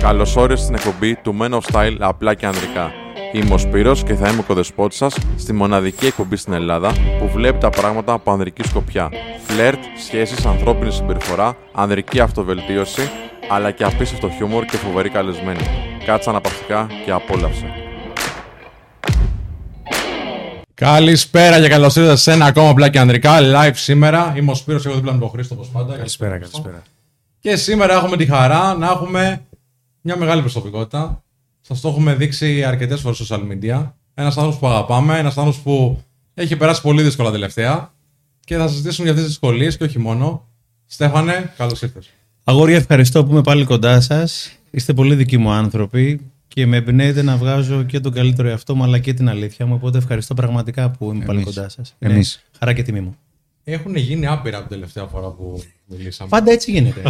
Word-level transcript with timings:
Καλώς 0.00 0.36
όρισες 0.36 0.64
στην 0.64 0.74
εκπομπή 0.74 1.14
του 1.14 1.36
Men 1.40 1.50
of 1.50 1.60
Style 1.72 1.96
απλά 1.98 2.34
και 2.34 2.46
ανδρικά. 2.46 2.92
Είμαι 3.32 3.54
ο 3.54 3.58
Σπύρος 3.58 4.02
και 4.02 4.14
θα 4.14 4.28
είμαι 4.28 4.38
ο 4.38 4.42
κοδεσπότης 4.42 4.98
σας 4.98 5.16
στη 5.36 5.52
μοναδική 5.52 6.06
εκπομπή 6.06 6.36
στην 6.36 6.52
Ελλάδα 6.52 6.92
που 7.18 7.28
βλέπει 7.28 7.58
τα 7.58 7.70
πράγματα 7.70 8.12
από 8.12 8.32
ανδρική 8.32 8.62
σκοπιά. 8.62 9.10
Φλερτ, 9.46 9.78
σχέσεις, 10.06 10.46
ανθρώπινη 10.46 10.92
συμπεριφορά, 10.92 11.56
ανδρική 11.72 12.20
αυτοβελτίωση, 12.20 13.10
αλλά 13.50 13.70
και 13.70 13.84
απίστευτο 13.84 14.30
χιούμορ 14.30 14.64
και 14.64 14.76
φοβερή 14.76 15.08
καλεσμένη. 15.08 15.60
Κάτσε 16.04 16.30
αναπαυτικά 16.30 16.86
και 17.04 17.10
απόλαυσε. 17.10 17.66
Καλησπέρα 20.74 21.60
και 21.60 21.68
καλώς 21.68 21.96
ήρθατε 21.96 22.16
σε 22.16 22.32
ένα 22.32 22.44
ακόμα 22.44 22.70
απλά 22.70 22.88
και 22.88 22.98
ανδρικά 22.98 23.38
live 23.40 23.74
σήμερα. 23.74 24.34
Είμαι 24.36 24.50
ο 24.50 24.54
Σπύρος, 24.54 24.86
εγώ 24.86 24.94
δίπλα 24.94 25.12
με 25.12 25.18
τον 25.18 25.28
Χρήστο 25.28 25.54
όπως 25.54 25.68
πάντα. 25.68 25.96
Καλησπέρα, 25.96 26.38
καλησπέρα. 26.38 26.82
Και 27.40 27.56
σήμερα 27.56 27.94
έχουμε 27.94 28.16
τη 28.16 28.26
χαρά 28.26 28.74
να 28.74 28.86
έχουμε 28.86 29.44
μια 30.00 30.16
μεγάλη 30.16 30.40
προσωπικότητα. 30.40 31.22
Σας 31.60 31.80
το 31.80 31.88
έχουμε 31.88 32.14
δείξει 32.14 32.64
αρκετές 32.64 33.00
φορές 33.00 33.16
στο 33.16 33.36
social 33.36 33.40
media. 33.40 33.92
Ένας 34.14 34.36
άνθρωπος 34.36 34.58
που 34.58 34.66
αγαπάμε, 34.66 35.18
ένας 35.18 35.38
άνθρωπος 35.38 35.62
που 35.62 36.02
έχει 36.34 36.56
περάσει 36.56 36.80
πολύ 36.80 37.02
δύσκολα 37.02 37.30
τελευταία 37.30 37.92
και 38.44 38.56
θα 38.56 38.68
συζητήσουμε 38.68 39.02
για 39.02 39.12
αυτές 39.12 39.28
τις 39.28 39.38
δυσκολίες 39.38 39.76
και 39.76 39.84
όχι 39.84 39.98
μόνο. 39.98 40.48
Στέφανε, 40.86 41.52
καλώς 41.56 41.82
ήρθες. 41.82 42.10
Αγόρια, 42.44 42.76
ευχαριστώ 42.76 43.24
που 43.24 43.32
είμαι 43.32 43.42
πάλι 43.42 43.64
κοντά 43.64 44.00
σας. 44.00 44.50
Είστε 44.70 44.92
πολύ 44.92 45.14
δικοί 45.14 45.38
μου 45.38 45.50
άνθρωποι 45.50 46.20
και 46.48 46.66
με 46.66 46.76
εμπνέεται 46.76 47.22
να 47.22 47.36
βγάζω 47.36 47.82
και 47.82 48.00
τον 48.00 48.12
καλύτερο 48.12 48.48
εαυτό 48.48 48.74
μου 48.74 48.82
αλλά 48.82 48.98
και 48.98 49.14
την 49.14 49.28
αλήθεια 49.28 49.66
μου. 49.66 49.74
Οπότε 49.74 49.98
ευχαριστώ 49.98 50.34
πραγματικά 50.34 50.90
που 50.90 51.12
είμαι 51.12 51.24
πάλι 51.24 51.42
κοντά 51.42 51.68
σας. 51.68 51.94
Εμείς. 51.98 52.44
Χαρά 52.58 52.72
και 52.72 52.82
τιμή 52.82 53.00
μου. 53.00 53.16
Έχουν 53.72 53.96
γίνει 53.96 54.26
άπειρα 54.26 54.56
από 54.58 54.68
την 54.68 54.76
τελευταία 54.76 55.04
φορά 55.06 55.28
που 55.28 55.62
μιλήσαμε. 55.86 56.28
Πάντα 56.30 56.52
έτσι 56.52 56.70
γίνεται. 56.70 57.02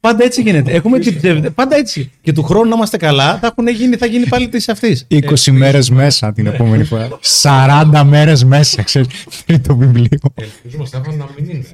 Πάντα 0.00 0.24
έτσι 0.24 0.42
γίνεται. 0.42 0.72
Έχουμε 0.72 0.98
την 0.98 1.16
ψευδε- 1.16 1.50
Πάντα 1.50 1.76
έτσι. 1.76 2.10
Και 2.22 2.32
του 2.32 2.42
χρόνου 2.42 2.68
να 2.68 2.74
είμαστε 2.76 2.96
καλά, 2.96 3.38
θα, 3.38 3.46
έχουν 3.46 3.68
γίνει, 3.68 3.96
θα 3.96 4.06
γίνει 4.06 4.26
πάλι 4.26 4.48
τη 4.48 4.64
αυτή. 4.68 4.98
20 5.08 5.50
μέρε 5.50 5.78
μέσα 5.90 6.32
την 6.32 6.46
επόμενη 6.46 6.84
φορά. 6.84 7.08
40 7.42 8.02
μέρε 8.06 8.32
μέσα, 8.44 8.82
ξέρει. 8.82 9.06
Τρίτο 9.46 9.76
βιβλίο. 9.76 10.18
Ελπίζουμε, 10.34 10.86
Στέφανε, 10.86 11.16
να 11.16 11.28
μην 11.38 11.50
είναι 11.50 11.64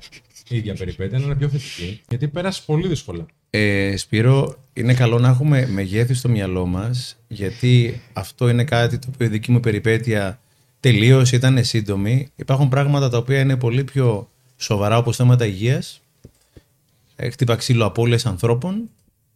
η 0.49 0.57
ίδια 0.57 0.75
περιπέτεια, 0.75 1.19
να 1.19 1.25
είναι 1.25 1.35
πιο 1.35 1.49
θετική. 1.49 2.01
Γιατί 2.09 2.29
πέρασε 2.29 2.63
πολύ 2.67 2.89
δύσκολα. 2.89 3.27
Ε, 3.51 3.97
Σπύρο, 3.97 4.57
είναι 4.73 4.95
καλό 4.95 5.19
να 5.19 5.29
έχουμε 5.29 5.69
μεγέθη 5.73 6.15
στο 6.15 6.29
μυαλό 6.29 6.67
μα, 6.67 6.91
γιατί 7.29 8.01
αυτό 8.13 8.49
είναι 8.49 8.65
κάτι 8.65 8.99
το 8.99 9.09
οποίο 9.15 9.27
η 9.27 9.31
δική 9.31 9.51
μου 9.53 9.61
περιπέτεια 9.61 10.39
τελείως 10.85 11.33
ήταν 11.33 11.65
σύντομη. 11.65 12.29
Υπάρχουν 12.37 12.69
πράγματα 12.69 13.09
τα 13.09 13.19
οποία 13.19 13.41
είναι 13.41 13.57
πολύ 13.57 13.85
πιο 13.85 14.31
σοβαρά, 14.57 14.99
όπως 14.99 15.17
θέματα 15.17 15.47
υγείας. 15.47 16.01
Χτύπα 17.31 17.57
ξύλο 17.57 17.85
απώλειε 17.85 18.19
ανθρώπων. 18.25 18.91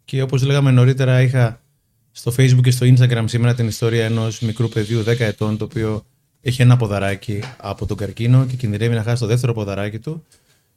Και 0.04 0.22
όπως 0.22 0.42
λέγαμε 0.42 0.70
νωρίτερα, 0.70 1.22
είχα 1.22 1.60
στο 2.12 2.32
Facebook 2.36 2.60
και 2.62 2.70
στο 2.70 2.86
Instagram 2.86 3.24
σήμερα 3.24 3.54
την 3.54 3.66
ιστορία 3.66 4.04
ενός 4.04 4.40
μικρού 4.40 4.68
παιδιού 4.68 5.02
10 5.02 5.20
ετών, 5.20 5.56
το 5.56 5.64
οποίο 5.64 6.04
έχει 6.40 6.62
ένα 6.62 6.76
ποδαράκι 6.76 7.42
από 7.56 7.86
τον 7.86 7.96
καρκίνο 7.96 8.46
και 8.46 8.56
κινδυνεύει 8.56 8.94
να 8.94 9.02
χάσει 9.02 9.20
το 9.20 9.26
δεύτερο 9.26 9.52
ποδαράκι 9.52 9.98
του. 9.98 10.24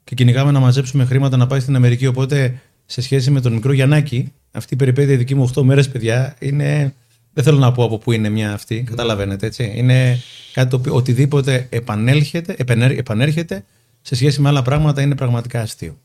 Και 0.03 0.15
κυνηγάμε 0.15 0.51
να 0.51 0.59
μαζέψουμε 0.59 1.05
χρήματα 1.05 1.37
να 1.37 1.47
πάει 1.47 1.59
στην 1.59 1.75
Αμερική. 1.75 2.07
Οπότε, 2.07 2.61
σε 2.85 3.01
σχέση 3.01 3.31
με 3.31 3.41
τον 3.41 3.53
μικρό 3.53 3.71
Γιαννάκη, 3.71 4.31
αυτή 4.51 4.73
η 4.73 4.77
περιπέτεια 4.77 5.17
δική 5.17 5.35
μου 5.35 5.51
8 5.55 5.63
μέρες, 5.63 5.89
παιδιά, 5.89 6.35
είναι. 6.39 6.93
Δεν 7.33 7.43
θέλω 7.43 7.57
να 7.57 7.71
πω 7.71 7.83
από 7.83 7.97
πού 7.97 8.11
είναι 8.11 8.29
μια 8.29 8.53
αυτή. 8.53 8.81
Καταλαβαίνετε, 8.83 9.45
έτσι. 9.45 9.71
Είναι 9.75 10.19
κάτι 10.53 10.69
το 10.69 10.75
οποίο 10.75 10.95
οτιδήποτε 10.95 11.67
επανέλχεται, 11.69 12.55
επενέρ- 12.57 12.97
επανέρχεται 12.97 13.63
σε 14.01 14.15
σχέση 14.15 14.41
με 14.41 14.49
άλλα 14.49 14.61
πράγματα 14.61 15.01
είναι 15.01 15.15
πραγματικά 15.15 15.61
αστείο. 15.61 15.97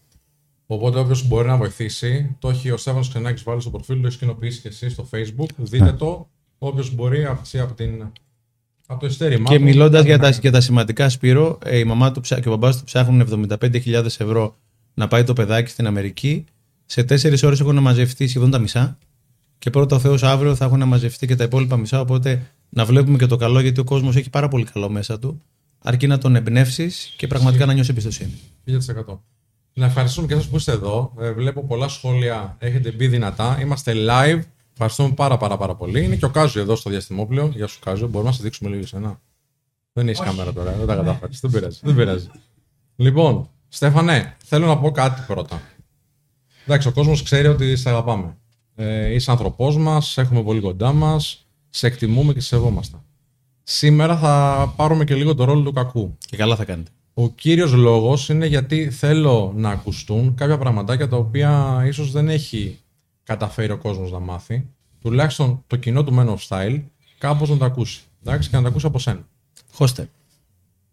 Οπότε 0.67 0.99
όποιος 0.99 1.27
μπορεί 1.29 1.49
να 1.49 1.57
βοηθήσει, 1.57 2.37
το 2.39 2.49
έχει 2.49 2.71
ο 2.71 2.77
Στέφανος 2.77 3.09
Ξενάκης 3.09 3.43
βάλει 3.43 3.61
στο 3.61 3.71
προφίλ, 3.71 4.01
το 4.01 4.07
έχει 4.07 4.19
κοινοποιήσει 4.19 4.61
και 4.61 4.69
εσεί 4.69 4.89
στο 4.91 5.09
Facebook. 5.13 5.47
Δείτε 5.57 5.93
το. 5.93 6.29
Όποιος 6.59 6.95
μπορεί 6.95 7.25
από, 7.25 7.41
από, 7.63 7.75
την, 7.75 8.07
από 8.87 9.01
το 9.01 9.07
ειστέρημά 9.07 9.51
Και 9.51 9.57
του, 9.59 9.63
μιλώντας 9.65 10.01
να 10.03 10.07
για, 10.09 10.17
τα- 10.19 10.23
κάνει. 10.25 10.39
για 10.41 10.51
τα 10.53 10.61
σημαντικά, 10.61 11.09
Σπύρο, 11.09 11.59
ε, 11.65 11.79
η 11.79 11.85
μαμά 11.85 12.13
του 12.13 12.21
ψά- 12.21 12.41
και 12.41 12.49
ο 12.49 12.51
μπαμπάς 12.51 12.79
του 12.79 12.85
ψάχνουν 12.85 13.21
75.000 13.21 14.05
ευρώ 14.05 14.57
να 14.95 15.09
πάει 15.09 15.25
το 15.25 15.33
παιδάκι 15.33 15.71
στην 15.71 15.87
Αμερική. 15.87 16.45
Σε 16.87 17.05
τέσσερις 17.05 17.43
ώρες 17.43 17.61
έχουν 17.61 17.79
μαζευτεί 17.79 18.27
σχεδόν 18.29 18.51
τα 18.51 18.59
μισά. 18.59 18.99
Και 19.67 19.73
πρώτα 19.73 19.97
ο 19.97 19.99
Θεός 19.99 20.23
αύριο 20.23 20.55
θα 20.55 20.65
έχουν 20.65 20.85
μαζευτεί 20.85 21.27
και 21.27 21.37
τα 21.37 21.45
υπόλοιπα 21.45 21.77
μισά. 21.77 22.01
Οπότε 22.01 22.53
να 22.69 22.85
βλέπουμε 22.85 23.19
και 23.19 23.27
το 23.27 23.37
καλό, 23.37 23.61
γιατί 23.61 23.81
ο 23.81 23.85
κόσμος 23.85 24.17
έχει 24.17 24.31
πάρα 24.31 24.49
πολύ 24.49 24.65
καλό 24.65 24.89
μέσα 24.89 25.19
του. 25.19 25.43
Αρκεί 25.83 26.07
να 26.07 26.19
τον 26.19 26.37
εμπνεύσεις 26.37 27.15
και 27.17 27.27
πραγματικά 27.27 27.67
να 27.67 27.73
νιώσεις 27.73 27.91
εμπιστοσύνη. 27.91 28.33
1000%. 28.67 29.19
Να 29.73 29.87
ευχαριστούμε 29.87 30.27
και 30.27 30.35
εσάς 30.35 30.49
που 30.49 30.57
είστε 30.57 30.73
εδώ. 30.73 31.13
Ε, 31.21 31.33
βλέπω 31.33 31.65
πολλά 31.65 31.89
σχόλια. 31.89 32.57
Έχετε 32.59 32.91
μπει 32.91 33.07
δυνατά. 33.07 33.59
Είμαστε 33.61 33.93
live. 33.97 34.41
Ευχαριστούμε 34.73 35.15
πάρα 35.15 35.37
πάρα 35.37 35.57
πάρα 35.57 35.75
πολύ. 35.75 36.05
Είναι 36.05 36.17
και 36.17 36.25
ο 36.25 36.31
Κάζου 36.31 36.59
εδώ 36.59 36.77
στο 36.77 36.91
διαστημόπλαιο. 36.91 37.51
Γεια 37.55 37.67
σου 37.67 37.79
Κάζου. 37.81 38.07
Μπορούμε 38.09 38.31
να 38.31 38.37
σε 38.37 38.43
δείξουμε 38.43 38.71
λίγο 38.71 38.83
εσένα. 38.83 39.21
Δεν 39.93 40.09
έχεις 40.09 40.21
κάμερα 40.21 40.53
τώρα. 40.53 40.73
Δεν 40.73 40.87
τα 40.87 40.95
κατάφερες. 40.95 41.41
δεν 41.41 41.51
πειράζει. 41.51 41.79
Δεν 41.83 41.95
πειράζει. 41.95 42.29
Λοιπόν, 42.97 43.49
Στέφανε, 43.69 44.37
θέλω 44.45 44.67
να 44.67 44.79
πω 44.79 44.91
κάτι 44.91 45.23
πρώτα. 45.27 45.61
Εντάξει, 46.65 46.89
ο 46.89 46.93
κόσμος 46.93 47.23
ξέρει 47.23 47.49
ότι 47.49 47.77
σε 47.77 47.89
αγαπάμε. 47.89 48.37
Ε, 48.77 49.15
είσαι 49.15 49.31
άνθρωπός 49.31 49.77
μας, 49.77 50.19
έχουμε 50.19 50.43
πολύ 50.43 50.61
κοντά 50.61 50.93
μας, 50.93 51.47
σε 51.71 51.87
εκτιμούμε 51.87 52.33
και 52.33 52.41
σε 52.41 52.47
σεβόμαστε. 52.47 52.97
Σήμερα 53.63 54.17
θα 54.17 54.73
πάρουμε 54.77 55.05
και 55.05 55.15
λίγο 55.15 55.35
το 55.35 55.45
ρόλο 55.45 55.63
του 55.63 55.73
κακού. 55.73 56.17
Και 56.19 56.37
καλά 56.37 56.57
θα 56.57 56.65
κάνετε. 56.65 56.91
Ο 57.15 57.31
κύριος 57.31 57.73
λόγος 57.73 58.29
είναι 58.29 58.47
γιατί 58.47 58.91
θέλω 58.91 59.53
να 59.57 59.71
ακουστούν 59.71 60.35
κάποια 60.35 60.59
πραγματάκια 60.59 61.09
τα 61.09 61.17
οποία 61.17 61.83
ίσως 61.87 62.11
δεν 62.11 62.29
έχει 62.29 62.79
καταφέρει 63.23 63.73
ο 63.73 63.79
κόσμος 63.79 64.13
να 64.13 64.19
μάθει. 64.19 64.67
Τουλάχιστον 65.01 65.65
το 65.67 65.77
κοινό 65.77 66.05
του 66.05 66.15
Men 66.19 66.29
of 66.29 66.49
Style 66.49 66.81
κάπως 67.19 67.49
να 67.49 67.57
τα 67.57 67.67
ακούσει. 67.67 68.01
Εντάξει, 68.25 68.51
και 68.51 68.57
να 68.57 68.63
τα 68.63 68.69
ακούσει 68.69 68.87
από 68.87 68.99
σένα. 68.99 69.27
Χώστε. 69.73 70.09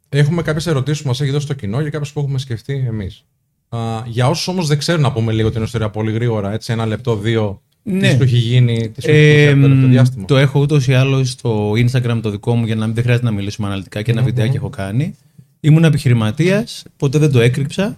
Έχουμε 0.10 0.42
κάποιες 0.42 0.68
ερωτήσεις 0.68 1.02
που 1.02 1.08
μας 1.08 1.22
έχει 1.22 1.32
δώσει 1.32 1.48
το 1.48 1.54
κοινό 1.54 1.84
και 1.84 1.90
κάποιες 1.90 2.12
που 2.12 2.20
έχουμε 2.20 2.38
σκεφτεί 2.38 2.84
εμείς. 2.88 3.26
Α, 3.70 4.04
για 4.06 4.28
όσους 4.30 4.48
όμως 4.48 4.68
δεν 4.68 4.78
ξέρουν 4.78 5.02
να 5.02 5.12
πούμε 5.12 5.32
λίγο 5.32 5.52
την 5.52 5.64
ιστορία 5.64 5.90
πολύ 5.90 6.12
γρήγορα, 6.12 6.52
έτσι 6.52 6.72
ένα 6.72 6.86
λεπτό, 6.86 7.16
δύο, 7.16 7.62
Ναι. 7.84 8.10
τι 8.10 8.16
σου 8.16 8.24
έχει 8.24 8.38
γίνει, 8.38 8.90
τι 8.90 9.02
σου 9.02 9.10
έχει 9.10 9.20
Ε, 9.20 9.40
γίνει 9.40 9.52
από 9.52 9.62
το 9.62 9.68
τελευταίο 9.68 9.90
διάστημα. 9.90 10.26
το 10.26 10.38
έχω 10.38 10.60
ούτως 10.60 10.88
ή 10.88 10.94
άλλως 10.94 11.30
στο 11.30 11.72
Instagram 11.72 12.20
το 12.22 12.30
δικό 12.30 12.56
μου 12.56 12.66
για 12.66 12.76
να 12.76 12.86
μην 12.86 12.94
δεν 12.96 13.04
χρειάζεται 13.04 13.26
να 13.28 13.32
μιλήσουμε 13.34 13.68
αναλυτικά 13.68 14.02
και 14.02 14.12
ένα 14.12 14.22
βιντεάκι 14.22 14.56
έχω 14.56 14.70
κάνει. 14.70 15.16
Ήμουν 15.60 15.84
επιχειρηματίας, 15.84 16.84
ποτέ 16.98 17.18
δεν 17.18 17.32
το 17.32 17.40
έκρυψα. 17.40 17.98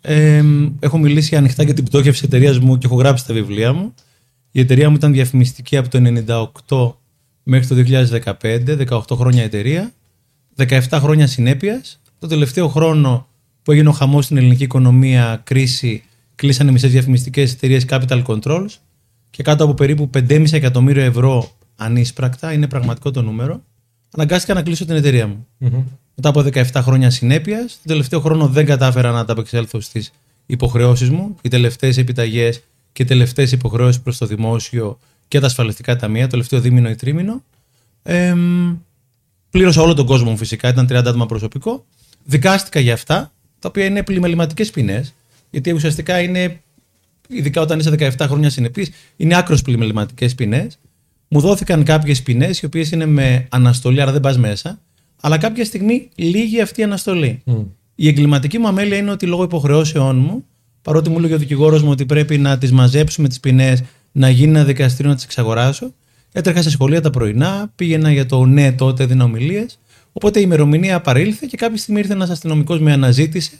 Ε, 0.00 0.42
έχω 0.80 0.98
μιλήσει 0.98 1.36
ανοιχτά 1.36 1.62
για 1.62 1.74
την 1.74 1.84
πτώχευση 1.84 2.20
τη 2.20 2.26
εταιρείας 2.26 2.58
μου 2.58 2.78
και 2.78 2.86
έχω 2.86 2.96
γράψει 2.96 3.26
τα 3.26 3.34
βιβλία 3.34 3.72
μου. 3.72 3.94
Η 4.50 4.60
εταιρεία 4.60 4.90
μου 4.90 4.96
ήταν 4.96 5.12
διαφημιστική 5.12 5.76
από 5.76 5.88
το 5.88 5.98
98 6.66 6.92
μέχρι 7.42 7.66
το 7.66 7.74
2015, 8.40 8.76
18 8.88 9.00
χρόνια 9.16 9.42
εταιρεία, 9.42 9.92
17 10.56 10.78
χρόνια 10.92 11.26
συνέπειας. 11.26 12.00
Το 12.18 12.26
τελευταίο 12.26 12.68
χρόνο 12.68 13.26
που 13.62 13.72
έγινε 13.72 13.88
ο 13.88 13.92
χαμός 13.92 14.24
στην 14.24 14.36
ελληνική 14.36 14.62
οικονομία, 14.62 15.40
κρίση, 15.44 16.02
κλείσανε 16.34 16.70
μισές 16.72 16.90
διαφημιστικές 16.90 17.52
εταιρείες 17.52 17.84
Capital 17.88 18.22
Controls 18.22 18.66
και 19.36 19.42
κάτω 19.42 19.64
από 19.64 19.74
περίπου 19.74 20.10
5,5 20.14 20.52
εκατομμύριο 20.52 21.02
ευρώ 21.02 21.50
ανίσπρακτα, 21.76 22.52
είναι 22.52 22.68
πραγματικό 22.68 23.10
το 23.10 23.22
νούμερο, 23.22 23.62
αναγκάστηκα 24.10 24.54
να 24.54 24.62
κλείσω 24.62 24.84
την 24.84 24.96
εταιρεία 24.96 25.26
μου. 25.26 25.46
Μμμ. 25.58 25.84
Μετά 26.14 26.28
από 26.28 26.40
17 26.40 26.64
χρόνια 26.74 27.10
συνέπειας, 27.10 27.72
τον 27.72 27.86
τελευταίο 27.86 28.20
χρόνο 28.20 28.48
δεν 28.48 28.66
κατάφερα 28.66 29.10
να 29.10 29.18
ανταπεξέλθω 29.20 29.80
στις 29.80 30.12
υποχρεώσεις 30.46 31.10
μου. 31.10 31.36
Οι 31.42 31.48
τελευταίες 31.48 31.96
επιταγές 31.96 32.62
και 32.92 33.02
οι 33.02 33.06
τελευταίες 33.06 33.52
υποχρεώσεις 33.52 34.02
προς 34.02 34.18
το 34.18 34.26
δημόσιο 34.26 34.98
και 35.28 35.40
τα 35.40 35.46
ασφαλιστικά 35.46 35.96
ταμεία, 35.96 36.22
το 36.22 36.30
τελευταίο 36.30 36.60
δίμηνο 36.60 36.90
ή 36.90 36.94
τρίμηνο. 36.94 37.42
Εμ, 38.02 38.76
πλήρωσα 39.50 39.82
όλο 39.82 39.94
τον 39.94 40.06
κόσμο 40.06 40.30
μου 40.30 40.36
φυσικά, 40.36 40.68
ήταν 40.68 40.86
30 40.86 40.92
άτομα 40.94 41.26
προσωπικό. 41.26 41.84
Δικάστηκα 42.24 42.80
για 42.80 42.92
αυτά, 42.92 43.32
τα 43.58 43.68
οποία 43.68 43.84
είναι 43.84 44.02
πλημεληματικέ 44.02 44.64
ποινές, 44.64 45.14
γιατί 45.50 45.72
ουσιαστικά 45.72 46.20
είναι, 46.20 46.60
ειδικά 47.28 47.60
όταν 47.60 47.78
είσαι 47.78 47.90
17 47.90 48.10
χρόνια 48.20 48.50
συνεπής, 48.50 48.90
είναι 49.16 49.36
άκρος 49.36 49.62
πλημεληματικές 49.62 50.34
ποινές. 50.34 50.78
Μου 51.28 51.40
δόθηκαν 51.40 51.84
κάποιες 51.84 52.22
ποινές, 52.22 52.60
οι 52.60 52.66
οποίες 52.66 52.90
είναι 52.90 53.06
με 53.06 53.46
αναστολή, 53.50 54.00
άρα 54.00 54.12
δεν 54.12 54.20
πας 54.20 54.38
μέσα, 54.38 54.80
αλλά 55.20 55.38
κάποια 55.38 55.64
στιγμή 55.64 56.08
λύγει 56.14 56.60
αυτή 56.60 56.80
η 56.80 56.84
αναστολή. 56.84 57.42
Μμ. 57.44 57.62
Η 57.94 58.08
εγκληματική 58.08 58.58
μου 58.58 58.66
αμέλεια 58.66 58.96
είναι 58.96 59.10
ότι 59.10 59.26
λόγω 59.26 59.42
υποχρεώσεών 59.42 60.16
μου, 60.16 60.44
παρότι 60.82 61.10
μου 61.10 61.18
έλεγε 61.18 61.34
ο 61.34 61.38
δικηγόρος 61.38 61.82
μου 61.82 61.90
ότι 61.90 62.06
πρέπει 62.06 62.38
να 62.38 62.58
τις 62.58 62.72
μαζέψουμε 62.72 63.28
τις 63.28 63.40
ποινές, 63.40 63.82
να 64.12 64.30
γίνει 64.30 64.50
ένα 64.50 64.64
δικαστήριο 64.64 65.10
να 65.10 65.16
τις 65.16 65.24
εξαγοράσω, 65.24 65.94
έτρεχα 66.32 66.62
σε 66.62 66.70
σχολεία 66.70 67.00
τα 67.00 67.10
πρωινά, 67.10 67.72
πήγαινα 67.76 68.12
για 68.12 68.26
το 68.26 68.44
ναι 68.44 68.72
τότε, 68.72 69.02
έδινα 69.02 69.24
ομιλίες. 69.24 69.78
Οπότε 70.12 70.38
η 70.38 70.42
ημερομηνία 70.44 70.96
απαρήλθε 70.96 71.46
και 71.50 71.56
κάποια 71.56 71.76
στιγμή 71.76 72.00
ήρθε 72.00 72.12
ένας 72.12 72.30
αστυνομικός 72.30 72.80
με 72.80 72.92
αναζήτηση. 72.92 73.58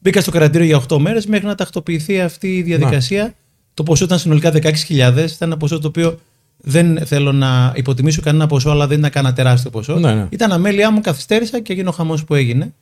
Μπήκα 0.00 0.20
στο 0.20 0.30
κρατήριο 0.30 0.66
για 0.66 0.82
8 0.88 0.98
μέρες 0.98 1.26
μέχρι 1.26 1.46
να 1.46 1.54
τακτοποιηθεί 1.54 2.20
αυτή 2.20 2.56
η 2.56 2.62
διαδικασία. 2.62 3.34
Το 3.74 3.82
ποσό 3.82 4.04
ήταν 4.04 4.18
συνολικά 4.18 4.50
16.000. 4.52 4.58
Ήταν 4.88 5.28
ένα 5.40 5.56
ποσό 5.56 5.78
το 5.78 5.88
οποίο 5.88 6.18
δεν 6.56 7.06
θέλω 7.06 7.32
να 7.32 7.72
υποτιμήσω 7.76 8.20
κανένα 8.22 8.46
ποσό, 8.46 8.70
αλλά 8.70 8.86
δεν 8.86 8.98
ήταν 8.98 9.10
κανένα 9.10 9.34
τεράστιο 9.34 9.70
ποσό. 9.70 9.98
Ναι, 9.98 10.14
ναι. 10.14 10.26
Ήταν 10.30 10.52
αμέλειά 10.52 10.90
μου, 10.90 11.00
καθυστέρησα 11.00 11.60
και 11.60 11.72
έγινε 11.72 11.88
ο 11.88 11.92
χαμός 11.92 12.24
που 12.24 12.34
έγινε. 12.34 12.72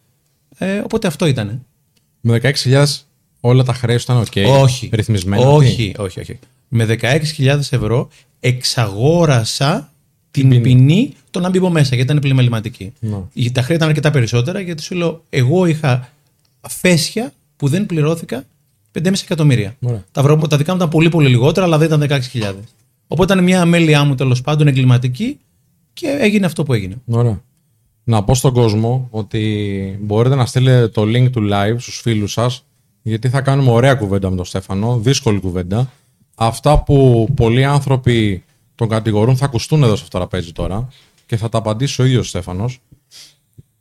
Ε, 0.58 0.78
οπότε 0.78 1.06
αυτό 1.06 1.26
ήταν. 1.26 1.64
Με 2.20 2.40
16.000 2.42 2.84
όλα 3.40 3.62
τα 3.62 3.72
χρέη 3.72 3.96
σου 3.96 4.02
ήταν 4.12 4.16
οκ. 4.20 4.60
όχι. 4.62 4.90
Ρυθμισμένα. 4.92 5.46
Όχι, 5.48 5.94
όχι, 5.98 6.20
όχι. 6.20 6.38
με 6.68 6.84
16.000 7.00 7.58
ευρώ 7.70 8.08
εξαγόρασα 8.40 9.92
την 10.30 10.48
ποινή. 10.48 10.60
ποινή 10.60 11.14
το 11.30 11.40
να 11.40 11.48
μπει 11.50 11.58
από 11.58 11.70
μέσα, 11.70 11.94
γιατί 11.94 12.10
ήταν 12.10 12.22
πλημμεληματική. 12.22 12.92
Ναι. 13.00 13.16
Η- 13.32 13.50
Τα 13.52 13.62
χρέη 13.62 13.76
ήταν 13.76 13.88
αρκετά 13.88 14.10
περισσότερα, 14.10 14.60
γιατί 14.60 14.82
σου 14.82 14.94
λέω, 14.94 15.24
εγώ 15.30 15.66
είχα 15.66 16.08
φέσια 16.68 17.32
που 17.56 17.68
δεν 17.68 17.86
πληρώθηκα 17.86 18.44
5,5 18.92 19.12
εκατομμύρια. 19.22 19.76
Ωραία. 19.80 20.04
Τα, 20.12 20.22
βρω- 20.22 20.46
τα 20.48 20.56
δικά 20.56 20.70
μου 20.70 20.76
ήταν 20.76 20.88
πολύ 20.90 21.08
πολύ 21.08 21.28
λιγότερα, 21.28 21.66
αλλά 21.66 21.78
δεν 21.78 22.02
ήταν 22.02 22.20
16.000. 22.32 22.54
Οπότε 23.06 23.32
ήταν 23.32 23.44
μια 23.44 23.60
αμέλειά 23.60 24.04
μου 24.04 24.14
τέλος 24.14 24.40
πάντων 24.40 24.66
εγκληματική 24.66 25.38
και 25.92 26.16
έγινε 26.20 26.46
αυτό 26.46 26.62
που 26.62 26.72
έγινε. 26.72 26.96
Ωραία. 27.06 27.40
Να 28.04 28.24
πω 28.24 28.34
στον 28.34 28.52
κόσμο 28.52 29.08
ότι 29.10 29.98
μπορείτε 30.02 30.34
να 30.34 30.46
στείλετε 30.46 30.88
το 30.88 31.02
link 31.02 31.30
του 31.32 31.48
live 31.52 31.76
στους 31.78 32.00
φίλους 32.00 32.32
σας 32.32 32.64
γιατί 33.02 33.28
θα 33.28 33.40
κάνουμε 33.40 33.70
ωραία 33.70 33.94
κουβέντα 33.94 34.30
με 34.30 34.36
τον 34.36 34.44
Στέφανο, 34.44 34.98
δύσκολη 34.98 35.40
κουβέντα. 35.40 35.90
Αυτά 36.34 36.82
που 36.82 37.28
πολλοί 37.36 37.64
άνθρωποι 37.64 38.44
τον 38.74 38.88
κατηγορούν 38.88 39.36
θα 39.36 39.44
ακουστούν 39.44 39.82
εδώ 39.82 39.96
σε 39.96 40.02
αυτό 40.02 40.18
το 40.18 40.26
τραπέζι 40.26 40.52
τώρα 40.52 40.88
και 41.26 41.36
θα 41.36 41.48
τα 41.48 41.58
απαντήσει 41.58 42.02
ο 42.02 42.04
ίδιος 42.04 42.24
ο 42.24 42.28
Στέφανος. 42.28 42.80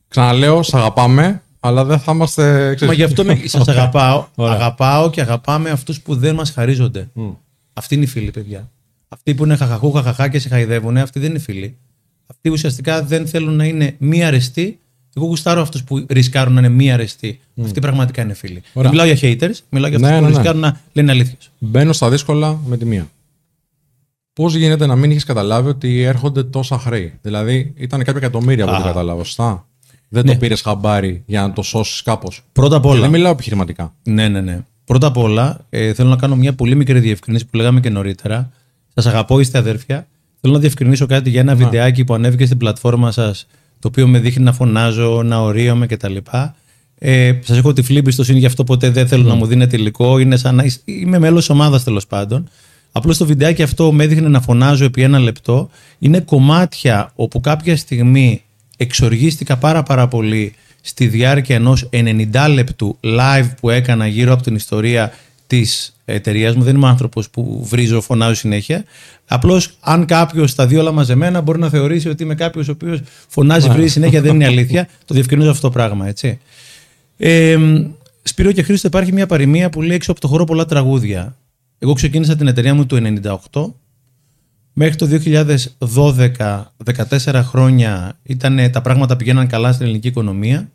Ξαναλέω, 0.08 0.64
σ' 0.64 0.74
αγαπάμε, 0.74 1.42
αλλά 1.68 1.86
δεν 1.86 2.00
θα 2.00 2.12
είμαστε... 2.12 2.78
Μα 2.86 2.94
γι' 2.94 3.04
αυτό 3.04 3.24
με, 3.24 3.42
σας 3.46 3.68
αγαπάω. 3.68 4.26
Ωραία. 4.36 4.54
Αγαπάω 4.54 5.10
και 5.10 5.22
αγαπάμε 5.22 5.70
αυτούς 5.70 6.02
που 6.02 6.16
δεν 6.16 6.36
μας 6.36 6.52
χαρίζονται. 6.52 7.10
Αυτοί 7.74 7.96
είναι 7.96 8.04
οι 8.04 8.08
φίλοι, 8.08 8.32
παιδιά. 8.32 8.70
Αυτοί 9.08 9.36
που 9.36 9.44
είναι 9.44 9.56
χαχαχού, 9.56 9.92
χαχαχά 9.92 10.28
και 10.28 10.40
σε 10.40 10.50
χαϊδεύουν, 10.50 10.98
αυτοί 10.98 11.20
δεν 11.20 11.30
είναι 11.30 11.40
φίλοι. 11.40 11.78
Αυτοί 12.28 12.50
ουσιαστικά 12.50 13.04
δεν 13.04 13.28
θέλουν 13.28 13.56
να 13.56 13.66
είναι 13.66 13.96
μη 13.98 14.24
αρεστοί. 14.24 14.80
Εγώ 15.16 15.26
γουστάρω 15.26 15.62
αυτούς 15.62 15.84
που 15.84 16.06
ρισκάρουν 16.10 16.54
να 16.54 16.60
είναι 16.60 16.70
μη 16.70 16.92
αρεστοί. 16.92 17.40
Αυτοί 17.64 17.80
πραγματικά 17.80 18.22
είναι 18.22 18.34
φίλοι. 18.34 18.62
Ωραία. 18.74 18.92
Δεν 18.92 19.00
μιλάω 19.00 19.16
για 19.16 19.30
haters, 19.30 19.56
μιλάω 19.70 19.90
για 19.90 19.98
αυτούς 19.98 20.12
Ναι, 20.12 20.18
που 20.18 20.24
ναι, 20.24 20.30
ναι. 20.30 20.36
ρισκάρουν 20.36 20.60
να 20.62 20.80
λένε 20.94 21.12
αλήθειες. 21.12 21.52
Μπαίνω 21.58 21.94
στα 21.94 22.10
δύσκολα 22.10 22.60
με 22.66 22.78
τη 22.78 22.86
μία. 22.86 23.08
Πώς 24.34 24.56
γίνεται 24.56 24.86
να 24.86 24.96
μην 24.96 25.12
είχε 25.12 25.26
καταλάβει 25.26 25.70
ότι 25.70 26.02
έρχονται 26.02 26.44
τόσα 26.44 26.80
χρέη; 26.80 27.14
Δηλαδή, 27.22 27.74
ήταν 27.76 28.04
κάποια 28.04 28.20
εκατομμύρια 28.22 28.64
από 28.64 28.74
ό,τι 28.74 28.82
Α. 28.82 28.86
κατάλαβα, 28.86 29.24
σωστά; 29.24 29.68
Δεν 30.10 30.26
Ναι. 30.26 30.32
το 30.32 30.38
πήρες 30.38 30.62
χαμπάρι 30.62 31.24
για 31.26 31.42
να 31.42 31.54
το 31.54 31.62
σώσεις 31.62 32.02
κάπως. 32.02 32.42
Πρώτα 32.52 32.76
απ' 32.76 32.86
όλα. 32.86 33.02
Δεν 33.02 33.10
μιλάω 33.10 33.32
επιχειρηματικά. 33.32 33.94
Ναι, 34.04 34.28
ναι, 34.28 34.42
ναι. 34.42 34.60
Πρώτα 34.86 35.08
απ' 35.08 35.18
όλα, 35.18 35.58
ε, 35.70 35.94
θέλω 35.94 36.10
να 36.10 36.16
κάνω 36.16 36.36
μια 36.36 36.54
πολύ 36.54 36.76
μικρή 36.76 37.00
διευκρίνηση 37.00 37.46
που 37.46 37.58
λέγαμε 37.58 37.80
και 37.80 37.90
νωρίτερα. 37.90 38.50
Σας 38.96 39.06
αγαπώ, 39.06 39.40
είστε 39.40 39.58
αδέρφια. 39.58 40.08
Θέλω 40.42 40.54
να 40.54 40.60
διευκρινίσω 40.60 41.06
κάτι 41.06 41.30
για 41.30 41.40
ένα 41.40 41.56
βιντεάκι 41.56 42.04
που 42.04 42.14
ανέβηκε 42.14 42.46
στην 42.46 42.58
πλατφόρμα 42.58 43.12
σας, 43.12 43.48
το 43.80 43.88
οποίο 43.88 44.08
με 44.08 44.20
δείχνει 44.20 44.44
να 44.44 44.54
φωνάζω, 44.54 45.24
να 45.24 45.42
ορίομαι 45.42 45.86
κτλ. 45.86 46.16
Ε, 47.00 47.34
σας 47.44 47.58
έχω 47.58 47.74
τυφλή 47.74 47.98
εμπιστοσύνη, 47.98 48.40
γι' 48.40 48.46
αυτό 48.46 48.64
ποτέ 48.64 48.90
δεν 48.90 49.08
θέλω 49.08 49.24
να 49.24 49.36
μου 49.36 49.46
δίνετε 49.46 49.78
υλικό. 49.78 50.20
Είναι 50.20 50.38
σαν 50.38 50.56
να 50.56 50.64
είσαι- 50.64 50.80
είμαι 50.86 51.20
μέλος 51.20 51.50
ομάδας 51.50 51.84
τέλος 51.84 52.08
πάντων. 52.08 52.50
Απλώς 52.92 53.18
το 53.18 53.26
βιντεάκι 53.26 53.64
αυτό 53.64 53.92
με 53.92 54.04
έδειχνε 54.04 54.28
να 54.28 54.42
φωνάζω 54.42 54.86
επί 54.86 55.02
ένα 55.02 55.20
λεπτό. 55.20 55.70
Είναι 56.00 56.20
κομμάτια 56.20 57.12
όπου 57.16 57.40
κάποια 57.40 57.78
στιγμή 57.78 58.42
εξοργίστηκα 58.78 59.58
πάρα 59.58 59.84
πάρα 59.84 60.08
πολύ 60.08 60.54
στη 60.82 61.08
διάρκεια 61.08 61.56
ενός 61.56 61.90
90 61.92 62.52
λεπτού 62.54 62.98
live 63.02 63.50
που 63.60 63.70
έκανα 63.70 64.08
γύρω 64.08 64.34
από 64.34 64.44
την 64.44 64.56
ιστορία 64.56 65.14
της 65.48 65.96
εταιρείας 66.06 66.56
μου. 66.56 66.64
Δεν 66.64 66.76
είμαι 66.76 66.88
άνθρωπος 66.88 67.30
που 67.30 67.66
βρίζω, 67.70 68.02
φωνάζω 68.02 68.34
συνέχεια. 68.34 68.84
Απλώς 69.28 69.78
αν 69.80 70.06
κάποιος 70.06 70.56
τα 70.56 70.68
δει 70.68 70.76
όλα 70.76 70.92
μαζεμένα 70.92 71.42
μπορεί 71.42 71.60
να 71.60 71.70
θεωρήσει 71.70 72.10
ότι 72.10 72.24
είμαι 72.24 72.36
κάποιος 72.36 72.68
ο 72.68 72.72
οποίος 72.72 73.02
φωνάζει, 73.28 73.70
βρίζει 73.70 73.88
συνέχεια. 73.88 74.22
Δεν 74.22 74.34
είναι 74.34 74.46
αλήθεια. 74.46 74.88
Το 75.06 75.14
διευκρινίζω 75.14 75.50
αυτό 75.50 75.68
το 75.68 75.74
πράγμα, 75.74 76.08
έτσι. 76.08 76.40
Ε, 77.18 77.58
Σπύρο 78.24 78.52
και 78.52 78.64
Χρήστο 78.64 78.88
υπάρχει 78.88 79.14
μια 79.14 79.26
παροιμία 79.26 79.70
που 79.70 79.82
λέει 79.82 79.96
έξω 79.96 80.12
από 80.12 80.20
το 80.20 80.28
χώρο 80.28 80.44
πολλά 80.44 80.66
τραγούδια. 80.66 81.38
Εγώ 81.80 81.94
ξεκίνησα 81.94 82.36
την 82.36 82.48
εταιρεία 82.48 82.74
μου 82.74 82.86
το 82.86 82.98
98 83.52 83.74
Μέχρι 84.80 84.96
το 84.96 85.08
2012, 85.80 86.64
14 87.10 87.42
χρόνια, 87.44 88.18
ήταν, 88.24 88.72
τα 88.72 88.82
πράγματα 88.82 89.16
πηγαίναν 89.16 89.48
καλά 89.48 89.72
στην 89.72 89.86
ελληνική 89.86 90.08
οικονομία. 90.08 90.70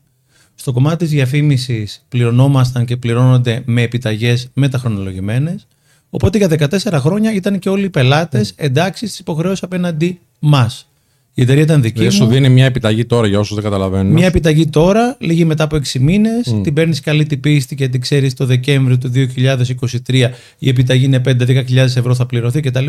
Στο 0.55 0.73
κομμάτι 0.73 0.97
της 0.97 1.11
διαφήμισης 1.11 2.05
πληρωνόμασταν 2.09 2.85
και 2.85 2.97
πληρώνονται 2.97 3.63
με 3.65 3.83
επιταγές 3.83 4.49
μεταχρονολογημένες. 4.55 5.67
Οπότε 6.11 6.39
για 6.39 6.49
14 6.49 6.77
χρόνια 6.93 7.33
ήταν 7.33 7.59
και 7.59 7.69
όλοι 7.69 7.85
οι 7.85 7.91
πελάτες 7.91 8.53
εντάξει 8.57 9.07
στις 9.07 9.19
υποχρεώσεις 9.19 9.63
απέναντι 9.63 10.21
μας. 10.39 10.89
Η 11.35 11.43
εταιρεία 11.43 11.63
ήταν 11.63 11.83
δική 11.83 11.99
Δεν 11.99 12.05
μου. 12.07 12.13
σου 12.13 12.27
δίνει 12.27 12.49
μια 12.49 12.65
επιταγή 12.65 13.05
τώρα 13.05 13.27
για 13.27 13.39
όσους 13.39 13.55
δεν 13.55 13.65
καταλαβαίνουν. 13.65 14.13
Μια 14.13 14.27
επιταγή 14.27 14.67
τώρα, 14.67 15.17
λίγη 15.21 15.45
μετά 15.45 15.65
από 15.65 15.77
6 15.77 15.99
μήνες, 16.01 16.55
την 16.63 16.73
παίρνεις 16.75 17.01
καλή 17.01 17.27
την 17.27 17.41
πίστη 17.41 17.75
και 17.75 17.89
την 17.89 18.01
ξέρεις 18.01 18.35
το 18.35 18.47
Δεκέμβριο 18.47 18.99
του 18.99 19.11
2023 19.11 20.31
η 20.59 20.69
επιταγή 20.69 21.05
είναι 21.05 21.23
5-10.000 21.27 21.77
ευρώ 21.77 22.15
θα 22.15 22.27
πληρωθεί 22.27 22.61
κτλ. 22.61 22.87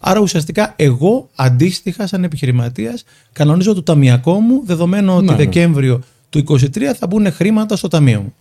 Άρα 0.00 0.20
ουσιαστικά 0.20 0.72
εγώ 0.76 1.28
αντίστοιχα, 1.34 2.06
σαν 2.06 2.24
επιχειρηματίας, 2.24 3.04
κανονίζω 3.32 3.74
το 3.74 3.82
ταμιακό 3.82 4.40
μου, 4.40 4.62
δεδομένου 4.66 5.14
ότι 5.14 5.24
Ναι, 5.24 5.30
ναι. 5.30 5.36
Δεκέμβριο 5.36 6.00
του 6.30 6.44
2023 6.48 6.94
θα 6.98 7.06
μπουν 7.06 7.32
χρήματα 7.32 7.76
στο 7.76 7.88
ταμείο 7.88 8.20
μου. 8.20 8.34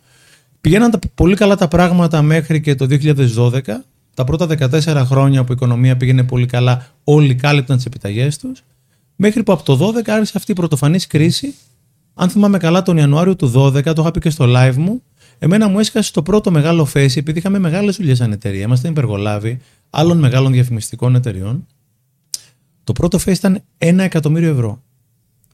Πηγαίναν 0.62 0.92
τα- 0.92 1.00
πολύ 1.16 1.36
καλά 1.36 1.56
τα 1.56 1.68
πράγματα 1.68 2.22
μέχρι 2.22 2.62
και 2.62 2.76
το 2.76 2.86
2012. 2.86 3.84
Τα 4.14 4.24
πρώτα 4.24 4.46
14 4.46 5.04
χρόνια 5.06 5.44
που 5.44 5.52
η 5.52 5.56
οικονομία 5.58 5.98
πήγαινε 5.98 6.24
πολύ 6.24 6.46
καλά, 6.46 6.88
όλοι 7.04 7.36
κάλυπταν 7.36 7.76
τις 7.76 7.86
επιταγές 7.86 8.38
τους. 8.38 8.64
Μέχρι 9.22 9.44
που 9.44 9.52
από 9.52 9.64
το 9.64 9.88
12 9.88 10.10
άρχισε 10.10 10.34
αυτή 10.36 10.52
η 10.52 10.56
πρωτοφανής 10.56 11.08
κρίση. 11.08 11.56
Αν 12.14 12.30
θυμάμαι 12.30 12.58
καλά, 12.58 12.82
τον 12.82 12.98
Ιανουάριο 12.98 13.36
του 13.36 13.52
12, 13.56 13.84
το 13.84 14.02
είχα 14.02 14.12
πει 14.12 14.20
και 14.20 14.30
στο 14.30 14.46
live 14.48 14.76
μου, 14.76 15.04
εμένα 15.40 15.68
μου 15.68 15.80
έσκασε 15.80 16.12
το 16.12 16.24
πρώτο 16.24 16.52
μεγάλο 16.52 16.86
φέση, 16.86 17.20
επειδή 17.20 17.40
είχαμε 17.40 17.60
μεγάλες 17.60 17.96
δουλειές 17.96 18.18
σαν 18.18 18.32
εταιρεία. 18.32 18.62
Είμαστε 18.62 18.88
υπεργολάβοι 18.88 19.60
άλλων 19.90 20.18
μεγάλων 20.18 20.52
διαφημιστικών 20.52 21.16
εταιριών. 21.16 21.66
Το 22.84 22.94
πρώτο 22.94 23.18
φέση 23.18 23.38
ήταν 23.38 23.62
1 23.78 23.98
εκατομμύριο 24.00 24.50
ευρώ. 24.50 24.82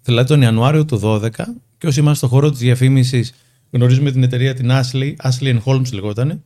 Δηλαδή 0.04 0.28
τον 0.28 0.42
Ιανουάριο 0.42 0.86
του 0.86 1.00
12, 1.04 1.30
και 1.78 1.88
όσοι 1.88 2.00
είμαστε 2.00 2.18
στον 2.18 2.30
χώρο 2.30 2.50
της 2.52 2.60
διαφήμισης, 2.60 3.34
γνωρίζουμε 3.72 4.12
την 4.12 4.24
εταιρεία 4.24 4.54
την 4.54 4.70
Ashley, 4.72 5.14
Ashley 5.30 5.58
Holmes 5.66 5.92
λεγότανε. 5.94 6.42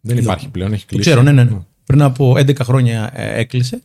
Δεν 0.00 0.16
υπάρχει 0.16 0.48
πλέον, 0.48 0.72
έχει 0.72 0.86
Το 0.86 0.88
κλείσει. 0.94 1.08
ξέρω, 1.10 1.22
ναι, 1.22 1.32
ναι, 1.32 1.44
ναι. 1.44 1.58
Πριν 1.84 2.02
από 2.02 2.32
11 2.36 2.56
χρόνια 2.62 3.10
ε, 3.14 3.40
έκλεισε. 3.40 3.82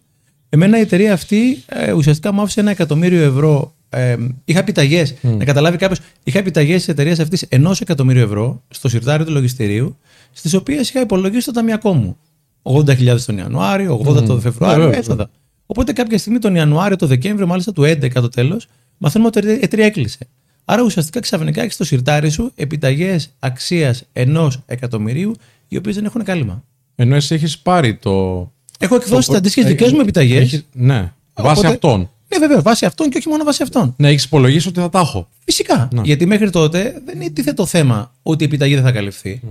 Εμένα 0.54 0.78
η 0.78 0.82
εταιρεία 0.82 1.14
αυτή 1.14 1.64
ε, 1.66 1.92
ουσιαστικά 1.92 2.34
μου 2.34 2.42
άφησε 2.42 2.60
ένα 2.60 2.72
εκατομμύριο 2.72 3.24
ευρώ. 3.24 3.76
Ε, 3.90 4.16
είχα 4.46 4.60
επιταγέ. 4.60 5.06
Να 5.22 5.46
καταλάβει 5.46 5.78
κάποιος, 5.78 6.00
είχα 6.24 6.40
επιταγέ 6.40 6.76
της 6.76 6.88
εταιρείας 6.88 7.20
αυτής 7.20 7.42
ενός 7.50 7.82
εκατομμύριου 7.82 8.22
ευρώ 8.22 8.64
στο 8.68 8.90
σιρτάρι 8.90 9.26
του 9.26 9.32
λογιστηρίου, 9.32 9.98
στις 10.32 10.54
οποίες 10.54 10.90
είχα 10.90 11.02
υπολογίσει 11.02 11.46
το 11.46 11.52
ταμιακό 11.52 11.94
μου. 11.94 12.18
80.000 12.64 13.20
τον 13.26 13.38
Ιανουάριο, 13.38 14.02
80 14.06 14.26
τον 14.26 14.42
Φεβρουάριο, 14.42 14.84
Βέβαια, 14.84 15.00
έσοδα. 15.00 15.30
Οπότε 15.66 15.94
κάποια 15.94 16.18
στιγμή 16.18 16.40
τον 16.40 16.56
Ιανουάριο, 16.56 16.96
το 16.96 17.08
Δεκέμβριο, 17.08 17.48
μάλιστα 17.48 17.74
του 17.74 17.84
11 17.84 18.12
το 18.14 18.30
τέλος, 18.30 18.68
μαθαίνουμε 18.98 19.32
ότι 19.36 19.48
η 19.48 19.60
εταιρεία 19.62 19.86
έκλεισε. 19.86 20.28
Άρα 20.66 20.82
ουσιαστικά 20.84 21.20
ξαφνικά 21.20 21.62
έχεις 21.62 21.74
στο 21.74 21.84
σιρτάρι 21.84 22.30
σου 22.30 22.52
επιταγές 22.56 23.36
αξίας 23.40 24.04
ενός 24.14 24.62
εκατομμυρίου, 24.66 25.36
οι 25.68 25.78
οποίες 25.78 25.96
δεν 25.96 26.06
έχουν 26.06 26.24
κάλυμα. 26.24 26.64
Ενώ 26.96 27.16
εσύ 27.16 27.36
έχεις 27.36 27.60
πάρει 27.60 27.96
το. 27.96 28.52
Έχω 28.80 28.96
εκδώσει 28.96 29.26
το- 29.26 29.32
τις 29.32 29.38
αντίστοιχες 29.38 29.70
δικές 29.70 29.82
έχεις- 29.86 29.96
μου 29.98 30.02
επιταγές. 30.02 30.42
έχεις- 30.42 30.66
Ναι, 30.74 31.12
βάσει 31.34 31.60
Οπότε- 31.60 31.68
αυτών. 31.68 32.10
Ναι, 32.28 32.40
βέβαια, 32.40 32.62
βάσει 32.62 32.86
αυτών 32.86 33.10
και 33.10 33.18
όχι 33.18 33.28
μόνο 33.30 33.44
βάσει 33.44 33.64
αυτών. 33.64 33.94
Ναι, 33.98 34.10
έχεις 34.10 34.24
υπολογίσει 34.24 34.68
ότι 34.68 34.80
θα 34.80 34.90
τα 34.90 35.00
έχω. 35.00 35.30
Φυσικά. 35.46 35.88
Ναι. 35.94 36.02
Γιατί 36.04 36.26
μέχρι 36.26 36.50
τότε 36.50 37.02
δεν 37.06 37.22
είναι 37.22 37.54
το 37.54 37.66
θέμα 37.66 38.14
ότι 38.24 38.44
η 38.44 38.46
επιταγή 38.46 38.74
δεν 38.76 38.84
θα 38.84 38.92
καλυφθεί. 38.92 39.42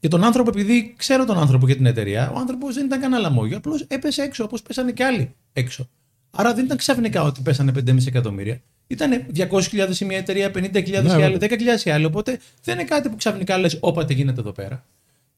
Και 0.00 0.08
τον 0.08 0.24
άνθρωπο, 0.24 0.50
επειδή 0.50 0.94
ξέρω 0.96 1.24
τον 1.24 1.38
άνθρωπο 1.38 1.66
και 1.66 1.74
την 1.74 1.86
εταιρεία, 1.86 2.30
ο 2.34 2.38
άνθρωπος 2.38 2.74
δεν 2.74 2.84
ήταν 2.84 3.00
κανένα 3.00 3.20
λαμόγιο. 3.20 3.56
Απλώς 3.56 3.84
έπεσε 3.88 4.22
έξω 4.22 4.44
όπως 4.44 4.62
πέσανε 4.62 4.92
και 4.92 5.04
άλλοι 5.04 5.34
έξω. 5.52 5.88
Άρα 6.30 6.54
δεν 6.54 6.64
ήταν 6.64 6.76
ξαφνικά 6.76 7.22
ότι 7.22 7.40
πέσανε 7.40 7.72
5,5 7.72 8.06
εκατομμύρια. 8.06 8.60
Ήταν 8.86 9.24
200.000 9.32 10.00
η 10.00 10.04
μια 10.04 10.16
εταιρεία, 10.18 10.50
50.000 10.50 11.02
Ναι, 11.14 11.20
η 11.20 11.22
άλλη, 11.22 11.36
10.000 11.36 11.84
η 11.84 11.90
άλλη. 11.90 12.04
Οπότε 12.04 12.38
δεν 12.64 12.74
είναι 12.78 12.84
κάτι 12.88 13.08
που 13.08 13.16
ξαφνικά 13.16 13.58
λες, 13.58 13.76
όπα 13.80 14.04
τι 14.04 14.14
γίνεται 14.14 14.40
εδώ 14.40 14.52
πέρα. 14.52 14.84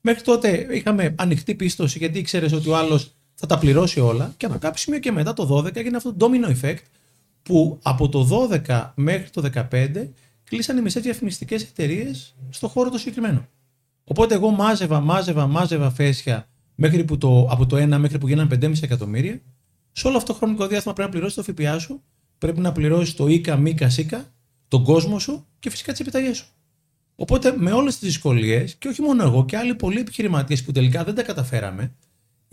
Μέχρι 0.00 0.22
τότε 0.22 0.66
είχαμε 0.70 1.14
ανοιχτή 1.18 1.54
πίστοση 1.54 1.98
γιατί 1.98 2.18
ήξερες 2.18 2.52
ότι 2.52 2.68
ο 2.68 2.76
άλλος 2.76 3.12
θα 3.40 3.46
τα 3.46 3.58
πληρώσει 3.58 4.00
όλα. 4.00 4.34
Και 4.36 4.46
από 4.46 4.58
κάποιο 4.58 4.78
σημείο 4.78 4.98
και 4.98 5.12
μετά 5.12 5.32
το 5.32 5.56
12 5.56 5.76
έγινε 5.76 5.96
αυτό 5.96 6.14
το 6.14 6.30
domino 6.30 6.60
effect 6.60 6.82
που 7.42 7.78
από 7.82 8.08
το 8.08 8.48
12 8.66 8.90
μέχρι 8.94 9.30
το 9.30 9.50
15 9.54 10.08
κλείσαν 10.44 10.78
οι 10.78 10.80
μισές 10.80 11.02
διαφημιστικές 11.02 11.62
εταιρείες 11.62 12.34
στο 12.50 12.68
χώρο 12.68 12.90
το 12.90 12.98
συγκεκριμένο. 12.98 13.48
Οπότε 14.04 14.34
εγώ 14.34 14.50
μάζευα, 14.50 15.00
μάζευα, 15.00 15.46
μάζευα 15.46 15.90
φέσια 15.90 16.48
μέχρι 16.74 17.04
που 17.04 17.18
το, 17.18 17.48
από 17.50 17.66
το 17.66 17.76
1 17.76 17.96
μέχρι 17.98 18.18
που 18.18 18.28
γίνανε 18.28 18.58
5,5 18.62 18.82
εκατομμύρια. 18.82 19.40
Σε 19.92 20.06
όλο 20.06 20.16
αυτό 20.16 20.32
το 20.32 20.38
χρονικό 20.38 20.66
διάστημα 20.66 20.94
πρέπει 20.94 21.10
να 21.10 21.14
πληρώσεις 21.14 21.44
το 21.44 21.52
ΦΠΑ 21.52 21.78
σου, 21.78 22.02
πρέπει 22.38 22.60
να 22.60 22.72
πληρώσεις 22.72 23.14
το 23.14 23.26
ΙΚΑ, 23.26 23.56
ΜΙΚΑ, 23.56 23.88
ΣΥΚΑ, 23.88 24.32
τον 24.68 24.84
κόσμο 24.84 25.18
σου 25.18 25.46
και 25.58 25.70
φυσικά 25.70 25.92
τις 25.92 26.00
επιταγές 26.00 26.36
σου. 26.36 26.46
Οπότε 27.14 27.54
με 27.56 27.72
όλες 27.72 27.98
τις 27.98 28.08
δυσκολίες, 28.08 28.74
και 28.74 28.88
όχι 28.88 29.02
μόνο 29.02 29.22
εγώ 29.22 29.44
και 29.44 29.56
άλλοι 29.56 29.74
πολλοί 29.74 29.98
επιχειρηματίες 30.00 30.64
που 30.64 30.72
τελικά 30.72 31.04
δεν 31.04 31.14
τα 31.14 31.22
καταφέραμε, 31.22 31.92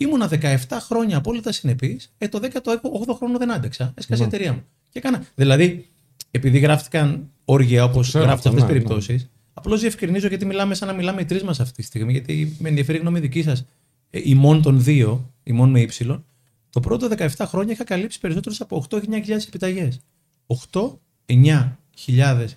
ήμουνα 0.00 0.28
17 0.28 0.56
χρόνια 0.80 1.16
απόλυτα 1.16 1.52
συνεπής. 1.52 2.12
Ε, 2.18 2.28
το 2.28 2.40
18ο 2.42 3.14
χρόνο 3.16 3.38
δεν 3.38 3.52
άντεξα. 3.52 3.92
Έσκασε 3.94 4.22
η 4.22 4.26
Ναι. 4.26 4.34
εταιρεία 4.34 4.52
μου. 4.52 4.62
Και 4.90 4.98
έκανα. 4.98 5.24
Δηλαδή, 5.34 5.88
επειδή 6.30 6.58
γράφτηκαν 6.58 7.30
όργια 7.44 7.84
όπως 7.84 8.08
ξέρω 8.08 8.24
γράφουν 8.24 8.38
αυτό, 8.38 8.48
αυτές 8.48 8.64
τις 8.64 8.72
ναι, 8.72 8.78
ναι. 8.78 8.86
περιπτώσεις, 8.86 9.30
απλώς 9.54 9.80
διευκρινίζω 9.80 10.28
γιατί 10.28 10.46
μιλάμε 10.46 10.74
σαν 10.74 10.88
να 10.88 10.94
μιλάμε 10.94 11.20
οι 11.20 11.24
τρεις 11.24 11.42
μας 11.42 11.60
αυτή 11.60 11.74
τη 11.74 11.82
στιγμή. 11.82 12.12
Γιατί 12.12 12.56
με 12.58 12.68
ενδιαφέρει 12.68 12.98
η 12.98 13.00
γνώμη 13.00 13.20
δική 13.20 13.42
σας, 13.42 13.64
ημών 14.10 14.62
των 14.62 14.82
δύο, 14.82 15.32
ημών 15.42 15.70
με 15.70 15.80
ύψιλον, 15.80 16.24
το 16.70 16.80
πρώτο 16.80 17.08
17 17.16 17.28
χρόνια 17.38 17.72
είχα 17.72 17.84
καλύψει 17.84 18.20
περισσότερε 18.20 18.54
από 18.58 18.84
8-9 18.90 19.46
επιταγές. 19.46 20.00
8-9 20.46 21.72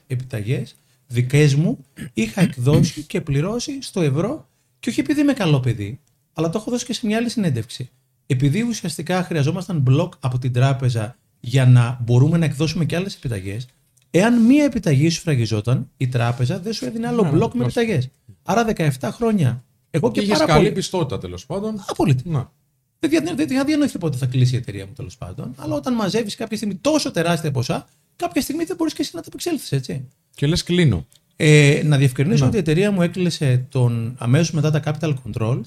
επιταγές 0.08 0.76
δικές 1.08 1.56
μου 1.56 1.78
είχα 2.14 2.42
εκδώσει 2.42 3.02
και 3.02 3.22
πληρώσει 3.22 3.82
στο 3.82 4.02
ευρώ 4.02 4.48
και 4.80 4.90
όχι 4.90 5.00
επειδή 5.00 5.22
είμαι 5.22 5.34
καλό 5.34 5.60
παιδί, 5.60 6.00
αλλά 6.34 6.50
το 6.50 6.58
έχω 6.58 6.72
δώσει 6.72 6.86
και 6.86 6.94
σε 6.94 7.06
μια 7.06 7.18
άλλη 7.18 7.30
συνέντευξη. 7.30 7.90
Επειδή 8.26 8.62
ουσιαστικά 8.62 9.24
χρειαζόμασταν 9.24 9.78
μπλοκ 9.80 10.14
από 10.20 10.38
την 10.40 10.54
τράπεζα 10.54 11.16
για 11.40 11.66
να 11.66 12.00
μπορούμε 12.04 12.38
να 12.38 12.46
εκδώσουμε 12.46 12.86
και 12.86 12.96
άλλες 12.96 13.16
επιταγές, 13.16 13.68
εάν 14.12 14.46
μία 14.46 14.64
επιταγή 14.64 15.10
σου 15.10 15.22
φραγιζόταν, 15.22 15.90
η 15.98 16.08
τράπεζα 16.08 16.60
δεν 16.60 16.74
σου 16.74 16.86
έδινε 16.86 17.08
άλλο 17.08 17.24
Ναι, 17.24 17.30
μπλοκ 17.30 17.54
με 17.54 17.60
ναι, 17.60 17.66
επιταγές. 17.66 18.10
Άρα 18.44 18.66
17 18.76 18.90
χρόνια. 19.12 19.64
Εγώ 19.92 20.12
Και 20.12 20.20
και 20.20 20.26
είχες 20.26 20.38
πάρα 20.40 20.52
καλή 20.52 20.64
πολύ. 20.64 20.76
πιστότητα 20.76 21.18
τέλος 21.18 21.46
πάντων. 21.46 21.84
Απόλυτη. 21.88 22.30
Να. 22.30 22.52
Δεν 23.00 23.10
δια- 23.10 23.34
δεν 23.36 23.50
είχα 23.50 23.64
διανοηθεί 23.64 23.98
πότε 23.98 24.18
θα 24.18 24.26
κλείσει 24.26 24.54
η 24.56 24.58
εταιρεία 24.58 24.86
μου 24.86 24.92
τέλος 24.96 25.18
πάντων. 25.18 25.54
Αλλά 25.58 25.76
όταν 25.76 25.94
μαζεύεις 25.94 26.36
κάποια 26.36 26.58
στιγμή 26.58 26.76
τόσο 26.76 27.12
τεράστια 27.12 27.52
ποσά, 27.52 27.88
κάποια 28.16 28.42
στιγμή 28.42 28.64
δεν 28.64 28.76
μπορείς 28.76 28.94
και 28.94 29.02
εσύ 29.02 29.12
να 29.14 29.20
τα 29.22 29.26
επεξέλθεις, 29.30 29.72
έτσι. 29.72 30.08
Και 30.36 30.48
λες 30.48 30.64
κλείνω. 30.64 31.06
Ε, 31.36 31.82
να 31.86 31.98
διευκρινίσω 31.98 32.42
Να. 32.42 32.48
ότι 32.48 32.56
η 32.56 32.60
εταιρεία 32.60 32.92
μου 32.92 33.02
έκλεισε 33.02 33.66
τον, 33.70 34.16
αμέσως 34.18 34.52
μετά 34.52 34.72
τα 34.72 34.82
capital 34.86 35.14
controls, 35.26 35.62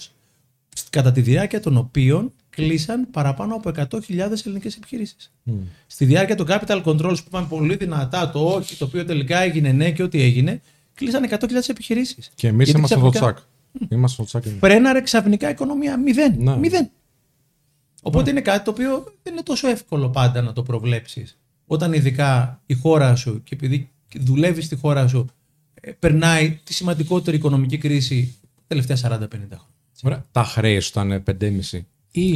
κατά 0.95 1.13
τη 1.13 1.21
διάρκεια 1.21 1.61
των 1.61 1.77
οποίων 1.77 2.33
κλείσαν 2.51 3.11
παραπάνω 3.11 3.55
από 3.55 3.71
100.000 3.77 4.01
ελληνικές 4.45 4.77
επιχειρήσεις. 4.77 5.33
Στη 5.87 6.05
διάρκεια 6.05 6.35
των 6.35 6.47
capital 6.49 6.83
controls 6.83 7.17
που 7.17 7.25
είπαμε 7.27 7.47
πολύ 7.49 7.77
δυνατά 7.77 8.31
το 8.31 8.47
όχι, 8.47 8.77
το 8.77 8.85
οποίο 8.85 9.05
τελικά 9.05 9.39
έγινε 9.39 9.73
ναι 9.73 9.91
και 9.91 10.03
ό,τι 10.03 10.23
έγινε, 10.23 10.61
κλείσαν 10.95 11.29
100.000 11.31 11.39
επιχειρήσεις. 11.69 12.31
Και 12.35 12.49
εμείς 12.49 12.65
Γιατί 12.65 12.79
είμαστε 12.79 12.97
στο 12.97 13.09
ξαφνικά 13.09 13.33
τσακ. 13.33 13.91
Είμαστε 13.93 14.25
στο 14.25 14.41
τσακ. 14.41 14.59
Φρέναρε 14.59 15.01
ξαφνικά 15.01 15.51
οικονομία. 15.51 15.99
Μηδέν. 15.99 16.35
Ναι. 16.39 16.57
Μηδέν. 16.57 16.91
Οπότε 18.03 18.31
είναι 18.31 18.41
κάτι 18.41 18.65
το 18.65 18.71
οποίο 18.71 19.05
δεν 19.23 19.33
είναι 19.33 19.43
τόσο 19.43 19.69
εύκολο 19.69 20.09
πάντα 20.09 20.43
να 20.43 20.53
το 20.53 20.63
προβλέψεις. 20.63 21.39
Όταν 21.67 21.93
ειδικά 21.93 22.61
η 22.67 22.75
χώρα 22.75 23.17
σου 23.17 23.43
και 23.43 23.55
επειδή 23.55 23.91
δουλεύεις 24.15 24.65
στη 24.65 24.77
χώρα 24.77 25.09
σου 25.09 25.27
ε, 25.81 25.91
περνάει 25.91 26.61
τη 26.65 26.73
σημαντικότερη 26.73 27.37
οικονομική 27.37 27.79
κρίση 27.79 28.35
τα 28.55 28.63
τελευταία 28.67 28.97
40-50 28.97 29.29
χρόνια. 29.31 29.74
Ωραία. 30.05 30.25
Τα 30.33 30.45
χρέη 30.45 30.81
σου 30.81 30.89
ήταν 30.89 31.23
5,5 31.41 31.81
ή 32.11 32.29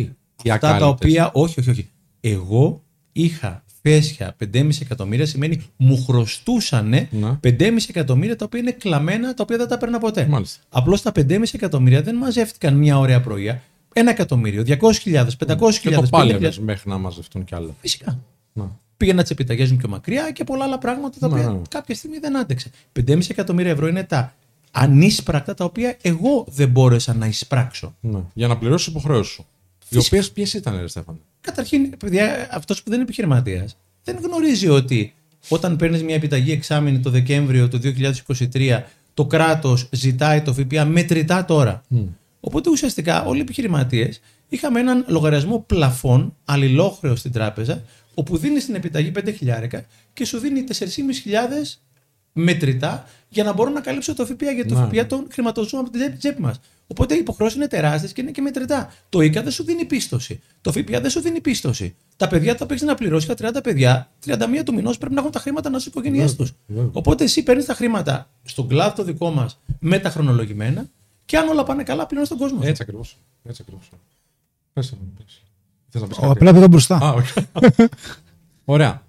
οι 0.42 0.50
Αυτά 0.50 0.58
τα 0.58 0.74
ακάλυπτες. 0.74 0.88
οποία, 1.10 1.30
όχι, 1.32 1.60
όχι, 1.60 1.70
όχι. 1.70 1.88
Εγώ 2.20 2.82
είχα 3.12 3.62
φέσια 3.82 4.36
5,5 4.52 4.68
εκατομμύρια, 4.80 5.26
σημαίνει 5.26 5.62
μου 5.76 6.04
χρωστούσαν 6.04 6.88
Ναι. 6.88 7.08
5,5 7.42 7.76
εκατομμύρια 7.88 8.36
τα 8.36 8.44
οποία 8.44 8.60
είναι 8.60 8.70
κλαμμένα, 8.70 9.34
τα 9.34 9.42
οποία 9.42 9.56
δεν 9.56 9.68
τα 9.68 9.78
παίρνα 9.78 9.98
ποτέ. 9.98 10.26
Μάλιστα. 10.26 10.62
Απλώς 10.68 11.02
τα 11.02 11.12
5,5 11.14 11.42
εκατομμύρια 11.52 12.02
δεν 12.02 12.14
μαζεύτηκαν 12.16 12.74
μια 12.74 12.98
ωραία 12.98 13.20
πρωία. 13.20 13.62
Ένα 13.92 14.10
εκατομμύριο, 14.10 14.62
200.000, 14.66 15.26
500.000, 15.38 15.80
Και 15.80 15.90
το 15.90 16.00
50.000. 16.02 16.08
πάλευες 16.10 16.58
μέχρι 16.58 16.90
να 16.90 16.98
μαζευτούν 16.98 17.44
κι 17.44 17.54
άλλα. 17.54 17.74
Φυσικά. 17.80 18.18
Να. 18.52 18.76
Πήγαινα 18.96 19.22
τι 19.22 19.28
επιταγέ 19.32 19.66
μου 19.70 19.76
πιο 19.76 19.88
μακριά 19.88 20.30
και 20.30 20.44
πολλά 20.44 20.64
άλλα 20.64 20.78
πράγματα 20.78 21.18
τα 21.18 21.28
Ναι, 21.28 21.34
οποία 21.34 21.48
ναι. 21.50 21.58
κάποια 21.68 21.94
στιγμή 21.94 22.18
δεν 22.18 22.36
άντεξε. 22.38 22.70
5,5 22.92 23.30
εκατομμύρια 23.30 23.70
ευρώ 23.70 23.86
είναι 23.88 24.04
τα 24.04 24.34
ανίσπρακτα 24.70 25.54
τα 25.54 25.64
οποία 25.64 25.96
εγώ 26.02 26.44
δεν 26.48 26.68
μπόρεσα 26.68 27.14
να 27.14 27.26
εισπράξω. 27.26 27.94
Ναι. 28.00 28.18
Για 28.34 28.48
να 28.48 28.58
πληρώσει 28.58 28.90
υποχρεώσεις 28.90 29.32
σου. 29.32 29.46
Οι 29.90 29.94
Φυσικά. 29.94 30.06
οποίες 30.06 30.32
ποιες 30.32 30.54
ήταν, 30.54 30.80
Ρε 30.80 30.88
Στέφανε; 30.88 31.18
Καταρχήν, 31.40 31.96
παιδιά, 31.96 32.48
αυτός 32.50 32.76
που 32.78 32.84
δεν 32.84 32.94
είναι 32.94 33.02
επιχειρηματίας 33.02 33.76
δεν 34.04 34.18
γνωρίζει 34.22 34.68
ότι 34.68 35.14
όταν 35.48 35.76
παίρνεις 35.76 36.02
μια 36.02 36.14
επιταγή 36.14 36.52
εξάμεινη 36.52 36.98
το 36.98 37.10
Δεκέμβριο 37.10 37.68
του 37.68 37.80
2023, 38.54 38.82
το 39.14 39.26
κράτος 39.26 39.88
ζητάει 39.92 40.42
το 40.42 40.54
ΦΠΑ 40.54 40.84
μετρητά 40.84 41.44
τώρα. 41.44 41.82
Οπότε 42.40 42.70
ουσιαστικά 42.70 43.24
όλοι 43.24 43.38
οι 43.38 43.42
επιχειρηματίες 43.42 44.20
είχαμε 44.48 44.80
έναν 44.80 45.04
λογαριασμό 45.08 45.64
πλαφών 45.66 46.36
αλληλόχρεο 46.44 47.16
στην 47.16 47.32
τράπεζα, 47.32 47.82
όπου 48.14 48.36
δίνεις 48.36 48.64
την 48.64 48.74
επιταγή 48.74 49.12
5 49.18 49.34
χιλιάρικα 49.36 49.84
και 50.12 50.24
σου 50.24 50.38
δίνει 50.38 50.64
4.500 50.64 51.78
μετρητά 52.38 53.04
για 53.28 53.44
να 53.44 53.52
μπορώ 53.52 53.70
να 53.70 53.80
καλύψω 53.80 54.14
το 54.14 54.26
ΦΠΑ. 54.26 54.50
Γιατί 54.50 54.68
το 54.68 54.74
Να. 54.74 54.86
ΦΠΑ 54.88 55.06
τον 55.06 55.26
χρηματοδοτούμε 55.30 55.82
από 55.82 55.90
την 55.90 56.00
τσέπη- 56.00 56.18
τσέπη 56.18 56.40
μας. 56.40 56.60
Οπότε 56.86 57.14
οι 57.14 57.18
υποχρεώσεις 57.18 57.56
είναι 57.56 57.66
τεράστιες 57.68 58.12
και 58.12 58.20
είναι 58.20 58.30
και 58.30 58.40
μετρητά. 58.40 58.92
Το 59.08 59.20
ΙΚΑ 59.20 59.42
δεν 59.42 59.52
σου 59.52 59.64
δίνει 59.64 59.84
πίστοση. 59.84 60.40
Το 60.60 60.72
ΦΠΑ 60.72 61.00
δεν 61.00 61.10
σου 61.10 61.20
δίνει 61.20 61.40
πίστοση. 61.40 61.94
Τα 62.16 62.28
παιδιά 62.28 62.54
τα 62.56 62.66
παίξει 62.66 62.84
να 62.84 62.94
πληρώσει 62.94 63.26
για 63.26 63.34
30 63.34 63.62
παιδιά, 63.62 64.10
31 64.26 64.62
του 64.64 64.74
μηνός 64.74 64.98
πρέπει 64.98 65.14
να 65.14 65.20
έχουν 65.20 65.32
τα 65.32 65.38
χρήματα 65.40 65.70
να 65.70 65.78
στι 65.78 65.88
οικογένειέ 65.88 66.32
τους. 66.32 66.52
βέβαια. 66.66 66.90
Οπότε 66.92 67.24
εσύ 67.24 67.42
παίρνεις 67.42 67.64
τα 67.64 67.74
χρήματα 67.74 68.30
στον 68.44 68.68
κλάδο 68.68 68.94
το 68.94 69.02
δικό 69.04 69.30
μας 69.30 69.60
με 69.80 69.98
τα 69.98 70.10
χρονολογημένα 70.10 70.86
και 71.24 71.36
αν 71.36 71.48
όλα 71.48 71.64
πάνε 71.64 71.82
καλά, 71.82 72.06
πληρώνεις 72.06 72.28
τον 72.28 72.38
κόσμο. 72.38 72.58
Έτσι 72.62 72.82
ακριβώς. 72.82 73.16
Έτσι 73.44 73.62
ακριβώς. 73.64 73.88
Πες, 74.72 74.94
πες. 75.16 75.42
Θες 75.88 76.00
να 76.00 76.06
πεις 76.08 76.16
Ο, 76.16 76.20
κάτι; 76.20 76.32
απλά 76.32 76.52
πήγα 76.52 76.68
μπροστά. 76.68 76.96
Α, 77.02 77.12
όχι. 77.12 77.32
Ωραία. 78.64 79.02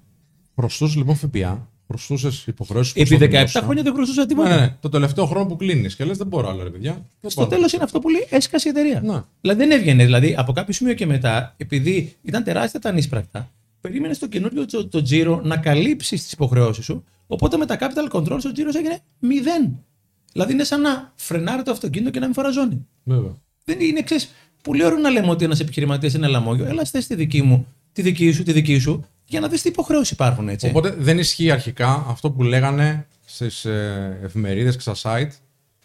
Προστούσε 0.55 0.97
λοιπόν 0.97 1.15
ΦΠΑ, 1.15 1.67
προστούσε 1.89 2.29
υποχρεώσεις 2.45 2.93
Επί 2.95 3.17
17 3.31 3.45
χρόνια 3.63 3.83
δεν 3.83 3.93
χρωστούσα 3.93 4.25
τίποτα. 4.25 4.49
Ναι, 4.49 4.55
ναι, 4.55 4.61
ναι. 4.61 4.75
Το 4.79 4.89
τελευταίο 4.89 5.25
χρόνο 5.25 5.45
που 5.45 5.55
κλείνεις 5.55 5.95
και 5.95 6.03
λες 6.05 6.17
δεν 6.17 6.27
μπορώ 6.27 6.49
άλλο, 6.49 6.63
ρε 6.63 6.69
παιδιά. 6.69 7.05
Δεν 7.21 7.31
Στο 7.31 7.41
μπορώ. 7.41 7.55
τέλος 7.55 7.73
είναι 7.73 7.83
αυτό 7.83 7.99
που 7.99 8.09
λέει 8.09 8.27
έσκασε 8.29 8.67
η 8.67 8.71
εταιρεία. 8.71 9.01
Ναι. 9.01 9.21
Δηλαδή 9.41 9.59
δεν 9.59 9.71
έβγαινες. 9.71 10.05
Δηλαδή 10.05 10.35
από 10.37 10.51
κάποιο 10.51 10.73
σημείο 10.73 10.93
και 10.93 11.05
μετά, 11.05 11.53
επειδή 11.57 12.15
ήταν 12.21 12.43
τεράστια 12.43 12.79
τα 12.79 12.89
ανίσπρακτα, 12.89 13.51
περίμενες 13.81 14.19
το 14.19 14.27
καινούριο 14.27 14.65
το, 14.65 14.87
το 14.87 15.01
τζίρο 15.01 15.41
να 15.43 15.57
καλύψεις 15.57 16.23
τις 16.23 16.31
υποχρεώσεις 16.31 16.85
σου. 16.85 17.03
Οπότε 17.27 17.57
με 17.57 17.65
τα 17.65 17.77
capital 17.79 18.17
controls 18.17 18.43
ο 18.47 18.51
τζίρος 18.51 18.75
έγινε 18.75 18.99
μηδέν. 19.19 19.83
Δηλαδή 20.31 20.53
είναι 20.53 20.63
σαν 20.63 20.81
να 20.81 21.13
φρενάρει 21.15 21.63
το 21.63 21.71
αυτοκίνητο 21.71 22.11
και 22.11 22.19
να 22.19 22.25
μην 22.25 22.33
φοραζώνει. 22.33 22.87
Βέβαια. 23.03 23.35
Δεν 23.63 23.79
είναι, 23.79 24.01
ξέρεις, 24.01 24.31
πολύ 24.63 24.85
ωραίο 24.85 24.97
να 24.97 25.09
λέμε 25.09 25.29
ότι 25.29 25.43
ένας 25.45 25.59
επιχειρηματίας 25.59 26.13
είναι 26.13 26.27
λαμόγιο. 26.27 26.65
Έλα, 26.65 26.83
θες 26.85 27.07
τη 27.07 27.15
δική 27.15 27.41
μου, 27.41 27.67
τη 27.91 28.01
δική 28.01 28.31
σου, 28.31 28.43
τη 28.43 28.51
δική 28.51 28.77
σου, 28.79 29.05
για 29.29 29.39
να 29.39 29.47
δεις 29.47 29.61
τι 29.61 29.69
υποχρεώσεις 29.69 30.11
υπάρχουν 30.11 30.49
έτσι. 30.49 30.67
Οπότε 30.67 30.95
δεν 30.97 31.19
ισχύει 31.19 31.51
αρχικά 31.51 32.05
αυτό 32.07 32.31
που 32.31 32.43
λέγανε 32.43 33.07
στις 33.25 33.65
εφημερίδες 34.23 34.75
και 34.75 34.81
στα 34.81 34.95
site 35.01 35.31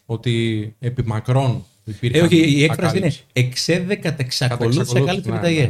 ότι 0.07 0.75
επί 0.79 1.03
μακρόν 1.07 1.65
υπήρχαν. 1.85 2.21
Ε, 2.23 2.25
όχι, 2.25 2.37
η 2.37 2.63
έκφραση 2.65 2.97
είναι 2.97 3.07
ακάλυψη. 3.07 3.25
εξέδε 3.33 3.95
κατά 3.95 4.17
εξακολούθηση 4.19 4.81
εξακολούθηση, 4.81 5.07
κάλυψη 5.07 5.31
ναι, 5.31 5.37
επιταγέ. 5.37 5.69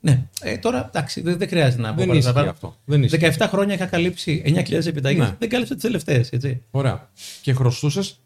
ναι, 0.00 0.12
Ναι, 0.12 0.22
Ε, 0.52 0.56
τώρα 0.58 0.86
εντάξει, 0.86 1.20
δεν, 1.20 1.38
δεν 1.38 1.48
χρειάζεται 1.48 1.82
να 1.82 1.88
πω 1.88 1.96
Δεν 1.96 2.06
πάρα 2.06 2.18
ισχύει 2.18 2.32
παραπάνω. 2.32 2.50
αυτό. 2.50 2.76
Δεν 2.84 3.02
ισχύει. 3.02 3.18
17 3.38 3.46
χρόνια 3.48 3.74
είχα 3.74 3.86
καλύψει 3.86 4.42
9.000 4.46 4.86
επιταγές. 4.86 5.26
Ναι. 5.28 5.36
Δεν 5.38 5.48
κάλυψα 5.48 5.74
τις 5.74 5.82
τελευταίες. 5.82 6.30
Έτσι. 6.30 6.62
Ωραία. 6.70 7.10
Και 7.42 7.52
χρωστούσες 7.52 8.20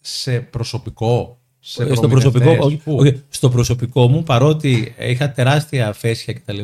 σε 0.00 0.40
προσωπικό. 0.40 1.38
Σε 1.62 1.82
Ε, 1.82 1.94
στο 1.94 2.08
προμηθευτές, 2.08 2.32
προσωπικό, 2.42 2.66
όχι, 2.66 2.76
πού; 2.76 2.96
όχι, 2.96 3.22
στο 3.28 3.50
προσωπικό 3.50 4.08
μου, 4.08 4.22
παρότι 4.22 4.94
είχα 4.98 5.30
τεράστια 5.30 5.92
φέσια 5.92 6.32
κτλ., 6.32 6.60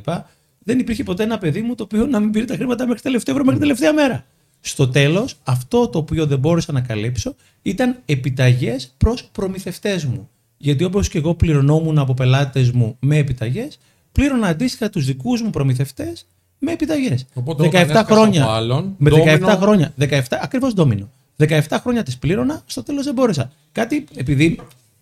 δεν 0.66 0.78
υπήρχε 0.78 1.02
ποτέ 1.02 1.22
ένα 1.22 1.38
παιδί 1.38 1.62
μου 1.62 1.74
το 1.74 1.82
οποίο 1.82 2.06
να 2.06 2.20
μην 2.20 2.30
πήρε 2.30 2.44
τα 2.44 2.54
χρήματα 2.54 2.86
μέχρι 2.86 3.02
τελευταίο 3.02 3.34
ευρώ, 3.34 3.46
μέχρι 3.46 3.60
τελευταία 3.60 3.92
μέρα. 3.92 4.24
Στο 4.60 4.88
τέλος, 4.88 5.36
αυτό 5.44 5.88
το 5.88 5.98
οποίο 5.98 6.26
δεν 6.26 6.38
μπόρεσα 6.38 6.72
να 6.72 6.80
καλύψω 6.80 7.34
ήταν 7.62 7.96
επιταγές 8.04 8.94
προς 8.96 9.24
προμηθευτές 9.32 10.04
μου. 10.04 10.28
Γιατί 10.56 10.84
όπως 10.84 11.08
και 11.08 11.18
εγώ 11.18 11.34
πληρωνόμουν 11.34 11.98
από 11.98 12.14
πελάτες 12.14 12.70
μου 12.70 12.96
με 13.00 13.16
επιταγές, 13.16 13.78
πλήρωνα 14.12 14.46
αντίστοιχα 14.46 14.90
τους 14.90 15.04
δικούς 15.04 15.42
μου 15.42 15.50
προμηθευτές 15.50 16.26
με 16.58 16.72
επιταγές. 16.72 17.26
Οπότε 17.34 17.62
17 17.62 17.68
όταν 17.68 17.80
έσκασε 17.82 18.14
χρόνια. 18.14 18.42
από 18.42 18.52
άλλον, 18.52 18.94
με 18.98 19.10
17 19.10 19.24
ντόμινο- 19.24 19.56
χρόνια. 19.56 19.92
17, 19.96 20.38
ακριβώς 20.42 20.74
ντόμινο. 20.74 21.10
17 21.36 21.78
χρόνια 21.80 22.02
τις 22.02 22.18
πλήρωνα, 22.18 22.62
στο 22.66 22.82
τέλος 22.82 23.04
δεν 23.04 23.14
μπόρεσα. 23.14 23.52
Κάτι, 23.72 24.04
επειδή 24.14 24.58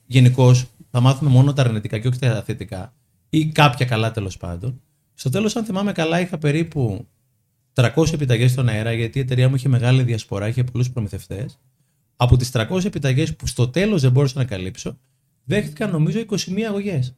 γενικώς 0.06 0.64
θα 0.90 1.00
μάθουμε 1.00 1.30
μόνο 1.30 1.52
τα 1.52 1.62
αρνητικά 1.62 1.99
και 1.99 2.09
όχι 2.09 2.18
τα 2.18 2.42
θετικά, 2.47 2.92
ή 3.30 3.47
κάποια 3.47 3.87
καλά 3.87 4.11
τέλος 4.11 4.37
πάντων. 4.37 4.80
Στο 5.14 5.30
τέλος, 5.30 5.56
αν 5.56 5.64
θυμάμαι 5.64 5.92
καλά, 5.92 6.21
είχα 6.21 6.38
περίπου 6.38 7.06
300 7.75 8.12
επιταγές 8.12 8.50
στον 8.50 8.68
αέρα, 8.68 8.92
γιατί 8.92 9.18
η 9.18 9.21
εταιρεία 9.21 9.49
μου 9.49 9.54
είχε 9.54 9.68
μεγάλη 9.68 10.02
διασπορά, 10.02 10.49
είχε 10.49 10.64
πολλούς 10.64 10.90
προμηθευτές. 10.90 11.59
Από 12.16 12.37
τις 12.37 12.50
300 12.52 12.85
επιταγές 12.85 13.37
που 13.37 13.47
στο 13.47 13.68
τέλος 13.68 14.00
δεν 14.02 14.11
μπόρεσα 14.11 14.38
να 14.38 14.44
καλύψω, 14.44 14.99
δέχτηκαν 15.44 15.90
νομίζω 15.90 16.18
21 16.18 16.61
αγωγές. 16.68 17.14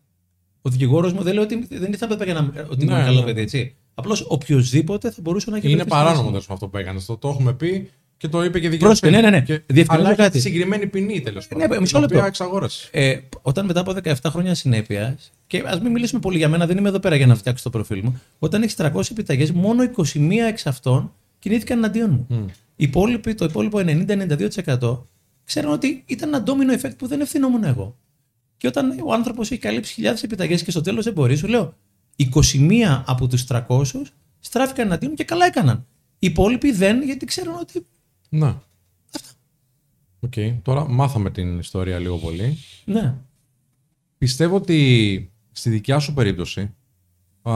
Ο 0.63 0.71
δικηγόρος 0.71 1.13
μου 1.13 1.23
δεν 1.23 1.35
λέει 1.35 1.45
ότι 1.45 1.67
δεν 1.71 1.93
ήθελα 1.93 2.17
να 2.27 2.33
να- 2.43 2.67
ότι 2.71 2.85
Ναι, 2.85 2.93
είμαι 2.93 3.03
καλό 3.03 3.19
ναι. 3.21 3.25
παιδί, 3.25 3.41
έτσι. 3.41 3.77
Απλώς 3.95 4.25
οποιοδήποτε 4.29 5.11
θα 5.11 5.21
μπορούσε 5.21 5.51
να 5.51 5.57
έχει 5.57 5.67
Είναι 5.67 5.75
βρεθεί 5.75 5.91
στη 5.91 5.99
παράνομο 5.99 6.23
θέση 6.23 6.33
μου. 6.33 6.41
τέλο 6.41 6.55
αυτό 6.55 6.69
που 6.69 6.77
έκανες. 6.77 7.05
Το, 7.05 7.17
το 7.17 7.29
έχουμε 7.29 7.53
πει 7.55 7.91
και 8.17 8.29
το 8.29 8.45
είπε 8.45 8.61
και 8.61 8.69
δικαιοσύνη. 8.69 9.11
Πρόσεχε, 9.11 9.11
ναι, 9.11 9.31
ναι, 9.31 9.37
ναι. 9.37 9.45
Και... 9.45 9.63
Διευκρινίζω 9.67 10.09
Αλλά 10.09 10.17
κάτι. 10.17 10.23
κάτι. 10.23 10.41
συγκεκριμένη 10.41 10.87
ποινή 10.87 11.21
τέλος 11.21 11.47
πάντων. 11.47 11.69
Ναι, 11.69 11.81
μισό 11.81 11.93
την 11.93 12.01
λεπτό. 12.01 12.15
οποία 12.17 12.27
εξαγόρασε. 12.29 12.89
Ε, 12.93 13.19
όταν 13.43 13.67
μετά 13.67 13.81
από 13.81 13.95
17 14.05 14.13
χρόνια 14.27 14.55
συνέπειας, 14.55 15.33
και 15.47 15.63
ας 15.67 15.81
μην 15.81 15.93
μιλήσουμε 15.93 16.21
πολύ 16.21 16.37
για 16.37 16.49
μένα, 16.49 16.67
δεν 16.67 16.77
είμαι 16.77 16.89
εδώ 16.89 16.99
πέρα 16.99 17.17
για 17.17 17.27
να 17.27 17.35
φτιάξω 17.35 17.63
το 17.63 17.71
προφίλ 17.71 18.01
μου. 18.03 18.21
Όταν 18.39 18.63
έχεις 18.63 18.77
300 18.79 19.11
επιταγές, 19.11 19.53
μόνο 19.53 19.83
21 19.83 20.31
εξ 20.49 20.67
αυτών 20.67 21.13
κινήθηκαν 21.39 21.79
εναντίον 21.79 22.11
μου. 22.11 22.27
Μμ. 22.29 22.47
Οι 22.77 22.85
υπόλοιποι, 22.85 23.35
το 23.35 23.45
υπόλοιπο 23.45 23.79
90-92% 24.79 24.99
ξέρουν 25.45 25.73
ότι 25.73 26.03
ήταν 26.07 26.35
ένα 26.35 26.43
domino 26.47 26.81
effect 26.81 26.97
που 26.99 27.07
δεν 27.07 27.21
ευθυνόμουν 27.21 27.65
εγώ. 27.65 27.97
Και 28.57 28.67
όταν 28.67 29.01
ο 29.05 29.13
άνθρωπος 29.13 29.51
έχει 29.51 29.61
καλύψει 29.61 29.93
χιλιάδες 29.93 30.23
επιταγές 30.23 30.63
και 30.63 30.71
στο 30.71 30.81
τέλος 30.81 31.05
δεν 31.05 31.13
μπορεί, 31.13 31.37
σου 31.37 31.47
λέω 31.47 31.75
21 32.19 33.03
από 33.07 33.27
τους 33.27 33.45
300 33.49 33.85
στράφηκαν 34.41 34.87
εναντίον 34.87 35.11
μου 35.11 35.17
και 35.17 35.25
καλά 35.25 35.47
έκαναν. 35.47 35.87
Οι 36.19 36.27
υπόλοιποι 36.27 36.73
δεν, 36.73 37.03
γιατί 37.03 37.27
ξέρουν 37.27 37.55
ότι. 37.61 37.87
Να. 38.37 38.63
Οκ. 40.21 40.33
Τώρα 40.63 40.89
μάθαμε 40.89 41.31
την 41.31 41.59
ιστορία 41.59 41.99
λίγο 41.99 42.17
πολύ. 42.17 42.59
Ναι. 42.85 43.15
Πιστεύω 44.19 44.57
ότι 44.57 45.31
στη 45.53 45.71
δικιά 45.71 45.99
σου 45.99 46.15
περίπτωση, 46.15 46.61
α, 47.43 47.53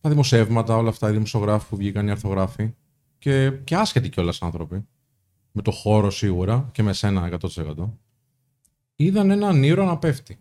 τα 0.00 0.08
δημοσιεύματα, 0.08 0.76
όλα 0.76 0.88
αυτά, 0.88 1.08
οι 1.08 1.12
δημοσιογράφοι 1.12 1.68
που 1.68 1.76
βγήκαν, 1.76 2.06
οι 2.06 2.10
αρθρογράφοι 2.10 2.74
και, 3.18 3.50
και 3.50 3.76
άσχετοι 3.76 4.08
κιόλας 4.08 4.42
άνθρωποι, 4.42 4.84
με 5.52 5.62
το 5.62 5.70
χώρο 5.70 6.10
σίγουρα 6.10 6.68
και 6.72 6.82
με 6.82 6.92
σένα 6.92 7.38
100%, 7.40 7.74
είδαν 8.96 9.30
έναν 9.30 9.62
ήρωα 9.62 9.86
να 9.86 9.98
πέφτει 9.98 10.38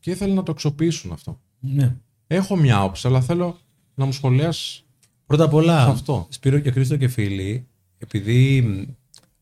και 0.00 0.10
ήθελαν 0.10 0.34
να 0.34 0.42
το 0.42 0.52
αξιοποιήσουν 0.52 1.12
αυτό. 1.12 1.40
Ναι. 1.60 1.96
Έχω 2.26 2.56
μια 2.56 2.78
άποψη, 2.78 3.06
αλλά 3.06 3.20
θέλω 3.20 3.58
να 3.94 4.04
μου 4.04 4.12
σχολιάσεις 4.12 4.84
Πρώτα 5.26 5.44
απ' 5.44 5.54
όλα, 5.54 5.84
αυτό. 5.84 6.26
Σπύρο 6.28 6.58
και 6.58 6.70
Χρήστο 6.70 6.96
και 6.96 7.08
φίλοι, 7.08 7.66
επειδή 8.04 8.62
μ, 8.62 8.92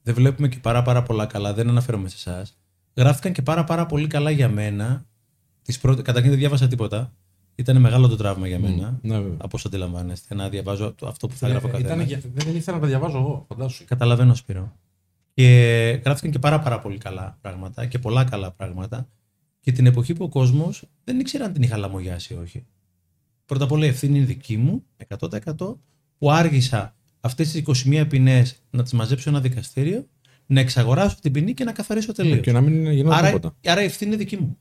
δεν 0.03 0.15
βλέπουμε 0.15 0.49
και 0.49 0.59
πάρα 0.59 0.83
πάρα 0.83 1.03
πολλά 1.03 1.27
καλά, 1.27 1.55
δεν 1.55 1.69
αναφέρομαι 1.69 2.09
σε 2.09 2.17
εσάς, 2.31 2.57
γράφτηκαν 2.97 3.33
και 3.33 3.43
πάρα 3.43 3.65
πάρα 3.65 3.87
πολύ 3.87 4.07
καλά 4.07 4.31
για 4.31 4.49
μένα. 4.49 5.05
Τις 5.63 5.79
πρώτες, 5.79 6.05
καταρχήν 6.05 6.31
δεν 6.31 6.39
διάβασα 6.39 6.67
τίποτα. 6.69 7.13
Ήταν 7.55 7.77
μεγάλο 7.81 8.09
το 8.09 8.17
τραύμα 8.17 8.47
για 8.47 8.59
μένα. 8.59 8.99
Ναι, 9.03 9.19
βέβαια. 9.19 9.37
Από 9.39 9.51
όσο 9.57 9.69
αντιλαμβάνεστε, 9.69 10.35
να 10.35 10.49
διαβάζω 10.49 10.93
το- 10.93 11.07
αυτό 11.07 11.27
που 11.29 11.35
θα 11.37 11.49
γράφω 11.49 11.69
Ε, 11.69 11.71
καθένα. 11.71 11.95
ήταν 11.95 12.07
για- 12.07 12.21
δεν 12.35 12.57
ήθελα 12.57 12.77
να 12.77 12.83
τα 12.83 12.89
διαβάζω 12.89 13.19
εγώ, 13.19 13.45
φαντάσου. 13.49 13.85
Καταλαβαίνω, 13.85 14.35
Σπύρο. 14.35 14.73
Και 15.35 15.45
γράφτηκαν 16.05 16.31
και 16.31 16.39
πάρα 16.39 16.61
πάρα 16.61 16.79
πολύ 16.81 16.99
καλά 16.99 17.39
πράγματα 17.41 17.87
και 17.87 17.99
πολλά 17.99 18.25
καλά 18.25 18.51
πράγματα. 18.51 19.09
Και 19.61 19.73
την 19.73 19.87
εποχή 19.87 20.13
που 20.15 20.25
ο 20.25 20.29
κόσμος 20.29 20.85
δεν 21.05 21.21
ήξερε 21.21 21.45
αν 21.45 21.53
την 21.53 21.63
είχα 21.63 21.77
λαμογιάσει 21.77 22.35
ή 22.35 22.37
όχι. 22.37 22.65
Πρώτα 23.47 23.65
απ' 23.65 23.73
όλα 23.73 23.85
η 23.85 23.89
ευθύνη 23.89 24.17
είναι 24.17 24.27
δική 24.27 24.57
μου, 24.57 24.85
100%, 24.97 25.81
που 26.19 26.31
άργησα 26.31 26.95
αυτές 27.25 27.51
τις 27.51 27.85
21 27.87 28.05
ποινές 28.09 28.57
να 28.71 28.83
τις 28.83 28.93
μαζέψω 28.93 29.31
ένα 29.31 29.41
δικαστήριο, 29.41 30.07
να 30.47 30.61
εξαγοράσω 30.61 31.17
την 31.21 31.33
ποινή 31.33 31.55
και 31.55 31.65
να 31.65 31.73
καθαρίσω 31.73 32.13
τελείως. 32.13 32.41
Και 32.41 32.53
να 32.53 32.61
μην 32.61 32.93
γινόταν 32.93 33.19
Άρα, 33.19 33.27
τίποτα. 33.27 33.57
άρα 33.67 33.83
η 33.83 33.85
ευθύνη 33.85 34.11
είναι 34.11 34.19
δική 34.19 34.37
μου. 34.37 34.59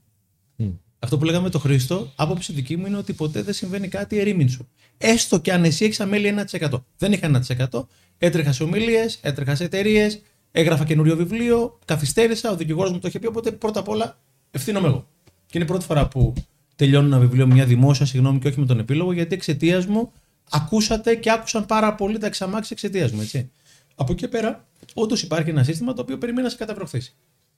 Μμ. 0.56 0.68
Αυτό 0.98 1.18
που 1.18 1.24
λέγαμε 1.24 1.44
με 1.44 1.50
τον 1.50 1.60
Χρήστο, 1.60 2.12
άποψη 2.16 2.52
δική 2.52 2.76
μου 2.76 2.86
είναι 2.86 2.96
ότι 2.96 3.12
ποτέ 3.12 3.42
δεν 3.42 3.54
συμβαίνει 3.54 3.88
κάτι 3.88 4.18
ερήμην 4.18 4.48
σου. 4.48 4.68
Έστω 4.98 5.40
και 5.40 5.52
αν 5.52 5.64
εσύ 5.64 5.84
έχεις 5.84 6.00
αμέλεια 6.00 6.46
1%. 6.50 6.84
Δεν 6.98 7.12
είχα 7.12 7.42
1%. 7.70 7.86
Έτρεχας 8.18 8.56
σε 8.56 8.62
ομιλίες, 8.62 9.18
έτρεχας 9.22 9.58
σε 9.58 9.64
εταιρείες, 9.64 10.22
έγραφα 10.50 10.84
καινούριο 10.84 11.16
βιβλίο, 11.16 11.78
καθυστέρησα, 11.84 12.50
ο 12.50 12.56
δικηγόρος 12.56 12.92
μου 12.92 12.98
το 12.98 13.08
είχε 13.08 13.18
πει. 13.18 13.26
Οπότε 13.26 13.50
πρώτα 13.52 13.80
απ' 13.80 13.88
όλα 13.88 14.18
ευθύνομαι 14.50 14.88
εγώ. 14.88 15.08
Και 15.46 15.52
είναι 15.58 15.64
η 15.64 15.68
πρώτη 15.68 15.84
φορά 15.84 16.08
που 16.08 16.32
τελειώνω 16.76 17.06
ένα 17.06 17.18
βιβλίο 17.18 17.46
με 17.46 17.54
μια 17.54 17.66
δημόσια 17.66 18.06
συγγνώμη 18.06 18.38
και 18.38 18.48
όχι 18.48 18.60
με 18.60 18.66
τον 18.66 18.78
επίλογο, 18.78 19.12
γιατί 19.12 19.34
εξαιτίας 19.34 19.86
μου 19.86 20.12
ακούσατε 20.52 21.14
και 21.14 21.30
άκουσαν 21.30 21.66
πάρα 21.66 21.94
πολύ 21.94 22.18
τα 22.18 22.26
εξαμάξεις 22.26 22.70
εξαιτίας 22.70 23.12
μου. 23.12 23.20
Έτσι. 23.20 23.50
Από 23.94 24.12
εκεί 24.12 24.20
και 24.20 24.28
πέρα, 24.28 24.68
όντως 24.94 25.22
υπάρχει 25.22 25.50
ένα 25.50 25.62
σύστημα 25.62 25.92
το 25.92 26.02
οποίο 26.02 26.18
περιμένει 26.18 26.44
να 26.44 26.50
σε 26.50 26.56
καταβροχθήσει 26.56 27.14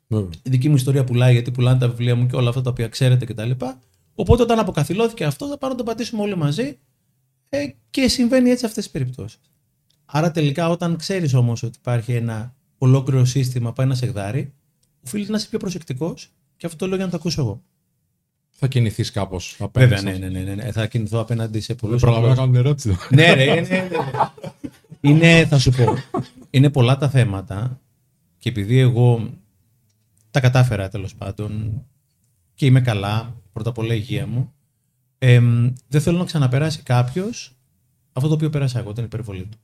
Βέβαια. 0.06 0.30
η 0.42 0.50
δική 0.50 0.68
μου 0.68 0.74
ιστορία 0.74 1.04
πουλάει 1.04 1.32
γιατί 1.32 1.50
πουλάνε 1.50 1.78
τα 1.78 1.88
βιβλία 1.88 2.14
μου 2.14 2.26
και 2.26 2.36
όλα 2.36 2.48
αυτά 2.48 2.60
τα 2.62 2.70
οποία 2.70 2.88
ξέρετε 2.88 3.24
κτλ. 3.24 3.50
Οπότε 4.14 4.42
όταν 4.42 4.58
αποκαθιλώθηκε 4.58 5.24
αυτό 5.24 5.48
θα 5.48 5.58
πάρω 5.58 5.72
να 5.72 5.78
το 5.78 5.84
πατήσουμε 5.84 6.22
όλοι 6.22 6.36
μαζί 6.36 6.78
ε, 7.48 7.66
και 7.90 8.08
συμβαίνει 8.08 8.50
έτσι 8.50 8.66
αυτές 8.66 8.82
τις 8.84 8.92
περιπτώσεις. 8.92 9.40
Άρα 10.04 10.30
τελικά 10.30 10.68
όταν 10.68 10.96
ξέρεις 10.96 11.34
όμως 11.34 11.62
ότι 11.62 11.78
υπάρχει 11.80 12.12
ένα 12.12 12.54
ολόκληρο 12.78 13.24
σύστημα 13.24 13.72
πάει 13.72 13.86
να 13.86 13.94
σε 13.94 14.06
γδάρει, 14.06 14.52
οφείλεις 15.06 15.28
να 15.28 15.36
είσαι 15.36 15.48
πιο 15.48 15.58
προσεκτικός 15.58 16.32
και 16.56 16.66
αυτό 16.66 16.78
το 16.78 16.86
λέω 16.86 16.96
για 16.96 17.04
να 17.04 17.10
το 17.10 17.16
ακούσω 17.16 17.40
εγώ. 17.40 17.62
Θα 18.56 18.66
κινηθείς 18.68 19.11
κάπως 19.11 19.56
απέναντι. 19.58 19.94
Βέβαια, 19.94 20.12
σε 20.12 20.18
ναι, 20.18 20.26
αυτό. 20.26 20.38
ναι, 20.38 20.54
ναι, 20.54 20.62
ναι. 20.62 20.73
Θα 20.73 20.87
κινηθώ 20.87 21.20
απέναντι 21.20 21.61
σε 21.61 21.66
Δεν 21.66 21.76
πολλούς 21.76 22.00
προλαβαίνω 22.00 22.34
να 22.34 22.42
ανθρώπους. 22.42 22.82
κάνω 22.82 22.87
την 22.87 22.92
ερώτηση. 22.92 23.14
ναι, 23.14 23.44
ρε, 23.44 23.54
ναι, 23.54 23.61
ναι, 23.61 23.88
ναι. 23.88 23.99
Είναι, 25.00 25.46
θα 25.46 25.58
σου 25.58 25.70
πω, 25.70 25.94
είναι 26.50 26.70
πολλά 26.70 26.96
τα 26.96 27.08
θέματα 27.11 27.80
και 28.38 28.49
επειδή 28.49 28.78
εγώ 28.78 29.30
τα 30.30 30.40
κατάφερα 30.40 30.88
τέλος 30.88 31.14
πάντων 31.14 31.82
και 32.54 32.66
είμαι 32.66 32.80
καλά, 32.80 33.34
πρώτα 33.52 33.70
απ' 33.70 33.78
όλα 33.78 33.94
η 33.94 33.99
υγεία 34.00 34.26
μου, 34.26 34.52
εμ, 35.18 35.73
δεν 35.88 36.00
θέλω 36.00 36.18
να 36.18 36.25
ξαναπεράσει 36.25 36.82
κάποιος 36.82 37.56
αυτό 38.12 38.28
το 38.28 38.34
οποίο 38.34 38.50
πέρασα 38.50 38.78
εγώ, 38.78 38.92
την 38.92 39.04
υπερβολή 39.04 39.44
του. 39.50 39.58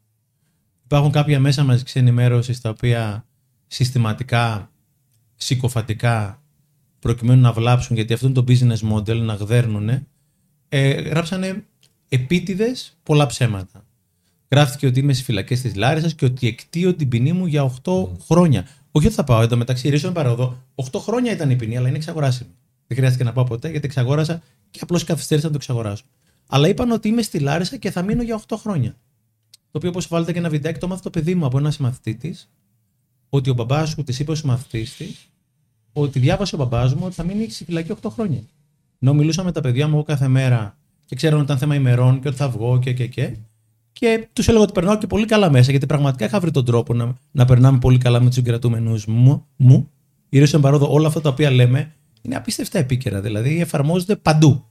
Υπάρχουν 0.84 1.10
κάποια 1.12 1.40
μέσα 1.40 1.64
μαζικής 1.64 1.96
ενημέρωσης 1.96 2.60
τα 2.60 2.68
οποία 2.70 3.24
συστηματικά, 3.66 4.70
συκοφαντικά, 5.36 6.42
προκειμένου 7.00 7.40
να 7.40 7.52
βλάψουν, 7.52 7.96
γιατί 7.96 8.12
αυτό 8.12 8.26
είναι 8.26 8.34
το 8.34 8.44
business 8.48 8.92
model, 8.92 9.16
να 9.16 9.34
γδέρνουν, 9.34 9.88
ε, 10.68 10.90
γράψανε 10.90 11.64
επίτηδες 12.08 12.98
πολλά 13.02 13.26
ψέματα. 13.26 13.84
Γράφτηκε 14.50 14.86
ότι 14.86 15.00
είμαι 15.00 15.12
στις 15.12 15.24
φυλακές 15.24 15.60
της 15.60 15.74
Λάρισας 15.74 16.14
και 16.14 16.24
ότι 16.24 16.46
εκτείω 16.46 16.94
την 16.94 17.08
ποινή 17.08 17.32
μου 17.32 17.46
για 17.46 17.62
8 17.62 18.08
χρόνια. 18.26 18.66
Όχι 18.90 19.06
ότι 19.06 19.14
θα 19.14 19.24
πάω 19.24 19.42
εδώ 19.42 19.56
μεταξύ, 19.56 19.88
ρίσο 19.88 20.12
παραδό. 20.12 20.62
8 20.74 20.98
χρόνια 20.98 21.32
ήταν 21.32 21.50
η 21.50 21.56
ποινή, 21.56 21.76
αλλά 21.76 21.88
είναι 21.88 21.96
εξαγοράσιμη. 21.96 22.50
Δεν 22.86 22.96
χρειάστηκε 22.96 23.24
να 23.24 23.32
πάω 23.32 23.44
ποτέ 23.44 23.70
γιατί 23.70 23.86
εξαγόρασα 23.86 24.42
και 24.70 24.78
απλώς 24.82 25.04
καθυστέρησα 25.04 25.46
να 25.46 25.52
το 25.52 25.58
εξαγοράσω. 25.60 26.04
Αλλά 26.46 26.68
είπαν 26.68 26.90
ότι 26.90 27.08
είμαι 27.08 27.22
στη 27.22 27.38
Λάρισα 27.38 27.76
και 27.76 27.90
θα 27.90 28.02
μείνω 28.02 28.22
για 28.22 28.40
8 28.48 28.56
χρόνια. 28.58 28.96
Το 29.70 29.78
οποίο, 29.78 29.88
όπως 29.88 30.08
βάλετε 30.08 30.32
και 30.32 30.38
ένα 30.38 30.48
βιντεάκι, 30.48 30.78
το 30.78 30.88
μάθει 30.88 31.02
το 31.02 31.10
παιδί 31.10 31.34
μου 31.34 31.46
από 31.46 31.58
ένας 31.58 31.74
συμμαθητή 31.74 32.14
τη, 32.14 32.30
ότι 33.28 33.50
ο 33.50 33.54
μπαμπάς 33.54 33.88
σου 33.88 34.02
της 34.02 34.18
είπε 34.18 34.30
ο 34.30 34.34
συμμαθητή 34.34 34.90
της, 34.96 35.29
ότι 35.92 36.18
διάβασε 36.18 36.54
ο 36.54 36.58
μπαμπάς 36.58 36.94
μου 36.94 37.02
ότι 37.04 37.14
θα 37.14 37.24
μείνει 37.24 37.50
στη 37.50 37.64
φυλακή 37.64 37.92
8 38.02 38.08
χρόνια. 38.10 38.40
Ενώ 39.00 39.14
μιλούσα 39.14 39.44
με 39.44 39.52
τα 39.52 39.60
παιδιά 39.60 39.88
μου 39.88 39.94
εγώ 39.94 40.02
κάθε 40.02 40.28
μέρα 40.28 40.78
και 41.04 41.14
ξέραν 41.14 41.34
ότι 41.36 41.44
ήταν 41.44 41.58
θέμα 41.58 41.74
ημερών 41.74 42.20
και 42.20 42.28
ότι 42.28 42.36
θα 42.36 42.48
βγω 42.48 42.78
και 42.78 42.92
και 42.92 43.06
και. 43.06 43.36
Και 43.92 44.28
τους 44.32 44.48
έλεγα 44.48 44.62
ότι 44.62 44.72
περνάω 44.72 44.98
και 44.98 45.06
πολύ 45.06 45.26
καλά 45.26 45.50
μέσα, 45.50 45.70
γιατί 45.70 45.86
πραγματικά 45.86 46.24
είχα 46.24 46.40
βρει 46.40 46.50
τον 46.50 46.64
τρόπο 46.64 46.94
να, 46.94 47.14
να 47.30 47.44
περνάμε 47.44 47.78
πολύ 47.78 47.98
καλά 47.98 48.20
με 48.20 48.26
τους 48.26 48.34
συγκρατούμενους 48.34 49.06
μου. 49.06 49.46
μου. 49.56 49.90
Γυρίσω 50.28 50.56
εν 50.56 50.62
παρόδο, 50.62 50.92
όλα 50.92 51.06
αυτά 51.06 51.20
τα 51.20 51.28
οποία 51.28 51.50
λέμε 51.50 51.92
είναι 52.22 52.36
απίστευτα 52.36 52.78
επίκαιρα, 52.78 53.20
δηλαδή 53.20 53.60
εφαρμόζονται 53.60 54.16
παντού. 54.16 54.64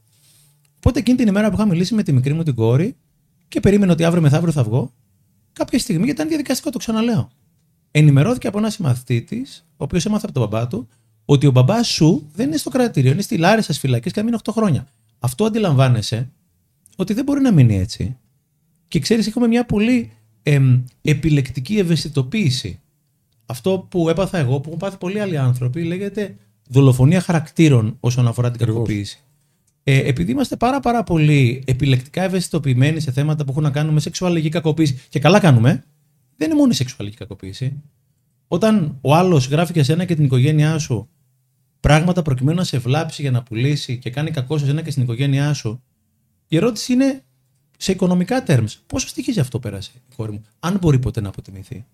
Οπότε 0.77 0.99
εκείνη 0.99 1.17
την 1.17 1.27
ημέρα 1.27 1.49
που 1.49 1.55
είχα 1.55 1.65
μιλήσει 1.65 1.93
με 1.93 2.03
τη 2.03 2.13
μικρή 2.13 2.33
μου 2.33 2.43
την 2.43 2.55
κόρη 2.55 2.95
και 3.47 3.59
περίμενε 3.59 3.91
ότι 3.91 4.03
αύριο 4.03 4.21
μεθαύριο 4.21 4.51
θα 4.51 4.63
βγω, 4.63 4.93
κάποια 5.53 5.79
στιγμή, 5.79 6.03
γιατί 6.03 6.17
ήταν 6.17 6.29
διαδικαστικό, 6.29 6.69
το 6.69 6.77
ξαναλέω. 6.77 7.29
Ενημερώθηκε 7.91 8.47
από 8.47 8.57
ένας 8.57 8.73
συμμαθητής 8.73 9.25
τη, 9.25 9.41
ο 9.71 9.83
οποίος 9.83 10.05
έμαθε 10.05 10.25
από 10.29 10.39
τον 10.39 10.49
μπαμπά 10.49 10.67
του, 10.67 10.87
ότι 11.31 11.47
ο 11.47 11.51
μπαμπάς 11.51 11.87
σου 11.87 12.27
δεν 12.33 12.47
είναι 12.47 12.57
στο 12.57 12.69
κρατήριο, 12.69 13.11
είναι 13.11 13.21
στη 13.21 13.37
Λάρισα 13.37 13.61
στις 13.61 13.79
φυλακές 13.79 14.11
και 14.11 14.19
θα 14.19 14.25
μείνει 14.25 14.37
8 14.43 14.51
χρόνια. 14.53 14.87
Αυτό 15.19 15.45
αντιλαμβάνεσαι 15.45 16.29
ότι 16.95 17.13
δεν 17.13 17.23
μπορεί 17.23 17.41
να 17.41 17.51
μείνει 17.51 17.77
έτσι. 17.77 18.17
Και 18.87 18.99
ξέρεις, 18.99 19.27
έχουμε 19.27 19.47
μια 19.47 19.65
πολύ 19.65 20.11
εμ, 20.43 20.83
επιλεκτική 21.01 21.77
ευαισθητοποίηση. 21.77 22.79
Αυτό 23.45 23.87
που 23.89 24.09
έπαθα 24.09 24.37
εγώ, 24.37 24.59
που 24.59 24.67
έχουν 24.67 24.79
πάθει 24.79 24.97
πολλοί 24.97 25.19
άλλοι 25.19 25.37
άνθρωποι, 25.37 25.83
λέγεται 25.83 26.35
δολοφονία 26.67 27.21
χαρακτήρων 27.21 27.97
όσον 27.99 28.27
αφορά 28.27 28.51
την 28.51 28.61
Ακριβώς. 28.61 28.87
κακοποίηση. 28.87 29.19
Ε, 29.83 29.97
επειδή 29.97 30.31
είμαστε 30.31 30.55
πάρα, 30.55 30.79
πάρα 30.79 31.03
πολύ 31.03 31.63
επιλεκτικά 31.65 32.23
ευαισθητοποιημένοι 32.23 32.99
σε 32.99 33.11
θέματα 33.11 33.43
που 33.43 33.51
έχουν 33.51 33.63
να 33.63 33.71
κάνουν 33.71 33.93
με 33.93 33.99
σεξουαλική 33.99 34.49
κακοποίηση, 34.49 35.01
και 35.09 35.19
καλά 35.19 35.39
κάνουμε, 35.39 35.83
δεν 36.35 36.49
είναι 36.49 36.59
μόνο 36.59 36.71
η 36.71 36.75
σεξουαλική 36.75 37.17
κακοποίηση. 37.17 37.81
Όταν 38.47 38.97
ο 39.01 39.15
άλλος 39.15 39.47
γράφει 39.47 39.71
για 39.71 39.83
σένα 39.83 40.05
και 40.05 40.15
την 40.15 40.23
οικογένειά 40.23 40.77
σου 40.77 41.09
πράγματα 41.79 42.21
προκειμένου 42.21 42.57
να 42.57 42.63
σε 42.63 42.77
βλάψει 42.77 43.21
για 43.21 43.31
να 43.31 43.43
πουλήσει 43.43 43.97
και 43.97 44.09
κάνει 44.09 44.31
κακό 44.31 44.57
σε 44.57 44.65
σένα 44.65 44.81
και 44.81 44.91
στην 44.91 45.03
οικογένειά 45.03 45.53
σου, 45.53 45.83
η 46.47 46.57
ερώτηση 46.57 46.93
είναι 46.93 47.23
σε 47.77 47.91
οικονομικά 47.91 48.43
terms. 48.47 48.73
Πόσο 48.87 49.07
στοιχίζει 49.07 49.39
αυτό 49.39 49.59
πέρασε 49.59 49.91
η 49.95 50.15
κόρη 50.15 50.31
μου, 50.31 50.41
αν 50.59 50.77
μπορεί 50.81 50.99
ποτέ 50.99 51.21
να 51.21 51.29
αποτιμηθεί; 51.29 51.85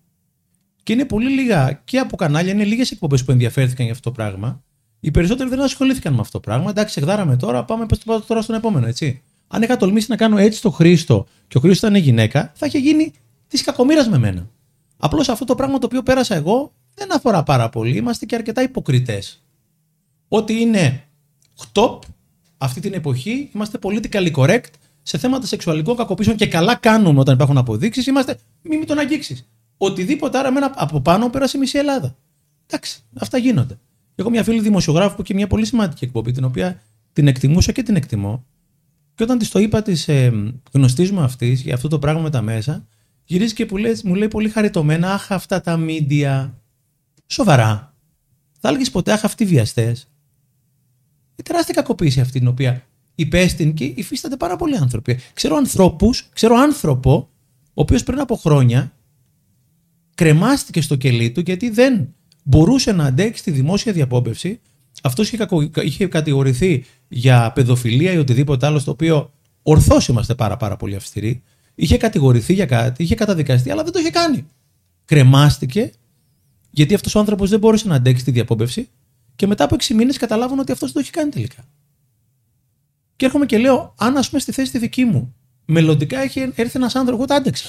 Και 0.82 0.92
είναι 0.92 1.04
πολύ 1.04 1.30
λίγα 1.30 1.80
και 1.84 1.98
από 1.98 2.16
κανάλια, 2.16 2.52
είναι 2.52 2.64
λίγες 2.64 2.90
εκπομπές 2.90 3.24
που 3.24 3.30
ενδιαφέρθηκαν 3.30 3.84
για 3.84 3.94
αυτό 3.94 4.10
το 4.10 4.16
πράγμα. 4.16 4.62
Οι 5.00 5.10
περισσότεροι 5.10 5.48
δεν 5.48 5.60
ασχολήθηκαν 5.60 6.14
με 6.14 6.20
αυτό 6.20 6.32
το 6.32 6.40
πράγμα. 6.40 6.70
Εντάξει, 6.70 7.00
γδάραμε 7.00 7.36
τώρα, 7.36 7.64
πάμε 7.64 7.86
πες 7.86 7.98
το 7.98 8.04
πάω 8.06 8.20
τώρα 8.20 8.42
στον 8.42 8.54
επόμενο, 8.54 8.86
έτσι. 8.86 9.22
Αν 9.48 9.62
είχα 9.62 9.76
τολμήσει 9.76 10.06
να 10.10 10.16
κάνω 10.16 10.38
έτσι 10.38 10.62
το 10.62 10.70
Χρήστο 10.70 11.26
και 11.48 11.56
ο 11.56 11.60
Χρήστος 11.60 11.90
ήταν 11.90 12.02
γυναίκα, 12.02 12.52
θα 12.54 12.66
είχε 12.66 12.78
γίνει 12.78 13.12
της 13.48 13.62
κακομοίρας 13.62 14.08
με 14.08 14.18
μένα. 14.18 14.50
Απλώς 14.96 15.28
αυτό 15.28 15.44
το 15.44 15.54
πράγμα 15.54 15.78
το 15.78 15.86
οποίο 15.86 16.02
πέρασα 16.02 16.34
εγώ 16.34 16.72
δεν 16.94 17.14
αφορά 17.14 17.42
πάρα 17.42 17.68
πολύ. 17.68 17.96
Είμαστε 17.96 18.26
και 18.26 18.34
αρκετά 18.34 18.62
υποκριτές. 18.62 19.45
Ό,τι 20.28 20.60
είναι 20.60 21.04
top 21.72 21.98
αυτή 22.58 22.80
την 22.80 22.94
εποχή, 22.94 23.50
είμαστε 23.54 23.78
politically 23.82 24.30
correct 24.32 24.70
σε 25.02 25.18
θέματα 25.18 25.46
σεξουαλικών 25.46 25.96
κακοποίησεων 25.96 26.36
και 26.36 26.46
καλά 26.46 26.74
κάνουμε 26.74 27.20
όταν 27.20 27.34
υπάρχουν 27.34 27.58
αποδείξεις. 27.58 28.06
Είμαστε 28.06 28.38
μη, 28.62 28.76
μη 28.76 28.84
τον 28.84 28.98
αγγίξεις. 28.98 29.48
Οτιδήποτε 29.76 30.38
άρα 30.38 30.50
μένα 30.50 30.72
από 30.76 31.00
πάνω 31.00 31.30
πέρασε 31.30 31.56
η 31.56 31.60
μισή 31.60 31.78
Ελλάδα. 31.78 32.16
Εντάξει, 32.66 33.00
αυτά 33.18 33.38
γίνονται. 33.38 33.78
Έχω 34.14 34.30
μια 34.30 34.44
φίλη 34.44 34.60
δημοσιογράφου 34.60 35.16
που 35.16 35.22
έχει 35.22 35.34
μια 35.34 35.46
πολύ 35.46 35.66
σημαντική 35.66 36.04
εκπομπή, 36.04 36.32
την 36.32 36.44
οποία 36.44 36.82
την 37.12 37.28
εκτιμούσα 37.28 37.72
και 37.72 37.82
την 37.82 37.96
εκτιμώ. 37.96 38.44
Και 39.14 39.22
όταν 39.22 39.38
της 39.38 39.50
το 39.50 39.58
είπα 39.58 39.82
της 39.82 40.08
ε, 40.08 40.52
γνωστής 40.72 41.10
μου 41.10 41.20
αυτής 41.20 41.60
για 41.60 41.74
αυτό 41.74 41.88
το 41.88 41.98
πράγμα 41.98 42.20
με 42.20 42.30
τα 42.30 42.42
μέσα, 42.42 42.86
γυρίζει 43.24 43.54
και 43.54 43.66
που 43.66 43.76
λέει, 43.76 44.00
μου 44.04 44.14
λέει 44.14 44.28
πολύ 44.28 44.48
χαριτωμένα, 44.48 45.12
Αχ, 45.12 45.32
αυτά 45.32 45.60
τα 45.60 45.76
μίντια. 45.76 46.58
Σοβαρά. 47.26 47.94
Θα 48.60 48.68
έλεγες 48.68 48.90
ποτέ, 48.90 49.12
Αχ, 49.12 49.24
αυτοί 49.24 49.42
οι 49.42 49.46
βιαστές. 49.46 50.08
Η 51.36 51.42
τεράστια 51.42 51.74
κακοποίηση 51.74 52.20
αυτή 52.20 52.38
την 52.38 52.48
οποία 52.48 52.82
υπέστην 53.14 53.74
και 53.74 53.84
υφίστανται 53.84 54.36
πάρα 54.36 54.56
πολλοί 54.56 54.76
άνθρωποι. 54.76 55.18
Ξέρω 55.32 55.56
ανθρώπους, 55.56 56.28
ξέρω 56.32 56.54
άνθρωπο, 56.54 57.28
ο 57.64 57.80
οποίος 57.80 58.02
πριν 58.02 58.20
από 58.20 58.36
χρόνια 58.36 58.92
κρεμάστηκε 60.14 60.80
στο 60.80 60.96
κελί 60.96 61.30
του 61.30 61.40
γιατί 61.40 61.70
δεν 61.70 62.14
μπορούσε 62.42 62.92
να 62.92 63.04
αντέξει 63.04 63.42
τη 63.42 63.50
δημόσια 63.50 63.92
διαπόμπευση 63.92 64.60
Αυτός 65.02 65.26
είχε, 65.26 65.36
κακο- 65.36 65.70
είχε 65.82 66.06
κατηγορηθεί 66.06 66.84
για 67.08 67.52
παιδοφιλία 67.54 68.12
ή 68.12 68.16
οτιδήποτε 68.18 68.66
άλλο, 68.66 68.78
στο 68.78 68.90
οποίο 68.90 69.32
ορθώς 69.62 70.08
είμαστε 70.08 70.34
πάρα, 70.34 70.56
πάρα 70.56 70.76
πολύ 70.76 70.94
αυστηροί. 70.94 71.42
Είχε 71.74 71.96
κατηγορηθεί 71.96 72.52
για 72.52 72.66
κάτι, 72.66 73.02
είχε 73.02 73.14
καταδικαστεί, 73.14 73.70
αλλά 73.70 73.82
δεν 73.82 73.92
το 73.92 73.98
είχε 73.98 74.10
κάνει. 74.10 74.46
Κρεμάστηκε, 75.04 75.92
γιατί 76.70 76.94
αυτός 76.94 77.14
ο 77.14 77.18
άνθρωπος 77.18 77.50
δεν 77.50 77.58
μπόρεσε 77.58 77.88
να 77.88 77.94
αντέξει 77.94 78.24
τη 78.24 78.30
διαπόμπευση 78.30 78.88
και 79.36 79.46
μετά 79.46 79.64
από 79.64 79.76
6 79.78 79.94
μήνες 79.94 80.16
καταλάβουν 80.16 80.58
ότι 80.58 80.72
αυτός 80.72 80.92
δεν 80.92 81.02
το 81.02 81.08
έχει 81.08 81.18
κάνει 81.18 81.30
τελικά. 81.30 81.64
Και 83.16 83.24
έρχομαι 83.24 83.46
και 83.46 83.58
λέω, 83.58 83.94
αν 83.98 84.16
ας 84.16 84.28
πούμε 84.28 84.40
στη 84.40 84.52
θέση 84.52 84.72
τη 84.72 84.78
δική 84.78 85.04
μου, 85.04 85.34
μελλοντικά 85.64 86.20
έχει 86.20 86.40
έρθει 86.40 86.72
ένας 86.74 86.94
άνθρωπος, 86.94 87.14
εγώ 87.14 87.24
τα 87.24 87.34
άντεξα, 87.34 87.68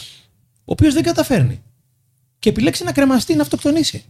ο 0.60 0.72
οποίος 0.72 0.94
δεν 0.94 1.04
καταφέρνει 1.04 1.62
και 2.40 2.50
επιλέξει 2.50 2.84
να 2.84 2.92
κρεμαστεί, 2.92 3.36
να 3.36 3.42
αυτοκτονήσει. 3.42 4.04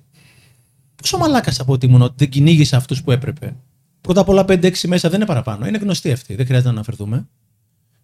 Πόσο 0.96 1.18
μαλάκας 1.18 1.60
από 1.60 1.74
ότι 1.74 1.86
ήμουν 1.86 2.02
ότι 2.02 2.14
δεν 2.18 2.30
κυνήγησα 2.30 2.78
αυτούς 2.78 3.04
που 3.04 3.12
έπρεπε. 3.12 3.56
Πρώτα 4.02 4.22
απ' 4.22 4.30
όλα 4.30 4.46
5-6 4.48 4.88
μέσα 4.88 5.10
δεν 5.10 5.18
είναι 5.18 5.28
παραπάνω. 5.28 5.68
Είναι 5.68 5.78
γνωστή 5.78 6.12
αυτή. 6.12 6.36
Δεν 6.36 6.46
χρειάζεται 6.46 6.70
να 6.70 6.74
αναφερθούμε. 6.74 7.28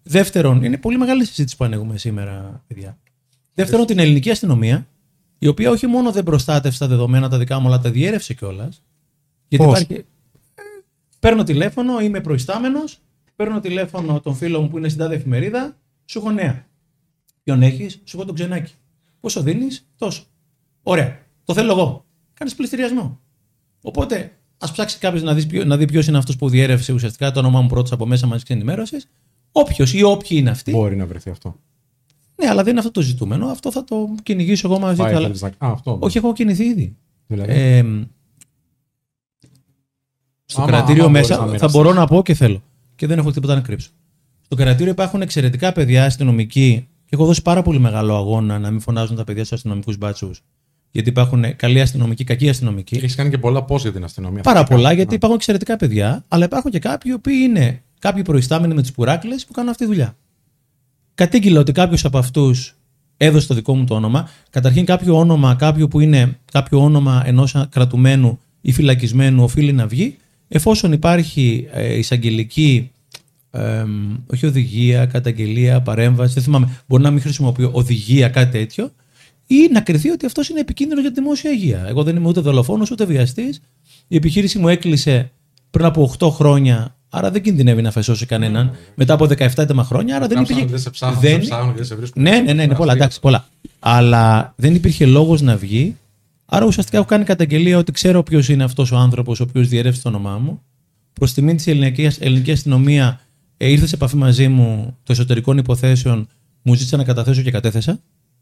Δεύτερον, 0.02 0.62
είναι 0.64 0.78
πολύ 0.78 0.98
μεγάλη 0.98 1.24
συζήτηση 1.24 1.56
που 1.56 1.64
ανοίγουμε 1.64 1.98
σήμερα, 1.98 2.64
παιδιά. 2.66 2.98
Δεύτερον, 3.54 3.86
την 3.86 3.98
ελληνική 3.98 4.30
αστυνομία, 4.30 4.86
η 5.38 5.46
οποία 5.46 5.70
όχι 5.70 5.86
μόνο 5.86 6.12
δεν 6.12 6.22
προστάτευσε 6.22 6.78
τα 6.78 6.86
δεδομένα 6.86 7.28
τα 7.28 7.38
δικά 7.38 7.58
μου, 7.58 7.66
αλλά 7.66 7.78
τα 7.80 7.90
διέρευσε 7.90 8.34
κιόλας. 8.34 8.82
Γιατί 9.48 9.64
Πώς; 9.64 9.80
υπάρχει. 9.80 10.04
Ε, 10.54 10.62
Παίρνω 11.20 11.42
τηλέφωνο, 11.42 12.00
είμαι 12.00 12.20
προϊστάμενος, 12.20 12.98
παίρνω 13.36 13.60
τηλέφωνο 13.60 14.20
τον 14.20 14.34
φίλο 14.34 14.60
μου 14.60 14.68
που 14.68 14.78
είναι 14.78 14.88
στην 14.88 15.00
τάδε 15.00 15.14
εφημερίδα, 15.14 15.76
σου 16.04 16.18
έχω 16.18 16.30
νέα. 16.30 16.66
Ποιον 17.42 17.62
έχεις, 17.62 18.00
σου 18.04 18.16
έχω 18.16 18.26
τον 18.26 18.34
ξενάκι. 18.34 18.72
Πόσο 19.20 19.42
δίνεις, 19.42 19.86
τόσο. 19.98 20.22
Ωραία. 20.82 21.18
Το 21.44 21.54
θέλω 21.54 21.72
εγώ. 21.72 22.04
Κάνεις 22.34 22.54
πληστηριασμό. 22.54 23.20
Οπότε, 23.82 24.32
ας 24.58 24.72
ψάξει 24.72 24.98
κάποιος 24.98 25.22
να, 25.22 25.34
δεις 25.34 25.46
ποιο- 25.46 25.64
να 25.64 25.76
δει 25.76 25.84
ποιος 25.84 26.06
είναι 26.06 26.18
αυτός 26.18 26.36
που 26.36 26.48
διέρευσε 26.48 26.92
ουσιαστικά 26.92 27.30
το 27.30 27.38
όνομά 27.38 27.60
μου 27.60 27.68
πρώτος 27.68 27.92
από 27.92 28.06
μέσα 28.06 28.26
μαζικής 28.26 28.54
ενημέρωσης. 28.54 29.08
Όποιος 29.52 29.94
ή 29.94 30.02
όποιοι 30.02 30.28
είναι 30.40 30.50
αυτοί. 30.50 30.70
Μπορεί 30.70 30.96
να 30.96 31.06
βρεθεί 31.06 31.30
αυτό. 31.30 31.56
Ναι, 32.42 32.48
αλλά 32.48 32.62
δεν 32.62 32.70
είναι 32.70 32.78
αυτό 32.80 32.90
το 32.90 33.00
ζητούμενο. 33.00 33.46
Αυτό 33.46 33.70
θα 33.72 33.84
το 33.84 34.14
κυνηγήσω 34.22 34.68
εγώ 34.70 34.78
μαζί 34.78 34.96
Πάει, 35.00 35.10
του. 35.10 35.16
αλλά- 35.16 35.26
θέλεις 35.26 35.42
να- 35.42 35.48
Α, 35.48 35.72
αυτό. 35.72 35.98
Όχι, 36.00 36.18
έχω 36.18 36.32
κινηθεί 36.32 36.64
ήδη. 36.64 36.96
Δηλαδή; 37.26 37.52
Ε, 37.52 38.06
στο 40.44 40.62
Άμα- 40.62 40.70
κρατήριο 40.70 41.02
άμα 41.04 41.12
μπορείς 41.12 41.28
μέσα 41.28 41.40
να 41.40 41.46
θα 41.46 41.52
μοιραστείς. 41.52 41.72
μπορώ 41.82 41.92
να 41.92 42.06
πω 42.06 42.22
και 42.22 42.34
θέλω. 42.34 42.62
Και 42.96 43.06
δεν 43.06 43.18
έχω 43.18 43.30
τίποτα 43.30 43.54
να 43.54 43.60
κρύψω. 43.60 43.90
Στο 44.40 44.54
κρατήριο 44.56 44.92
υπάρχουν 44.92 45.22
εξαιρετικά 45.22 45.72
παιδιά 45.72 46.04
αστυνομικοί 46.04 46.88
και 47.04 47.10
έχω 47.14 47.24
δώσει 47.24 47.42
πάρα 47.42 47.62
πολύ 47.62 47.78
μεγάλο 47.78 48.16
αγώνα 48.16 48.58
να 48.58 48.70
μην 48.70 48.80
φωνάζουν 48.80 49.16
τα 49.16 49.24
παιδιά 49.24 49.44
στους 49.44 49.56
αστυνομικούς 49.56 49.96
μπάτσους. 49.96 50.42
Γιατί 50.90 51.08
υπάρχουν 51.08 51.56
καλοί 51.56 51.80
αστυνομικοί, 51.80 52.24
κακοί 52.24 52.48
αστυνομικοί. 52.48 52.96
Έχεις 52.96 53.14
κάνει 53.14 53.30
και 53.30 53.38
πολλά 53.38 53.62
πώ 53.62 53.76
για 53.76 53.92
την 53.92 54.04
αστυνομία. 54.04 54.42
Πάρα 54.42 54.58
φυσικά. 54.58 54.74
πολλά, 54.76 54.92
γιατί 54.92 55.08
Ναι. 55.08 55.14
υπάρχουν 55.14 55.38
εξαιρετικά 55.38 55.76
παιδιά, 55.76 56.24
αλλά 56.28 56.44
υπάρχουν 56.44 56.70
και 56.70 56.78
κάποιοι 56.78 57.10
οι 57.14 57.16
οποίοι 57.16 57.36
είναι 57.42 57.82
κάποιοι 57.98 58.22
προϊστάμενοι 58.22 58.74
με 58.74 58.80
τις 58.82 58.92
πουράκλες 58.92 59.44
που 59.46 59.52
κάνουν 59.52 59.70
αυτή 59.70 59.82
τη 59.84 59.90
δουλειά. 59.90 60.16
Κατήγγειλα 61.14 61.60
ότι 61.60 61.72
κάποιος 61.72 62.04
από 62.04 62.18
αυτούς 62.18 62.74
έδωσε 63.16 63.46
το 63.46 63.54
δικό 63.54 63.76
μου 63.76 63.84
το 63.84 63.94
όνομα. 63.94 64.28
Καταρχήν, 64.50 64.84
κάποιο 64.84 65.18
όνομα, 65.18 65.54
κάποιο 65.54 65.88
που 65.88 66.00
είναι 66.00 66.38
κάποιο 66.52 66.82
όνομα 66.82 67.22
ενός 67.26 67.56
κρατουμένου 67.70 68.38
ή 68.60 68.72
φυλακισμένου 68.72 69.42
οφείλει 69.42 69.72
να 69.72 69.86
βγει, 69.86 70.16
εφόσον 70.56 70.92
υπάρχει 70.92 71.66
ε, 71.72 71.98
εισαγγελική. 71.98 72.90
εμ, 73.50 74.16
όχι 74.32 74.46
οδηγία, 74.46 75.06
καταγγελία, 75.06 75.80
παρέμβαση, 75.80 76.34
δεν 76.34 76.42
θυμάμαι, 76.42 76.80
μπορεί 76.86 77.02
να 77.02 77.10
μην 77.10 77.20
χρησιμοποιώ 77.20 77.70
οδηγία, 77.72 78.28
κάτι 78.28 78.58
τέτοιο, 78.58 78.90
ή 79.46 79.68
να 79.72 79.80
κριθεί 79.80 80.10
ότι 80.10 80.26
αυτός 80.26 80.48
είναι 80.48 80.60
επικίνδυνος 80.60 81.02
για 81.02 81.12
τη 81.12 81.20
δημόσια 81.20 81.50
υγεία. 81.50 81.84
Εγώ 81.88 82.02
δεν 82.02 82.16
είμαι 82.16 82.28
ούτε 82.28 82.40
δολοφόνος 82.40 82.90
ούτε 82.90 83.04
βιαστής. 83.04 83.60
Η 84.08 84.16
επιχείρηση 84.16 84.58
μου 84.58 84.68
έκλεισε 84.68 85.30
πριν 85.70 85.84
από 85.84 86.02
8 86.18 86.30
χρόνια, 86.30 86.96
άρα 87.10 87.30
δεν 87.30 87.42
κινδυνεύει 87.42 87.82
να 87.82 87.90
φεσώσει 87.90 88.26
κανέναν. 88.26 88.72
Μετά 88.94 89.14
από 89.14 89.24
17 89.26 89.62
έτοιμα 89.62 89.84
χρόνια, 89.84 90.16
άρα 90.16 90.26
δεν 90.26 90.36
Κάψανε, 90.36 90.58
υπήρχε. 90.60 90.74
Δεν 90.76 90.82
σε 90.84 90.90
ψάχνουν, 90.90 91.20
δεν- 91.20 91.30
δεν 91.32 91.40
σε 91.42 91.46
ψάχνουν 91.48 91.70
και 91.70 91.76
δεν 91.76 91.86
σε 91.86 91.94
βρίσκουν. 91.94 92.22
ναι, 92.22 92.40
ναι, 92.40 92.52
ναι, 92.52 92.62
είναι 92.62 92.74
πολλά, 92.74 92.92
εντάξει, 92.92 93.20
πολλά. 93.20 93.48
Αλλά 93.78 94.52
δεν 94.56 94.74
υπήρχε 94.74 95.06
λόγος 95.06 95.40
να 95.40 95.56
βγει. 95.56 95.96
Άρα 96.46 96.66
ουσιαστικά 96.66 96.96
έχω 96.96 97.06
κάνει 97.06 97.24
καταγγελία 97.24 97.78
ότι 97.78 97.92
ξέρω 97.92 98.22
ποιος 98.22 98.48
είναι 98.48 98.64
αυτός 98.64 98.92
ο 98.92 98.96
άνθρωπος 98.96 99.40
ο 99.40 99.42
οποίος 99.48 99.68
διερεύσει 99.68 100.02
το 100.02 100.08
όνομά 100.08 100.38
μου. 100.38 100.62
Προς 101.12 101.32
τιμή 101.32 101.54
της 101.54 101.66
ελληνικής, 101.66 102.20
ελληνική 102.20 102.52
αστυνομία 102.52 103.20
ε, 103.56 103.68
ήρθε 103.70 103.86
σε 103.86 103.94
επαφή 103.94 104.16
μαζί 104.16 104.48
μου 104.48 104.96
το 105.02 105.12
εσωτερικών 105.12 105.58
υποθέσεων, 105.58 106.28
μου 106.62 106.74
ζήτησε 106.74 106.96
να 106.96 107.04
καταθέσω 107.04 107.42
και 107.42 107.50
κατέθεσα. 107.50 108.00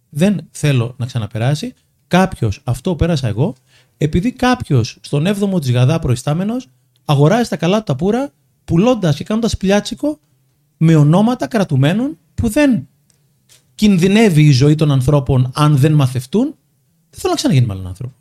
Δεν 0.08 0.40
θέλω 0.50 0.94
να 0.98 1.06
ξαναπεράσει. 1.06 1.74
Κάποιος, 2.06 2.60
αυτό 2.64 2.96
πέρασα 2.96 3.28
εγώ, 3.28 3.54
επειδή 3.98 4.32
κάποιος 4.32 4.98
στον 5.00 5.26
7ο 5.26 5.60
της 5.60 5.70
Γαδά 5.70 5.98
προϊστάμενος 5.98 6.68
αγοράζει 7.04 7.48
τα 7.48 7.56
καλά 7.56 7.78
του 7.78 7.84
τα 7.84 7.96
πουρα, 7.96 8.32
πουλώντας 8.64 9.16
και 9.16 9.24
κάνοντας 9.24 9.56
πλιάτσικο 9.56 10.18
με 10.76 10.94
ονόματα 10.94 11.46
κρατουμένων 11.46 12.18
που 12.34 12.48
δεν 12.48 12.88
κινδυνεύει 13.74 14.42
η 14.42 14.50
ζωή 14.50 14.74
των 14.74 14.90
ανθρώπων 14.90 15.50
αν 15.54 15.76
δεν 15.76 15.92
μαθευτούν, 15.92 16.54
δεν 17.12 17.20
θέλω 17.20 17.32
να 17.32 17.38
ξαναγίνει 17.38 17.66
με 17.66 17.72
άλλον 17.72 17.86
άνθρωπο. 17.86 18.14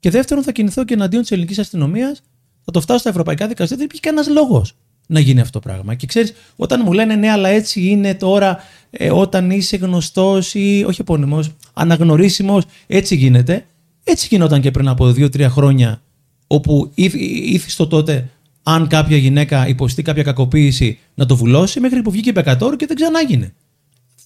Και 0.00 0.10
δεύτερον, 0.10 0.44
θα 0.44 0.52
κινηθώ 0.52 0.84
και 0.84 0.94
εναντίον 0.94 1.22
της 1.22 1.30
ελληνικής 1.30 1.58
αστυνομίας, 1.58 2.22
θα 2.64 2.70
το 2.72 2.80
φτάσω 2.80 2.98
στα 2.98 3.08
ευρωπαϊκά 3.08 3.46
δικαστήρια. 3.48 3.76
Δεν 3.76 3.84
υπήρχε 3.84 4.02
κανένας 4.02 4.28
λόγος 4.28 4.72
να 5.06 5.20
γίνει 5.20 5.40
αυτό 5.40 5.60
το 5.60 5.68
πράγμα. 5.68 5.94
Και 5.94 6.06
ξέρεις, 6.06 6.32
όταν 6.56 6.80
μου 6.84 6.92
λένε 6.92 7.14
ναι, 7.14 7.30
αλλά 7.30 7.48
έτσι 7.48 7.80
είναι 7.86 8.14
τώρα, 8.14 8.58
ε, 8.90 9.10
όταν 9.10 9.50
είσαι 9.50 9.76
γνωστός 9.76 10.54
ή 10.54 10.84
όχι 10.86 11.00
επώνυμος, 11.00 11.50
αναγνωρίσιμος, 11.72 12.64
έτσι 12.86 13.16
γίνεται. 13.16 13.66
Έτσι 14.04 14.26
γινόταν 14.30 14.60
και 14.60 14.70
πριν 14.70 14.88
από 14.88 15.12
δύο-τρία 15.12 15.50
χρόνια, 15.50 16.02
όπου 16.46 16.90
ήθ- 16.94 17.14
ήθιστο 17.54 17.86
τότε 17.86 18.28
αν 18.62 18.86
κάποια 18.88 19.16
γυναίκα 19.16 19.68
υποστεί 19.68 20.02
κάποια 20.02 20.22
κακοποίηση 20.22 20.98
να 21.14 21.26
το 21.26 21.36
βουλώσει, 21.36 21.80
μέχρι 21.80 22.02
που 22.02 22.10
βγήκε 22.10 22.28
η 22.28 22.32
Μπεκατόρ 22.34 22.76
και 22.76 22.86
δεν 22.86 22.96
ξανάγινε 22.96 23.54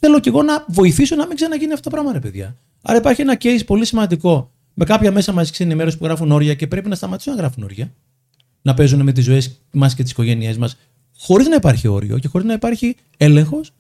θέλω 0.01 0.21
κι 0.21 0.29
εγώ 0.29 0.43
να 0.43 0.65
βοηθήσω 0.69 1.17
να 1.17 1.27
μην 1.27 1.37
ξαναγίνει 1.37 1.73
αυτό 1.73 1.91
το 1.91 1.91
πράγμα, 1.91 2.13
ρε 2.13 2.19
παιδιά. 2.19 2.57
Άρα 2.83 2.99
υπάρχει 2.99 3.21
ένα 3.21 3.37
case 3.41 3.61
πολύ 3.67 3.85
σημαντικό 3.85 4.53
με 4.75 4.85
κάποια 4.85 5.13
μέσα 5.13 5.33
μαζικής 5.33 5.61
ενημέρωσης 5.61 5.99
που 5.99 6.05
γράφουν 6.05 6.33
όρια 6.33 6.55
και 6.55 6.67
πρέπει 6.67 6.89
να 6.89 6.95
σταματήσουν 6.95 7.33
να 7.35 7.39
γράφουν 7.39 7.63
όρια. 7.63 7.93
Να 8.63 8.75
παίζουν 8.75 9.03
με 9.03 9.13
τις 9.13 9.25
ζωές 9.25 9.61
μας 9.71 9.95
και 9.95 10.03
τις 10.03 10.13
οικογένειές 10.13 10.57
μας, 10.57 10.77
χωρίς 11.19 11.49
να 11.49 11.55
υπάρχει 11.55 11.89
όριο 11.89 12.19
και 12.19 12.29
χωρίς 12.29 12.47
να 12.47 12.53
υπάρχει 12.53 12.97
έλεγχος. 13.17 13.73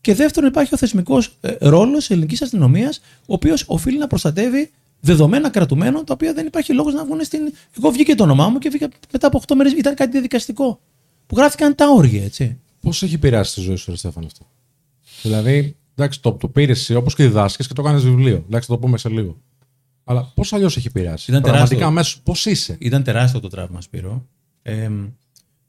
Και 0.00 0.14
δεύτερον, 0.14 0.48
υπάρχει 0.48 0.74
ο 0.74 0.76
θεσμικός 0.76 1.36
ρόλος 1.60 2.06
τη 2.06 2.14
ελληνικής 2.14 2.42
αστυνομίας, 2.42 3.00
ο 3.26 3.34
οποίος 3.34 3.64
οφείλει 3.66 3.98
να 3.98 4.06
προστατεύει 4.06 4.70
δεδομένα 5.00 5.50
κρατουμένων, 5.50 6.04
τα 6.04 6.12
οποία 6.12 6.32
δεν 6.32 6.46
υπάρχει 6.46 6.72
λόγος 6.72 6.94
να 6.94 7.04
βγουν 7.04 7.24
στην. 7.24 7.40
Εγώ 7.78 7.90
βγήκε 7.90 8.14
το 8.14 8.22
όνομά 8.22 8.48
μου 8.48 8.58
και 8.58 8.68
βγήκα 8.68 8.88
μετά 9.12 9.26
από 9.26 9.40
8 9.46 9.54
μέρες. 9.54 9.72
Ήταν 9.72 9.94
κάτι 9.94 10.10
διαδικαστικό. 10.10 10.80
Που 11.26 11.36
γράφτηκαν 11.36 11.74
τα 11.74 11.90
όρια, 11.90 12.24
έτσι. 12.24 12.58
Πώς 12.80 13.02
έχει 13.02 13.14
επηρεάσει 13.14 13.54
τη 13.54 13.60
ζωή 13.60 13.76
σου, 13.76 13.90
ρε 13.90 13.96
Στέφανο, 13.96 14.26
αυτό; 14.26 14.46
Δηλαδή, 15.22 15.76
εντάξει, 15.94 16.22
το, 16.22 16.32
το 16.32 16.48
πήρες 16.48 16.90
όπως 16.90 17.14
και 17.14 17.22
διδάσκεις 17.22 17.66
και 17.66 17.74
το 17.74 17.82
κάνεις 17.82 18.02
βιβλίο. 18.04 18.44
Εντάξει, 18.46 18.68
θα 18.68 18.74
το 18.74 18.78
πούμε 18.78 18.98
σε 18.98 19.08
λίγο. 19.08 19.36
Αλλά 20.04 20.32
πώς 20.34 20.52
αλλιώς 20.52 20.76
έχει 20.76 20.86
επηρεάσει; 20.86 21.30
Ήταν 21.30 21.42
Πραγματικά 21.42 21.74
τεράστιο. 21.76 21.94
μέσα 21.94 22.16
πώς 22.22 22.46
είσαι; 22.46 22.76
Ήταν 22.80 23.02
τεράστιο 23.02 23.40
το 23.40 23.48
τραύμα, 23.48 23.80
Σπύρο. 23.80 24.26
Ε, 24.62 24.88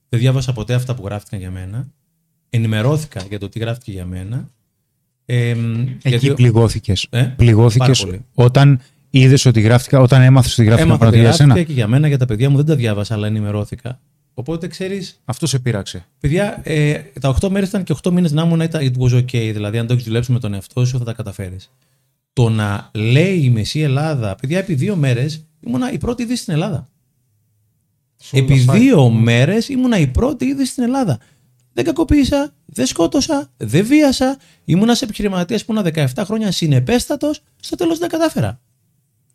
δεν 0.10 0.20
διάβασα 0.20 0.54
ποτέ 0.54 0.74
αυτά 0.74 0.96
που 0.96 1.06
γράφτηκαν 1.06 1.40
για 1.40 1.52
μένα. 1.52 1.88
Ενημερώθηκα 2.50 3.24
για 3.30 3.40
το 3.40 3.50
τι 3.50 3.60
γράφτηκε 3.60 3.92
για 3.92 4.06
μένα. 4.06 4.50
Ε, 5.26 5.50
Εκεί 5.50 5.58
γιατί- 6.04 6.34
πληγώθηκες. 6.34 7.08
Ε, 7.10 7.22
Πληγώθηκες 7.24 8.00
πάρα 8.00 8.12
πολύ. 8.12 8.26
όταν 8.34 8.80
είδες 9.10 9.46
ότι 9.46 9.62
γράφτηκα, 9.62 10.00
όταν 10.00 10.22
έμαθες 10.22 10.52
ότι 10.54 10.64
γράφτηκαν 10.64 10.88
Έμαθα 10.90 11.00
πρώτα 11.06 11.18
ότι 11.18 11.26
για 11.28 11.36
γράφτηκε 11.36 11.54
σένα; 11.54 11.66
και 11.66 11.74
για 11.74 11.88
μένα, 11.88 12.08
για 12.08 12.18
τα 12.18 12.26
παιδιά 12.26 12.50
μου 12.50 12.56
δεν 12.56 12.66
τα 12.66 12.76
διάβασα, 12.76 13.14
αλλά 13.14 13.28
ενημερώθηκα. 13.28 14.00
Οπότε 14.38 14.68
ξέρεις, 14.68 15.22
Αυτό 15.26 15.48
σε 15.48 15.60
πείραξε. 15.60 16.06
παιδιά, 16.20 16.60
ε, 16.64 17.00
τα 17.22 17.30
8 17.30 17.50
μέρες 17.50 17.70
ήταν 17.70 17.84
και 17.84 17.92
8 18.04 18.12
μήνες 18.12 18.32
να 18.32 18.44
ήμουν, 18.44 18.60
ήταν, 18.60 18.94
it 18.94 19.02
was 19.02 19.18
okay. 19.18 19.52
Δηλαδή, 19.54 19.78
αν 19.78 19.88
το 19.88 19.94
έχεις 19.94 20.06
δουλέψει 20.06 20.32
με 20.32 20.40
τον 20.40 20.54
εαυτό 20.54 20.86
σου, 20.86 20.98
θα 20.98 21.04
τα 21.04 21.14
καταφέρεις. 21.14 21.72
Το 22.34 22.50
να 22.50 22.92
λέει 22.94 23.36
η 23.36 23.50
Μεσή 23.50 23.80
Ελλάδα, 23.80 24.36
παιδιά, 24.36 24.58
επί 24.58 24.74
δύο 24.74 24.96
μέρες 24.96 25.46
ήμουνα 25.60 25.92
η 25.92 25.98
πρώτη 25.98 26.24
είδηση 26.24 26.42
στην 26.42 26.54
Ελλάδα. 26.54 26.88
Σου 28.22 28.38
Επί 28.38 28.66
τα 28.66 28.74
δύο 28.74 29.10
μέρες 29.10 29.70
ήμουνα 29.70 29.98
η 30.00 30.08
πρώτη 30.08 30.46
είδηση 30.46 30.72
στην 30.72 30.84
Ελλάδα. 30.84 31.20
Δεν 31.74 31.84
κακοποίησα, 31.86 32.54
δεν 32.66 32.86
σκότωσα, 32.86 33.52
δεν 33.58 33.86
βίασα. 33.86 34.38
Ήμουνα 34.66 34.96
σε 34.96 35.04
επιχειρηματίας 35.06 35.66
που 35.66 35.72
ήμουν 35.72 35.86
17 35.86 36.24
χρόνια 36.26 36.52
συνεπέστατος, 36.52 37.42
στο 37.60 37.76
τέλος 37.76 37.98
δεν 38.00 38.10
τα 38.10 38.18
κατάφερα. 38.18 38.60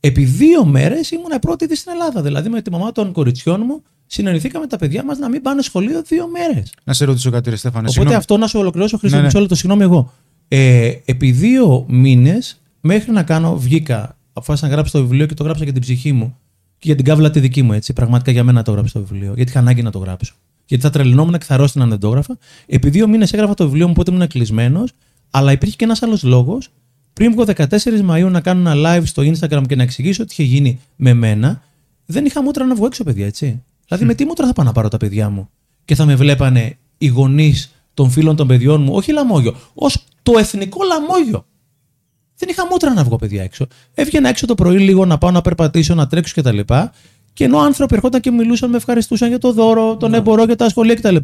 Επί 0.01 0.25
δύο 0.25 0.65
μέρες 0.65 1.11
ήμουνα 1.11 1.35
η 1.35 1.39
πρώτη 1.39 1.65
είδηση 1.65 1.81
στην 1.81 1.93
Ελλάδα. 1.93 2.23
Δηλαδή 2.23 2.49
με 2.49 2.63
τη 2.63 2.71
μαμά 2.71 2.93
των 2.93 3.13
κοριτσιών 3.13 3.63
μου 3.67 3.83
συνεννοηθήκαμε 4.07 4.67
τα 4.67 4.77
παιδιά 4.77 5.05
μας 5.05 5.19
να 5.19 5.29
μην 5.29 5.43
πάνε 5.43 5.63
σχολείο 5.63 6.03
δύο 6.03 6.29
μέρες. 6.29 6.73
Να 6.85 6.93
σε 6.93 7.05
ρωτήσω 7.05 7.31
κάτι, 7.31 7.51
ρε 7.51 7.57
Στέφανε. 7.57 7.79
Οπότε 7.79 7.93
συγγνώμη. 7.93 8.17
αυτό 8.17 8.37
να 8.37 8.47
σου 8.47 8.59
ολοκληρώσω, 8.59 8.99
Χρήστο, 8.99 9.17
Ναι, 9.17 9.23
ναι. 9.23 9.29
μισό 9.29 9.41
λεπτό, 9.41 9.55
συγγνώμη 9.55 9.83
εγώ. 9.83 10.13
Ε, 10.49 10.93
επί 11.05 11.31
δύο 11.31 11.85
μήνες, 11.89 12.61
μέχρι 12.81 13.13
να 13.13 13.23
κάνω, 13.23 13.59
βγήκα, 13.59 14.17
αποφάσισα 14.33 14.67
να 14.67 14.73
γράψω 14.73 14.99
το 14.99 15.05
βιβλίο 15.05 15.27
και 15.27 15.35
το 15.35 15.45
γράψα 15.45 15.65
για 15.65 15.73
την 15.73 15.83
ψυχή 15.83 16.13
μου 16.13 16.37
και 16.79 16.87
για 16.87 16.95
την 16.95 17.05
κάβλα 17.05 17.31
τη 17.31 17.41
δική 17.41 17.63
μου, 17.63 17.73
έτσι. 17.73 17.93
Πραγματικά 17.93 18.31
για 18.31 18.45
μένα 18.45 18.63
το 18.63 18.71
έγραψα 18.71 18.99
το 18.99 19.05
βιβλίο, 19.07 19.33
γιατί 19.35 19.51
είχα 19.51 19.59
ανάγκη 19.59 19.83
να 19.83 19.91
το 19.91 19.99
γράψω. 19.99 20.35
Γιατί 20.67 20.85
θα 20.85 20.91
τρελνόμουν 20.91 21.39
και 21.39 21.45
θα 21.45 21.55
αρρώστηνα 21.55 21.85
αν 21.85 21.91
δεν 21.91 21.99
το 21.99 22.09
έγραφα. 22.09 22.39
Επί 22.67 22.91
δύο 22.91 23.09
μήνες 23.09 23.33
έγραφα 23.33 23.55
το 23.55 23.65
βιβλίο 23.65 23.87
μου, 23.87 23.93
οπότε 23.97 24.13
ήμουν 24.13 24.27
κλεισμένος, 24.27 24.93
αλλά 25.31 25.53
υπήρχε 25.53 25.77
και 25.77 25.85
ένας 25.85 26.03
άλλος 26.03 26.23
λόγος. 26.23 26.69
Πριν 27.21 27.33
βγω 27.33 27.45
14 27.57 28.01
Μαου 28.01 28.29
να 28.29 28.41
κάνω 28.41 28.71
ένα 28.71 28.99
live 28.99 29.03
στο 29.05 29.23
Instagram 29.23 29.63
και 29.69 29.77
να 29.77 29.83
εξηγήσω 29.83 30.25
τι 30.25 30.33
είχε 30.33 30.43
γίνει 30.43 30.81
με 30.97 31.15
μένα, 31.15 31.63
δεν 32.07 32.25
είχα 32.25 32.43
μούτρα 32.43 32.65
να 32.65 32.75
βγω 32.75 32.87
έξω, 32.87 33.05
παιδιά, 33.05 33.27
έτσι. 33.27 33.63
Δηλαδή, 33.87 34.05
με 34.05 34.15
τι 34.15 34.25
μούτρα 34.25 34.47
θα 34.47 34.53
πάω 34.53 34.65
να 34.65 34.73
πάρω 34.73 34.89
τα 34.89 34.97
παιδιά 34.97 35.31
μου; 35.31 35.51
Και 35.85 35.95
θα 35.95 36.05
με 36.05 36.17
βλέπανε 36.17 36.77
οι 36.99 37.07
γονείς 37.07 37.71
των 37.95 38.11
φίλων 38.11 38.37
των 38.37 38.47
παιδιών 38.47 38.83
μου, 38.83 38.95
όχι 38.95 39.13
λαμόγιο, 39.13 39.57
ως 39.75 40.05
το 40.23 40.39
εθνικό 40.39 40.79
λαμόγιο. 40.85 41.47
Δεν 42.37 42.49
είχα 42.49 42.67
μούτρα 42.67 42.93
να 42.95 43.05
βγω 43.05 43.17
παιδιά 43.17 43.43
έξω. 43.43 43.67
Έβγαινα 43.95 44.29
έξω 44.29 44.47
το 44.47 44.55
πρωί 44.55 44.79
λίγο 44.79 45.05
να 45.07 45.19
πάω 45.19 45.31
να 45.31 45.41
περπατήσω, 45.41 45.95
να 45.95 46.07
τρέξω 46.07 46.41
κτλ. 46.41 46.59
Και 47.33 47.45
ενώ 47.45 47.59
άνθρωποι 47.59 47.95
ερχόταν 47.95 48.21
και 48.21 48.31
μιλούσαν, 48.31 48.71
με 48.71 48.77
ευχαριστούσαν 48.77 49.29
για 49.29 49.39
το 49.39 49.53
δώρο, 49.53 49.97
τον 49.97 50.15
εμπορό 50.15 50.47
και 50.47 50.57
τα 50.57 50.69
σχολεία 50.69 50.95
κτλ. 50.95 51.17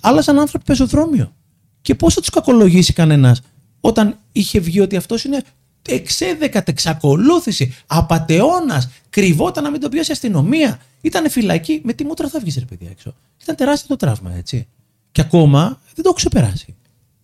Άλλαζαν 0.00 0.38
άνθρωποι 0.38 0.64
πεζοδρόμιο. 0.64 1.32
Και 1.80 1.94
πώς 1.94 2.14
θα 2.14 2.20
τους 2.20 2.30
κακολογήσει 2.30 2.92
κανένας 2.92 3.40
όταν 3.84 4.18
είχε 4.32 4.60
βγει 4.60 4.80
ότι 4.80 4.96
αυτός 4.96 5.24
είναι 5.24 5.42
εξέδεκατ 5.88 6.68
εξακολούθηση, 6.68 7.74
απαταιώνας, 7.86 8.88
κρυβόταν 9.10 9.62
να 9.62 9.70
μην 9.70 9.80
το 9.80 9.88
πιάσει 9.88 10.10
η 10.10 10.12
αστυνομία. 10.12 10.80
Ήταν 11.00 11.30
φυλακή. 11.30 11.80
Με 11.84 11.92
τι 11.92 12.04
μούτρα 12.04 12.28
θα 12.28 12.40
βγεις, 12.40 12.56
ρε 12.58 12.64
παιδιά 12.64 12.90
έξω. 12.90 13.14
Ήταν 13.42 13.56
τεράστιο 13.56 13.88
το 13.88 13.96
τραύμα, 13.96 14.34
έτσι. 14.34 14.68
Και 15.12 15.20
ακόμα 15.20 15.62
δεν 15.84 15.94
το 15.94 16.02
έχω 16.04 16.12
ξεπεράσει. 16.12 16.74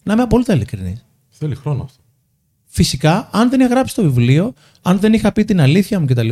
Να 0.02 0.12
είμαι 0.12 0.22
απόλυτα 0.22 0.54
ειλικρινής. 0.54 1.04
Θέλει 1.30 1.54
χρόνο 1.54 1.82
αυτό. 1.82 2.02
Φυσικά, 2.64 3.28
αν 3.32 3.50
δεν 3.50 3.60
είχα 3.60 3.68
γράψει 3.68 3.94
το 3.94 4.02
βιβλίο, 4.02 4.52
αν 4.82 4.98
δεν 4.98 5.12
είχα 5.12 5.32
πει 5.32 5.44
την 5.44 5.60
αλήθεια 5.60 6.00
μου 6.00 6.06
κτλ. 6.06 6.30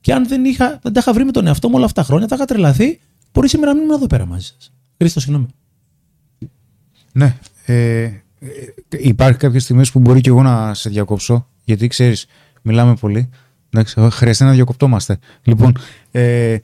Και 0.00 0.12
αν 0.12 0.28
δεν, 0.28 0.44
είχα, 0.44 0.78
δεν 0.82 0.92
τα 0.92 1.00
είχα 1.00 1.12
βρει 1.12 1.24
με 1.24 1.32
τον 1.32 1.46
εαυτό 1.46 1.68
μου 1.68 1.74
όλα 1.76 1.84
αυτά 1.84 2.00
τα 2.00 2.06
χρόνια, 2.06 2.26
θα 2.28 2.34
είχα 2.34 2.44
τρελαθεί. 2.44 3.00
Μπορεί 3.32 3.48
σήμερα 3.48 3.70
να 3.70 3.76
μην 3.76 3.86
είμαι 3.86 3.94
εδώ 3.94 4.06
πέρα 4.06 4.26
μαζί 4.26 4.46
σας. 4.46 4.72
Χρήστο, 4.98 5.20
συγγνώμη. 5.20 5.46
Ναι. 7.12 7.36
Ε, 7.64 8.02
ε, 8.02 8.22
υπάρχει 8.98 9.38
κάποιε 9.38 9.58
στιγμέ 9.58 9.84
που 9.92 9.98
μπορεί 9.98 10.20
και 10.20 10.28
εγώ 10.28 10.42
να 10.42 10.74
σε 10.74 10.88
διακόψω, 10.88 11.46
γιατί 11.64 11.86
ξέρεις, 11.86 12.26
μιλάμε 12.62 12.94
πολύ. 12.94 13.28
Εντάξει, 13.70 14.00
χρειάζεται 14.10 14.44
να 14.44 14.52
διακοπτόμαστε. 14.52 15.18
Λοιπόν, 15.42 15.78
ε, 16.10 16.56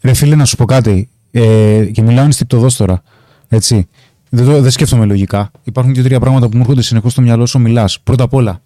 ρε 0.00 0.14
φίλε, 0.14 0.34
να 0.34 0.44
σου 0.44 0.56
πω 0.56 0.64
κάτι. 0.64 1.08
Ε, 1.30 1.84
και 1.92 2.02
μιλάω 2.02 2.24
ενστικτοδό 2.24 2.68
τώρα. 2.76 3.02
Έτσι. 3.48 3.88
Δεν, 4.30 4.44
το, 4.44 4.60
δεν 4.60 4.70
σκέφτομαι 4.70 5.04
λογικά. 5.04 5.50
Υπάρχουν 5.64 5.92
και 5.92 6.02
τρία 6.02 6.20
πράγματα 6.20 6.48
που 6.48 6.56
μου 6.56 6.62
έρχονται 6.62 6.82
συνεχώς 6.82 7.12
στο 7.12 7.20
μυαλό 7.22 7.46
σου 7.46 7.58
μιλάς. 7.58 8.00
Πρώτα 8.00 8.24
απ' 8.24 8.34
όλα, 8.34 8.60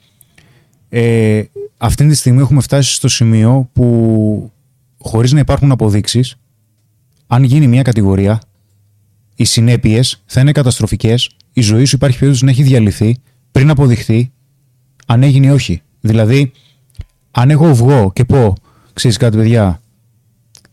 ε, 0.88 1.42
αυτή 1.76 2.06
τη 2.08 2.14
στιγμή 2.14 2.40
έχουμε 2.40 2.60
φτάσει 2.60 2.92
στο 2.92 3.08
σημείο 3.08 3.68
που 3.72 4.52
χωρίς 4.98 5.32
να 5.32 5.38
υπάρχουν 5.38 5.70
αποδείξεις, 5.70 6.36
αν 7.26 7.42
γίνει 7.42 7.66
μια 7.66 7.82
κατηγορία, 7.82 8.40
οι 9.34 9.44
συνέπειες 9.44 10.22
θα 10.26 10.40
είναι 10.40 10.52
καταστροφικές 10.52 11.30
η 11.52 11.60
ζωή 11.60 11.84
σου 11.84 11.96
υπάρχει 11.96 12.18
περίπτωση 12.18 12.44
να 12.44 12.50
έχει 12.50 12.62
διαλυθεί 12.62 13.16
πριν 13.52 13.70
αποδειχθεί 13.70 14.32
αν 15.06 15.22
έγινε 15.22 15.46
ή 15.46 15.50
όχι. 15.50 15.82
Δηλαδή, 16.00 16.52
αν 17.30 17.50
εγώ 17.50 17.74
βγω 17.74 18.12
και 18.12 18.24
πω, 18.24 18.54
ξέρεις 18.92 19.16
κάτι, 19.16 19.36
παιδιά, 19.36 19.80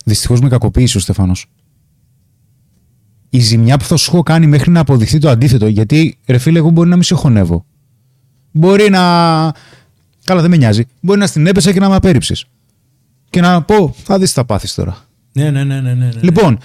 δυστυχώς 0.06 0.42
με 0.42 0.50
κακοποίησε 0.50 0.98
ο 0.98 1.00
Στεφανό. 1.00 1.36
Η 3.30 3.40
ζημιά 3.40 3.78
που 3.78 3.84
θα 3.84 3.96
σου 3.96 4.12
έχω 4.14 4.24
κάνει 4.24 4.48
μέχρι 4.48 4.72
να 4.72 4.80
αποδειχθεί 4.80 5.18
το 5.18 5.30
αντίθετο, 5.30 5.68
γιατί 5.68 6.18
ρε 6.26 6.38
φίλε, 6.38 6.58
εγώ 6.58 6.70
μπορεί 6.70 6.90
να 6.90 6.96
μην 6.96 7.04
σε 7.04 7.16
χωνεύω. 7.16 7.66
Μπορεί 8.52 8.90
να. 8.90 9.02
Καλά, 10.24 10.42
δεν 10.42 10.50
με 10.50 10.58
νοιάζει. 10.58 10.86
Μπορεί 11.02 11.20
να 11.20 11.28
στην 11.28 11.48
έπεσα 11.48 11.74
και 11.74 11.80
να 11.80 11.90
με 11.90 11.96
απέρριψες. 11.96 12.46
Και 13.30 13.42
να 13.42 13.62
πω, 13.62 13.94
θα 14.04 14.20
δεις 14.20 14.28
τι 14.28 14.34
θα 14.34 14.46
πάθεις 14.46 14.74
τώρα. 14.74 14.98
Ναι, 15.32 15.52
ναι, 15.52 15.64
ναι, 15.64 15.82
ναι, 15.82 15.94
ναι. 15.94 16.10
Λοιπόν, 16.22 16.58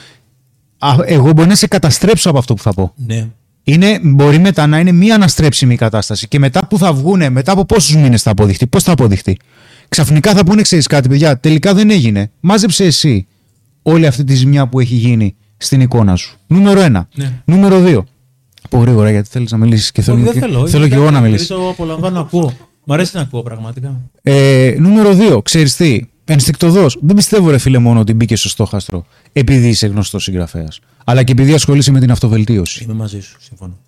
εγώ 1.04 1.32
μπορεί 1.32 1.48
να 1.48 1.54
σε 1.54 1.66
καταστρέψω 1.66 2.30
από 2.30 2.38
αυτό 2.38 2.54
που 2.54 2.62
θα 2.62 2.72
πω. 2.72 2.92
Ναι 2.96 3.30
είναι, 3.64 4.00
μπορεί 4.02 4.38
μετά 4.38 4.66
να 4.66 4.78
είναι 4.78 4.92
μία 4.92 5.14
αναστρέψιμη 5.14 5.76
κατάσταση. 5.76 6.28
Και 6.28 6.38
μετά 6.38 6.66
που 6.66 6.78
θα 6.78 6.92
βγούνε, 6.92 7.28
μετά 7.28 7.52
από 7.52 7.64
πόσους 7.64 7.96
μήνες 7.96 8.22
θα 8.22 8.30
αποδειχτεί, 8.30 8.66
πώς 8.66 8.82
θα 8.82 8.92
αποδειχτεί. 8.92 9.36
Ξαφνικά 9.88 10.34
θα 10.34 10.44
πούνε, 10.44 10.62
ξέρεις 10.62 10.86
κάτι, 10.86 11.08
παιδιά, 11.08 11.38
τελικά 11.38 11.74
δεν 11.74 11.90
έγινε. 11.90 12.30
Μάζεψε 12.40 12.84
εσύ 12.84 13.26
όλη 13.82 14.06
αυτή 14.06 14.24
τη 14.24 14.34
ζημιά 14.34 14.68
που 14.68 14.80
έχει 14.80 14.94
γίνει 14.94 15.34
στην 15.56 15.80
εικόνα 15.80 16.16
σου. 16.16 16.38
Νούμερο 16.46 16.80
ένα. 16.80 17.08
Ναι. 17.14 17.42
Νούμερο 17.44 17.80
δύο. 17.80 18.06
Πω 18.68 18.78
γρήγορα, 18.78 19.10
γιατί 19.10 19.28
θέλεις 19.32 19.50
να 19.50 19.58
μιλήσεις 19.58 19.92
και 19.92 20.02
θέλω, 20.02 20.18
δεν 20.18 20.32
θέλω, 20.32 20.66
θέλω 20.66 20.88
και 20.88 20.94
εγώ 20.94 21.10
να 21.10 21.20
μιλήσω. 21.20 21.54
Εγώ 21.54 21.68
απολαμβάνω 21.68 22.14
να 22.14 22.20
ακούω. 22.20 22.52
Μ' 22.84 22.92
αρέσει 22.92 23.16
να 23.16 23.22
ακούω 23.22 23.42
πραγματικά. 23.42 24.00
Ε, 24.22 24.74
νούμερο 24.78 25.14
δύο. 25.14 25.42
Ξέρεις 25.42 25.76
τι, 25.76 26.00
ενστικτοδός. 26.24 26.98
Δεν 27.00 27.16
πιστεύω, 27.16 27.50
ρε 27.50 27.58
φίλε, 27.58 27.78
μόνο 27.78 28.00
ότι 28.00 28.14
μπήκε 28.14 28.36
στο 28.36 28.48
στόχαστρο 28.48 29.06
επειδή 29.32 29.68
είσαι 29.68 29.86
γνωστός 29.86 30.22
συγγραφέας 30.22 30.80
αλλά 31.04 31.22
και 31.22 31.32
επειδή 31.32 31.54
ασχολείσαι 31.54 31.90
με 31.90 32.00
την 32.00 32.10
αυτοβελτίωση. 32.10 32.84
Είμαι 32.84 32.94
μαζί 32.94 33.20
σου, 33.20 33.36
συμφωνώ. 33.40 33.78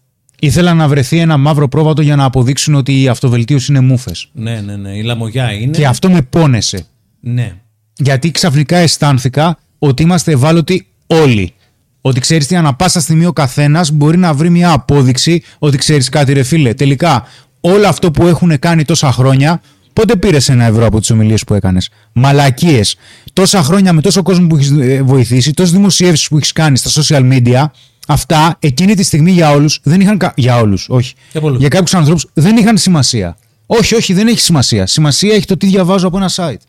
Ήθελα 0.41 0.75
να 0.75 0.89
βρεθεί 0.89 1.19
ένα 1.19 1.37
μαύρο 1.37 1.69
πρόβατο 1.69 2.03
για 2.03 2.17
να 2.17 2.25
αποδείξουν 2.25 2.75
ότι 2.75 3.03
η 3.03 3.09
αυτοβελτίωση 3.09 3.73
είναι 3.73 3.81
μούφε. 3.81 4.11
Ναι, 4.33 4.61
ναι, 4.61 4.77
ναι. 4.77 4.97
Η 4.97 5.03
λαμογιά 5.03 5.53
είναι. 5.53 5.77
Και 5.77 5.87
αυτό 5.87 6.11
με 6.11 6.23
πόνεσε. 6.23 6.87
Ναι. 7.21 7.55
Γιατί 7.97 8.31
ξαφνικά 8.31 8.77
αισθάνθηκα 8.77 9.59
ότι 9.79 10.03
είμαστε 10.03 10.33
ευάλωτοι 10.33 10.87
όλοι. 11.07 11.53
Ότι 12.01 12.21
ξέρεις 12.21 12.47
τι, 12.47 12.57
ανά 12.57 12.75
πάσα 12.75 13.01
στιγμή 13.01 13.27
ο 13.27 13.33
καθένας 13.33 13.91
μπορεί 13.91 14.17
να 14.17 14.35
βρει 14.35 14.51
μια 14.51 14.71
απόδειξη 14.71 15.43
ότι 15.59 15.77
ξέρεις 15.77 16.09
κάτι, 16.09 16.33
ρε 16.33 16.43
φίλε. 16.43 16.75
Τελικά, 16.75 17.27
όλο 17.61 17.89
αυτό 17.89 18.11
που 18.11 18.27
έχουν 18.27 18.59
κάνει 18.59 18.85
τόσα 18.85 19.13
χρόνια 19.13 19.61
Πότε 19.95 20.17
πήρες 20.17 20.49
ένα 20.49 20.65
ευρώ 20.65 20.87
από 20.87 21.01
τις 21.01 21.11
ομιλίες 21.11 21.45
που 21.45 21.55
έκανες; 21.55 21.91
Μαλακίες. 22.13 22.97
Τόσα 23.35 23.63
χρόνια 23.63 23.93
με 23.93 24.01
τόσο 24.01 24.23
κόσμο 24.23 24.47
που 24.47 24.57
έχεις 24.57 24.71
ε, 24.71 25.03
βοηθήσει, 25.03 25.53
τόσες 25.53 25.73
δημοσιεύσεις 25.73 26.29
που 26.29 26.37
έχεις 26.37 26.53
κάνει 26.53 26.77
στα 26.77 27.03
social 27.03 27.33
media, 27.33 27.65
αυτά 28.09 28.57
εκείνη 28.59 28.95
τη 28.95 29.03
στιγμή 29.03 29.31
για 29.31 29.51
όλους 29.51 29.81
δεν 29.83 30.01
είχαν. 30.01 30.33
Για 30.37 30.59
όλους, 30.59 30.89
όχι. 30.89 31.15
Για, 31.33 31.51
για 31.59 31.69
κάποιους 31.69 31.95
ανθρώπους 31.95 32.27
δεν 32.33 32.57
είχαν 32.57 32.79
σημασία. 32.79 33.37
Όχι, 33.67 33.95
όχι, 33.95 34.13
δεν 34.13 34.27
έχει 34.27 34.41
σημασία. 34.41 34.87
Σημασία 34.87 35.35
έχει 35.35 35.47
το 35.47 35.57
τι 35.57 35.67
διαβάζω 35.67 36.07
από 36.07 36.17
ένα 36.17 36.31
site. 36.35 36.63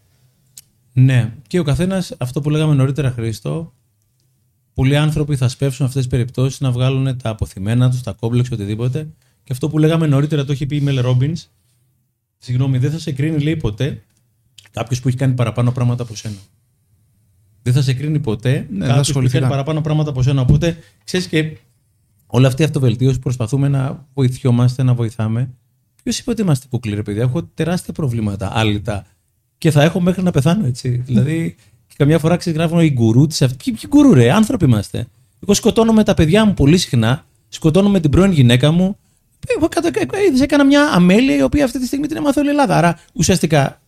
Ναι. 0.94 1.34
Και 1.48 1.60
ο 1.60 1.64
καθένας, 1.64 2.14
αυτό 2.18 2.42
που 2.42 2.50
λέγαμε 2.50 2.74
νωρίτερα, 2.74 3.12
Χρήστο, 3.12 3.74
πολλοί 4.74 4.98
άνθρωποι 4.98 5.36
θα 5.36 5.48
σπεύσουν 5.48 5.86
αυτές 5.86 6.02
τις 6.02 6.12
περιπτώσεις 6.12 6.60
να 6.60 6.72
βγάλουν 6.72 7.18
τα 7.18 7.30
αποθυμένα 7.30 7.90
τους, 7.90 8.02
τα 8.02 8.12
κόμπλεξ, 8.12 8.52
οτιδήποτε. 8.52 9.08
Και 9.44 9.52
αυτό 9.52 9.70
που 9.70 9.78
λέγαμε 9.78 10.08
νωρίτερα, 10.08 10.46
το 10.46 10.52
έχει 10.52 10.66
πει 10.66 10.76
η 10.76 10.82
Μελ 10.82 11.02
Ρόμπινς, 11.02 11.48
Συγγνώμη, 12.38 12.78
δεν 12.78 12.92
θα 12.92 13.00
σε 13.00 13.12
κρίνει, 13.12 13.40
λέει 13.40 13.56
ποτέ 13.56 14.04
κάποιος 14.72 15.00
που 15.00 15.08
έχει 15.08 15.18
κάνει 15.18 15.34
παραπάνω 15.34 15.72
πράγματα 15.72 16.04
από 16.04 16.16
σένα. 16.16 16.36
Δεν 17.66 17.74
θα 17.74 17.82
σε 17.82 17.94
κρίνει 17.94 18.20
ποτέ 18.20 18.68
ναι, 18.72 18.86
κάποιος 18.86 19.12
που 19.12 19.20
έχει 19.20 19.30
κάνει 19.30 19.48
παραπάνω 19.48 19.82
πράγματα 19.82 20.10
από 20.10 20.22
σένα. 20.22 20.42
Οπότε 20.42 20.78
ξέρεις 21.04 21.28
και 21.28 21.58
όλη 22.28 22.46
αυτή 22.46 22.62
η 22.62 22.66
αυτοβελτίωση 22.66 23.16
που 23.16 23.22
προσπαθούμε 23.22 23.68
να 23.68 24.06
βοηθιόμαστε, 24.14 24.84
να 24.84 24.94
βοηθάμε. 24.94 25.50
Ποιος 26.04 26.20
είπε 26.20 26.32
ότι 26.32 26.42
είμαστε 26.42 26.66
κούκλοι, 26.70 26.96
ρε 26.96 27.02
παιδιά; 27.02 27.22
Έχω 27.22 27.44
τεράστια 27.44 27.94
προβλήματα 27.94 28.52
άλυτα 28.54 29.06
και 29.58 29.72
θα 29.72 29.84
έχω 29.84 30.00
μέχρι 30.00 30.24
να 30.24 30.32
πεθάνω 30.32 30.66
έτσι. 30.66 30.90
δηλαδή, 30.90 31.56
και 31.88 31.94
καμιά 31.98 32.20
φορά 32.20 32.36
ξεγράφουν 32.36 32.80
οι 32.80 32.92
γκουρού 32.92 33.28
της 33.28 33.42
αυτή. 33.42 33.72
Ποιοι 33.72 33.88
γκουρού, 33.88 34.14
ρε, 34.14 34.32
άνθρωποι 34.32 34.66
είμαστε. 34.66 35.08
Εγώ 35.44 35.54
σκοτώνω 35.54 35.94
με 35.94 36.04
τα 36.04 36.14
παιδιά 36.14 36.46
μου 36.46 36.54
πολύ 36.54 36.78
συχνά, 36.78 37.26
σκοτώνω 37.50 37.90
με 37.90 38.00
την 38.00 38.10
πρώην 38.10 38.32
γυναίκα 38.32 38.72
μου, 38.72 38.98
εγώ 39.58 39.70
έκανα 40.42 40.64
μια 40.64 40.84
αμέλεια 40.84 41.36
η 41.36 41.42
οποία 41.42 41.66
αυτή 41.66 41.80
τη 41.80 41.86
στιγμή 41.86 42.08
την 42.08 42.18
έμαθε 42.18 42.40
όλη 42.40 42.50
η 42.50 42.52
Ελλάδα. 42.52 42.78
Άρα 42.78 43.00
ουσιαστικά, 43.14 43.82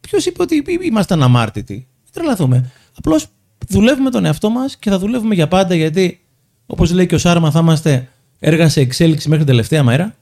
ποιος 0.00 0.26
είπε 0.26 0.42
ότι 0.42 0.64
ήμασταν 0.82 1.22
αμάρτητοι. 1.22 1.74
Μην 1.74 2.12
τρελαθούμε. 2.12 2.70
Απλώς 2.98 3.26
δουλεύουμε 3.68 4.10
τον 4.10 4.24
εαυτό 4.24 4.50
μας 4.50 4.76
και 4.76 4.90
θα 4.90 4.98
δουλεύουμε 4.98 5.34
για 5.34 5.48
πάντα 5.48 5.74
γιατί, 5.74 6.20
όπως 6.66 6.92
λέει 6.92 7.06
και 7.06 7.14
ο 7.14 7.18
Σάρμα, 7.18 7.50
θα 7.50 7.58
είμαστε 7.58 8.08
έργα 8.38 8.68
σε 8.68 8.80
εξέλιξη 8.80 9.28
μέχρι 9.28 9.44
την 9.44 9.52
τελευταία 9.54 9.82
μέρα. 9.82 10.14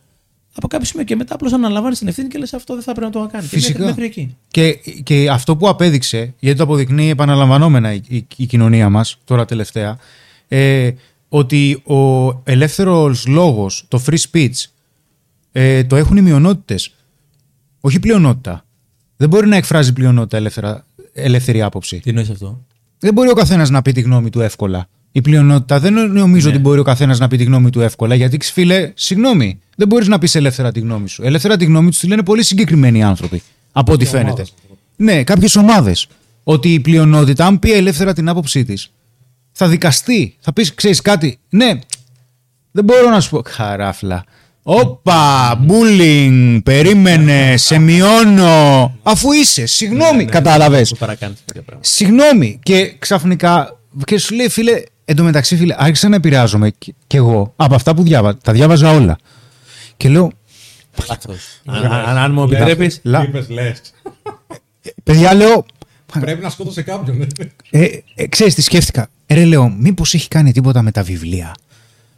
Από 0.55 0.69
κάποιο 0.69 0.87
σημείο 0.87 1.05
και 1.05 1.17
μετά 1.17 1.35
απλώς 1.35 1.53
αναλαμβάνεις 1.53 1.99
την 1.99 2.09
ευθύνη 2.09 2.29
και 2.29 2.39
λες 2.39 2.53
αυτό 2.53 2.75
δεν 2.75 2.83
θα 2.83 2.93
πρέπει 2.93 3.15
να 3.15 3.23
το 3.23 3.29
κάνει. 3.33 3.47
Φυσικά. 3.47 3.85
Μέχρι 3.85 4.05
εκεί. 4.05 4.37
Και, 4.49 4.73
και 5.03 5.31
αυτό 5.31 5.57
που 5.57 5.69
απέδειξε, 5.69 6.35
γιατί 6.39 6.59
το 6.59 6.63
αποδεικνύει 6.65 7.09
επαναλαμβανόμενα 7.09 7.93
η, 7.93 8.01
η, 8.09 8.27
η 8.37 8.47
κοινωνία 8.47 8.89
μας 8.89 9.19
τώρα 9.25 9.45
τελευταία, 9.45 9.99
ε, 10.49 10.91
ότι 11.29 11.83
ο 11.85 12.29
ελεύθερος 12.45 13.27
λόγος, 13.27 13.85
το 13.89 14.03
free 14.07 14.19
speech, 14.31 14.65
ε, 15.53 15.85
το 15.85 15.97
έχουν 15.97 16.17
οι 16.17 16.23
μειονότητες. 16.23 16.95
Όχι 17.81 18.01
πλειονότητα. 18.01 18.65
Δεν 19.17 19.29
μπορεί 19.29 19.49
να 19.49 19.57
εκφράζει 19.57 19.93
πλειονότητα 19.93 20.37
ελεύθερα, 20.37 20.85
ελεύθερη 21.13 21.63
άποψη. 21.63 22.01
Τι 22.01 22.09
εννοείς 22.09 22.31
αυτό; 22.31 22.65
Δεν 22.99 23.13
μπορεί 23.13 23.31
ο 23.31 23.35
καθένας 23.35 23.71
να 23.71 23.83
πει 23.83 23.93
τη 23.93 24.01
γνώμη 24.01 24.31
του 24.31 24.41
εύκολα. 24.41 24.89
Η 25.13 25.21
πλειονότητα 25.21 25.81
δεν 25.81 26.11
νομίζω 26.11 26.49
ναι. 26.49 26.55
ότι 26.55 26.63
μπορεί 26.63 26.79
ο 26.79 26.83
καθένας 26.83 27.19
να 27.19 27.29
πει 27.29 27.37
τη 27.37 27.45
γνώμη 27.45 27.71
του 27.71 27.81
εύκολα. 27.81 28.15
Γιατί, 28.15 28.39
φίλε, 28.43 28.93
συγγνώμη, 28.95 29.59
δεν 29.77 29.89
μπορείς 29.89 30.09
να 30.09 30.19
πεις 30.19 30.35
ελεύθερα 30.35 30.73
τη 30.73 30.81
γνώμη 30.81 31.09
σου. 31.09 31.23
Ελεύθερα 31.23 31.57
τη 31.57 31.65
γνώμη 31.65 31.91
τους 31.91 31.99
τη 31.99 32.07
λένε 32.07 32.23
πολύ 32.23 32.43
συγκεκριμένοι 32.43 33.03
άνθρωποι. 33.03 33.43
Από 33.73 33.93
ό,τι 33.93 34.05
φαίνεται. 34.05 34.47
Ναι, 34.97 35.25
κάποιες 35.25 35.57
ομάδες. 35.57 36.07
Ότι 36.45 36.73
η 36.73 36.81
πλειονότητα, 36.81 37.47
αν 37.47 37.59
πει 37.59 37.73
ελεύθερα 37.73 38.13
την 38.13 38.29
άποψή 38.29 38.65
της, 38.65 38.91
θα 39.53 39.69
δικαστεί. 39.69 40.37
Θα 40.41 40.53
πεις, 40.53 40.75
ξέρεις 40.75 41.01
κάτι. 41.01 41.39
Ναι, 41.49 41.79
δεν 42.71 42.85
μπορώ 42.85 43.11
να 43.11 43.21
σου 43.21 43.31
πω. 43.31 43.43
Χαράφλα. 43.47 44.25
Όπα, 44.63 45.55
μπούλινγκ, 45.61 46.61
περίμενε, 46.63 47.57
σε 47.57 47.79
μειώνω. 47.79 48.95
Αφού 49.03 49.33
είσαι, 49.33 49.67
συγγνώμη, 49.67 50.17
ναι, 50.17 50.23
ναι, 50.23 50.31
κατάλαβες. 50.31 50.95
Συγγνώμη. 51.81 52.59
Και 52.63 52.95
ξαφνικά, 52.99 53.79
και 54.05 54.19
σου 54.19 54.35
λέει, 54.35 54.49
φίλε, 54.49 54.83
εντωμεταξύ, 55.05 55.57
φίλε, 55.57 55.75
άρχισα 55.79 56.09
να 56.09 56.17
επηρεάζομαι 56.17 56.71
κι 57.07 57.17
εγώ 57.17 57.53
από 57.57 57.75
αυτά 57.75 57.95
που 57.95 58.03
διάβαζα. 58.03 58.39
Τα 58.43 58.53
διάβαζα 58.53 58.91
όλα. 58.91 59.19
Και 59.97 60.09
λέω. 60.09 60.33
Αν 62.07 62.33
μου 62.33 62.43
επιτρέπεις. 62.43 63.01
Παιδιά, 65.05 65.35
λέω, 65.35 65.65
Πρέπει 66.21 66.43
να 66.43 66.51
σκότωσε 66.51 66.83
κάποιον. 66.83 67.27
Ε, 67.71 67.87
ε, 68.15 68.27
ξέρεις 68.27 68.55
τι 68.55 68.63
σκέφτηκα. 68.63 69.09
Ε, 69.27 69.35
ρε 69.35 69.45
λέω, 69.45 69.69
μήπως 69.69 70.15
έχει 70.15 70.29
κάνει 70.29 70.53
τίποτα 70.53 70.83
με 70.83 70.91
τα 70.91 71.03
βιβλία. 71.03 71.55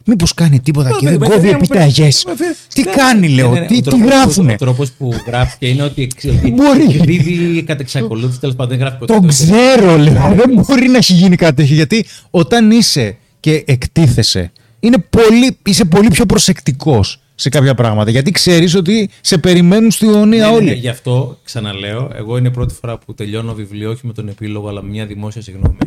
Μήπως 0.07 0.33
κάνει 0.33 0.59
τίποτα 0.59 0.89
και 0.99 1.09
δεν 1.09 1.19
κόβει 1.19 1.49
επιταγές. 1.49 2.25
Τι 2.73 2.83
κάνει 2.83 3.29
λέω, 3.29 3.51
Ναι, 3.51 3.59
ναι, 3.59 3.65
τι, 3.65 3.75
ο 3.75 3.77
τι 3.77 3.81
τρόπος- 3.89 4.05
γράφουνε; 4.07 4.51
Ο 4.53 4.55
τρόπος 4.55 4.91
που 4.91 5.13
γράφει 5.27 5.69
είναι 5.69 5.83
ότι 5.83 6.01
εξ- 6.01 6.25
ότι 6.25 6.51
Μπορεί. 6.51 6.83
εκδίδει 6.95 7.63
κατ' 7.63 7.79
εξακολούθηση 7.79 8.39
τέλος 8.39 8.55
πάντων. 8.55 8.77
Δεν 8.77 8.87
γράφει 8.87 8.97
ποτέ. 8.97 9.13
Το 9.13 9.21
ξέρω, 9.27 9.97
λέω. 9.97 10.33
Δεν 10.35 10.65
μπορεί 10.67 10.87
να 10.87 10.97
έχει 10.97 11.13
γίνει 11.13 11.35
κάτι 11.35 11.55
τέτοιο. 11.55 11.75
Γιατί 11.75 12.05
όταν 12.31 12.71
είσαι 12.71 13.17
και 13.39 13.63
εκτίθεσαι, 13.67 14.51
είναι 14.79 14.97
πολύ, 15.09 15.57
είσαι 15.65 15.85
πολύ 15.85 16.07
πιο 16.09 16.25
προσεκτικός 16.25 17.19
σε 17.35 17.49
κάποια 17.49 17.75
πράγματα. 17.75 18.11
Γιατί 18.11 18.31
ξέρεις 18.31 18.75
ότι 18.75 19.09
σε 19.21 19.37
περιμένουν 19.37 19.91
στη 19.91 20.05
γωνία 20.05 20.43
Ναι, 20.45 20.49
ναι, 20.49 20.55
όλοι. 20.55 20.65
ναι, 20.65 20.73
γι' 20.73 20.87
αυτό 20.89 21.39
ξαναλέω, 21.43 22.11
εγώ 22.15 22.37
είναι 22.37 22.47
η 22.47 22.51
πρώτη 22.51 22.73
φορά 22.81 22.97
που 22.97 23.13
τελειώνω 23.13 23.53
βιβλίο, 23.53 23.89
όχι 23.91 24.07
με 24.07 24.13
τον 24.13 24.27
επίλογο, 24.27 24.67
αλλά 24.69 24.81
με 24.83 24.89
μια 24.89 25.05
δημόσια 25.05 25.41
συγγνώμη. 25.41 25.77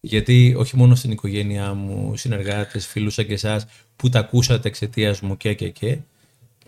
Γιατί 0.00 0.54
όχι 0.58 0.76
μόνο 0.76 0.94
στην 0.94 1.10
οικογένειά 1.10 1.74
μου, 1.74 2.16
συνεργάτες, 2.16 2.86
φίλους 2.86 3.14
σαν 3.14 3.26
και 3.26 3.32
εσάς, 3.32 3.66
που 3.96 4.08
τα 4.08 4.18
ακούσατε 4.18 4.68
εξαιτίας 4.68 5.20
μου 5.20 5.36
και 5.36 5.54
και 5.54 5.68
και. 5.68 5.98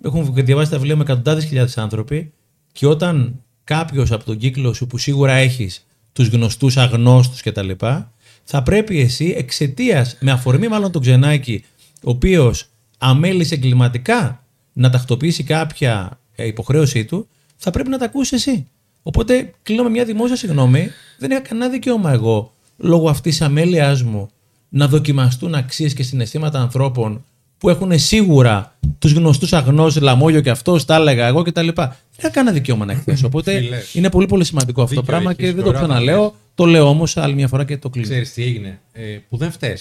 Έχουν 0.05 0.35
διαβάσει 0.35 0.71
τα 0.71 0.77
βιβλία 0.77 0.97
με 0.97 1.03
εκατοντάδες 1.03 1.45
χιλιάδες 1.45 1.79
άνθρωποι 1.79 2.33
και 2.73 2.87
όταν 2.87 3.43
κάποιος 3.65 4.13
από 4.13 4.25
τον 4.25 4.37
κύκλο 4.37 4.73
σου 4.73 4.87
που 4.87 4.99
σίγουρα 4.99 5.33
έχεις 5.33 5.87
τους 6.13 6.29
γνωστούς 6.29 6.77
αγνώστους 6.77 7.43
κτλ., 7.43 7.71
θα 8.45 8.63
πρέπει 8.63 9.01
εσύ 9.01 9.35
εξαιτίας, 9.37 10.17
με 10.21 10.31
αφορμή 10.31 10.69
μάλλον 10.69 10.93
τον 10.93 11.03
ξενάκι, 11.03 11.65
ο 12.03 12.11
οποίος 12.11 12.69
αμέλησε 12.99 13.55
εγκληματικά 13.55 14.45
να 14.73 14.91
τακτοποιήσει 14.91 15.43
κάποια 15.43 16.21
ε, 16.35 16.47
υποχρέωσή 16.47 17.05
του, 17.05 17.29
θα 17.57 17.71
πρέπει 17.71 17.89
να 17.89 17.99
τα 17.99 18.05
ακούσεις 18.05 18.33
εσύ. 18.33 18.67
Οπότε 19.03 19.55
κλείνω 19.63 19.83
με 19.83 19.91
μια 19.91 20.05
δημόσια 20.05 20.37
συγγνώμη. 20.37 20.91
Δεν 21.19 21.31
είχα 21.31 21.41
κανένα 21.41 21.69
δικαίωμα 21.69 22.13
εγώ, 22.13 22.52
λόγω 22.83 23.09
αυτής 23.09 23.39
τη 23.39 23.45
αμέλειας 23.45 24.03
μου, 24.03 24.29
να 24.69 24.89
δοκιμαστούν 24.89 25.55
αξίες 25.55 25.95
και 25.95 26.03
συναισθήματα 26.03 26.61
ανθρώπων 26.61 27.25
που 27.59 27.69
έχουν 27.69 27.99
σίγουρα 27.99 28.77
τους 28.99 29.13
γνωστούς 29.13 29.53
αγνώσει, 29.53 30.01
λαμόγιο 30.01 30.41
και 30.41 30.51
αυτός, 30.51 30.85
τα 30.85 30.95
έλεγα 30.95 31.27
εγώ 31.27 31.43
κτλ. 31.43 31.69
Δεν 31.75 31.93
είχα 32.19 32.31
κανένα 32.31 32.55
δικαίωμα 32.55 32.85
να 32.85 32.93
εκθέσω. 32.93 33.27
Οπότε 33.27 33.57
Φίλες. 33.61 33.95
είναι 33.95 34.11
πολύ 34.11 34.27
πολύ 34.27 34.45
σημαντικό 34.45 34.83
αυτό 34.83 34.95
το 34.95 35.01
Δίκιο 35.01 35.17
πράγμα 35.17 35.31
έχεις, 35.31 35.45
και 35.45 35.53
δεν 35.55 35.63
το 35.63 35.69
ωραία 35.69 35.81
τα 35.81 35.87
ξαναλέω. 35.87 36.35
Το 36.55 36.65
λέω 36.65 36.89
όμως 36.89 37.17
άλλη 37.17 37.35
μια 37.35 37.49
φορά 37.49 37.65
και 37.65 37.79
το 37.79 37.91
κλείνω. 37.91 38.09
Ξέρεις 38.09 38.33
τι 38.33 38.43
έγινε. 38.43 38.81
Ε, 38.93 39.19
που 39.29 39.37
δεν 39.37 39.51
φταίει. 39.51 39.77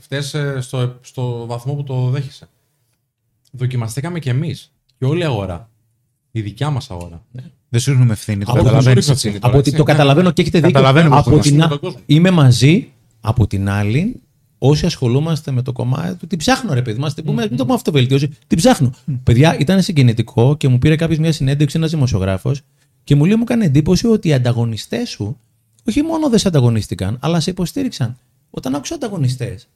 Φταίει 0.00 0.20
στο, 0.60 0.98
στο 1.00 1.46
βαθμό 1.46 1.74
που 1.74 1.82
το 1.82 2.08
δέχεσαι. 2.08 2.48
Δοκιμαστήκαμε 3.50 4.18
κι 4.18 4.28
εμείς. 4.28 4.72
Και 4.98 5.04
όλη 5.04 5.20
η 5.20 5.24
αγορά. 5.24 5.68
Η 6.30 6.40
δικιά 6.40 6.70
μας 6.70 6.90
αγορά. 6.90 7.22
Δεν 7.72 7.80
σου 7.80 7.90
ρίχνουμε 7.90 8.12
ευθύνη, 8.12 8.44
το 8.44 8.50
Από- 8.52 8.62
καταλαβαίνεις. 8.62 9.04
σου 9.04 9.12
ρίχνω 9.12 9.12
ευθύνη. 9.12 9.38
Από 9.40 9.58
ότι 9.58 9.72
το 9.72 9.82
καταλαβαίνω 9.82 10.30
και 10.30 10.40
έχετε 10.42 10.58
δίκιο. 10.58 10.72
Καταλαβαίνουμε 10.72 11.16
Από 11.16 11.30
αυτό. 11.30 11.42
την 11.42 11.56
Με 11.56 11.64
α- 11.64 11.68
τον 11.68 11.78
κόσμο. 11.80 12.00
Είμαι 12.06 12.30
μαζί. 12.30 12.88
Από 13.20 13.46
την 13.46 13.68
άλλη, 13.68 14.20
όσοι 14.58 14.86
ασχολούμαστε 14.86 15.50
με 15.50 15.62
το 15.62 15.72
κομμάτι 15.72 16.14
του, 16.14 16.26
την 16.26 16.38
ψάχνω 16.38 16.74
ρε 16.74 16.82
παιδί 16.82 16.98
μας. 16.98 17.14
Την 17.14 17.24
πούμε, 17.24 17.46
Μην 17.48 17.56
το 17.56 17.62
πούμε 17.62 17.74
αυτοβελτίωση. 17.74 18.28
Την 18.46 18.58
ψάχνω. 18.58 18.92
Παιδιά, 19.22 19.56
ήταν 19.58 19.82
συγκινητικό 19.82 20.56
και 20.56 20.68
μου 20.68 20.78
πήρε 20.78 20.96
κάποιος 20.96 21.18
μια 21.18 21.32
συνέντευξη 21.32 21.76
ένας 21.76 21.90
δημοσιογράφος 21.90 22.60
και 23.04 23.14
μου 23.14 23.24
λέει: 23.24 23.34
Μου 23.36 23.42
έκανε 23.42 23.64
εντύπωση 23.64 24.06
ότι 24.06 24.28
οι 24.28 24.32
ανταγωνιστές 24.32 25.08
σου 25.08 25.38
όχι 25.88 26.02
μόνο 26.02 26.28
δεν 26.28 26.38
σε 26.38 26.48
ανταγωνίστηκαν, 26.48 27.16
αλλά 27.20 27.40
σε 27.40 27.50
υποστήριξαν. 27.50 28.16
Όταν 28.50 28.74
άκουσα 28.74 28.94
ανταγωνιστές. 28.94 29.68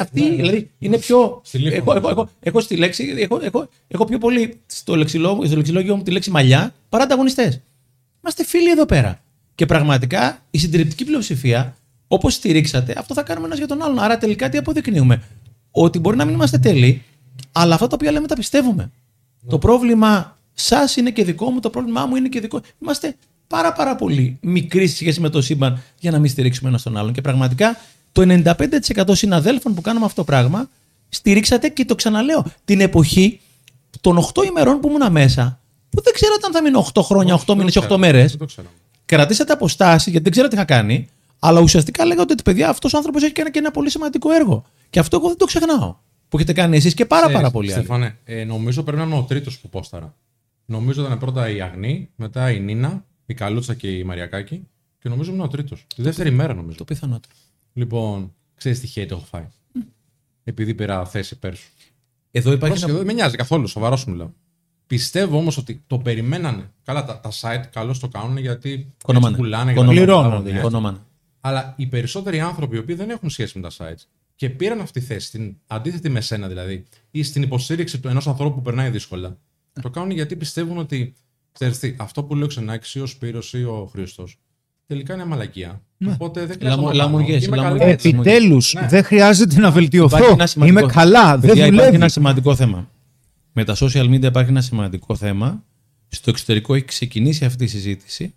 Αυτοί 0.00 0.34
δηλαδή 0.34 0.70
είναι 0.78 0.98
πιο. 0.98 1.40
Στη 1.44 1.58
λίχα 1.58 1.76
Έχω, 1.76 1.92
μου. 1.92 1.96
έχω, 1.98 2.08
έχω, 2.08 2.28
έχω 2.40 2.60
στη 2.60 2.76
λέξη, 2.76 3.14
έχω, 3.18 3.40
έχω, 3.42 3.68
έχω 3.88 4.04
πιο 4.04 4.18
πολύ 4.18 4.60
στο 4.66 4.96
λεξιλόγιο, 4.96 5.46
στο 5.46 5.56
λεξιλόγιο 5.56 5.96
μου 5.96 6.02
τη 6.02 6.10
λέξη 6.10 6.30
μαλλιά 6.30 6.74
παρά 6.88 7.04
ανταγωνιστές. 7.04 7.60
Είμαστε 8.20 8.44
φίλοι 8.44 8.70
εδώ 8.70 8.86
πέρα. 8.86 9.20
Και 9.54 9.66
πραγματικά 9.66 10.42
η 10.50 10.58
συντριπτική 10.58 11.04
πλειοψηφία, 11.04 11.76
όπως 12.08 12.34
στηρίξατε, 12.34 12.94
αυτό 12.98 13.14
θα 13.14 13.22
κάνουμε 13.22 13.46
ένας 13.46 13.58
για 13.58 13.66
τον 13.66 13.82
άλλον. 13.82 13.98
Άρα 13.98 14.18
τελικά 14.18 14.48
τι 14.48 14.58
αποδεικνύουμε; 14.58 15.22
Ότι 15.70 15.98
μπορεί 15.98 16.16
να 16.16 16.24
μην 16.24 16.34
είμαστε 16.34 16.58
τέλειοι, 16.58 17.02
αλλά 17.52 17.74
αυτά 17.74 17.86
τα 17.86 17.94
οποία 17.94 18.12
λέμε 18.12 18.26
τα 18.26 18.34
πιστεύουμε. 18.34 18.90
Το 19.48 19.58
πρόβλημα 19.58 20.38
σας 20.52 20.96
είναι 20.96 21.10
και 21.10 21.24
δικό 21.24 21.50
μου, 21.50 21.60
το 21.60 21.70
πρόβλημά 21.70 22.06
μου 22.06 22.16
είναι 22.16 22.28
και 22.28 22.40
δικό. 22.40 22.60
Είμαστε 22.82 23.16
πάρα 23.46 23.72
πάρα 23.72 23.96
πολύ 23.96 24.38
μικροί 24.40 24.86
σε 24.86 24.96
σχέση 24.96 25.20
με 25.20 25.28
το 25.28 25.40
σύμπαν 25.42 25.82
για 25.98 26.10
να 26.10 26.18
μην 26.18 26.30
στηρίξουμε 26.30 26.68
ένα 26.68 26.78
τον 26.82 26.96
άλλον. 26.96 27.12
Και 27.12 27.20
πραγματικά 27.20 27.76
το 28.12 28.22
95% 28.96 29.10
συναδέλφων 29.10 29.74
που 29.74 29.80
κάνουμε 29.80 30.04
αυτό 30.04 30.20
το 30.20 30.26
πράγμα 30.26 30.68
στηρίξατε 31.08 31.68
και 31.68 31.84
το 31.84 31.94
ξαναλέω 31.94 32.44
την 32.64 32.80
εποχή 32.80 33.40
των 34.00 34.18
8 34.34 34.44
ημερών 34.48 34.80
που 34.80 34.88
ήμουν 34.88 35.12
μέσα, 35.12 35.60
που 35.90 36.02
δεν 36.02 36.12
ξέρατε 36.12 36.46
αν 36.46 36.52
θα 36.52 36.62
μείνω 36.62 36.86
8 36.94 37.02
χρόνια, 37.02 37.40
8 37.46 37.54
μήνες, 37.54 37.76
8 37.76 37.96
μέρες. 37.96 38.30
Δεν 38.30 38.38
το 38.38 38.44
ξέρω. 38.44 38.66
Κρατήσατε 39.04 39.52
αποστάσεις 39.52 40.06
γιατί 40.06 40.22
δεν 40.22 40.32
ξέρατε 40.32 40.56
τι 40.56 40.62
είχα 40.62 40.80
κάνει, 40.80 41.08
αλλά 41.38 41.60
ουσιαστικά 41.60 42.04
λέγατε 42.04 42.32
ότι 42.32 42.42
παιδιά 42.42 42.68
αυτός 42.68 42.94
ο 42.94 42.96
άνθρωπος 42.96 43.22
έχει 43.22 43.32
κάνει 43.32 43.50
και 43.50 43.58
ένα 43.58 43.70
πολύ 43.70 43.90
σημαντικό 43.90 44.32
έργο. 44.32 44.64
Και 44.90 44.98
αυτό 44.98 45.16
εγώ 45.16 45.28
δεν 45.28 45.36
το 45.36 45.44
ξεχνάω. 45.44 45.96
Που 46.28 46.36
έχετε 46.36 46.52
κάνει 46.52 46.76
εσείς 46.76 46.94
και 46.94 47.06
πάρα 47.06 47.20
Ξέρεις, 47.20 47.36
πάρα 47.36 47.50
πολύ 47.50 47.72
άλλοι. 47.72 47.84
Στεφανέ, 47.84 48.18
ε, 48.24 48.44
νομίζω 48.44 48.82
πρέπει 48.82 48.98
να 48.98 49.04
είναι 49.04 49.14
ο 49.14 49.22
τρίτος 49.22 49.58
που 49.58 49.68
πόσταρα. 49.68 50.14
Νομίζω 50.64 51.04
ήταν 51.04 51.18
πρώτα 51.18 51.50
η 51.50 51.60
Αγνή, 51.60 52.08
μετά 52.16 52.50
η 52.50 52.60
Νίνα, 52.60 53.04
η 53.26 53.34
Καλούτσα 53.34 53.74
και 53.74 53.88
η 53.88 54.04
Μαριακάκη. 54.04 54.66
Και 54.98 55.08
νομίζω 55.08 55.30
ήμουν 55.30 55.44
ο 55.44 55.48
τρίτος. 55.48 55.86
Τη 55.94 56.02
δεύτερη 56.02 56.30
μέρα 56.30 56.54
νομίζω. 56.54 56.76
Το 56.76 56.84
πιθανότερο. 56.84 57.34
Λοιπόν, 57.72 58.34
ξέρεις 58.54 58.80
τι 58.80 58.92
hate 58.94 59.10
έχω 59.10 59.24
φάει; 59.30 59.46
Επειδή 60.44 60.74
πήρα 60.74 61.06
θέση 61.06 61.38
πέρσου. 61.38 61.70
Εδώ 62.30 62.52
υπάρχει 62.52 62.68
Πρόσεχε, 62.74 62.90
ένα... 62.90 62.98
δεν 62.98 63.06
με 63.06 63.12
νοιάζει 63.12 63.36
καθόλου, 63.36 63.66
σοβαρό 63.66 63.96
σου 63.96 64.10
μιλάω. 64.10 64.30
Πιστεύω 64.86 65.36
όμως 65.38 65.56
ότι 65.56 65.82
το 65.86 65.98
περιμένανε. 65.98 66.70
Καλά, 66.84 67.04
τα, 67.04 67.20
τα 67.20 67.30
site 67.40 67.64
καλώς 67.72 67.98
το 67.98 68.08
κάνουν 68.08 68.36
γιατί 68.36 68.92
Κονομάνε. 69.04 69.34
έτσι 69.34 69.42
πουλάνε. 69.42 69.72
Κονομάνε. 69.72 69.92
για 69.98 70.00
να 70.00 70.06
Πληρώνουν, 70.06 70.30
πάρουν, 70.30 70.44
δηλαδή. 70.44 70.58
έτσι. 70.58 70.70
Κονομάνε. 70.70 70.98
Αλλά 71.40 71.74
οι 71.76 71.86
περισσότεροι 71.86 72.40
άνθρωποι 72.40 72.76
οι 72.76 72.78
οποίοι 72.78 72.94
δεν 72.94 73.10
έχουν 73.10 73.30
σχέση 73.30 73.58
με 73.58 73.68
τα 73.68 73.74
sites 73.78 74.04
και 74.34 74.50
πήραν 74.50 74.80
αυτή 74.80 75.00
τη 75.00 75.06
θέση, 75.06 75.30
την 75.30 75.56
αντίθετη 75.66 76.08
με 76.08 76.20
σένα 76.20 76.48
δηλαδή, 76.48 76.84
ή 77.10 77.22
στην 77.22 77.42
υποστήριξη 77.42 78.00
του 78.00 78.08
ενός 78.08 78.26
ανθρώπου 78.28 78.54
που 78.54 78.62
περνάει 78.62 78.90
δύσκολα, 78.90 79.38
το 79.82 79.90
κάνουν 79.90 80.10
γιατί 80.10 80.36
πιστεύουν 80.36 80.78
ότι 80.78 81.14
ξέρεις 81.52 81.78
τι, 81.78 81.94
αυτό 81.98 82.24
που 82.24 82.34
λέει 82.34 82.44
ο 82.44 82.46
Ξενάκη 82.46 82.98
ή 82.98 83.02
ο 83.02 83.06
Σπύρος 83.06 83.52
ή 83.52 83.64
ο 83.64 83.88
Χρήστος, 83.92 84.38
τελικά 84.86 85.14
είναι 85.14 85.24
μαλακία. 85.24 85.80
Οπότε 86.06 86.46
δεν 86.46 86.56
χρειάζεται 86.56 86.68
Λαμο- 86.68 86.86
να 86.86 86.92
το 86.92 86.98
κάνω. 86.98 87.10
λαμογές, 87.10 87.44
Είμαι 87.46 87.56
λαμογές. 87.56 87.78
καλή 87.78 87.90
έτσι. 87.92 88.08
Επιτέλους, 88.08 88.74
Ναι. 88.74 88.86
δεν 88.88 89.04
χρειάζεται 89.04 89.60
να 89.60 89.70
βελτιωθώ. 89.70 90.16
Υπάρχει 90.16 90.32
ένα 90.32 90.46
σημαντικό- 90.46 90.80
Είμαι 90.80 90.92
καλά, 90.92 91.30
δεν 91.30 91.40
Παιδιά, 91.40 91.54
υπάρχει 91.54 91.70
δουλεύει. 91.70 91.94
ένα 91.96 92.08
σημαντικό 92.08 92.54
θέμα. 92.54 92.88
Με 93.52 93.64
τα 93.64 93.76
social 93.78 94.04
media 94.08 94.22
υπάρχει 94.24 94.50
ένα 94.50 94.60
σημαντικό 94.60 95.16
θέμα. 95.16 95.64
Στο 96.08 96.30
εξωτερικό 96.30 96.74
έχει 96.74 96.84
ξεκινήσει 96.84 97.44
αυτή 97.44 97.64
η 97.64 97.66
συζήτηση. 97.66 98.34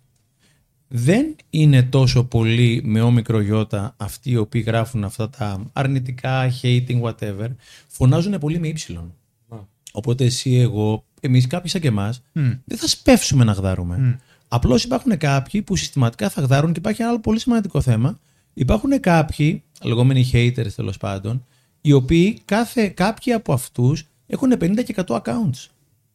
Δεν 0.88 1.36
είναι 1.50 1.82
τόσο 1.82 2.24
πολύ 2.24 2.80
με 2.84 3.00
όμικρο 3.00 3.40
γιώτα 3.40 3.94
αυτοί 3.96 4.30
οι 4.30 4.36
οποίοι 4.36 4.62
γράφουν 4.66 5.04
αυτά 5.04 5.30
τα 5.30 5.62
αρνητικά, 5.72 6.50
hating, 6.62 7.00
whatever. 7.02 7.48
Φωνάζουν 7.86 8.38
πολύ 8.38 8.58
με 8.58 8.68
ύψιλον. 8.68 9.14
Να. 9.48 9.68
Οπότε 9.92 10.24
εσύ, 10.24 10.54
εγώ, 10.54 11.04
εμείς 11.20 11.46
κάποιοι 11.46 11.70
σαν 11.70 11.80
και 11.80 11.88
εμάς, 11.88 12.22
δεν 12.64 12.78
θα 12.78 12.88
σπεύσουμε 12.88 13.44
να 13.44 13.52
γδάρουμε. 13.52 14.20
Απλώς 14.48 14.84
υπάρχουν 14.84 15.18
κάποιοι 15.18 15.62
που 15.62 15.76
συστηματικά 15.76 16.28
θα 16.28 16.40
γδάρουν 16.40 16.72
και 16.72 16.78
υπάρχει 16.78 17.00
ένα 17.02 17.10
άλλο 17.10 17.20
πολύ 17.20 17.38
σημαντικό 17.38 17.80
θέμα. 17.80 18.18
Υπάρχουν 18.54 19.00
κάποιοι, 19.00 19.62
λεγόμενοι 19.82 20.30
haters 20.32 20.72
τέλος 20.76 20.96
πάντων, 20.96 21.44
οι 21.80 21.92
οποίοι 21.92 22.40
κάθε, 22.44 22.88
κάποιοι 22.88 23.32
από 23.32 23.52
αυτούς 23.52 24.04
έχουν 24.26 24.52
50 24.60 24.82
και 24.84 24.94
100 25.06 25.16
accounts. 25.16 25.66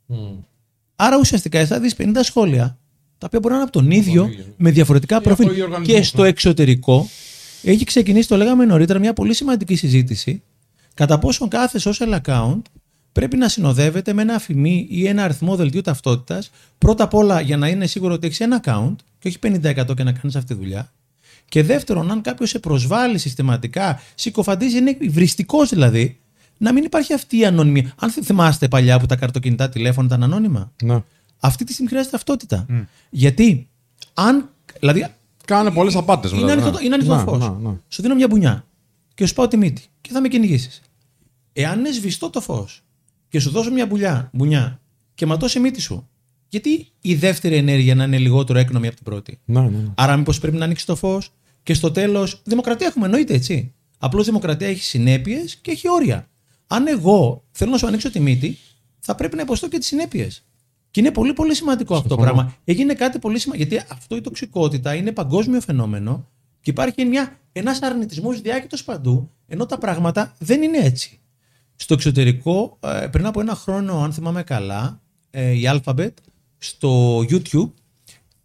Μμ. 0.06 0.16
Άρα 0.96 1.18
ουσιαστικά 1.18 1.60
εσύ 1.60 1.68
θα 1.68 1.80
δεις 1.80 1.96
50 1.98 2.12
σχόλια, 2.22 2.78
τα 3.18 3.26
οποία 3.28 3.40
μπορεί 3.40 3.54
να 3.54 3.60
είναι 3.60 3.64
από 3.64 3.80
τον 3.80 3.92
ίδιο, 3.92 4.26
ίδιο. 4.26 4.46
με 4.58 4.72
διαφορετικά 4.72 5.16
από 5.16 5.24
προφίλ. 5.24 5.50
ίδιο 5.50 5.64
οργανισμό, 5.64 5.96
Και 5.96 6.04
στο 6.04 6.22
ναι. 6.22 6.28
εξωτερικό 6.28 7.10
έχει 7.64 7.84
ξεκινήσει, 7.84 8.28
το 8.28 8.38
λέγαμε 8.38 8.66
νωρίτερα, 8.66 9.00
μια 9.00 9.14
πολύ 9.14 9.34
σημαντική 9.34 9.76
συζήτηση 9.76 10.44
κατά 10.94 11.20
πόσο 11.20 11.48
κάθε 11.48 11.80
social 11.84 12.20
account 12.22 12.62
πρέπει 13.12 13.38
να 13.38 13.50
συνοδεύεται 13.50 14.14
με 14.14 14.22
ένα 14.22 14.36
αφημί 14.36 14.88
ή 14.90 15.08
ένα 15.08 15.24
αριθμό 15.24 15.56
δελτίου 15.56 15.82
ταυτότητας. 15.82 16.52
Πρώτα 16.78 17.04
απ' 17.04 17.14
όλα 17.14 17.42
για 17.42 17.58
να 17.58 17.68
είναι 17.68 17.88
σίγουρο 17.88 18.14
ότι 18.14 18.28
έχεις 18.28 18.40
ένα 18.40 18.62
account 18.64 18.96
και 19.20 19.28
όχι 19.28 19.38
50% 19.42 19.94
και 19.96 20.04
να 20.04 20.12
κάνεις 20.12 20.36
αυτή 20.36 20.54
τη 20.54 20.60
δουλειά. 20.60 20.92
Και 21.50 21.64
δεύτερον, 21.64 22.12
αν 22.12 22.22
κάποιος 22.22 22.50
σε 22.50 22.60
προσβάλλει 22.60 23.18
συστηματικά, 23.18 24.00
συκοφαντίζει, 24.16 24.78
είναι 24.78 24.98
βριστικό 25.10 25.66
δηλαδή, 25.66 26.20
να 26.58 26.74
μην 26.74 26.84
υπάρχει 26.84 27.14
αυτή 27.14 27.38
η 27.38 27.46
ανωνυμία. 27.46 27.94
Αν 28.00 28.10
θυ- 28.12 28.26
θυμάστε 28.26 28.68
παλιά 28.68 29.00
που 29.00 29.06
τα 29.06 29.16
καρτοκινητά 29.16 29.70
τηλέφωνα 29.70 30.08
ήταν 30.08 30.24
ανώνυμα. 30.24 30.72
Ναι. 30.84 31.04
Αυτή 31.40 31.64
τη 31.64 31.72
στιγμή 31.74 31.90
χρειάζεται 31.90 32.16
ταυτότητα. 32.18 32.66
Γιατί 33.10 33.68
αν. 34.14 34.50
Δηλαδή, 34.80 35.08
Κάνουν 35.46 35.74
πολλές 35.74 35.96
απάτες 35.96 36.32
μετά. 36.32 36.44
είναι 36.44 36.52
ανοιχτό, 36.52 36.72
ναι. 36.72 36.86
είναι 36.86 36.94
ανοιχτό 36.96 37.16
Ναι, 37.16 37.22
φως. 37.24 37.38
ναι, 37.40 37.70
ναι. 37.70 37.76
Σου 37.90 38.02
δίνω 38.02 38.16
μια 38.16 38.28
μπουνιά 38.28 38.66
και 39.14 39.26
σου 39.26 39.34
πάω 39.34 39.48
τη 39.48 39.58
μύτη 39.58 39.84
και 40.02 40.10
θα 40.14 40.22
με 40.22 40.28
κυνηγήσεις. 40.28 40.82
Εάν 41.54 41.80
είναι 41.80 41.92
σβηστό 41.92 42.30
το 42.30 42.42
φως 42.42 42.84
και 43.32 43.40
σου 43.40 43.50
δώσω 43.50 43.72
μια 43.72 43.86
μπουλιά, 43.86 44.30
μπουνιά 44.34 44.82
και 45.14 45.26
ματώσει 45.26 45.58
η 45.58 45.62
μύτη 45.62 45.82
σου, 45.82 46.10
γιατί 46.48 46.88
η 47.02 47.16
δεύτερη 47.16 47.56
ενέργεια 47.56 47.96
να 47.96 48.04
είναι 48.04 48.18
λιγότερο 48.18 48.60
έκνομη 48.60 48.88
από 48.88 48.96
την 48.96 49.06
πρώτη. 49.06 49.40
Ναι, 49.46 49.62
ναι, 49.62 49.68
ναι. 49.68 49.92
Άρα, 49.96 50.18
μήπως 50.18 50.40
πρέπει 50.40 50.58
να 50.58 50.66
ανοίξει 50.66 50.86
το 50.86 50.96
φως 50.96 51.32
και 51.64 51.74
στο 51.74 51.92
τέλος. 51.92 52.42
Δημοκρατία 52.44 52.88
έχουμε, 52.88 53.06
εννοείται 53.06 53.34
έτσι. 53.34 53.74
Απλώς 53.98 54.26
δημοκρατία 54.26 54.68
έχει 54.68 54.84
συνέπειες 54.84 55.56
και 55.56 55.72
έχει 55.72 55.90
όρια. 55.90 56.30
Αν 56.68 56.88
εγώ 56.88 57.44
θέλω 57.52 57.72
να 57.72 57.78
σου 57.78 57.88
ανοίξω 57.88 58.12
τη 58.12 58.20
μύτη, 58.20 58.58
θα 59.00 59.16
πρέπει 59.16 59.36
να 59.36 59.42
υποστώ 59.42 59.68
και 59.68 59.78
τις 59.78 59.88
συνέπειες. 59.88 60.46
Και 60.92 61.00
είναι 61.00 61.12
πολύ 61.12 61.34
πολύ 61.34 61.56
σημαντικό 61.56 61.96
αυτό 61.96 62.08
το 62.08 62.14
Συμφωνώ. 62.16 62.34
πράγμα. 62.36 62.58
Έγινε 62.64 62.94
κάτι 62.94 63.20
πολύ 63.20 63.40
σημαντικό. 63.40 63.70
Γιατί 63.70 63.86
αυτό 63.92 64.16
η 64.16 64.22
τοξικότητα 64.22 64.94
είναι 64.96 65.12
παγκόσμιο 65.12 65.62
φαινόμενο 65.62 66.28
και 66.62 66.70
υπάρχει 66.70 67.06
μια, 67.06 67.40
ένας 67.52 67.82
αρνητισμός 67.82 68.42
διάκητος 68.42 68.84
παντού, 68.84 69.32
ενώ 69.48 69.66
τα 69.66 69.78
πράγματα 69.78 70.36
δεν 70.40 70.62
είναι 70.62 70.78
έτσι. 70.78 71.20
Στο 71.82 71.94
εξωτερικό, 71.94 72.78
ε, 72.80 73.08
πριν 73.08 73.26
από 73.26 73.40
ένα 73.40 73.56
χρόνο, 73.56 74.04
αν 74.04 74.14
θυμάμαι 74.14 74.44
καλά, 74.44 75.02
ε, 75.32 75.52
η 75.52 75.62
Alphabet 75.66 76.12
στο 76.58 77.20
YouTube 77.20 77.72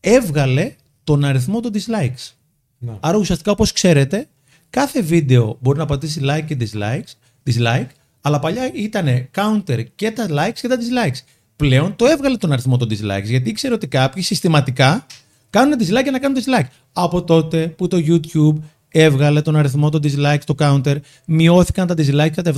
έβγαλε 0.01 0.75
τον 1.05 1.25
αριθμό 1.25 1.61
των 1.61 1.73
dislikes. 1.75 2.33
Ναι. 2.79 2.93
Άρα 3.01 3.17
ουσιαστικά 3.19 3.51
όπως 3.51 3.73
ξέρετε, 3.73 4.29
κάθε 4.71 5.03
βίντεο 5.03 5.59
μπορεί 5.61 5.79
να 5.79 5.87
πατήσει 5.87 6.21
like 6.23 6.45
και 6.47 6.57
dislikes, 6.61 7.13
dislike, 7.51 7.87
αλλά 8.21 8.39
παλιά 8.39 8.71
ήταν 8.75 9.29
counter 9.35 9.85
και 9.95 10.11
τα 10.11 10.27
likes 10.31 10.59
και 10.61 10.69
τα 10.69 10.77
dislikes. 10.77 11.19
Πλέον 11.57 11.97
το 11.97 12.07
έβγαλε 12.07 12.37
τον 12.37 12.53
αριθμό 12.53 12.77
των 12.77 12.89
dislikes, 12.89 13.25
γιατί 13.25 13.49
ήξερε 13.49 13.75
ότι 13.75 13.87
κάποιοι 13.87 14.23
συστηματικά 14.23 15.07
κάνουν 15.51 15.79
dislike 15.79 16.03
για 16.03 16.11
να 16.11 16.19
κάνουν 16.19 16.43
dislike. 16.43 16.69
Από 16.93 17.25
τότε 17.25 17.67
που 17.69 17.89
το 17.89 17.97
YouTube 18.07 18.57
έβγαλε 19.03 19.43
τον 19.43 19.57
αριθμό 19.57 19.91
των 19.91 20.01
dislikes, 20.05 20.43
το 20.45 20.55
counter, 20.59 20.97
μειώθηκαν 21.27 21.87
τα 21.87 21.95
dislikes 21.99 22.31
κατά 22.35 22.53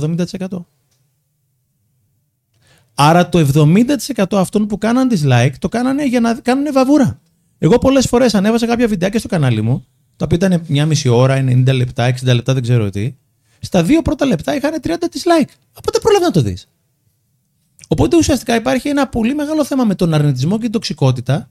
70%. 0.49 0.65
Άρα 2.93 3.29
το 3.29 3.47
70% 4.17 4.23
αυτών 4.31 4.67
που 4.67 4.77
κάναν 4.77 5.09
dislike 5.11 5.53
το 5.59 5.69
κάνανε 5.69 6.05
για 6.05 6.19
να 6.19 6.33
κάνουν 6.33 6.73
βαβούρα. 6.73 7.19
Εγώ 7.57 7.77
πολλές 7.77 8.07
φορές 8.07 8.33
ανέβασα 8.33 8.67
κάποια 8.67 8.87
βιντεάκια 8.87 9.19
στο 9.19 9.27
κανάλι 9.27 9.61
μου, 9.61 9.85
τα 10.15 10.25
οποία 10.25 10.37
ήταν 10.47 10.63
μια 10.67 10.85
μισή 10.85 11.09
ώρα, 11.09 11.43
90 11.47 11.73
λεπτά, 11.73 12.13
60 12.13 12.33
λεπτά, 12.33 12.53
δεν 12.53 12.61
ξέρω 12.61 12.89
τι. 12.89 13.15
Στα 13.59 13.83
δύο 13.83 14.01
πρώτα 14.01 14.25
λεπτά 14.25 14.55
είχαν 14.55 14.79
30 14.83 14.87
dislike. 14.87 15.49
Από 15.73 15.91
δεν 15.91 16.01
πρόλαβε 16.01 16.25
να 16.25 16.31
το 16.31 16.41
δεις. 16.41 16.69
Οπότε 17.87 18.17
ουσιαστικά 18.17 18.55
υπάρχει 18.55 18.87
ένα 18.87 19.07
πολύ 19.07 19.35
μεγάλο 19.35 19.65
θέμα 19.65 19.83
με 19.83 19.95
τον 19.95 20.13
αρνητισμό 20.13 20.55
και 20.55 20.61
την 20.61 20.71
τοξικότητα, 20.71 21.49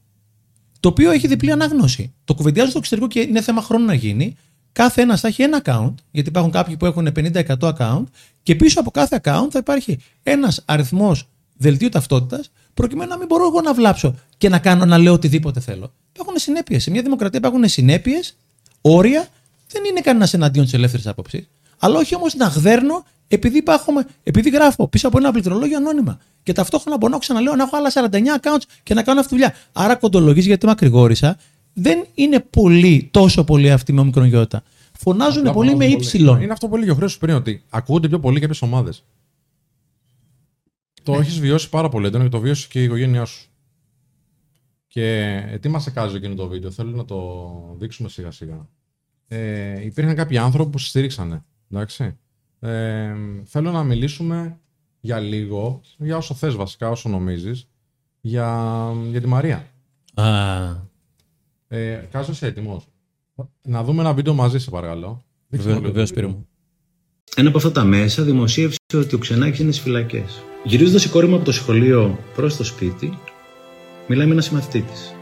το 0.80 0.88
οποίο 0.88 1.10
έχει 1.10 1.26
διπλή 1.26 1.52
ανάγνωση. 1.52 2.12
Το 2.24 2.34
κουβεντιάζω 2.34 2.68
στο 2.68 2.78
εξωτερικό 2.78 3.08
και 3.08 3.20
είναι 3.20 3.40
θέμα 3.40 3.62
χρόνου 3.62 3.84
να 3.84 3.94
γίνει. 3.94 4.36
Κάθε 4.78 5.02
ένας 5.02 5.20
θα 5.20 5.28
έχει 5.28 5.42
ένα 5.42 5.62
account, 5.64 5.94
γιατί 6.10 6.28
υπάρχουν 6.28 6.52
κάποιοι 6.52 6.76
που 6.76 6.86
έχουν 6.86 7.08
50-100 7.16 7.42
account, 7.58 8.04
και 8.42 8.54
πίσω 8.54 8.80
από 8.80 8.90
κάθε 8.90 9.20
account 9.22 9.46
θα 9.50 9.58
υπάρχει 9.58 9.98
ένας 10.22 10.62
αριθμός 10.64 11.28
δελτίου 11.56 11.88
ταυτότητας, 11.88 12.50
προκειμένου 12.74 13.10
να 13.10 13.18
μην 13.18 13.26
μπορώ 13.26 13.46
εγώ 13.46 13.60
να 13.60 13.74
βλάψω 13.74 14.14
και 14.38 14.48
να 14.48 14.58
κάνω 14.58 14.84
να 14.84 14.98
λέω 14.98 15.12
οτιδήποτε 15.12 15.60
θέλω. 15.60 15.92
Υπάρχουν 16.12 16.34
συνέπειες. 16.38 16.82
Σε 16.82 16.90
μια 16.90 17.02
δημοκρατία 17.02 17.38
υπάρχουν 17.38 17.68
συνέπειες, 17.68 18.36
όρια. 18.80 19.28
Δεν 19.68 19.84
είναι 19.84 20.00
κανένας 20.00 20.34
εναντίον 20.34 20.64
της 20.64 20.74
ελεύθερης 20.74 21.06
άποψης. 21.06 21.48
Αλλά 21.78 21.98
όχι 21.98 22.14
όμως 22.14 22.34
να 22.34 22.46
γδέρνω 22.46 23.04
επειδή, 23.28 23.58
υπάρχουμε, 23.58 24.06
επειδή 24.22 24.50
γράφω 24.50 24.88
πίσω 24.88 25.08
από 25.08 25.18
ένα 25.18 25.32
πληκτρολόγιο 25.32 25.76
ανώνυμα. 25.76 26.18
Και 26.42 26.52
ταυτόχρονα 26.52 26.96
μπορώ 26.96 27.12
να 27.12 27.18
ξαναλέω 27.18 27.54
να 27.54 27.62
έχω 27.62 27.76
άλλα 27.76 27.90
49 28.10 28.40
accounts 28.40 28.62
και 28.82 28.94
να 28.94 29.02
κάνω 29.02 29.20
αυτή 29.20 29.34
τη 29.34 29.40
δουλειά. 29.40 29.54
Άρα 29.72 29.94
κοντολογή 29.94 30.40
γιατί 30.40 30.66
μακρηγόρησα. 30.66 31.36
Δεν 31.80 32.06
είναι 32.14 32.40
πολύ, 32.40 33.08
τόσο 33.10 33.44
πολύ 33.44 33.70
αυτή 33.70 33.92
με 33.92 34.00
ομικρογιότητα. 34.00 34.62
Φωνάζουν 34.92 35.40
Απλά 35.40 35.52
πολύ 35.52 35.68
με 35.68 35.74
φωνάζουν 35.74 35.98
ύψιλον. 35.98 36.40
Είναι 36.40 36.52
αυτό 36.52 36.68
που 36.68 36.76
έλεγε 36.76 36.90
ο 36.90 36.94
Χρήστος 36.94 37.18
πριν, 37.18 37.34
ότι 37.34 37.62
ακούγονται 37.70 38.08
πιο 38.08 38.20
πολύ 38.20 38.40
κάποιες 38.40 38.62
ομάδες. 38.62 39.04
Το 41.02 41.12
Ναι. 41.12 41.18
έχεις 41.18 41.40
βιώσει 41.40 41.68
πάρα 41.68 41.88
πολύ 41.88 42.06
έντονα 42.06 42.24
και 42.24 42.30
το 42.30 42.40
βίωσε 42.40 42.66
και 42.70 42.80
η 42.80 42.84
οικογένειά 42.84 43.24
σου. 43.24 43.48
Και 44.86 45.34
ε, 45.50 45.58
τι 45.58 45.68
μα 45.68 45.84
εκάζει 45.88 46.16
εκείνο 46.16 46.34
το 46.34 46.46
βίντεο, 46.48 46.70
θέλω 46.70 46.90
να 46.90 47.04
το 47.04 47.76
δείξουμε 47.78 48.08
σιγά 48.08 48.30
σιγά. 48.30 48.68
Ε, 49.28 49.84
υπήρχαν 49.84 50.14
κάποιοι 50.14 50.38
άνθρωποι 50.38 50.70
που 50.70 50.78
στήριξανε. 50.78 51.44
Εντάξει. 51.70 52.16
Ε, 52.60 53.14
θέλω 53.44 53.70
να 53.70 53.82
μιλήσουμε 53.82 54.58
για 55.00 55.18
λίγο, 55.18 55.80
για 55.98 56.16
όσο 56.16 56.34
θες 56.34 56.54
βασικά, 56.54 56.90
όσο 56.90 57.08
νομίζεις, 57.08 57.68
για, 58.20 58.92
για 59.10 59.20
τη 59.20 59.26
Μαρία. 59.26 59.66
Α, 60.14 60.24
Ε, 61.68 62.00
Κάζο, 62.10 62.32
είσαι 62.32 62.46
έτοιμος. 62.46 62.84
Να 63.62 63.82
δούμε 63.82 64.00
ένα 64.00 64.12
βίντεο 64.12 64.34
μαζί, 64.34 64.58
σε 64.58 64.70
παρακαλώ. 64.70 65.24
Δείξτε 65.48 65.68
μου 65.72 65.74
λίγο 65.74 65.86
το 65.86 65.92
Βεβαίως, 65.92 66.08
βίντεο. 66.08 66.24
Σπύρο 66.24 66.28
μου. 66.28 66.48
Ένα 67.34 67.48
από 67.48 67.58
αυτά 67.58 67.72
τα 67.72 67.84
μέσα 67.84 68.22
δημοσίευσε 68.22 68.78
ότι 68.94 69.14
ο 69.14 69.18
Ξενάκης 69.18 69.58
είναι 69.58 69.72
στις 69.72 69.84
φυλακές. 69.84 70.42
Γυρίζοντας 70.64 71.04
η 71.04 71.08
κόρη 71.08 71.26
μου 71.26 71.34
από 71.34 71.44
το 71.44 71.52
σχολείο 71.52 72.18
προς 72.34 72.56
το 72.56 72.64
σπίτι, 72.64 73.18
μιλάει 74.06 74.26
με 74.26 74.32
ένα 74.32 74.40
συμμαθητή 74.40 74.80
της. 74.80 75.14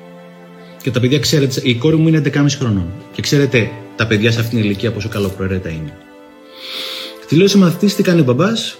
Και 0.82 0.90
τα 0.90 1.00
παιδιά, 1.00 1.18
ξέρετε, 1.18 1.60
η 1.64 1.74
κόρη 1.74 1.96
μου 1.96 2.08
είναι 2.08 2.18
11,5 2.18 2.56
χρονών. 2.58 2.86
Και 3.12 3.22
ξέρετε, 3.22 3.70
τα 3.96 4.06
παιδιά 4.06 4.32
σε 4.32 4.40
αυτήν 4.40 4.56
την 4.58 4.66
ηλικία 4.66 4.92
πόσο 4.92 5.08
καλοπροαιρέτα 5.08 5.68
είναι. 5.68 5.96
Τη 7.28 7.36
λέει 7.36 7.44
ο 7.44 7.48
συμμαθητή 7.48 7.94
τι 7.94 8.02
κάνει 8.02 8.20
ο 8.20 8.24
μπαμπάς, 8.24 8.78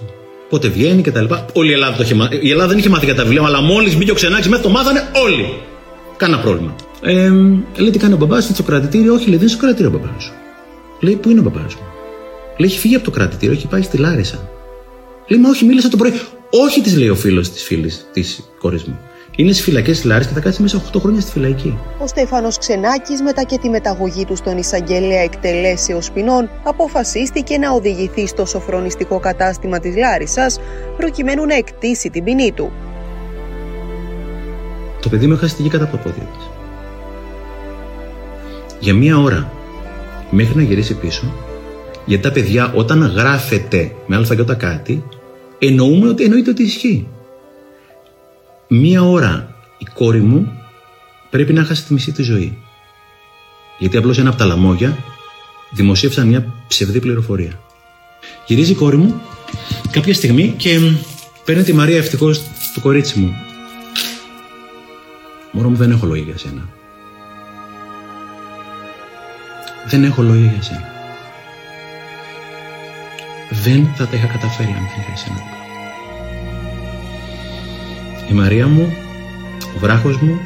πότε 0.49 0.69
βγαίνει 0.69 1.03
κτλ. 1.03 1.25
Όλη 1.53 1.71
η 1.71 1.73
Ελλάδα 1.73 1.97
το 1.97 2.03
είχε 2.03 2.15
μάθει. 2.15 2.37
Η 2.43 2.51
Ελλάδα 2.51 2.69
δεν 2.69 2.79
είχε 2.79 2.89
μάθει 2.89 3.05
για 3.05 3.15
τα 3.15 3.23
βιβλία, 3.23 3.43
αλλά 3.43 3.61
μόλις 3.61 3.97
μπήκε 3.97 4.11
ο 4.11 4.15
Ξενάκης 4.15 4.49
μέσα 4.49 4.63
το 4.63 4.69
μάθανε 4.69 5.01
όλοι. 5.25 5.61
Κάνα 6.17 6.39
πρόβλημα. 6.39 6.75
Ε, 7.09 7.31
λέει 7.77 7.91
τι 7.91 7.99
κάνει 7.99 8.15
ο 8.15 8.17
μπαμπάς, 8.17 8.45
είναι 8.45 8.55
στο 8.55 8.63
κρατητήριο. 8.63 9.15
Όχι, 9.15 9.29
λέει 9.29 9.39
δεν 9.39 9.41
είναι 9.41 9.49
στο 9.49 9.59
κρατητήριο 9.59 9.93
ο 9.95 9.99
μπαμπάς 9.99 10.23
σου. 10.23 10.33
Λέει 11.01 11.15
πού 11.15 11.31
είναι 11.31 11.41
ο 11.41 11.43
μπαμπάς 11.43 11.75
μου. 11.75 11.83
Λέει 12.57 12.69
έχει 12.69 12.79
φύγει 12.79 12.95
από 12.95 13.05
το 13.05 13.11
κρατητήριο, 13.11 13.55
έχει 13.55 13.67
πάει 13.67 13.83
στη 13.83 13.97
Λάρισα. 13.97 14.49
Λέει 15.27 15.41
μα 15.41 15.49
όχι, 15.49 15.65
μίλησα 15.65 15.89
το 15.89 15.97
πρωί. 15.97 16.13
Όχι, 16.51 16.81
της 16.81 16.97
λέει 16.97 17.09
ο 17.09 17.15
φίλος 17.15 17.51
της 17.51 17.63
φίλης 17.63 18.07
της 18.13 18.51
κόρης 18.59 18.85
μου. 18.85 18.99
Είναι 19.37 19.53
στις 19.53 19.65
φυλακές 19.65 19.97
της 19.97 20.05
Λάρισας 20.05 20.33
και 20.33 20.39
θα 20.39 20.45
κάτσει 20.45 20.63
μέσα 20.63 20.83
8 20.93 21.01
χρόνια 21.01 21.21
στη 21.21 21.31
φυλακή. 21.31 21.79
Ο 21.99 22.07
Στέφανος 22.07 22.59
Ξενάκης 22.59 23.23
μετά 23.23 23.43
και 23.43 23.59
τη 23.59 23.69
μεταγωγή 23.69 24.25
του 24.25 24.37
στον 24.37 24.59
εισαγγελέα 24.59 25.21
εκτελέσεως 25.21 26.11
ποινών 26.11 26.51
αποφασίστηκε 26.65 27.59
να 27.59 27.71
οδηγηθεί 27.71 28.27
στο 28.27 28.45
σοφρονιστικό 28.45 29.19
κατάστημα 29.19 29.79
της 29.79 29.97
Λάρισας 29.97 30.61
προκειμένου 30.97 31.47
να 31.47 31.55
εκτίσει 31.55 32.11
την 32.11 32.25
ποινή 32.25 32.53
του. 32.53 32.73
Το 35.03 35.09
παιδί 35.09 35.27
μου 35.27 35.33
έχασε 35.33 35.55
τη 35.57 35.63
γη 35.63 35.69
κάτω 35.69 35.85
από 35.85 35.97
τα 35.97 36.03
πόδια 36.03 36.23
τη. 36.23 36.56
Για 38.81 38.95
μία 38.95 39.19
ώρα 39.19 39.53
μέχρι 40.31 40.57
να 40.57 40.63
γυρίσει 40.63 40.95
πίσω, 40.95 41.35
γιατί 42.07 42.23
τα 42.23 42.33
παιδιά 42.33 42.73
όταν 42.75 43.03
γράφεται 43.03 43.93
με 44.07 44.17
αλφα 44.17 44.55
κάτι, 44.55 45.05
εννοούμε 45.59 46.09
ότι 46.09 46.25
εννοείται 46.25 46.51
ότι 46.51 46.63
ισχύει. 46.63 47.09
Μία 48.69 49.03
ώρα 49.03 49.55
η 49.79 49.87
κόρη 49.95 50.21
μου 50.21 50.53
πρέπει 51.31 51.53
να 51.53 51.65
χάσει 51.65 51.85
τη 51.85 51.93
μισή 51.93 52.13
της 52.13 52.27
ζωή. 52.27 52.59
Γιατί 53.79 53.97
απλώς 53.97 54.19
ένα 54.19 54.29
από 54.29 54.39
τα 54.39 54.45
λαμόγια 54.45 54.99
δημοσίευσαν 55.71 56.29
μια 56.29 56.55
ψευδή 56.69 57.01
πληροφορία. 57.01 57.61
Γυρίζει 58.47 58.73
η 58.73 58.75
κόρη 58.75 58.97
μου 58.97 59.21
κάποια 59.91 60.15
στιγμή 60.15 60.55
και 60.57 60.79
μ, 60.79 60.97
παίρνει 61.45 61.63
τη 61.63 61.73
Μαρία 61.73 61.97
ευτυχώς 61.97 62.43
το 62.75 62.81
κορίτσι 62.81 63.19
μου. 63.19 63.33
Μωρό 65.53 65.69
μου 65.69 65.77
δεν 65.77 65.91
έχω 65.91 66.07
λόγια 66.07 66.25
για 66.25 66.39
σένα. 66.39 66.76
Δεν 69.87 70.05
έχω 70.05 70.23
λόγια 70.23 70.51
για 70.51 70.63
σένα. 70.63 70.95
Δεν 73.51 73.89
θα 73.95 74.07
τα 74.07 74.17
είχα 74.17 74.27
καταφέρει 74.27 74.69
αν 74.69 74.75
δεν 74.75 75.01
είχα 75.01 75.13
εσένα. 75.13 75.43
Η 78.31 78.33
Μαρία 78.33 78.67
μου, 78.67 78.93
ο 79.77 79.79
βράχος 79.79 80.17
μου, 80.17 80.39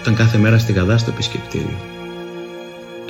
ήταν 0.00 0.14
κάθε 0.14 0.38
μέρα 0.38 0.58
στη 0.58 0.72
Γαδά 0.72 0.98
στο 0.98 1.10
επισκεπτήριο. 1.10 1.78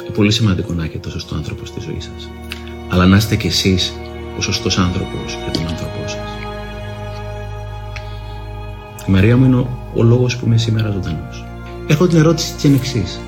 Είναι 0.01 0.15
πολύ 0.15 0.33
σημαντικό 0.33 0.73
να 0.73 0.85
έχετε 0.85 0.99
το 0.99 1.11
σωστό 1.11 1.35
άνθρωπο 1.35 1.65
στη 1.65 1.81
ζωή 1.81 2.01
σας. 2.01 2.31
Αλλά 2.89 3.07
να 3.07 3.17
είστε 3.17 3.37
κι 3.37 3.47
εσείς 3.47 3.93
ο 4.39 4.41
σωστός 4.41 4.79
άνθρωπος 4.79 5.39
για 5.43 5.53
τον 5.53 5.67
άνθρωπό 5.67 6.03
σας. 6.07 6.31
Η 9.09 9.11
Μαρία 9.11 9.37
μου 9.37 9.45
είναι 9.45 9.57
ο, 9.57 9.91
ο 9.95 10.03
λόγος 10.03 10.37
που 10.37 10.47
είμαι 10.47 10.59
σήμερα 10.59 10.91
ζωντανός. 10.91 11.45
Έχω 11.87 12.07
την 12.07 12.19
ερώτηση 12.19 12.55
της 12.55 12.65
είναι 12.65 12.77
εξής. 12.77 13.21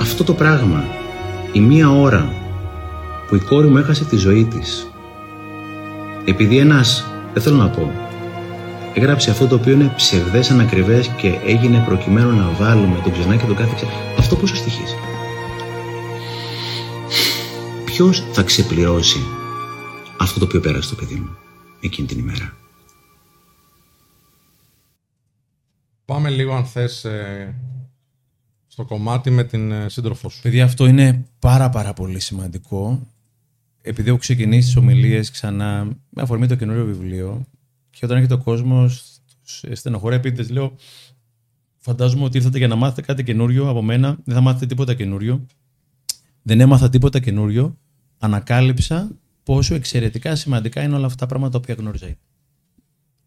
Αυτό 0.00 0.24
το 0.24 0.34
πράγμα, 0.34 0.84
η 1.52 1.60
μία 1.60 1.90
ώρα 1.90 2.32
που 3.28 3.34
η 3.36 3.38
κόρη 3.40 3.68
μου 3.68 3.76
έχασε 3.76 4.04
τη 4.04 4.16
ζωή 4.16 4.44
της, 4.44 4.90
επειδή 6.24 6.58
ένας, 6.58 7.04
δεν 7.32 7.42
θέλω 7.42 7.56
να 7.56 7.68
πω, 7.68 7.92
έγραψε 8.94 9.30
αυτό 9.30 9.46
το 9.46 9.54
οποίο 9.54 9.72
είναι 9.72 9.92
ψευδές, 9.96 10.50
ανακριβές 10.50 11.08
και 11.08 11.38
έγινε 11.44 11.82
προκειμένου 11.86 12.36
να 12.36 12.50
βάλουμε 12.50 13.00
τον 13.02 13.12
ξενά 13.12 13.36
και 13.36 13.46
τον 13.46 13.56
κάθε 13.56 13.72
ξε- 13.74 13.90
Αυτό 14.18 14.36
πόσο 14.36 14.54
στοιχίζει; 14.56 14.94
Ποιος 17.84 18.24
θα 18.32 18.42
ξεπληρώσει 18.42 19.18
αυτό 20.16 20.38
το 20.38 20.44
οποίο 20.44 20.60
πέρασε 20.60 20.88
το 20.88 20.94
παιδί 20.94 21.14
μου 21.14 21.36
εκείνη 21.80 22.06
την 22.08 22.18
ημέρα; 22.18 22.52
Πάμε 26.04 26.28
λίγο, 26.30 26.54
αν 26.54 26.64
θες, 26.64 27.04
ε, 27.04 27.54
στο 28.80 28.94
κομμάτι 28.94 29.30
με 29.30 29.44
την 29.44 29.72
ε, 29.72 29.88
σύντροφό 29.88 30.28
σου. 30.28 30.40
Παιδιά, 30.42 30.64
αυτό 30.64 30.86
είναι 30.86 31.26
πάρα 31.38 31.70
πάρα 31.70 31.92
πολύ 31.92 32.20
σημαντικό. 32.20 33.06
Επειδή 33.82 34.08
έχω 34.08 34.18
ξεκινήσει 34.18 34.66
τις 34.66 34.76
ομιλίες 34.76 35.30
ξανά 35.30 35.84
με 35.84 36.22
αφορμή 36.22 36.46
το 36.46 36.54
καινούριο 36.54 36.84
βιβλίο 36.84 37.46
και 37.90 38.04
όταν 38.04 38.16
έρχεται 38.16 38.34
ο 38.34 38.38
κόσμος, 38.38 39.20
στενοχωρεί 39.72 40.14
επίτηδες, 40.14 40.50
λέω: 40.50 40.76
Φαντάζομαι 41.78 42.24
ότι 42.24 42.36
ήρθατε 42.36 42.58
για 42.58 42.68
να 42.68 42.74
μάθετε 42.76 43.02
κάτι 43.02 43.24
καινούριο 43.24 43.68
από 43.68 43.82
μένα. 43.82 44.18
Δεν 44.24 44.34
θα 44.34 44.40
μάθετε 44.40 44.66
τίποτα 44.66 44.94
καινούριο. 44.94 45.46
Δεν 46.42 46.60
έμαθα 46.60 46.88
τίποτα 46.88 47.20
καινούριο. 47.20 47.76
Ανακάλυψα 48.18 49.10
πόσο 49.42 49.74
εξαιρετικά 49.74 50.34
σημαντικά 50.34 50.82
είναι 50.82 50.96
όλα 50.96 51.06
αυτά 51.06 51.18
τα 51.18 51.26
πράγματα 51.26 51.52
τα 51.52 51.58
οποία 51.58 51.74
γνώριζα 51.74 52.06
ήδη. 52.06 52.18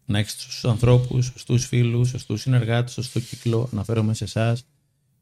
να 0.06 0.18
έχεις 0.18 0.36
τους 0.36 0.64
ανθρώπους, 0.64 1.26
σωστούς 1.26 1.66
φίλους, 1.66 2.08
σωστούς 2.08 2.40
συνεργάτες, 2.40 2.92
σωστό 2.92 3.20
κύκλο, 3.20 3.68
αναφέρομαι 3.72 4.14
σε 4.14 4.24
εσάς 4.24 4.64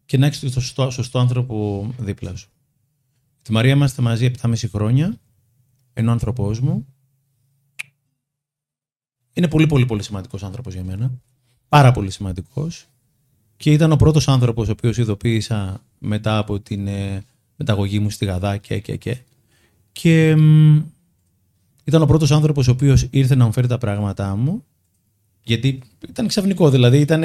και 0.04 0.18
να 0.18 0.26
έχεις 0.26 0.40
το 0.40 0.60
σωστό, 0.60 0.90
σωστό 0.90 1.18
άνθρωπο 1.18 1.86
δίπλα 1.98 2.36
σου. 2.36 2.50
Τη 3.42 3.52
Μαρία 3.52 3.72
είμαστε 3.72 4.02
μαζί 4.02 4.30
7,5 4.40 4.54
χρόνια. 4.68 5.16
Ενώ 5.92 6.08
ο 6.08 6.12
άνθρωπός 6.12 6.60
μου 6.60 6.86
είναι 9.32 9.48
πολύ 9.48 9.66
πολύ 9.66 9.86
πολύ 9.86 10.02
σημαντικός 10.02 10.42
άνθρωπος 10.42 10.74
για 10.74 10.84
μένα. 10.84 11.12
Πάρα 11.68 11.92
πολύ 11.92 12.10
σημαντικός. 12.10 12.86
Και 13.56 13.72
ήταν 13.72 13.92
ο 13.92 13.96
πρώτος 13.96 14.28
άνθρωπος 14.28 14.68
ο 14.68 14.72
οποίος 14.72 14.98
ειδοποίησα 14.98 15.82
μετά 15.98 16.38
από 16.38 16.60
την 16.60 16.86
ε, 16.86 17.24
μεταγωγή 17.56 17.98
μου 17.98 18.10
στη 18.10 18.24
Γαδά 18.24 18.56
και 18.56 18.78
και 18.78 18.96
και. 18.96 19.18
Και 19.92 20.30
ήταν 21.84 22.02
ο 22.02 22.06
πρώτος 22.06 22.30
άνθρωπος 22.30 22.68
ο 22.68 22.70
οποίος 22.70 23.06
ήρθε 23.10 23.34
να 23.34 23.44
μου 23.44 23.52
φέρει 23.52 23.66
τα 23.66 23.78
πράγματά 23.78 24.36
μου 24.36 24.64
γιατί 25.42 25.78
ήταν 26.08 26.26
ξαφνικό, 26.26 26.70
δηλαδή 26.70 26.98
ήταν, 26.98 27.22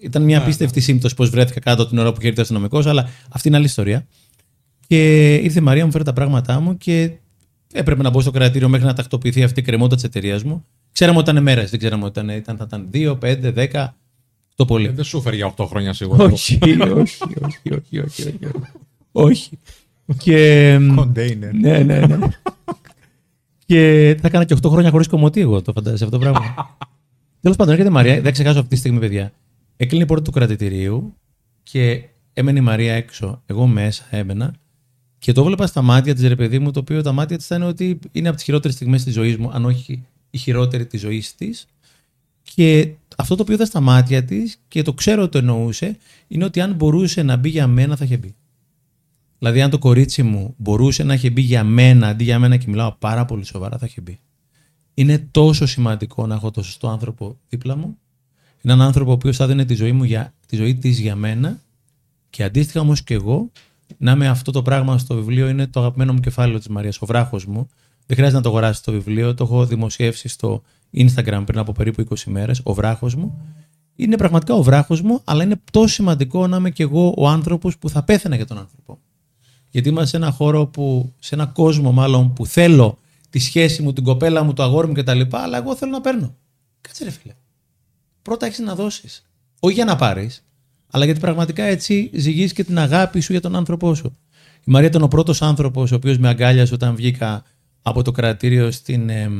ήταν 0.00 0.22
μια 0.22 0.36
ναι, 0.38 0.42
απίστευτη 0.42 0.78
ναι. 0.78 0.84
σύμπτωση 0.84 1.14
πώ 1.14 1.24
βρέθηκα 1.24 1.60
κάτω 1.60 1.86
την 1.86 1.98
ώρα 1.98 2.10
που 2.12 2.16
είχε 2.18 2.26
έρθει 2.26 2.38
ο 2.38 2.42
αστυνομικός, 2.42 2.86
αλλά 2.86 3.08
αυτή 3.30 3.48
είναι 3.48 3.56
άλλη 3.56 3.66
ιστορία. 3.66 4.06
Και 4.86 5.34
ήρθε 5.34 5.58
η 5.58 5.62
Μαρία, 5.62 5.84
μου 5.84 5.90
φέρει 5.90 6.04
τα 6.04 6.12
πράγματά 6.12 6.60
μου 6.60 6.76
και 6.76 7.10
έπρεπε 7.72 8.02
να 8.02 8.10
μπω 8.10 8.20
στο 8.20 8.30
κρατήριο 8.30 8.68
μέχρι 8.68 8.86
να 8.86 8.94
τακτοποιηθεί 8.94 9.42
αυτή 9.42 9.60
η 9.60 9.62
κρεμότητα 9.62 9.94
της 9.94 10.04
εταιρείας 10.04 10.42
μου. 10.42 10.64
Ξέραμε 10.92 11.18
ότι 11.18 11.30
ήταν 11.30 11.42
μέρες, 11.42 11.70
δεν 11.70 11.78
ξέραμε 11.78 12.04
ότι 12.04 12.20
ήταν, 12.20 12.36
ήταν, 12.36 12.56
θα 12.56 12.64
ήταν 12.66 12.90
2, 12.92 13.18
5, 13.18 13.68
10. 13.72 13.88
Το 14.54 14.64
πολύ. 14.64 14.86
Ε, 14.86 14.90
δεν 14.90 15.04
σου 15.04 15.16
έφερε 15.16 15.36
για 15.36 15.54
8 15.56 15.66
χρόνια 15.66 15.92
σίγουρα. 15.92 16.24
όχι, 16.24 16.58
όχι, 16.62 16.80
όχι, 16.80 17.18
όχι, 17.44 17.98
όχι, 17.98 17.98
όχι, 17.98 18.38
όχι. 19.12 19.58
Και. 20.18 20.78
Κοντέινερ. 20.94 21.54
Ναι, 21.54 21.78
ναι, 21.78 21.98
ναι. 21.98 22.18
και 23.66 24.16
θα 24.20 24.26
έκανα 24.26 24.44
και 24.44 24.56
8 24.62 24.68
χρόνια 24.70 24.90
χωρίς 24.90 25.06
κομμωτή 25.06 25.40
εγώ 25.40 25.62
το 25.62 25.72
φαντάζεσαι 25.72 26.04
αυτό 26.04 26.18
το 26.18 26.22
πράγμα. 26.24 26.54
Τέλος 27.48 27.62
πάντων, 27.62 27.74
έρχεται 27.74 27.90
η 27.90 27.96
Μαρία, 28.04 28.20
δεν 28.20 28.32
ξεχάσω 28.32 28.58
αυτή 28.58 28.70
τη 28.70 28.76
στιγμή, 28.76 28.98
παιδιά. 28.98 29.32
Έκλεινε 29.76 30.04
η 30.04 30.06
πόρτα 30.06 30.24
του 30.24 30.30
κρατητηρίου 30.30 31.14
και 31.62 32.08
έμενε 32.32 32.58
η 32.58 32.62
Μαρία 32.62 32.94
έξω. 32.94 33.42
Εγώ 33.46 33.66
μέσα 33.66 34.04
έμενα 34.10 34.54
και 35.18 35.32
το 35.32 35.44
βλέπα 35.44 35.66
στα 35.66 35.82
μάτια 35.82 36.14
της, 36.14 36.28
ρε 36.28 36.36
παιδί 36.36 36.58
μου, 36.58 36.70
το 36.70 36.80
οποίο 36.80 37.02
τα 37.02 37.12
μάτια 37.12 37.36
της 37.36 37.46
ήταν 37.46 37.62
ότι 37.62 37.98
είναι 38.12 38.28
από 38.28 38.36
τις 38.36 38.44
χειρότερες 38.44 38.76
στιγμές 38.76 39.04
της 39.04 39.12
ζωής 39.12 39.36
μου, 39.36 39.50
αν 39.50 39.64
όχι 39.64 40.06
η 40.30 40.38
χειρότερη 40.38 40.86
της 40.86 41.00
ζωής 41.00 41.34
της. 41.34 41.66
Και 42.54 42.92
αυτό 43.16 43.34
το 43.34 43.42
οποίο 43.42 43.54
είδα 43.54 43.64
στα 43.64 43.80
μάτια 43.80 44.24
της 44.24 44.60
και 44.68 44.82
το 44.82 44.92
ξέρω 44.92 45.22
ότι 45.22 45.30
το 45.30 45.38
εννοούσε, 45.38 45.96
είναι 46.28 46.44
ότι 46.44 46.60
αν 46.60 46.74
μπορούσε 46.74 47.22
να 47.22 47.36
μπει 47.36 47.48
για 47.48 47.66
μένα, 47.66 47.96
θα 47.96 48.04
είχε 48.04 48.16
μπει. 48.16 48.34
Δηλαδή, 49.38 49.62
αν 49.62 49.70
το 49.70 49.78
κορίτσι 49.78 50.22
μου 50.22 50.54
μπορούσε 50.56 51.02
να 51.02 51.14
είχε 51.14 51.30
μπει 51.30 51.40
για 51.40 51.64
μένα 51.64 52.08
αντί 52.08 52.24
για 52.24 52.38
μένα 52.38 52.56
και 52.56 52.64
μιλάω 52.68 52.92
πάρα 52.92 53.24
πολύ 53.24 53.44
σοβαρά, 53.44 53.78
θα 53.78 53.86
είχε 53.86 54.00
μπει. 54.00 54.18
Είναι 54.98 55.28
τόσο 55.30 55.66
σημαντικό 55.66 56.26
να 56.26 56.34
έχω 56.34 56.50
το 56.50 56.62
σωστό 56.62 56.88
άνθρωπο 56.88 57.36
δίπλα 57.48 57.76
μου. 57.76 57.98
Είναι 58.62 58.72
έναν 58.72 58.86
άνθρωπο 58.86 59.10
ο 59.10 59.12
οποίος 59.12 59.36
θα 59.36 59.46
δίνει 59.46 59.64
τη 59.64 59.74
ζωή, 59.74 59.92
μου 59.92 60.04
για, 60.04 60.34
τη 60.46 60.56
ζωή 60.56 60.74
της 60.74 60.98
για 60.98 61.16
μένα 61.16 61.60
και 62.30 62.44
αντίστοιχα 62.44 62.80
όμως 62.80 63.02
και 63.02 63.14
εγώ 63.14 63.50
να 63.98 64.12
είμαι 64.12 64.28
αυτό 64.28 64.52
το 64.52 64.62
πράγμα 64.62 64.98
στο 64.98 65.14
βιβλίο 65.14 65.48
είναι 65.48 65.66
το 65.66 65.80
αγαπημένο 65.80 66.12
μου 66.12 66.20
κεφάλαιο 66.20 66.58
της 66.58 66.68
Μαρίας, 66.68 67.00
ο 67.00 67.06
βράχος 67.06 67.46
μου. 67.46 67.68
Δεν 68.06 68.16
χρειάζεται 68.16 68.36
να 68.36 68.42
το 68.42 68.48
αγοράσει 68.48 68.84
το 68.84 68.92
βιβλίο, 68.92 69.34
το 69.34 69.44
έχω 69.44 69.66
δημοσιεύσει 69.66 70.28
στο 70.28 70.62
Instagram 70.94 71.42
πριν 71.46 71.58
από 71.58 71.72
περίπου 71.72 72.04
20 72.10 72.22
μέρες. 72.24 72.60
Ο 72.62 72.74
βράχος 72.74 73.14
μου. 73.14 73.40
Είναι 73.96 74.16
πραγματικά 74.16 74.54
ο 74.54 74.62
βράχος 74.62 75.02
μου, 75.02 75.20
αλλά 75.24 75.42
είναι 75.42 75.60
τόσο 75.72 75.94
σημαντικό 75.94 76.46
να 76.46 76.56
είμαι 76.56 76.70
κι 76.70 76.82
εγώ 76.82 77.14
ο 77.16 77.28
άνθρωπος 77.28 77.78
που 77.78 77.88
θα 77.88 78.02
πέθαινα 78.02 78.36
για 78.36 78.46
τον 78.46 78.58
άνθρωπο. 78.58 78.98
Γιατί 79.70 79.88
είμαστε 79.88 80.08
σε 80.08 80.16
ένα 80.16 80.30
χώρο 80.30 80.66
που, 80.66 81.12
σε 81.18 81.34
ένα 81.34 81.46
κόσμο 81.46 81.92
μάλλον 81.92 82.32
που 82.32 82.46
θέλω 82.46 82.98
τη 83.30 83.38
σχέση 83.38 83.82
μου, 83.82 83.92
την 83.92 84.04
κοπέλα 84.04 84.42
μου, 84.42 84.52
το 84.52 84.62
αγόρι 84.62 84.86
μου 84.86 84.92
κτλ. 84.92 85.20
Αλλά 85.30 85.56
εγώ 85.56 85.76
θέλω 85.76 85.90
να 85.90 86.00
παίρνω. 86.00 86.36
Κάτσε 86.80 87.04
ρε 87.04 87.10
φίλε. 87.10 87.34
Πρώτα 88.22 88.46
έχεις 88.46 88.58
να 88.58 88.74
δώσεις. 88.74 89.26
Όχι 89.60 89.74
για 89.74 89.84
να 89.84 89.96
πάρεις, 89.96 90.44
αλλά 90.90 91.04
γιατί 91.04 91.20
πραγματικά 91.20 91.62
έτσι 91.62 92.10
ζυγίζει 92.14 92.52
και 92.52 92.64
την 92.64 92.78
αγάπη 92.78 93.20
σου 93.20 93.32
για 93.32 93.40
τον 93.40 93.56
άνθρωπό 93.56 93.94
σου. 93.94 94.16
Η 94.58 94.70
Μαρία 94.70 94.88
ήταν 94.88 95.02
ο 95.02 95.08
πρώτος 95.08 95.42
άνθρωπος 95.42 95.92
ο 95.92 95.94
οποίος 95.94 96.18
με 96.18 96.28
αγκάλιασε 96.28 96.74
όταν 96.74 96.94
βγήκα 96.94 97.44
από 97.82 98.02
το 98.02 98.12
κρατήριο 98.12 98.70
στην 98.70 99.08
ε, 99.08 99.30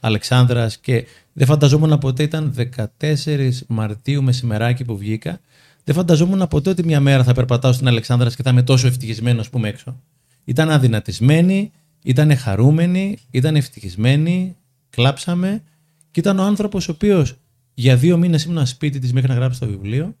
Αλεξάνδρας 0.00 0.78
και 0.78 1.06
δεν 1.32 1.46
φανταζόμουν 1.46 1.98
ποτέ 1.98 2.22
ήταν 2.22 2.54
14 3.00 3.50
Μαρτίου 3.66 4.22
μεσημεράκι 4.22 4.84
που 4.84 4.96
βγήκα. 4.96 5.40
Δεν 5.84 5.94
φανταζόμουν 5.94 6.48
ποτέ 6.48 6.70
ότι 6.70 6.84
μια 6.84 7.00
μέρα 7.00 7.24
θα 7.24 7.32
περπατάω 7.32 7.72
στην 7.72 7.88
Αλεξάνδρας 7.88 8.36
και 8.36 8.42
θα 8.42 8.50
είμαι 8.50 8.62
τόσο 8.62 8.86
ευτυχισμένος 8.86 9.50
που 9.50 9.58
είμαι 9.58 9.68
έξω. 9.68 10.00
Ήταν 10.44 10.70
αδυνατισμένη, 10.70 11.72
ήταν 12.02 12.36
χαρούμενη, 12.36 13.18
ήταν 13.30 13.56
ευτυχισμένη, 13.56 14.56
κλάψαμε 14.90 15.62
και 16.10 16.20
ήταν 16.20 16.38
ο 16.38 16.42
άνθρωπος 16.42 16.88
ο 16.88 16.92
οποίος 16.92 17.34
για 17.74 17.96
δύο 17.96 18.16
μήνες 18.16 18.44
ήμουν 18.44 18.66
σπίτι 18.66 18.98
της 18.98 19.12
μέχρι 19.12 19.28
να 19.28 19.34
γράψει 19.34 19.60
το 19.60 19.66
βιβλίο 19.66 20.16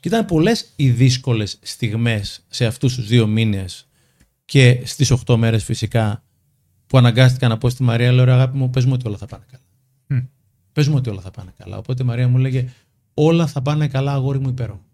και 0.00 0.08
ήταν 0.08 0.24
πολλές 0.24 0.72
οι 0.76 0.90
δύσκολες 0.90 1.58
στιγμές 1.62 2.44
σε 2.48 2.66
αυτούς 2.66 2.94
τους 2.94 3.06
δύο 3.06 3.26
μήνες 3.26 3.88
και 4.44 4.82
στις 4.84 5.12
8 5.26 5.36
μέρες 5.36 5.64
φυσικά 5.64 6.24
που 6.86 6.98
αναγκάστηκα 6.98 7.48
να 7.48 7.58
πω 7.58 7.68
στη 7.68 7.82
Μαρία, 7.82 8.12
λέω 8.12 8.32
αγάπη 8.32 8.56
μου, 8.56 8.70
πες 8.70 8.84
μου 8.84 8.92
ότι 8.94 9.06
όλα 9.06 9.16
θα 9.16 9.26
πάνε 9.26 9.44
καλά. 9.50 9.64
Mm. 10.08 10.26
Πες 10.72 10.88
μου 10.88 10.94
ότι 10.96 11.10
όλα 11.10 11.20
θα 11.20 11.30
πάνε 11.30 11.52
καλά. 11.58 11.76
Οπότε 11.76 12.02
η 12.02 12.06
Μαρία 12.06 12.28
μου 12.28 12.38
λέγε, 12.38 12.68
Όλα 13.14 13.46
θα 13.46 13.62
πάνε 13.62 13.88
καλά, 13.88 14.12
αγόρι 14.12 14.38
μου 14.38 14.48
υπέροχο. 14.48 14.84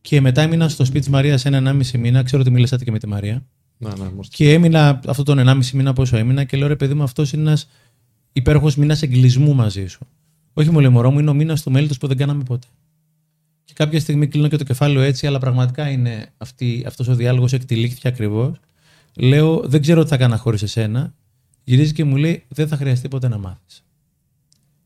Και 0.00 0.20
μετά 0.20 0.42
έμεινα 0.42 0.68
στο 0.68 0.84
σπίτι 0.84 1.00
της 1.00 1.08
Μαρίας 1.08 1.44
ένα 1.44 1.76
1,5 1.80 1.98
μήνα. 1.98 2.22
Ξέρω 2.22 2.42
ότι 2.42 2.50
μιλήσατε 2.50 2.84
και 2.84 2.90
με 2.90 2.98
τη 2.98 3.06
Μαρία. 3.06 3.46
Να, 3.78 3.96
ναι, 3.96 4.10
και 4.28 4.52
έμεινα 4.52 5.00
αυτόν 5.06 5.24
τον 5.24 5.38
1,5 5.38 5.70
μήνα 5.70 5.92
πόσο 5.92 6.16
έμεινα 6.16 6.44
και 6.44 6.56
λέω 6.56 6.68
ρε 6.68 6.76
παιδί 6.76 6.94
μου, 6.94 7.02
αυτός 7.02 7.32
είναι 7.32 7.42
ένας 7.42 7.68
υπέροχος 8.32 8.76
μήνας 8.76 9.02
εγκλισμού 9.02 9.54
μαζί 9.54 9.86
σου. 9.86 10.06
Όχι 10.52 10.70
μου 10.70 10.80
λέει 10.80 10.90
μωρό 10.90 11.10
μου, 11.10 11.18
είναι 11.18 11.30
ο 11.30 11.34
μήνας 11.34 11.62
του 11.62 11.70
μέλητος 11.70 11.98
που 11.98 12.06
δεν 12.06 12.16
κάναμε 12.16 12.42
ποτέ. 12.42 12.66
Και 13.64 13.72
κάποια 13.74 14.00
στιγμή 14.00 14.26
κλείνω 14.26 14.48
και 14.48 14.56
το 14.56 14.64
κεφάλαιο 14.64 15.00
έτσι, 15.00 15.26
αλλά 15.26 15.38
πραγματικά 15.38 15.90
είναι 15.90 16.32
αυτός 16.86 17.08
ο 17.08 17.14
διάλογος 17.14 17.52
εκτελήχθηκε 17.52 18.08
ακριβώς. 18.08 18.60
Λέω, 19.16 19.62
δεν 19.66 19.80
ξέρω 19.80 20.02
τι 20.02 20.08
θα 20.08 20.14
έκανα 20.14 20.36
χωρίς 20.36 20.62
εσένα. 20.62 21.14
Γυρίζει 21.64 21.92
και 21.92 22.04
μου 22.04 22.16
λέει, 22.16 22.44
δεν 22.48 22.68
θα 22.68 22.76
χρειαστεί 22.76 23.08
ποτέ 23.08 23.28
να 23.28 23.38
μάθεις. 23.38 23.84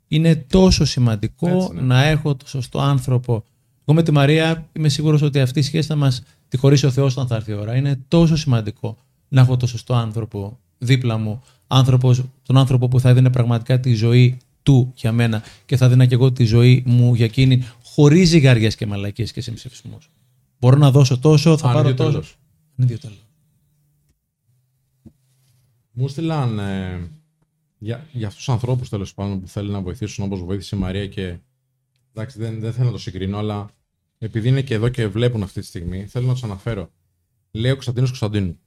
Είναι 0.09 0.37
τόσο 0.37 0.85
σημαντικό 0.85 1.73
να 1.75 2.05
έχω 2.05 2.35
το 2.35 2.49
σωστό 2.49 2.79
άνθρωπο. 2.79 3.45
Εγώ 3.85 3.97
με 3.97 4.03
τη 4.03 4.11
Μαρία 4.11 4.69
είμαι 4.73 4.89
σίγουρος 4.89 5.23
ότι 5.23 5.41
αυτή 5.41 5.59
η 5.59 5.63
σχέση 5.63 5.89
θα 5.89 5.97
μας 5.97 6.23
τη 6.53 6.59
χωρίσει 6.59 6.87
ο 6.87 6.91
Θεός 6.91 7.13
όταν 7.13 7.27
θα 7.27 7.35
έρθει 7.35 7.51
η 7.51 7.55
ώρα. 7.55 7.77
Είναι 7.77 8.05
τόσο 8.09 8.37
σημαντικό 8.37 8.97
να 9.29 9.41
έχω 9.41 9.57
το 9.57 9.67
σωστό 9.67 9.95
άνθρωπο 9.95 10.59
δίπλα 10.79 11.17
μου. 11.19 11.43
Άνθρωπος, 11.67 12.23
τον 12.43 12.57
άνθρωπο 12.57 12.89
που 12.89 13.01
θα 13.01 13.09
έδινε 13.09 13.31
πραγματικά 13.31 13.81
τη 13.81 13.95
ζωή 13.95 14.39
του 14.63 14.93
για 14.95 15.13
μένα 15.13 15.43
και 15.67 15.77
θα 15.77 15.89
δίνα 15.89 16.07
και 16.07 16.15
εγώ 16.15 16.33
τη 16.33 16.45
ζωή 16.45 16.83
μου 16.87 17.15
για 17.15 17.25
εκείνη, 17.25 17.65
χωρίς 17.83 18.29
ζυγαριές 18.29 18.77
και 18.77 18.87
μαλακίες 18.87 19.33
και 19.33 19.41
συμψηφισμούς. 19.41 20.11
Μπορώ 20.59 20.77
να 20.77 20.91
δώσω 20.91 21.19
τόσο, 21.19 21.57
θα 21.57 21.73
πάρω 21.73 21.95
τόσο. 21.95 22.23
Είναι 22.77 22.87
δύο 22.87 22.99
τέλος. 22.99 23.27
Μου 25.93 26.09
στείλαν 26.09 26.59
ε, 26.59 27.11
για, 27.79 28.07
για 28.13 28.27
αυτούς 28.27 28.45
τους 28.45 28.55
ανθρώπους 28.55 28.89
τέλος 28.89 29.15
πάντων 29.15 29.41
που 29.41 29.49
θέλουν 29.49 29.73
να 29.73 29.81
βοηθήσουν 29.81 30.25
όπως 30.25 30.45
βοήθησε 30.45 30.77
η 30.77 30.79
Μαρία 30.79 31.07
και. 31.07 31.39
Εντάξει, 32.15 32.39
δεν, 32.39 32.61
δεν 32.61 32.73
θέλω 32.73 32.87
να 32.87 32.93
το 32.93 32.99
συγκρίνω, 32.99 33.39
αλλά 33.39 33.71
επειδή 34.23 34.49
είναι 34.49 34.63
και 34.63 34.75
εδώ 34.75 34.89
και 34.89 35.07
βλέπουν 35.07 35.43
αυτή 35.43 35.61
τη 35.61 35.67
στιγμή, 35.67 36.07
θέλω 36.07 36.27
να 36.27 36.33
τους 36.33 36.45
αναφέρω. 36.45 36.91
Λέει 37.51 37.71
ο 37.71 37.75
Κωνσταντίνος 37.75 38.09
Κωνσταντίνου. 38.09 38.59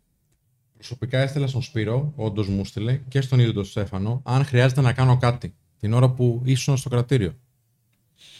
Προσωπικά 0.73 1.19
έστειλα 1.19 1.47
στον 1.47 1.61
Σπύρο, 1.61 2.13
όντως 2.15 2.47
μου 2.47 2.65
στείλε, 2.65 3.01
και 3.07 3.21
στον 3.21 3.39
ίδιο 3.39 3.53
τον 3.53 3.65
Στέφανο, 3.65 4.21
αν 4.25 4.45
χρειάζεται 4.45 4.81
να 4.81 4.93
κάνω 4.93 5.17
κάτι 5.17 5.55
την 5.79 5.93
ώρα 5.93 6.09
που 6.09 6.41
ήσουν 6.45 6.77
στο 6.77 6.89
κρατήριο. 6.89 7.35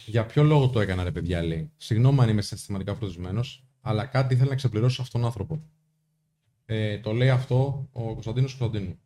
Για 0.06 0.26
ποιο 0.26 0.44
λόγο 0.44 0.70
το 0.70 0.80
έκανα, 0.80 1.04
ρε 1.04 1.12
παιδιά, 1.12 1.44
λέει. 1.44 1.72
Συγγνώμη 1.78 2.20
αν 2.22 2.30
είμαι 2.30 2.42
συναισθηματικά 2.42 2.96
φροντισμένος, 2.96 3.64
αλλά 3.82 4.06
κάτι 4.06 4.34
ήθελα 4.34 4.50
να 4.50 4.56
ξεπληρώσω 4.56 5.02
αυτόν 5.02 5.22
τον 5.22 5.30
άνθρωπο. 5.30 5.62
Ε, 6.66 7.00
το 7.00 7.12
λέει 7.12 7.30
αυτό 7.30 7.90
ο 7.92 8.14
Κωνσταντίνος 8.14 8.56
Κωνσταντίνου. 8.56 9.00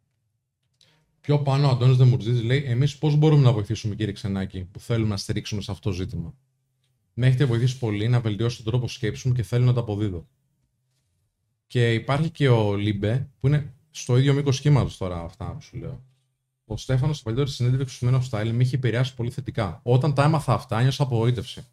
Πιο 1.22 1.40
πάνω 1.40 1.68
ο 1.68 1.70
Αντώνης 1.70 1.98
Δεμουρτζής 1.98 2.44
λέει: 2.44 2.64
Εμείς 2.68 2.98
πώς 2.98 3.16
μπορούμε 3.16 3.44
να 3.44 3.52
βοηθήσουμε, 3.52 3.96
κύριε 3.96 4.14
Ξενάκη, 4.14 4.64
που 4.72 4.80
θέλουμε 4.80 5.10
να 5.10 5.18
στηρίξουμε 5.18 5.62
σε 5.62 5.72
αυτό 5.72 5.90
το 5.90 5.96
ζήτημα; 5.96 6.34
Με 7.14 7.28
έχετε 7.28 7.46
βοηθήσει 7.46 7.78
πολύ 7.78 8.08
να 8.08 8.20
βελτιώσω 8.20 8.64
τον 8.64 8.72
τρόπο 8.72 8.88
σκέψης 8.88 9.24
μου 9.24 9.34
και 9.34 9.44
θέλω 9.44 9.66
να 9.66 9.74
το 9.74 9.80
αποδίδω. 9.80 10.28
Και 11.68 11.94
υπάρχει 11.94 12.30
και 12.30 12.50
ο 12.50 12.76
Λίμπε, 12.76 13.30
που 13.40 13.48
είναι 13.48 13.74
στο 13.92 14.18
ίδιο 14.18 14.34
μήκος 14.34 14.62
κύματος 14.62 14.98
τώρα 14.98 15.22
αυτά 15.22 15.46
που 15.46 15.62
σου 15.62 15.78
λέω. 15.78 16.04
Ο 16.66 16.78
Στέφανος, 16.78 17.18
στην 17.18 17.30
παλιότερη 17.30 17.56
συνέντευξη 17.56 18.00
του 18.00 18.08
Men 18.08 18.14
of 18.14 18.30
Style, 18.30 18.52
με 18.52 18.64
είχε 18.64 18.76
επηρεάσει 18.76 19.16
πολύ 19.16 19.30
θετικά. 19.30 19.80
Όταν 19.84 20.14
τα 20.14 20.24
έμαθα 20.24 20.54
αυτά, 20.54 20.82
νιώσα 20.82 21.04
απογοήτευση. 21.04 21.66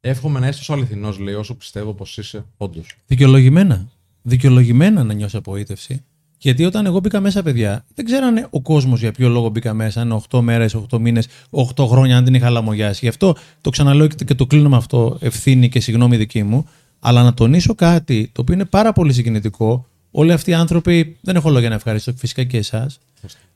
Εύχομαι 0.00 0.40
να 0.40 0.48
είσαι 0.48 0.58
τόσο 0.58 0.72
αληθινός, 0.72 1.18
λέει, 1.18 1.34
όσο 1.34 1.56
πιστεύω 1.56 1.94
πως 1.94 2.18
είσαι, 2.18 2.44
όντως. 2.56 2.96
Δικαιολογημένα. 3.06 3.88
Δικαιολογημένα 4.22 5.04
να 5.04 5.14
νιώσει 5.14 5.36
απογοήτευση. 5.36 6.04
Γιατί 6.38 6.64
όταν 6.64 6.86
εγώ 6.86 7.00
μπήκα 7.00 7.20
μέσα, 7.20 7.42
παιδιά, 7.42 7.84
δεν 7.94 8.04
ξέρανε 8.04 8.46
ο 8.50 8.62
κόσμος 8.62 9.00
για 9.00 9.12
ποιο 9.12 9.28
λόγο 9.28 9.48
μπήκα 9.48 9.74
μέσα. 9.74 10.02
Είναι 10.02 10.20
8 10.30 10.40
μέρες, 10.40 10.76
8 10.90 10.98
μήνες, 10.98 11.26
8 11.50 11.86
χρόνια, 11.86 12.16
αν 12.16 12.24
την 12.24 12.34
είχα 12.34 12.50
λαμογιάσει. 12.50 12.98
Γι' 13.02 13.08
αυτό 13.08 13.36
το 13.60 13.70
ξαναλέω 13.70 14.06
και 14.06 14.34
το 14.34 14.46
κλείνω 14.46 14.68
με 14.68 14.76
αυτό 14.76 15.18
ευθύνη 15.20 15.68
και 15.68 15.80
συγγνώμη 15.80 16.16
δική 16.16 16.42
μου. 16.42 16.68
Αλλά 17.00 17.22
να 17.22 17.34
τονίσω 17.34 17.74
κάτι 17.74 18.30
το 18.32 18.40
οποίο 18.40 18.54
είναι 18.54 18.64
πάρα 18.64 18.92
πολύ 18.92 19.12
συγκινητικό. 19.12 19.86
Όλοι 20.10 20.32
αυτοί 20.32 20.50
οι 20.50 20.54
άνθρωποι, 20.54 21.16
δεν 21.20 21.36
έχω 21.36 21.50
λόγια 21.50 21.68
να 21.68 21.74
ευχαριστώ 21.74 22.12
φυσικά 22.16 22.44
και 22.44 22.56
εσάς. 22.56 22.98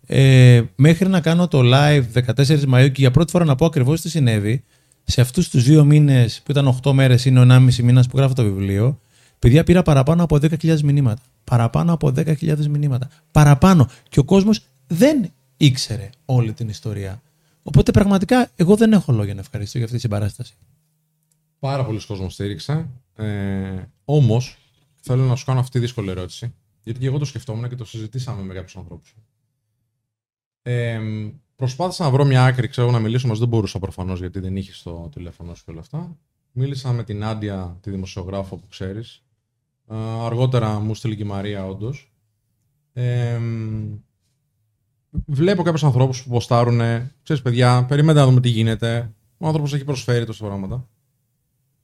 Ε, 0.06 0.62
μέχρι 0.74 1.08
να 1.08 1.20
κάνω 1.20 1.48
το 1.48 1.60
live 1.64 2.02
14 2.12 2.46
Μαΐου 2.46 2.92
και 2.92 3.00
για 3.00 3.10
πρώτη 3.10 3.30
φορά 3.30 3.44
να 3.44 3.54
πω 3.54 3.66
ακριβώς 3.66 4.00
τι 4.00 4.10
συνέβη, 4.10 4.64
σε 5.04 5.20
αυτούς 5.20 5.48
τους 5.48 5.62
δύο 5.62 5.84
μήνες 5.84 6.40
που 6.44 6.50
ήταν 6.50 6.78
8 6.82 6.92
μέρες, 6.92 7.24
είναι 7.24 7.40
ο 7.40 7.42
1,5 7.42 7.82
μήνας 7.82 8.06
που 8.06 8.16
γράφω 8.16 8.34
το 8.34 8.42
βιβλίο, 8.42 9.00
παιδιά 9.38 9.64
πήρα 9.64 9.82
παραπάνω 9.82 10.22
από 10.22 10.36
10.000 10.36 10.80
μηνύματα. 10.80 11.22
Παραπάνω 11.44 11.92
από 11.92 12.12
10.000 12.16 12.66
μηνύματα. 12.66 13.08
Παραπάνω. 13.32 13.88
Και 14.08 14.20
ο 14.20 14.24
κόσμος 14.24 14.60
δεν 14.86 15.30
ήξερε 15.56 16.10
όλη 16.24 16.52
την 16.52 16.68
ιστορία. 16.68 17.22
Οπότε 17.62 17.90
πραγματικά 17.90 18.50
εγώ 18.56 18.76
δεν 18.76 18.92
έχω 18.92 19.12
λόγια 19.12 19.34
να 19.34 19.40
ευχαριστώ 19.40 19.76
για 19.76 19.86
αυτή 19.86 19.98
τη 19.98 20.02
συμπαράσταση. 20.02 20.54
Πάρα 21.58 21.84
πολλοί 21.84 22.06
κόσμος 22.06 22.32
στήριξε. 22.32 22.88
Ε, 23.16 23.82
Όμως, 24.04 24.58
θέλω 25.00 25.24
να 25.24 25.34
σου 25.34 25.44
κάνω 25.44 25.60
αυτή 25.60 25.72
τη 25.72 25.78
δύσκολη 25.78 26.10
ερώτηση. 26.10 26.54
Γιατί 26.82 27.00
και 27.00 27.06
εγώ 27.06 27.18
το 27.18 27.24
σκεφτόμουν 27.24 27.68
και 27.68 27.74
το 27.74 27.84
συζητήσαμε 27.84 28.42
με 28.42 28.54
κάποιους 28.54 28.76
ανθρώπους. 28.76 29.14
Ε, 30.62 31.00
προσπάθησα 31.56 32.04
να 32.04 32.10
βρω 32.10 32.24
μια 32.24 32.44
άκρη, 32.44 32.68
ξέρω 32.68 32.90
να 32.90 32.98
μιλήσω, 32.98 33.26
μα 33.26 33.34
δεν 33.34 33.48
μπορούσα 33.48 33.78
προφανώς 33.78 34.18
γιατί 34.18 34.40
δεν 34.40 34.56
είχες 34.56 34.82
το 34.82 35.08
τηλέφωνο 35.14 35.54
σου 35.54 35.64
και 35.64 35.70
όλα 35.70 35.80
αυτά. 35.80 36.16
Μίλησα 36.52 36.92
με 36.92 37.04
την 37.04 37.24
Άντια, 37.24 37.76
τη 37.80 37.90
δημοσιογράφο 37.90 38.56
που 38.56 38.66
ξέρεις. 38.68 39.22
Ε, 39.90 39.96
αργότερα 40.24 40.80
μου 40.80 40.94
στείλει 40.94 41.16
και 41.16 41.22
η 41.22 41.26
Μαρία, 41.26 41.66
όντως. 41.66 42.12
Ε, 42.92 43.40
βλέπω 45.26 45.62
κάποιους 45.62 45.84
ανθρώπους 45.84 46.22
που 46.22 46.30
ποστάρουν. 46.30 46.80
Ξέρεις, 47.22 47.42
παιδιά, 47.42 47.84
περιμένετε 47.88 48.20
να 48.20 48.26
δούμε 48.26 48.40
τι 48.40 48.48
γίνεται. 48.48 49.12
Ο 49.38 49.46
άνθρωπος 49.46 49.74
έχει 49.74 49.84
προσφέρει 49.84 50.24
τόσα 50.24 50.44
πράγματα. 50.44 50.88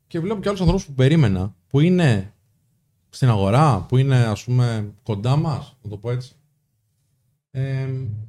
Και 0.06 0.20
βλέπω 0.20 0.40
και 0.40 0.48
άλλους 0.48 0.60
ανθρώπους 0.60 0.86
που 0.86 0.92
περίμενα, 0.92 1.54
που 1.68 1.80
είναι 1.80 2.34
στην 3.08 3.28
αγορά, 3.28 3.80
που 3.88 3.96
είναι 3.96 4.16
ας 4.16 4.44
πούμε 4.44 4.94
κοντά 5.02 5.36
μας, 5.36 5.76
να 5.82 5.90
το 5.90 5.96
πω 5.96 6.10
έτσι. 6.10 6.34
Ε, 7.50 7.88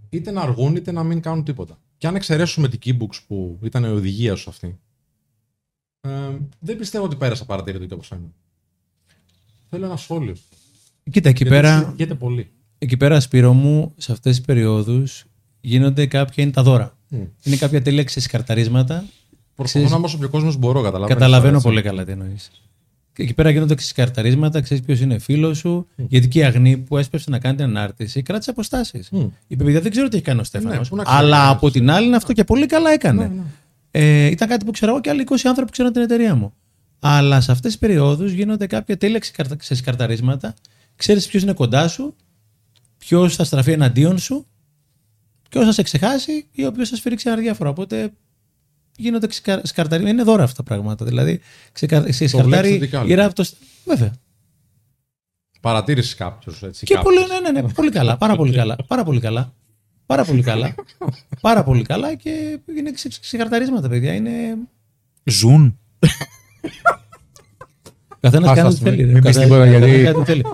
είτε 0.09 0.31
να 0.31 0.41
αργούν 0.41 0.75
είτε 0.75 0.91
να 0.91 1.03
μην 1.03 1.21
κάνουν 1.21 1.43
τίποτα. 1.43 1.77
Και 1.97 2.07
αν 2.07 2.15
εξαιρέσουμε 2.15 2.67
την 2.67 2.79
Keybooks 2.85 3.23
που 3.27 3.59
ήταν 3.63 3.83
η 3.83 3.87
οδηγία 3.87 4.35
σου 4.35 4.49
αυτή, 4.49 4.79
ε, 6.01 6.37
δεν 6.59 6.77
πιστεύω 6.77 7.05
ότι 7.05 7.15
πέρασα 7.15 7.45
παρατηρητή 7.45 7.93
όπω 7.93 8.15
είναι. 8.15 8.33
Θέλω 9.75 9.87
ένα 9.87 9.97
σχόλιο. 9.97 10.35
Κοίτα, 11.11 11.29
εκεί 11.29 11.43
Γιατί 11.43 11.61
πέρα, 11.61 11.79
συζητιέται 11.79 12.13
πολύ. 12.13 12.49
εκεί 12.77 12.97
πέρα, 12.97 13.19
Σπύρο 13.19 13.53
μου, 13.53 13.93
σε 13.97 14.11
αυτές 14.11 14.35
τις 14.35 14.45
περιόδους 14.45 15.25
γίνονται 15.61 16.05
κάποια 16.05 16.43
είναι 16.43 16.51
τα 16.53 16.63
δώρα. 16.63 16.97
Μμ. 17.07 17.17
Είναι 17.43 17.55
κάποια 17.55 17.81
τέλεια 17.81 18.03
ξεσκαρταρίσματα. 18.03 19.03
Προσπαθώ 19.55 19.89
να 19.89 19.95
είμαι 19.95 20.05
όσο 20.05 20.17
πιο 20.17 20.29
κόσμος 20.29 20.57
μπορώ, 20.57 20.81
καταλαβαίνω. 20.81 21.19
Καταλαβαίνω 21.19 21.61
πολύ 21.61 21.81
καλά 21.81 22.05
τι 22.05 22.11
εννοείς. 22.11 22.51
Και 23.13 23.23
εκεί 23.23 23.33
πέρα 23.33 23.49
γίνονται 23.49 23.75
ξεσκαρταρίσματα, 23.75 24.61
ξέρεις 24.61 24.83
ποιος 24.83 24.99
είναι 24.99 25.17
φίλος 25.19 25.57
σου. 25.57 25.87
Γιατί 25.95 26.27
και 26.27 26.39
η 26.39 26.43
Αγνή 26.43 26.77
που 26.77 26.97
έσπευσε 26.97 27.29
να 27.29 27.39
κάνει 27.39 27.55
την 27.55 27.65
ανάρτηση 27.65 28.21
κράτησε 28.21 28.49
αποστάσεις. 28.49 29.09
Μμ. 29.11 29.25
Η 29.47 29.55
παιδιά 29.55 29.81
δεν 29.81 29.91
ξέρω 29.91 30.07
τι 30.07 30.15
έχει 30.15 30.25
κάνει 30.25 30.39
ο 30.39 30.43
Στέφανος. 30.43 30.77
Ναι, 30.77 30.85
πού 30.87 30.95
να 30.95 31.03
ξέρει 31.03 31.17
αλλά 31.17 31.35
κανένας. 31.37 31.55
από 31.55 31.71
την 31.71 31.89
άλλη 31.89 32.07
είναι 32.07 32.15
αυτό 32.15 32.33
και 32.33 32.43
πολύ 32.43 32.65
καλά 32.65 32.91
έκανε. 32.91 33.21
Ναι, 33.21 33.33
ναι. 33.33 33.43
Ε, 33.91 34.25
ήταν 34.25 34.47
κάτι 34.47 34.65
που 34.65 34.71
ξέρω 34.71 34.91
εγώ 34.91 35.01
και 35.01 35.09
άλλοι 35.09 35.23
20 35.29 35.35
άνθρωποι 35.43 35.71
ξέρουν 35.71 35.91
την 35.93 36.01
εταιρεία 36.01 36.35
μου. 36.35 36.53
Αλλά 37.07 37.41
σε 37.41 37.51
αυτές 37.51 37.71
τις 37.71 37.79
περιόδους 37.79 38.31
γίνονται 38.31 38.67
κάποια 38.67 38.97
τέλεια 38.97 39.19
ξεκαρτα- 39.19 39.55
ξεσκαρταρίσματα. 39.55 40.53
Ξέρεις 40.95 41.27
ποιος 41.27 41.43
είναι 41.43 41.53
κοντά 41.53 41.87
σου, 41.87 42.15
ποιος 42.97 43.35
θα 43.35 43.43
στραφεί 43.43 43.71
εναντίον 43.71 44.17
σου, 44.17 44.45
ποιο 45.49 45.63
θα 45.63 45.71
σε 45.71 45.81
ξεχάσει 45.81 46.47
ή 46.51 46.63
ο 46.63 46.67
οποίος 46.67 46.89
θα 46.89 46.95
σφυρίξει 46.95 47.29
ένα 47.29 47.37
διάφορο. 47.41 47.69
Οπότε 47.69 48.11
γίνονται 48.97 49.27
ξεσκαρταρίσματα. 49.27 50.09
Είναι 50.09 50.23
δώρα 50.23 50.43
αυτά 50.43 50.55
τα 50.55 50.63
πράγματα. 50.63 51.05
Δηλαδή, 51.05 51.39
ξεκα- 51.71 52.09
ξεσκαρτάρει 52.09 52.69
θετικά, 52.71 52.99
η 53.03 53.07
λοιπόν. 53.07 53.23
ράπτο. 53.23 53.43
Βέβαια. 53.85 54.13
Παρατήρησες 55.61 56.15
κάποιος. 56.15 56.63
Και 56.79 56.97
πολύ, 57.03 57.17
ναι, 57.19 57.49
ναι, 57.51 57.61
ναι, 57.61 57.73
πολύ 57.73 57.91
καλά. 57.91 58.17
Πάρα 58.17 58.35
πολύ 58.35 58.53
καλά. 58.53 58.75
Πάρα 58.87 59.03
πολύ 59.03 59.19
καλά. 59.19 59.53
Πάρα 60.05 60.25
πολύ 60.25 60.41
καλά. 60.43 60.75
Πάρα 61.41 61.63
πολύ 61.63 61.83
καλά 61.83 62.15
και 62.15 62.59
είναι 62.77 62.91
ξε- 62.91 63.19
ξεκαρταρίσματα, 63.19 63.89
παιδιά. 63.89 64.13
Είναι. 64.13 64.57
Ζουν. 65.23 65.79
Καθένας 68.19 68.49
Άστα, 68.49 68.55
κάνει 68.61 68.67
ας 68.67 68.73
ό,τι 68.73 68.83
πούμε, 68.83 68.95
θέλει. 68.95 69.13
μην 69.13 69.23
πεις 69.23 69.37
τίποτα, 69.37 69.65
γιατί- 69.65 70.05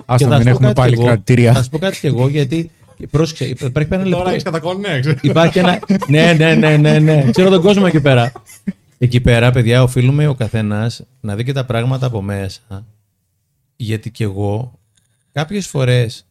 Ας 0.06 0.22
άστα, 0.22 0.38
μην 0.38 0.46
έχουμε 0.46 0.72
πάλι 0.72 0.96
κρατήρια. 0.96 1.52
Θα 1.52 1.62
σου 1.62 1.70
πω 1.70 1.78
κάτι 1.78 1.98
κι 1.98 2.06
εγώ, 2.06 2.28
γιατί. 2.28 2.70
Πρόσεξε, 3.10 3.44
υπάρχει 3.44 3.94
ένα 3.94 4.04
Τώρα 4.04 4.30
έχεις 4.30 4.44
λεπτό. 4.44 4.50
κατακονέ. 4.50 5.00
Υπάρχει 5.20 5.58
ένα. 5.58 5.78
Ναι, 6.08 6.32
ναι, 6.32 6.54
ναι, 6.54 6.76
ναι, 6.76 6.98
ναι. 6.98 7.30
Ξέρω 7.30 7.50
τον 7.50 7.62
κόσμο 7.62 7.84
εκεί 7.86 8.00
πέρα. 8.00 8.32
Εκεί 8.98 9.20
πέρα, 9.20 9.50
παιδιά, 9.50 9.82
οφείλουμε 9.82 10.26
ο 10.26 10.34
καθένας 10.34 11.02
να 11.20 11.34
δει 11.36 11.44
και 11.44 11.52
τα 11.52 11.64
πράγματα 11.64 12.06
από 12.06 12.22
μέσα. 12.22 12.86
Γιατί 13.76 14.10
κι 14.10 14.22
εγώ, 14.22 14.78
κάποιες 15.32 15.66
φορές 15.66 16.26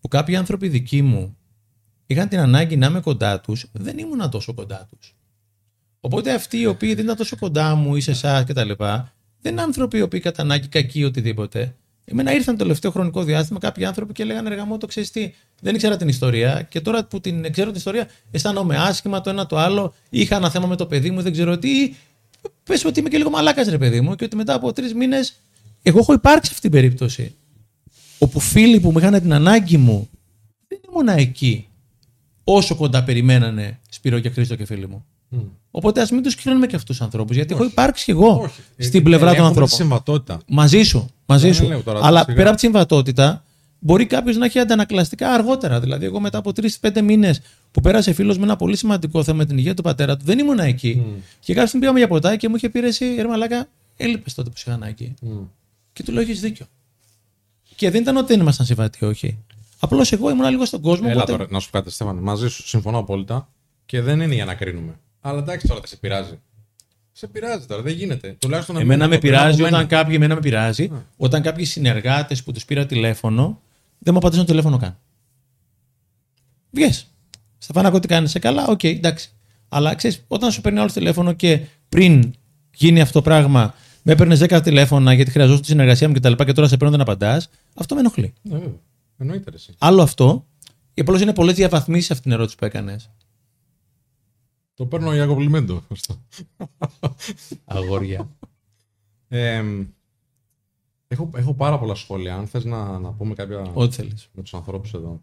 που 0.00 0.08
κάποιοι 0.08 0.36
άνθρωποι 0.36 0.68
δικοί 0.68 1.02
μου 1.02 1.36
είχαν 2.06 2.28
την 2.28 2.38
ανάγκη 2.38 2.76
να 2.76 2.86
είμαι 2.86 3.00
κοντά 3.00 3.40
τους, 3.40 3.66
δεν 3.72 3.98
ήμουν 3.98 4.30
τόσο 4.30 4.54
κοντά 4.54 4.86
τους. 4.90 5.14
Οπότε 6.00 6.34
αυτοί 6.34 6.58
οι 6.58 6.66
οποίοι 6.66 6.94
δεν 6.94 7.04
ήταν 7.04 7.16
τόσο 7.16 7.36
κοντά 7.36 7.74
μου 7.74 7.96
ή 7.96 8.00
σε 8.00 8.10
εσάς 8.10 8.44
κτλ. 8.44 8.70
Δεν 9.40 9.52
είναι 9.52 9.62
άνθρωποι 9.62 9.98
οι 9.98 10.02
οποίοι 10.02 10.20
κατά 10.20 10.42
ανάγκη 10.42 10.68
κακοί 10.68 10.98
ή 10.98 11.04
οτιδήποτε. 11.04 11.74
Εμένα 12.04 12.34
ήρθαν 12.34 12.56
το 12.56 12.62
τελευταίο 12.62 12.90
χρονικό 12.90 13.22
διάστημα 13.22 13.58
κάποιοι 13.58 13.84
άνθρωποι 13.84 14.12
και 14.12 14.24
λέγανε 14.24 14.48
Εργαμό, 14.48 14.78
το 14.78 14.86
ξέρεις 14.86 15.10
τι, 15.10 15.32
δεν 15.60 15.74
ήξερα 15.74 15.96
την 15.96 16.08
ιστορία. 16.08 16.66
Και 16.68 16.80
τώρα 16.80 17.04
που 17.04 17.20
την 17.20 17.52
ξέρω 17.52 17.68
την 17.68 17.76
ιστορία, 17.76 18.08
αισθάνομαι 18.30 18.76
άσχημα 18.76 19.20
το 19.20 19.30
ένα 19.30 19.46
το 19.46 19.58
άλλο. 19.58 19.94
Είχα 20.10 20.36
ένα 20.36 20.50
θέμα 20.50 20.66
με 20.66 20.76
το 20.76 20.86
παιδί 20.86 21.10
μου, 21.10 21.22
δεν 21.22 21.32
ξέρω 21.32 21.58
τι. 21.58 21.94
Πες 22.64 22.84
ότι 22.84 23.00
είμαι 23.00 23.08
και 23.08 23.16
λίγο 23.16 23.30
μαλάκας, 23.30 23.68
ρε 23.68 23.78
παιδί 23.78 24.00
μου, 24.00 24.14
και 24.14 24.24
ότι 24.24 24.36
μετά 24.36 24.54
από 24.54 24.72
τρεις 24.72 24.94
μήνες. 24.94 25.34
Εγώ 25.82 25.98
έχω 25.98 26.12
υπάρξει 26.12 26.44
σε 26.44 26.50
αυτή 26.50 26.60
την 26.60 26.70
περίπτωση. 26.70 27.34
Όπου 28.18 28.40
φίλοι 28.40 28.80
που 28.80 28.90
μου 28.90 28.98
είχαν 28.98 29.20
την 29.20 29.32
ανάγκη 29.32 29.76
μου 29.76 30.08
δεν 30.68 30.80
ήμουν 30.88 31.08
εκεί 31.08 31.68
όσο 32.44 32.74
κοντά 32.74 33.04
περιμένανε 33.04 33.78
Σπύρο 33.90 34.18
και 34.18 34.30
Χρήστο 34.30 34.56
και 34.56 34.64
φίλοι 34.64 34.88
μου. 34.88 35.04
Οπότε 35.70 36.00
ας 36.00 36.10
μην 36.10 36.22
τους 36.22 36.34
κρίνουμε 36.34 36.66
και 36.66 36.76
αυτούς 36.76 36.96
τους 36.96 37.04
ανθρώπους, 37.04 37.36
γιατί 37.36 37.54
έχω 37.54 37.64
υπάρξει 37.64 38.04
και 38.04 38.10
εγώ 38.12 38.50
στην 38.78 39.02
πλευρά 39.02 39.34
των 39.34 39.44
ανθρώπων. 39.44 39.68
Συμβατότητα. 39.76 40.40
Μαζί 40.46 40.82
σου. 40.82 41.10
Μαζί 41.26 41.44
Δεν 41.46 41.54
σου. 41.54 41.66
λέω 41.66 41.82
τώρα, 41.82 42.00
Αλλά 42.02 42.20
σιγά. 42.20 42.36
πέρα 42.36 42.46
από 42.48 42.54
τη 42.58 42.62
συμβατότητα, 42.64 43.44
μπορεί 43.78 44.06
κάποιος 44.06 44.36
να 44.36 44.44
έχει 44.44 44.58
αντανακλαστικά 44.58 45.32
αργότερα. 45.32 45.80
Δηλαδή, 45.80 46.04
εγώ 46.04 46.20
μετά 46.20 46.38
από 46.38 46.52
τρει-πέντε 46.52 47.02
μήνες 47.02 47.40
που 47.70 47.80
πέρασε 47.80 48.12
φίλος 48.12 48.38
με 48.38 48.44
ένα 48.44 48.56
πολύ 48.56 48.76
σημαντικό 48.76 49.22
θέμα 49.24 49.36
με 49.38 49.44
την 49.44 49.58
υγεία 49.58 49.74
του 49.74 49.82
πατέρα 49.82 50.16
του, 50.16 50.24
δεν 50.24 50.38
ήμουν 50.38 50.58
εκεί. 50.58 51.02
Και 51.40 51.52
κάποια 51.52 51.66
στιγμή 51.66 51.80
πήγαμε 51.80 51.98
για 51.98 52.08
ποτά 52.08 52.36
και 52.36 52.48
μου 52.48 52.56
είχε 52.56 52.68
πει 52.68 52.80
ρε 52.80 52.86
εσύ, 52.86 53.14
ρε 53.14 53.26
Μαλάκα, 53.28 53.68
έλειπες 53.96 54.34
τότε 54.34 54.50
που 54.50 54.56
σε 54.56 54.64
είχα 54.66 54.74
ανάγκη. 54.76 55.14
Και 55.92 56.02
του 56.02 56.12
λέω: 56.12 56.22
Έχεις 56.22 56.40
δίκιο. 56.40 56.66
Και 57.76 57.90
δεν 57.90 58.00
ήταν 58.02 58.16
ότι 58.16 58.26
δεν 58.26 58.40
ήμασταν 58.40 58.66
συμβατοί, 58.66 59.04
όχι. 59.04 59.38
Απλώς 59.78 60.12
εγώ 60.12 60.30
ήμουν 60.30 60.48
λίγο 60.50 60.64
στον 60.64 60.80
κόσμο. 60.80 61.06
Έλα 61.10 61.22
οπότε- 61.22 61.38
τώρα, 61.38 61.48
να 61.52 61.58
σου 61.60 61.70
πω 61.70 61.78
κάτι, 61.78 61.90
Στέφανε. 61.90 62.20
Μαζί 62.20 62.48
σου 62.48 62.68
συμφωνώ 62.68 62.98
απόλυτα 62.98 63.48
και 63.86 64.00
δεν 64.00 64.20
είναι 64.20 64.34
για 64.34 64.44
να 64.44 64.54
κρίνουμε. 64.54 64.98
Αλλά 65.20 65.38
εντάξει 65.38 65.66
τώρα, 65.66 65.80
δεν 65.80 65.88
σε 65.88 65.96
πειράζει. 65.96 66.38
Σε 67.12 67.26
πειράζει 67.26 67.66
τώρα, 67.66 67.82
δεν 67.82 67.92
γίνεται. 67.92 68.36
Τουλάχιστον 68.38 68.74
να 68.74 68.80
μην 68.80 68.90
Εμένα 68.90 69.04
είναι 69.04 69.14
με 69.14 69.20
το 69.20 69.26
πέρα 69.26 69.38
πειράζει 69.38 69.60
από 69.60 69.68
όταν 69.68 69.86
μένα. 69.86 70.02
κάποιοι, 70.02 70.14
εμένα 70.16 70.34
με 70.34 70.40
πειράζει, 70.40 70.90
όταν 71.16 71.42
κάποιοι 71.42 71.64
συνεργάτες 71.64 72.42
που 72.42 72.52
τους 72.52 72.64
πήρα 72.64 72.86
τηλέφωνο 72.86 73.60
δεν 73.98 74.12
μου 74.12 74.18
απαντήσαν 74.18 74.44
το 74.44 74.50
τηλέφωνο 74.50 74.76
καν. 74.76 74.98
Βγες. 76.70 77.06
Στεφάνακο, 77.58 78.00
τι 78.00 78.08
κάνεις, 78.08 78.30
είσαι 78.30 78.38
καλά, 78.38 78.66
οκ, 78.66 78.84
εντάξει. 78.84 79.30
Αλλά 79.68 79.94
ξέρεις, 79.94 80.24
όταν 80.28 80.52
σου 80.52 80.60
παίρνει 80.60 80.78
άλλο 80.78 80.90
τηλέφωνο 80.92 81.32
και 81.32 81.60
πριν 81.88 82.34
γίνει 82.74 83.00
αυτό 83.00 83.12
το 83.12 83.22
πράγμα, 83.22 83.74
με 84.02 84.12
έπαιρνες 84.12 84.38
10 84.38 84.60
τηλέφωνα 84.62 85.12
γιατί 85.12 85.30
χρειαζόταν 85.30 85.60
τη 85.60 85.66
συνεργασία 85.66 86.08
μου 86.08 86.14
και 86.14 86.20
τα 86.20 86.28
λοιπά 86.28 86.44
και 86.44 86.52
τώρα 86.52 86.68
σε 86.68 86.76
παίρνω 86.76 86.92
δεν 86.92 87.00
απαντάς, 87.00 87.50
αυτό 87.74 87.94
με 87.94 88.00
ενοχλεί. 88.00 88.32
Ναι, 88.42 88.58
βέβαια. 88.58 88.74
Εννοείται 89.18 89.50
ρε, 89.50 89.56
εσύ. 89.56 89.74
Άλλο 89.78 90.02
αυτό, 90.02 90.46
και 90.94 91.00
απλώς 91.00 91.20
είναι 91.20 91.32
πολλές 91.32 91.54
διαβαθμίσεις 91.54 92.10
αυτή 92.10 92.22
την 92.22 92.32
ερώτηση 92.32 92.56
που 92.56 92.64
έκανες. 92.64 93.10
Το 94.80 94.86
παίρνω 94.86 95.14
για 95.14 95.26
κομπλιμέντο. 95.26 95.82
αυτό. 95.88 96.20
Αγόρια. 97.64 98.28
Ε, 99.28 99.64
έχω, 101.08 101.30
έχω 101.34 101.54
πάρα 101.54 101.78
πολλά 101.78 101.94
σχόλια. 101.94 102.34
Αν 102.36 102.46
θες 102.46 102.64
να, 102.64 102.98
να 102.98 103.10
πούμε 103.12 103.34
κάποια 103.34 103.70
Ό,τι 103.74 103.94
θέλεις. 103.94 104.28
με 104.32 104.42
τους 104.42 104.54
ανθρώπους 104.54 104.92
εδώ. 104.94 105.22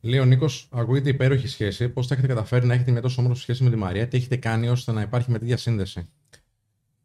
Λέει 0.00 0.18
ο 0.20 0.24
Νίκος, 0.24 0.68
ακούγεται 0.70 1.08
υπέροχη 1.08 1.46
σχέση. 1.48 1.88
Πώς 1.88 2.06
θα 2.06 2.14
έχετε 2.14 2.28
καταφέρει 2.28 2.66
να 2.66 2.74
έχετε 2.74 2.90
μια 2.90 3.00
τόσο 3.00 3.22
όμορφη 3.22 3.40
σχέση 3.40 3.62
με 3.64 3.70
τη 3.70 3.76
Μαρία, 3.76 4.08
τι 4.08 4.16
έχετε 4.16 4.36
κάνει 4.36 4.68
ώστε 4.68 4.92
να 4.92 5.00
υπάρχει 5.02 5.30
με 5.30 5.38
τη 5.38 5.44
διασύνδεση. 5.44 6.08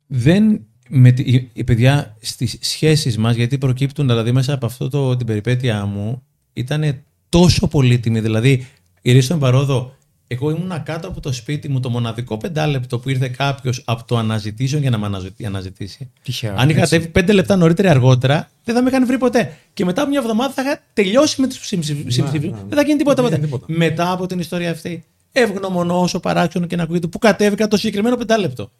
δεν 0.08 0.66
με, 0.90 1.12
τη- 1.12 1.24
η, 1.36 1.50
η 1.54 1.64
παιδιά 1.64 2.18
στις 2.22 2.58
σχέσεις 2.62 3.18
μας, 3.18 3.36
γιατί 3.36 3.58
προκύπτουν 3.58 4.08
δηλαδή 4.08 4.32
μέσα 4.32 4.54
από 4.54 4.66
αυτό 4.66 4.90
το, 4.90 5.16
την 5.16 5.26
περιπέτειά 5.26 5.86
μου, 5.86 6.24
ήταν 6.54 7.04
τόσο 7.30 7.68
πολύτιμη. 7.68 8.20
Δηλαδή, 8.20 8.68
η 9.02 9.12
Ρίστον 9.12 9.40
Παρόδο, 9.40 9.96
εγώ 10.28 10.50
ήμουν 10.50 10.84
κάτω 10.84 11.08
από 11.08 11.20
το 11.22 11.32
σπίτι 11.32 11.70
μου 11.70 11.80
το 11.80 11.90
μοναδικό 11.90 12.38
πεντάλεπτο 12.38 13.00
που 13.00 13.10
ήρθε 13.10 13.28
κάποιος 13.28 13.82
από 13.86 14.04
το 14.04 14.18
αναζητήσεων 14.18 14.82
για 14.82 14.90
να 14.90 14.98
με 14.98 15.06
αναζητη- 15.06 15.46
αναζητήσει. 15.46 16.12
Τυχαία. 16.24 16.54
Αν 16.58 16.70
είχα 16.70 16.80
έτσι. 16.82 16.94
κατέβει 16.96 17.12
πέντε 17.12 17.32
λεπτά 17.34 17.56
νωρίτερα 17.56 17.88
ή 17.88 17.92
αργότερα, 17.92 18.50
δεν 18.64 18.76
θα 18.76 18.82
με 18.82 18.90
είχαν 18.90 19.06
βρει 19.06 19.18
ποτέ. 19.18 19.58
Και 19.74 19.86
μετά 19.86 20.02
από 20.02 20.10
μια 20.10 20.20
εβδομάδα 20.20 20.54
θα 20.54 20.62
είχα 20.62 20.82
τελειώσει 20.94 21.42
με 21.42 21.48
τους 21.48 21.66
συμψηφίου. 21.68 22.04
ναι, 22.32 22.48
ναι. 22.48 22.64
Δεν 22.68 22.78
θα 22.78 22.82
γίνει 22.82 22.98
τίποτα 22.98 22.98
Δεν 22.98 23.06
θα 23.16 23.22
ποτέ. 23.22 23.36
γίνει 23.36 23.46
τίποτα. 23.46 23.66
Μετά 23.68 24.12
από 24.12 24.26
την 24.26 24.40
ιστορία 24.40 24.72
αυτή, 24.72 25.06
ευγνωμονώ 25.32 26.02
όσο 26.02 26.20
παράξενο 26.20 26.66
και 26.66 26.76
να 26.76 26.84
ακούγεται 26.84 27.08
που 27.08 27.20
κατέβηκα 27.20 27.68
το 27.68 27.78
συγκεκριμένο 27.78 28.16
πεντάλεπτο. 28.16 28.72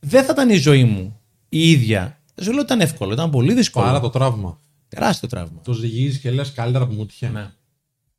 Δεν 0.00 0.24
θα 0.24 0.32
ήταν 0.32 0.50
η 0.50 0.56
ζωή 0.56 0.84
μου 0.84 1.20
η 1.48 1.70
ίδια. 1.70 2.18
Δεν 2.34 2.44
σου 2.44 2.50
λέω 2.52 2.60
ότι 2.62 2.72
ήταν 2.72 2.80
εύκολο, 2.86 3.12
ήταν 3.12 3.30
πολύ 3.30 3.54
δύσκολο. 3.54 3.84
Παρά 3.84 4.00
το 4.00 4.10
τραύμα. 4.10 4.58
Τεράστιο 4.88 5.28
τραύμα. 5.28 5.60
Το 5.64 5.72
ζυγίζεις 5.72 6.18
και 6.20 6.30
λες 6.30 6.52
καλύτερα 6.52 6.86
που 6.86 6.94
μου 6.94 7.06
τυχε. 7.06 7.28
Ναι. 7.28 7.50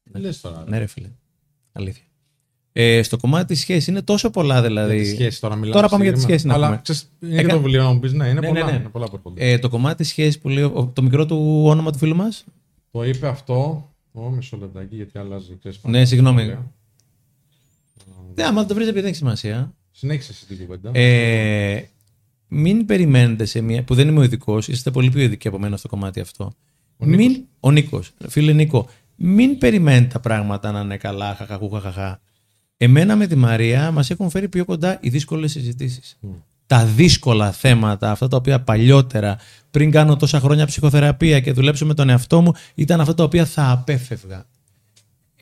Δεν 0.04 0.22
λες 0.22 0.42
τώρα. 0.42 0.64
Ναι, 0.68 0.78
ρε 0.78 0.86
φίλε. 0.86 1.08
Αλήθεια. 1.72 2.04
Ε, 2.74 3.04
στο 3.04 3.18
κομμάτι 3.18 3.46
της 3.46 3.60
σχέσης 3.60 3.88
είναι 3.88 4.02
τόσο 4.02 4.30
πολλά 4.30 4.62
δηλαδή. 4.62 4.96
Για 4.96 5.04
τη 5.04 5.10
σχέση 5.10 5.42
τώρα 5.42 5.56
μιλάμε. 5.56 5.74
Τώρα 5.76 5.88
πάμε 5.88 6.04
για 6.04 6.14
τη 6.14 6.20
συγκεκριμένα. 6.20 6.40
σχέση 6.40 6.60
να 6.60 6.66
Αλλά 6.66 6.68
πούμε. 6.68 6.82
ξέρεις, 6.84 7.10
είναι 7.22 7.34
και 7.34 7.40
Έκα- 7.40 7.50
το 7.54 7.62
βιβλίο 7.62 7.84
να 7.84 7.92
μου 7.92 8.00
πεις, 8.00 8.14
ναι, 8.14 8.28
είναι 8.28 8.40
Ναι, 8.40 8.48
πολλά. 8.48 8.66
ναι, 8.66 8.72
ναι. 8.72 8.78
Είναι 8.78 8.90
πολλά 8.90 9.06
που 9.06 9.16
έρχονται. 9.16 9.52
Ε, 9.52 9.60
το 9.60 9.70
κομμάτι 9.70 9.96
της 9.98 10.08
σχέσης 10.08 10.40
που 10.40 10.50
λέει 10.50 10.64
ο- 10.64 10.92
το 10.94 11.02
μικρό 11.02 11.26
του 11.26 11.64
όνομα 11.66 11.92
του 11.92 11.98
φίλου 11.98 12.16
μας. 12.16 12.44
Το 12.92 13.04
είπε 13.04 13.28
αυτό. 13.28 13.90
Ω, 14.12 14.30
μισό 14.30 14.58
λεπτάκι 14.58 14.96
γιατί 14.96 15.18
αλλάζει. 15.18 15.56
ξέρεις, 15.60 15.80
Ναι, 15.84 15.92
πάνω. 15.92 16.06
συγγνώμη. 16.06 16.42
Ωραία. 16.42 16.72
Ναι, 18.36 18.44
άμα 18.44 18.66
το 18.66 18.74
βρεις 18.74 18.86
επειδή 18.86 19.00
δεν 19.02 19.10
έχει 19.10 19.18
σημασία. 19.18 19.74
Συνέχισε 19.92 20.32
εσύ 20.32 20.46
την 20.46 20.58
κουβέντα. 20.66 20.92
Ε, 21.00 21.84
μην 22.48 22.86
περιμένετε 22.86 23.46
σε 23.46 23.62
μια. 23.62 23.84
που 23.84 23.96
δεν 23.96 24.08
είμαι 24.08 24.20
ο 24.20 24.24
ειδικός, 24.24 24.68
είστε 24.68 24.92
πολύ 24.92 25.10
πιο 25.10 25.22
ειδικοί 25.22 25.48
από 25.48 25.60
μένα 25.60 25.78
στο 25.78 25.88
κομμάτι 25.88 26.20
αυτό. 26.20 26.52
Ο 26.98 27.06
Νίκος. 27.06 27.26
μην, 27.26 27.42
ο 27.60 27.72
Νίκος, 27.72 28.12
φίλε 28.30 28.54
Νίκο, 28.54 28.88
μην 29.16 29.58
περιμένετε 29.58 30.08
τα 30.14 30.20
πράγματα 30.20 30.72
να 30.72 30.80
είναι 30.80 30.98
καλά, 30.98 31.36
χαχαχού, 31.36 31.70
χαχαχά. 31.70 32.22
Εμένα 32.84 33.16
με 33.16 33.28
τη 33.28 33.36
Μαρία 33.36 33.92
μας 33.92 34.10
έχουν 34.10 34.30
φέρει 34.30 34.50
πιο 34.50 34.66
κοντά 34.66 34.98
οι 35.02 35.10
δύσκολες 35.10 35.52
συζητήσεις. 35.52 36.18
Τα 36.68 36.86
δύσκολα 36.86 37.52
θέματα, 37.52 38.12
αυτά 38.12 38.28
τα 38.28 38.38
οποία 38.38 38.62
παλιότερα, 38.62 39.38
πριν 39.72 39.92
κάνω 39.92 40.16
τόσα 40.16 40.40
χρόνια 40.40 40.66
ψυχοθεραπεία 40.66 41.40
και 41.40 41.52
δουλέψω 41.52 41.86
με 41.86 41.94
τον 41.94 42.10
εαυτό 42.10 42.42
μου, 42.42 42.54
ήταν 42.76 43.02
αυτά 43.02 43.14
τα 43.14 43.24
οποία 43.24 43.46
θα 43.46 43.72
απέφευγα. 43.72 44.46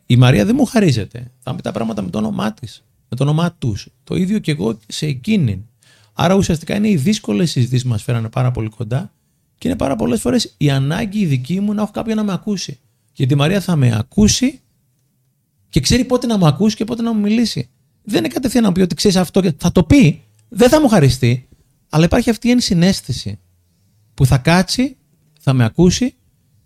Η 0.06 0.16
Μαρία 0.16 0.46
δεν 0.46 0.56
μου 0.58 0.66
χαρίζεται. 0.66 1.32
Θα 1.40 1.56
πει 1.56 1.62
τα 1.62 1.72
πράγματα 1.72 2.02
με 2.02 2.10
το 2.10 2.18
όνομά 2.18 2.54
της, 2.54 2.84
με 3.10 3.18
το 3.18 3.24
όνομά 3.24 3.54
τους. 3.54 3.88
Το 4.04 4.16
ίδιο 4.16 4.40
και 4.40 4.52
εγώ 4.52 4.78
σε 4.88 5.06
εκείνη. 5.06 5.66
Άρα 6.14 6.34
ουσιαστικά 6.36 6.76
είναι 6.76 6.90
οι 6.90 6.96
δύσκολες 6.96 7.52
συζητήσεις 7.52 7.84
που 7.84 7.90
μας 7.90 8.04
φέρανε 8.04 8.30
πάρα 8.30 8.52
πολύ 8.52 8.70
κοντά 8.70 9.12
και 9.58 9.68
είναι 9.68 9.78
πάρα 9.78 9.96
πολλές 9.96 10.22
φορές 10.22 10.54
η 10.58 10.70
ανάγκη 10.70 11.20
η 11.20 11.26
δική 11.26 11.60
μου 11.60 11.74
να 11.74 11.82
έχω 11.82 11.92
κάποιον 11.92 12.18
να 12.18 12.24
με 12.24 12.34
ακούσει. 12.34 12.80
Γιατί 13.14 13.34
η 13.34 13.38
Μαρία 13.38 13.62
θα 13.62 13.76
με 13.76 13.96
ακούσει 13.98 14.62
και 15.70 15.80
ξέρει 15.80 16.06
πότε 16.06 16.28
να 16.28 16.38
μου 16.38 16.46
ακούσει 16.48 16.76
και 16.76 16.84
πότε 16.86 17.02
να 17.02 17.14
μου 17.14 17.22
μιλήσει. 17.22 17.70
Δεν 18.04 18.18
είναι 18.18 18.34
κατευθείαν 18.34 18.64
να 18.64 18.70
μου 18.70 18.76
πει 18.76 18.82
ότι 18.82 18.96
ξέρεις 18.96 19.18
αυτό 19.18 19.42
και 19.42 19.54
θα 19.58 19.72
το 19.72 19.84
πει, 19.84 20.22
δεν 20.50 20.70
θα 20.70 20.82
μου 20.82 20.88
χαριστεί, 20.88 21.48
αλλά 21.90 22.06
υπάρχει 22.06 22.30
αυτή 22.30 22.48
η 22.48 22.52
ενσυναίσθηση 22.52 23.40
που 24.14 24.26
θα 24.26 24.38
κάτσει, 24.38 24.98
θα 25.40 25.54
με 25.54 25.64
ακούσει 25.64 26.14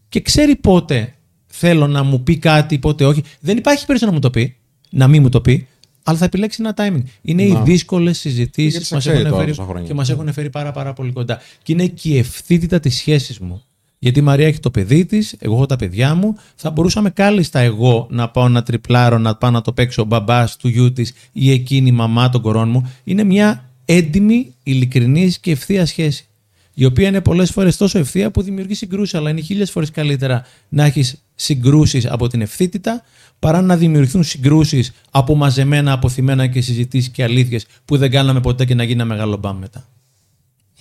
και 0.10 0.22
ξέρει 0.22 0.56
πότε 0.56 1.14
θέλω 1.46 1.88
να 1.88 2.04
μου 2.04 2.24
πει 2.24 2.38
κάτι, 2.38 2.80
πότε 2.80 3.06
όχι. 3.06 3.24
Δεν 3.40 3.58
υπάρχει 3.58 3.86
περίπτωση 3.86 4.06
να 4.06 4.12
μου 4.12 4.20
το 4.20 4.30
πει, 4.30 4.56
να 4.90 5.08
μην 5.08 5.22
μου 5.22 5.30
το 5.30 5.42
πει, 5.42 5.68
αλλά 6.04 6.18
θα 6.18 6.26
επιλέξει 6.26 6.58
ένα 6.62 6.74
timing. 6.78 7.04
Είναι 7.22 7.44
οι 7.44 7.52
Να. 7.52 7.62
δύσκολες 7.62 8.22
Γιατί 8.22 8.36
συζητήσεις 8.36 8.82
σε 8.82 8.88
που 8.88 8.94
μας 8.94 9.04
ξέρει 9.04 9.18
έχουν, 9.18 9.30
τώρα 9.30 9.44
φέρει, 9.44 9.56
τόσα 9.56 9.68
χρόνια. 9.68 9.88
και 9.88 9.94
μας 9.94 10.10
έχουν 10.10 10.34
φέρει 10.34 10.50
πάρα, 10.50 10.72
πάρα 10.72 10.94
πολύ 10.94 11.12
κοντά. 11.12 11.40
Και 11.64 11.72
είναι 11.72 11.88
και 11.88 12.10
η 12.10 12.18
ευθύτητα 12.18 12.80
της 12.80 12.96
σχέσης 12.96 13.40
μου. 13.40 13.64
Γιατί 14.04 14.20
η 14.20 14.22
Μαρία 14.22 14.48
έχει 14.48 14.60
το 14.60 14.72
παιδί 14.72 15.06
της, 15.06 15.36
εγώ 15.40 15.56
έχω 15.56 15.66
τα 15.66 15.76
παιδιά 15.76 16.16
μου. 16.16 16.36
Θα 16.56 16.70
μπορούσαμε 16.70 17.10
κάλλιστα 17.10 17.60
εγώ 17.60 18.08
να 18.10 18.30
πάω 18.30 18.50
να 18.50 18.64
τριπλάρω, 18.64 19.18
να 19.18 19.36
πάω 19.36 19.52
να 19.52 19.62
το 19.62 19.74
παίξω 19.74 20.02
ο 20.02 20.06
μπαμπάς 20.06 20.58
του 20.58 20.68
γιού 20.68 20.94
της 20.94 21.14
ή 21.32 21.52
εκείνη 21.52 21.88
η 21.88 21.92
μαμά 21.92 22.30
των 22.30 22.42
κορών 22.42 22.70
μου. 22.70 22.92
Είναι 23.04 23.24
μια 23.24 23.70
έντιμη, 23.86 24.54
ειλικρινής 24.64 25.40
και 25.40 25.52
ευθεία 25.52 25.86
σχέση. 25.86 26.26
Η 26.74 26.86
οποία 26.86 27.08
είναι 27.08 27.22
πολλές 27.22 27.52
φορές 27.52 27.78
τόσο 27.78 28.00
ευθεία 28.00 28.32
που 28.32 28.42
δημιουργεί 28.42 28.74
συγκρούσεις, 28.74 29.16
αλλά 29.16 29.30
είναι 29.30 29.42
χίλιες 29.42 29.72
φορές 29.72 29.92
καλύτερα 29.92 30.46
να 30.70 30.84
έχεις 30.84 31.24
συγκρούσεις 31.36 32.06
από 32.06 32.28
την 32.28 32.42
ευθύτητα 32.42 33.04
παρά 33.40 33.62
να 33.62 33.78
δημιουργηθούν 33.78 34.24
συγκρούσεις 34.24 34.94
από 35.12 35.36
μαζεμένα, 35.36 35.92
αποθυμένα 35.92 36.48
και 36.48 36.62
συζητήσεις 36.62 37.10
και 37.10 37.24
αλήθειες 37.24 37.66
που 37.86 37.98
δεν 37.98 38.12
κάναμε 38.12 38.42
ποτέ 38.42 38.66
και 38.66 38.76
να 38.76 38.84
γίνει 38.84 39.02
ένα 39.02 39.06
μεγάλο 39.06 39.38
μπαμ 39.38 39.58
μετά. 39.58 39.88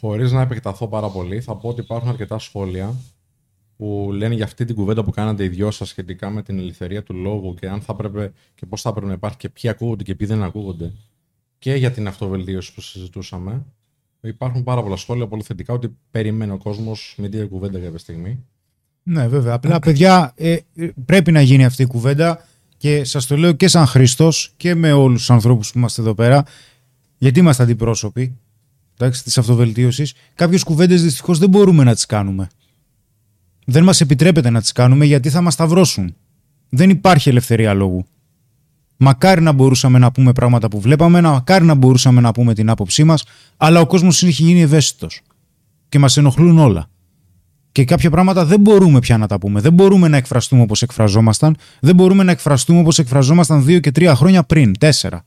Χωρίς 0.01 0.33
να 0.33 0.41
επεκταθώ 0.41 0.87
πάρα 0.89 1.09
πολύ, 1.09 1.41
θα 1.41 1.57
πω 1.57 1.69
ότι 1.69 1.81
υπάρχουν 1.81 2.09
αρκετά 2.09 2.39
σχόλια 2.39 2.95
που 3.77 4.11
λένε 4.13 4.35
για 4.35 4.45
αυτή 4.45 4.65
την 4.65 4.75
κουβέντα 4.75 5.05
που 5.05 5.11
κάνατε 5.11 5.45
οι 5.45 5.49
δυο 5.49 5.71
σας 5.71 5.89
σχετικά 5.89 6.31
με 6.31 6.43
την 6.43 6.59
ελευθερία 6.59 7.03
του 7.03 7.15
λόγου 7.15 7.55
και 7.55 7.69
αν 7.69 7.81
θα 7.81 7.93
έπρεπε 7.93 8.33
και 8.55 8.67
πώς 8.67 8.81
θα 8.83 8.89
έπρεπε 8.89 9.07
να 9.07 9.13
υπάρχει 9.13 9.37
και 9.37 9.49
ποιοι 9.49 9.71
ακούγονται 9.71 10.03
και 10.03 10.15
ποιοι 10.15 10.27
δεν 10.27 10.43
ακούγονται. 10.43 10.93
Και 11.59 11.75
για 11.75 11.91
την 11.91 12.07
αυτοβελτίωση 12.07 12.75
που 12.75 12.81
συζητούσαμε. 12.81 13.65
Υπάρχουν 14.21 14.63
πάρα 14.63 14.83
πολλά 14.83 14.97
σχόλια 14.97 15.27
πολύ 15.27 15.43
θετικά 15.43 15.73
ότι 15.73 15.97
περιμένει 16.11 16.53
ο 16.53 16.57
κόσμος 16.57 17.15
με 17.19 17.29
την 17.29 17.49
κουβέντα 17.49 17.79
κάποια 17.79 17.99
στιγμή. 17.99 18.45
Ναι, 19.03 19.29
βέβαια. 19.29 19.55
Απλά, 19.55 19.79
παιδιά, 19.79 20.33
ε, 20.37 20.57
ε, 20.75 20.89
πρέπει 21.05 21.33
να 21.33 21.41
γίνει 21.41 21.65
αυτή 21.65 21.83
η 21.83 21.87
κουβέντα 21.87 22.47
και 22.77 23.05
σας 23.05 23.27
το 23.27 23.37
λέω 23.37 23.53
και 23.53 23.69
σαν 23.69 23.87
Χριστός 23.87 24.53
και 24.57 24.75
με 24.75 24.93
όλους 24.93 25.19
τους 25.19 25.31
ανθρώπους 25.31 25.73
που 25.73 25.79
είμαστε 25.79 26.01
εδώ 26.01 26.15
πέρα, 26.15 26.45
γιατί 27.19 27.39
είμαστε 27.39 27.63
αντιπρόσωποι 27.63 28.37
της 29.11 29.39
αυτοβελτίωσης. 29.39 30.15
Κάποιες 30.35 30.63
κουβέντες 30.63 31.03
δυστυχώς 31.03 31.39
δεν 31.39 31.49
μπορούμε 31.49 31.85
να 31.85 31.95
τις 31.95 32.07
κάνουμε. 32.07 32.49
Δεν 33.65 33.85
μας 33.85 34.01
επιτρέπεται 34.01 34.51
να 34.51 34.61
τις 34.61 34.73
κάνουμε 34.73 35.05
γιατί 35.05 35.31
θα 35.31 35.41
μας 35.41 35.53
σταυρώσουν. 35.53 36.15
Δεν 36.69 36.91
υπάρχει 36.91 37.29
ελευθερία 37.29 37.75
λόγου. 37.75 38.05
Μακάρι 38.97 39.41
να 39.41 39.53
μπορούσαμε 39.53 39.99
να 39.99 40.13
πούμε 40.13 40.33
πράγματα 40.33 40.69
που 40.69 40.81
βλέπαμε, 40.81 41.21
να- 41.21 41.31
μακάρι 41.31 41.65
να 41.65 41.75
μπορούσαμε 41.75 42.21
να 42.21 42.33
πούμε 42.33 42.55
την 42.55 42.71
άποψή 42.71 43.05
μας, 43.05 43.25
αλλά 43.57 43.81
ο 43.81 43.87
κόσμος 43.87 44.23
έχει 44.23 44.43
γίνει 44.43 44.61
ευαίσθητος. 44.63 45.21
Και 45.89 45.99
μας 45.99 46.17
ενοχλούν 46.17 46.59
όλα. 46.59 46.87
Και 47.73 47.85
κάποια 47.85 48.11
πράγματα 48.11 48.45
δεν 48.45 48.61
μπορούμε 48.61 48.99
πια 48.99 49.19
να 49.19 49.27
τα 49.27 49.39
πούμε. 49.39 49.61
Δεν 49.61 49.73
μπορούμε 49.73 50.09
να 50.09 50.17
εκφραστούμε 50.17 50.63
όπως 50.63 50.83
εκφραζόμασταν. 50.83 51.57
Δεν 51.81 51.95
μπορούμε 51.95 52.23
να 52.23 52.31
εκφραστούμε 52.31 52.79
όπως 52.81 52.99
εκφραζόμασταν 52.99 53.65
δύο 53.65 53.79
και 53.81 53.91
τρία 53.93 54.15
χρόνια 54.15 54.43
πριν, 54.43 54.79
τέσσερα. 54.79 55.25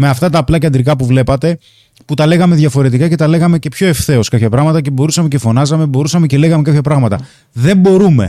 Με 0.00 0.08
αυτά 0.08 0.30
τα 0.30 0.38
απλά 0.38 0.58
κεντρικά 0.58 0.96
που 0.96 1.06
βλέπατε, 1.06 1.58
που 2.04 2.14
τα 2.14 2.26
λέγαμε 2.26 2.54
διαφορετικά 2.54 3.08
και 3.08 3.16
τα 3.16 3.28
λέγαμε 3.28 3.58
και 3.58 3.68
πιο 3.68 3.86
ευθέως 3.86 4.28
κάποια 4.28 4.50
πράγματα 4.50 4.80
και 4.80 4.90
μπορούσαμε 4.90 5.28
και 5.28 5.38
φωνάζαμε, 5.38 5.86
μπορούσαμε 5.86 6.26
και 6.26 6.38
λέγαμε 6.38 6.62
κάποια 6.62 6.82
πράγματα. 6.82 7.20
Δεν 7.52 7.76
μπορούμε. 7.76 8.28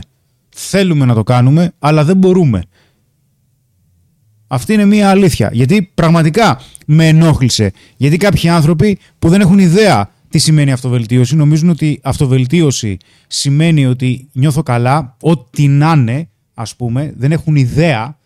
Θέλουμε 0.49 1.05
να 1.05 1.13
το 1.13 1.23
κάνουμε, 1.23 1.73
αλλά 1.79 2.03
δεν 2.03 2.17
μπορούμε. 2.17 2.63
Αυτή 4.47 4.73
είναι 4.73 4.85
μία 4.85 5.09
αλήθεια. 5.09 5.49
Γιατί 5.53 5.91
πραγματικά 5.93 6.61
με 6.85 7.07
ενόχλησε. 7.07 7.71
Γιατί 7.97 8.17
κάποιοι 8.17 8.49
άνθρωποι 8.49 8.99
που 9.19 9.29
δεν 9.29 9.41
έχουν 9.41 9.59
ιδέα 9.59 10.09
τι 10.29 10.37
σημαίνει 10.37 10.71
αυτοβελτίωση, 10.71 11.35
νομίζουν 11.35 11.69
ότι 11.69 11.99
αυτοβελτίωση 12.03 12.97
σημαίνει 13.27 13.85
ότι 13.85 14.29
νιώθω 14.31 14.63
καλά, 14.63 15.15
ό,τι 15.21 15.67
να 15.67 15.91
είναι, 15.91 16.29
ας 16.53 16.75
πούμε, 16.75 17.13
δεν 17.17 17.31
έχουν 17.31 17.55
ιδέα. 17.55 18.17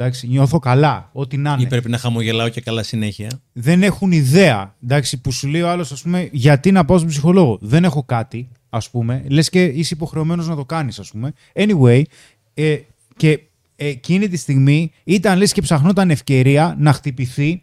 Εντάξει, 0.00 0.26
νιώθω 0.26 0.58
καλά, 0.58 1.10
ό,τι 1.12 1.36
να 1.36 1.52
είναι 1.52 1.62
Ή 1.62 1.66
πρέπει 1.66 1.90
να 1.90 1.98
χαμογελάω 1.98 2.48
και 2.48 2.60
καλά 2.60 2.82
συνέχεια. 2.82 3.40
δεν 3.52 3.82
έχουν 3.82 4.12
ιδέα. 4.12 4.74
Εντάξει, 4.82 5.20
που 5.20 5.32
σου 5.32 5.48
λέει 5.48 5.60
ο 5.60 5.68
άλλος, 5.68 5.92
ας 5.92 6.02
πούμε, 6.02 6.28
γιατί 6.32 6.72
να 6.72 6.84
πάω 6.84 6.96
στον 6.96 7.08
ψυχολόγο. 7.08 7.58
Δεν 7.60 7.84
έχω 7.84 8.04
κάτι, 8.04 8.48
ας 8.70 8.90
πούμε. 8.90 9.24
Λες 9.28 9.48
και 9.48 9.64
είσαι 9.64 9.94
υποχρεωμένος 9.94 10.48
να 10.48 10.56
το 10.56 10.64
κάνεις, 10.64 10.98
ας 10.98 11.10
πούμε. 11.10 11.32
Anyway, 11.54 12.02
ε, 12.54 12.76
και 13.16 13.40
εκείνη 13.76 14.28
τη 14.28 14.36
στιγμή 14.36 14.90
ήταν 15.04 15.38
λες 15.38 15.52
και 15.52 15.62
ψαχνόταν 15.62 16.10
ευκαιρία 16.10 16.76
να 16.78 16.92
χτυπηθεί 16.92 17.62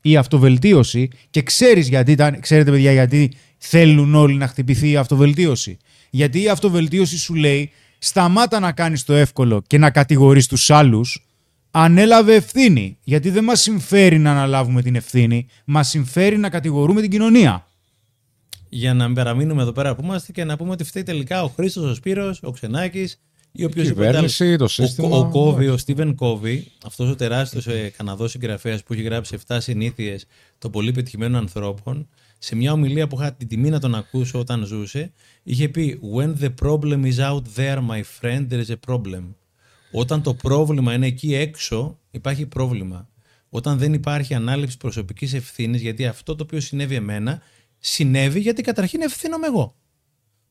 η 0.00 0.16
αυτοβελτίωση 0.16 1.08
και 1.30 1.42
ξέρεις 1.42 1.88
γιατί 1.88 2.12
ήταν, 2.12 2.40
ξέρετε 2.40 2.70
παιδιά 2.70 2.92
γιατί 2.92 3.32
θέλουν 3.58 4.14
όλοι 4.14 4.34
να 4.34 4.46
χτυπηθεί 4.46 4.90
η 4.90 4.96
αυτοβελτίωση. 4.96 5.76
Γιατί 6.10 6.42
η 6.42 6.48
αυτοβελτίωση 6.48 7.18
σου 7.18 7.34
λέει 7.34 7.70
σταμάτα 7.98 8.60
να 8.60 8.72
κάνεις 8.72 9.04
το 9.04 9.12
εύκολο 9.12 9.62
και 9.66 9.78
να 9.78 9.90
κατηγορείς 9.90 10.46
τους 10.46 10.70
άλλους 10.70 11.25
ανέλαβε 11.78 12.34
ευθύνη. 12.34 12.98
Γιατί 13.02 13.30
δεν 13.30 13.44
μας 13.44 13.60
συμφέρει 13.60 14.18
να 14.18 14.30
αναλάβουμε 14.30 14.82
την 14.82 14.94
ευθύνη, 14.94 15.46
μας 15.64 15.88
συμφέρει 15.88 16.38
να 16.38 16.48
κατηγορούμε 16.48 17.00
την 17.00 17.10
κοινωνία. 17.10 17.66
Για 18.68 18.94
να 18.94 19.06
μην 19.06 19.14
παραμείνουμε 19.14 19.62
εδώ 19.62 19.72
πέρα 19.72 19.94
που 19.94 20.02
είμαστε 20.04 20.32
και 20.32 20.44
να 20.44 20.56
πούμε 20.56 20.70
ότι 20.70 20.84
φταίει 20.84 21.02
τελικά 21.02 21.42
ο 21.42 21.48
Χρήστος, 21.48 21.90
ο 21.90 21.94
Σπύρος, 21.94 22.40
ο 22.42 22.50
Ξενάκης 22.50 23.20
ή 23.52 23.64
ο 23.64 23.68
Κυβέρνηση, 23.68 24.56
το 24.56 24.68
σύστημα. 24.68 25.08
Ο, 25.08 25.18
ο 25.18 25.28
Κόβι, 25.28 25.68
ο 25.68 25.76
Στίβεν 25.76 26.14
Κόβι, 26.14 26.72
αυτός 26.84 27.10
ο 27.10 27.14
τεράστιος 27.14 27.66
ε, 27.66 27.92
Καναδός 27.96 28.30
συγγραφέας 28.30 28.82
που 28.82 28.92
έχει 28.92 29.02
γράψει 29.02 29.38
7 29.46 29.56
συνήθειες 29.60 30.26
των 30.58 30.70
πολύ 30.70 30.92
πετυχημένων 30.92 31.40
ανθρώπων, 31.40 32.08
σε 32.38 32.56
μια 32.56 32.72
ομιλία 32.72 33.06
που 33.06 33.16
είχα 33.20 33.32
την 33.32 33.48
τιμή 33.48 33.70
να 33.70 33.80
τον 33.80 33.94
ακούσω 33.94 34.38
όταν 34.38 34.64
ζούσε, 34.64 35.12
είχε 35.42 35.68
πει 35.68 36.00
When 36.16 36.34
the 36.42 36.50
problem 36.62 37.04
is 37.04 37.18
out 37.18 37.42
there, 37.56 37.78
my 37.80 38.02
friend, 38.20 38.48
there 38.50 38.64
is 38.66 38.70
a 38.70 38.92
problem. 38.92 39.22
Όταν 39.98 40.22
το 40.22 40.34
πρόβλημα 40.34 40.94
είναι 40.94 41.06
εκεί 41.06 41.34
έξω, 41.34 41.98
υπάρχει 42.10 42.46
πρόβλημα. 42.46 43.08
Όταν 43.48 43.78
δεν 43.78 43.92
υπάρχει 43.92 44.34
ανάληψη 44.34 44.76
προσωπικής 44.76 45.34
ευθύνης, 45.34 45.80
γιατί 45.80 46.06
αυτό 46.06 46.34
το 46.36 46.42
οποίο 46.42 46.60
συνέβη 46.60 46.94
εμένα, 46.94 47.40
συνέβη 47.78 48.40
γιατί 48.40 48.62
καταρχήν 48.62 49.00
ευθύνομαι 49.00 49.46
εγώ. 49.46 49.76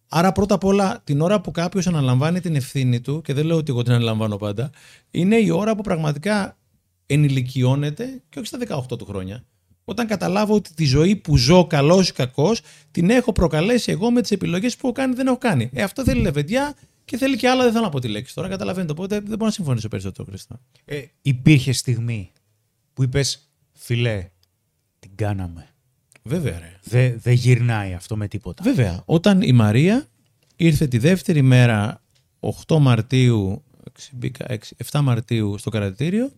Άρα 0.07 0.31
πρώτα 0.31 0.55
απ' 0.55 0.63
όλα 0.63 1.01
την 1.03 1.21
ώρα 1.21 1.41
που 1.41 1.51
κάποιος 1.51 1.87
αναλαμβάνει 1.87 2.39
την 2.39 2.55
ευθύνη 2.55 3.01
του, 3.01 3.21
και 3.21 3.33
δεν 3.33 3.45
λέω 3.45 3.57
ότι 3.57 3.71
εγώ 3.71 3.83
την 3.83 3.91
αναλαμβάνω 3.91 4.37
πάντα, 4.37 4.69
είναι 5.11 5.35
η 5.35 5.49
ώρα 5.49 5.75
που 5.75 5.81
πραγματικά 5.81 6.57
ενηλικιώνεται 7.05 8.23
και 8.29 8.39
όχι 8.39 8.47
στα 8.47 8.57
18 8.91 8.97
του 8.97 9.05
χρόνια. 9.05 9.45
Όταν 9.85 10.07
καταλάβω 10.07 10.53
ότι 10.53 10.73
τη 10.73 10.85
ζωή 10.85 11.15
που 11.15 11.37
ζω, 11.37 11.67
καλός 11.67 12.09
ή 12.09 12.13
κακός, 12.13 12.61
την 12.91 13.09
έχω 13.09 13.31
προκαλέσει 13.31 13.91
εγώ 13.91 14.11
με 14.11 14.21
τις 14.21 14.31
επιλογές 14.31 14.73
που 14.73 14.87
έχω 14.87 14.95
κάνει 14.95 15.13
δεν 15.13 15.27
έχω 15.27 15.37
κάνει. 15.37 15.69
Ε, 15.73 15.83
αυτό 15.83 16.03
θέλει 16.03 16.21
λεβεντιά 16.21 16.75
και 17.06 17.18
θέλει 17.18 17.38
και 17.38 17.49
άλλα, 17.49 17.64
δεν 17.64 17.72
θέλω 17.72 17.84
να 17.84 17.89
πω 17.89 17.99
τη 17.99 18.08
λέξη 18.08 18.34
τώρα. 18.34 18.47
Καταλαβαίνετε. 18.47 18.91
Οπότε 18.91 19.16
δεν 19.16 19.28
μπορώ 19.28 19.45
να 19.45 19.51
συμφωνήσω 19.51 19.88
περισσότερο, 19.88 20.28
Χριστό. 20.28 20.60
Ε, 20.86 21.01
υπήρχε 21.22 21.72
στιγμή 21.72 22.32
που 22.93 23.03
είπες 23.03 23.49
φιλέ, 23.74 24.30
την 24.99 25.12
κάναμε. 25.16 25.68
Βέβαια, 26.24 26.60
ρε. 26.60 26.80
Δεν 26.84 27.20
δε 27.20 27.32
γυρνάει 27.32 27.93
αυτό 27.93 28.16
με 28.16 28.28
τίποτα. 28.28 28.64
Βέβαια. 28.64 29.01
Όταν 29.06 29.41
η 29.41 29.51
Μαρία 29.51 30.08
ήρθε 30.56 30.88
τη 30.88 30.97
δεύτερη 30.97 31.41
μέρα 31.41 32.01
8 32.68 32.78
Μαρτίου, 32.80 33.64
7 34.91 34.99
Μαρτίου 35.03 35.58
στο 35.58 35.70
κρατητήριο 35.70 36.32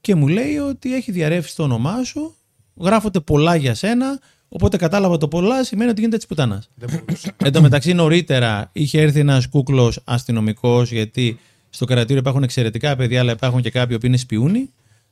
και 0.00 0.14
μου 0.14 0.28
λέει 0.28 0.56
ότι 0.56 0.94
έχει 0.94 1.12
διαρρεύσει 1.12 1.56
το 1.56 1.62
όνομά 1.62 2.04
σου, 2.04 2.34
γράφονται 2.74 3.20
πολλά 3.20 3.56
για 3.56 3.74
σένα, 3.74 4.20
οπότε 4.52 4.76
κατάλαβα 4.76 5.16
το 5.16 5.28
πολλά 5.28 5.64
σημαίνει 5.64 5.90
ότι 5.90 6.00
γίνεται 6.00 6.16
της 6.16 6.26
πουτάνας. 6.26 6.70
Εν 7.36 7.52
τω 7.52 7.60
μεταξύ 7.60 7.92
νωρίτερα 7.92 8.70
είχε 8.72 9.00
έρθει 9.00 9.18
ένας 9.18 9.46
κούκλος 9.46 10.00
αστυνομικός 10.04 10.92
γιατί 10.92 11.38
στο 11.70 11.84
κρατήριο 11.84 12.20
υπάρχουν 12.20 12.42
εξαιρετικά 12.42 12.96
παιδιά 12.96 13.20
αλλά 13.20 13.32
υπάρχουν 13.32 13.62
και 13.62 13.70
κάποιοι 13.70 13.98
που 13.98 14.06
είναι 14.06 14.16
σπιούνι 14.16 14.70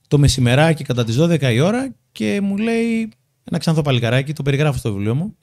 το 0.09 0.19
μεσημεράκι 0.19 0.85
κατά 0.85 1.05
τις 1.05 1.17
12 1.21 1.43
η 1.43 1.61
ώρα 1.61 1.95
και 2.13 2.41
μου 2.41 2.57
λέει 2.57 3.09
ένα 3.45 3.59
ξανθό 3.59 3.83
παλικαράκι, 3.83 4.33
το 4.33 4.43
περιγράφω 4.43 4.79
στο 4.79 4.93
βιβλίο 4.93 5.15
μου 5.15 5.37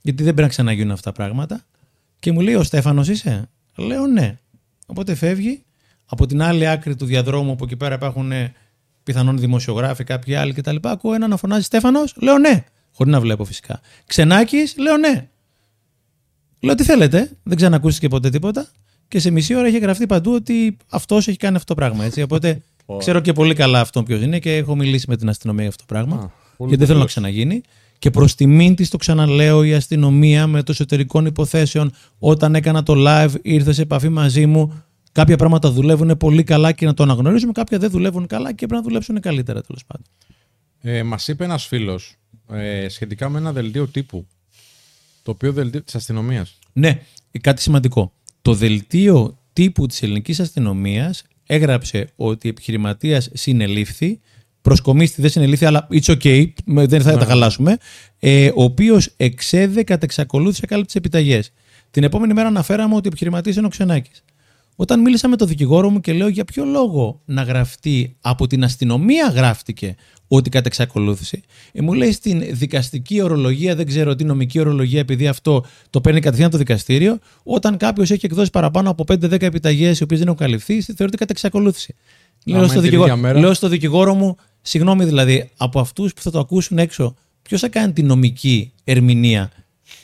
γιατί 0.00 0.22
δεν 0.22 0.32
πρέπει 0.32 0.40
να 0.40 0.48
ξαναγίνουν 0.48 0.90
αυτά 0.90 1.10
τα 1.10 1.16
πράγματα 1.16 1.62
και 2.18 2.32
μου 2.32 2.40
λέει 2.40 2.54
ο 2.54 2.62
Στέφανος 2.62 3.08
είσαι; 3.08 3.48
Λέω 3.76 4.06
ναι. 4.06 4.38
Οπότε 4.86 5.14
φεύγει 5.14 5.62
από 6.06 6.26
την 6.26 6.42
άλλη 6.42 6.68
άκρη 6.68 6.96
του 6.96 7.04
διαδρόμου 7.04 7.56
που 7.56 7.64
εκεί 7.64 7.76
πέρα 7.76 7.94
υπάρχουν 7.94 8.32
ε, 8.32 8.52
πιθανόν 9.02 9.38
δημοσιογράφοι, 9.38 10.04
κάποιοι 10.04 10.34
άλλοι 10.34 10.52
κτλ. 10.52 10.76
Ακούω 10.82 11.14
ένα 11.14 11.28
να 11.28 11.36
φωνάζει 11.36 11.64
Στέφανος, 11.64 12.14
λέω 12.16 12.38
ναι. 12.38 12.64
Χωρίς 12.94 13.12
να 13.12 13.20
βλέπω 13.20 13.44
φυσικά. 13.44 13.80
Ξενάκης, 14.06 14.74
λέω 14.78 14.96
ναι. 14.96 15.28
Λέω 16.60 16.74
τι 16.74 16.84
θέλετε, 16.84 17.30
δεν 17.42 17.56
ξανακούστηκε 17.56 18.08
ποτέ 18.08 18.30
τίποτα. 18.30 18.66
Και 19.08 19.18
σε 19.18 19.30
μισή 19.30 19.54
ώρα 19.54 19.68
είχε 19.68 19.78
γραφτεί 19.78 20.06
παντού 20.06 20.32
ότι 20.32 20.76
αυτός 20.88 21.28
έχει 21.28 21.36
κάνει 21.36 21.56
αυτό 21.56 21.74
το 21.74 21.80
πράγμα. 21.80 22.04
Έτσι. 22.04 22.22
Οπότε 22.22 22.62
ξέρω 22.98 23.20
και 23.20 23.32
πολύ 23.32 23.54
καλά 23.54 23.80
αυτό 23.80 24.02
ποιος 24.02 24.22
είναι 24.22 24.38
και 24.38 24.56
έχω 24.56 24.76
μιλήσει 24.76 25.06
με 25.08 25.16
την 25.16 25.28
αστυνομία 25.28 25.62
για 25.62 25.70
αυτό 25.70 25.84
το 25.86 25.94
πράγμα. 25.94 26.32
γιατί 26.58 26.76
δεν 26.76 26.86
θέλω 26.86 26.98
να 26.98 27.04
ξαναγίνει. 27.04 27.62
Και 27.98 28.10
προς 28.10 28.34
τιμήν 28.34 28.74
της, 28.74 28.90
το 28.90 28.96
ξαναλέω, 28.96 29.64
η 29.64 29.74
αστυνομία 29.74 30.46
με 30.46 30.62
το 30.62 30.72
εσωτερικών 30.72 31.26
υποθέσεων, 31.26 31.92
όταν 32.18 32.54
έκανα 32.54 32.82
το 32.82 32.94
live, 32.96 33.32
ήρθε 33.42 33.72
σε 33.72 33.82
επαφή 33.82 34.08
μαζί 34.08 34.46
μου 34.46 34.84
Κάποια 35.14 35.36
πράγματα 35.36 35.70
δουλεύουν 35.70 36.16
πολύ 36.16 36.42
καλά 36.42 36.72
και 36.72 36.86
να 36.86 36.94
το 36.94 37.02
αναγνωρίζουμε, 37.02 37.52
κάποια 37.52 37.78
δεν 37.78 37.90
δουλεύουν 37.90 38.26
καλά 38.26 38.48
και 38.52 38.66
πρέπει 38.66 38.74
να 38.74 38.82
δουλέψουν 38.82 39.20
καλύτερα 39.20 39.60
τέλος 39.60 39.84
πάντων. 39.86 40.06
Ε, 40.80 41.02
Μας 41.02 41.28
είπε 41.28 41.44
ένας 41.44 41.66
φίλος 41.66 42.16
ε, 42.52 42.88
σχετικά 42.88 43.28
με 43.28 43.38
ένα 43.38 43.52
δελτίο 43.52 43.86
τύπου. 43.86 44.26
Το 45.22 45.30
οποίο 45.30 45.52
δελτίο 45.52 45.82
της 45.82 45.94
αστυνομίας. 45.94 46.58
Ναι, 46.72 47.00
κάτι 47.40 47.62
σημαντικό. 47.62 48.12
Το 48.42 48.54
δελτίο 48.54 49.38
τύπου 49.52 49.86
της 49.86 50.02
ελληνικής 50.02 50.40
αστυνομίας 50.40 51.24
έγραψε 51.46 52.08
ότι 52.16 52.46
η 52.46 52.50
επιχειρηματίας 52.50 53.30
συνελήφθη. 53.32 54.20
Προσκομίστη 54.60 55.20
δεν 55.20 55.30
συνελήφθη, 55.30 55.64
αλλά 55.64 55.88
it's 55.90 56.16
okay, 56.16 56.52
δεν 56.64 57.02
θα 57.02 57.12
τα 57.12 57.18
ναι. 57.18 57.24
χαλάσουμε. 57.24 57.76
Ε, 58.18 58.50
ο 58.54 58.62
οποίος 58.62 59.12
εξέδε 59.16 59.82
κατά 59.82 60.04
εξακολούθηση 60.04 60.66
κάλυπτε 60.66 60.98
επιταγές. 60.98 61.52
Την 61.90 62.02
επόμενη 62.02 62.32
μέρα 62.32 62.48
αναφέραμε 62.48 62.94
ότι 62.94 63.06
ο 63.06 63.08
επιχειρηματίας 63.08 63.56
είναι 63.56 63.66
ο 63.66 63.68
Ξενάκης. 63.68 64.24
Όταν 64.76 65.00
μίλησα 65.00 65.28
με 65.28 65.36
τον 65.36 65.48
δικηγόρο 65.48 65.90
μου 65.90 66.00
και 66.00 66.12
λέω 66.12 66.28
για 66.28 66.44
ποιο 66.44 66.64
λόγο 66.64 67.20
να 67.24 67.42
γραφτεί, 67.42 68.16
από 68.20 68.46
την 68.46 68.64
αστυνομία 68.64 69.28
γράφτηκε 69.28 69.94
ότι 70.34 70.50
κατά 70.50 70.66
εξακολούθηση. 70.66 71.42
Ε, 71.72 71.82
μου 71.82 71.92
λέει 71.92 72.12
στην 72.12 72.44
δικαστική 72.50 73.22
ορολογία, 73.22 73.74
δεν 73.74 73.86
ξέρω 73.86 74.14
τι 74.14 74.24
νομική 74.24 74.60
ορολογία, 74.60 75.00
επειδή 75.00 75.26
αυτό 75.26 75.64
το 75.90 76.00
παίρνει 76.00 76.20
κατευθείαν 76.20 76.50
το 76.50 76.58
δικαστήριο, 76.58 77.18
όταν 77.42 77.76
κάποιος 77.76 78.10
έχει 78.10 78.26
εκδώσει 78.26 78.50
παραπάνω 78.50 78.90
από 78.90 79.04
5-10 79.08 79.42
επιταγές 79.42 80.00
οι 80.00 80.02
οποίες 80.02 80.18
δεν 80.18 80.28
έχουν 80.28 80.40
καλυφθεί, 80.40 80.80
θεωρείται 80.80 81.16
κατά 81.16 81.32
εξακολούθηση. 81.32 81.94
Λέω 82.44 82.68
στο, 82.68 82.80
δικηγόρο, 82.80 83.16
λέω 83.16 83.54
στο 83.54 83.68
δικηγόρο 83.68 84.14
μου, 84.14 84.36
συγγνώμη 84.62 85.04
δηλαδή, 85.04 85.50
από 85.56 85.80
αυτούς 85.80 86.14
που 86.14 86.22
θα 86.22 86.30
το 86.30 86.38
ακούσουν 86.38 86.78
έξω, 86.78 87.14
ποιος 87.42 87.60
θα 87.60 87.68
κάνει 87.68 87.92
τη 87.92 88.02
νομική 88.02 88.72
ερμηνεία; 88.84 89.50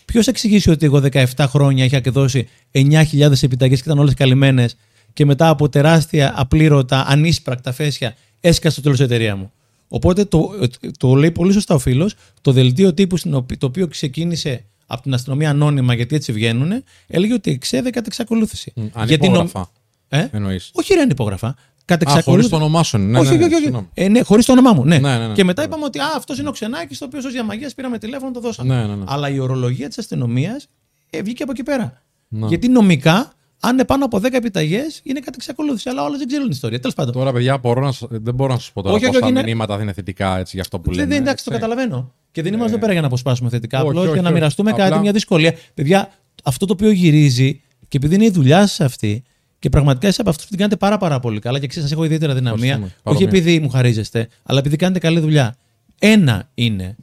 Ποιος 0.05 0.27
εξηγήσει 0.27 0.71
ότι 0.71 0.87
εγώ 0.87 1.03
17 1.13 1.25
χρόνια 1.39 1.85
είχα 1.85 2.01
και 2.01 2.11
δώσει 2.11 2.49
9.000 2.73 3.43
επιταγές 3.43 3.83
και 3.83 3.89
ήταν 3.89 3.99
όλες 3.99 4.15
καλυμμένες 4.15 4.77
και 5.13 5.25
μετά 5.25 5.49
από 5.49 5.69
τεράστια 5.69 6.33
απλήρωτα, 6.37 7.05
ανίσπρακτα 7.07 7.73
φέσια 7.73 8.15
έσκασε 8.41 8.77
το 8.77 8.83
τέλος 8.83 8.99
η 8.99 9.03
εταιρεία 9.03 9.37
μου; 9.37 9.53
Οπότε 9.93 10.25
το, 10.25 10.51
το 10.99 11.15
λέει 11.15 11.31
πολύ 11.31 11.53
σωστά 11.53 11.75
ο 11.75 11.79
φίλος. 11.79 12.15
Το 12.41 12.53
δελτίο 12.53 12.95
τύπου 12.95 13.17
το 13.59 13.67
οποίο 13.67 13.89
ξεκίνησε 13.89 14.65
από 14.87 15.03
την 15.03 15.15
αστυνομία 15.15 15.51
ανώνυμα, 15.51 15.95
γιατί 15.95 16.15
έτσι 16.15 16.33
βγαίνουν, 16.33 16.85
έλεγε 17.07 17.33
ότι 17.33 17.51
εξέδε 17.51 17.91
κατά 17.91 18.07
εξακολούθηση. 18.07 18.73
Mm, 18.77 18.89
ανυπόγραφα. 18.93 19.71
Ε; 20.09 20.29
Όχι, 20.73 20.95
ρε 20.95 21.01
ανυπόγραφα. 21.01 21.57
Κατά 21.85 22.23
χωρίς 22.23 22.49
το 22.49 22.57
όνομά 22.57 22.83
σου. 22.83 22.99
Ναι, 22.99 23.19
όχι, 23.19 23.37
ναι, 23.37 23.45
όχι, 23.45 23.55
όχι. 23.55 23.89
Ε, 23.95 24.09
ναι, 24.09 24.23
χωρίς 24.23 24.47
το 24.47 24.53
όνομά 24.53 24.73
μου. 24.73 24.85
Ναι. 24.85 24.99
ναι, 24.99 25.19
ναι, 25.19 25.27
ναι. 25.27 25.35
Και 25.35 25.45
μετά 25.45 25.63
είπαμε 25.63 25.85
ότι 25.85 25.99
αυτός 26.17 26.39
είναι 26.39 26.49
ο 26.49 26.53
Ξενάκης, 26.53 26.99
το 26.99 27.05
οποίο 27.05 27.21
ω 27.27 27.31
διαμαγεία 27.31 27.71
πήραμε 27.77 27.99
τηλέφωνο, 27.99 28.31
το 28.31 28.41
δώσαμε. 28.41 28.75
Ναι, 28.75 28.87
ναι, 28.87 28.95
ναι. 28.95 29.05
Αλλά 29.07 29.31
η 29.31 29.39
ορολογία 29.39 29.89
της 29.89 29.99
αστυνομίας 29.99 30.69
ε, 31.11 31.23
βγήκε 31.23 31.43
από 31.43 31.53
εκεί 31.53 31.63
πέρα. 31.63 32.03
Ναι. 32.29 32.47
Γιατί 32.47 32.69
νομικά, 32.69 33.33
αν 33.61 33.73
είναι 33.73 33.85
πάνω 33.85 34.05
από 34.05 34.19
10 34.19 34.33
επιταγές, 34.33 35.01
είναι 35.03 35.21
κάτι 35.21 35.37
εξακολούθηση. 35.37 35.89
Αλλά 35.89 36.05
όλα 36.05 36.17
δεν 36.17 36.27
ξέρουν 36.27 36.45
την 36.45 36.55
ιστορία. 36.55 36.81
Τέλος 36.81 36.95
πάντων. 36.95 37.13
Τώρα, 37.13 37.33
παιδιά, 37.33 37.59
μπορώ 37.59 37.81
να, 37.81 37.93
δεν 38.09 38.35
μπορώ 38.35 38.53
να 38.53 38.59
σας 38.59 38.73
πω 38.73 38.83
τώρα 38.83 38.95
όχι, 38.95 39.07
πόσα 39.07 39.27
είναι... 39.27 39.43
μηνύματα 39.43 39.83
είναι 39.83 39.93
θετικά 39.93 40.39
έτσι, 40.39 40.51
για 40.53 40.63
αυτό 40.63 40.81
που 40.81 40.91
λέμε. 40.91 41.07
Δεν, 41.07 41.21
εντάξει, 41.23 41.45
το 41.45 41.51
καταλαβαίνω. 41.51 42.13
Και 42.33 42.43
δεν 42.43 42.53
είμαστε 42.53 42.71
εδώ 42.71 42.81
πέρα 42.81 42.93
για 42.93 43.01
να 43.01 43.07
αποσπάσουμε 43.07 43.51
θετικά. 43.51 43.81
Απλώ 43.81 44.13
για 44.13 44.23
να 44.23 44.31
μοιραστούμε 44.31 44.73
κάτι, 44.73 44.99
μια 44.99 45.13
δυσκολία. 45.13 45.55
Παιδιά, 45.75 46.11
αυτό 46.45 46.67
το 46.67 46.73
οποίο 46.73 46.91
γυρίζει 46.91 47.61
και 47.89 47.97
επειδή 47.97 48.15
είναι 48.15 48.25
η 48.25 48.31
δουλειά 48.31 48.61
σας 48.61 48.81
αυτή, 48.81 49.23
και 49.59 49.69
πραγματικά 49.69 50.09
είσαι 50.09 50.21
από 50.21 50.31
αυτούς 50.31 50.45
που 50.45 50.51
την 50.51 50.59
κάνετε 50.59 50.77
πάρα, 50.77 50.99
πάρα 50.99 51.21
πολύ 51.21 51.41
καλά 51.41 51.59
και 51.59 51.67
ξέρεις, 51.67 51.89
σας 51.89 51.97
έχω 51.99 52.07
ιδιαίτερα 52.07 52.35
δυναμία. 52.35 52.91
Όχι 53.03 53.23
επειδή 53.23 53.61
μου 53.61 53.69
χαρίζεστε, 53.69 54.29
αλλά 54.43 54.59
επειδή 54.59 54.77
κάνετε 54.77 54.99
καλή 54.99 55.21
δουλειά. 55.21 55.57
Ένα 55.99 56.51
είναι. 56.55 56.97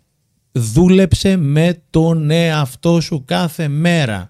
Δούλεψε 0.52 1.36
με 1.36 1.82
τον 1.90 2.30
εαυτό 2.30 3.02
σου 3.02 3.24
κάθε 3.26 3.68
μέρα. 3.68 4.30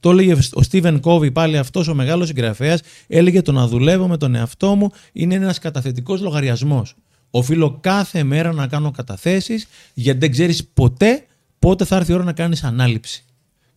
Το 0.00 0.10
έλεγε 0.10 0.36
ο 0.52 0.62
Στίβεν 0.62 1.00
Κόβι, 1.00 1.30
πάλι 1.30 1.58
αυτός 1.58 1.88
ο 1.88 1.94
μεγάλος 1.94 2.26
συγγραφέας, 2.26 2.80
έλεγε 3.06 3.42
το 3.42 3.52
να 3.52 3.66
δουλεύω 3.66 4.08
με 4.08 4.16
τον 4.16 4.34
εαυτό 4.34 4.74
μου 4.74 4.90
είναι 5.12 5.34
ένας 5.34 5.58
καταθετικός 5.58 6.20
λογαριασμός. 6.20 6.94
Οφείλω 7.30 7.78
κάθε 7.80 8.22
μέρα 8.22 8.52
να 8.52 8.66
κάνω 8.66 8.90
καταθέσεις, 8.90 9.66
γιατί 9.94 10.18
δεν 10.18 10.30
ξέρεις 10.30 10.64
ποτέ 10.74 11.26
πότε 11.58 11.84
θα 11.84 11.96
έρθει 11.96 12.12
η 12.12 12.14
ώρα 12.14 12.24
να 12.24 12.32
κάνεις 12.32 12.64
ανάληψη. 12.64 13.24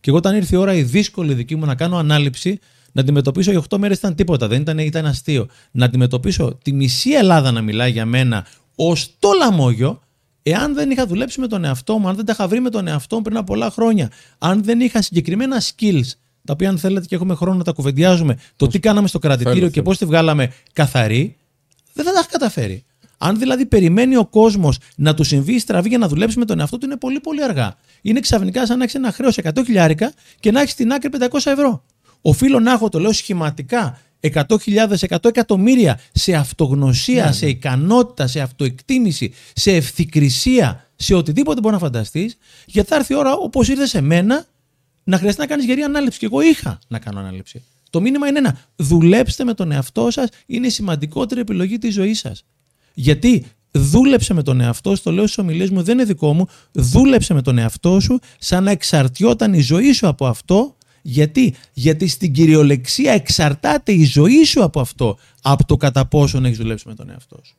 Και 0.00 0.10
εγώ, 0.10 0.18
όταν 0.18 0.36
ήρθε 0.36 0.56
η 0.56 0.58
ώρα 0.58 0.74
η 0.74 0.82
δύσκολη 0.82 1.34
δική 1.34 1.56
μου 1.56 1.66
να 1.66 1.74
κάνω 1.74 1.96
ανάληψη, 1.96 2.58
να 2.92 3.00
αντιμετωπίσω 3.00 3.52
οι 3.52 3.62
8 3.68 3.78
μέρες 3.78 3.98
ήταν 3.98 4.14
τίποτα, 4.14 4.48
δεν 4.48 4.60
ήταν, 4.60 4.78
ήταν 4.78 5.06
αστείο. 5.06 5.46
Να 5.70 5.84
αντιμετωπίσω 5.84 6.58
τη 6.62 6.72
μισή 6.72 7.10
Ελλάδα 7.10 7.52
να 7.52 7.62
μιλάει 7.62 7.90
για 7.90 8.06
μένα 8.06 8.46
ως 8.74 9.14
το 9.18 9.28
λαμόγιο, 9.38 10.00
εάν 10.42 10.74
δεν 10.74 10.90
είχα 10.90 11.06
δουλέψει 11.06 11.40
με 11.40 11.46
τον 11.46 11.64
εαυτό 11.64 11.98
μου, 11.98 12.08
αν 12.08 12.16
δεν 12.16 12.24
τα 12.24 12.32
είχα 12.32 12.48
βρει 12.48 12.60
με 12.60 12.70
τον 12.70 12.86
εαυτό 12.88 13.16
μου 13.16 13.22
πριν 13.22 13.36
από 13.36 13.46
πολλά 13.46 13.70
χρόνια, 13.70 14.10
αν 14.38 14.62
δεν 14.62 14.80
είχα 14.80 15.02
συγκεκριμένα 15.02 15.60
skills, 15.60 16.10
τα 16.44 16.52
οποία 16.52 16.68
αν 16.68 16.78
θέλετε 16.78 17.06
και 17.06 17.14
έχουμε 17.14 17.34
χρόνο 17.34 17.58
να 17.58 17.64
τα 17.64 17.72
κουβεντιάζουμε, 17.72 18.38
το 18.56 18.66
τι 18.66 18.78
κάναμε 18.78 19.08
στο 19.08 19.18
κρατητήριο 19.18 19.68
και 19.68 19.82
πώς 19.82 19.98
τη 19.98 20.04
βγάλαμε 20.04 20.52
καθαρή, 20.72 21.36
δεν 21.92 22.04
θα 22.04 22.12
τα 22.12 22.18
είχα 22.18 22.28
καταφέρει. 22.30 22.84
Αν 23.18 23.38
δηλαδή 23.38 23.66
περιμένει 23.66 24.16
ο 24.16 24.26
κόσμος 24.26 24.78
να 24.96 25.14
του 25.14 25.24
συμβεί 25.24 25.58
στραβή 25.58 25.88
για 25.88 25.98
να 25.98 26.08
δουλέψει 26.08 26.38
με 26.38 26.44
τον 26.44 26.60
εαυτό 26.60 26.78
του, 26.78 26.86
είναι 26.86 26.96
πολύ 26.96 27.20
πολύ 27.20 27.44
αργά. 27.44 27.76
Είναι 28.02 28.20
ξαφνικά 28.20 28.66
σαν 28.66 28.76
να 28.76 28.82
έχεις 28.82 28.94
ένα 28.94 29.12
χρέος 29.12 29.38
100 29.42 29.50
χιλιάρικα 29.64 30.12
και 30.40 30.50
να 30.50 30.60
έχεις 30.60 30.72
στην 30.72 30.92
άκρη 30.92 31.10
500 31.18 31.26
ευρώ. 31.44 31.84
Οφείλω 32.20 32.60
να 32.60 32.72
έχω, 32.72 32.88
το 32.88 32.98
λέω 32.98 33.12
σχηματικά, 33.12 33.98
100.000, 34.22 34.94
100 35.08 35.24
εκατομμύρια 35.24 36.00
σε 36.12 36.34
αυτογνωσία, 36.34 37.24
ναι, 37.24 37.32
σε 37.32 37.44
ναι. 37.44 37.50
ικανότητα, 37.50 38.26
σε 38.26 38.40
αυτοεκτίμηση, 38.40 39.32
σε 39.54 39.72
ευθυκρισία, 39.72 40.88
σε 40.96 41.14
οτιδήποτε 41.14 41.60
μπορεί 41.60 41.74
να 41.74 41.80
φανταστείς, 41.80 42.36
γιατί 42.66 42.88
θα 42.88 42.96
έρθει 42.96 43.12
η 43.12 43.16
ώρα, 43.16 43.32
όπως 43.32 43.68
ήρθε 43.68 43.86
σε 43.86 44.00
μένα, 44.00 44.46
να 45.04 45.18
χρειαστεί 45.18 45.40
να 45.40 45.46
κάνεις 45.46 45.64
γερή 45.64 45.82
ανάληψη. 45.82 46.18
Και 46.18 46.26
εγώ 46.26 46.40
είχα 46.40 46.78
να 46.88 46.98
κάνω 46.98 47.20
ανάληψη. 47.20 47.62
Το 47.90 48.00
μήνυμα 48.00 48.28
είναι 48.28 48.38
ένα. 48.38 48.58
Δουλέψτε 48.76 49.44
με 49.44 49.54
τον 49.54 49.72
εαυτό 49.72 50.10
σας, 50.10 50.28
είναι 50.46 50.66
η 50.66 50.70
σημαντικότερη 50.70 51.40
επιλογή 51.40 51.78
της 51.78 51.94
ζωής 51.94 52.18
σας. 52.18 52.44
Γιατί 52.94 53.46
δούλεψε 53.70 54.34
με 54.34 54.42
τον 54.42 54.60
εαυτό 54.60 54.96
σου, 54.96 55.02
το 55.02 55.12
λέω 55.12 55.24
στις 55.24 55.38
ομιλίες 55.38 55.70
μου, 55.70 55.82
δεν 55.82 55.94
είναι 55.94 56.04
δικό 56.04 56.32
μου. 56.32 56.46
Δούλεψε 56.72 57.34
με 57.34 57.42
τον 57.42 57.58
εαυτό 57.58 58.00
σου, 58.00 58.18
σαν 58.38 58.64
να 58.64 58.70
εξαρτιόταν 58.70 59.54
η 59.54 59.60
ζωή 59.60 59.92
σου 59.92 60.08
από 60.08 60.26
αυτό 60.26 60.76
γιατί; 61.02 61.54
Γιατί 61.72 62.06
στην 62.06 62.32
κυριολεξία 62.32 63.12
εξαρτάται 63.12 63.92
η 63.92 64.04
ζωή 64.04 64.44
σου 64.44 64.62
από 64.62 64.80
αυτό, 64.80 65.18
από 65.42 65.66
το 65.66 65.76
κατά 65.76 66.06
πόσον 66.06 66.44
έχεις 66.44 66.58
δουλέψει 66.58 66.88
με 66.88 66.94
τον 66.94 67.10
εαυτό 67.10 67.40
σου. 67.42 67.56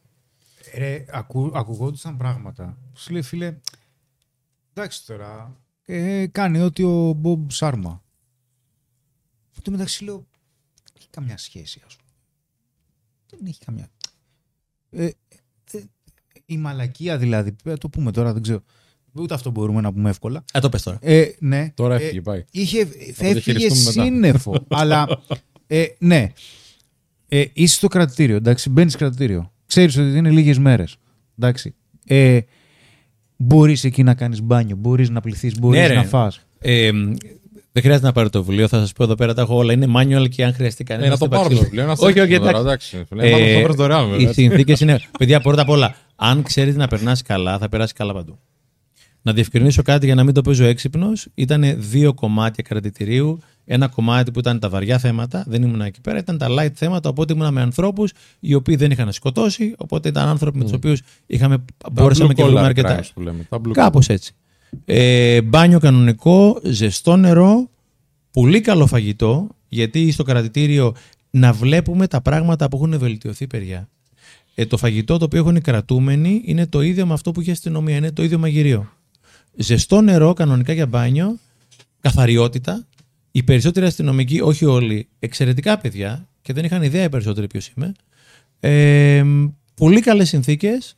Ρε, 0.75 1.05
ακου, 1.09 1.51
ακουγόντουσαν 1.53 2.17
πράγματα. 2.17 2.77
Σου 2.93 3.11
λέει, 3.11 3.21
φίλε, 3.21 3.57
εντάξει 4.73 5.05
τώρα, 5.05 5.57
ε, 5.85 6.27
κάνει 6.27 6.59
ό,τι 6.59 6.83
ο 6.83 7.13
Μπομπ 7.13 7.49
Σάρμα. 7.49 8.03
Αυτό 9.49 9.61
τω 9.61 9.71
μεταξύ 9.71 10.03
λέω, 10.03 10.27
έχει 10.97 11.07
καμιά 11.09 11.37
σχέση, 11.37 11.81
ας 11.85 11.95
πούμε. 11.95 12.09
Δεν 13.29 13.45
έχει 13.45 13.59
καμιά. 13.65 13.89
Ε, 14.89 15.05
ε, 15.71 15.83
η 16.45 16.57
μαλακία 16.57 17.17
δηλαδή, 17.17 17.55
το 17.79 17.89
πούμε 17.89 18.11
τώρα, 18.11 18.33
δεν 18.33 18.41
ξέρω. 18.41 18.63
Ούτε 19.13 19.33
αυτό 19.33 19.49
μπορούμε 19.49 19.81
να 19.81 19.93
πούμε 19.93 20.09
εύκολα. 20.09 20.43
Ε, 20.53 20.59
το 20.59 20.69
πες 20.69 20.81
τώρα. 20.83 20.97
Ε, 21.01 21.25
ναι. 21.39 21.71
Τώρα 21.75 21.95
έφυγε, 21.95 22.17
ε, 22.17 22.21
πάει. 22.21 22.43
Είχε, 22.51 22.85
θα 23.13 23.27
έφυγε 23.27 23.69
σύννεφο. 23.69 24.55
αλλά, 24.69 25.07
ε, 25.67 25.85
ναι. 25.97 26.31
Ε, 27.27 27.43
είσαι 27.53 27.75
στο 27.75 27.87
κρατητήριο, 27.87 28.35
εντάξει, 28.35 28.69
μπαίνεις 28.69 28.95
κρατητήριο. 28.95 29.51
Ξέρεις 29.65 29.97
ότι 29.97 30.17
είναι 30.17 30.29
λίγες 30.29 30.59
μέρες. 30.59 30.95
Εντάξει. 31.39 31.75
Ε, 32.07 32.39
μπορείς 33.37 33.83
εκεί 33.83 34.03
να 34.03 34.13
κάνεις 34.13 34.41
μπάνιο, 34.41 34.75
μπορείς 34.75 35.09
να 35.09 35.21
πληθείς, 35.21 35.59
μπορείς 35.59 35.87
ναι, 35.87 35.95
να 35.95 36.03
φας. 36.03 36.39
Ε, 36.59 36.91
Δεν 37.71 37.83
χρειάζεται 37.83 38.05
να 38.05 38.11
πάρει 38.11 38.29
το 38.29 38.43
βιβλίο, 38.43 38.67
θα 38.67 38.79
σας 38.79 38.93
πω 38.93 39.03
εδώ 39.03 39.15
πέρα 39.15 39.33
τα 39.33 39.41
έχω 39.41 39.55
όλα. 39.55 39.73
Είναι 39.73 39.87
manual 39.97 40.29
και 40.29 40.45
αν 40.45 40.53
χρειαστεί 40.53 40.83
κανένας. 40.83 41.07
Ε, 41.07 41.11
να 41.11 41.17
το 41.17 41.27
πάρω 41.27 41.49
το 41.49 41.55
βιβλίο. 41.61 41.85
Να 41.85 41.91
Όχι, 41.91 42.19
όχι, 42.19 42.33
εντάξει. 42.33 42.59
εντάξει. 42.61 43.05
Ε, 43.17 43.27
Ε, 43.29 43.53
θα 43.59 43.63
βρει 43.67 43.75
δωρεάν, 43.75 44.07
οι 44.07 44.11
βέβαια. 44.11 44.33
συνθήκες 44.33 44.79
είναι. 44.79 44.99
Παιδιά, 45.17 45.39
πρώτα 45.41 45.61
απ' 45.61 45.69
όλα, 45.69 45.95
αν 46.15 46.43
ξέρετε 46.43 46.77
να 46.77 46.87
περνάς 46.87 47.21
καλά, 47.21 47.57
θα 47.57 47.69
περάσεις 47.69 47.93
καλά 47.93 48.13
παντού. 48.13 48.39
Να 49.25 49.33
διευκρινίσω 49.33 49.81
κάτι 49.81 50.05
για 50.05 50.15
να 50.15 50.23
μην 50.23 50.33
το 50.33 50.41
παίζω 50.41 50.63
έξυπνος. 50.63 51.27
Ήταν 51.35 51.75
δύο 51.77 52.13
κομμάτια 52.13 52.63
κρατητηρίου. 52.63 53.39
Ένα 53.65 53.87
κομμάτι 53.87 54.31
που 54.31 54.39
ήταν 54.39 54.59
τα 54.59 54.69
βαριά 54.69 54.97
θέματα, 54.97 55.43
δεν 55.47 55.63
ήμουν 55.63 55.81
εκεί 55.81 56.01
πέρα. 56.01 56.17
Ήταν 56.17 56.37
τα 56.37 56.47
light 56.49 56.71
θέματα, 56.73 57.09
οπότε 57.09 57.33
ήμουν 57.33 57.53
με 57.53 57.61
ανθρώπους 57.61 58.11
οι 58.39 58.53
οποίοι 58.53 58.75
δεν 58.75 58.91
είχαν 58.91 59.11
σκοτώσει. 59.11 59.73
Οπότε 59.77 60.09
ήταν 60.09 60.27
άνθρωποι 60.27 60.57
με 60.57 60.63
τους 60.63 60.73
οποίους 60.73 61.01
είχαμε, 61.25 61.65
μπορέσαμε 61.91 62.29
blue 62.29 62.35
και 62.35 62.43
βρούμε 62.43 62.59
collar 62.59 62.63
αρκετά. 62.63 62.99
crimes 62.99 63.09
που 63.13 63.21
λέμε, 63.21 63.47
τα 63.49 63.61
blue 63.65 63.71
Κάπως 63.71 64.09
έτσι. 64.09 64.33
Ε, 64.85 65.41
μπάνιο 65.41 65.79
κανονικό, 65.79 66.59
ζεστό 66.63 67.15
νερό, 67.15 67.69
πολύ 68.31 68.61
καλό 68.61 68.87
φαγητό, 68.87 69.47
γιατί 69.67 70.11
στο 70.11 70.23
κρατητήριο 70.23 70.95
να 71.29 71.53
βλέπουμε 71.53 72.07
τα 72.07 72.21
πράγματα 72.21 72.67
που 72.67 72.77
έχουν 72.77 72.99
βελτιωθεί, 72.99 73.47
παιδιά. 73.47 73.89
Ε, 74.55 74.65
το 74.65 74.77
φαγητό 74.77 75.17
το 75.17 75.25
οποίο 75.25 75.39
έχουν 75.39 75.55
οι 75.55 75.61
κρατούμενοι 75.61 76.41
είναι 76.45 76.67
το 76.67 76.81
ίδιο 76.81 77.05
με 77.05 77.13
αυτό 77.13 77.31
που 77.31 77.41
είχε 77.41 77.49
η 77.49 77.53
αστυνομία, 77.53 77.95
είναι 77.95 78.11
το 78.11 78.23
ίδιο 78.23 78.39
μαγειρίο. 78.39 78.91
Ζεστό 79.55 80.01
νερό, 80.01 80.33
κανονικά 80.33 80.73
για 80.73 80.85
μπάνιο, 80.85 81.37
καθαριότητα. 81.99 82.87
Οι 83.31 83.43
περισσότεροι 83.43 83.85
αστυνομικοί, 83.85 84.39
όχι 84.41 84.65
όλοι, 84.65 85.07
εξαιρετικά 85.19 85.77
παιδιά 85.77 86.27
και 86.41 86.53
δεν 86.53 86.65
είχαν 86.65 86.83
ιδέα 86.83 87.03
οι 87.03 87.09
περισσότεροι 87.09 87.47
ποιος 87.47 87.67
είμαι. 87.67 87.91
Ε, 88.59 89.23
πολύ 89.75 89.99
καλές 89.99 90.27
συνθήκες 90.29 90.95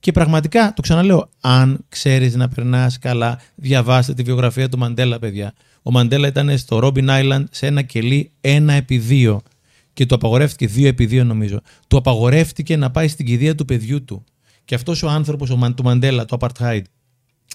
και 0.00 0.12
πραγματικά, 0.12 0.72
το 0.76 0.82
ξαναλέω, 0.82 1.28
αν 1.40 1.84
ξέρεις 1.88 2.34
να 2.34 2.48
περνάς 2.48 2.98
καλά, 2.98 3.40
διαβάστε 3.54 4.14
τη 4.14 4.22
βιογραφία 4.22 4.68
του 4.68 4.78
Μαντέλα, 4.78 5.18
παιδιά. 5.18 5.52
Ο 5.82 5.90
Μαντέλα 5.90 6.28
ήταν 6.28 6.58
στο 6.58 6.78
Ρόμπιν 6.78 7.06
Island 7.10 7.44
σε 7.50 7.66
ένα 7.66 7.82
κελί 7.82 8.30
1 8.40 8.66
επί 8.68 9.02
2 9.08 9.36
και 9.92 10.06
του 10.06 10.14
απαγορεύτηκε 10.14 10.72
2 10.76 10.84
επί 10.86 11.08
2 11.10 11.24
νομίζω. 11.24 11.60
Του 11.88 11.96
απαγορεύτηκε 11.96 12.76
να 12.76 12.90
πάει 12.90 13.08
στην 13.08 13.26
κηδεία 13.26 13.54
του 13.54 13.64
παιδιού 13.64 14.04
του. 14.04 14.24
Και 14.64 14.74
αυτός 14.74 15.02
ο 15.02 15.08
άνθρωπος, 15.08 15.50
ο 15.50 15.56
Μαν- 15.56 15.76
του 15.76 15.82
Μαντέλα, 15.82 16.24
το 16.24 16.36
Apartheid, 16.40 16.82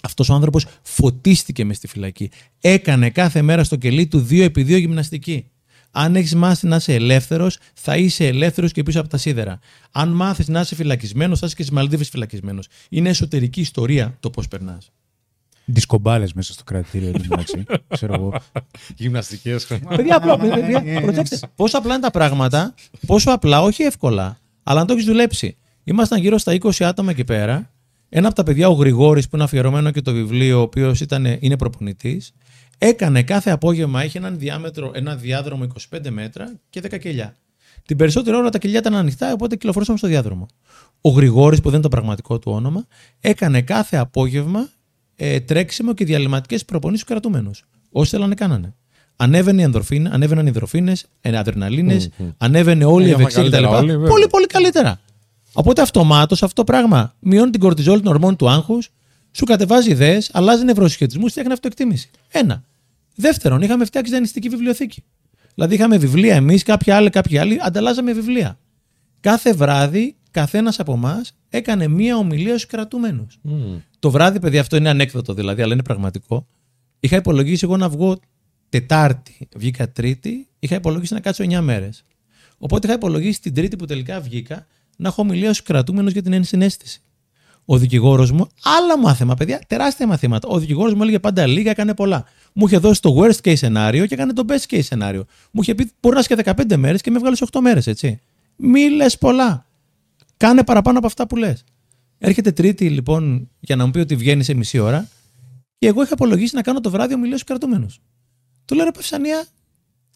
αυτός 0.02 0.30
ο 0.30 0.34
άνθρωπος 0.34 0.66
φωτίστηκε 0.82 1.66
μες 1.66 1.78
στη 1.78 1.88
φυλακή. 1.88 2.30
Έκανε 2.62 3.10
κάθε 3.10 3.42
μέρα 3.42 3.64
στο 3.64 3.76
κελί 3.76 4.08
του 4.08 4.28
2 4.30 4.42
επί 4.42 4.62
2 4.62 4.80
γυμναστική. 4.80 5.50
Αν 5.92 6.16
έχεις 6.16 6.36
μάθει 6.36 6.68
να 6.68 6.76
είσαι 6.76 6.94
ελεύθερος, 6.94 7.58
θα 7.74 7.98
είσαι 7.98 8.28
ελεύθερος 8.28 8.72
και 8.72 8.84
πίσω 8.84 9.00
από 9.00 9.10
τα 9.10 9.18
σίδερα. 9.18 9.60
Αν 9.92 10.10
μάθεις 10.10 10.48
να 10.48 10.60
είσαι 10.60 10.76
φυλακισμένος, 10.76 11.40
θα 11.40 11.46
είσαι 11.46 11.56
και 11.56 11.64
στις 11.64 11.76
Μαλδίβες 11.76 12.10
φυλακισμένος. 12.10 12.68
Είναι 12.90 13.10
εσωτερική 13.10 13.62
ιστορία 13.62 14.18
το 14.20 14.30
πώς 14.30 14.48
περνάς. 14.48 14.92
Δισκομπάλες 15.66 16.34
μέσα 16.34 16.54
στο 16.54 16.64
κρατητήριο. 16.64 17.08
εν 17.08 17.14
τω 17.14 17.20
μεταξύ. 17.30 17.66
Ξέρω 17.88 18.14
εγώ. 18.14 18.34
Γυμναστικές. 18.98 19.68
παιδιά, 19.96 20.16
απλά, 20.16 20.38
παιδιά, 20.38 21.02
προσέξτε. 21.02 21.40
Πόσο 21.56 21.78
απλά 21.78 21.94
είναι 21.94 22.02
τα 22.02 22.12
πράγματα, 22.12 22.74
πόσο 23.06 23.32
απλά, 23.32 23.62
όχι 23.62 23.84
εύκολα, 23.84 24.40
αλλά 24.64 24.80
αν 24.82 24.88
το 24.88 24.94
έχεις 24.94 25.06
δουλέψει. 25.06 25.58
Ήμασταν 25.84 26.20
γύρω 26.20 26.38
στα 26.38 26.58
20 26.60 26.70
άτομα 26.80 27.12
εκεί 27.12 27.24
πέρα. 27.24 27.72
Ένα 28.10 28.28
από 28.28 28.36
τα 28.36 28.44
παιδιά, 28.44 28.68
ο 28.70 28.74
Γρηγόρης, 28.74 29.30
που 29.30 29.36
είναι 29.36 29.44
αφιερωμένο 29.46 29.92
και 29.92 30.02
το 30.02 30.12
βιβλίο, 30.14 30.58
ο 30.58 30.62
οποίος 30.62 31.02
είναι 31.40 31.58
προπονητής, 31.58 32.34
έκανε 32.78 33.24
κάθε 33.24 33.52
απόγευμα, 33.52 34.04
είχε 34.06 34.18
έναν 34.18 34.38
διάμετρο, 34.40 34.92
ένα 34.94 35.16
διάδρομο 35.16 35.68
25 35.92 36.10
μέτρα 36.10 36.54
και 36.70 36.82
10 36.84 36.98
κελιά. 37.00 37.36
Την 37.86 37.98
περισσότερη 37.98 38.36
ώρα 38.36 38.50
τα 38.50 38.58
κελιά 38.58 38.80
ήταν 38.80 38.96
ανοιχτά, 38.96 39.34
οπότε 39.34 39.56
κυκλοφορούσαμε 39.56 39.98
στο 39.98 40.08
διάδρομο. 40.08 40.48
Ο 41.02 41.10
Γρηγόρης, 41.10 41.58
που 41.58 41.64
δεν 41.66 41.74
είναι 41.74 41.82
το 41.82 41.90
πραγματικό 41.90 42.40
του 42.40 42.52
όνομα, 42.52 42.86
έκανε 43.20 43.62
κάθε 43.62 43.98
απόγευμα 43.98 44.70
ε, 45.16 45.40
τρέξιμο 45.40 45.94
και 45.94 46.06
διαλυματικές 46.06 46.66
προπονήσεις 46.66 47.02
στους 47.04 47.14
κρατούμενους. 47.14 47.64
Όσοι 47.92 48.10
θέλανε, 48.10 48.36
κάνανε. 48.36 48.74
Ανέβαινε 49.16 49.62
η 49.62 49.64
ενδορφίνα, 49.64 50.12
ανέβαιναν 50.14 50.46
οι 50.46 50.48
ενδορφίνε, 50.48 50.94
αδρεναλίνες, 51.22 52.10
ανέβαινε 52.38 52.86
όλη 52.86 53.06
η 53.06 53.10
Έγιναν 53.10 53.20
ευεξία 53.20 53.42
κτλ. 53.42 53.52
καλύτερα 53.52 53.78
όλοι, 53.78 53.92
βέβαια. 53.92 54.10
Πολύ, 54.10 54.28
πολύ 54.28 54.46
καλύτερα. 54.46 55.00
Οπότε 55.60 55.82
αυτομάτως 55.82 56.44
αυτό 56.44 56.56
το 56.56 56.64
πράγμα 56.64 57.16
μειώνει 57.20 57.52
την 57.52 57.60
κορτιζόλη 57.60 58.02
των 58.02 58.14
ορμών 58.14 58.36
του 58.36 58.50
άγχους, 58.50 58.90
σου 59.32 59.46
κατεβάζει 59.46 59.90
ιδέες, 59.90 60.30
αλλάζει 60.34 60.64
νευροσχετισμού, 60.64 61.30
φτιάχνει 61.30 61.54
αυτοεκτίμηση. 61.54 62.10
Ένα. 62.28 62.64
Δεύτερον, 63.16 63.62
είχαμε 63.62 63.86
φτιάξει 63.86 64.12
δανειστική 64.12 64.50
βιβλιοθήκη. 64.50 65.04
Δηλαδή 65.56 65.76
είχαμε 65.76 65.98
βιβλία 65.98 66.36
εμείς, 66.36 66.64
κάποιοι 66.64 66.92
άλλοι, 66.92 67.10
κάποιοι 67.10 67.38
άλλοι, 67.38 67.58
ανταλλάζαμε 67.62 68.14
βιβλία. 68.14 68.60
Κάθε 69.20 69.54
βράδυ, 69.54 70.16
καθένας 70.32 70.80
από 70.80 70.94
εμάς 70.94 71.36
έκανε 71.50 71.88
μία 71.88 72.18
ομιλία 72.18 72.58
στους 72.58 72.66
κρατούμενους. 72.66 73.40
Το 74.00 74.12
βράδυ, 74.12 74.40
παιδιά, 74.40 74.62
αυτό 74.62 74.76
είναι 74.76 74.90
ανέκδοτο 74.90 75.34
δηλαδή, 75.34 75.62
αλλά 75.62 75.74
είναι 75.74 75.84
πραγματικό. 75.84 76.48
Είχα 77.00 77.16
υπολογίσει 77.16 77.62
εγώ 77.64 77.78
να 77.78 77.90
βγω 77.90 78.20
Τετάρτη, 78.70 79.48
βγήκα 79.56 79.92
Τρίτη, 79.92 80.48
είχα 80.60 80.76
υπολογίσει 80.76 81.14
να 81.14 81.20
κάτσω 81.20 81.44
9 81.44 81.60
μέρες. 81.62 82.04
Οπότε 82.58 82.88
είχα 82.88 82.96
υπολογίσει 82.96 83.42
την 83.42 83.54
Τρίτη 83.54 83.76
που 83.76 83.86
τελικά 83.86 84.20
βγήκα 84.22 84.68
να 84.98 85.08
έχω 85.08 85.22
ομιλία 85.22 85.54
στους 85.54 85.66
κρατούμενους 85.66 86.12
για 86.12 86.22
την 86.22 86.34
ενσυναίσθηση. 86.34 87.02
Ο 87.70 87.78
δικηγόρος 87.78 88.32
μου, 88.32 88.48
άλλα 88.64 89.00
μάθημα, 89.00 89.36
παιδιά, 89.36 89.62
τεράστια 89.68 90.08
μαθήματα. 90.08 90.48
Ο 90.48 90.60
δικηγόρος 90.60 90.94
μου 90.94 91.02
έλεγε 91.02 91.20
πάντα 91.20 91.46
λίγα, 91.48 91.72
έκανε 91.72 91.94
πολλά. 91.94 92.26
Μου 92.54 92.66
είχε 92.66 92.78
δώσει 92.78 93.02
το 93.02 93.16
worst 93.20 93.48
case 93.48 93.58
σενάριο 93.58 94.06
και 94.06 94.14
έκανε 94.14 94.34
το 94.34 94.46
best 94.48 94.74
case 94.74 94.84
σενάριο. 94.84 95.26
Μου 95.52 95.62
είχε 95.62 95.76
πει: 95.76 95.92
Μπορεί 96.00 96.16
να 96.16 96.22
είσαι 96.22 96.36
και 96.36 96.54
15 96.72 96.76
μέρες 96.76 97.02
και 97.02 97.12
με 97.12 97.18
έβγαλε 97.18 97.36
8 97.52 97.60
μέρες, 97.62 97.88
έτσι. 97.88 98.20
Μη 98.56 98.90
λες 98.90 99.18
πολλά. 99.18 99.66
Κάνε 100.38 100.64
παραπάνω 100.64 100.98
από 100.98 101.08
αυτά 101.08 101.28
που 101.28 101.36
λες. 101.36 101.64
Έρχεται 102.18 102.52
Τρίτη, 102.52 102.90
λοιπόν, 102.90 103.50
για 103.60 103.76
να 103.76 103.86
μου 103.86 103.92
πει 103.92 104.00
ότι 104.00 104.16
βγαίνει 104.16 104.44
σε 104.44 104.54
μισή 104.54 104.80
ώρα 104.80 105.10
και 105.78 105.88
εγώ 105.88 106.04
είχα 106.04 106.14
απολογίσει 106.14 106.56
να 106.56 106.62
κάνω 106.62 106.80
το 106.80 106.90
βράδυ 106.90 107.14
ομιλία 107.14 107.38
στους 107.38 107.48
κρατούμενους. 107.48 108.00
Του 108.66 108.76
λέω: 108.76 108.86
«Ρε 108.86 108.92
Παυσανία, 108.92 109.46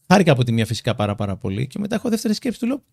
χάρηκα 0.07 0.31
από 0.31 0.43
τη 0.43 0.51
μία 0.51 0.65
φυσικά 0.65 0.95
πάρα, 0.95 1.15
πάρα 1.15 1.35
πολύ 1.35 1.67
και 1.67 1.79
μετά 1.79 1.95
έχω 1.95 2.09
δεύτερη 2.09 2.33
σκέψη. 2.33 2.59
Του 2.59 2.67
λέω: 2.67 2.83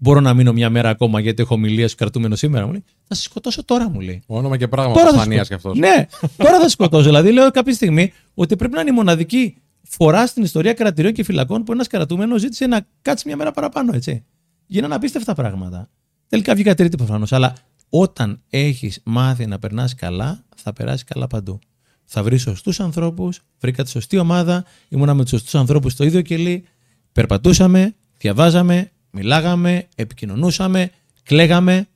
Μπορώ 0.00 0.20
να 0.20 0.34
μείνω 0.34 0.52
μια 0.52 0.70
μέρα 0.70 0.88
ακόμα 0.88 1.20
γιατί 1.20 1.42
έχω 1.42 1.54
ομιλία 1.54 1.84
στους 1.84 1.94
κρατούμενους 1.94 2.38
σήμερα. 2.38 2.66
Μου 2.66 2.72
λέει: 2.72 2.84
Θα 3.04 3.14
σε 3.14 3.22
σκοτώσω 3.22 3.64
τώρα, 3.64 3.90
μου 3.90 4.00
λέει. 4.00 4.22
Όνομα 4.26 4.56
και 4.56 4.68
πράγμα 4.68 4.92
Τώρα 4.94 5.06
θα 5.06 5.12
Πασχανία 5.12 5.44
σκοτώ- 5.44 5.48
κι 5.48 5.68
αυτός. 5.68 5.78
Ναι, 5.78 6.06
τώρα 6.36 6.56
θα 6.56 6.62
σε 6.62 6.68
σκοτώσω. 6.68 7.04
δηλαδή, 7.04 7.32
λέω 7.32 7.50
κάποια 7.50 7.72
στιγμή 7.74 8.12
ότι 8.34 8.56
πρέπει 8.56 8.74
να 8.74 8.80
είναι 8.80 8.90
η 8.90 8.92
μοναδική 8.92 9.56
φορά 9.82 10.26
στην 10.26 10.42
ιστορία 10.42 10.72
κρατηρίων 10.72 11.12
και 11.12 11.24
φυλακών 11.24 11.64
που 11.64 11.72
ένας 11.72 11.86
κρατούμενος 11.86 12.40
ζήτησε 12.40 12.66
να 12.66 12.86
κάτσει 13.02 13.26
μια 13.26 13.36
μέρα 13.36 13.50
παραπάνω, 13.52 13.92
έτσι. 13.94 14.24
Γίνανε 14.66 14.94
απίστευτα 14.94 15.34
πράγματα. 15.34 15.88
Τελικά 16.28 16.54
βγήκα 16.54 16.74
τρίτη 16.74 16.96
προφανώς. 16.96 17.32
Αλλά 17.32 17.52
όταν 17.88 18.40
έχεις 18.50 19.00
μάθει 19.04 19.46
να 19.46 19.58
περνάς 19.58 19.94
καλά, 19.94 20.44
θα 20.56 20.72
περάσεις 20.72 21.04
καλά 21.04 21.26
παντού. 21.26 21.58
Θα 22.04 22.22
βρεις 22.22 22.42
σωστούς 22.42 22.80
ανθρώπους, 22.80 23.40
βρήκα 23.60 23.82
τη 23.84 23.90
σωστή 23.90 24.18
ομάδα, 24.18 24.64
ήμουνα 24.88 25.14
με 25.14 25.20
τους 25.22 25.30
σωστούς 25.30 25.54
ανθρώπους 25.54 25.92
στο 25.92 26.04
ίδιο 26.04 26.20
κελί, 26.20 26.64
περπατούσαμε, 27.12 27.94
διαβάζαμε, 28.18 28.90
μιλάγαμε, 29.18 29.88
επικοινωνούσαμε, 29.94 30.90
κλαίγαμε. 31.22 31.88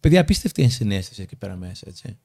Παιδιά, 0.00 0.20
απίστευτη 0.20 0.62
ενσυναίσθηση 0.62 1.22
εκεί 1.22 1.36
πέρα 1.36 1.56
μέσα, 1.56 1.84
έτσι. 1.88 2.18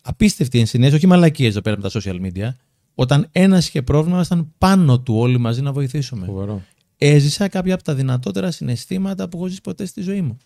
Απίστευτη 0.00 0.58
ενσυναίσθηση, 0.58 0.96
όχι 0.96 1.06
μαλακίες 1.06 1.50
εδώ 1.50 1.60
πέρα 1.60 1.76
με 1.76 1.88
τα 1.88 2.00
social 2.00 2.20
media. 2.20 2.54
Όταν 2.94 3.28
ένας 3.32 3.68
είχε 3.68 3.82
πρόβλημα, 3.82 4.14
ήμασταν 4.14 4.52
πάνω 4.58 5.00
του 5.00 5.14
όλοι 5.16 5.38
μαζί 5.38 5.62
να 5.62 5.72
βοηθήσουμε. 5.72 6.26
Φοβερό. 6.26 6.62
Έζησα 6.98 7.48
κάποια 7.48 7.74
από 7.74 7.82
τα 7.82 7.94
δυνατότερα 7.94 8.50
συναισθήματα 8.50 9.28
που 9.28 9.36
έχω 9.36 9.46
ζήσει 9.46 9.60
ποτέ 9.60 9.86
στη 9.86 10.02
ζωή 10.02 10.20
μου. 10.20 10.38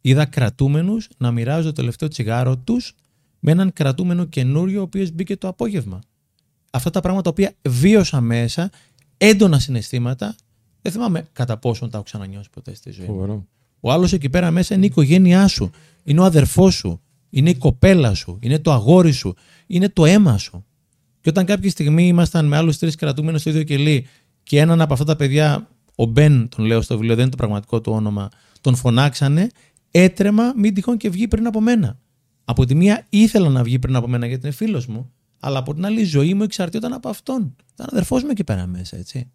Είδα 0.00 0.24
κρατούμενους 0.24 1.08
να 1.16 1.30
μοιράζουν 1.30 1.64
το 1.64 1.72
τελευταίο 1.72 2.08
τσιγάρο 2.08 2.58
τους 2.58 2.94
με 3.40 3.50
έναν 3.50 3.72
κρατούμενο 3.72 4.24
καινούριο, 4.24 4.80
ο 4.80 4.82
οποίος 4.82 5.10
μπήκε 5.10 5.36
το 5.36 5.48
απόγευμα. 5.48 6.00
Αυτά 6.70 6.90
τα 6.90 7.00
πράγματα 7.00 7.22
τα 7.22 7.30
οποία 7.30 7.52
βίωσα 7.68 8.20
μέσα, 8.20 8.70
έντονα 9.16 9.58
συναισθήματα, 9.58 10.34
δεν 10.82 10.92
θυμάμαι 10.92 11.28
κατά 11.32 11.56
πόσον 11.56 11.90
τα 11.90 11.96
έχω 11.96 12.04
ξανανιώσει 12.04 12.50
ποτέ 12.50 12.74
στη 12.74 12.90
ζωή 12.90 13.06
μου. 13.06 13.12
Φοβερό. 13.14 13.46
Ο 13.80 13.92
άλλος 13.92 14.12
εκεί 14.12 14.28
πέρα 14.28 14.50
μέσα 14.50 14.74
είναι 14.74 14.84
η 14.84 14.86
οικογένειά 14.86 15.46
σου, 15.46 15.70
είναι 16.02 16.20
ο 16.20 16.24
αδερφός 16.24 16.74
σου, 16.74 17.00
είναι 17.30 17.50
η 17.50 17.54
κοπέλα 17.54 18.14
σου, 18.14 18.38
είναι 18.40 18.58
το 18.58 18.72
αγόρι 18.72 19.12
σου, 19.12 19.34
είναι 19.66 19.88
το 19.88 20.04
αίμα 20.04 20.38
σου. 20.38 20.64
Και 21.20 21.28
όταν 21.28 21.44
κάποια 21.44 21.70
στιγμή 21.70 22.06
ήμασταν 22.06 22.46
με 22.46 22.56
άλλους 22.56 22.78
τρεις 22.78 22.94
κρατούμενους 22.94 23.40
στο 23.40 23.50
ίδιο 23.50 23.62
κελί 23.62 24.06
και 24.42 24.58
έναν 24.58 24.80
από 24.80 24.92
αυτά 24.92 25.04
τα 25.04 25.16
παιδιά, 25.16 25.68
ο 25.94 26.04
Μπεν, 26.04 26.48
τον 26.48 26.64
λέω 26.64 26.80
στο 26.80 26.94
βιβλίο, 26.94 27.14
δεν 27.14 27.22
είναι 27.22 27.30
το 27.30 27.36
πραγματικό 27.36 27.80
του 27.80 27.92
όνομα, 27.92 28.28
τον 28.60 28.74
φωνάξανε, 28.74 29.48
έτρεμα, 29.90 30.52
μην 30.56 30.74
τυχόν 30.74 30.96
και 30.96 31.10
βγει 31.10 31.28
πριν 31.28 31.46
από 31.46 31.60
μένα. 31.60 31.98
Από 32.44 32.64
τη 32.64 32.74
μία 32.74 33.06
ήθελα 33.08 33.48
να 33.48 33.62
βγει 33.62 33.78
πριν 33.78 33.96
από 33.96 34.08
μένα 34.08 34.26
γιατί 34.26 34.46
είναι 34.46 34.54
φίλος 34.54 34.86
μου, 34.86 35.12
αλλά 35.40 35.58
από 35.58 35.74
την 35.74 35.84
άλλη 35.84 36.00
η 36.00 36.04
ζωή 36.04 36.34
μου 36.34 36.42
εξαρτιόταν 36.42 36.92
από 36.92 37.08
αυτόν. 37.08 37.56
Ήταν 37.74 37.86
αδερφός 37.90 38.22
μου 38.22 38.28
εκεί 38.30 38.44
πέρα 38.44 38.66
μέσα, 38.66 38.96
έτσι. 38.96 39.30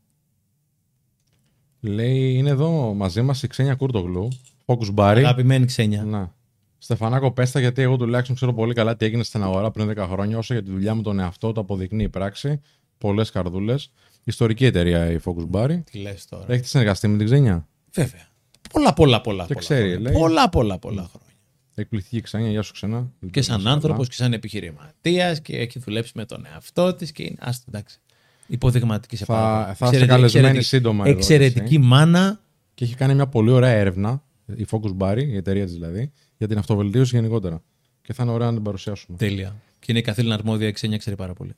Λέει, 1.79 2.33
είναι 2.33 2.49
εδώ 2.49 2.93
μαζί 2.93 3.21
μας 3.21 3.43
η 3.43 3.47
Ξένια 3.47 3.75
Κούρτογλου. 3.75 4.27
Focus 4.65 4.95
Barry. 4.95 5.17
Αγαπημένη 5.17 5.65
ξένια. 5.65 6.03
Να. 6.03 6.35
Στεφανάκο, 6.77 7.31
πέστα 7.31 7.59
γιατί 7.59 7.81
εγώ 7.81 7.97
τουλάχιστον 7.97 8.35
ξέρω 8.35 8.53
πολύ 8.53 8.73
καλά 8.73 8.95
τι 8.95 9.05
έγινε 9.05 9.23
στην 9.23 9.43
αγορά 9.43 9.71
πριν 9.71 9.89
10 9.89 10.07
χρόνια. 10.11 10.37
Όσο 10.37 10.53
για 10.53 10.63
τη 10.63 10.71
δουλειά 10.71 10.95
μου 10.95 11.01
τον 11.01 11.19
εαυτό, 11.19 11.51
το 11.51 11.61
αποδεικνύει 11.61 12.03
η 12.03 12.09
πράξη. 12.09 12.61
Πολλές 12.97 13.31
καρδούλες. 13.31 13.91
Ιστορική 14.23 14.65
εταιρεία 14.65 15.11
η 15.11 15.19
Focus 15.23 15.49
Barry. 15.51 15.83
Τι 15.91 15.99
λες 15.99 16.25
τώρα. 16.25 16.45
Έχετε 16.47 16.67
συνεργαστεί 16.67 17.07
με 17.07 17.17
την 17.17 17.25
Ξένια; 17.25 17.67
Βέβαια. 17.91 18.27
Πολλά, 18.71 18.93
πολλά, 18.93 19.21
πολλά. 19.21 19.45
Και 19.45 19.53
πολλά 19.53 19.59
ξέρει, 19.59 19.91
χρόνια. 19.91 19.99
λέει. 19.99 20.21
Πολλά, 20.21 20.49
πολλά, 20.49 20.79
πολλά 20.79 21.09
χρόνια. 21.11 21.33
Εκπληκτική 21.75 22.21
Ξένια, 22.21 22.49
γεια 22.49 22.61
σου 22.61 22.73
ξανά. 22.73 23.11
Και 23.31 23.41
σαν 23.41 23.67
άνθρωπος 23.67 24.07
και 24.07 24.15
σαν 24.15 24.33
επιχειρηματίας 24.33 25.41
και 25.41 25.57
έχει 25.57 25.79
δουλέψει 25.79 26.11
με 26.15 26.25
τον 26.25 26.45
εαυτό 26.45 26.93
της 26.93 27.11
και 27.11 27.23
είναι. 27.23 27.35
Άστο, 27.39 27.65
εντάξει. 27.67 27.99
Υποδειγματικής 28.47 29.19
σε 29.19 29.25
πάρα 29.25 29.41
Θα, 29.41 29.49
πολλά. 29.49 29.63
θα 29.65 29.71
είστε 29.71 29.85
Εξαιρετική- 29.85 30.07
καλεσμένοι 30.15 30.45
εξαιρετική- 30.45 30.67
σύντομα. 30.67 31.05
εδώ, 31.07 31.17
Εξαιρετική 31.17 31.75
εσύ. 31.75 31.77
μάνα. 31.85 32.39
Και 32.73 32.83
έχει 32.83 32.95
κάνει 32.95 33.15
μια 33.15 33.27
πολύ 33.27 33.49
ωραία 33.51 33.69
έρευνα, 33.71 34.23
η 34.55 34.65
Focus 34.71 34.97
Bar, 34.97 35.17
η 35.27 35.35
εταιρεία 35.35 35.63
της 35.65 35.73
δηλαδή, 35.73 36.11
για 36.37 36.47
την 36.47 36.57
αυτοβελτίωση 36.57 37.15
γενικότερα. 37.15 37.61
Και 38.01 38.13
θα 38.13 38.23
είναι 38.23 38.31
ωραία 38.31 38.47
να 38.47 38.53
την 38.53 38.63
παρουσιάσουμε. 38.63 39.17
Τέλεια. 39.17 39.55
Και 39.79 39.85
είναι 39.89 39.99
η 39.99 40.01
καθήλυνα 40.01 40.33
αρμόδια 40.33 40.67
εξένια, 40.67 40.97
ξέρει 40.97 41.15
πάρα 41.15 41.33
πολύ. 41.33 41.51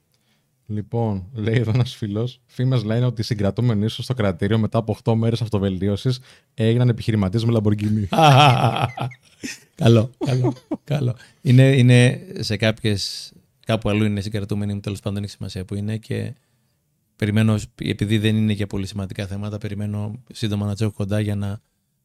Λοιπόν, 0.66 1.24
λέει 1.34 1.56
εδώ 1.58 1.72
ένας 1.74 1.96
φίλος. 1.96 2.42
Φήμες 2.46 2.84
λένε 2.84 3.06
ότι 3.06 3.22
οι 3.22 3.24
συγκρατούμενοι 3.24 3.86
ίσως 3.86 4.06
στο 4.06 4.14
κρατήριο 4.14 4.58
μετά 4.58 4.78
από 4.78 4.92
8 5.04 5.16
μέρες 5.16 5.42
αυτοβελτίωσης 5.42 6.20
έγιναν 6.54 6.90
επιχειρηματίες 6.90 7.46
με 7.46 7.54
Lamborghini. 7.60 8.04
καλό, 9.76 10.10
καλό, 10.26 10.54
καλό. 10.84 11.16
Είναι, 11.42 11.64
είναι 11.78 12.22
σε 12.40 12.58
κάποιες, 12.58 13.32
κάπου 13.66 13.90
αλλού 13.90 14.04
είναι 14.06 14.22
συγκρατούμενοι 14.22 14.74
μου, 14.74 14.80
τέλος 14.80 14.98
πάντων 15.00 15.14
δεν 15.14 15.24
έχει 15.24 15.32
σημασία 15.32 15.66
που 15.66 15.76
είναι 15.76 15.98
και 15.98 16.34
περιμένω, 17.20 17.56
επειδή 17.76 18.18
δεν 18.18 18.36
είναι 18.36 18.54
για 18.54 18.68
πολύ 18.68 18.88
σημαντικά 18.88 19.28
θέματα, 19.28 19.58
περιμένω 19.58 20.24
σύντομα 20.34 20.66
να 20.66 20.76
τσέχω 20.76 20.92
κοντά 20.92 21.20
για 21.20 21.36
να 21.36 21.60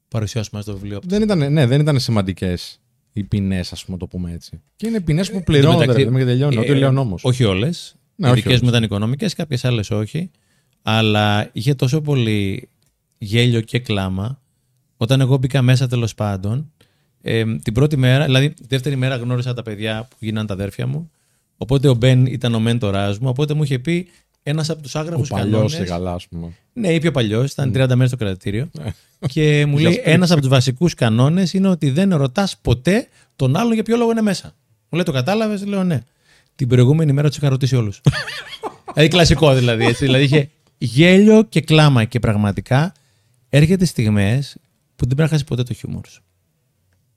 παρουσιάσουμε 0.08 0.62
στο 0.62 0.72
βιβλίο. 0.72 1.00
δεν 1.04 1.22
ήταν, 1.22 1.52
ναι, 1.52 1.66
δεν 1.66 1.80
ήταν 1.80 2.00
σημαντικές 2.00 2.80
οι 3.12 3.22
ποινές, 3.24 3.72
ας 3.72 3.84
πούμε 3.84 3.96
το 3.98 4.06
πούμε 4.06 4.32
έτσι. 4.32 4.60
Και 4.76 4.86
είναι 4.86 5.00
ποινές 5.00 5.30
που 5.30 5.42
πληρώνονται, 5.42 5.84
Ε, 5.84 5.86
μεταξύ- 5.86 6.10
ρε, 6.12 6.18
και 6.18 6.24
τελειώνει. 6.24 6.56
Ό,τι 6.56 6.70
Ε, 6.70 6.74
λέει 6.74 6.84
ο 6.88 6.92
νόμο. 6.92 7.18
Όχι 7.22 7.44
όλες. 7.44 7.94
Ναι, 8.16 8.28
οι 8.28 8.30
όχι 8.30 8.40
δικές 8.40 8.52
μου 8.54 8.58
όλες. 8.66 8.70
ήταν 8.70 8.82
οικονομικές, 8.82 9.34
κάποιες 9.34 9.64
άλλες 9.64 9.90
όχι. 9.90 10.30
Αλλά 10.82 11.48
είχε 11.52 11.74
τόσο 11.74 12.00
πολύ 12.00 12.68
γέλιο 13.18 13.60
και 13.60 13.78
κλάμα. 13.78 14.42
Όταν 14.96 15.20
εγώ 15.20 15.36
μπήκα 15.36 15.62
μέσα 15.62 15.86
τέλος 15.86 16.14
πάντων, 16.14 16.72
ε, 17.22 17.44
την 17.56 17.72
πρώτη 17.74 17.96
μέρα, 17.96 18.24
δηλαδή 18.24 18.50
τη 18.50 18.62
δεύτερη 18.68 18.96
μέρα 18.96 19.16
γνώρισα 19.16 19.54
τα 19.54 19.62
παιδιά 19.62 20.06
που 20.10 20.16
γίνανε 20.20 20.46
τα 20.46 20.54
αδέρφια 20.54 20.86
μου. 20.86 21.10
Οπότε 21.56 21.88
ο 21.88 21.94
Μπεν 21.94 22.26
ήταν 22.26 22.54
ο 22.54 22.60
μέντοράς 22.60 23.18
μου. 23.18 23.28
Οπότε 23.28 23.54
μου 23.54 23.62
είχε 23.62 23.78
πει 23.78 24.08
ένας 24.46 24.70
από 24.70 24.82
τους 24.82 24.94
Ο 24.94 24.98
άγραφου 24.98 25.22
παλιός 25.26 25.50
κανόνες. 25.52 25.74
και 25.76 25.84
καλά, 25.84 26.12
ας 26.12 26.28
πούμε. 26.28 26.52
Ναι, 26.72 26.88
ή 26.88 26.98
πιο 27.00 27.10
παλιός, 27.10 27.52
ήταν 27.52 27.72
30 27.74 27.86
μέρες 27.88 28.08
στο 28.08 28.16
κρατητήριο. 28.16 28.70
και 29.28 29.66
μου 29.66 29.78
Για 29.78 29.88
λέει: 29.88 29.92
σπίτι. 29.92 30.10
Ένας 30.10 30.30
από 30.30 30.40
τους 30.40 30.48
βασικούς 30.48 30.94
κανόνες 30.94 31.52
είναι 31.52 31.68
ότι 31.68 31.90
δεν 31.90 32.14
ρωτάς 32.16 32.56
ποτέ 32.62 33.08
τον 33.36 33.56
άλλον 33.56 33.72
για 33.74 33.82
ποιο 33.82 33.96
λόγο 33.96 34.10
είναι 34.10 34.22
μέσα. 34.22 34.46
Μου 34.88 34.88
λέει: 34.90 35.02
Το 35.02 35.12
κατάλαβες, 35.12 35.64
λέω 35.66 35.84
ναι. 35.84 36.02
Την 36.54 36.68
προηγούμενη 36.68 37.12
μέρα 37.12 37.28
τους 37.28 37.36
είχα 37.36 37.48
ρωτήσει 37.48 37.76
όλους. 37.76 38.00
δηλαδή 38.92 39.08
κλασικό 39.14 39.54
δηλαδή. 39.54 39.84
Έτσι. 39.84 40.04
δηλαδή 40.04 40.24
είχε 40.24 40.50
γέλιο 40.78 41.42
και 41.42 41.60
κλάμα 41.60 42.04
και 42.04 42.18
πραγματικά 42.18 42.92
έρχεται 43.48 43.84
στιγμές 43.84 44.56
που 44.96 45.06
δεν 45.06 45.16
πρέπει 45.16 45.20
να 45.22 45.28
χάσει 45.28 45.44
ποτέ 45.44 45.62
το 45.62 45.74
χιούμορ 45.74 46.06
σου. 46.08 46.22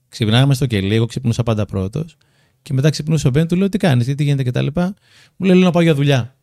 Ξυπνάγαμε 0.08 0.54
στο 0.54 0.66
κελί, 0.66 0.94
εγώ 0.94 1.06
ξυπνούσα 1.06 1.42
πάντα 1.42 1.64
πρώτος. 1.66 2.16
Και 2.62 2.72
μετά 2.72 2.90
ξυπνούσε 2.90 3.26
ο 3.26 3.30
Μπεν, 3.30 3.46
του 3.48 3.56
λέω: 3.56 3.68
Τι 3.68 3.78
κάνεις, 3.78 4.06
τι 4.14 4.22
γίνεται 4.24 4.42
κτλ. 4.42 4.66
Μου 5.36 5.46
λέει: 5.46 5.56
Λέω 5.56 5.64
να 5.64 5.70
πάω 5.70 5.82
για 5.82 5.94
δουλειά. 5.94 6.36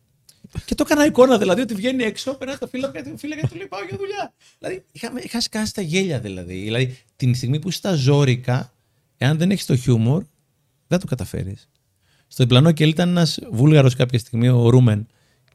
Και 0.64 0.74
το 0.74 0.84
έκανα 0.86 1.06
εικόνα 1.06 1.38
δηλαδή 1.38 1.60
ότι 1.60 1.74
βγαίνει 1.74 2.02
έξω, 2.02 2.34
περνάει 2.34 2.56
το 2.56 2.66
φίλο 2.66 2.90
και 2.90 3.04
φίλε 3.16 3.34
και 3.34 3.46
του 3.46 3.56
λέει 3.56 3.66
πάω 3.66 3.80
για 3.88 3.96
δουλειά. 3.96 4.32
Δηλαδή 4.58 4.84
είχα, 4.92 5.12
είχα 5.22 5.40
σκάσει 5.40 5.74
τα 5.74 5.82
γέλια 5.82 6.20
δηλαδή. 6.20 6.54
Δηλαδή 6.54 6.98
την 7.16 7.34
στιγμή 7.34 7.58
που 7.58 7.68
είσαι 7.68 7.78
στα 7.78 7.94
ζώρικα, 7.94 8.72
εάν 9.16 9.38
δεν 9.38 9.50
έχεις 9.50 9.66
το 9.66 9.76
χιούμορ, 9.76 10.24
δεν 10.86 10.98
το 10.98 11.06
καταφέρεις. 11.06 11.68
Στο 12.28 12.42
διπλανό 12.42 12.72
κελί 12.72 12.90
ήταν 12.90 13.08
ένας 13.08 13.38
Βούλγαρος 13.50 13.94
κάποια 13.94 14.18
στιγμή, 14.18 14.48
ο 14.48 14.68
Ρούμεν. 14.68 15.06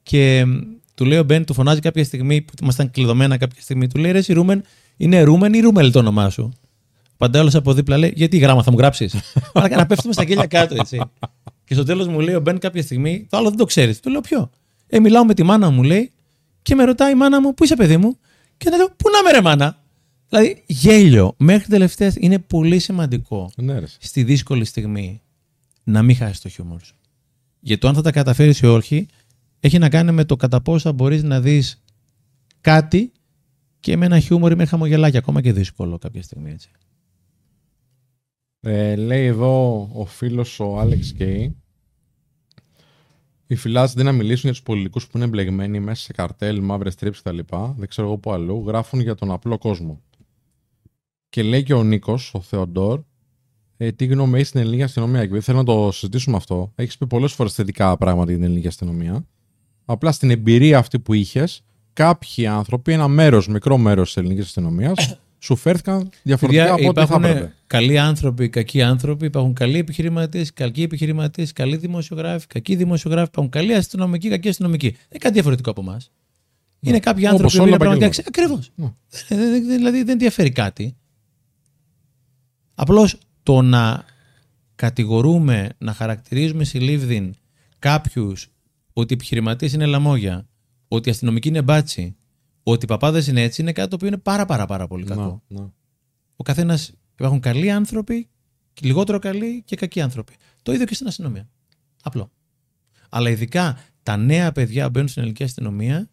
Και 0.03 0.45
μ, 0.45 0.59
του 0.95 1.05
λέει 1.05 1.19
ο 1.19 1.23
Μπεν, 1.23 1.45
του 1.45 1.53
φωνάζει 1.53 1.79
κάποια 1.79 2.03
στιγμή 2.03 2.41
που 2.41 2.53
ήμασταν 2.61 2.91
κλειδωμένα 2.91 3.37
κάποια 3.37 3.61
στιγμή. 3.61 3.87
Του 3.87 3.99
λέει 3.99 4.11
ρε, 4.11 4.17
εσύ 4.17 4.33
Ρούμεν, 4.33 4.63
είναι 4.97 5.21
Ρούμεν 5.21 5.53
ή 5.53 5.59
Ρούμελ 5.59 5.91
το 5.91 5.99
όνομά 5.99 6.29
σου; 6.29 6.51
Παντά 7.17 7.39
όλο 7.39 7.51
από 7.53 7.73
δίπλα 7.73 7.97
λέει, 7.97 8.13
Γιατί 8.15 8.37
γράμμα 8.37 8.63
θα 8.63 8.71
μου 8.71 8.77
γράψεις; 8.77 9.15
Αλλά 9.53 9.75
να 9.75 9.85
πέφτουμε 9.85 10.13
στα 10.13 10.23
γέλια 10.23 10.45
κάτω, 10.45 10.75
έτσι. 10.75 11.01
Και 11.63 11.73
στο 11.73 11.83
τέλος 11.83 12.07
μου 12.07 12.19
λέει 12.19 12.35
ο 12.35 12.39
Μπεν 12.39 12.59
κάποια 12.59 12.81
στιγμή, 12.81 13.27
το 13.29 13.37
άλλο 13.37 13.49
δεν 13.49 13.57
το 13.57 13.65
ξέρεις. 13.65 13.99
Του 13.99 14.09
λέω 14.09 14.21
ποιο; 14.21 14.49
Ε, 14.93 14.99
μιλάω 14.99 15.25
με 15.25 15.33
τη 15.33 15.43
μάνα 15.43 15.69
μου, 15.69 15.83
λέει, 15.83 16.11
και 16.61 16.75
με 16.75 16.83
ρωτάει 16.83 17.11
η 17.11 17.15
μάνα 17.15 17.41
μου, 17.41 17.53
Πού 17.53 17.63
είσαι, 17.63 17.75
παιδί 17.75 17.97
μου, 17.97 18.17
και 18.57 18.69
να 18.69 18.77
λέω, 18.77 18.87
Πού 18.87 19.09
να 19.09 19.23
με 19.23 19.31
ρε 19.31 19.41
μάνα; 19.41 19.83
Δηλαδή, 20.29 20.63
γέλιο 20.67 21.33
μέχρι 21.37 21.67
τελευταίας 21.67 22.15
είναι 22.15 22.39
πολύ 22.39 22.79
σημαντικό 22.79 23.51
Ναι, 23.55 23.79
ρε. 23.79 23.85
στη 23.99 24.23
δύσκολη 24.23 24.65
στιγμή 24.65 25.21
να 25.83 26.01
μην 26.03 26.15
χάσεις 26.15 26.41
το 26.41 26.49
χιούμορ 26.49 26.81
σου. 26.81 26.95
Γιατί 27.59 27.81
το 27.81 27.87
αν 27.87 27.93
θα 27.93 28.01
τα 28.01 28.11
καταφέρεις 28.11 28.59
ή 28.59 28.65
όχι 28.65 29.07
έχει 29.59 29.77
να 29.77 29.89
κάνει 29.89 30.11
με 30.11 30.25
το 30.25 30.35
κατά 30.35 30.61
πόσο 30.61 30.79
θα 30.79 30.91
μπορείς 30.93 31.23
να 31.23 31.41
δεις 31.41 31.81
κάτι 32.61 33.11
και 33.79 33.97
με 33.97 34.05
ένα 34.05 34.19
χιούμορ 34.19 34.51
ή 34.51 34.55
με 34.55 34.65
χαμογελάκι, 34.65 35.17
ακόμα 35.17 35.41
και 35.41 35.53
δύσκολο 35.53 35.97
κάποια 35.97 36.21
στιγμή. 36.21 36.51
Έτσι. 36.51 36.69
Ε, 38.59 38.95
λέει 38.95 39.25
εδώ 39.25 39.89
ο 39.93 40.05
φίλος 40.05 40.59
ο 40.59 40.79
Άλεξ 40.79 41.11
Γκέι. 41.11 41.55
Οι 43.51 43.55
φυλάζονται 43.55 44.03
να 44.03 44.11
μιλήσουν 44.11 44.41
για 44.41 44.51
τους 44.51 44.61
πολιτικούς 44.61 45.07
που 45.07 45.11
είναι 45.17 45.25
εμπλεγμένοι 45.25 45.79
μέσα 45.79 46.03
σε 46.03 46.13
καρτέλ, 46.13 46.61
μαύρες 46.61 46.95
τρίψει 46.95 47.21
κτλ. 47.21 47.39
Δεν 47.77 47.87
ξέρω 47.87 48.07
εγώ 48.07 48.17
που 48.17 48.31
αλλού. 48.31 48.63
Γράφουν 48.67 48.99
για 48.99 49.15
τον 49.15 49.31
απλό 49.31 49.57
κόσμο. 49.57 50.01
Και 51.29 51.43
λέει 51.43 51.63
και 51.63 51.73
ο 51.73 51.83
Νίκος, 51.83 52.33
ο 52.33 52.41
Θεοντόρ, 52.41 53.01
ε, 53.77 53.91
τι 53.91 54.05
γνώμη 54.05 54.35
έχει 54.35 54.45
στην 54.45 54.59
ελληνική 54.59 54.83
αστυνομία. 54.83 55.19
Και 55.19 55.25
επειδή 55.25 55.41
θέλω 55.41 55.57
να 55.57 55.63
το 55.63 55.91
συζητήσουμε 55.91 56.37
αυτό, 56.37 56.71
έχεις 56.75 56.97
πει 56.97 57.07
πολλές 57.07 57.33
φορές 57.33 57.53
θετικά 57.53 57.97
πράγματα 57.97 58.25
για 58.25 58.35
την 58.35 58.43
ελληνική 58.43 58.67
αστυνομία. 58.67 59.25
Απλά 59.85 60.11
στην 60.11 60.29
εμπειρία 60.29 60.77
αυτή 60.77 60.99
που 60.99 61.13
είχες, 61.13 61.63
κάποιοι 61.93 62.47
άνθρωποι, 62.47 62.91
ένα 62.91 63.07
μέρος, 63.07 63.47
μικρό 63.47 63.77
μέρος 63.77 64.07
της 64.07 64.17
ελληνικής 64.17 64.45
αστυνομίας, 64.45 65.19
σου 65.43 65.55
φέρθηκαν 65.55 66.09
διαφορετικά 66.23 66.63
Παιδιά, 66.65 66.73
από 66.85 66.89
ό,τι 66.89 66.99
θα 66.99 67.05
υπάρχουν 67.05 67.29
έπρεπε. 67.29 67.53
καλοί 67.67 67.97
άνθρωποι, 67.99 68.49
κακοί 68.49 68.81
άνθρωποι, 68.81 69.25
υπάρχουν 69.25 69.53
καλοί 69.53 69.77
επιχειρηματίες, 69.77 70.53
κακοί 70.53 70.81
επιχειρηματίες, 70.83 71.53
καλοί 71.53 71.77
δημοσιογράφοι, 71.77 72.47
κακοί 72.47 72.75
δημοσιογράφοι, 72.75 73.27
υπάρχουν 73.27 73.51
καλοί 73.51 73.73
αστυνομικοί, 73.73 74.29
κακοί 74.29 74.49
αστυνομικοί. 74.49 74.89
Δεν 74.89 74.99
είναι 75.09 75.19
κάτι 75.19 75.33
διαφορετικό 75.33 75.69
από 75.69 75.81
εμάς. 75.81 76.11
Είναι 76.79 76.99
κάποιοι 76.99 77.23
Όπως 77.27 77.31
άνθρωποι 77.33 77.55
που 77.57 77.61
όλα 77.63 77.69
είναι 77.69 77.77
τα 77.77 77.83
πραγματικά. 77.83 78.21
επαγγέλματα. 78.29 78.67
Ακριβώς. 78.67 78.71
Ναι. 78.75 79.75
Δηλαδή 79.75 79.97
δεν 79.97 80.09
ενδιαφέρει 80.09 80.49
κάτι. 80.51 80.95
Απλώς 82.75 83.17
το 83.43 83.61
να 83.61 84.03
κατηγορούμε, 84.75 85.69
να 85.77 85.93
χαρακτηρίζουμε 85.93 86.63
συλλήβδιν 86.63 87.35
κάποιους 87.79 88.47
ότι 88.93 89.13
οι 89.13 89.15
επιχειρηματίες 89.15 89.73
είναι 89.73 89.85
λαμόγια, 89.85 90.47
ότι 90.87 91.09
οι 91.09 91.11
αστυνομικοί 91.11 91.47
είναι 91.47 91.61
μπάτσι, 91.61 92.15
ότι 92.63 92.85
οι 92.85 92.87
παπάδες 92.87 93.27
είναι 93.27 93.41
έτσι, 93.41 93.61
είναι 93.61 93.71
κάτι 93.71 93.89
το 93.89 93.95
οποίο 93.95 94.07
είναι 94.07 94.17
πάρα 94.17 94.45
πάρα 94.45 94.65
πάρα 94.65 94.87
πολύ 94.87 95.03
κακό. 95.05 95.41
Να, 95.47 95.59
να. 95.61 95.73
Ο 96.35 96.43
καθένας 96.43 96.91
υπάρχουν 97.13 97.39
καλοί 97.39 97.71
άνθρωποι, 97.71 98.27
και 98.73 98.81
λιγότερο 98.87 99.19
καλοί 99.19 99.61
και 99.65 99.75
κακοί 99.75 100.01
άνθρωποι. 100.01 100.33
Το 100.61 100.73
ίδιο 100.73 100.85
και 100.85 100.93
στην 100.95 101.07
αστυνομία. 101.07 101.49
Απλό. 102.03 102.31
Αλλά 103.09 103.29
ειδικά 103.29 103.79
τα 104.03 104.17
νέα 104.17 104.51
παιδιά 104.51 104.83
που 104.85 104.89
μπαίνουν 104.89 105.07
στην 105.07 105.21
ελληνική 105.21 105.43
αστυνομία, 105.43 106.09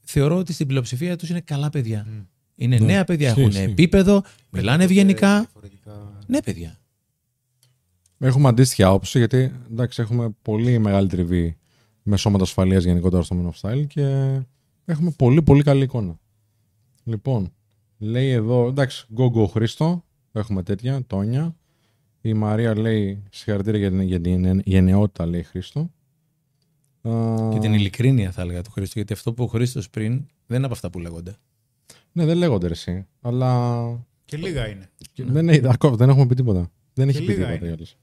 θεωρώ 0.00 0.36
ότι 0.36 0.52
στην 0.52 0.66
πλειοψηφία 0.66 1.16
τους 1.16 1.28
είναι 1.28 1.40
καλά 1.40 1.70
παιδιά. 1.70 2.06
Είναι 2.54 2.78
Ναι. 2.78 2.86
νέα 2.86 3.04
παιδιά, 3.04 3.26
Ισχύει, 3.28 3.40
έχουν 3.40 3.52
ισχύει. 3.52 3.70
επίπεδο, 3.70 4.22
μιλάνε 4.50 4.84
ευγενικά. 4.84 5.46
Ναι, 6.26 6.42
παιδιά. 6.42 6.76
Έχουμε 8.18 8.48
αντίστοιχη 8.48 8.82
άποψη 8.82 9.18
γιατί 9.18 9.52
εντάξει, 9.70 10.02
έχουμε 10.02 10.34
πολύ 10.42 10.78
μεγάλη 10.78 11.08
τριβή 11.08 11.56
με 12.02 12.16
σώματα 12.16 12.42
ασφαλείας 12.44 12.84
γενικότερα 12.84 13.22
στο 13.22 13.36
Men 13.42 13.50
of 13.50 13.70
Style 13.70 13.86
και 13.86 14.38
έχουμε 14.92 15.10
πολύ 15.10 15.42
πολύ 15.42 15.62
καλή 15.62 15.82
εικόνα. 15.84 16.18
Λοιπόν, 17.04 17.52
λέει 17.98 18.30
εδώ, 18.30 18.66
εντάξει, 18.66 19.06
go 19.16 19.30
go 19.32 19.46
Χρήστο, 19.48 20.04
έχουμε 20.32 20.62
τέτοια, 20.62 21.06
Τόνια. 21.06 21.56
Η 22.20 22.34
Μαρία 22.34 22.78
λέει 22.78 23.22
συγχαρητήρια 23.30 23.80
για 23.80 23.90
την, 23.90 24.00
για 24.00 24.20
την 24.20 24.60
γενναιότητα, 24.64 25.26
λέει 25.26 25.42
Χρήστο. 25.42 25.90
Α, 27.08 27.48
Και 27.52 27.58
την 27.58 27.72
ειλικρίνεια 27.72 28.30
θα 28.32 28.42
έλεγα 28.42 28.62
του 28.62 28.70
Χρήστο, 28.70 28.92
γιατί 28.96 29.12
αυτό 29.12 29.32
που 29.32 29.44
ο 29.44 29.46
Χρήστος 29.46 29.90
πριν 29.90 30.26
δεν 30.46 30.56
είναι 30.56 30.64
από 30.64 30.74
αυτά 30.74 30.90
που 30.90 30.98
λέγονται. 30.98 31.36
Ναι, 32.12 32.24
δεν 32.24 32.36
λέγονται 32.36 32.66
ρε 32.66 32.72
εσύ, 32.72 33.06
αλλά 33.20 33.82
Και 34.24 34.36
λίγα 34.36 34.68
είναι. 34.68 34.90
δεν, 35.16 35.48
έχει- 35.48 35.68
ακόμα 35.68 35.96
δεν 35.96 36.08
έχουμε 36.08 36.26
πει 36.26 36.34
τίποτα. 36.34 36.70
Δεν 36.94 37.08
έχει 37.08 37.18
πει 37.18 37.24
λίγα 37.24 37.34
τίποτα. 37.36 37.54
είναι. 37.54 37.64
για 37.64 37.74
άλλες. 37.74 37.96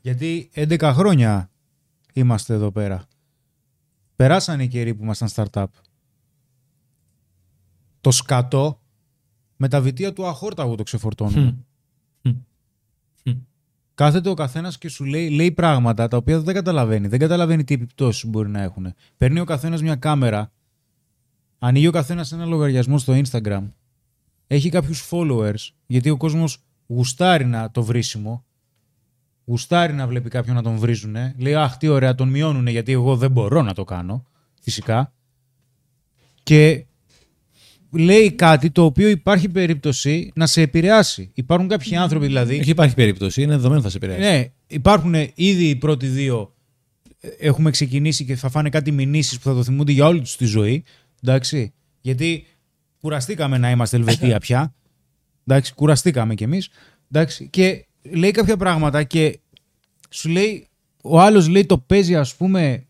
Γιατί 0.00 0.50
11 0.54 0.92
χρόνια 0.94 1.50
είμαστε 2.12 2.54
εδώ 2.54 2.70
πέρα. 2.70 3.06
Περάσαν 4.16 4.60
οι 4.60 4.68
καιροί 4.68 4.94
που 4.94 5.02
ήμασταν 5.02 5.28
startup. 5.34 5.64
Το 8.06 8.12
σκατό 8.12 8.80
με 9.56 9.68
τα 9.68 9.80
βιτία 9.80 10.12
του 10.12 10.26
αχόρταγου 10.26 10.74
το 10.74 10.82
ξεφορτώνουμε. 10.82 11.56
Κάθεται 13.94 14.28
ο 14.28 14.34
καθένας 14.34 14.78
και 14.78 14.88
σου 14.88 15.04
λέει, 15.04 15.30
λέει 15.30 15.52
πράγματα 15.52 16.08
τα 16.08 16.16
οποία 16.16 16.40
δεν 16.40 16.54
καταλαβαίνει. 16.54 17.08
Δεν 17.08 17.18
καταλαβαίνει 17.18 17.64
τι 17.64 17.74
επιπτώσεις 17.74 18.24
μπορεί 18.24 18.48
να 18.48 18.62
έχουν. 18.62 18.94
Παίρνει 19.16 19.40
ο 19.40 19.44
καθένας 19.44 19.82
μια 19.82 19.96
κάμερα, 19.96 20.52
ανοίγει 21.58 21.86
ο 21.86 21.90
καθένας 21.90 22.32
ένα 22.32 22.44
λογαριασμό 22.44 22.98
στο 22.98 23.20
Instagram, 23.22 23.62
έχει 24.46 24.68
κάποιους 24.68 25.08
followers, 25.10 25.68
γιατί 25.86 26.10
ο 26.10 26.16
κόσμος 26.16 26.64
γουστάρει 26.86 27.44
να 27.44 27.70
το 27.70 27.82
βρίσιμο, 27.82 28.44
γουστάρει 29.44 29.92
να 29.92 30.06
βλέπει 30.06 30.28
κάποιον 30.28 30.56
να 30.56 30.62
τον 30.62 30.76
βρίζουνε. 30.76 31.34
Λέει, 31.38 31.54
Αχ, 31.54 31.76
τι 31.76 31.88
ωραία, 31.88 32.14
τον 32.14 32.28
μειώνουνε 32.28 32.70
γιατί 32.70 32.92
εγώ 32.92 33.16
δεν 33.16 33.30
μπορώ 33.30 33.62
να 33.62 33.74
το 33.74 33.84
κάνω. 33.84 34.24
Φυσικά. 34.60 35.12
Και 36.42 36.86
λέει 37.98 38.32
κάτι 38.32 38.70
το 38.70 38.84
οποίο 38.84 39.08
υπάρχει 39.08 39.48
περίπτωση 39.48 40.32
να 40.34 40.46
σε 40.46 40.60
επηρεάσει. 40.60 41.30
Υπάρχουν 41.34 41.68
κάποιοι 41.68 41.96
άνθρωποι 41.96 42.26
δηλαδή. 42.26 42.58
Έχει 42.58 42.70
υπάρχει 42.70 42.94
περίπτωση, 42.94 43.42
είναι 43.42 43.56
δεδομένο 43.56 43.80
θα 43.80 43.88
σε 43.88 43.96
επηρεάσει. 43.96 44.20
Ναι, 44.20 44.44
υπάρχουν 44.66 45.14
ήδη 45.34 45.68
οι 45.68 45.76
πρώτοι 45.76 46.06
δύο 46.06 46.54
έχουμε 47.38 47.70
ξεκινήσει 47.70 48.24
και 48.24 48.36
θα 48.36 48.48
φάνε 48.48 48.68
κάτι 48.68 48.92
μηνύσεις 48.92 49.38
που 49.38 49.48
θα 49.48 49.54
το 49.54 49.64
θυμούνται 49.64 49.92
για 49.92 50.06
όλη 50.06 50.20
τους 50.20 50.36
τη 50.36 50.44
ζωή. 50.44 50.84
Εντάξει. 51.22 51.72
Γιατί 52.00 52.46
κουραστήκαμε 53.00 53.58
να 53.58 53.70
είμαστε 53.70 53.96
Ελβετία 53.96 54.38
πια. 54.38 54.74
Εντάξει, 55.46 55.74
κουραστήκαμε 55.74 56.34
κι 56.34 56.44
εμείς. 56.44 56.68
Εντάξει. 57.10 57.48
Και 57.48 57.86
λέει 58.12 58.30
κάποια 58.30 58.56
πράγματα 58.56 59.02
και 59.02 59.38
σου 60.10 60.28
λέει, 60.28 60.66
ο 61.02 61.20
άλλος 61.20 61.48
λέει 61.48 61.66
το 61.66 61.78
παίζει 61.78 62.16
ας 62.16 62.34
πούμε 62.34 62.85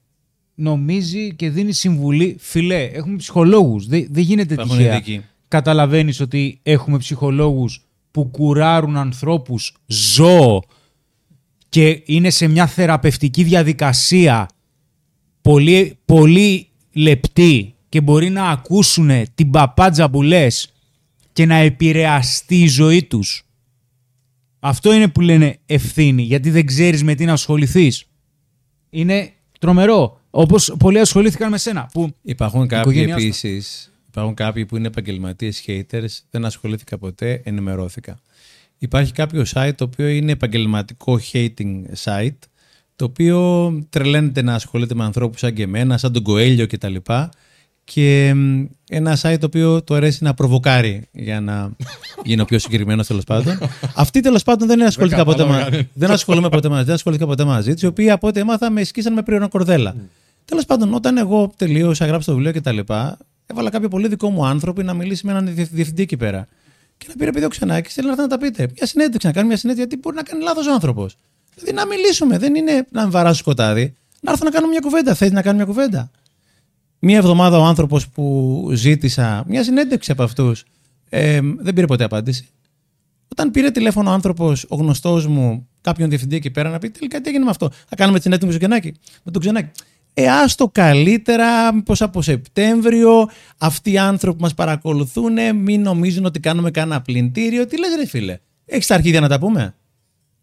νομίζει 0.57 1.35
και 1.35 1.51
δίνει 1.51 1.73
συμβουλή. 1.73 2.37
Φιλέ, 2.39 2.83
έχουμε 2.85 3.17
ψυχολόγους. 3.17 3.87
Δεν, 3.87 4.07
δεν 4.11 4.23
γίνεται 4.23 4.55
Υπάρχουν 4.55 4.77
τυχαία. 4.77 4.93
ειδικοί. 4.95 5.23
Καταλαβαίνεις 5.49 6.21
ότι 6.21 6.61
έχουμε 6.63 6.99
ψυχολόγους 6.99 7.85
που 8.11 8.25
κουράρουν 8.25 8.97
ανθρώπους 8.97 9.77
ζώο 9.87 10.63
και 11.69 12.03
είναι 12.05 12.31
σε 12.31 12.47
μια 12.47 12.67
θεραπευτική 12.67 13.43
διαδικασία 13.43 14.49
πολύ, 15.43 15.99
πολύ 16.05 16.69
λεπτή 16.93 17.75
και 17.89 18.01
μπορεί 18.01 18.29
να 18.29 18.49
ακούσουν 18.51 19.11
την 19.35 19.51
παπάντζα 19.51 20.11
που 20.11 20.23
λες 20.23 20.73
και 21.33 21.47
να 21.47 21.55
επηρεαστεί 21.55 22.63
η 22.63 22.67
ζωή 22.69 23.03
τους. 23.03 23.47
Αυτό 24.59 24.93
είναι 24.93 25.09
που 25.09 25.21
λένε 25.21 25.59
ευθύνη, 25.67 26.23
γιατί 26.23 26.51
δεν 26.51 26.67
ξέρεις 26.67 27.03
με 27.05 27.15
τι 27.15 27.25
να 27.25 27.33
ασχοληθείς. 27.33 28.05
Είναι 28.91 29.33
τρομερό. 29.61 30.16
Όπως 30.39 30.75
πολλοί 30.79 30.99
ασχολήθηκαν 30.99 31.51
με 31.51 31.59
σένα. 31.59 31.89
Που 31.93 32.15
Υπάρχουν 32.23 32.63
η 32.65 32.67
κάποιοι 32.67 32.93
οικογένειά 32.93 33.19
σου- 33.19 33.27
επίσης. 33.27 33.93
Υπάρχουν 34.09 34.35
κάποιοι 34.35 34.67
που 34.67 34.77
είναι 34.77 34.87
επαγγελματίες 34.87 35.65
haters, 35.67 36.07
δεν 36.31 36.45
ασχολήθηκα 36.45 36.99
ποτέ, 36.99 37.41
ενημερώθηκα. 37.45 38.19
Υπάρχει 38.79 39.13
κάποιο 39.13 39.45
site 39.55 39.73
το 39.77 39.85
οποίο 39.85 40.09
είναι 40.09 40.33
επαγγελματικό 40.33 41.21
hating 41.33 41.83
site, 42.05 42.39
το 42.97 43.05
οποίο 43.05 43.71
τρελαίνεται 43.91 44.43
να 44.43 44.55
ασχολείται 44.55 44.95
με 44.95 45.05
ανθρώπους 45.05 45.41
σαν 45.41 45.53
και 45.53 45.63
εμένα, 45.63 45.99
σαν 45.99 46.13
τον 46.13 46.23
Κοέλιο 46.23 46.67
κτλ. 46.67 46.95
Και 47.85 48.33
μ, 48.35 48.65
ένα 48.89 49.19
site 49.23 49.37
το 49.41 49.47
οποίο 49.47 49.83
του 49.83 49.95
αρέσει 49.95 50.25
να 50.25 50.35
προβοκάρει 50.35 51.09
για 51.13 51.41
να 51.41 51.71
γίνω 52.25 52.45
πιο 52.45 52.59
συγκεκριμένος 52.59 53.07
τέλος 53.07 53.25
πάντων. 53.25 53.59
Αυτή 53.95 54.21
τέλος 54.21 54.43
πάντων 54.43 54.69
δεν 54.69 54.83
ασχολήθηκα 54.83 55.25
ποτέ, 55.25 55.37
κατάλαβα 55.37 55.59
μα... 55.59 55.65
κανένα. 55.71 55.89
δεν, 55.93 56.11
ασχολούμαι 56.11 56.49
ποτέ 56.49 56.69
μαζί, 56.69 56.85
δεν 56.85 56.95
ασχολήθηκα 56.95 57.29
ποτέ 57.29 57.45
μαζί 57.45 57.75
τη, 57.75 57.87
οι 57.87 57.89
οποίοι 57.89 58.11
από 58.11 58.27
ό,τι 58.29 58.41
έμαθα 58.41 58.71
με 58.71 58.85
σκίσαν 58.85 59.13
με 59.13 59.23
πρίωνα 59.23 59.49
κορδέλα. 59.49 59.95
Τέλος 60.47 60.65
πάντων, 60.65 60.95
όταν 60.95 61.17
εγώ 61.17 61.53
τελείωσα, 61.57 62.07
γράψα 62.07 62.31
το 62.33 62.39
βιβλίο 62.39 62.61
κτλ., 62.61 62.79
έβαλα 63.47 63.71
κάποιο 63.71 63.89
πολύ 63.89 64.09
δικό 64.09 64.31
μου 64.31 64.47
άνθρωπο 64.47 64.83
να 64.83 64.95
μιλήσει 64.95 65.27
με 65.27 65.33
έναν 65.33 65.55
διευθ- 65.55 65.73
διευθυντή 65.73 66.03
εκεί 66.03 66.17
πέρα. 66.17 66.49
Και 66.99 67.07
να 67.09 67.15
πήρε 67.15 67.31
παιδί 67.33 67.45
ο 67.45 67.49
Ξενάκη, 67.49 67.91
θέλει 67.91 68.07
να 68.07 68.13
έρθει 68.13 68.23
να 68.25 68.29
τα 68.29 68.39
πείτε. 68.39 68.69
Μια 68.77 68.87
συνέντευξη, 68.87 69.27
να 69.27 69.33
κάνει 69.33 69.47
μια 69.49 69.57
συνέντευξη, 69.57 69.89
γιατί 69.89 70.09
μπορεί 70.09 70.17
να 70.17 70.23
κάνει 70.31 70.43
λάθος 70.43 70.67
άνθρωπος. 70.69 71.17
Δηλαδή 71.55 71.75
να 71.75 71.87
μιλήσουμε, 71.87 72.39
δεν 72.39 72.55
είναι 72.55 72.87
να 72.91 73.05
με 73.05 73.11
βαράσω 73.11 73.39
σκοτάδι. 73.39 73.97
Να 74.21 74.31
έρθω 74.33 74.45
να 74.45 74.51
κάνω 74.51 74.67
μια 74.69 74.81
κουβέντα. 74.81 75.15
Θες 75.15 75.31
να 75.33 75.43
κάνω 75.43 75.57
μια 75.57 75.65
κουβέντα; 75.65 76.11
Μία 76.99 77.17
εβδομάδα 77.17 77.59
ο 77.59 77.63
άνθρωπος 77.65 78.09
που 78.09 78.69
ζήτησα 78.73 79.45
μια 79.47 79.65
συνέντευξη 79.65 80.11
από 80.11 80.23
αυτούς 80.23 80.65
ε, 81.09 81.41
δεν 81.59 81.75
πήρε 81.75 81.87
ποτέ 81.87 82.05
απάντηση. 82.05 82.49
Όταν 83.29 83.51
πήρε 83.51 83.71
τηλέφωνο 83.71 84.11
ο 84.11 84.13
άνθρωπος, 84.13 84.65
ο 84.69 84.77
γνωστός 84.77 85.27
μου, 85.27 85.69
κάποιον 85.81 86.09
διευθυντή 86.09 86.37
εκεί 86.37 86.51
πέρα, 86.51 86.71
να 86.71 86.79
πει 86.79 86.91
τελικά 86.91 87.21
τι 87.21 87.29
έγινε 87.29 87.45
με 87.45 87.51
αυτό; 87.51 87.71
Θα 87.89 87.97
κάνουμε 87.97 88.17
τη 88.17 88.23
συνέντευξη 88.23 88.59
με 88.59 88.69
τον 88.69 88.71
Ξενάκη. 88.71 88.99
Με 89.23 89.33
τον 89.33 89.41
Ξενάκη. 89.41 89.71
Ε, 90.19 90.29
άστο 90.31 90.69
καλύτερα, 90.69 91.75
μήπως 91.75 92.03
από 92.03 92.23
Σεπτέμβριο, 92.23 93.29
αυτοί 93.59 93.91
οι 93.91 93.99
άνθρωποι 93.99 94.37
που 94.37 94.43
μας 94.43 94.55
παρακολουθούν, 94.55 95.57
μην 95.57 95.83
νομίζουν 95.83 96.25
ότι 96.25 96.41
κάνουμε 96.41 96.71
κανένα 96.71 97.03
πλυντήριο. 97.03 97.67
Τι 97.67 97.79
λες 97.79 97.95
ρε 97.97 98.07
φίλε, 98.07 98.39
έχεις 98.65 98.87
τα 98.87 98.95
αρχίδια 98.95 99.21
να 99.21 99.29
τα 99.29 99.39
πούμε; 99.39 99.75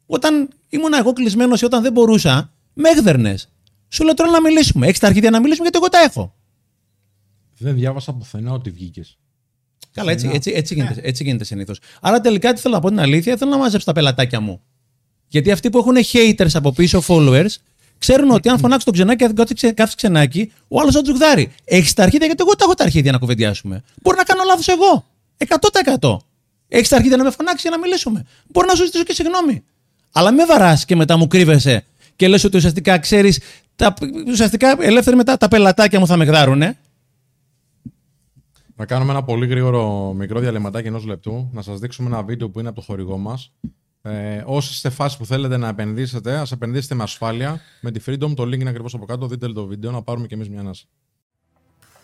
Όταν 0.06 0.50
ήμουν 0.70 0.94
εγώ 0.94 1.14
κλεισμένος 1.14 1.62
ή 1.62 1.66
όταν 1.66 1.82
δεν 1.82 1.92
μπορούσα, 1.92 2.54
με 2.74 2.90
έγδερνες. 2.90 3.50
Σου 3.88 4.04
λέω 4.04 4.14
τώρα 4.14 4.32
να 4.32 4.42
μιλήσουμε. 4.42 4.88
Έχεις 4.88 5.00
τα 5.00 5.08
αρχίδια 5.08 5.30
να 5.30 5.40
μιλήσουμε 5.40 5.64
γιατί 5.70 5.78
εγώ 5.78 5.90
τα 5.90 6.00
έχω. 6.00 6.36
Δεν 7.58 7.76
διάβασα 7.76 8.14
πουθενά 8.14 8.52
ότι 8.52 8.70
βγήκες. 8.70 9.18
Καλά, 9.92 10.12
έτσι, 10.12 10.30
έτσι, 10.34 10.52
έτσι 10.56 10.74
γίνεται, 10.74 11.02
έτσι 11.04 11.24
γίνεται 11.24 11.44
συνήθως. 11.44 11.80
Άρα 12.02 12.22
τελικά 12.22 12.54
τι 12.54 12.62
θέλω 12.62 12.74
να 12.74 12.80
πω 12.82 12.90
την 12.90 13.00
αλήθεια, 13.00 13.38
θέλω 13.38 13.52
να 13.52 13.58
μαζέψω 13.58 13.86
τα 13.86 13.94
πελατάκια 13.94 14.40
μου. 14.40 14.62
Γιατί 15.28 15.52
αυτοί 15.52 15.70
που 15.70 15.78
έχουν 15.78 15.96
haters 16.12 16.54
από 16.54 16.72
πίσω, 16.72 17.04
followers, 17.08 17.56
ξέρουν 18.04 18.32
ότι 18.32 18.50
αν 18.50 18.60
φωνάξω 18.60 18.86
τον 18.86 18.94
ξενάκι, 18.94 19.24
αν 19.24 19.34
κάτσει 19.34 19.74
κάθε 19.74 19.94
ξενάκι, 19.98 20.52
ο 20.68 20.80
άλλος 20.80 20.94
θα 20.94 21.02
τους 21.02 21.14
γδάρει. 21.14 21.52
Έχεις 21.64 21.94
τα 21.94 22.04
αρχίδια, 22.04 22.26
γιατί 22.26 22.44
εγώ 22.46 22.56
τα 22.56 22.64
έχω 22.64 22.74
τα 22.74 22.84
αρχίδια 22.84 23.12
να 23.12 23.18
κουβεντιάσουμε. 23.18 23.84
Μπορεί 24.02 24.18
να 24.18 24.24
κάνω 24.24 24.42
λάθος 24.46 24.68
εγώ. 24.68 25.06
100%. 25.38 26.18
Έχεις 26.68 26.90
τα 26.90 26.96
αρχίδια 26.96 27.18
να 27.18 27.24
με 27.24 27.32
φωνάξεις 27.32 27.62
για 27.62 27.72
να 27.72 27.80
μιλήσουμε. 27.80 28.26
Μπορεί 28.48 28.68
να 28.68 28.76
σου 28.76 28.86
ζητήσω 28.86 29.04
και 29.04 29.14
συγγνώμη. 29.14 29.64
Αλλά 30.12 30.32
με 30.32 30.46
βαράς 30.46 30.86
και 30.86 30.96
μετά 30.96 31.18
μου 31.18 31.28
κρύβεσαι 31.28 31.86
και 32.16 32.28
λες 32.28 32.44
ότι 32.44 32.58
ουσιαστικά 32.58 32.98
ξέρεις. 32.98 33.40
Ουσιαστικά 34.28 34.76
ελεύθεροι 34.80 35.16
μετά 35.16 35.38
τα 35.38 35.48
πελατάκια 35.48 36.00
μου 36.00 36.08
θα 36.08 36.18
με 36.18 36.26
γδάρουνε. 36.26 36.78
Θα 38.76 38.86
κάνουμε 38.86 39.12
ένα 39.12 39.24
πολύ 39.24 39.48
γρήγορο 39.48 40.14
μικρό 40.14 40.40
διαλυματάκι 40.40 40.88
ενός 40.88 41.06
λεπτού. 41.06 41.50
Να 41.54 41.62
σας 41.62 41.80
δείξουμε 41.80 42.08
ένα 42.08 42.24
βίντεο 42.24 42.50
που 42.50 42.60
είναι 42.60 42.68
από 42.68 42.78
το 42.80 42.86
χορηγό 42.86 43.18
μας. 43.18 43.52
Ε, 44.06 44.44
όσοι 44.46 44.72
είστε 44.72 44.90
φάση 44.90 45.18
που 45.18 45.26
θέλετε 45.26 45.58
να 45.58 45.68
επενδύσετε, 45.68 46.36
ας 46.36 46.52
επενδύσετε 46.52 46.96
με 46.96 47.04
ασφάλεια. 47.04 47.62
Με 47.82 47.92
τη 47.92 48.00
Freedom, 48.08 48.34
το 48.36 48.44
link 48.44 48.60
είναι 48.60 48.70
ακριβώς 48.70 48.94
από 48.94 49.06
κάτω. 49.06 49.28
Δείτε 49.28 49.48
το 49.48 49.66
βίντεο 49.66 49.92
να 49.92 50.02
πάρουμε 50.02 50.28
κι 50.28 50.34
εμείς 50.34 50.50
μια 50.50 50.60
ανάσα. 50.60 50.86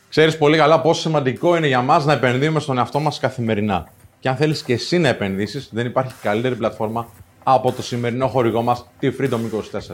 Ξέρεις 0.09 0.37
πολύ 0.37 0.57
καλά 0.57 0.81
πόσο 0.81 1.01
σημαντικό 1.01 1.57
είναι 1.57 1.67
για 1.67 1.81
μας 1.81 2.05
να 2.05 2.13
επενδύουμε 2.13 2.59
στον 2.59 2.77
εαυτό 2.77 2.99
μας 2.99 3.19
καθημερινά. 3.19 3.87
Και 4.19 4.29
αν 4.29 4.35
θέλεις 4.35 4.63
και 4.63 4.73
εσύ 4.73 4.97
να 4.97 5.07
επενδύσεις, 5.07 5.69
δεν 5.71 5.85
υπάρχει 5.85 6.13
καλύτερη 6.21 6.55
πλατφόρμα 6.55 7.07
από 7.43 7.71
το 7.71 7.81
σημερινό 7.81 8.27
χορηγό 8.27 8.61
μας, 8.61 8.85
τη 8.99 9.11
Freedom 9.19 9.39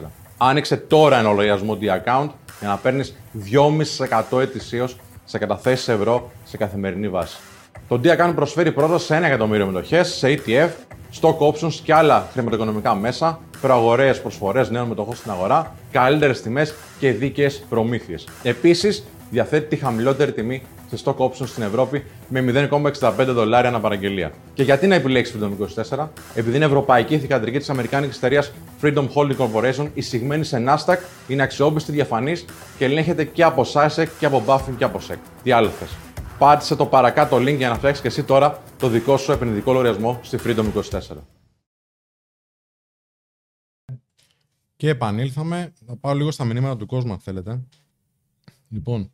24. 0.04 0.10
Άνοιξε 0.36 0.76
τώρα 0.76 1.18
ένα 1.18 1.28
λογαριασμό 1.28 1.78
D-Account 1.80 2.28
για 2.58 2.68
να 2.68 2.76
παίρνεις 2.76 3.14
2,5% 4.30 4.40
ετησίως 4.40 4.96
σε 5.24 5.38
καταθέσεις 5.38 5.88
ευρώ 5.88 6.30
σε 6.44 6.56
καθημερινή 6.56 7.08
βάση. 7.08 7.36
Το 7.88 8.00
D-Account 8.04 8.32
προσφέρει 8.34 8.72
πρόσβαση 8.72 9.06
σε 9.06 9.18
1 9.18 9.22
εκατομμύριο 9.22 9.66
μετοχές, 9.66 10.08
σε 10.08 10.28
ETF, 10.28 10.70
stock 11.20 11.38
options 11.38 11.72
και 11.82 11.94
άλλα 11.94 12.28
χρηματοοικονομικά 12.32 12.94
μέσα, 12.94 13.40
προαγορέ 13.60 14.14
προσφορές 14.14 14.70
νέων 14.70 14.88
μετοχών 14.88 15.14
στην 15.16 15.30
αγορά, 15.30 15.74
καλύτερες 15.92 16.42
τιμές 16.42 16.74
και 16.98 17.12
δίκαιες 17.12 17.64
προμήθειες. 17.68 18.26
Επίσης, 18.42 19.04
διαθέτει 19.30 19.66
τη 19.68 19.76
χαμηλότερη 19.76 20.32
τιμή 20.32 20.62
σε 20.90 21.04
stock 21.04 21.16
options 21.16 21.46
στην 21.46 21.62
Ευρώπη 21.62 22.04
με 22.28 22.68
0,65 22.70 23.10
δολάρια 23.26 23.68
ανά 23.68 23.80
παραγγελία. 23.80 24.32
Και 24.54 24.62
γιατί 24.62 24.86
να 24.86 24.94
επιλέξεις 24.94 25.36
Freedom 25.36 25.50
24, 25.96 26.08
επειδή 26.34 26.56
είναι 26.56 26.64
ευρωπαϊκή 26.64 27.18
θηγατρική 27.18 27.58
της 27.58 27.70
Αμερικάνικης 27.70 28.16
εταιρείας 28.16 28.52
Freedom 28.82 29.06
Holding 29.14 29.36
Corporation, 29.36 29.88
εισηγμένη 29.94 30.44
σε 30.44 30.64
Nasdaq, 30.66 30.96
είναι 31.28 31.42
αξιόπιστη, 31.42 31.92
διαφανής 31.92 32.44
και 32.78 32.84
ελέγχεται 32.84 33.24
και 33.24 33.42
από 33.42 33.66
CySEC 33.72 34.06
και 34.18 34.26
από 34.26 34.42
BaFin 34.46 34.74
και 34.78 34.84
από 34.84 35.00
SEC. 35.08 35.16
Τι 35.42 35.52
άλλο 35.52 35.68
θες; 35.68 35.88
Πάτησε 36.38 36.76
το 36.76 36.86
παρακάτω 36.86 37.36
link 37.36 37.56
για 37.56 37.68
να 37.68 37.76
φτιάξεις 37.76 38.02
και 38.02 38.08
εσύ 38.08 38.24
τώρα 38.24 38.62
το 38.78 38.88
δικό 38.88 39.16
σου 39.16 39.32
επενδυτικό 39.32 39.72
λογαριασμό 39.72 40.20
στη 40.22 40.38
Freedom 40.44 40.72
24. 40.72 41.00
Και 44.76 44.88
επανήλθαμε. 44.88 45.72
Θα 45.86 45.96
πάω 45.96 46.14
λίγο 46.14 46.30
στα 46.30 46.44
μηνύματα 46.44 46.76
του 46.76 46.86
κόσμου, 46.86 47.12
αν 47.12 47.18
θέλετε. 47.18 47.64
Λοιπόν, 48.68 49.10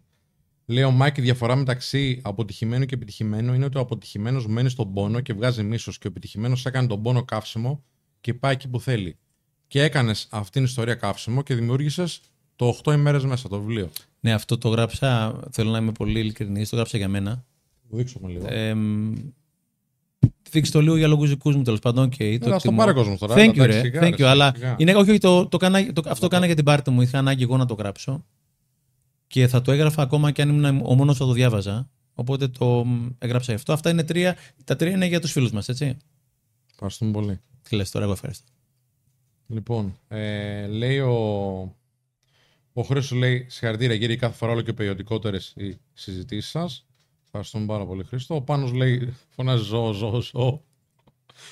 λέει 0.67 0.85
ο 0.85 0.91
Μάικ: 0.91 1.17
Η 1.17 1.21
διαφορά 1.21 1.57
μεταξύ 1.57 2.21
αποτυχημένου 2.25 2.85
και 2.85 2.95
επιτυχημένου 2.95 3.55
είναι 3.55 3.65
ότι 3.65 3.79
ο 3.79 3.81
αποτυχημένος 3.81 4.47
μένει 4.47 4.69
στον 4.69 4.93
πόνο 4.93 5.21
και 5.21 5.33
βγάζει 5.33 5.63
μίσος 5.63 5.99
και 5.99 6.07
ο 6.07 6.11
επιτυχημένος 6.11 6.67
έκανε 6.67 6.87
τον 6.87 7.03
πόνο 7.03 7.25
καύσιμο 7.25 7.85
και 8.21 8.35
πάει 8.35 8.53
εκεί 8.53 8.69
που 8.69 8.81
θέλει. 8.81 9.19
Και 9.67 9.83
έκανες 9.83 10.29
αυτήν 10.31 10.53
την 10.53 10.65
ιστορία 10.65 10.95
καύσιμο 10.95 11.43
και 11.43 11.55
δημιούργησες 11.55 12.21
το 12.57 12.79
8 12.85 12.93
ημέρες 12.93 13.25
μέσα 13.25 13.49
το 13.49 13.61
βιβλίο. 13.61 13.91
Ναι, 14.25 14.33
αυτό 14.33 14.59
το 14.59 14.69
γράψα, 14.69 15.41
θέλω 15.51 15.71
να 15.71 15.79
είμαι 15.79 15.93
πολύ 15.93 16.19
ειλικρινής, 16.21 16.69
το 16.69 16.77
γράψα 16.77 16.97
για 16.99 17.09
μένα. 17.09 17.45
Το 17.91 17.97
δείξουμε 17.97 18.29
λίγο. 18.31 18.47
Ε, 18.49 18.75
Δείξτε 20.51 20.79
το 20.79 20.85
λίγο 20.85 20.97
για 20.97 21.07
λόγους 21.09 21.29
δικούς 21.29 21.57
μου 21.57 21.63
τέλος 21.63 21.79
πάντων. 21.79 22.09
Okay, 22.09 22.21
Έλα, 22.21 22.37
στο 22.45 22.55
εκτιμώ. 22.55 22.77
πάρε 22.77 22.93
κόσμος 22.93 23.19
τώρα, 23.19 23.35
Thank 23.35 23.39
you, 23.39 23.59
εντάξει, 23.59 23.67
ρε. 23.67 23.81
σιγά, 23.81 24.01
Thank 24.01 24.17
ρε, 24.19 24.25
you. 24.25 24.29
Αλλά 24.29 24.53
σιγά. 24.55 24.75
είναι, 24.79 24.95
όχι, 24.95 25.19
το, 25.19 25.47
το, 25.47 25.57
κάνα, 25.57 25.93
το, 25.93 26.03
αυτό 26.07 26.29
κάνα 26.29 26.47
για 26.47 26.55
την 26.55 26.65
πάρτι 26.65 26.91
μου. 26.91 27.01
Είχα 27.03 27.19
ανάγκη 27.19 27.43
εγώ 27.43 27.57
να 27.57 27.67
το 27.67 27.75
γράψω. 27.75 28.25
Και 29.27 29.49
θα 29.49 29.61
το 29.63 29.73
έγραφα 29.73 30.03
ακόμα 30.03 30.31
και 30.31 30.43
αν 30.43 30.49
ήμουν 30.49 30.81
ο 30.85 30.95
μόνος 30.95 31.17
που 31.17 31.23
θα 31.23 31.27
το 31.29 31.33
διάβαζα. 31.33 31.91
Οπότε 32.15 32.49
το 32.49 32.85
μ, 32.85 33.09
έγραψα 33.19 33.51
γι' 33.53 33.57
αυτό. 33.59 33.73
Αυτά 33.73 33.91
είναι 33.91 34.03
τρία. 34.05 34.37
Τα 34.65 34.77
τρία 34.77 34.91
είναι 34.93 35.07
για 35.07 35.21
τους 35.21 35.33
φίλους 35.33 35.51
μας, 35.51 35.69
έτσι. 35.69 35.97
Ευχαριστούμε 36.73 37.11
πολύ. 37.13 37.41
Τι 37.63 37.77
λες 37.77 37.91
τώρα, 37.91 38.05
εγώ 38.05 38.15
ευχαριστώ. 38.15 38.47
Λοιπόν, 39.47 39.99
ε, 40.09 40.67
λέει 40.67 40.99
ο. 40.99 41.77
Ο 42.73 42.83
Χρήστο 42.83 43.17
λέει: 43.17 43.47
Συγχαρητήρια, 43.49 43.99
κύριε, 43.99 44.17
κάθε 44.17 44.37
φορά 44.37 44.53
όλο 44.53 44.61
και 44.63 44.73
ποιοτικότερε 44.73 45.37
οι 45.55 45.79
συζητήσεις 45.93 46.51
σας. 46.51 46.87
Ευχαριστούμε 47.25 47.67
πάρα 47.67 47.87
πολύ, 47.87 48.05
Χρήστο. 48.05 48.35
Ο 48.35 48.43
Πάνος 48.43 48.73
λέει: 48.73 49.15
Φωνάζει 49.29 49.65
ζω, 49.65 49.93
ζω, 49.93 50.21
ζω. 50.21 50.63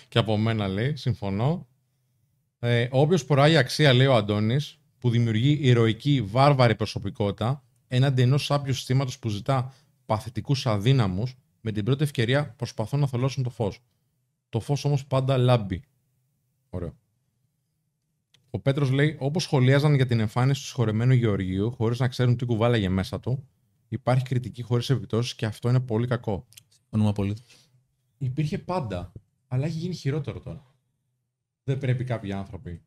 Και 0.08 0.18
από 0.18 0.36
μένα 0.36 0.68
λέει: 0.68 0.96
Συμφωνώ. 0.96 1.68
Ε, 2.58 2.88
Όποιος 2.90 3.24
προάγει 3.24 3.56
αξία, 3.56 3.92
λέει 3.92 4.06
ο 4.06 4.14
Αντώνης, 4.14 4.78
που 4.98 5.10
δημιουργεί 5.10 5.58
ηρωική, 5.60 6.22
βάρβαρη 6.22 6.74
προσωπικότητα 6.74 7.64
έναντι 7.88 8.22
ενός 8.22 8.44
σάπιου 8.44 8.74
συστήματος 8.74 9.18
που 9.18 9.28
ζητά 9.28 9.74
παθητικούς 10.06 10.66
αδύναμους, 10.66 11.34
με 11.60 11.72
την 11.72 11.84
πρώτη 11.84 12.02
ευκαιρία 12.02 12.54
προσπαθούν 12.56 13.00
να 13.00 13.06
θολώσουν 13.06 13.42
το 13.42 13.50
φως. 13.50 13.78
Το 14.48 14.60
φως 14.60 14.84
όμως 14.84 15.06
πάντα 15.06 15.36
λάμπει. 15.36 15.82
Ωραίο. 16.70 16.94
Ο 18.50 18.58
Πέτρος 18.58 18.90
λέει: 18.90 19.16
Όπως 19.18 19.42
σχολίαζαν 19.42 19.94
για 19.94 20.06
την 20.06 20.20
εμφάνιση 20.20 20.60
του 20.60 20.66
συγχωρεμένου 20.66 21.12
Γεωργίου, 21.12 21.70
χωρίς 21.72 21.98
να 21.98 22.08
ξέρουν 22.08 22.36
τι 22.36 22.44
κουβάλαγε 22.44 22.88
μέσα 22.88 23.20
του, 23.20 23.48
υπάρχει 23.88 24.24
κριτική 24.24 24.62
χωρίς 24.62 24.90
επιπτώσεις 24.90 25.34
και 25.34 25.46
αυτό 25.46 25.68
είναι 25.68 25.80
πολύ 25.80 26.06
κακό. 26.06 26.46
Όνομα 26.90 27.10
απολύτως. 27.10 27.70
Υπήρχε 28.18 28.58
πάντα, 28.58 29.12
αλλά 29.48 29.66
έχει 29.66 29.78
γίνει 29.78 29.94
χειρότερο 29.94 30.40
τώρα. 30.40 30.74
Δεν 31.64 31.78
πρέπει 31.78 32.04
κάποιοι 32.04 32.32
άνθρωποι. 32.32 32.82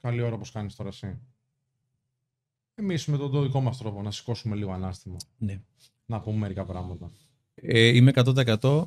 Καλή 0.00 0.22
ώρα 0.22 0.34
όπως 0.34 0.50
κάνεις 0.50 0.74
τώρα 0.74 0.88
εσύ. 0.88 1.18
Εμείς 2.74 3.06
με 3.06 3.16
τον 3.16 3.30
το 3.30 3.42
δικό 3.42 3.60
μας 3.60 3.78
τρόπο 3.78 4.02
να 4.02 4.10
σηκώσουμε 4.10 4.56
λίγο 4.56 4.72
ανάστημα. 4.72 5.16
Ναι. 5.38 5.60
Να 6.06 6.20
πούμε 6.20 6.36
μερικά 6.36 6.64
πράγματα. 6.64 7.10
Ε, 7.54 7.86
είμαι 7.86 8.12
100% 8.14 8.86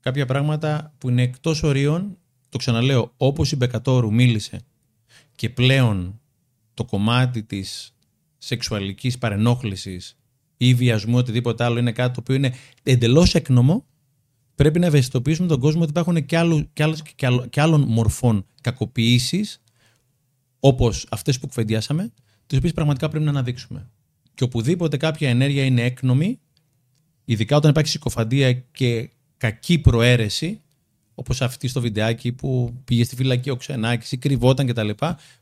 κάποια 0.00 0.26
πράγματα 0.26 0.94
που 0.98 1.08
είναι 1.08 1.22
εκτός 1.22 1.62
ορίων, 1.62 2.18
το 2.48 2.58
ξαναλέω, 2.58 3.12
όπως 3.16 3.52
η 3.52 3.56
Μπεκατόρου 3.56 4.12
μίλησε 4.12 4.60
και 5.34 5.50
πλέον 5.50 6.20
το 6.74 6.84
κομμάτι 6.84 7.42
της 7.42 7.94
σεξουαλικής 8.38 9.18
παρενόχλησης 9.18 10.16
ή 10.56 10.74
βιασμού 10.74 11.16
οτιδήποτε 11.16 11.64
άλλο 11.64 11.78
είναι 11.78 11.92
κάτι 11.92 12.14
το 12.14 12.20
οποίο 12.20 12.34
είναι 12.34 12.54
εντελώς 12.82 13.34
έκνομο, 13.34 13.86
πρέπει 14.54 14.78
να 14.78 14.86
ευαισθητοποιήσουμε 14.86 15.48
τον 15.48 15.60
κόσμο 15.60 15.80
ότι 15.80 15.90
υπάρχουν 15.90 16.26
και, 16.26 16.36
άλλου, 16.36 16.68
και, 16.72 16.82
άλλες, 16.82 17.02
και, 17.14 17.26
άλλο- 17.26 17.46
και 17.46 17.60
άλλων 17.60 17.80
μορφών 17.80 18.46
κακοποίησης 18.60 19.62
όπως 20.60 21.06
αυτές 21.10 21.38
που 21.38 21.46
κουβεντιάσαμε, 21.46 22.12
τις 22.46 22.58
οποίες 22.58 22.72
πραγματικά 22.72 23.08
πρέπει 23.08 23.24
να 23.24 23.30
αναδείξουμε. 23.30 23.90
Και 24.34 24.44
οπουδήποτε 24.44 24.96
κάποια 24.96 25.28
ενέργεια 25.28 25.64
είναι 25.64 25.82
έκνομη, 25.82 26.40
ειδικά 27.24 27.56
όταν 27.56 27.70
υπάρχει 27.70 27.90
συκοφαντία 27.90 28.52
και 28.52 29.10
κακή 29.36 29.78
προαίρεση, 29.78 30.60
όπως 31.14 31.42
αυτή 31.42 31.68
στο 31.68 31.80
βιντεάκι 31.80 32.32
που 32.32 32.80
πήγε 32.84 33.04
στη 33.04 33.16
φυλακή 33.16 33.50
ο 33.50 33.56
Ξενάκης 33.56 34.12
ή 34.12 34.16
κρυβόταν 34.16 34.66
κτλ. 34.66 34.90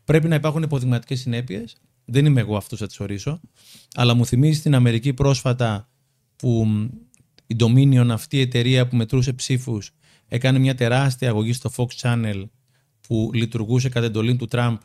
Πρέπει 0.04 0.28
να 0.28 0.34
υπάρχουν 0.34 0.62
υποδειγματικές 0.62 1.20
συνέπειες. 1.20 1.76
Δεν 2.04 2.26
είμαι 2.26 2.40
εγώ 2.40 2.56
αυτός 2.56 2.80
να 2.80 2.86
τις 2.86 3.00
ορίσω. 3.00 3.40
Αλλά 3.94 4.14
μου 4.14 4.26
θυμίζει 4.26 4.58
στην 4.58 4.74
Αμερική 4.74 5.12
πρόσφατα 5.12 5.88
που 6.36 6.64
μ, 6.66 6.88
η 7.46 7.56
Dominion, 7.60 8.08
αυτή 8.10 8.36
η 8.36 8.40
εταιρεία 8.40 8.86
που 8.86 8.96
μετρούσε 8.96 9.32
ψήφους, 9.32 9.90
έκανε 10.28 10.58
μια 10.58 10.74
τεράστια 10.74 11.28
αγωγή 11.28 11.52
στο 11.52 11.70
Fox 11.76 11.86
Channel 12.00 12.44
που 13.00 13.30
λειτουργούσε 13.34 13.88
κατά 13.88 14.06
εντολή 14.06 14.36
του 14.36 14.46
Τραμπ, 14.46 14.76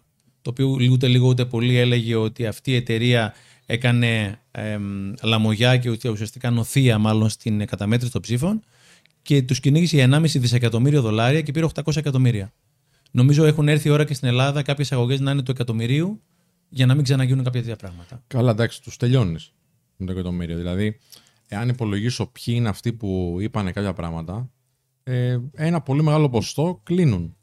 το 0.41 0.49
οποίο 0.49 0.77
ούτε 0.91 1.07
λίγο 1.07 1.27
ούτε 1.27 1.45
πολύ 1.45 1.77
έλεγε 1.77 2.15
ότι 2.15 2.45
αυτή 2.45 2.71
η 2.71 2.75
εταιρεία 2.75 3.33
έκανε 3.65 4.39
εμ, 4.51 5.13
λαμογιά 5.21 5.77
και 5.77 5.89
ότι 5.89 6.07
ουσιαστικά 6.07 6.49
νοθεία 6.49 6.97
μάλλον 6.97 7.29
στην 7.29 7.65
καταμέτρηση 7.65 8.11
των 8.11 8.21
ψήφων 8.21 8.63
και 9.25 9.41
τους 9.41 9.59
κυνήγησε 9.59 9.95
για 9.95 10.05
1,5 10.11 10.21
δισεκατομμύριο 10.39 11.01
δολάρια 11.01 11.41
και 11.41 11.51
πήρε 11.51 11.65
800 11.73 11.95
εκατομμύρια. 11.95 12.53
Νομίζω 13.11 13.45
έχουν 13.45 13.67
έρθει 13.67 13.87
η 13.87 13.91
ώρα 13.91 14.03
και 14.03 14.13
στην 14.13 14.27
Ελλάδα 14.27 14.61
κάποιες 14.61 14.91
αγωγές 14.91 15.19
να 15.19 15.31
είναι 15.31 15.41
του 15.41 15.51
εκατομμυρίου 15.51 16.21
για 16.69 16.85
να 16.85 16.95
μην 16.95 17.03
ξαναγίνουν 17.03 17.43
κάποια 17.43 17.59
τέτοια 17.61 17.75
πράγματα. 17.75 18.23
Καλά, 18.27 18.51
εντάξει, 18.51 18.81
τους 18.81 18.97
τελειώνεις 18.97 19.53
με 19.97 20.05
το 20.05 20.11
εκατομμύριο. 20.11 20.57
Δηλαδή, 20.57 20.97
εάν 21.47 21.69
υπολογίσω 21.69 22.25
ποιοι 22.25 22.53
είναι 22.57 22.69
αυτοί 22.69 22.93
που 22.93 23.37
είπαν 23.39 23.73
κάποια 23.73 23.93
πράγματα, 23.93 24.49
ε, 25.03 25.37
ένα 25.53 25.81
πολύ 25.81 26.03
μεγάλο 26.03 26.29
ποσοστό 26.29 26.79
κλείνουν. 26.83 27.35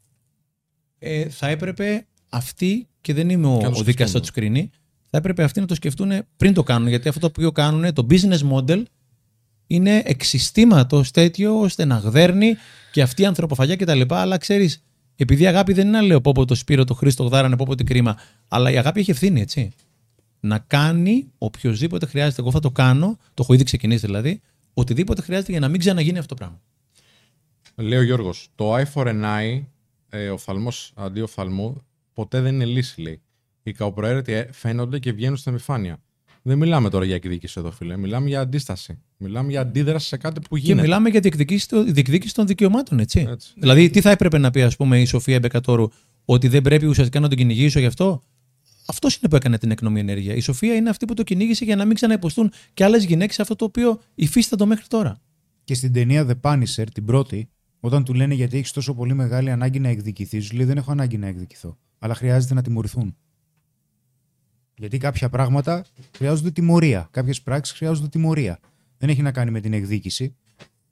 ε, 0.99 1.29
θα 1.29 1.49
έπρεπε 1.49 2.07
αυτοί, 2.29 2.89
και 3.01 3.15
δεν 3.15 3.31
είμαι 3.31 3.47
ο, 3.47 3.57
Και 3.59 3.65
να 3.65 3.71
το 3.73 3.79
ο 3.79 3.83
δικαστό 3.83 4.19
σκεφτούν. 4.19 4.23
του 4.23 4.33
κρίνει, 4.53 4.71
θα 5.11 5.19
έπρεπε 5.19 5.43
αυτοί 5.43 5.61
να 5.61 5.67
το 5.67 5.75
σκεφτούν 5.75 6.11
πριν 6.37 6.55
το 6.55 6.63
κάνουν. 6.63 6.89
Γιατί 6.89 7.09
αυτό 7.09 7.21
το 7.21 7.27
οποίο 7.27 7.53
κάνουν, 7.53 7.93
το 7.95 8.07
business 8.11 8.41
model, 8.53 8.83
είναι 9.75 10.03
εξιστήματος 10.05 11.11
τέτοιο 11.11 11.61
ώστε 11.61 11.85
να 11.85 11.97
γδέρνει 11.97 12.55
και 12.93 13.03
αυτή 13.03 13.23
η 13.23 13.25
ανθρωποφαγιά 13.25 13.77
κτλ. 13.77 14.01
Αλλά 14.09 14.39
ξέρεις, 14.39 14.85
επειδή 15.17 15.43
η 15.43 15.47
αγάπη 15.47 15.73
δεν 15.73 15.87
είναι 15.87 15.99
να 15.99 16.03
λέω 16.03 16.21
πω 16.21 16.33
πω 16.33 16.45
το 16.45 16.55
Σπύρο, 16.55 16.85
το 16.85 16.95
Χρήστο 16.95 17.25
γδάρανε, 17.25 17.57
πω 17.57 17.65
πω 17.69 17.75
τι 17.75 17.85
κρίμα. 17.85 18.17
Αλλά 18.49 18.71
η 18.71 18.79
αγάπη 18.79 19.01
έχει 19.01 19.11
ευθύνη, 19.11 19.41
έτσι. 19.41 19.71
Να 20.41 20.59
κάνει 20.59 21.31
οποιοδήποτε 21.39 22.07
χρειάζεται. 22.07 22.41
Εγώ 22.41 22.51
θα 22.51 22.61
το 22.61 22.71
κάνω, 22.71 23.19
το 23.35 23.43
έχω 23.43 23.55
ήδη 23.55 23.65
ξεκινήσει 23.65 24.07
δηλαδή, 24.07 24.41
οτιδήποτε 24.75 25.23
χρειάζεται 25.23 25.51
για 25.51 25.61
να 25.61 25.69
μην 25.69 25.81
ξαναγίνει 25.81 26.19
αυτό 26.19 26.35
το 26.35 26.45
πράγμα. 26.45 26.61
Λέει 27.75 27.99
ο 27.99 28.03
Γιώργος, 28.03 28.49
το 28.55 28.77
eye 28.77 28.85
for 28.95 29.07
an 29.07 29.23
eye, 29.25 29.63
ε, 30.09 30.29
οφθαλμός 30.31 30.93
αντί 30.95 31.21
οφθαλμού, 31.21 31.83
ποτέ 32.13 32.41
δεν 32.41 32.55
είναι 32.55 32.65
λύση, 32.65 33.01
λέει. 33.01 33.21
Οι 33.63 33.73
καοπροαίρετοι 33.73 34.33
ε, 34.33 34.49
φαίνονται 34.53 34.99
και 34.99 35.13
βγαίνουν 35.13 35.37
στην 35.37 35.53
επιφάνεια. 35.53 36.03
Δεν 36.43 36.59
μιλάμε 36.59 36.91
τώρα 36.91 37.05
για 37.05 37.15
εκδίκηση 37.15 37.55
εδώ, 37.59 37.71
φίλε. 37.71 37.97
Μιλάμε 37.97 38.29
για 38.29 38.41
αντίσταση. 38.41 38.99
Μιλάμε 39.17 39.51
για 39.51 39.61
αντίδραση 39.61 40.07
σε 40.07 40.17
κάτι 40.17 40.41
που 40.41 40.57
Και 40.57 40.63
γίνεται. 40.63 40.83
μιλάμε 40.83 41.09
για 41.09 41.21
διεκδικήση, 41.21 41.69
το- 41.69 41.85
διεκδίκησης 41.85 42.33
των 42.35 42.47
δικαιωμάτων, 42.47 42.99
έτσι. 42.99 43.27
Έτσι. 43.31 43.53
Δηλαδή, 43.57 43.91
τι 43.91 44.01
θα 44.01 44.11
έπρεπε 44.11 44.39
να 44.39 44.51
πει, 44.51 44.63
ας 44.63 44.77
πούμε, 44.77 45.01
η 45.01 45.05
Σοφία 45.05 45.39
Μπεκατόρου, 45.39 45.89
ότι 46.25 46.49
δεν 46.49 46.63
πρέπει 46.63 46.87
ουσιαστικά 46.87 47.21
να 47.21 47.29
τον 47.29 47.37
κυνηγήσω 47.39 47.79
γι' 47.79 47.87
αυτό; 47.87 48.23
Αυτός 48.87 49.17
είναι 49.17 49.29
που 49.29 49.37
έκανε 49.37 49.59
την 49.59 49.71
εκνομή 49.71 50.01
ενέργεια. 50.01 50.35
Η 50.35 50.41
Σοφία 50.41 50.75
είναι 50.75 50.89
αυτή 50.91 51.05
που 51.05 51.15
το 51.15 51.23
κυνήγησε 51.23 51.65
για 51.65 51.77
να 51.77 51.85
μην 51.85 51.95
ξαναυποστούν 51.95 52.53
και 52.75 52.85
άλλες 52.85 53.05
γυναίκες 53.05 53.35
σε 53.35 53.43
αυτό 53.43 53.57
το 53.57 53.65
οποίο 53.65 54.01
υφίστατο 54.15 54.67
μέχρι 54.67 54.87
τώρα. 54.89 55.19
Και 55.65 55.75
στην 55.75 55.93
ταινία 55.93 56.27
The 56.29 56.51
Punisher, 56.51 56.85
την 56.95 57.05
πρώτη, 57.05 57.49
όταν 57.81 58.05
του 58.05 58.15
λένε 58.15 58.35
γιατί 58.35 58.57
έχεις 58.57 58.73
τόσο 58.73 58.95
πολύ 58.95 59.15
μεγάλη 59.15 59.51
ανάγκη 59.51 59.79
να 59.81 59.89
εκδικηθείς, 59.89 60.45
σου 60.47 60.57
λέει 60.57 60.65
δεν 60.67 60.77
έχω 60.77 60.91
ανάγκη 60.93 61.19
να 61.19 61.27
εκδικηθώ. 61.27 61.79
Αλλά 61.99 62.15
χρειάζεται 62.15 62.55
να 62.55 62.63
τιμωρηθούν. 62.63 63.17
Γιατί 64.77 64.99
κάποια 64.99 65.29
πράγματα 65.29 65.85
χρειάζονται 66.17 66.51
τιμωρία. 66.51 67.09
Κάποιες 67.11 67.43
πράξεις 67.43 67.77
χρειάζονται 67.77 68.09
τιμωρία. 68.09 68.59
Δεν 68.99 69.09
έχει 69.09 69.23
να 69.23 69.33
κάνει 69.33 69.51
με 69.51 69.61
την 69.61 69.73
εκδίκηση. 69.73 70.37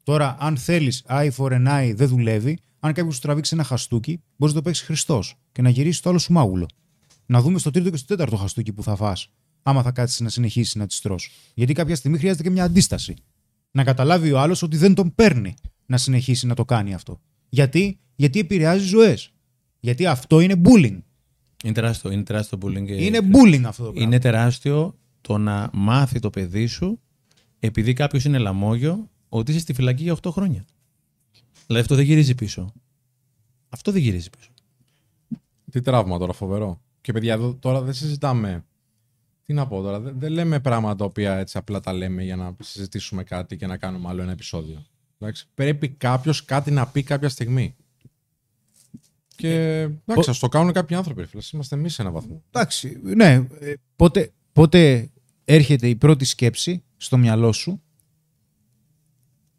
Τώρα, 0.02 0.36
αν 0.40 0.56
θέλεις 0.56 1.04
eye 1.08 1.30
for 1.36 1.52
an 1.52 1.66
eye 1.68 1.92
δεν 1.94 2.08
δουλεύει, 2.08 2.58
αν 2.80 2.92
κάποιος 2.92 3.14
σου 3.14 3.20
τραβήξει 3.20 3.54
ένα 3.54 3.64
χαστούκι, 3.64 4.22
μπορείς 4.36 4.54
να 4.54 4.60
το 4.60 4.66
παίξεις 4.66 4.84
Χριστός 4.86 5.34
και 5.52 5.62
να 5.62 5.68
γυρίσεις 5.68 6.00
το 6.00 6.08
άλλο 6.08 6.18
σου 6.18 6.32
μάγουλο. 6.32 6.66
Να 7.26 7.40
δούμε 7.40 7.58
στο 7.58 7.70
τρίτο 7.70 7.90
και 7.90 7.96
στο 7.96 8.06
τέταρτο 8.06 8.36
χαστούκι 8.36 8.72
που 8.72 8.82
θα 8.82 8.96
φας. 8.96 9.30
Άμα 9.62 9.82
θα 9.82 9.90
κάτσεις 9.90 10.20
να 10.20 10.28
συνεχίσεις 10.28 10.74
να 10.74 10.86
τις 10.86 11.00
τρως. 11.00 11.30
Γιατί 11.54 11.72
κάποια 11.72 11.96
στιγμή 11.96 12.18
χρειάζεται 12.18 12.42
και 12.42 12.50
μια 12.50 12.64
αντίσταση 12.64 13.14
να 13.70 13.84
καταλάβει 13.84 14.32
ο 14.32 14.40
άλλος 14.40 14.62
ότι 14.62 14.76
δεν 14.76 14.94
τον 14.94 15.14
παίρνει 15.14 15.54
να 15.86 15.96
συνεχίσει 15.96 16.46
να 16.46 16.54
το 16.54 16.64
κάνει 16.64 16.94
αυτό. 16.94 17.20
Γιατί, 17.48 17.98
Γιατί 18.16 18.38
επηρεάζει 18.38 18.84
ζωές. 18.84 19.32
Γιατί 19.80 20.06
αυτό 20.06 20.40
είναι 20.40 20.60
bullying. 20.64 20.98
Είναι 21.64 21.72
τεράστιο, 21.74 22.10
είναι 22.10 22.22
τεράστιο 22.22 22.58
bullying. 22.62 22.84
και- 22.86 23.04
Είναι 23.04 23.18
bullying 23.18 23.62
αυτό 23.64 23.84
το 23.84 23.90
πράγμα. 23.90 24.02
Είναι 24.08 24.18
τεράστιο 24.18 24.94
το 25.20 25.38
να 25.38 25.70
μάθει 25.72 26.18
το 26.18 26.30
παιδί 26.30 26.66
σου, 26.66 27.00
επειδή 27.58 27.92
κάποιος 27.92 28.24
είναι 28.24 28.38
λαμόγιο, 28.38 29.10
ότι 29.28 29.50
είσαι 29.50 29.60
στη 29.60 29.72
φυλακή 29.72 30.02
για 30.02 30.12
8 30.12 30.30
χρόνια. 30.30 30.64
Δηλαδή 31.66 31.82
αυτό 31.82 31.94
δεν 31.94 32.04
γυρίζει 32.04 32.34
πίσω. 32.34 32.72
Αυτό 33.68 33.92
δεν 33.92 34.00
γυρίζει 34.02 34.30
πίσω. 34.30 34.50
Τι 35.70 35.80
τραύμα 35.80 36.18
τώρα, 36.18 36.32
φοβερό. 36.32 36.80
Και 37.00 37.12
παιδιά, 37.12 37.32
εδώ 37.32 37.54
τώρα 37.54 37.82
δεν 37.82 37.92
συζητάμε. 37.94 38.64
Τι 39.44 39.52
να 39.52 39.66
πω 39.66 39.82
τώρα, 39.82 40.00
δεν, 40.00 40.14
δεν 40.18 40.32
λέμε 40.32 40.60
πράγματα 40.60 40.96
τα 40.96 41.04
οποία 41.04 41.36
έτσι 41.36 41.58
απλά 41.58 41.80
τα 41.80 41.92
λέμε 41.92 42.22
για 42.24 42.36
να 42.36 42.56
συζητήσουμε 42.62 43.22
κάτι 43.24 43.56
και 43.56 43.66
να 43.66 43.76
κάνουμε 43.76 44.08
άλλο 44.08 44.22
ένα 44.22 44.32
επεισόδιο. 44.32 44.84
Εντάξει, 45.18 45.46
πρέπει 45.54 45.88
κάποιος 45.88 46.44
κάτι 46.44 46.70
να 46.70 46.86
πει 46.86 47.02
κάποια 47.02 47.28
στιγμή. 47.28 47.74
Και 49.40 49.88
εντάξει, 50.04 50.30
ας 50.30 50.38
το 50.38 50.48
κάνουν 50.48 50.72
κάποιοι 50.72 50.96
άνθρωποι. 50.96 51.24
Φίλε. 51.24 51.42
Είμαστε 51.52 51.76
εμείς 51.76 51.94
σε 51.94 52.02
έναν 52.02 52.14
βαθμό. 52.14 52.42
Εντάξει, 52.50 53.00
ναι. 53.02 53.32
ε, 53.60 53.72
Πότε, 53.96 54.32
πότε 54.52 55.10
έρχεται 55.44 55.88
η 55.88 55.96
πρώτη 55.96 56.24
σκέψη 56.24 56.82
στο 56.96 57.16
μυαλό 57.18 57.52
σου; 57.52 57.82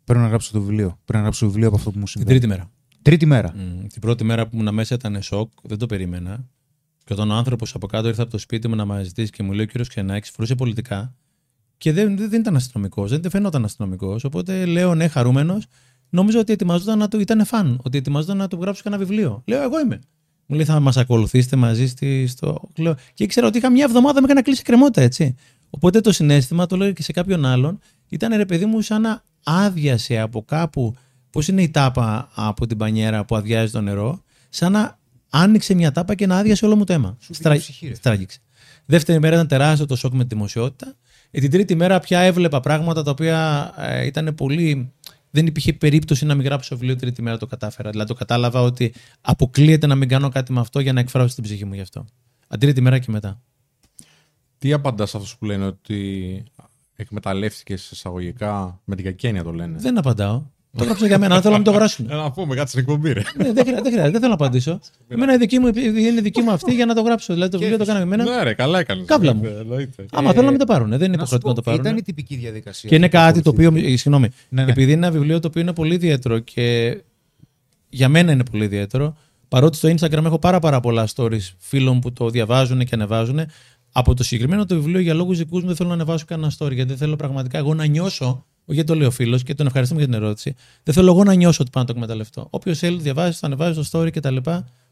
Πρέπει 0.04 0.20
να 0.20 0.28
γράψω 0.28 0.52
το 0.52 0.62
βιβλίο. 0.62 0.88
Πρέπει 0.88 1.14
να 1.14 1.20
γράψω 1.20 1.40
το 1.40 1.48
βιβλίο 1.52 1.68
από 1.68 1.76
αυτό 1.78 1.92
που 1.92 1.98
μου 1.98 2.04
Την 2.04 2.12
συμβαίνει. 2.14 2.40
τρίτη 2.40 2.54
μέρα. 2.54 2.72
Τρίτη 3.02 3.26
μέρα. 3.26 3.54
Μμ, 3.56 3.88
την 3.88 4.02
πρώτη 4.02 4.24
μέρα 4.24 4.48
που 4.48 4.56
ήμουν 4.58 4.74
μέσα 4.74 4.96
ήταν 4.96 5.22
σοκ, 5.22 5.52
δεν 5.64 5.78
το 5.78 5.86
περίμενα. 5.86 6.50
Και 7.04 7.14
όταν 7.14 7.32
ο 7.32 7.34
άνθρωπος 7.34 7.76
από 7.76 7.88
κάτω 7.88 8.08
ήρθε 8.08 8.22
από 8.22 8.32
το 8.32 8.38
σπίτι 8.38 8.68
μου 8.68 8.76
να 8.76 8.86
μας 8.86 9.06
ζητήσει 9.06 9.32
και 9.32 9.44
μου 9.44 9.52
λέει 9.52 9.64
ο 9.64 9.68
κύριος 9.68 9.88
Ξενάκης, 9.88 10.30
φορούσε 10.30 10.56
πολιτικά 10.56 11.16
και 11.78 11.92
δεν, 11.92 12.18
δεν, 12.18 12.30
δεν 12.30 12.40
ήταν 12.40 12.56
αστυνομικός, 12.56 13.20
δεν 13.20 13.30
φαινόταν 13.30 13.64
αστυνομικός. 13.64 14.24
Οπότε 14.24 14.66
λέω 14.66 14.96
ναι, 14.96 15.08
χαρούμενος. 15.08 15.66
Νόμιζα 16.14 16.40
ότι 16.40 16.54
ετοιμαζόταν 16.54 16.98
να 16.98 17.08
του. 17.08 17.20
ήταν 17.20 17.46
φαν, 17.46 17.80
ότι 17.84 17.98
ετοιμαζόταν 17.98 18.38
να 18.38 18.48
του 18.48 18.58
γράψω 18.62 18.84
κανένα 18.84 19.06
βιβλίο. 19.06 19.42
Λέω, 19.46 19.62
εγώ 19.62 19.80
είμαι. 19.80 20.00
Μου 20.46 20.56
λέει, 20.56 20.66
θα 20.66 20.80
μας 20.80 20.98
ακολουθήσετε 20.98 21.56
μαζί 21.56 21.88
στη, 21.88 22.28
στο. 22.28 22.70
Λέω, 22.78 22.96
και 23.14 23.24
ήξερα 23.24 23.48
ότι 23.48 23.58
είχα 23.58 23.70
μια 23.70 23.84
εβδομάδα 23.84 24.22
μέχρι 24.22 24.36
να 24.36 24.42
κλείσει 24.42 24.64
κρεμότητα, 24.64 25.02
έτσι. 25.02 25.36
Οπότε 25.70 26.02
το 26.02 26.12
συνέστημα, 26.12 26.66
το 26.66 26.76
λέω 26.78 26.92
και 26.92 27.04
σε 27.04 27.12
κάποιον 27.12 27.46
άλλον, 27.46 27.80
ήταν 28.10 28.38
ρε 28.38 28.46
παιδί 28.46 28.66
μου 28.66 28.82
σαν 28.82 29.02
να 29.02 29.24
άδειασε 29.44 30.20
από 30.20 30.44
κάπου. 30.44 30.96
Πώς 31.30 31.48
είναι 31.48 31.62
η 31.62 31.70
τάπα 31.70 32.30
από 32.36 32.68
την 32.68 32.78
πανιέρα 32.78 33.26
που 33.26 33.36
αδειάζει 33.36 33.72
το 33.72 33.82
νερό, 33.82 34.24
σαν 34.50 34.72
να 34.72 35.00
άνοιξε 35.30 35.74
μια 35.74 35.92
τάπα 35.92 36.16
και 36.16 36.28
να 36.28 36.38
άδειασε 36.38 36.66
όλο 36.66 36.76
μου 36.76 36.84
το 36.84 36.94
αίμα. 36.94 37.18
πήγε 37.42 37.56
η 37.56 37.58
ψυχή, 37.58 37.88
ρε. 37.88 37.94
Στράγγιξε. 37.94 38.40
Δεύτερη 38.86 39.20
μέρα 39.20 39.36
ήταν 39.36 39.48
τεράστιο 39.48 39.86
το 39.86 39.96
σοκ 39.96 40.14
με 40.14 40.24
τη 40.24 40.36
δημοσιότητα. 40.36 40.96
Ε, 41.32 41.40
την 41.40 41.52
τρίτη 41.52 41.76
μέρα 41.76 42.00
πια 42.00 42.20
έβλεπα 42.20 42.60
πράγματα 42.60 43.04
τα 43.04 43.12
οποία 43.12 43.72
ε, 43.78 44.06
ήταν 44.06 44.36
πολύ. 44.36 44.92
Δεν 45.32 45.46
υπήρχε 45.46 45.74
περίπτωση 45.74 46.26
να 46.26 46.36
μην 46.36 46.46
γράψω 46.46 46.76
βιβλίο 46.76 46.96
τρίτη 46.96 47.22
μέρα 47.22 47.38
το 47.38 47.46
κατάφερα. 47.46 47.90
Δηλαδή 47.90 48.10
το 48.10 48.16
κατάλαβα 48.16 48.62
ότι 48.62 48.94
αποκλείεται 49.22 49.88
να 49.88 49.96
μην 49.96 50.08
κάνω 50.08 50.30
κάτι 50.30 50.52
με 50.54 50.60
αυτό 50.60 50.80
για 50.80 50.94
να 50.94 51.00
εκφράσω 51.00 51.36
την 51.36 51.44
ψυχή 51.44 51.66
μου 51.66 51.74
γι' 51.74 51.82
αυτό. 51.82 52.06
Αν 52.48 52.60
τρίτη 52.60 52.82
μέρα 52.82 53.00
και 53.00 53.12
μετά. 53.12 53.42
Τι 54.58 54.74
απαντάς 54.74 55.10
σε 55.10 55.18
αυτούς 55.18 55.38
που 55.38 55.46
λένε 55.46 55.66
ότι 55.66 56.44
εκμεταλλεύτηκες 56.96 57.92
εισαγωγικά 57.92 58.82
με 58.84 58.96
την 58.96 59.06
κακένεια 59.06 59.44
το 59.44 59.52
λένε; 59.52 59.78
Δεν 59.80 59.98
απαντάω. 59.98 60.44
Το 60.78 60.84
έγραψα 60.84 61.08
για 61.08 61.18
μένα. 61.20 61.36
Αν 61.36 61.42
θέλω 61.42 61.52
να 61.54 61.60
μην 61.60 61.72
το 61.72 61.78
γράψουν. 61.78 62.08
Ε, 62.10 62.16
να 62.16 62.32
πούμε 62.32 62.56
κάτι 62.56 62.70
στην 62.70 62.80
εκπομπή, 62.82 63.12
ρε. 63.14 63.22
ναι, 63.38 63.44
δεν, 63.44 63.54
χρειάζεται, 63.54 63.82
δεν 63.82 63.92
χρειάζεται, 63.92 64.02
δεν 64.12 64.12
θέλω 64.20 64.28
να 64.28 64.34
απαντήσω. 64.34 64.80
Εμένα 65.08 65.34
η 65.34 65.38
δική 65.38 65.60
μου, 65.60 65.68
είναι 65.76 66.22
δική 66.22 66.42
μου 66.42 66.52
αυτή 66.52 66.74
για 66.74 66.86
να 66.86 66.94
το 66.96 67.02
γράψω. 67.02 67.34
Δηλαδή 67.34 67.52
το 67.52 67.58
βιβλίο 67.58 67.78
το 67.78 67.84
έκανα 67.84 68.06
με 68.06 68.16
εμένα. 68.16 68.36
Ναι, 68.38 68.44
ρε, 68.44 68.54
καλά 68.54 68.80
έκανες. 68.80 69.06
Κάβλα 69.06 69.34
μου. 69.34 69.44
Άμα 70.12 70.30
θέλουν 70.30 70.46
να 70.46 70.50
μην 70.52 70.60
το 70.60 70.66
πάρουν. 70.66 70.90
Δεν 70.90 71.02
είναι 71.02 71.18
Να 71.18 71.26
σου 71.26 71.36
υποχρεωτικό 71.36 71.48
να 71.48 71.54
πω, 71.54 71.62
το 71.62 71.62
πάρουν. 71.62 71.80
Ήταν 71.86 71.98
η 71.98 72.02
τυπική 72.02 72.36
διαδικασία. 72.36 72.90
Και 72.90 72.96
είναι 72.96 73.06
αυτή 73.06 73.18
που 73.18 73.24
κάτι 73.24 73.42
το 73.42 73.50
οποίο. 73.50 73.64
ακολουθήθηκε. 73.68 73.94
ε, 73.94 73.98
Συγγνώμη. 73.98 74.30
Ναι, 74.50 74.64
ναι. 74.64 74.72
Επειδή 74.72 74.92
είναι 74.92 75.06
ένα 75.06 75.12
βιβλίο 75.12 75.40
το 75.40 75.48
οποίο 75.48 75.62
είναι 75.62 75.74
πολύ 75.74 75.94
ιδιαίτερο 75.94 76.40
και 76.40 76.98
για 77.90 78.10
μένα 78.10 78.32
είναι 78.32 78.44
πολύ 78.52 78.64
ιδιαίτερο. 78.64 79.18
Παρότι 79.48 79.78
στο 79.78 79.90
Instagram 79.90 80.24
έχω 80.26 80.40
πάρα, 80.40 80.60
πάρα 80.60 80.80
πολλά 80.80 81.08
stories 81.16 81.50
φίλων 81.58 82.00
που 82.00 82.14
το 82.14 82.30
διαβάζουν 82.30 82.80
και 82.80 82.96
ανεβάζουν. 82.96 83.40
Από 83.92 84.14
το 84.14 84.24
συγκεκριμένο 84.24 84.66
το 84.66 84.76
βιβλίο 84.76 85.00
για 85.00 85.14
λόγους 85.14 85.38
δικούς 85.38 85.62
μου 85.62 85.68
δεν 85.68 85.76
θέλω 85.76 85.90
να 85.90 85.96
ανεβάσω 85.96 86.26
κανένα 86.28 86.52
story. 86.58 86.72
Γιατί 86.74 86.90
δεν 86.90 86.98
θέλω 86.98 87.16
πραγματικά 87.16 87.58
εγώ 87.58 87.74
να 87.74 87.86
νιώσω. 87.86 88.46
Όχι 88.66 88.80
γιατί 88.80 88.88
το 88.92 88.96
λέει 88.96 89.08
ο 89.08 89.12
φίλος 89.12 89.44
και 89.44 89.54
τον 89.54 89.66
ευχαριστούμε 89.66 90.02
για 90.02 90.10
την 90.14 90.22
ερώτηση. 90.22 90.56
Δεν 90.84 90.94
θέλω 90.94 91.12
εγώ 91.12 91.24
να 91.24 91.34
νιώσω 91.34 91.58
ότι 91.62 91.70
πάω 91.72 91.84
να 91.84 91.90
το 91.90 91.96
εκμεταλλευτώ. 91.96 92.48
Όποιος 92.50 92.80
θέλει, 92.80 92.96
το 92.98 93.04
διαβάζει, 93.04 93.40
το 93.40 93.48
ανεβάζει 93.48 93.84
στο 93.84 94.00
story 94.02 94.12
κτλ. 94.12 94.36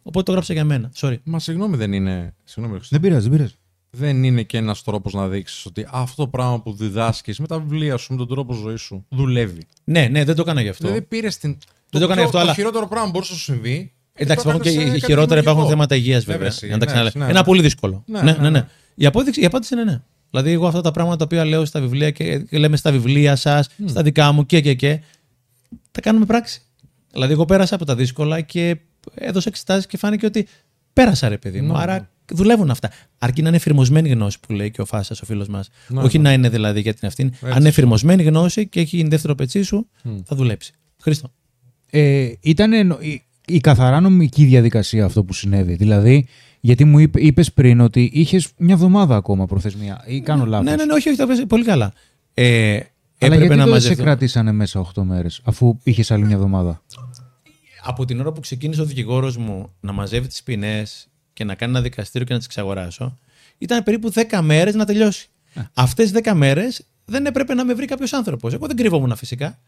Οπότε 0.04 0.24
το 0.24 0.32
γράψα 0.32 0.54
για 0.54 0.64
μένα. 0.64 0.92
Sorry. 0.96 1.16
Μα 1.24 1.40
συγγνώμη, 1.40 1.78
δεν 1.78 1.94
είναι. 1.94 2.34
Συγγνώμη, 2.44 2.78
Χριστό. 2.78 2.98
Δεν 3.00 3.10
πειράζει, 3.10 3.28
δεν 3.30 3.38
πειράζει. 3.38 3.54
δεν 3.90 4.24
είναι 4.24 4.44
και 4.44 4.58
ένας 4.58 4.84
τρόπος 4.84 5.14
να 5.14 5.28
δείξεις 5.28 5.66
ότι 5.66 5.88
αυτό 5.92 6.24
το 6.24 6.30
πράγμα 6.30 6.62
που 6.62 6.74
διδάσκεις 6.74 7.40
με 7.40 7.48
τα 7.48 7.60
βιβλία 7.60 7.98
σου, 7.98 8.12
με 8.12 8.18
τον 8.18 8.28
τρόπο 8.28 8.54
ζωής 8.54 8.82
σου, 8.82 9.06
δουλεύει. 9.10 9.62
Ναι, 9.84 10.08
ναι, 10.08 10.24
δεν 10.24 10.36
το 10.36 10.42
έκανα 10.42 10.62
γι' 10.62 10.70
αυτό. 10.70 10.86
Δηλαδή 10.88 11.06
πήρες 11.06 11.38
την. 11.38 11.58
το 11.90 11.98
έκανα 11.98 12.14
πιο- 12.14 12.24
αυτό, 12.24 12.38
το 12.38 12.44
αλλά- 12.44 12.54
χειρότερο 12.54 12.88
πράγμα 12.88 13.06
που 13.06 13.12
μπορούσε 13.12 13.32
να 13.32 13.38
σου 13.38 13.44
συμβεί. 13.44 13.94
Εντάξει, 14.14 14.44
το 14.44 14.50
υπάρχουν 14.50 14.62
και 14.64 14.70
έκανες, 14.70 14.88
ε, 14.94 14.96
οι 14.96 15.00
κάτι 15.00 15.06
χειρότερα 15.12 15.40
υπάρχουν 15.40 15.64
δημιουργικό. 15.64 15.70
θέματα 15.70 15.96
υγείας 15.96 16.24
βέβαια. 16.26 16.36
Βέβαια, 16.38 16.48
εσύ, 16.54 16.66
για 16.66 16.78
να 16.78 16.86
τα 16.86 16.86
ναι, 16.86 16.92
ξαναλέω. 16.92 17.12
ναι, 17.16 17.32
Ένα 17.32 17.40
ναι. 17.40 17.46
πολύ 17.46 17.62
δύσκολο. 17.62 18.04
Ναι, 18.06 18.22
Ναι, 18.22 18.32
ναι, 18.32 18.38
ναι, 18.38 18.44
ναι. 18.44 18.50
ναι. 18.50 18.68
Η, 18.96 19.06
απόδειξη, 19.06 19.42
η 19.42 19.46
απάντηση 19.46 19.74
είναι 19.74 19.84
ναι. 19.84 20.02
Δηλαδή, 20.30 20.52
εγώ 20.52 20.68
αυτά 20.68 20.82
τα 20.82 20.92
πράγματα 20.92 21.16
τα 21.18 21.24
οποία 21.26 21.46
λέω 21.46 21.66
στα 21.66 21.82
βιβλία 21.82 22.12
και 22.12 22.40
και 22.40 22.58
λέμε 22.58 22.78
στα 22.78 22.92
βιβλία 22.92 23.36
σας, 23.36 23.68
στα 23.86 24.04
δικά 24.04 24.32
μου 24.32 24.46
και 24.46 24.62
και 24.62 24.74
και, 24.74 25.00
τα 25.92 26.02
κάνουμε 26.02 26.26
πράξη. 26.26 26.62
Δηλαδή, 27.12 27.34
εγώ 27.34 27.46
πέρασα 27.46 27.76
από 27.76 27.86
τα 27.86 27.96
δύσκολα 27.96 28.42
και 28.42 28.78
έδωσα 29.14 29.50
εξετάσεις 29.50 29.86
και 29.86 29.98
φάνηκε 29.98 30.26
ότι 30.26 30.48
πέρασα, 30.94 31.30
ρε 31.30 31.38
παιδί 31.38 31.62
μου. 31.62 31.72
Ναι, 31.74 31.80
Άρα 31.82 32.10
δουλεύουν 32.32 32.70
αυτά. 32.70 32.92
Αρκεί 33.18 33.42
να 33.42 33.48
είναι 33.48 33.58
εφηρμοσμένη 33.58 34.10
γνώση 34.10 34.40
που 34.40 34.54
λέει 34.54 34.72
και 34.72 34.82
ο 34.82 34.86
Φάσας, 34.86 35.22
ο 35.22 35.26
φίλος 35.26 35.48
μας. 35.48 35.70
Ναι, 35.88 36.02
Όχι 36.02 36.18
ναι. 36.18 36.24
να 36.24 36.34
είναι 36.34 36.50
δηλαδή 36.50 36.82
για 36.82 36.94
την 36.94 37.08
αυτήν. 37.08 37.26
Αν 37.26 37.48
είναι 37.48 37.56
Έτσι. 37.56 37.68
εφηρμοσμένη 37.68 38.24
γνώση 38.24 38.68
και 38.68 38.80
έχει 38.80 39.08
δεύτερο 39.10 39.36
πετσί 39.36 39.62
σου, 39.62 39.90
θα 40.24 40.36
δουλέψει. 40.36 40.74
Χρήστο. 41.02 41.32
Ε, 41.90 42.32
ήταν 42.42 42.74
εννο- 42.74 43.02
η, 43.02 43.24
η 43.48 43.60
καθαρά 43.60 44.00
νομική 44.00 44.46
διαδικασία 44.46 45.06
αυτό 45.06 45.24
που 45.24 45.34
συνέβη. 45.34 45.76
Δηλαδή, 45.76 46.28
γιατί 46.60 46.84
μου 46.86 47.00
είπε, 47.00 47.22
είπες 47.22 47.54
πριν 47.54 47.80
ότι 47.80 48.10
είχες 48.14 48.48
μια 48.58 48.74
εβδομάδα 48.74 49.16
ακόμα 49.16 49.46
προθεσμία. 49.46 50.04
Ή 50.08 50.22
κάνω 50.22 50.46
λάθος. 50.46 50.66
Ναι, 50.66 50.76
ναι, 50.76 50.86
ναι, 50.86 50.94
όχι, 50.94 51.10
όχι, 51.10 51.18
το 51.18 51.28
πες 51.28 51.44
πολύ 51.48 51.64
καλά. 51.64 51.94
Ε, 52.34 52.74
Αλλά 52.74 52.82
έπρεπε 53.20 53.36
γιατί 53.38 53.56
να 53.56 53.56
δεν 53.56 53.66
σε 53.66 53.70
μαζευτώ. 53.70 54.04
κρατήσανε 54.04 54.52
μέσα 54.52 54.80
8 54.96 55.04
μέρες, 55.04 55.42
αφού 55.44 55.80
είχες 55.84 56.12
άλλη 56.12 56.26
μια 56.26 56.36
εβδομάδα; 56.36 56.82
Από 57.84 58.06
την 58.06 58.20
ώρα 58.20 58.32
που 58.32 58.40
ξεκίνησε 58.40 58.82
ο 58.82 58.86
δικηγόρος 58.86 59.38
μου 59.38 59.70
να 59.80 59.92
μαζεύει 59.92 60.28
τις 60.28 60.44
ποινές 60.44 61.08
και 61.34 61.44
να 61.44 61.56
κάνει 61.56 61.72
ένα 61.72 61.82
δικαστήριο 61.82 62.28
και 62.28 62.34
να 62.34 62.40
τις 62.40 62.48
εξαγοράσω, 62.48 63.18
ήταν 63.58 63.84
περίπου 63.84 64.12
10 64.14 64.40
μέρες 64.42 64.76
να 64.76 64.86
τελειώσει. 64.86 65.30
Αυτές 65.74 66.12
τι 66.12 66.20
10 66.24 66.34
μέρες 66.34 66.86
δεν 67.06 67.26
έπρεπε 67.26 67.54
να 67.54 67.66
με 67.66 67.74
βρει 67.74 67.86
κάποιος 67.86 68.14
άνθρωπος. 68.14 68.54
Εγώ 68.54 68.68
δεν 68.68 68.76
κρυβόμουν 68.76 69.16
φυσικά. 69.16 69.60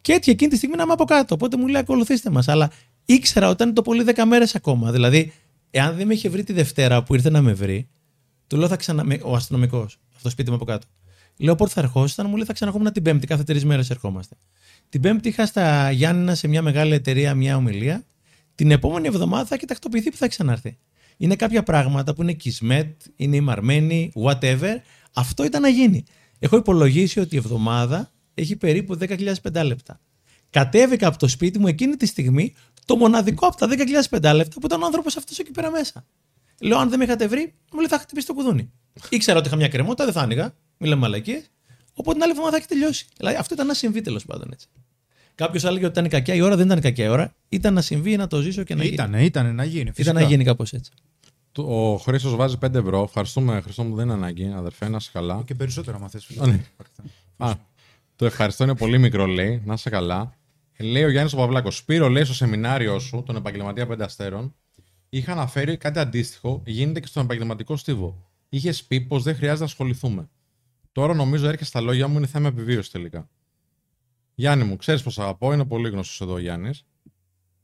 Και 0.00 0.12
έτυχε 0.12 0.30
εκείνη 0.30 0.50
τη 0.50 0.56
στιγμή 0.56 0.76
να 0.76 0.82
είμαι 0.82 0.92
από 0.92 1.04
κάτω. 1.04 1.34
Οπότε 1.34 1.56
μου 1.56 1.66
λέει: 1.66 1.80
Ακολουθήστε 1.80 2.30
μας. 2.30 2.48
Αλλά 2.48 2.70
ήξερα 3.04 3.46
ότι 3.46 3.62
ήταν 3.62 3.74
το 3.74 3.82
πολύ 3.82 4.04
10 4.14 4.24
μέρες 4.26 4.54
ακόμα. 4.54 4.90
Δηλαδή, 4.90 5.32
εάν 5.70 5.96
δεν 5.96 6.06
με 6.06 6.14
είχε 6.14 6.28
βρει 6.28 6.44
τη 6.44 6.52
Δευτέρα 6.52 7.02
που 7.02 7.14
ήρθε 7.14 7.30
να 7.30 7.42
με 7.42 7.52
βρει, 7.52 7.88
του 8.46 8.56
λέω: 8.56 8.68
θα 8.68 8.76
ξανα... 8.76 9.04
με- 9.04 9.20
Ο 9.22 9.34
αστυνομικός, 9.34 9.98
αυτό 10.10 10.22
το 10.22 10.30
σπίτι 10.30 10.48
μου 10.50 10.56
από 10.56 10.64
κάτω. 10.64 10.86
Λέω: 11.36 11.54
Πότε 11.54 11.70
θα 11.70 11.80
ερχόσασταν, 11.80 12.26
μου 12.28 12.36
λέει: 12.36 12.44
Θα 12.44 12.52
ξαναρχόμουν 12.52 12.92
την 12.92 13.02
Πέμπτη. 13.02 13.26
Κάθε 13.26 13.42
τρεις 13.42 13.64
μέρες 13.64 13.90
ερχόμαστε. 13.90 14.36
Την 14.88 15.00
Πέμπτη 15.00 15.28
είχα 15.28 15.46
στα 15.46 15.90
Γιάννηνα 15.90 16.34
σε 16.34 16.48
μια 16.48 16.62
μεγάλη 16.62 16.94
εταιρεία 16.94 17.34
μια 17.34 17.56
ομιλία. 17.56 18.04
Την 18.54 18.70
επόμενη 18.70 19.06
εβδομάδα 19.06 19.44
θα 19.46 19.54
έχει 19.54 19.64
τακτοποιηθεί 19.66 20.10
που 20.10 20.16
θα 20.16 20.28
ξανάρθει. 20.28 20.78
Είναι 21.16 21.36
κάποια 21.36 21.62
πράγματα 21.62 22.14
που 22.14 22.22
είναι 22.22 22.32
κισμέτ, 22.32 23.00
είναι 23.16 23.36
ημαρμένοι, 23.36 24.12
whatever. 24.24 24.74
Αυτό 25.14 25.44
ήταν 25.44 25.62
να 25.62 25.68
γίνει. 25.68 26.04
Έχω 26.38 26.56
υπολογίσει 26.56 27.20
ότι 27.20 27.34
η 27.34 27.38
εβδομάδα 27.38 28.10
έχει 28.34 28.56
περίπου 28.56 28.98
10.005 29.00 29.62
λεπτά. 29.64 30.00
Κατέβηκα 30.50 31.06
από 31.06 31.18
το 31.18 31.28
σπίτι 31.28 31.58
μου 31.58 31.66
εκείνη 31.66 31.96
τη 31.96 32.06
στιγμή 32.06 32.54
το 32.90 32.96
μοναδικό 32.96 33.46
από 33.46 33.56
τα 33.56 33.68
10.005 33.70 34.32
λεπτά 34.34 34.60
που 34.60 34.66
ήταν 34.66 34.82
ο 34.82 34.86
άνθρωπος 34.86 35.16
αυτός 35.16 35.38
εκεί 35.38 35.50
πέρα 35.50 35.70
μέσα. 35.70 36.04
Λέω, 36.60 36.78
αν 36.78 36.88
δεν 36.88 36.98
με 36.98 37.04
είχατε 37.04 37.26
βρει, 37.28 37.54
μου 37.72 37.78
λέει 37.78 37.88
θα 37.88 37.98
χτυπήσει 37.98 38.26
το 38.26 38.34
κουδούνι. 38.34 38.70
Ήξερα 39.08 39.38
ότι 39.38 39.46
είχα 39.48 39.56
μια 39.56 39.68
κρεμότητα, 39.68 40.04
δεν 40.04 40.12
θα 40.12 40.20
άνοιγα. 40.20 40.54
Μιλάμε 40.78 41.00
μαλακίες. 41.00 41.50
Οπότε 41.94 42.12
την 42.12 42.22
άλλη 42.22 42.30
εβδομάδα 42.30 42.52
θα 42.56 42.56
έχει 42.62 42.66
τελειώσει. 42.66 43.06
Δηλαδή 43.16 43.36
αυτό 43.36 43.54
ήταν 43.54 43.66
να 43.66 43.74
συμβεί 43.74 44.00
τέλος 44.00 44.24
πάντων 44.26 44.48
έτσι. 44.52 44.66
Κάποιος 45.34 45.64
έλεγε 45.64 45.84
ότι 45.86 45.98
ήταν 45.98 46.10
κακιά 46.10 46.34
η 46.34 46.40
ώρα, 46.40 46.56
δεν 46.56 46.66
ήταν 46.66 46.80
κακιά 46.80 47.04
η 47.04 47.08
ώρα. 47.08 47.34
Ήταν 47.48 47.74
να 47.74 47.80
συμβεί, 47.80 48.16
να 48.16 48.26
το 48.26 48.40
ζήσω 48.40 48.62
και 48.62 48.74
να 48.74 48.82
γίνει. 48.82 48.94
Ήτανε, 48.94 49.24
ήτανε 49.24 49.52
να 49.52 49.64
γίνει. 49.64 49.90
Ήταν 49.96 50.14
να 50.14 50.22
γίνει 50.22 50.44
κάπως 50.44 50.72
έτσι. 50.72 50.90
Το- 51.52 51.62
Ο 51.92 51.96
Χρήστος 51.96 52.34
βάζει 52.36 52.56
5 52.58 52.74
ευρώ. 52.74 53.02
Ευχαριστούμε, 53.02 53.60
Χρήστο 53.60 53.82
μου, 53.82 53.94
δεν 53.94 54.04
είναι 54.04 54.14
ανάγκη, 54.14 54.52
αδερφέ, 54.56 54.88
να 54.88 54.96
είσαι 54.96 55.10
καλά. 55.12 55.42
Και 55.46 55.54
περισσότερα, 55.54 55.96
άμα 55.96 56.08
θες. 56.08 56.28
Α, 56.40 56.46
ναι. 56.46 56.60
Α, 57.36 57.52
το 58.16 58.24
ευχαριστώ 58.26 58.64
είναι 58.64 58.74
πολύ 58.74 58.98
μικρό, 58.98 59.26
λέει. 59.26 59.62
Να 59.64 59.74
είσαι 59.74 59.90
καλά. 59.90 60.34
Λέει 60.82 61.04
ο 61.04 61.10
Γιάννης 61.10 61.32
ο 61.32 61.36
Παυλάκο. 61.36 61.70
Σπύρο, 61.70 62.08
λέει 62.08 62.24
στο 62.24 62.34
σεμινάριό 62.34 62.98
σου, 62.98 63.22
τον 63.26 63.36
επαγγελματία 63.36 63.86
πέντε 63.86 64.04
αστέρων, 64.04 64.54
είχα 65.08 65.32
αναφέρει 65.32 65.76
κάτι 65.76 65.98
αντίστοιχο, 65.98 66.62
γίνεται 66.66 67.00
και 67.00 67.06
στον 67.06 67.24
επαγγελματικό 67.24 67.76
στίβο. 67.76 68.30
Είχες 68.48 68.84
πει 68.84 69.00
πως 69.00 69.22
δεν 69.22 69.34
χρειάζεται 69.34 69.58
να 69.58 69.64
ασχοληθούμε. 69.64 70.28
Τώρα 70.92 71.14
νομίζω 71.14 71.46
έρχεται 71.46 71.64
στα 71.64 71.80
λόγια 71.80 72.08
μου 72.08 72.16
είναι 72.16 72.26
θέμα 72.26 72.48
επιβίωσης 72.48 72.90
τελικά. 72.90 73.28
Γιάννη 74.34 74.64
μου, 74.64 74.76
ξέρεις 74.76 75.02
πως 75.02 75.18
αγαπώ, 75.18 75.52
είναι 75.52 75.64
πολύ 75.64 75.88
γνωστός 75.88 76.20
εδώ 76.20 76.32
ο 76.32 76.38
Γιάννης. 76.38 76.84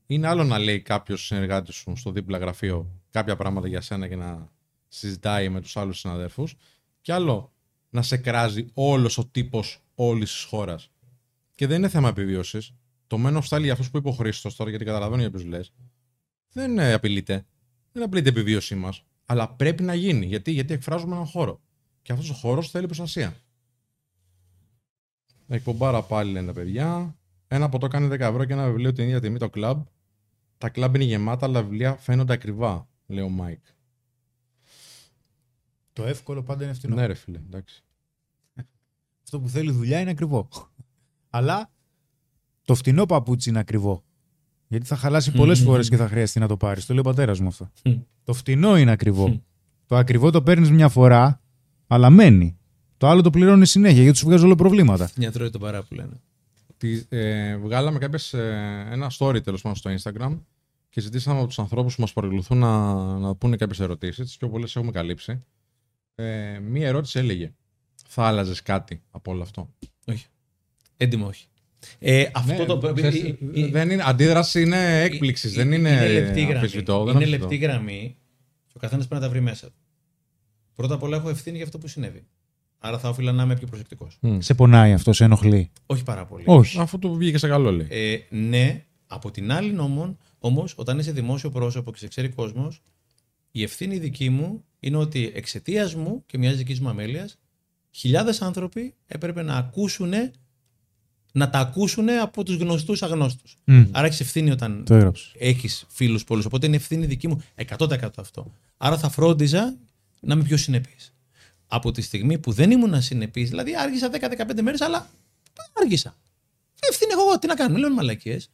Είναι 0.06 0.26
άλλο 0.26 0.44
να 0.44 0.58
λέει 0.58 0.80
κάποιος 0.80 1.26
συνεργάτη 1.26 1.72
σου 1.72 1.92
στο 1.96 2.10
δίπλα 2.10 2.38
γραφείο 2.38 2.90
κάποια 3.10 3.36
πράγματα 3.36 3.68
για 3.68 3.80
σένα 3.80 4.08
και 4.08 4.16
να 4.16 4.48
συζητάει 4.88 5.48
με 5.48 5.60
τους 5.60 5.76
άλλους 5.76 5.98
συναδέλφου. 5.98 6.44
Και 7.00 7.12
άλλο 7.12 7.52
να 7.90 8.02
σε 8.02 8.16
κράζει 8.16 8.66
όλος 8.74 9.18
ο 9.18 9.26
τύπος 9.26 9.82
όλης 9.94 10.32
της 10.32 10.42
χώρας. 10.42 10.90
Και 11.54 11.66
δεν 11.66 11.78
είναι 11.78 11.88
θέμα 11.88 12.08
επιβίωσης. 12.08 12.72
Το 13.06 13.18
μένω 13.18 13.40
φτάλει 13.40 13.64
για 13.64 13.72
αυτούς 13.72 13.90
που 13.90 13.96
είπε 13.96 14.08
ο 14.08 14.12
Χρήστος 14.12 14.56
τώρα, 14.56 14.70
γιατί 14.70 14.84
καταλαβαίνω 14.84 15.20
για 15.20 15.30
ποιους 15.30 15.44
λες. 15.44 15.72
Δεν 16.52 16.78
ε, 16.78 16.92
απειλείται. 16.92 17.46
Δεν 17.92 18.02
απειλείται 18.02 18.28
η 18.28 18.32
επιβίωσή 18.32 18.74
μας. 18.74 19.04
Αλλά 19.26 19.48
πρέπει 19.48 19.82
να 19.82 19.94
γίνει. 19.94 20.26
Γιατί, 20.26 20.50
γιατί 20.50 20.74
εκφράζουμε 20.74 21.14
έναν 21.14 21.26
χώρο. 21.26 21.60
Και 22.02 22.12
αυτός 22.12 22.30
ο 22.30 22.34
χώρος 22.34 22.70
θέλει 22.70 22.86
προστασία. 22.86 23.36
Εκπομπάρα 25.48 26.02
πάλι 26.02 26.32
λένε 26.32 26.46
τα 26.46 26.52
παιδιά. 26.52 27.16
Ένα 27.48 27.68
ποτό 27.68 27.88
κάνει 27.88 28.08
10 28.12 28.20
ευρώ 28.20 28.44
και 28.44 28.52
ένα 28.52 28.66
βιβλίο 28.66 28.92
την 28.92 29.04
ίδια 29.04 29.20
τιμή 29.20 29.38
το 29.38 29.50
κλαμπ. 29.50 29.82
Τα 30.58 30.68
κλαμπ 30.68 30.94
είναι 30.94 31.04
γεμάτα, 31.04 31.46
αλλά 31.46 31.62
βιβλία 31.62 31.96
φαίνονται 31.96 32.32
ακριβά, 32.32 32.88
λέει 33.06 33.24
ο 33.24 33.28
Μάικ. 33.28 33.64
Το 35.92 36.04
εύκολο 36.04 36.42
πάντα 36.42 36.64
είναι 36.64 36.72
φθηνό. 36.72 36.94
Ναι, 36.94 37.06
ρε 37.06 37.14
φίλε, 37.14 37.38
εντάξει. 37.38 37.84
Αυτό 39.22 39.40
που 39.40 39.48
θέλει 39.48 39.70
δουλειά 39.70 40.00
είναι 40.00 40.10
ακριβό. 40.10 40.48
Αλλά 41.30 41.70
το 42.66 42.74
φτηνό 42.74 43.06
παπούτσι 43.06 43.48
είναι 43.48 43.58
ακριβό. 43.58 44.04
Γιατί 44.68 44.86
θα 44.86 44.96
χαλάσει 44.96 45.32
πολλές 45.32 45.58
Μμμ. 45.60 45.66
φορές 45.66 45.88
και 45.88 45.96
θα 45.96 46.08
χρειαστεί 46.08 46.38
να 46.40 46.46
το 46.48 46.56
πάρεις. 46.56 46.86
Το 46.86 46.92
λέει 46.92 47.00
ο 47.00 47.04
πατέρας 47.04 47.40
μου 47.40 47.46
αυτό. 47.48 47.70
Μμ. 47.84 47.92
Το 48.24 48.32
φτηνό 48.32 48.76
είναι 48.78 48.90
ακριβό. 48.90 49.28
Μμ. 49.28 49.36
Το 49.86 49.96
ακριβό 49.96 50.30
το 50.30 50.42
παίρνεις 50.42 50.70
μια 50.70 50.88
φορά, 50.88 51.40
αλλά 51.86 52.10
μένει. 52.10 52.58
Το 52.96 53.06
άλλο 53.08 53.22
το 53.22 53.30
πληρώνεις 53.30 53.70
συνέχεια 53.70 54.02
γιατί 54.02 54.18
σου 54.18 54.26
βγάζει 54.26 54.44
όλο 54.44 54.54
προβλήματα. 54.54 55.10
Μια 55.16 55.32
τρώει 55.32 55.50
το 55.50 55.58
παρά 55.58 55.82
που 55.82 55.94
λένε. 55.94 56.20
Τη- 56.76 57.02
ε, 57.08 57.56
βγάλαμε 57.56 57.98
κάποιες, 57.98 58.32
ε, 58.34 58.86
ένα 58.90 59.10
story 59.18 59.42
τέλος 59.42 59.62
πάντων 59.62 59.76
στο 59.78 59.90
Instagram 60.12 60.38
και 60.88 61.00
ζητήσαμε 61.00 61.38
από 61.38 61.46
τους 61.48 61.58
ανθρώπους 61.58 61.94
που 61.94 62.00
μας 62.00 62.12
παρακολουθούν 62.12 62.58
να, 62.58 62.94
να 63.18 63.34
πούνε 63.34 63.56
κάποιες 63.56 63.80
ερωτήσεις. 63.80 64.30
Τι 64.30 64.36
πιο 64.38 64.48
πολλές 64.48 64.76
έχουμε 64.76 64.90
καλύψει. 64.92 65.42
Ε, 66.14 66.58
μία 66.58 66.86
ερώτηση 66.86 67.18
έλεγε: 67.18 67.52
Θα 68.08 68.24
άλλαζες 68.24 68.62
κάτι 68.62 69.02
από 69.10 69.32
όλο 69.32 69.42
αυτό; 69.42 69.70
Όχι. 70.06 70.26
Έντιμο, 70.96 71.26
όχι. 71.26 71.46
Ε, 71.98 72.26
αυτό 72.34 72.52
Ναι, 72.52 72.64
το. 72.64 72.92
ξέρεις, 72.92 73.22
ε, 73.22 73.26
ε, 73.54 73.60
ε, 73.60 73.66
δεν 73.70 73.90
είναι, 73.90 74.02
αντίδραση 74.06 74.62
είναι 74.62 75.02
έκπληξης, 75.02 75.52
δεν 75.52 75.72
είναι, 75.72 75.88
είναι 75.90 76.08
λεπτή 76.08 76.40
γραμμή. 76.40 76.54
αμφισβητώ. 76.54 76.96
δεν 77.04 77.14
Είναι 77.14 77.24
αμφισβητώ. 77.24 77.40
λεπτή 77.48 77.56
γραμμή 77.56 78.16
και 78.66 78.72
ο 78.76 78.80
καθένας 78.80 79.06
πρέπει 79.06 79.20
να 79.22 79.26
τα 79.28 79.32
βρει 79.34 79.42
μέσα 79.42 79.66
του. 79.66 79.74
Πρώτα 80.74 80.94
απ' 80.94 81.02
όλα 81.02 81.16
έχω 81.16 81.28
ευθύνη 81.28 81.56
για 81.56 81.64
αυτό 81.64 81.78
που 81.78 81.88
συνέβη. 81.88 82.26
Άρα 82.78 82.98
θα 82.98 83.08
οφείλω 83.08 83.32
να 83.32 83.42
είμαι 83.42 83.56
πιο 83.56 83.66
προσεκτικός. 83.66 84.18
Μμ. 84.20 84.38
Σε 84.40 84.54
πονάει 84.54 84.92
αυτό, 84.92 85.12
σε 85.12 85.24
ενοχλεί. 85.24 85.70
Όχι 85.86 86.02
πάρα 86.02 86.26
πολύ. 86.26 86.44
Όχι. 86.46 86.78
Αφού 86.80 86.98
του 86.98 87.14
βγήκε 87.16 87.38
σε 87.38 87.48
καλό, 87.48 87.70
λέει. 87.72 87.86
Ε, 87.90 88.18
ναι, 88.30 88.84
από 89.06 89.30
την 89.30 89.52
άλλη 89.52 89.78
όμω, 89.78 90.16
όμως, 90.38 90.74
όταν 90.76 90.98
είσαι 90.98 91.12
δημόσιο 91.12 91.50
πρόσωπο 91.50 91.92
και 91.92 91.98
σε 91.98 92.08
ξέρει 92.08 92.28
κόσμος, 92.28 92.82
η 93.50 93.62
ευθύνη 93.62 93.98
δική 93.98 94.30
μου 94.30 94.64
είναι 94.80 94.96
ότι 94.96 95.32
εξαιτίας 95.34 95.94
μου 95.94 96.22
και 96.26 96.38
μιας 96.38 96.56
δικής 96.56 96.80
μου 96.80 96.88
αμέλειας, 96.88 97.38
χιλιάδες 97.90 98.42
άνθρωποι 98.42 98.94
έπρεπε 99.06 99.42
να 99.42 99.56
ακούσουν 99.56 100.12
να 101.36 101.50
τα 101.50 101.58
ακούσουν 101.58 102.08
από 102.08 102.42
τους 102.44 102.56
γνωστούς 102.56 103.02
αγνώστους. 103.02 103.56
Μμ. 103.64 103.84
Άρα 103.92 104.06
έχεις 104.06 104.20
ευθύνη 104.20 104.50
όταν 104.50 104.84
Το 104.84 104.94
έγραψες. 104.94 105.32
έχεις 105.38 105.84
φίλους 105.88 106.24
πολλούς. 106.24 106.44
Οπότε 106.44 106.66
είναι 106.66 106.76
ευθύνη 106.76 107.06
δική 107.06 107.28
μου 107.28 107.42
100% 107.54 108.08
αυτό. 108.16 108.52
Άρα 108.76 108.98
θα 108.98 109.08
φρόντιζα 109.08 109.76
να 110.20 110.34
είμαι 110.34 110.42
πιο 110.42 110.56
συνεπής. 110.56 111.14
Από 111.66 111.90
τη 111.90 112.02
στιγμή 112.02 112.38
που 112.38 112.52
δεν 112.52 112.70
ήμουν 112.70 113.02
συνεπής, 113.02 113.48
δηλαδή 113.50 113.76
άργησα 113.76 114.08
10-15 114.10 114.62
μέρες, 114.62 114.80
αλλά 114.80 115.10
άργησα. 115.72 116.16
Ευθύνη 116.90 117.12
έχω 117.12 117.20
εγώ, 117.22 117.38
τι 117.38 117.46
να 117.46 117.54
κάνω, 117.54 117.72
μην 117.72 117.82
λέμε 117.82 117.94
μαλακίες. 117.94 118.50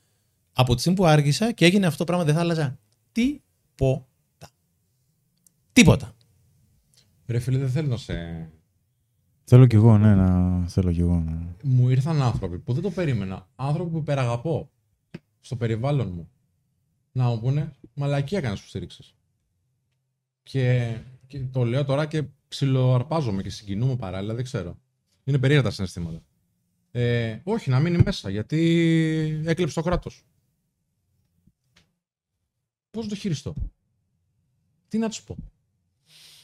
Από 0.53 0.75
τη 0.75 0.81
στιγμή 0.81 0.99
που 0.99 1.07
άργησα 1.07 1.53
και 1.53 1.65
έγινε 1.65 1.87
αυτό 1.87 1.99
το 1.99 2.05
πράγμα, 2.05 2.25
δεν 2.25 2.35
θα 2.35 2.41
άλλαζα 2.41 2.79
τίποτα. 3.13 4.49
Τίποτα. 5.73 6.15
Ρε 7.27 7.39
φίλε, 7.39 7.59
δεν 7.59 7.71
θέλω 7.71 7.89
να 7.89 7.97
σε. 7.97 8.49
Θέλω 9.53 9.67
κι 9.67 9.75
εγώ, 9.75 9.99
ναι, 9.99 10.15
να 10.15 10.69
θέλω 10.69 10.93
κι 10.93 11.01
εγώ. 11.01 11.21
Ναι. 11.21 11.47
Μου 11.63 11.89
ήρθαν 11.89 12.23
άνθρωποι 12.23 12.59
που 12.59 12.73
δεν 12.73 12.83
το 12.83 12.91
περίμενα. 12.91 13.49
Άνθρωποι 13.57 13.91
που 13.91 13.99
υπεραγαπώ 13.99 14.71
στο 15.41 15.57
περιβάλλον 15.57 16.13
μου. 16.13 16.31
Να 17.13 17.29
μου 17.29 17.41
πούνε 17.41 17.77
μαλακία 17.95 18.39
έκανε 18.39 18.55
που 18.55 18.67
στήριξες. 18.67 19.15
Και, 20.43 20.97
και 21.27 21.41
το 21.41 21.65
λέω 21.65 21.85
τώρα 21.85 22.07
και 22.07 22.25
ψιλοαρπάζομαι 22.49 23.43
και 23.43 23.51
συγκινούμαι 23.51 23.97
παράλληλα, 23.97 24.35
δεν 24.35 24.45
ξέρω. 24.45 24.79
Είναι 25.25 25.39
περίεργα 25.39 25.65
τα 25.65 25.71
συναισθήματα. 25.71 26.23
Ε, 26.91 27.41
όχι, 27.43 27.71
να 27.71 27.81
μείνει 27.81 28.03
μέσα, 28.05 28.31
γιατί 28.31 29.43
έκλεψε 29.45 29.75
το 29.75 29.83
κράτος. 29.83 30.25
Πώς 32.91 33.09
το 33.09 33.15
χειριστώ; 33.15 33.55
Τι 34.89 34.99
να 34.99 35.09
τους 35.09 35.23
πω; 35.23 35.37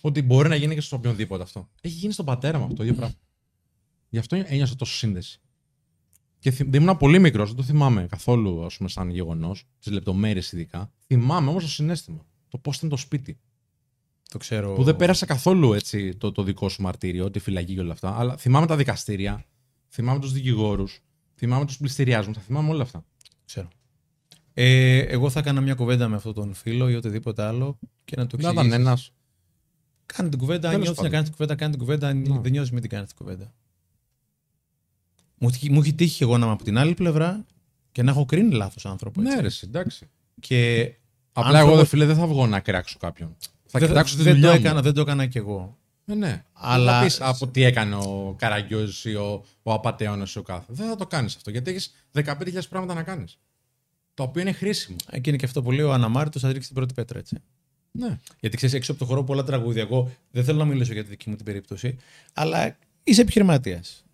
Ότι 0.01 0.23
μπορεί 0.23 0.49
να 0.49 0.55
γίνει 0.55 0.75
και 0.75 0.81
στον 0.81 0.99
οποιονδήποτε 0.99 1.43
αυτό. 1.43 1.69
Έχει 1.81 1.95
γίνει 1.95 2.12
στον 2.12 2.25
πατέρα 2.25 2.59
μου 2.59 2.65
αυτό 2.65 2.77
το 2.77 2.83
ίδιο 2.83 2.95
πράγμα. 2.95 3.15
Γι' 4.09 4.19
αυτό 4.19 4.37
ένιωσα 4.37 4.77
τόσο 4.77 4.95
σύνδεση. 4.95 5.41
Και 6.39 6.51
θυμ... 6.51 6.70
δεν 6.70 6.83
ήμουν 6.83 6.97
πολύ 6.97 7.19
μικρός, 7.19 7.49
δεν 7.49 7.57
το 7.57 7.62
θυμάμαι 7.62 8.07
καθόλου 8.07 8.65
ας 8.65 8.77
πούμε, 8.77 8.89
σαν 8.89 9.11
γεγονός, 9.11 9.65
τις 9.79 9.93
λεπτομέρειες 9.93 10.53
ειδικά. 10.53 10.93
Θυμάμαι 11.07 11.51
όμως 11.51 11.62
το 11.62 11.69
συνέστημα. 11.69 12.27
Το 12.49 12.59
πώς 12.59 12.77
ήταν 12.77 12.89
το 12.89 12.97
σπίτι. 12.97 13.39
Το 14.29 14.39
ξέρω. 14.39 14.75
Που 14.75 14.83
δεν 14.85 14.97
πέρασα 14.97 15.27
καθόλου 15.27 15.73
έτσι 15.73 16.16
το, 16.16 16.33
το 16.33 16.43
δικό 16.43 16.69
σου 16.69 16.83
μαρτύριο, 16.83 17.31
τη 17.31 17.39
φυλακή 17.39 17.75
και 17.75 17.81
όλα 17.81 17.93
αυτά. 17.93 18.19
Αλλά 18.19 18.37
θυμάμαι 18.37 18.66
τα 18.66 18.77
δικαστήρια, 18.77 19.45
θυμάμαι 19.89 20.20
τους 20.20 20.33
δικηγόρους, 20.33 21.01
θυμάμαι 21.35 21.65
τους 21.66 21.77
πληστηριάσμου, 21.77 22.35
θα 22.35 22.41
θυμάμαι 22.41 22.70
όλα 22.70 22.83
αυτά. 22.83 23.05
Ξέρω. 23.45 23.69
Ε, 24.55 24.99
εγώ 24.99 25.31
θα 25.31 25.39
έκανα 25.39 25.61
μια 25.61 25.75
κουβέντα 25.75 26.09
με 26.09 26.16
αυτόν 26.16 26.35
τον 26.35 26.55
φίλο 26.55 26.89
ή 26.89 26.95
οτιδήποτε 26.95 27.43
άλλο 27.43 27.79
και 28.05 28.16
να 28.16 28.27
του 28.27 28.37
Να 28.41 28.49
εξηγήσω. 28.49 28.66
ήταν 28.66 28.81
ένας. 28.81 29.12
Κάνε 30.16 30.28
την 30.28 30.39
κουβέντα. 30.39 30.68
Αν 30.68 30.72
Τέλος 30.74 30.86
νιώθεις 30.86 30.89
να 30.89 30.94
πάντων. 30.94 31.10
κάνεις 31.10 31.28
την 31.28 31.36
κουβέντα, 31.36 31.55
κάνε 31.55 31.70
την 31.70 31.80
κουβέντα. 31.80 32.09
Αν 32.09 32.18
Ναι. 32.18 32.40
δεν 32.40 32.51
νιώθεις, 32.52 32.70
μην 32.70 32.80
την 32.80 32.90
κάνεις 32.90 33.09
την 33.09 33.16
κουβέντα. 33.16 33.52
Μου, 35.39 35.48
έχει- 35.48 35.70
μου 35.70 35.80
έχει 35.80 35.93
τύχει 35.94 36.16
και 36.16 36.24
εγώ 36.24 36.39
να 36.39 36.44
είμαι 36.44 36.55
από 36.55 36.64
την 36.64 36.78
άλλη 36.78 36.94
πλευρά 36.94 37.44
και 37.93 38.02
να 38.02 38.10
έχω 38.10 38.24
κρίνει 38.24 38.55
λάθος 38.55 38.86
άνθρωπο. 38.86 39.20
έτσι. 39.20 39.35
Ναι, 39.35 39.40
ρε, 39.40 39.47
εσύ, 39.47 39.64
εντάξει. 39.68 40.09
Και 40.40 40.80
Απλά 41.32 41.48
άνθρωπος- 41.48 41.72
εγώ, 41.72 41.76
δε 41.82 41.86
φίλε, 41.89 42.05
δεν 42.06 42.16
θα 42.16 42.26
βγω 42.26 42.47
να 42.47 42.60
κράξω 42.60 42.98
κάποιον. 42.98 43.36
Θα 43.66 43.78
δεν, 43.78 43.89
κοιτάξω 43.89 44.16
τη 44.16 44.22
δεν, 44.22 44.32
το 44.35 44.39
δουλειά 44.40 44.55
έκανα, 44.55 44.74
μου. 44.74 44.80
δεν 44.82 44.93
το 44.94 45.01
έκανα 45.01 45.26
κι 45.26 45.39
εγώ. 45.39 45.78
Ε, 46.06 46.14
ναι. 46.14 46.44
Αλλά- 46.52 46.74
Αλλά... 46.74 46.98
Θα 46.98 47.05
πεις 47.05 47.20
από 47.20 47.48
τι 47.48 47.62
έκανε 47.62 47.94
ο 47.94 48.35
Καραγκιόζης 48.39 49.05
ή 49.05 49.14
ο, 49.14 49.44
ο 49.62 49.72
Απατεώνας 49.72 50.35
ή 50.35 50.39
ο 50.39 50.43
κάθε. 50.43 50.72
Δεν 50.72 50.89
θα 50.89 50.97
το 50.97 51.06
κάνεις 51.06 51.36
αυτό, 51.36 51.51
γιατί 51.51 51.70
έχεις 51.70 51.94
15.000 52.12 52.68
πράγματα 52.68 52.94
να 52.94 53.02
κάνεις. 53.02 53.39
Το 54.14 54.22
οποίο 54.22 54.40
είναι 54.43 54.52
χρήσιμο. 54.52 54.97
Εκεί 55.10 55.28
είναι 55.28 55.39
και 55.39 55.44
αυτό 55.44 55.62
που 55.62 55.70
λέει 55.72 55.85
ο 55.86 55.93
Αναμάρτητος, 55.93 56.43
θα 56.43 56.52
ρίξει 56.52 56.66
την 56.66 56.76
πρώτη 56.76 56.94
πέτρα, 56.94 57.18
έτσι. 57.18 57.36
Ναι. 57.99 58.19
Γιατί 58.41 58.57
ξέρεις, 58.57 58.75
έξω 58.75 58.93
από 58.93 59.01
το 59.01 59.07
χώρο 59.07 59.25
πολλά 59.25 59.45
τραγούδια. 59.45 59.83
Εγώ 59.83 60.11
δεν 60.31 60.45
θέλω 60.45 60.59
να 60.59 60.65
μιλήσω 60.65 60.93
για 60.93 61.03
τη 61.03 61.09
δική 61.09 61.31
μου 61.31 61.37
την 61.37 61.45
περίπτωση, 61.45 61.97
αλλά 62.33 62.77
είσαι 63.03 63.20
επιχειρηματίας. 63.20 64.05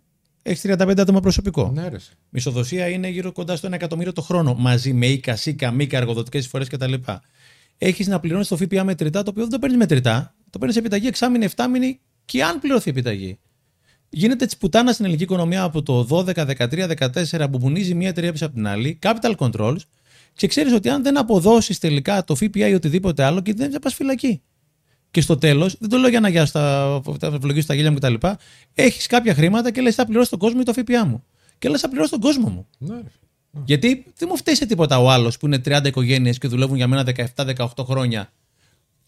Έχεις 0.42 0.62
35 0.66 0.94
άτομα 0.98 1.20
προσωπικό. 1.20 1.70
Ναι, 1.74 1.88
ρε. 1.88 1.96
εσύ. 1.96 2.10
Μισοδοσία 2.28 2.88
είναι 2.88 3.08
γύρω 3.08 3.32
κοντά 3.32 3.56
στο 3.56 3.68
1 3.68 3.72
εκατομμύριο 3.72 4.12
το 4.12 4.22
χρόνο. 4.22 4.54
Μαζί 4.54 4.92
με 4.92 5.06
οίκα, 5.06 5.36
σίκα, 5.36 5.70
μίκα, 5.70 5.96
εργοδοτικές 5.96 6.44
εισφορέ 6.44 6.64
κτλ. 6.64 6.92
Έχεις 7.78 8.06
να 8.06 8.20
πληρώνεις 8.20 8.48
το 8.48 8.56
ΦΠΑ 8.56 8.84
μετρητά, 8.84 9.22
το 9.22 9.30
οποίο 9.30 9.42
δεν 9.42 9.52
το 9.52 9.58
παίρνεις 9.58 9.78
μετρητά. 9.78 10.34
Το 10.50 10.58
παίρνεις 10.58 10.76
επιταγή 10.76 11.06
εξάμηνη, 11.06 11.44
εφτάμηνη 11.44 12.00
και 12.24 12.44
αν 12.44 12.60
πληρωθεί 12.60 12.90
επιταγή. 12.90 13.38
Γίνεται 14.08 14.46
τη 14.46 14.56
πουτάνα 14.56 14.92
στην 14.92 15.04
ελληνική 15.04 15.24
οικονομία 15.24 15.62
από 15.62 15.82
το 15.82 16.06
12, 16.10 16.34
13, 16.34 16.88
14 17.32 17.46
που 17.50 17.58
μπουνίζει 17.58 17.94
μία 17.94 18.08
εταιρεία 18.08 18.32
πίσω 18.32 18.46
από 18.46 18.54
την 18.54 18.66
άλλη, 18.66 18.98
capital 19.02 19.34
controls, 19.36 19.76
και 20.36 20.46
ξέρεις 20.46 20.72
ότι 20.72 20.88
αν 20.88 21.02
δεν 21.02 21.18
αποδώσεις 21.18 21.78
τελικά 21.78 22.24
το 22.24 22.34
ΦΠΑ 22.34 22.68
ή 22.68 22.74
οτιδήποτε 22.74 23.24
άλλο, 23.24 23.40
και 23.40 23.54
δεν 23.54 23.70
θα 23.70 23.78
πας 23.78 23.94
φυλακή. 23.94 24.42
Και 25.10 25.20
στο 25.20 25.36
τέλος, 25.38 25.76
δεν 25.78 25.88
το 25.88 25.96
λέω 25.96 26.08
για 26.08 26.20
να 26.20 26.28
γιάσω 26.28 26.52
τα, 26.52 27.00
τα 27.18 27.26
ευλογήσω 27.26 27.64
στα 27.64 27.74
γέλια 27.74 27.90
μου 27.90 27.98
κτλ. 27.98 28.14
Έχεις 28.74 29.06
κάποια 29.06 29.34
χρήματα 29.34 29.70
και 29.70 29.80
λες: 29.80 29.94
Θα 29.94 30.06
πληρώσω 30.06 30.30
τον 30.30 30.38
κόσμο 30.38 30.58
ή 30.62 30.64
το 30.64 30.72
ΦΠΑ 30.72 31.06
μου. 31.06 31.24
Και 31.58 31.68
λες: 31.68 31.80
Θα 31.80 31.88
πληρώσω 31.88 32.10
τον 32.10 32.20
κόσμο 32.20 32.48
μου. 32.48 32.66
Ναι, 32.78 32.94
ρε. 32.94 33.10
Γιατί 33.64 34.04
δεν 34.16 34.28
μου 34.30 34.36
φταίει 34.36 34.54
σε 34.54 34.66
τίποτα 34.66 34.98
ο 34.98 35.10
άλλος 35.10 35.38
που 35.38 35.46
είναι 35.46 35.60
30 35.64 35.80
οικογένειες 35.84 36.38
και 36.38 36.48
δουλεύουν 36.48 36.76
για 36.76 36.86
μένα 36.86 37.04
17-18 37.36 37.66
χρόνια. 37.84 38.32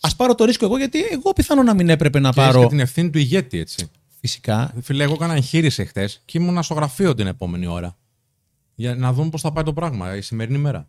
Α 0.01 0.15
πάρω 0.17 0.35
το 0.35 0.45
ρίσκο 0.45 0.65
εγώ, 0.65 0.79
γιατί 0.79 0.99
εγώ 1.11 1.33
πιθανό 1.33 1.63
να 1.63 1.75
μην 1.75 1.89
έπρεπε 1.89 2.19
να 2.19 2.31
Και 2.31 2.41
έχεις 2.41 2.53
πάρω. 2.53 2.63
και 2.63 2.69
την 2.69 2.81
ευθύνη 2.81 3.11
του 3.11 3.19
ηγέτη, 3.19 3.59
έτσι. 3.59 3.91
Φυσικά. 4.21 4.75
Φίλε, 4.83 5.05
εγώ 5.05 5.13
έκανα 5.13 5.35
εγχείρηση 5.35 5.85
χτες 5.85 6.23
και 6.25 6.39
ήμουν 6.39 6.63
στο 6.63 6.75
γραφείο 6.75 7.15
την 7.15 7.27
επόμενη 7.27 7.67
ώρα. 7.67 7.97
Για 8.75 8.95
να 8.95 9.13
δούμε 9.13 9.29
πώς 9.31 9.41
θα 9.41 9.53
πάει 9.53 9.65
το 9.65 9.73
πράγμα 9.73 10.17
η 10.17 10.21
σημερινή 10.21 10.59
μέρα. 10.59 10.89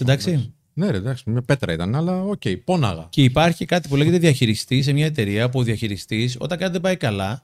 Εντάξει. 0.00 0.54
Ναι, 0.74 0.90
ρε, 0.90 0.96
εντάξει, 0.96 1.30
μια 1.30 1.42
πέτρα 1.42 1.72
ήταν, 1.72 1.94
αλλά 1.94 2.22
οκ, 2.22 2.42
πόναγα. 2.64 3.06
Και 3.10 3.22
υπάρχει 3.22 3.64
κάτι 3.64 3.88
που 3.88 3.96
λέγεται 3.96 4.18
διαχειριστής 4.18 4.82
σε 4.82 4.92
μια 4.92 5.06
εταιρεία 5.06 5.48
που 5.48 5.58
ο 5.58 5.62
διαχειριστής, 5.62 6.36
όταν 6.38 6.58
κάτι 6.58 6.72
δεν 6.72 6.80
πάει 6.80 6.96
καλά, 6.96 7.42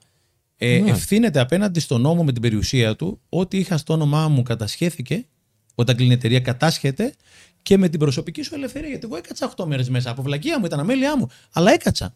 ε, 0.57 0.79
Ναι. 0.79 0.91
ευθύνεται 0.91 1.41
απέναντι 1.41 1.81
στον 1.81 2.01
νόμο 2.01 2.25
με 2.25 2.33
την 2.33 2.43
περιουσία 2.43 2.97
του 2.97 3.21
ότι 3.29 3.57
είχα 3.57 3.77
στο 3.77 3.93
όνομά 3.93 4.29
μου 4.29 4.43
κατασχέθηκε, 4.43 5.27
όταν 5.75 5.97
κλείνει 5.97 6.11
η 6.11 6.15
εταιρεία 6.15 6.41
κατάσχεται 6.41 7.15
και 7.63 7.79
με 7.79 7.89
την 7.89 7.99
προσωπική 7.99 8.43
σου 8.43 8.55
ελευθερία. 8.55 8.89
Γιατί 8.89 9.07
εγώ 9.07 9.17
έκατσα 9.17 9.53
8 9.57 9.65
μέρες 9.67 9.89
μέσα 9.89 10.11
από 10.11 10.23
βλακεία 10.23 10.59
μου, 10.59 10.65
ήταν 10.65 10.81
αμέλειά 10.81 11.17
μου, 11.19 11.29
αλλά 11.53 11.73
έκατσα. 11.73 12.15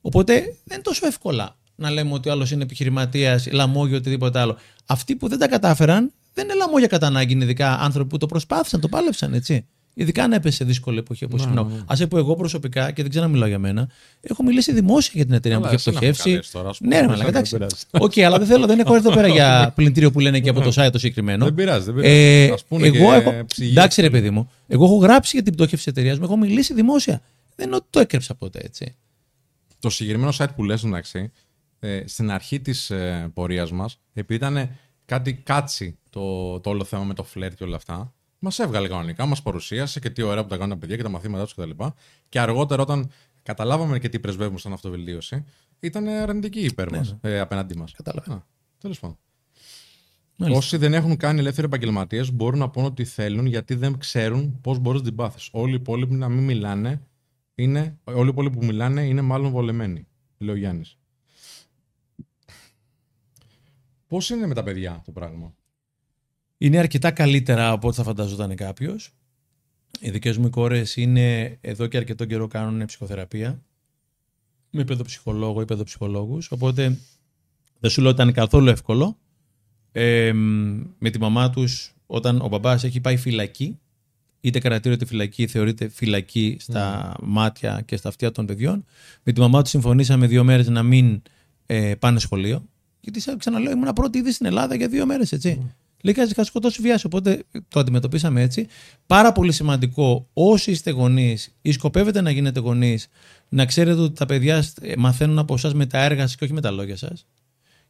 Οπότε 0.00 0.32
δεν 0.40 0.56
είναι 0.72 0.82
τόσο 0.82 1.06
εύκολα 1.06 1.56
να 1.74 1.90
λέμε 1.90 2.12
ότι 2.12 2.28
ο 2.28 2.32
άλλος 2.32 2.50
είναι 2.50 2.62
επιχειρηματίας, 2.62 3.52
λαμόγιο 3.52 3.96
οτιδήποτε 3.96 4.38
άλλο. 4.38 4.56
Αυτοί 4.86 5.16
που 5.16 5.28
δεν 5.28 5.38
τα 5.38 5.48
κατάφεραν 5.48 6.12
δεν 6.34 6.44
είναι 6.44 6.54
λαμόγια 6.54 6.86
κατά 6.86 7.06
ανάγκη, 7.06 7.32
είναι 7.32 7.44
ειδικά 7.44 7.78
άνθρωποι 7.78 8.08
που 8.08 8.18
το 8.18 8.26
προσπάθησαν, 8.26 8.80
το 8.80 8.88
πάλεψαν, 8.88 9.34
έτσι. 9.34 9.66
Ειδικά 9.94 10.24
αν 10.24 10.32
έπεσε 10.32 10.56
σε 10.56 10.64
δύσκολη 10.64 10.98
εποχή 10.98 11.24
όπως 11.24 11.46
Ναι, 11.46 11.52
ήμουν. 11.52 11.66
ναι, 11.68 11.74
ναι. 11.96 12.04
Ας 12.04 12.08
πω 12.08 12.18
εγώ 12.18 12.36
προσωπικά, 12.36 12.90
και 12.90 13.02
δεν 13.02 13.10
ξέρω 13.10 13.24
να 13.26 13.30
μιλάω 13.30 13.48
για 13.48 13.58
μένα, 13.58 13.88
έχω 14.20 14.42
μιλήσει 14.42 14.72
δημόσια 14.72 15.12
για 15.14 15.24
την 15.24 15.34
εταιρεία 15.34 15.58
μου 15.58 15.64
Καλά, 15.64 15.74
που 15.76 15.80
είχε 15.80 15.90
εσένα 15.90 16.06
με 16.06 16.12
πτωχεύσει. 16.12 16.30
καλέσει 16.30 16.52
τώρα, 16.52 16.68
ας 16.68 16.78
πούμε. 16.78 16.88
Ναι, 16.90 16.94
ρε, 17.00 17.06
Εσένα 17.12 17.16
μαλάκα, 17.24 17.30
δεν 17.30 17.40
εντάξει. 17.40 17.56
πειράζει. 17.90 18.06
Οκ, 18.20 18.26
αλλά 18.26 18.38
δεν 18.38 18.46
θέλω, 18.46 18.66
δεν 18.66 18.78
έχω 18.78 18.94
έρθει 18.94 19.06
εδώ 19.06 19.16
πέρα 19.16 19.28
για 19.28 19.72
πλυντήριο 19.76 20.10
που 20.10 20.20
λένε 20.20 20.40
και 20.40 20.48
από 20.48 20.60
το 20.60 20.72
site 20.76 20.88
το 20.92 20.98
συγκεκριμένο. 20.98 21.44
Δεν 21.44 21.54
πειράζει, 21.54 21.84
δεν 21.84 21.94
πειράζει. 21.94 22.14
Ε, 22.14 22.50
Ας 22.52 22.64
πούνε 22.64 22.86
εγώ 22.86 23.20
και 23.20 23.28
έχω. 23.28 23.44
ψυγεία. 23.46 23.70
Εντάξει, 23.70 24.00
ρε 24.00 24.10
παιδί 24.10 24.30
μου, 24.30 24.50
εγώ 24.66 24.84
έχω 24.84 24.96
γράψει 24.96 25.30
για 25.34 25.42
την 25.44 25.52
πτώχευση 25.52 25.84
της 25.84 25.92
εταιρείας 25.92 26.18
μου, 26.18 26.24
έχω 26.24 26.36
μιλήσει 26.36 26.74
δημόσια. 26.74 27.20
Δεν 27.56 27.66
είναι 27.66 27.76
ότι 27.76 27.86
το 27.90 28.00
έκρυψα 28.00 28.34
ποτέ, 28.34 28.60
έτσι. 28.64 28.94
Το 29.78 29.90
συγκεκριμένο 29.90 30.32
site 30.38 30.54
που 30.56 30.64
λες 30.64 30.84
εντάξει, 30.84 31.30
ε, 31.80 32.02
στην 32.06 32.30
αρχή 32.30 32.60
της 32.60 32.90
ε, 32.90 33.30
πορείας 33.34 33.72
μας, 33.72 33.98
επειδή 34.14 34.34
ήταν 34.44 34.68
κάτι 35.04 35.34
κάτσι 35.34 35.98
το, 36.10 36.60
το 36.60 36.70
όλο 36.70 36.84
θέμα 36.84 37.04
με 37.04 37.14
το 37.14 37.24
φλερ 37.24 37.54
και 37.54 37.64
όλα 37.64 37.76
αυτά, 37.76 38.14
μας 38.38 38.58
έβγαλε 38.58 38.88
κανονικά, 38.88 39.26
μας 39.26 39.42
παρουσίασε 39.42 40.00
και 40.00 40.10
τι 40.10 40.22
ωραία 40.22 40.42
που 40.42 40.48
τα 40.48 40.56
κάνουν 40.56 40.70
τα 40.70 40.76
παιδιά 40.78 40.96
και 40.96 41.02
τα 41.02 41.08
μαθήματά 41.08 41.44
τους 41.44 41.54
κτλ. 41.54 41.70
Και, 41.70 41.92
και 42.28 42.40
αργότερα 42.40 42.82
όταν 42.82 43.10
καταλάβαμε 43.42 43.98
και 43.98 44.08
τι 44.08 44.18
πρεσβεύουμε 44.18 44.58
σαν 44.58 44.72
αυτοβελτίωση, 44.72 45.44
ήταν 45.80 46.08
αρνητική 46.08 46.60
υπέρ 46.60 46.90
μας, 46.90 47.16
ε, 47.20 47.40
απέναντί 47.40 47.76
μας. 47.76 47.92
Κατάλαβα. 47.92 48.32
Α, 48.32 48.42
τέλος 48.78 49.00
πάντων. 49.00 49.18
Μάλιστα. 50.36 50.58
Όσοι 50.58 50.76
δεν 50.76 50.94
έχουν 50.94 51.16
κάνει 51.16 51.38
ελεύθεροι 51.38 51.66
επαγγελματίες 51.66 52.32
μπορούν 52.32 52.58
να 52.58 52.70
πούν 52.70 52.84
ότι 52.84 53.04
θέλουν 53.04 53.46
γιατί 53.46 53.74
δεν 53.74 53.98
ξέρουν 53.98 54.60
πώς 54.60 54.78
μπορείς 54.78 55.00
να 55.00 55.06
την 55.06 55.16
πάθεις. 55.16 55.48
Όλοι 55.52 55.72
οι 55.72 55.74
υπόλοιποι 55.74 56.14
να 56.14 56.28
μην 56.28 56.44
μιλάνε, 56.44 57.00
είναι, 57.54 57.98
όλοι 58.04 58.26
οι 58.26 58.28
υπόλοιποι 58.28 58.56
που 58.56 58.64
μιλάνε 58.64 59.02
είναι 59.02 59.20
μάλλον 59.20 59.50
βολεμένοι. 59.50 60.06
Λέει 60.38 60.54
ο 60.54 60.58
Γιάννης. 60.58 60.98
Πώς 64.12 64.30
είναι 64.30 64.46
με 64.46 64.54
τα 64.54 64.62
παιδιά 64.62 65.02
το 65.04 65.12
πράγμα; 65.12 65.54
Είναι 66.58 66.78
αρκετά 66.78 67.10
καλύτερα 67.10 67.70
από 67.70 67.88
ό,τι 67.88 67.96
θα 67.96 68.02
φανταζόταν 68.02 68.54
κάποιος. 68.54 69.14
Οι 70.00 70.10
δικές 70.10 70.36
μου 70.36 70.50
κόρες 70.50 70.96
είναι 70.96 71.58
εδώ 71.60 71.86
και 71.86 71.96
αρκετό 71.96 72.24
καιρό 72.24 72.46
κάνουν 72.46 72.86
ψυχοθεραπεία. 72.86 73.62
Με 74.70 74.84
παιδοψυχολόγο 74.84 75.60
ή 75.60 75.64
παιδοψυχολόγους. 75.64 76.50
Οπότε 76.50 76.98
δεν 77.78 77.90
σου 77.90 78.00
λέω 78.00 78.10
ότι 78.10 78.22
ήταν 78.22 78.34
καθόλου 78.34 78.68
εύκολο. 78.68 79.18
Ε, 79.92 80.32
με 80.98 81.10
τη 81.10 81.18
μαμά 81.18 81.50
τους, 81.50 81.94
όταν 82.06 82.40
ο 82.40 82.48
μπαμπάς 82.48 82.84
έχει 82.84 83.00
πάει 83.00 83.16
φυλακή, 83.16 83.78
είτε 84.40 84.58
κρατήριο 84.58 84.92
είτε 84.92 85.04
φυλακή, 85.04 85.46
θεωρείται 85.46 85.88
φυλακή 85.88 86.56
στα 86.60 87.14
μάτια 87.22 87.82
και 87.84 87.96
στα 87.96 88.08
αυτιά 88.08 88.32
των 88.32 88.46
παιδιών. 88.46 88.84
Με 89.22 89.32
τη 89.32 89.40
μαμά 89.40 89.62
τους 89.62 89.70
συμφωνήσαμε 89.70 90.26
δύο 90.26 90.44
μέρες 90.44 90.68
να 90.68 90.82
μην 90.82 91.22
ε, 91.66 91.94
πάνε 91.94 92.18
σχολείο. 92.18 92.66
Γιατί 93.04 93.20
σα 93.20 93.36
ξαναλέω, 93.36 93.72
ήμουν 93.72 93.92
πρώτη 93.92 94.18
ήδη 94.18 94.32
στην 94.32 94.46
Ελλάδα 94.46 94.74
για 94.74 94.88
δύο 94.88 95.06
μέρες, 95.06 95.32
έτσι. 95.32 95.74
Λέει 96.02 96.14
κάτι 96.14 96.30
είχα 96.30 96.44
σκοτώσει 96.44 96.82
βιάσει. 96.82 97.06
Οπότε 97.06 97.44
το 97.68 97.80
αντιμετωπίσαμε 97.80 98.42
έτσι. 98.42 98.66
Πάρα 99.06 99.32
πολύ 99.32 99.52
σημαντικό 99.52 100.28
όσοι 100.32 100.70
είστε 100.70 100.90
γονείς 100.90 101.54
ή 101.62 101.72
σκοπεύετε 101.72 102.20
να 102.20 102.30
γίνετε 102.30 102.60
γονείς, 102.60 103.08
να 103.48 103.66
ξέρετε 103.66 104.00
ότι 104.00 104.14
τα 104.14 104.26
παιδιά 104.26 104.64
ε, 104.80 104.92
μαθαίνουν 104.96 105.38
από 105.38 105.54
εσάς 105.54 105.74
με 105.74 105.86
τα 105.86 106.04
έργα 106.04 106.20
σας 106.20 106.36
και 106.36 106.44
όχι 106.44 106.52
με 106.52 106.60
τα 106.60 106.70
λόγια 106.70 106.96
σας. 106.96 107.26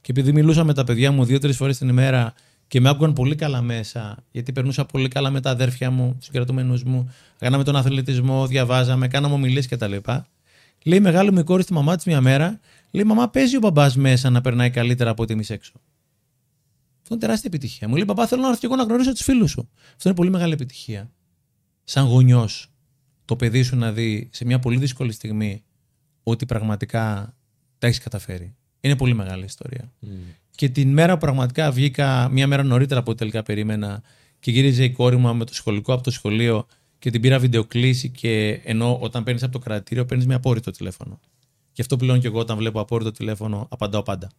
Και 0.00 0.10
επειδή 0.10 0.32
μιλούσα 0.32 0.64
με 0.64 0.74
τα 0.74 0.84
παιδιά 0.84 1.12
μου 1.12 1.24
δύο-τρεις 1.24 1.56
φορές 1.56 1.78
την 1.78 1.88
ημέρα 1.88 2.34
και 2.68 2.80
με 2.80 2.88
άκουγαν 2.88 3.12
πολύ 3.12 3.34
καλά 3.34 3.62
μέσα, 3.62 4.24
γιατί 4.30 4.52
περνούσα 4.52 4.84
πολύ 4.84 5.08
καλά 5.08 5.30
με 5.30 5.40
τα 5.40 5.50
αδέρφια 5.50 5.90
μου, 5.90 6.16
τους 6.18 6.28
κρατούμενου 6.28 6.78
μου, 6.84 7.14
κάναμε 7.38 7.64
τον 7.64 7.76
αθλητισμό, 7.76 8.46
διαβάζαμε, 8.46 9.08
κάναμε 9.08 9.34
ομιλίες 9.34 9.68
κτλ. 9.68 9.94
Λέει 10.84 10.98
η 10.98 11.02
μεγάλη 11.02 11.32
μου 11.32 11.38
η 11.38 11.44
κόρη 11.44 11.62
στη 11.62 11.72
μαμά 11.72 11.96
της 11.96 12.04
μια 12.04 12.20
μέρα, 12.20 12.60
λέει: 12.92 13.04
Μαμά, 13.04 13.28
παίζει 13.28 13.56
ο 13.56 13.60
μπαμπάς 13.60 13.96
μέσα 13.96 14.30
να 14.30 14.40
περνάει 14.40 14.70
καλύτερα 14.70 15.10
από 15.10 15.22
ότι 15.22 15.32
εμείς 15.32 15.50
έξω. 15.50 15.72
Αυτό 17.02 17.12
Αυτό 17.12 17.14
είναι 17.14 17.22
τεράστια 17.22 17.50
επιτυχία. 17.54 17.88
Μου 17.88 17.94
λέει 17.94 18.04
Παπά, 18.04 18.26
θέλω 18.26 18.42
να 18.42 18.48
έρθω 18.48 18.60
και 18.60 18.66
εγώ 18.66 18.76
να 18.76 18.82
γνωρίσω 18.82 19.12
τους 19.12 19.22
φίλους 19.22 19.50
σου. 19.50 19.68
Αυτό 19.96 20.08
είναι 20.08 20.14
πολύ 20.16 20.30
μεγάλη 20.30 20.52
επιτυχία. 20.52 21.10
Σαν 21.84 22.06
γονιός, 22.06 22.72
το 23.24 23.36
παιδί 23.36 23.62
σου 23.62 23.76
να 23.76 23.92
δει 23.92 24.28
σε 24.32 24.44
μια 24.44 24.58
πολύ 24.58 24.78
δύσκολη 24.78 25.12
στιγμή 25.12 25.64
ότι 26.22 26.46
πραγματικά 26.46 27.34
τα 27.78 27.86
έχεις 27.86 27.98
καταφέρει. 27.98 28.54
Είναι 28.80 28.96
πολύ 28.96 29.14
μεγάλη 29.14 29.44
ιστορία. 29.44 29.92
Mm. 30.02 30.06
Και 30.50 30.68
την 30.68 30.92
μέρα 30.92 31.12
που 31.12 31.18
πραγματικά 31.18 31.70
βγήκα, 31.70 32.28
μια 32.28 32.46
μέρα 32.46 32.62
νωρίτερα 32.62 33.00
από 33.00 33.10
ό,τι 33.10 33.18
τελικά 33.18 33.42
περίμενα, 33.42 34.02
και 34.40 34.50
γύριζε 34.50 34.84
η 34.84 34.90
κόρη 34.90 35.16
μου 35.16 35.34
με 35.34 35.44
το 35.44 35.54
σχολικό 35.54 35.92
από 35.92 36.02
το 36.02 36.10
σχολείο 36.10 36.66
και 36.98 37.10
την 37.10 37.20
πήρα 37.20 37.38
βιντεοκλήση 37.38 38.10
και 38.10 38.60
ενώ 38.64 38.98
όταν 39.00 39.24
παίρνεις 39.24 39.42
από 39.42 39.52
το 39.52 39.58
κρατήριο 39.58 40.04
παίρνεις 40.04 40.26
με 40.26 40.34
απόρριτο 40.34 40.70
τηλέφωνο. 40.70 41.20
Γι' 41.72 41.80
αυτό 41.80 41.96
πλέον 41.96 42.20
και 42.20 42.26
εγώ 42.26 42.38
όταν 42.38 42.56
βλέπω 42.56 42.80
απόρριτο 42.80 43.12
τηλέφωνο 43.12 43.66
απαντάω 43.70 44.02
πάντα. 44.02 44.30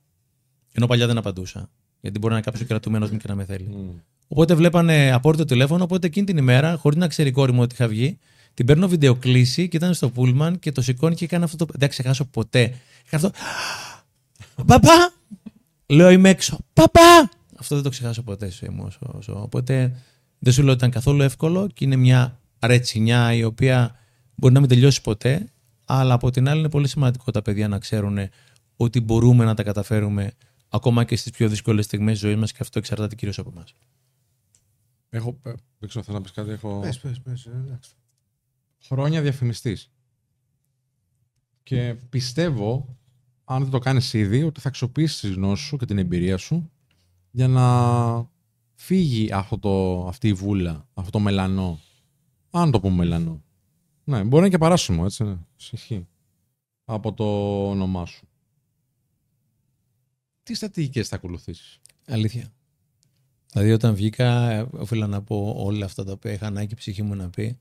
Ενώ 0.72 0.88
παλιά 0.88 1.08
δεν 1.08 1.18
απαντούσα. 1.18 1.70
Γιατί 2.02 2.20
μπορεί 2.20 2.34
να 2.34 2.40
είναι 2.40 2.50
κάποιος 2.50 2.68
κρατουμένος 2.68 3.12
μου 3.12 3.18
και 3.18 3.28
να 3.28 3.36
με 3.36 3.46
θέλει. 3.46 3.70
Mm. 3.72 4.02
Οπότε 4.28 4.54
βλέπανε 4.54 5.12
απόρριτο 5.12 5.46
τηλέφωνο, 5.46 5.84
οπότε 5.84 6.08
εκείνη 6.08 6.26
την 6.26 6.38
ημέρα, 6.38 6.78
χωρίς 6.78 6.98
να 6.98 7.08
ξέρει 7.08 7.30
η 7.30 7.32
κόρη 7.32 7.52
μου 7.52 7.62
ότι 7.62 7.74
είχα 7.74 7.88
βγει, 7.88 8.18
την 8.54 8.66
παίρνω 8.66 8.88
βιντεοκλήση 8.88 9.68
και 9.68 9.78
ήταν 9.78 9.94
στο 9.94 10.10
πούλμαν 10.10 10.60
και 10.60 10.72
το 10.72 10.82
σηκώνει 10.82 11.16
και 11.16 11.26
έκανε 11.26 11.44
αυτό 11.44 11.66
το. 11.66 11.74
Δεν 11.74 11.90
ξεχάσω 11.90 12.26
ποτέ. 12.26 12.62
Έκανε 13.06 13.26
αυτό. 13.26 13.32
Παπά! 14.66 15.14
Λέω 15.86 16.10
είμαι 16.10 16.30
έξω. 16.30 16.58
Παπά! 16.74 17.30
Αυτό 17.60 17.76
δεν 17.76 17.84
το 17.84 17.90
ξεχάσω 17.90 18.22
ποτέ 18.22 18.50
στη 18.50 18.70
μου. 18.70 18.88
Οπότε 19.28 19.96
δεν 20.40 20.54
σου 20.54 20.62
λέω 20.62 20.70
ότι 20.70 20.78
ήταν 20.78 20.92
καθόλου 20.92 21.22
εύκολο 21.22 21.68
και 21.68 21.86
είναι 21.86 21.96
μια 21.96 22.40
ρετσινιά 22.60 23.34
η 23.34 23.44
οποία 23.44 23.96
μπορεί 24.36 24.54
να 24.54 24.60
μην 24.60 24.70
τελειώσει 24.70 25.02
ποτέ, 25.02 25.52
αλλά 25.86 26.14
από 26.14 26.30
την 26.32 26.48
άλλη 26.50 26.60
είναι 26.60 26.70
πολύ 26.70 26.88
σημαντικό 26.88 27.32
τα 27.32 27.42
παιδιά 27.42 27.68
να 27.68 27.80
ξέρουν 27.80 28.18
ότι 28.76 29.00
μπορούμε 29.02 29.46
να 29.46 29.54
τα 29.54 29.64
καταφέρουμε 29.64 30.32
ακόμα 30.70 31.04
και 31.04 31.16
στις 31.16 31.32
πιο 31.32 31.50
δύσκολες 31.50 31.86
στιγμές 31.86 32.20
τη 32.20 32.26
ζωής 32.26 32.38
μας 32.38 32.52
και 32.52 32.58
αυτό 32.62 32.80
εξαρτάται 32.80 33.16
κυρίως 33.16 33.40
από 33.40 33.50
εμάς. 33.56 33.74
Έχω. 35.10 35.40
ε, 35.44 35.54
Δεν 35.80 35.90
ξέρω, 35.90 36.04
θέλω 36.06 36.18
να 36.18 36.24
πεις 36.24 36.32
κάτι. 36.32 36.50
Έχω 36.52 36.80
Πες, 36.80 37.00
πες, 37.00 37.22
πες, 37.22 37.46
εντάξει. 37.46 37.92
χρόνια 38.86 39.22
διαφημιστής. 39.22 39.92
Και 41.64 41.96
πιστεύω, 42.10 42.98
αν 43.44 43.62
δεν 43.62 43.72
το 43.72 43.80
κάνεις 43.80 44.14
ήδη, 44.14 44.44
ότι 44.44 44.60
θα 44.60 44.68
αξιοποιήσεις 44.68 45.20
τις 45.20 45.32
γνώσεις 45.32 45.66
σου 45.66 45.78
και 45.78 45.86
την 45.86 45.98
εμπειρία 45.98 46.38
σου 46.38 46.72
για 47.32 47.48
να 47.48 48.32
φύγει 48.76 49.32
αυτό 49.34 49.60
το, 49.60 50.06
αυτή 50.08 50.28
η 50.28 50.34
βούλα, 50.34 50.88
αυτό 50.94 51.12
το 51.12 51.20
μελανό. 51.20 51.80
Αν 52.52 52.72
το 52.72 52.80
πούμε 52.80 52.96
μελανό. 52.96 53.44
Ναι, 54.04 54.18
μπορεί 54.18 54.30
να 54.32 54.38
είναι 54.38 54.50
και 54.50 54.58
παράσημο, 54.58 55.02
έτσι. 55.06 55.24
Ναι. 55.24 55.38
Ισχύει. 55.72 56.08
Από 56.86 57.14
το 57.14 57.26
όνομά 57.70 58.06
σου. 58.06 58.28
Τι 60.44 60.54
στρατηγικές 60.56 61.08
θα 61.08 61.16
ακολουθήσεις; 61.16 61.80
Αλήθεια. 62.08 62.54
Δηλαδή, 63.52 63.72
όταν 63.72 63.96
βγήκα, 63.96 64.50
ε, 64.52 64.66
οφείλω 64.72 65.08
να 65.08 65.22
πω 65.22 65.54
όλα 65.58 65.86
αυτά 65.86 66.04
τα 66.04 66.12
οποία 66.12 66.32
είχα 66.32 66.46
ανάγκη 66.48 66.74
η 66.74 66.76
ψυχή 66.76 67.02
μου 67.04 67.16
να 67.16 67.30
πει, 67.30 67.60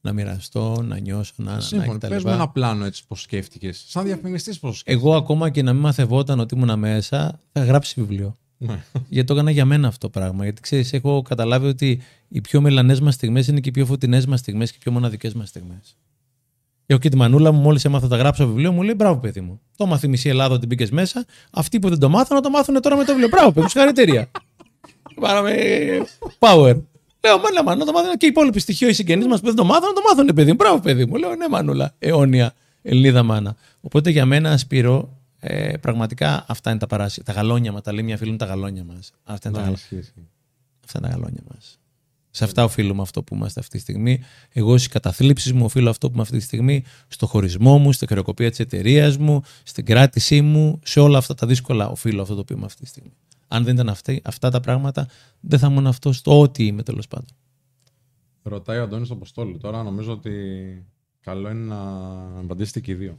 να 0.00 0.12
μοιραστώ, 0.12 0.82
να 0.82 0.98
νιώσω, 0.98 1.32
να, 1.36 1.52
να 1.52 1.60
Σύμφωνα. 1.60 1.98
τα 1.98 2.08
Πες 2.08 2.16
μου 2.16 2.24
λοιπά. 2.24 2.34
ένα 2.34 2.48
πλάνο 2.48 2.84
έτσι 2.84 3.06
πώς 3.06 3.20
σκέφτηκες. 3.20 3.84
Σαν 3.88 4.04
διαφημιστής 4.04 4.58
πώς 4.58 4.78
σκέφτηκες. 4.78 5.02
Εγώ 5.08 5.16
ακόμα 5.16 5.50
και 5.50 5.62
να 5.62 5.72
μην 5.72 5.82
μαθευόταν 5.82 6.40
ότι 6.40 6.54
ήμουν 6.54 6.78
μέσα, 6.78 7.40
θα 7.52 7.64
γράψει 7.64 8.00
βιβλίο. 8.00 8.38
Ναι. 8.66 8.82
Γιατί 9.08 9.26
το 9.26 9.34
έκανα 9.34 9.50
για 9.50 9.64
μένα 9.64 9.88
αυτό 9.88 10.08
το 10.10 10.18
πράγμα. 10.20 10.44
Γιατί 10.44 10.60
ξέρεις, 10.60 10.92
έχω 10.92 11.22
καταλάβει 11.22 11.66
ότι 11.66 12.00
οι 12.28 12.40
πιο 12.40 12.60
μελανές 12.60 13.00
μας 13.00 13.14
στιγμές 13.14 13.48
είναι 13.48 13.60
και 13.60 13.68
οι 13.68 13.72
πιο 13.72 13.86
φωτεινές 13.86 14.26
μας 14.26 14.40
στιγμές 14.40 14.70
και 14.70 14.76
οι 14.80 14.82
πιο 14.82 14.92
μοναδικές 14.92 15.34
μας 15.34 15.48
στιγμές. 15.48 15.96
Έχω 16.86 17.00
και 17.00 17.08
τη 17.08 17.16
μανούλα 17.16 17.52
μου, 17.52 17.60
μόλις 17.60 17.84
έμαθα 17.84 18.06
να 18.06 18.16
γράψω 18.16 18.46
βιβλίο, 18.46 18.72
μου 18.72 18.82
λέει 18.82 18.94
μπράβο, 18.96 19.20
παιδί 19.20 19.40
μου. 19.40 19.60
Το 19.76 19.86
μάθει 19.86 20.06
η 20.06 20.08
μισή 20.08 20.28
Ελλάδα 20.28 20.54
ότι 20.54 20.66
μπήκες 20.66 20.90
μέσα. 20.90 21.24
Αυτοί 21.50 21.78
που 21.78 21.88
δεν 21.88 21.98
το 21.98 22.08
μάθουν, 22.08 22.36
να 22.36 22.42
το 22.42 22.50
μάθουν 22.50 22.80
τώρα 22.80 22.96
με 22.96 23.04
το 23.04 23.12
βιβλίο. 23.12 23.28
Μπράβο, 23.28 23.48
παιδί 23.48 23.60
μου, 23.60 23.68
συγχαρητήρια. 23.68 24.30
Πάραμε 25.20 25.54
power. 26.38 26.82
Λέω, 27.24 27.38
μάνα, 27.38 27.62
μάνα, 27.64 27.76
να 27.78 27.84
το 27.84 27.92
μάθουν 27.92 28.16
και 28.16 28.26
οι 28.26 28.28
υπόλοιποι 28.28 28.60
στοιχείο, 28.60 28.88
οι 28.88 28.92
συγγενείς 28.92 29.26
μας 29.26 29.40
που 29.40 29.46
δεν 29.46 29.54
το 29.54 29.64
μάθουν, 29.64 29.86
να 29.86 29.92
το 29.92 30.00
μάθουν, 30.08 30.34
παιδί 30.34 30.50
μου. 30.50 30.56
Μπράβο, 30.56 30.80
παιδί 30.80 31.06
μου. 31.06 31.16
Λέω, 31.16 31.34
ναι, 31.34 31.48
μανούλα, 31.48 31.94
αιώνια 31.98 32.54
Ελληνίδα 32.82 33.22
μάνα. 33.22 33.56
Οπότε 33.80 34.10
για 34.10 34.26
μένα, 34.26 34.56
Σπύρο, 34.56 35.18
ε, 35.46 35.76
πραγματικά 35.76 36.44
αυτά 36.48 36.70
είναι 36.70 36.78
τα 36.78 36.86
παράσι. 36.86 37.22
Τα 37.22 37.32
γαλόνια 37.32 37.72
μας, 37.72 37.82
τα 37.82 37.92
λέει 37.92 38.04
μια 38.04 38.16
φίλη 38.16 38.30
μου, 38.30 38.36
τα 38.36 38.44
γαλόνια 38.46 38.84
μας. 38.84 39.12
Αυτά 39.24 39.48
είναι 39.48 39.58
τα 39.58 39.64
Ναι, 39.64 39.70
γαλόνια. 39.70 39.72
ισχύει, 39.72 39.96
ισχύει. 39.96 40.28
Αυτά 40.84 40.98
είναι 40.98 41.08
τα 41.08 41.14
γαλόνια 41.14 41.42
μας. 41.54 41.78
Σε 42.30 42.44
αυτά 42.44 42.64
οφείλουμε 42.64 43.02
αυτό 43.02 43.22
που 43.22 43.34
είμαστε 43.34 43.60
αυτή 43.60 43.76
τη 43.76 43.82
στιγμή. 43.82 44.20
Εγώ 44.52 44.76
στις 44.76 44.88
καταθλίψεις 44.88 45.52
μου 45.52 45.64
οφείλω 45.64 45.90
αυτό 45.90 46.06
που 46.06 46.12
είμαι 46.12 46.22
αυτή 46.22 46.36
τη 46.38 46.42
στιγμή, 46.42 46.84
στο 47.08 47.26
χωρισμό 47.26 47.78
μου, 47.78 47.92
στην 47.92 48.08
χρεοκοπία 48.08 48.50
της 48.50 48.58
εταιρείας 48.58 49.16
μου, 49.16 49.42
στην 49.62 49.84
κράτησή 49.84 50.40
μου, 50.40 50.80
σε 50.84 51.00
όλα 51.00 51.18
αυτά 51.18 51.34
τα 51.34 51.46
δύσκολα 51.46 51.88
οφείλω 51.88 52.22
αυτό 52.22 52.34
το 52.34 52.40
οποίο 52.40 52.56
είμαι 52.56 52.64
αυτή 52.64 52.82
τη 52.82 52.88
στιγμή. 52.88 53.12
Αν 53.48 53.64
δεν 53.64 53.74
ήταν 53.74 53.88
αυτοί, 53.88 54.20
αυτά 54.24 54.50
τα 54.50 54.60
πράγματα, 54.60 55.08
δεν 55.40 55.58
θα 55.58 55.66
ήμουν 55.66 55.86
αυτός 55.86 56.22
το 56.22 56.40
ό,τι 56.40 56.66
είμαι 56.66 56.82
τέλος 56.82 57.08
πάντων. 57.08 57.28
Ρωτάει 58.42 58.78
ο 58.78 58.82
Αντώνης 58.82 59.08
τον 59.08 59.16
Αποστόλη. 59.16 59.58
Τώρα 59.58 59.82
νομίζω 59.82 60.12
ότι 60.12 60.32
καλό 61.20 61.50
είναι 61.50 61.74
να 61.74 61.80
απαντήσετε 62.40 62.80
και 62.80 62.92
οι 62.92 62.94
δύο. 62.94 63.18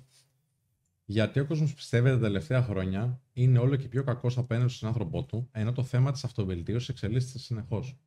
Γιατί 1.05 1.39
ο 1.39 1.45
κόσμος 1.45 1.73
πιστεύει 1.73 2.09
τα 2.09 2.19
τελευταία 2.19 2.63
χρόνια 2.63 3.21
είναι 3.33 3.59
όλο 3.59 3.75
και 3.75 3.87
πιο 3.87 4.03
κακός 4.03 4.37
απέναντι 4.37 4.71
στον 4.71 4.89
άνθρωπό 4.89 5.23
του, 5.23 5.49
ενώ 5.51 5.71
το 5.71 5.83
θέμα 5.83 6.11
της 6.11 6.23
αυτοβελτίωσης 6.23 6.89
εξελίσσεται 6.89 7.39
συνεχώς. 7.39 7.97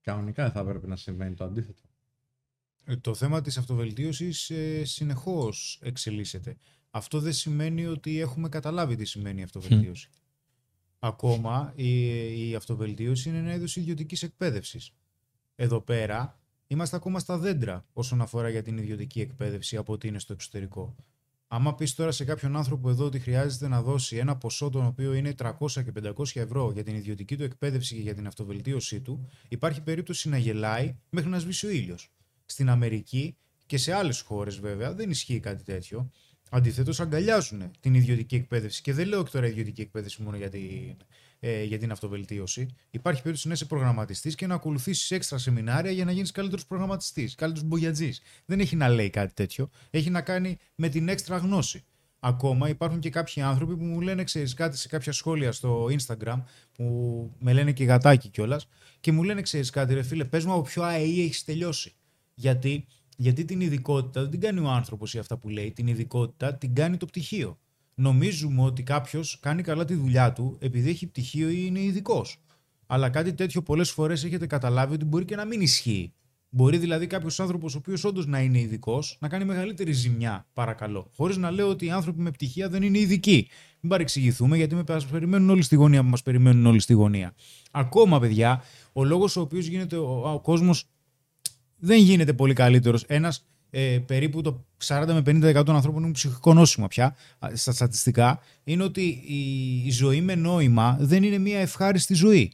Κανονικά 0.00 0.42
δεν 0.42 0.52
θα 0.52 0.60
έπρεπε 0.60 0.86
να 0.86 0.96
συμβαίνει 0.96 1.34
το 1.34 1.44
αντίθετο. 1.44 1.82
Ε, 2.84 2.96
Το 2.96 3.14
θέμα 3.14 3.40
της 3.40 3.58
αυτοβελτίωσης 3.58 4.50
ε, 4.50 4.84
συνεχώς 4.84 5.80
εξελίσσεται. 5.82 6.56
Αυτό 6.90 7.20
δεν 7.20 7.32
σημαίνει 7.32 7.86
ότι 7.86 8.20
έχουμε 8.20 8.48
καταλάβει 8.48 8.96
τι 8.96 9.04
σημαίνει 9.04 9.40
η 9.40 9.42
αυτοβελτίωση. 9.42 10.08
Ακόμα 10.98 11.72
η, 11.76 12.48
η 12.48 12.54
αυτοβελτίωση 12.54 13.28
είναι 13.28 13.38
ένα 13.38 13.54
είδος 13.54 13.76
ιδιωτικής 13.76 14.22
εκπαίδευσης. 14.22 14.92
Εδώ 15.54 15.80
πέρα 15.80 16.40
είμαστε 16.66 16.96
ακόμα 16.96 17.18
στα 17.18 17.38
δέντρα 17.38 17.86
όσον 17.92 18.20
αφορά 18.20 18.48
για 18.48 18.62
την 18.62 18.78
ιδιωτική 18.78 19.20
εκπαίδευση 19.20 19.76
από 19.76 19.92
ότι 19.92 20.08
είναι 20.08 20.18
στο 20.18 20.32
εξωτερικό. 20.32 20.96
Άμα 21.50 21.74
πεις 21.74 21.94
τώρα 21.94 22.10
σε 22.10 22.24
κάποιον 22.24 22.56
άνθρωπο 22.56 22.90
εδώ 22.90 23.04
ότι 23.04 23.18
χρειάζεται 23.18 23.68
να 23.68 23.82
δώσει 23.82 24.16
ένα 24.16 24.36
ποσό 24.36 24.70
το 24.70 24.84
οποίο 24.84 25.14
είναι 25.14 25.34
300 25.38 25.52
και 25.70 25.92
500 26.02 26.24
ευρώ 26.34 26.70
για 26.72 26.82
την 26.82 26.94
ιδιωτική 26.94 27.36
του 27.36 27.42
εκπαίδευση 27.42 27.94
και 27.94 28.00
για 28.00 28.14
την 28.14 28.26
αυτοβελτίωσή 28.26 29.00
του, 29.00 29.28
υπάρχει 29.48 29.82
περίπτωση 29.82 30.28
να 30.28 30.38
γελάει 30.38 30.96
μέχρι 31.10 31.30
να 31.30 31.38
σβήσει 31.38 31.66
ο 31.66 31.70
ήλιος. 31.70 32.10
Στην 32.44 32.68
Αμερική 32.68 33.36
και 33.66 33.76
σε 33.76 33.92
άλλες 33.92 34.20
χώρες 34.20 34.58
βέβαια 34.58 34.94
δεν 34.94 35.10
ισχύει 35.10 35.40
κάτι 35.40 35.62
τέτοιο. 35.62 36.10
Αντιθέτως, 36.50 37.00
αγκαλιάζουν 37.00 37.70
την 37.80 37.94
ιδιωτική 37.94 38.34
εκπαίδευση. 38.34 38.82
Και 38.82 38.92
δεν 38.92 39.08
λέω 39.08 39.22
και 39.22 39.30
τώρα 39.30 39.46
ιδιωτική 39.46 39.80
εκπαίδευση 39.80 40.22
μόνο 40.22 40.36
για 40.36 40.48
την, 40.48 40.96
ε, 41.40 41.62
για 41.62 41.78
την 41.78 41.90
αυτοβελτίωση. 41.90 42.66
Υπάρχει 42.90 43.20
περίπτωση 43.22 43.48
να 43.48 43.54
είσαι 43.54 43.64
προγραμματιστής 43.64 44.34
και 44.34 44.46
να 44.46 44.54
ακολουθήσεις 44.54 45.10
έξτρα 45.10 45.38
σεμινάρια 45.38 45.90
για 45.90 46.04
να 46.04 46.12
γίνεις 46.12 46.30
καλύτερος 46.30 46.66
προγραμματιστής, 46.66 47.34
καλύτερος 47.34 47.68
μπογιατζής. 47.68 48.20
Δεν 48.44 48.60
έχει 48.60 48.76
να 48.76 48.88
λέει 48.88 49.10
κάτι 49.10 49.34
τέτοιο. 49.34 49.70
Έχει 49.90 50.10
να 50.10 50.20
κάνει 50.20 50.58
με 50.74 50.88
την 50.88 51.08
έξτρα 51.08 51.36
γνώση. 51.36 51.84
Ακόμα 52.20 52.68
υπάρχουν 52.68 53.00
και 53.00 53.10
κάποιοι 53.10 53.42
άνθρωποι 53.42 53.76
που 53.76 53.84
μου 53.84 54.00
λένε, 54.00 54.24
ξέρεις 54.24 54.54
κάτι 54.54 54.76
σε 54.76 54.88
κάποια 54.88 55.12
σχόλια 55.12 55.52
στο 55.52 55.88
Instagram, 55.90 56.42
που 56.72 56.84
με 57.38 57.52
λένε 57.52 57.72
και 57.72 57.84
γατάκι 57.84 58.28
κιόλας, 58.28 58.68
και 59.00 59.12
μου 59.12 59.22
λένε, 59.22 59.42
ξέρεις 59.42 59.70
κάτι, 59.70 59.94
ρε 59.94 60.02
φίλε, 60.02 60.24
πες 60.24 60.44
μου 60.44 60.52
από 60.52 60.62
ποιο 60.62 60.82
ΑΕΗ 60.82 61.22
έχεις 61.22 61.44
τελειώσει. 61.44 61.92
Γιατί, 62.34 62.86
γιατί 63.16 63.44
την 63.44 63.60
ειδικότητα 63.60 64.20
δεν 64.20 64.30
την 64.30 64.40
κάνει 64.40 64.60
ο 64.60 64.68
άνθρωπος 64.68 65.14
ή 65.14 65.18
αυτά 65.18 65.36
που 65.36 65.48
λέει, 65.48 65.72
την 65.72 65.86
ειδικότητα 65.86 66.54
την 66.54 66.74
κάνει 66.74 66.96
το 66.96 67.06
πτυχίο. 67.06 67.58
Νομίζουμε 68.00 68.62
ότι 68.62 68.82
κάποιος 68.82 69.38
κάνει 69.40 69.62
καλά 69.62 69.84
τη 69.84 69.94
δουλειά 69.94 70.32
του 70.32 70.56
επειδή 70.60 70.90
έχει 70.90 71.06
πτυχίο 71.06 71.48
ή 71.48 71.62
είναι 71.66 71.80
ειδικός. 71.80 72.36
Αλλά 72.86 73.10
κάτι 73.10 73.32
τέτοιο 73.34 73.62
πολλές 73.62 73.90
φορές 73.90 74.24
έχετε 74.24 74.46
καταλάβει 74.46 74.94
ότι 74.94 75.04
μπορεί 75.04 75.24
και 75.24 75.36
να 75.36 75.44
μην 75.44 75.60
ισχύει. 75.60 76.12
Μπορεί 76.50 76.78
δηλαδή 76.78 77.06
κάποιος 77.06 77.40
άνθρωπος, 77.40 77.74
ο 77.74 77.78
οποίος 77.78 78.04
όντως 78.04 78.26
να 78.26 78.40
είναι 78.40 78.60
ειδικός, 78.60 79.16
να 79.20 79.28
κάνει 79.28 79.44
μεγαλύτερη 79.44 79.92
ζημιά, 79.92 80.46
παρακαλώ. 80.52 81.10
Χωρίς 81.16 81.36
να 81.36 81.50
λέω 81.50 81.68
ότι 81.68 81.86
οι 81.86 81.90
άνθρωποι 81.90 82.20
με 82.20 82.30
πτυχία 82.30 82.68
δεν 82.68 82.82
είναι 82.82 82.98
ειδικοί. 82.98 83.48
Μην 83.80 83.90
παρεξηγηθούμε, 83.90 84.56
γιατί 84.56 84.74
με 84.74 84.84
μας 84.88 85.06
περιμένουν 85.06 85.50
όλοι 85.50 85.62
στη 85.62 85.76
γωνία 85.76 86.02
που 86.02 86.08
μας 86.08 86.22
περιμένουν 86.22 86.66
όλοι 86.66 86.80
στη 86.80 86.92
γωνία. 86.92 87.34
Ακόμα, 87.70 88.20
παιδιά, 88.20 88.62
ο 88.92 89.04
λόγος 89.04 89.36
ο 89.36 89.40
οποίος 89.40 89.66
γίνεται 89.66 89.96
ο, 89.96 90.32
ο 90.32 90.40
κόσμος 90.40 90.84
δεν 91.78 91.98
γίνεται 91.98 92.32
πολύ 92.32 92.54
καλύτερος. 92.54 93.02
Ένας 93.02 93.46
ε, 93.70 93.98
περίπου 94.06 94.40
το 94.42 94.64
40 94.86 95.04
με 95.06 95.50
50% 95.60 95.62
των 95.64 95.74
ανθρώπων 95.74 96.00
έχουν 96.00 96.12
ψυχικό 96.12 96.54
νόσημα 96.54 96.86
πια 96.88 97.16
α, 97.38 97.48
στα 97.54 97.72
στατιστικά 97.72 98.40
είναι 98.64 98.82
ότι 98.82 99.02
η, 99.26 99.82
η 99.86 99.90
ζωή 99.90 100.20
με 100.20 100.34
νόημα 100.34 100.96
δεν 101.00 101.22
είναι 101.22 101.38
μια 101.38 101.58
ευχάριστη 101.58 102.14
ζωή. 102.14 102.52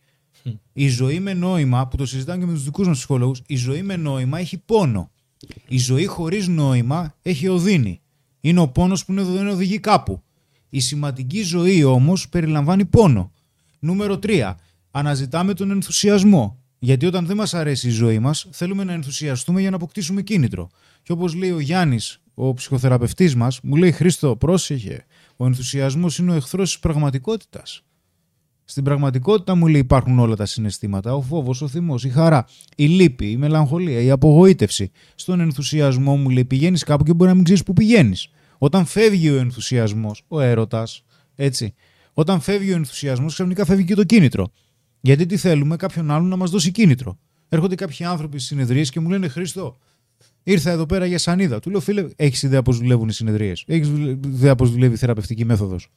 Η 0.72 0.88
ζωή 0.88 1.20
με 1.20 1.34
νόημα, 1.34 1.88
που 1.88 1.96
το 1.96 2.06
συζητάμε 2.06 2.38
και 2.38 2.46
με 2.46 2.52
τους 2.52 2.64
δικούς 2.64 2.86
μας 2.86 2.96
ψυχολόγους, 2.96 3.42
η 3.46 3.56
ζωή 3.56 3.82
με 3.82 3.96
νόημα 3.96 4.38
έχει 4.38 4.58
πόνο. 4.58 5.10
Η 5.68 5.78
ζωή 5.78 6.06
χωρίς 6.06 6.48
νόημα 6.48 7.14
έχει 7.22 7.48
οδύνη. 7.48 8.00
Είναι 8.40 8.60
ο 8.60 8.68
πόνος 8.68 9.04
που 9.04 9.12
είναι- 9.12 9.22
δεν 9.22 9.48
οδηγεί 9.48 9.78
κάπου. 9.78 10.22
Η 10.70 10.80
σημαντική 10.80 11.42
ζωή 11.42 11.84
όμως 11.84 12.28
περιλαμβάνει 12.28 12.84
πόνο. 12.84 13.32
Νούμερο 13.78 14.18
3. 14.18 14.56
Αναζητάμε 14.90 15.54
τον 15.54 15.70
ενθουσιασμό. 15.70 16.58
Γιατί 16.78 17.06
όταν 17.06 17.26
δεν 17.26 17.36
μας 17.36 17.54
αρέσει 17.54 17.88
η 17.88 17.90
ζωή 17.90 18.18
μας, 18.18 18.46
θέλουμε 18.50 18.84
να 18.84 18.92
ενθουσιαστούμε 18.92 19.60
για 19.60 19.70
να 19.70 19.76
αποκτήσουμε 19.76 20.22
κίνητρο. 20.22 20.70
Και 21.04 21.12
όπως 21.12 21.34
λέει 21.34 21.50
ο 21.50 21.60
Γιάννης, 21.60 22.20
ο 22.34 22.54
ψυχοθεραπευτής 22.54 23.34
μας, 23.34 23.60
μου 23.62 23.76
λέει 23.76 23.92
Χρήστο, 23.92 24.36
πρόσεχε. 24.36 25.06
Ο 25.36 25.46
ενθουσιασμός 25.46 26.18
είναι 26.18 26.30
ο 26.30 26.34
εχθρός 26.34 26.68
της 26.68 26.78
πραγματικότητας. 26.78 27.84
Στην 28.64 28.84
πραγματικότητα 28.84 29.54
μου 29.54 29.66
λέει 29.66 29.80
υπάρχουν 29.80 30.18
όλα 30.18 30.36
τα 30.36 30.46
συναισθήματα. 30.46 31.14
Ο 31.14 31.20
φόβος, 31.22 31.62
ο 31.62 31.68
θυμός, 31.68 32.04
η 32.04 32.08
χαρά, 32.08 32.46
η 32.76 32.86
λύπη, 32.86 33.30
η 33.30 33.36
μελαγχολία, 33.36 34.00
η 34.00 34.10
απογοήτευση. 34.10 34.90
Στον 35.14 35.40
ενθουσιασμό 35.40 36.16
μου 36.16 36.30
λέει 36.30 36.44
πηγαίνεις 36.44 36.84
κάπου 36.84 37.04
και 37.04 37.12
μπορεί 37.12 37.28
να 37.28 37.34
μην 37.34 37.44
ξέρεις 37.44 37.62
που 37.62 37.72
πηγαίνεις. 37.72 38.28
Όταν 38.58 38.84
φεύγει 38.84 39.30
ο 39.30 39.36
ενθουσιασμός, 39.36 40.24
ο 40.28 40.40
έρωτας, 40.40 41.04
έτσι. 41.34 41.74
Όταν 42.12 42.40
φεύγει 42.40 42.72
ο 42.72 42.76
ενθουσιασμός, 42.76 43.32
ξαφνικά 43.32 43.64
φεύγει 43.64 43.84
και 43.84 43.94
το 43.94 44.04
κίνητρο. 44.04 44.52
Γιατί 45.00 45.26
τι 45.26 45.36
θέλουμε, 45.36 45.76
κάποιον 45.76 46.10
άλλον 46.10 46.28
να 46.28 46.36
μας 46.36 46.50
δώσει 46.50 46.70
κίνητρο. 46.70 47.18
Έρχονται 47.48 47.74
κάποιοι 47.74 48.04
άνθρωποι 48.04 48.36
στις 48.36 48.48
συνεδρίες 48.48 48.90
και 48.90 49.00
μου 49.00 49.08
λένε 49.08 49.28
Χριστό, 49.28 49.78
ήρθα 50.44 50.70
εδώ 50.70 50.86
πέρα 50.86 51.06
για 51.06 51.18
σανίδα. 51.18 51.60
Του 51.60 51.70
λέω, 51.70 51.80
φίλε, 51.80 52.08
έχεις 52.16 52.42
ιδέα 52.42 52.62
πώς 52.62 52.78
δουλεύουν 52.78 53.08
οι 53.08 53.12
συνεδρίες; 53.12 53.64
Έχεις 53.66 53.88
ιδέα 54.26 54.54
πώς 54.54 54.70
δουλεύει 54.70 54.94
η 54.94 54.96
θεραπευτική 54.96 55.44
μέθοδος; 55.44 55.88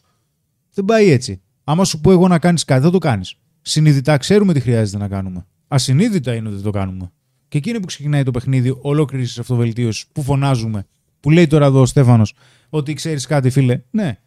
Δεν 0.74 0.86
πάει 0.86 1.10
έτσι. 1.10 1.42
Άμα 1.64 1.84
σου 1.86 2.02
πω 2.02 2.12
εγώ 2.12 2.28
να 2.28 2.40
κάνεις 2.40 2.66
κάτι, 2.66 2.82
δεν 2.82 2.92
το 2.92 2.98
κάνεις. 2.98 3.36
Συνειδητά 3.62 4.18
ξέρουμε 4.18 4.54
τι 4.54 4.60
χρειάζεται 4.60 4.98
να 4.98 5.08
κάνουμε. 5.08 5.46
Ασυνείδητα 5.68 6.34
είναι 6.34 6.48
ότι 6.48 6.56
δεν 6.56 6.66
το 6.66 6.72
κάνουμε. 6.72 7.12
Και 7.48 7.58
εκείνη 7.58 7.80
που 7.80 7.86
ξεκινάει 7.86 8.24
το 8.24 8.32
παιχνίδι 8.32 8.78
ολόκληρης 8.82 9.40
αυτοβελτίωσης, 9.40 10.06
που 10.12 10.24
φωνάζουμε, 10.24 10.86
που 11.20 11.30
λέει 11.30 11.48
τώρα 11.48 11.66
εδώ 11.66 11.82
ο 11.82 11.86
Στέφανος, 11.86 12.34
ότι 12.70 12.94
ξέρεις 12.94 13.26
κάτι, 13.26 13.50
φίλε; 13.50 13.82
Ναι, 13.90 14.18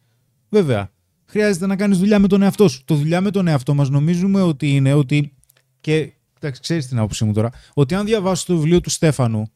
βέβαια. 0.49 0.91
Χρειάζεται 1.25 1.67
να 1.67 1.77
κάνεις 1.77 1.99
δουλειά 1.99 2.19
με 2.19 2.27
τον 2.27 2.43
εαυτό 2.43 2.69
σου. 2.69 2.85
Το 2.85 2.95
δουλειά 2.95 3.21
με 3.21 3.31
τον 3.31 3.47
εαυτό 3.47 3.75
μας 3.75 3.91
νομίζουμε 3.91 4.43
ότι 4.43 4.75
είναι 4.75 4.93
ότι. 4.93 5.33
Και 5.81 6.13
εντάξει, 6.41 6.61
ξέρεις 6.61 6.87
την 6.87 6.99
άποψή 6.99 7.25
μου 7.25 7.33
τώρα. 7.33 7.51
Ότι 7.75 7.95
αν 7.95 8.07
διαβάσει 8.07 8.47
το 8.47 8.57
βιβλίο 8.57 8.81
του 8.81 8.91
Στέφανου. 8.91 9.51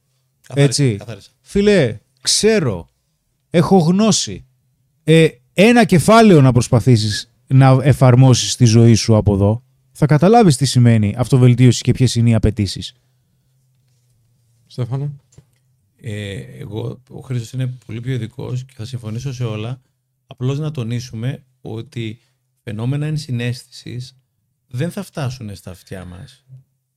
Καθάρισα, 0.48 0.82
έτσι. 0.82 0.96
καθάρισα. 0.96 1.30
Φίλε, 1.40 1.98
ξέρω. 2.20 2.88
Έχω 3.50 3.78
γνώση. 3.78 4.44
Ε, 5.04 5.28
ένα 5.54 5.84
κεφάλαιο 5.84 6.40
να 6.40 6.52
προσπαθήσεις 6.52 7.30
να 7.46 7.78
εφαρμόσεις 7.82 8.52
στη 8.52 8.64
ζωή 8.64 8.94
σου 8.94 9.16
από 9.16 9.34
εδώ, 9.34 9.62
θα 9.92 10.06
καταλάβεις 10.06 10.56
τι 10.56 10.64
σημαίνει 10.64 11.14
αυτοβελτίωση 11.18 11.82
και 11.82 11.92
ποιες 11.92 12.14
είναι 12.14 12.30
οι 12.30 12.34
απαιτήσεις. 12.34 12.94
Στέφανο. 14.66 15.14
Ε, 15.96 16.34
εγώ, 16.58 17.00
ο 17.10 17.20
Χρήστος 17.20 17.52
είναι 17.52 17.66
πολύ 17.86 18.00
πιο 18.00 18.12
ειδικός 18.12 18.64
και 18.64 18.72
θα 18.76 18.84
συμφωνήσω 18.84 19.32
σε 19.32 19.44
όλα. 19.44 19.80
Απλώς 20.26 20.58
να 20.58 20.70
τονίσουμε 20.70 21.44
ότι 21.60 22.18
φαινόμενα 22.62 23.06
ενσυναίσθησης 23.06 24.16
δεν 24.66 24.90
θα 24.90 25.02
φτάσουν 25.02 25.54
στα 25.54 25.70
αυτιά 25.70 26.04
μας 26.04 26.44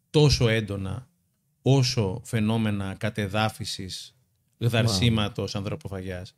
τόσο 0.10 0.48
έντονα 0.48 1.08
όσο 1.70 2.22
φαινόμενα 2.24 2.96
κατεδάφισης, 2.98 4.16
γδαρσίματος, 4.58 5.56
ανθρωποφαγιάς. 5.56 6.36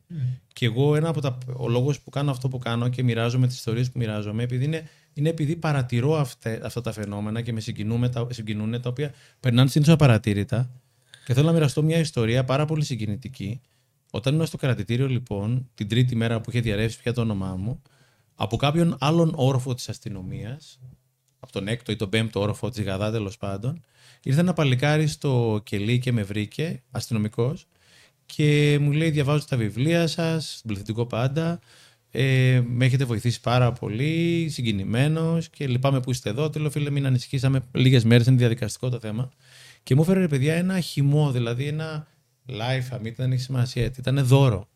Και 0.52 0.66
εγώ 0.66 0.96
ένα 0.96 1.08
από 1.08 1.20
τα, 1.20 1.38
ο 1.56 1.68
λόγος 1.68 2.00
που 2.00 2.10
κάνω 2.10 2.30
αυτό 2.30 2.48
που 2.48 2.58
κάνω 2.58 2.88
και 2.88 3.02
μοιράζομαι 3.02 3.46
τις 3.46 3.56
ιστορίες 3.56 3.90
που 3.90 3.98
μοιράζομαι 3.98 4.42
επειδή 4.42 4.64
είναι, 4.64 4.88
είναι 5.14 5.28
επειδή 5.28 5.56
παρατηρώ 5.56 6.16
αυτέ, 6.16 6.60
αυτά 6.64 6.80
τα 6.80 6.92
φαινόμενα 6.92 7.40
και 7.40 7.52
με 7.52 7.60
συγκινούμε, 7.60 8.08
τα, 8.08 8.26
συγκινούν 8.30 8.80
τα 8.80 8.88
οποία 8.88 9.12
περνάνε 9.40 9.68
συνήθως 9.68 9.94
απαρατήρητα 9.94 10.70
και 11.24 11.34
θέλω 11.34 11.46
να 11.46 11.52
μοιραστώ 11.52 11.82
μια 11.82 11.98
ιστορία 11.98 12.44
πάρα 12.44 12.64
πολύ 12.64 12.84
συγκινητική. 12.84 13.60
Όταν 14.10 14.34
ήμουν 14.34 14.46
στο 14.46 14.56
κρατητήριο, 14.56 15.08
λοιπόν, 15.08 15.68
την 15.74 15.88
τρίτη 15.88 16.16
μέρα 16.16 16.40
που 16.40 16.50
είχε 16.50 16.60
διαρρεύσει 16.60 17.00
πια 17.00 17.12
το 17.12 17.20
όνομά 17.20 17.56
μου, 17.56 17.82
από 18.34 18.56
κάποιον 18.56 18.96
άλλον 19.00 19.32
όροφο 19.34 19.74
της 19.74 19.88
αστυνομίας, 19.88 20.80
από 21.40 21.52
τον 21.52 21.68
έκτο 21.68 21.92
ή 21.92 21.96
τον 21.96 22.08
πέμπτο 22.08 22.40
όροφο 22.40 22.70
τη 22.70 22.82
Γαδά 22.82 23.10
τέλος 23.10 23.36
πάντων, 23.36 23.84
ήρθε 24.22 24.40
ένα 24.40 24.52
παλικάρι 24.52 25.06
στο 25.06 25.60
κελί 25.64 25.98
και 25.98 26.12
με 26.12 26.22
βρήκε, 26.22 26.82
αστυνομικός, 26.90 27.66
και 28.34 28.78
μου 28.80 28.92
λέει: 28.92 29.10
Διαβάζω 29.10 29.44
τα 29.48 29.56
βιβλία 29.56 30.06
σας, 30.06 30.56
συμπληθυντικό 30.58 31.06
πάντα. 31.06 31.60
Ε, 32.10 32.62
με 32.66 32.84
έχετε 32.84 33.04
βοηθήσει 33.04 33.40
πάρα 33.40 33.72
πολύ, 33.72 34.48
συγκινημένος 34.50 35.48
και 35.48 35.66
λυπάμαι 35.66 36.00
που 36.00 36.10
είστε 36.10 36.30
εδώ. 36.30 36.50
Του 36.50 36.60
λέω: 36.60 36.70
Φίλε, 36.70 36.90
μην 36.90 37.06
ανησυχήσαμε. 37.06 37.60
Λίγες 37.72 38.04
μέρες 38.04 38.26
είναι 38.26 38.36
διαδικαστικό 38.36 38.88
το 38.88 38.98
θέμα. 38.98 39.30
Και 39.82 39.94
μου 39.94 40.02
έφερε, 40.02 40.20
ρε 40.20 40.28
παιδιά, 40.28 40.54
ένα 40.54 40.80
χυμό, 40.80 41.30
δηλαδή 41.30 41.66
ένα 41.66 42.06
life, 42.48 42.88
αμή, 42.90 43.10
δεν 43.10 43.32
έχει 43.32 43.42
σημασία, 43.42 43.84
ήταν 43.84 44.24
δώρο. 44.24 44.68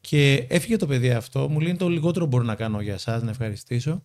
Και 0.00 0.46
έφυγε 0.48 0.76
το 0.76 0.86
παιδί 0.86 1.10
αυτό, 1.10 1.48
μου 1.48 1.60
λέει: 1.60 1.74
Το 1.74 1.88
λιγότερο 1.88 2.26
μπορώ 2.26 2.44
να 2.44 2.54
κάνω 2.54 2.80
για 2.80 2.94
εσάς, 2.94 3.22
να 3.22 3.30
ευχαριστήσω. 3.30 4.04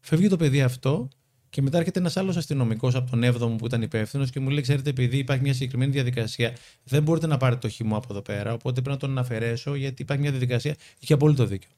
Φεύγει 0.00 0.28
το 0.28 0.36
παιδί 0.36 0.62
αυτό 0.62 1.08
και 1.54 1.62
μετά 1.62 1.78
έρχεται 1.78 1.98
ένας 1.98 2.16
άλλος 2.16 2.36
αστυνομικός 2.36 2.94
από 2.94 3.10
τον 3.10 3.22
7ο 3.24 3.58
που 3.58 3.66
ήταν 3.66 3.82
υπεύθυνος 3.82 4.30
και 4.30 4.40
μου 4.40 4.48
λέει: 4.48 4.60
Ξέρετε, 4.60 4.90
επειδή 4.90 5.18
υπάρχει 5.18 5.42
μια 5.42 5.52
συγκεκριμένη 5.52 5.92
διαδικασία, 5.92 6.52
δεν 6.84 7.02
μπορείτε 7.02 7.26
να 7.26 7.36
πάρετε 7.36 7.60
το 7.60 7.68
χυμό 7.68 7.96
από 7.96 8.06
εδώ 8.10 8.22
πέρα. 8.22 8.52
Οπότε 8.52 8.80
πρέπει 8.80 8.88
να 8.88 8.96
τον 9.08 9.18
αφαιρέσω, 9.18 9.74
γιατί 9.74 10.02
υπάρχει 10.02 10.22
μια 10.22 10.30
διαδικασία. 10.30 10.76
Είχε 10.98 11.12
απόλυτο 11.12 11.46
δίκιο. 11.46 11.70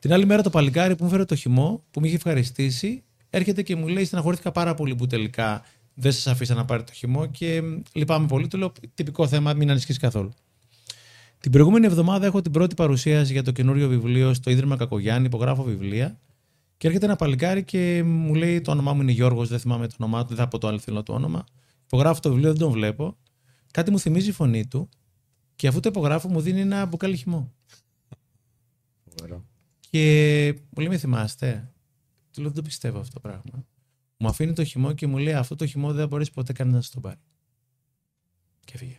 Την 0.00 0.12
άλλη 0.12 0.26
μέρα 0.26 0.42
το 0.42 0.50
παλικάρι 0.50 0.96
που 0.96 1.04
μου 1.04 1.10
φέρε 1.10 1.24
το 1.24 1.34
χυμό, 1.34 1.84
που 1.90 2.00
με 2.00 2.06
είχε 2.06 2.16
ευχαριστήσει, 2.16 3.02
έρχεται 3.30 3.62
και 3.62 3.76
μου 3.76 3.88
λέει: 3.88 4.04
Στεναχωρήθηκα 4.04 4.52
πάρα 4.52 4.74
πολύ 4.74 4.94
που 4.94 5.06
τελικά 5.06 5.64
δεν 5.94 6.12
σας 6.12 6.26
αφήσα 6.26 6.54
να 6.54 6.64
πάρετε 6.64 6.90
το 6.90 6.96
χυμό 6.96 7.26
και 7.26 7.62
μ, 7.62 7.80
λυπάμαι 7.92 8.26
πολύ. 8.26 8.48
Του 8.48 8.58
λέω: 8.58 8.72
Τυπικό 8.94 9.28
θέμα, 9.28 9.54
μην 9.54 9.70
ανησυχείς 9.70 9.98
καθόλου. 9.98 10.32
Την 11.40 11.50
προηγούμενη 11.50 11.86
εβδομάδα 11.86 12.26
έχω 12.26 12.40
την 12.40 12.52
πρώτη 12.52 12.74
παρουσίαση 12.74 13.32
για 13.32 13.42
το 13.42 13.50
καινούριο 13.50 13.88
βιβλίο 13.88 14.34
στο 14.34 14.50
Ίδρυμα 14.50 14.76
Κακογιάννη, 14.76 15.26
υπογράφω 15.26 15.62
βιβλία. 15.62 16.18
Και 16.80 16.86
έρχεται 16.86 17.04
ένα 17.04 17.16
παλικάρι 17.16 17.64
και 17.64 18.02
μου 18.02 18.34
λέει: 18.34 18.60
Το 18.60 18.70
όνομά 18.70 18.92
μου 18.92 19.02
είναι 19.02 19.12
Γιώργος, 19.12 19.48
δεν 19.48 19.58
θυμάμαι 19.58 19.86
το 19.86 19.94
όνομά 19.98 20.22
του, 20.22 20.28
δεν 20.28 20.36
θα 20.36 20.48
πω 20.48 20.58
το 20.58 20.66
αληθινό 20.66 21.02
του 21.02 21.14
όνομα. 21.14 21.44
Υπογράφω 21.84 22.20
το 22.20 22.28
βιβλίο, 22.28 22.50
δεν 22.50 22.58
τον 22.58 22.70
βλέπω. 22.70 23.16
Κάτι 23.70 23.90
μου 23.90 23.98
θυμίζει 23.98 24.28
η 24.28 24.32
φωνή 24.32 24.66
του 24.66 24.88
και 25.56 25.68
αφού 25.68 25.80
το 25.80 25.88
υπογράφω 25.88 26.28
μου 26.28 26.40
δίνει 26.40 26.60
ένα 26.60 26.86
μπουκάλι 26.86 27.16
χυμό. 27.16 27.52
Και 29.90 30.54
μου 30.70 30.78
λέει: 30.82 30.88
Με 30.88 30.98
θυμάστε. 30.98 31.72
Του 32.30 32.40
λέω: 32.40 32.50
Δεν 32.50 32.62
το 32.62 32.68
πιστεύω 32.68 32.98
αυτό 32.98 33.12
το 33.12 33.20
πράγμα. 33.20 33.66
Μου 34.16 34.28
αφήνει 34.28 34.52
το 34.52 34.64
χυμό 34.64 34.92
και 34.92 35.06
μου 35.06 35.18
λέει: 35.18 35.34
Αυτό 35.34 35.54
το 35.56 35.66
χυμό 35.66 35.88
δεν 35.88 36.00
θα 36.00 36.06
μπορέσει 36.06 36.32
ποτέ 36.32 36.52
κανένας 36.52 36.80
να 36.80 36.86
στο 36.86 37.00
πάρει. 37.00 37.20
Και 38.64 38.76
φύγε. 38.76 38.98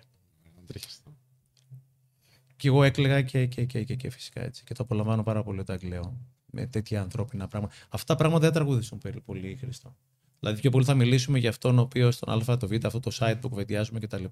Και 2.56 2.68
εγώ 2.68 2.84
έκλαιγα 2.84 3.22
και, 3.22 3.46
και, 3.46 3.66
και, 3.66 3.84
και, 3.84 3.96
και 3.96 4.10
φυσικά 4.10 4.42
έτσι. 4.42 4.64
Και 4.64 4.74
το 4.74 4.84
απολαμβάνω 4.84 5.24
πάρα 5.24 5.44
πολύ 5.44 5.60
όταν 5.60 5.80
κλαίω. 5.80 6.31
Με 6.52 6.66
τέτοια 6.66 7.02
ανθρώπινα 7.02 7.48
πράγματα. 7.48 7.74
Αυτά 7.90 8.06
τα 8.06 8.16
πράγματα 8.16 8.44
δεν 8.44 8.54
τραγουδήσουν 8.54 8.98
περί- 8.98 9.20
πολύ, 9.22 9.58
Χριστό. 9.60 9.96
Δηλαδή, 10.40 10.62
πιο 10.62 10.70
πολύ 10.70 10.86
θα 10.86 10.94
μιλήσουμε 10.94 11.40
για 11.40 11.50
αυτόν 11.50 11.78
ο 11.78 11.82
οποίος 11.82 12.16
στον 12.16 12.50
Α, 12.50 12.58
το 12.58 12.68
Β, 12.68 12.72
αυτό 12.86 13.00
το 13.00 13.12
site 13.20 13.36
που 13.42 13.50
κουβεντιάζουμε 13.50 14.00
κτλ. 14.00 14.24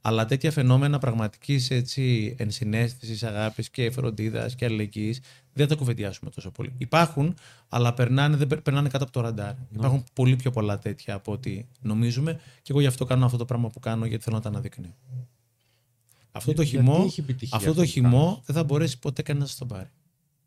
Αλλά 0.00 0.24
τέτοια 0.26 0.50
φαινόμενα 0.50 0.98
πραγματικής 0.98 1.70
ενσυναίσθησης, 2.36 3.22
αγάπης 3.22 3.70
και 3.70 3.90
φροντίδας 3.90 4.54
και 4.54 4.64
αλληλεγγύης 4.64 5.20
δεν 5.52 5.68
τα 5.68 5.74
κουβεντιάσουμε 5.74 6.30
τόσο 6.30 6.50
πολύ. 6.50 6.72
Υπάρχουν, 6.78 7.34
αλλά 7.68 7.94
περνάνε, 7.94 8.36
δεν, 8.36 8.46
περ- 8.46 8.60
περνάνε 8.60 8.88
κάτω 8.88 9.04
από 9.04 9.12
το 9.12 9.20
ραντάρ. 9.20 9.54
Υπάρχουν 9.74 10.04
πολύ 10.12 10.36
πιο 10.36 10.50
πολλά 10.50 10.78
τέτοια 10.78 11.14
από 11.14 11.32
ό,τι 11.32 11.66
νομίζουμε. 11.80 12.40
Και 12.62 12.72
εγώ 12.72 12.80
γι' 12.80 12.86
αυτό 12.86 13.04
κάνω 13.04 13.24
αυτό 13.24 13.36
το 13.36 13.44
πράγμα 13.44 13.68
που 13.68 13.80
κάνω, 13.80 14.06
γιατί 14.06 14.24
θέλω 14.24 14.36
να 14.36 14.42
τα 14.42 14.48
αναδεικνύω. 14.48 14.94
Αυτό 16.32 16.52
το 16.52 16.62
Γιατί 16.62 16.84
χυμό, 16.86 17.02
έχει 17.06 17.20
επιτυχία 17.20 17.56
αυτό 17.56 17.70
αυτό 17.70 17.80
το 17.80 17.86
που 17.86 17.92
χυμό 17.92 18.24
κάνεις; 18.26 18.40
δεν 18.46 18.56
θα 18.56 18.64
μπορέσει 18.64 18.98
ποτέ 18.98 19.22
κανένας 19.22 19.58
να 19.60 19.66
το 19.66 19.74
πάρει. 19.74 19.88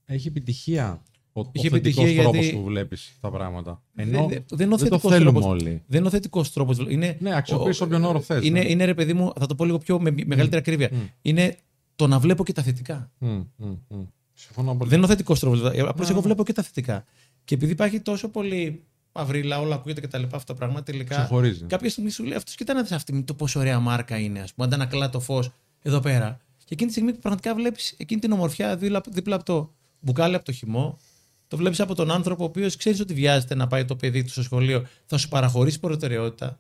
Έχει 0.10 0.28
επιτυχία. 0.28 1.02
Ο, 1.34 1.42
Είχε 1.52 1.68
ο 1.68 1.70
θετικός 1.70 2.04
επιτυχία 2.04 2.22
τρόπος 2.22 2.40
γιατί- 2.42 2.58
που 2.58 2.64
βλέπεις 2.64 3.18
τα 3.22 3.30
πράγματα. 3.30 3.82
Δεν- 3.94 4.08
Ενώ 4.08 4.28
δεν- 4.28 4.44
δεν 4.50 4.66
είναι 4.66 4.74
ο 4.74 4.78
δεν 4.78 4.90
το 4.90 4.98
θετικός 4.98 5.12
θέλουμε 5.12 5.32
τρόπος. 5.40 5.46
όλοι. 5.62 5.84
Δεν 5.88 6.00
είναι 6.00 6.08
ο 6.08 6.12
θετικός 6.12 6.54
τρόπος. 6.54 6.78
Είναι, 6.90 7.18
Ναι, 7.20 7.36
αξιοποιείς 7.36 7.82
όποιον 7.82 8.04
όρο 8.04 8.20
θες, 8.22 8.46
Είναι, 8.46 8.60
ναι. 8.64 8.70
είναι 8.70 8.86
ρε 8.86 8.94
παιδί 8.94 9.14
μου, 9.14 9.32
θα 9.40 9.46
το 9.46 9.56
πω 9.56 9.66
λίγο 9.66 9.78
πιο 9.78 10.00
με 10.00 10.12
μεγαλύτερη 10.26 10.58
ακρίβεια. 10.58 10.90
Μμ. 10.94 10.98
Είναι 11.22 11.58
το 11.96 12.08
να 12.08 12.20
βλέπω 12.20 12.44
και 12.44 12.54
τα 12.54 12.62
θετικά. 12.62 13.12
Μμ, 13.18 13.30
μμ, 13.56 13.68
μμ. 13.90 14.04
Συμφωνώ 14.34 14.76
πολύ. 14.76 14.90
Δεν 14.90 14.98
είναι 14.98 15.08
ο 15.08 15.10
θετικός 15.10 15.40
τρόπος. 15.40 15.60
Απλώς 15.64 15.76
Ναι, 15.80 16.06
εγώ 16.06 16.14
ναι. 16.14 16.22
βλέπω 16.22 16.44
και 16.44 16.54
τα 16.54 16.62
θετικά. 16.64 17.06
Και 17.46 17.56
επειδή 17.56 17.72
υπάρχει 17.72 18.00
τόσο 18.00 18.30
πολύ 18.30 18.84
μαυρίλα, 19.14 19.60
όλα 19.60 19.76
ακούγεται 19.76 20.02
και 20.02 20.08
τα 20.08 20.18
λοιπά 20.18 20.36
αυτό 20.36 20.54
το 20.54 20.60
πράγμα, 20.60 20.84
τελικά. 20.84 21.16
Ξεχωρίζει. 21.16 21.64
Κάποια 21.64 21.90
στιγμή 21.90 22.10
σου 22.10 22.24
λέει 22.24 22.38
αυτός, 22.38 22.56
κοίτα 22.56 22.74
να 22.74 22.82
δεις 22.82 22.92
αυτή 22.92 23.24
το 23.24 23.34
πόσο 23.34 23.60
ωραία 23.60 23.80
μάρκα 23.80 24.18
είναι, 24.20 24.40
ας 24.40 24.54
πούμε, 24.54 24.68
αντανακλά 24.68 25.10
το 25.10 25.20
φως 25.20 25.52
εδώ 25.82 26.00
πέρα. 26.00 26.40
Και 26.58 26.74
εκείνη 26.74 26.88
τη 26.92 26.96
στιγμή 26.96 27.14
που 27.14 27.20
πραγματικά 27.20 27.56
βλέπεις 27.56 27.94
εκείνη 27.98 28.22
την 28.22 28.32
ομορφιά 28.32 28.78
δίπλα, 28.78 29.04
δίπλα 29.10 29.36
από 29.36 29.46
το 29.46 29.74
μπουκάλι 30.00 30.36
από 30.36 30.46
το 30.46 30.52
χυμό, 30.52 31.00
το 31.48 31.58
βλέπεις 31.58 31.80
από 31.80 31.96
τον 31.96 32.12
άνθρωπο 32.12 32.44
ο 32.44 32.46
οποίος 32.46 32.76
ξέρεις 32.76 33.00
ότι 33.00 33.14
βιάζεται 33.14 33.56
να 33.56 33.68
πάει 33.68 33.86
το 33.86 33.96
παιδί 33.96 34.24
του 34.24 34.30
στο 34.30 34.44
σχολείο, 34.44 34.86
θα 35.06 35.18
σου 35.18 35.28
παραχωρήσει 35.28 35.80
προτεραιότητα. 35.80 36.60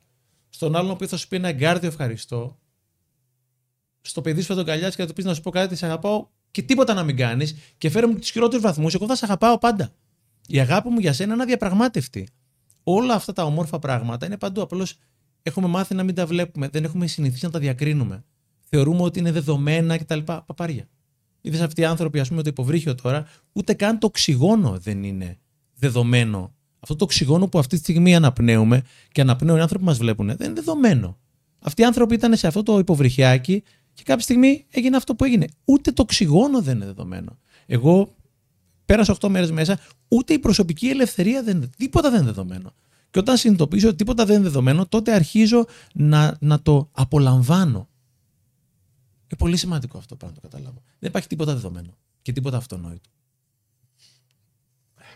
Στον 0.49 0.75
άλλον 0.75 0.89
ο 0.89 0.93
οποίος 0.93 1.09
θα 1.09 1.17
σου 1.17 1.27
πει 1.27 1.35
ένα 1.35 1.47
εγκάρδιο 1.47 1.87
ευχαριστώ. 1.89 2.57
Στο 4.01 4.21
παιδί 4.21 4.41
σου 4.41 4.47
θα 4.47 4.55
τον 4.55 4.65
καλιάσεις 4.65 4.95
και 4.95 5.01
θα 5.01 5.07
του 5.07 5.13
πεις 5.13 5.25
να 5.25 5.33
σου 5.33 5.41
πω 5.41 5.49
κάτι, 5.49 5.75
σε 5.75 5.85
αγαπάω 5.85 6.27
και 6.51 6.61
τίποτα 6.61 6.93
να 6.93 7.03
μην 7.03 7.15
κάνεις 7.15 7.55
και 7.77 7.89
φέρε 7.89 8.07
μου 8.07 8.19
τους 8.19 8.29
χειρότερους 8.29 8.63
βαθμούς. 8.63 8.93
Εγώ 8.93 9.05
θα 9.05 9.15
σε 9.15 9.25
αγαπάω 9.25 9.57
πάντα. 9.57 9.91
Η 10.47 10.59
αγάπη 10.59 10.89
μου 10.89 10.99
για 10.99 11.13
σένα 11.13 11.33
είναι 11.33 11.43
αδιαπραγμάτευτη. 11.43 12.27
Όλα 12.83 13.13
αυτά 13.13 13.33
τα 13.33 13.43
όμορφα 13.43 13.79
πράγματα 13.79 14.25
είναι 14.25 14.37
παντού. 14.37 14.61
Απλώς 14.61 14.97
έχουμε 15.43 15.67
μάθει 15.67 15.95
να 15.95 16.03
μην 16.03 16.15
τα 16.15 16.25
βλέπουμε. 16.25 16.67
Δεν 16.67 16.83
έχουμε 16.83 17.07
συνηθίσει 17.07 17.45
να 17.45 17.51
τα 17.51 17.59
διακρίνουμε. 17.59 18.25
Θεωρούμε 18.69 19.01
ότι 19.01 19.19
είναι 19.19 19.31
δεδομένα 19.31 19.97
κτλ. 19.97 20.19
Παπάρια. 20.19 20.87
Είδες 21.47 21.61
αυτοί 21.61 21.81
οι 21.81 21.85
άνθρωποι, 21.85 22.19
ας 22.19 22.29
πούμε, 22.29 22.41
το 22.41 22.49
υποβρύχιο 22.49 22.95
τώρα, 22.95 23.27
ούτε 23.53 23.73
καν 23.73 23.99
το 23.99 24.07
οξυγόνο 24.07 24.77
δεν 24.79 25.03
είναι 25.03 25.37
δεδομένο. 25.75 26.53
Αυτό 26.79 26.95
το 26.95 27.03
οξυγόνο 27.03 27.47
που 27.47 27.59
αυτή 27.59 27.75
τη 27.75 27.81
στιγμή 27.81 28.15
αναπνέουμε 28.15 28.81
και 29.11 29.21
αναπνέουν 29.21 29.57
οι 29.57 29.61
άνθρωποι 29.61 29.83
που 29.83 29.89
μας 29.89 29.97
βλέπουν 29.97 30.27
δεν 30.27 30.37
είναι 30.39 30.53
δεδομένο. 30.53 31.17
Αυτοί 31.59 31.81
οι 31.81 31.85
άνθρωποι 31.85 32.15
ήταν 32.15 32.35
σε 32.35 32.47
αυτό 32.47 32.63
το 32.63 32.77
υποβρυχιάκι 32.77 33.63
και 33.93 34.03
κάποια 34.05 34.23
στιγμή 34.23 34.65
έγινε 34.69 34.97
αυτό 34.97 35.15
που 35.15 35.23
έγινε. 35.23 35.47
Ούτε 35.65 35.91
το 35.91 36.01
οξυγόνο 36.01 36.61
δεν 36.61 36.75
είναι 36.75 36.85
δεδομένο. 36.85 37.37
Εγώ 37.65 38.15
πέρασε 38.85 39.15
8 39.19 39.27
μέρες 39.29 39.51
μέσα, 39.51 39.79
ούτε 40.07 40.33
η 40.33 40.39
προσωπική 40.39 40.87
ελευθερία 40.87 41.43
δεν. 41.43 41.69
Τίποτα 41.77 42.09
δεν 42.09 42.19
είναι 42.19 42.31
δεδομένο. 42.31 42.73
Και 43.11 43.19
όταν 43.19 43.37
συνειδητοποιήσω 43.37 43.87
ότι 43.87 43.97
τίποτα 43.97 44.25
δεν 44.25 44.35
είναι 44.35 44.43
δεδομένο, 44.43 44.85
τότε 44.85 45.13
αρχίζω 45.13 45.65
να, 45.93 46.37
να 46.39 46.61
το 46.61 46.89
απολαμβάνω. 46.91 47.87
Είναι 49.29 49.37
πολύ 49.37 49.57
σημαντικό 49.57 49.97
αυτό 49.97 50.15
πράγμα 50.15 50.35
να 50.35 50.41
το 50.41 50.49
καταλάβω. 50.49 50.81
Δεν 50.99 51.09
υπάρχει 51.09 51.27
τίποτα 51.27 51.53
δεδομένο 51.53 51.97
και 52.21 52.31
τίποτα 52.31 52.57
αυτονόητο. 52.57 53.09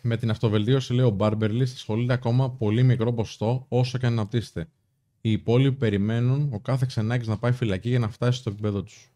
Με 0.01 0.17
την 0.17 0.29
αυτοβελτίωση, 0.29 0.93
λέει 0.93 1.05
ο 1.05 1.09
Μπάρμπερλι, 1.09 1.63
ασχολείται 1.63 2.13
ακόμα 2.13 2.51
πολύ 2.51 2.83
μικρό 2.83 3.13
ποσοστό 3.13 3.65
όσο 3.67 3.97
και 3.97 4.05
αν 4.05 4.11
αναπτύσσεται. 4.13 4.69
Οι 5.21 5.31
υπόλοιποι 5.31 5.75
περιμένουν 5.75 6.53
ο 6.53 6.59
κάθε 6.59 6.85
ξενάκης 6.85 7.27
να 7.27 7.37
πάει 7.37 7.51
φυλακή 7.51 7.89
για 7.89 7.99
να 7.99 8.09
φτάσει 8.09 8.39
στο 8.39 8.49
επίπεδο 8.49 8.83
τους. 8.83 9.11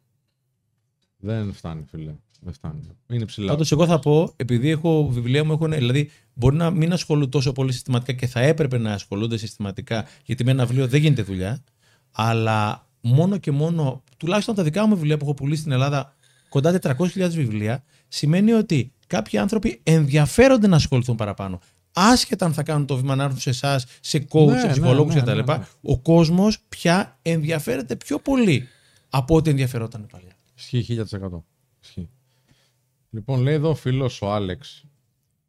Δεν 1.18 1.54
φτάνει, 1.54 1.84
φίλε. 1.90 2.16
Δεν 2.42 2.54
φτάνει. 2.54 2.82
Είναι 3.08 3.26
ψηλά. 3.26 3.52
Πάντως, 3.52 3.72
εγώ 3.72 3.86
θα 3.86 4.00
πω, 4.00 4.34
επειδή 4.36 4.70
έχω 4.70 5.08
βιβλία 5.10 5.44
μου, 5.44 5.52
έχουν, 5.52 5.72
δηλαδή 5.72 6.10
μπορεί 6.34 6.56
να 6.56 6.72
μην 6.72 6.94
ασχολούνται 6.94 7.30
τόσο 7.30 7.52
πολύ 7.52 7.72
συστηματικά 7.72 8.14
και 8.14 8.28
θα 8.28 8.40
έπρεπε 8.40 8.78
να 8.78 8.94
ασχολούνται 8.94 9.38
συστηματικά, 9.38 10.06
γιατί 10.26 10.44
με 10.44 10.52
ένα 10.52 10.66
βιβλίο 10.66 10.88
δεν 10.88 11.02
γίνεται 11.02 11.22
δουλειά. 11.22 11.64
Αλλά 12.12 12.85
μόνο 13.08 13.38
και 13.38 13.52
μόνο, 13.52 14.04
τουλάχιστον 14.18 14.56
τα 14.56 14.64
δικά 14.64 14.88
μου 14.88 14.96
βιβλία 14.96 15.18
που 15.18 15.26
έχω 15.26 15.34
πουλήσει 15.34 15.60
στην 15.60 15.72
Ελλάδα, 15.72 16.16
κοντά 16.50 16.80
400.000 16.82 17.30
βιβλία, 17.30 17.84
σημαίνει 18.08 18.52
ότι 18.52 18.94
κάποιοι 19.08 19.38
άνθρωποι 19.40 19.80
ενδιαφέρονται 19.84 20.68
να 20.68 20.76
ασχοληθούν 20.76 21.16
παραπάνω. 21.16 21.60
Άσχετα 21.94 22.46
αν 22.46 22.54
θα 22.54 22.64
κάνουν 22.64 22.86
το 22.86 22.96
βήμα 22.98 23.16
να 23.16 23.24
έρθουν 23.24 23.40
σε 23.40 23.50
εσάς, 23.50 23.86
σε 24.00 24.28
coach, 24.30 24.46
Ναι, 24.46 24.60
σε 24.60 24.66
ναι, 24.66 24.72
ψυχολόγους 24.72 25.14
ναι, 25.16 25.22
κτλ. 25.22 25.32
ναι, 25.32 25.58
ναι. 25.58 25.66
Ο 25.82 26.00
κόσμος 26.00 26.60
πια 26.70 27.20
ενδιαφέρεται 27.22 27.96
πιο 27.96 28.20
πολύ 28.20 28.68
από 29.10 29.36
ό,τι 29.36 29.50
ενδιαφερόταν 29.50 30.08
παλιά. 30.12 30.32
Ισχύει 30.58 30.86
1000%. 30.90 31.44
Ισχύει. 31.82 32.10
Λοιπόν, 33.10 33.42
λέει 33.42 33.54
εδώ 33.54 33.70
ο 33.70 33.76
φίλος 33.76 34.22
ο 34.22 34.34
Άλεξ. 34.34 34.84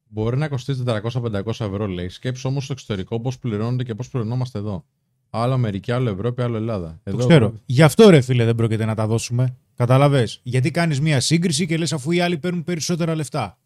Μπορεί 0.09 0.37
να 0.37 0.49
κοστίζει 0.49 0.83
400-500 0.87 1.45
ευρώ, 1.47 1.87
λέει. 1.87 2.09
Σκέψου 2.09 2.49
όμως 2.49 2.65
στο 2.65 2.73
εξωτερικό 2.73 3.20
πώς 3.20 3.39
πληρώνονται 3.39 3.85
και 3.85 3.95
πώς 3.95 4.09
πληρωνόμαστε 4.09 4.59
εδώ. 4.59 4.85
Άλλο 5.31 5.53
Αμερική, 5.53 5.93
άλλο 5.93 6.11
Ευρώπη, 6.11 6.43
άλλο 6.43 6.57
Ελλάδα. 6.57 7.01
Το 7.05 7.11
Εδώ, 7.11 7.27
ξέρω. 7.27 7.55
Γι' 7.66 7.82
αυτό 7.82 8.09
ρε 8.11 8.20
φίλε 8.20 8.44
δεν 8.44 8.55
πρόκειται 8.55 8.85
να 8.85 8.94
τα 8.94 9.07
δώσουμε. 9.07 9.57
Καταλαβέ. 9.77 10.28
Γιατί 10.43 10.70
κάνεις 10.70 11.01
μία 11.01 11.20
σύγκριση 11.20 11.66
και 11.66 11.77
λες 11.77 11.93
αφού 11.93 12.11
οι 12.11 12.20
άλλοι 12.20 12.39
παίρνουν 12.39 12.65
περισσότερα 12.65 13.15
λεφτά. 13.15 13.59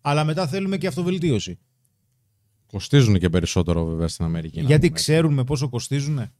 Αλλά 0.00 0.24
μετά 0.24 0.46
θέλουμε 0.46 0.76
και 0.76 0.86
αυτοβελτίωση. 0.86 1.58
Κοστίζουν 2.66 3.18
και 3.18 3.28
περισσότερο 3.28 3.84
βέβαια 3.84 4.08
στην 4.08 4.24
Αμερική. 4.24 4.60
να 4.60 4.66
Γιατί 4.66 4.86
πούμε. 4.86 4.98
ξέρουν 4.98 5.44
πόσο 5.44 5.68
κοστίζουν. 5.68 6.30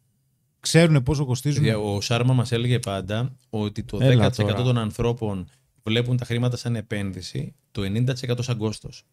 Ξέρουν 0.60 1.02
πόσο 1.02 1.24
κοστίζουν. 1.24 1.62
Παιδιά, 1.62 1.78
Ο 1.78 2.00
Σάρμα 2.00 2.32
μας 2.34 2.52
έλεγε 2.52 2.78
πάντα 2.78 3.36
ότι 3.50 3.82
το 3.82 3.98
10% 3.98 4.00
Έλα 4.00 4.30
τώρα. 4.30 4.54
των 4.62 4.78
ανθρώπων 4.78 5.46
βλέπουν 5.82 6.16
τα 6.16 6.24
χρήματα 6.24 6.56
σαν 6.56 6.76
επένδυση, 6.76 7.54
το 7.70 7.82
90% 7.82 8.42
σαν 8.42 8.56
κόστος. 8.56 9.04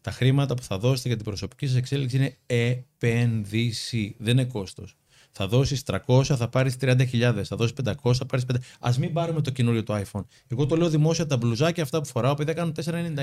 Τα 0.00 0.10
χρήματα 0.10 0.54
που 0.54 0.62
θα 0.62 0.78
δώσετε 0.78 1.08
για 1.08 1.16
την 1.16 1.26
προσωπική 1.26 1.66
σας 1.66 1.76
εξέλιξη 1.76 2.16
είναι 2.16 2.36
επένδυση, 2.46 4.16
δεν 4.18 4.38
είναι 4.38 4.44
κόστος. 4.44 4.96
Θα 5.30 5.48
δώσεις 5.48 5.82
300, 6.06 6.22
θα 6.24 6.48
πάρεις 6.48 6.76
30.000. 6.80 7.42
Θα 7.44 7.56
δώσεις 7.56 7.74
500, 7.84 8.14
θα 8.14 8.26
πάρεις 8.26 8.44
500. 8.44 8.56
Α 8.80 8.92
μην 8.98 9.12
πάρουμε 9.12 9.40
το 9.40 9.50
καινούριο 9.50 9.82
το 9.82 9.96
iPhone. 9.96 10.24
Εγώ 10.48 10.66
το 10.66 10.76
λέω 10.76 10.88
δημόσια 10.88 11.26
τα 11.26 11.36
μπλουζάκια 11.36 11.82
αυτά 11.82 12.00
που 12.00 12.08
φοράω, 12.08 12.34
παιδιά 12.34 12.52
κάνουν 12.52 12.74
4,99. 12.84 13.14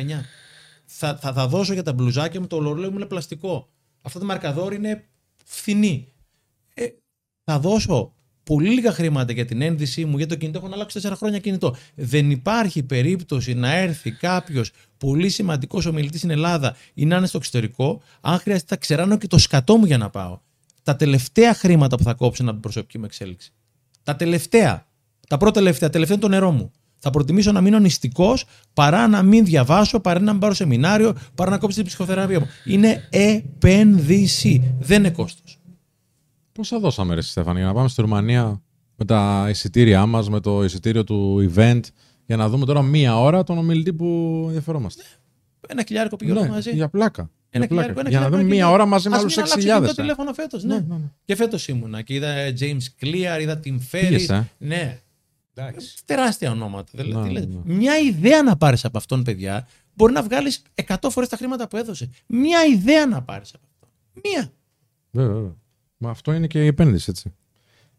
Θα, 0.86 1.18
θα, 1.18 1.34
θα 1.34 1.48
δώσω 1.48 1.74
για 1.74 1.84
τα 1.84 1.94
μπλουζάκια 1.94 2.40
μου 2.40 2.48
το 2.48 2.56
ολορολόι 2.56 2.90
μου 2.90 2.96
είναι 2.96 3.06
πλαστικό. 3.06 3.70
Αυτό 4.02 4.20
το 4.20 4.26
μαρκαδόρ 4.26 4.74
είναι 4.74 5.08
φθηνή. 5.44 6.08
Ε, 6.74 6.86
θα 7.44 7.60
δώσω 7.60 8.14
πολύ 8.44 8.70
λίγα 8.70 8.92
χρήματα 8.92 9.34
για 9.34 9.46
την 9.46 9.62
ένδυσή 9.62 10.06
μου, 10.06 10.18
για 10.18 10.28
το 10.28 10.36
κινητό. 10.36 10.58
Έχω 10.58 10.68
να 10.68 10.74
αλλάξω 10.74 11.00
4 11.04 11.14
χρόνια 11.16 11.40
κινητό. 11.40 11.76
Δεν 11.96 12.32
υπάρχει 12.32 12.84
περίπτωση 12.84 13.54
να 13.54 13.76
έρθει 13.76 14.12
κάποιος 14.12 14.72
πολύ 15.06 15.30
σημαντικός 15.30 15.86
ομιλητής 15.86 16.20
στην 16.20 16.30
Ελλάδα 16.30 16.76
ή 16.94 17.06
να 17.06 17.18
είναι 17.18 17.28
στο 17.28 17.38
εξωτερικό, 17.38 18.02
αν 18.22 18.40
χρειάζεται 18.40 18.68
θα 18.70 18.76
ξεράνω 18.76 19.18
και 19.18 19.28
το 19.28 19.38
σκατό 19.38 19.78
μου 19.78 19.86
για 19.86 19.98
να 19.98 20.10
πάω. 20.10 20.40
Τα 20.84 20.96
τελευταία 20.96 21.54
χρήματα 21.54 21.98
που 21.98 22.04
θα 22.04 22.14
κόψω 22.14 22.42
από 22.42 22.52
την 22.52 22.62
προσωπική 22.62 22.98
μου 22.98 23.06
εξέλιξη. 23.06 23.54
Τα 24.04 24.16
τελευταία. 24.16 24.88
Τα 25.28 25.38
πρώτα 25.38 25.54
τελευταία. 25.54 25.90
Τελευταία 25.90 26.18
είναι 26.18 26.26
το 26.26 26.32
νερό 26.32 26.52
μου. 26.52 26.72
Θα 26.98 27.10
προτιμήσω 27.10 27.52
να 27.52 27.62
μείνω 27.62 27.80
νηστικός 27.80 28.46
παρά 28.74 29.08
να 29.08 29.22
μην 29.22 29.46
διαβάσω, 29.46 30.00
παρά 30.00 30.20
να 30.20 30.32
μην 30.32 30.42
πάρω 30.42 30.54
σεμινάριο, 30.54 31.16
παρά 31.36 31.52
να 31.52 31.58
κόψω 31.58 31.76
την 31.78 31.86
ψυχοθεραπεία 31.86 32.40
μου. 32.40 32.48
Είναι 32.66 33.08
επένδυση. 33.10 34.76
Δεν 34.80 35.00
είναι 35.00 35.10
κόστος. 35.10 35.60
Πόσα 36.52 36.80
δώσαμε, 36.80 37.16
ρε 37.16 37.22
Στέφανη, 37.22 37.58
για 37.58 37.68
να 37.68 37.74
πάμε 37.74 37.88
στη 37.88 38.02
Ρουμανία 38.02 38.62
με 38.96 39.06
τα 39.06 39.48
εισιτήριά 39.50 40.06
μας, 40.06 40.30
με 40.30 40.40
το 40.40 40.64
εισιτήριο 40.64 41.04
του 41.04 41.52
event, 41.56 41.82
για 42.26 42.36
να 42.36 42.50
δούμε 42.50 42.66
τώρα 42.66 42.82
μία 42.82 43.20
ώρα 43.20 43.44
τον 43.44 43.58
ομιλητή 43.58 43.94
που 43.94 44.44
ενδιαφερόμαστε. 44.48 45.04
Ένα 45.68 45.84
χιλιάρικο 45.88 46.16
πήγε 46.16 46.32
όλο 46.32 46.42
Ναι, 46.42 46.50
μαζί. 46.50 46.72
για 46.72 46.90
πλάκα. 46.90 47.30
Ένα 47.50 47.66
για 47.66 47.76
πλάκα. 47.76 47.88
χιλιάρικο, 47.88 48.00
ένα 48.00 48.10
για 48.10 48.20
να 48.20 48.26
δούμε 48.26 48.38
χιλιάρικο 48.42 48.56
μία 48.56 48.66
εκεί. 48.66 48.74
ώρα 48.74 48.86
μαζί 48.86 49.10
με 49.10 49.16
Ας 49.16 49.22
άλλους 49.22 49.36
μην 49.36 49.46
αλλάξω 49.46 49.68
6.000. 49.70 49.82
και 49.82 49.88
Το 49.88 50.02
τηλέφωνο 50.02 50.34
φέτος, 50.34 50.64
ναι. 50.64 50.74
Ναι, 50.76 50.80
ναι, 50.88 50.96
ναι. 50.96 51.12
Και 51.26 51.36
φέτος 51.36 51.68
ήμουνα 51.68 52.02
και 52.02 52.14
είδα 52.14 52.34
James 52.60 52.84
Clear, 53.02 53.38
είδα 53.42 53.60
Tim 53.64 53.74
Ferriss. 53.74 54.08
Πήγες, 54.08 54.30
ε; 54.30 54.50
Ναι. 54.58 55.00
Εντάξει. 55.54 55.96
Τεράστια 56.06 56.52
ονόματα. 56.52 56.92
Δηλαδή, 56.92 57.12
Ναι, 57.14 57.24
τι 57.28 57.30
λες. 57.34 57.46
ναι. 57.46 57.74
Μια 57.74 57.98
ιδέα 58.00 58.44
να 58.44 58.58
πάρεις 58.58 58.86
από 58.86 58.98
αυτόν, 58.98 59.24
παιδιά, 59.24 59.68
μπορεί 59.94 60.14
να 60.14 60.24
βγάλεις 60.24 60.62
100 60.88 61.10
φορές 61.10 61.30
τα 61.30 61.38
χρήματα 61.38 61.68
που 61.68 61.78
έδωσε. 61.78 62.10
Μια 62.28 62.60
ιδέα 62.66 63.06
να 63.06 63.22
πάρεις 63.22 63.54
από 63.54 63.64
αυτόν. 63.72 63.90
Μία. 64.24 64.52
Βέβαια, 65.12 65.34
βέβαια. 65.34 65.56
Μα 65.98 66.10
αυτό 66.10 66.34
είναι 66.34 66.48
και 66.48 66.64
η 66.64 66.68
επένδυση, 66.68 67.06
έτσι. 67.10 67.34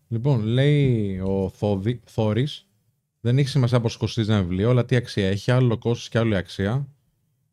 Λοιπόν, 0.09 0.43
λέει 0.43 1.19
ο 1.25 1.49
Θόδη, 1.57 2.01
Θόρης, 2.05 2.66
δεν 3.21 3.39
έχει 3.39 3.49
σημασία 3.49 3.81
πώς 3.81 3.97
κοστίζει 3.97 4.31
ένα 4.31 4.41
βιβλίο, 4.43 4.71
αλλά 4.71 4.85
τι 4.85 4.97
αξία 4.97 5.29
έχει, 5.29 5.51
άλλο 5.51 5.79
κόστος 5.79 6.09
και 6.09 6.19
άλλη 6.19 6.37
αξία. 6.37 6.89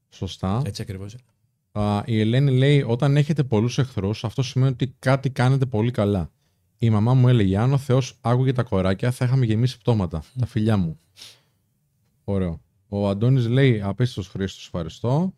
Σωστά. 0.09 0.61
Έτσι 0.65 0.81
ακριβώς. 0.81 1.15
Α, 1.71 2.01
η 2.05 2.19
Ελένη 2.19 2.51
λέει: 2.51 2.83
Όταν 2.87 3.17
έχετε 3.17 3.43
πολλούς 3.43 3.77
εχθρούς, 3.77 4.23
αυτό 4.23 4.41
σημαίνει 4.41 4.71
ότι 4.71 4.95
κάτι 4.99 5.29
κάνετε 5.29 5.65
πολύ 5.65 5.91
καλά. 5.91 6.31
Η 6.77 6.89
μαμά 6.89 7.13
μου 7.13 7.27
έλεγε: 7.27 7.57
Αν 7.57 7.73
ο 7.73 7.77
Θεός 7.77 8.17
άκουγε 8.21 8.53
τα 8.53 8.63
κοράκια, 8.63 9.11
θα 9.11 9.25
είχαμε 9.25 9.45
γεμίσει 9.45 9.77
πτώματα. 9.77 10.23
Τα 10.39 10.45
φιλιά 10.45 10.77
μου. 10.77 10.97
Ωραίο. 12.23 12.61
Ο 12.87 13.09
Αντώνης 13.09 13.47
λέει: 13.47 13.81
Απίστευτος 13.81 14.27
Χρήστος, 14.27 14.65
ευχαριστώ. 14.65 15.33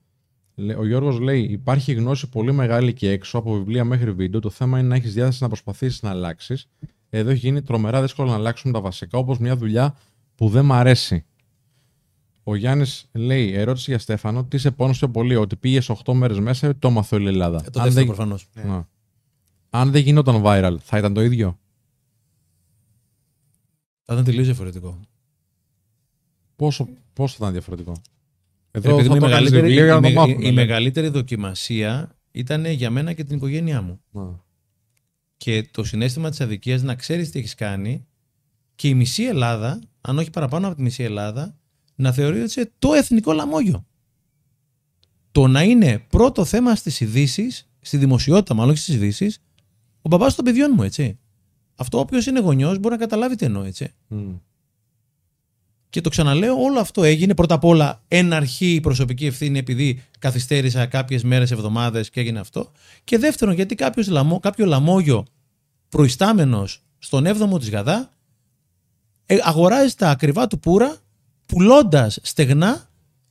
Λέ- 0.55 0.77
Ο 0.77 0.85
Γιώργος 0.85 1.19
λέει: 1.19 1.41
Υπάρχει 1.41 1.93
γνώση 1.93 2.29
πολύ 2.29 2.51
μεγάλη 2.51 2.93
και 2.93 3.09
έξω, 3.11 3.37
από 3.37 3.53
βιβλία 3.53 3.83
μέχρι 3.85 4.11
βίντεο. 4.11 4.39
Το 4.39 4.49
θέμα 4.49 4.79
είναι 4.79 4.87
να 4.87 4.95
έχεις 4.95 5.13
διάθεση 5.13 5.41
να 5.43 5.47
προσπαθήσεις 5.47 6.01
να 6.01 6.09
αλλάξεις. 6.09 6.67
Εδώ 7.09 7.29
έχει 7.29 7.39
γίνει 7.39 7.61
τρομερά 7.61 8.01
δύσκολο 8.01 8.29
να 8.29 8.35
αλλάξουμε 8.35 8.73
τα 8.73 8.81
βασικά, 8.81 9.17
όπως 9.17 9.37
μια 9.37 9.55
δουλειά 9.57 9.95
που 10.35 10.49
δεν 10.49 10.65
μ' 10.65 10.73
αρέσει. 10.73 11.25
Ο 12.43 12.55
Γιάννης 12.55 13.09
λέει: 13.11 13.53
Ερώτηση 13.53 13.89
για 13.89 13.99
Στέφανο, 13.99 14.43
τι 14.45 14.57
σε 14.57 14.71
πόνος 14.71 14.97
πιο 14.97 15.09
πολύ, 15.09 15.35
ότι 15.35 15.55
πήγες 15.55 15.89
8 15.89 16.13
μέρες 16.13 16.39
μέσα 16.39 16.67
ή 16.69 16.73
το 16.75 16.87
έμαθε 16.87 17.15
όλη 17.15 17.25
η 17.25 17.27
Ελλάδα. 17.27 17.57
Ε, 17.65 17.69
το 17.69 17.79
Αν 17.79 17.85
δεύτερο 17.85 18.05
δεν- 18.05 18.15
προφανώς. 18.15 18.47
Να. 18.63 18.87
Αν 19.69 19.91
δεν 19.91 20.01
γινόταν 20.01 20.41
viral, 20.45 20.75
θα 20.81 20.97
ήταν 20.97 21.13
το 21.13 21.21
ίδιο; 21.23 21.59
Θα 24.03 24.13
ήταν 24.13 24.25
τελείως 24.25 24.45
διαφορετικό. 24.45 24.99
Πόσο, 26.55 26.87
πόσο 27.13 27.31
θα 27.37 27.37
ήταν 27.39 27.51
διαφορετικό; 27.51 27.91
Επειδή 28.71 28.93
Εδώ 28.93 28.97
θα 28.97 29.03
η, 29.03 29.07
το 29.07 29.13
κάνεις 29.13 29.21
μεγαλύτερη, 29.29 29.61
βιβλίο 29.61 29.83
για 29.85 29.93
να 29.95 30.01
το 30.01 30.07
η- 30.07 30.13
μάθουμε. 30.13 30.35
η 30.35 30.41
λέει. 30.41 30.51
μεγαλύτερη 30.51 31.07
δοκιμασία 31.07 32.15
ήταν 32.31 32.65
για 32.65 32.89
μένα 32.89 33.13
και 33.13 33.23
την 33.23 33.35
οικογένειά 33.35 33.81
μου. 33.81 33.99
Να. 34.11 34.43
και 35.37 35.67
το 35.71 35.83
συνέστημα 35.83 36.29
της 36.29 36.41
αδικίας 36.41 36.81
να 36.81 36.95
ξέρεις 36.95 37.29
τι 37.31 37.39
έχεις 37.39 37.55
κάνει 37.55 38.05
και 38.75 38.87
η 38.87 38.93
μισή 38.93 39.23
Ελλάδα, 39.23 39.79
αν 40.07 40.17
όχι 40.17 40.29
παραπάνω 40.29 40.67
από 40.67 40.75
τη 40.75 40.81
μισή 40.81 41.03
Ελλάδα, 41.03 41.55
να 41.95 42.11
θεωρεί 42.11 42.37
ότι 42.37 42.45
είσαι 42.45 42.71
το 42.79 42.93
εθνικό 42.93 43.31
λαμόγιο. 43.31 43.85
Το 45.31 45.47
να 45.47 45.63
είναι 45.63 46.05
πρώτο 46.09 46.45
θέμα 46.45 46.75
στις 46.75 46.99
ειδήσεις, 46.99 47.69
στη 47.81 47.97
δημοσιότητα 47.97 48.53
μάλλον 48.53 48.71
όχι 48.71 48.81
στις 48.81 48.95
ειδήσεις, 48.95 49.41
ο 50.01 50.09
μπαμπάς 50.09 50.35
των 50.35 50.45
παιδιών 50.45 50.71
μου, 50.75 50.83
έτσι. 50.83 51.19
Αυτό 51.75 51.99
όποιος 51.99 52.25
είναι 52.25 52.39
γονιός 52.39 52.79
μπορεί 52.79 52.93
να 52.93 52.99
καταλάβει 52.99 53.35
τι 53.35 53.45
εννοώ, 53.45 53.63
έτσι. 53.63 53.93
Μμ. 54.07 54.33
Και 55.89 56.01
το 56.01 56.09
ξαναλέω, 56.09 56.61
όλο 56.61 56.79
αυτό 56.79 57.03
έγινε 57.03 57.35
πρώτα 57.35 57.55
απ' 57.55 57.63
όλα 57.63 58.03
εν 58.07 58.33
αρχή 58.33 58.73
η 58.73 58.79
προσωπική 58.79 59.25
ευθύνη 59.25 59.57
επειδή 59.57 60.03
καθυστέρησα 60.19 60.85
κάποιες 60.85 61.23
μέρες, 61.23 61.51
εβδομάδες 61.51 62.09
και 62.09 62.19
έγινε 62.19 62.39
αυτό. 62.39 62.71
Και 63.03 63.17
δεύτερον, 63.17 63.53
γιατί 63.53 63.75
κάποιος 63.75 64.07
λαμό, 64.07 64.39
κάποιο 64.39 64.65
λαμόγιο 64.65 65.25
προϊστάμενος 65.89 66.83
στον 66.97 67.25
7ο 67.25 67.59
της 67.59 67.69
Γαδά 67.69 67.99
ε, 67.99 68.14
αγοράζεις 69.43 69.95
τα 69.95 70.09
ακριβά 70.09 70.47
του 70.47 70.59
πουρα 70.59 70.95
πουλώντας 71.45 72.19
στεγνά 72.21 72.89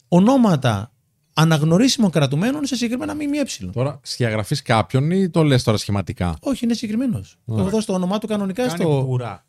ονόματα 0.08 0.92
αναγνωρίσιμων 1.34 2.10
κρατουμένων 2.10 2.66
σε 2.66 2.74
συγκεκριμένα 2.74 3.14
ΜΜΕ. 3.14 3.70
Τώρα 3.72 4.00
σχεδιαγραφεί 4.02 4.62
κάποιον 4.62 5.10
ή 5.10 5.30
το 5.30 5.42
λες 5.42 5.62
τώρα 5.62 5.78
σχηματικά; 5.78 6.36
Όχι, 6.40 6.64
είναι 6.64 6.74
συγκεκριμένος. 6.74 7.38
Ωραία. 7.44 7.62
Έχω 7.62 7.70
δώσει 7.70 7.86
το 7.86 7.92
όνομά 7.92 8.18
του 8.18 8.26
κανονικά 8.26 8.66
Κάνει 8.66 8.82
στο. 8.82 9.04
πουρά. 9.06 9.46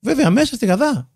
Βέβαια, 0.00 0.30
μέσα 0.30 0.54
στη 0.54 0.66
Γαδά. 0.66 1.10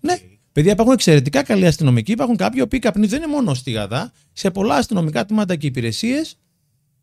Ναι. 0.00 0.18
Παιδιά, 0.52 0.72
υπάρχουν 0.72 0.94
εξαιρετικά 0.94 1.42
καλοί 1.42 1.66
αστυνομικοί. 1.66 2.12
Υπάρχουν 2.12 2.36
κάποιοι 2.36 2.60
οποίοι 2.64 2.78
καπνίζουν, 2.78 3.18
δεν 3.18 3.22
είναι 3.22 3.36
μόνο 3.36 3.54
στη 3.54 3.70
Γαδά. 3.70 4.12
Σε 4.32 4.50
πολλά 4.50 4.74
αστυνομικά 4.74 5.24
τμήματα 5.24 5.56
και 5.56 5.66
υπηρεσίες 5.66 6.38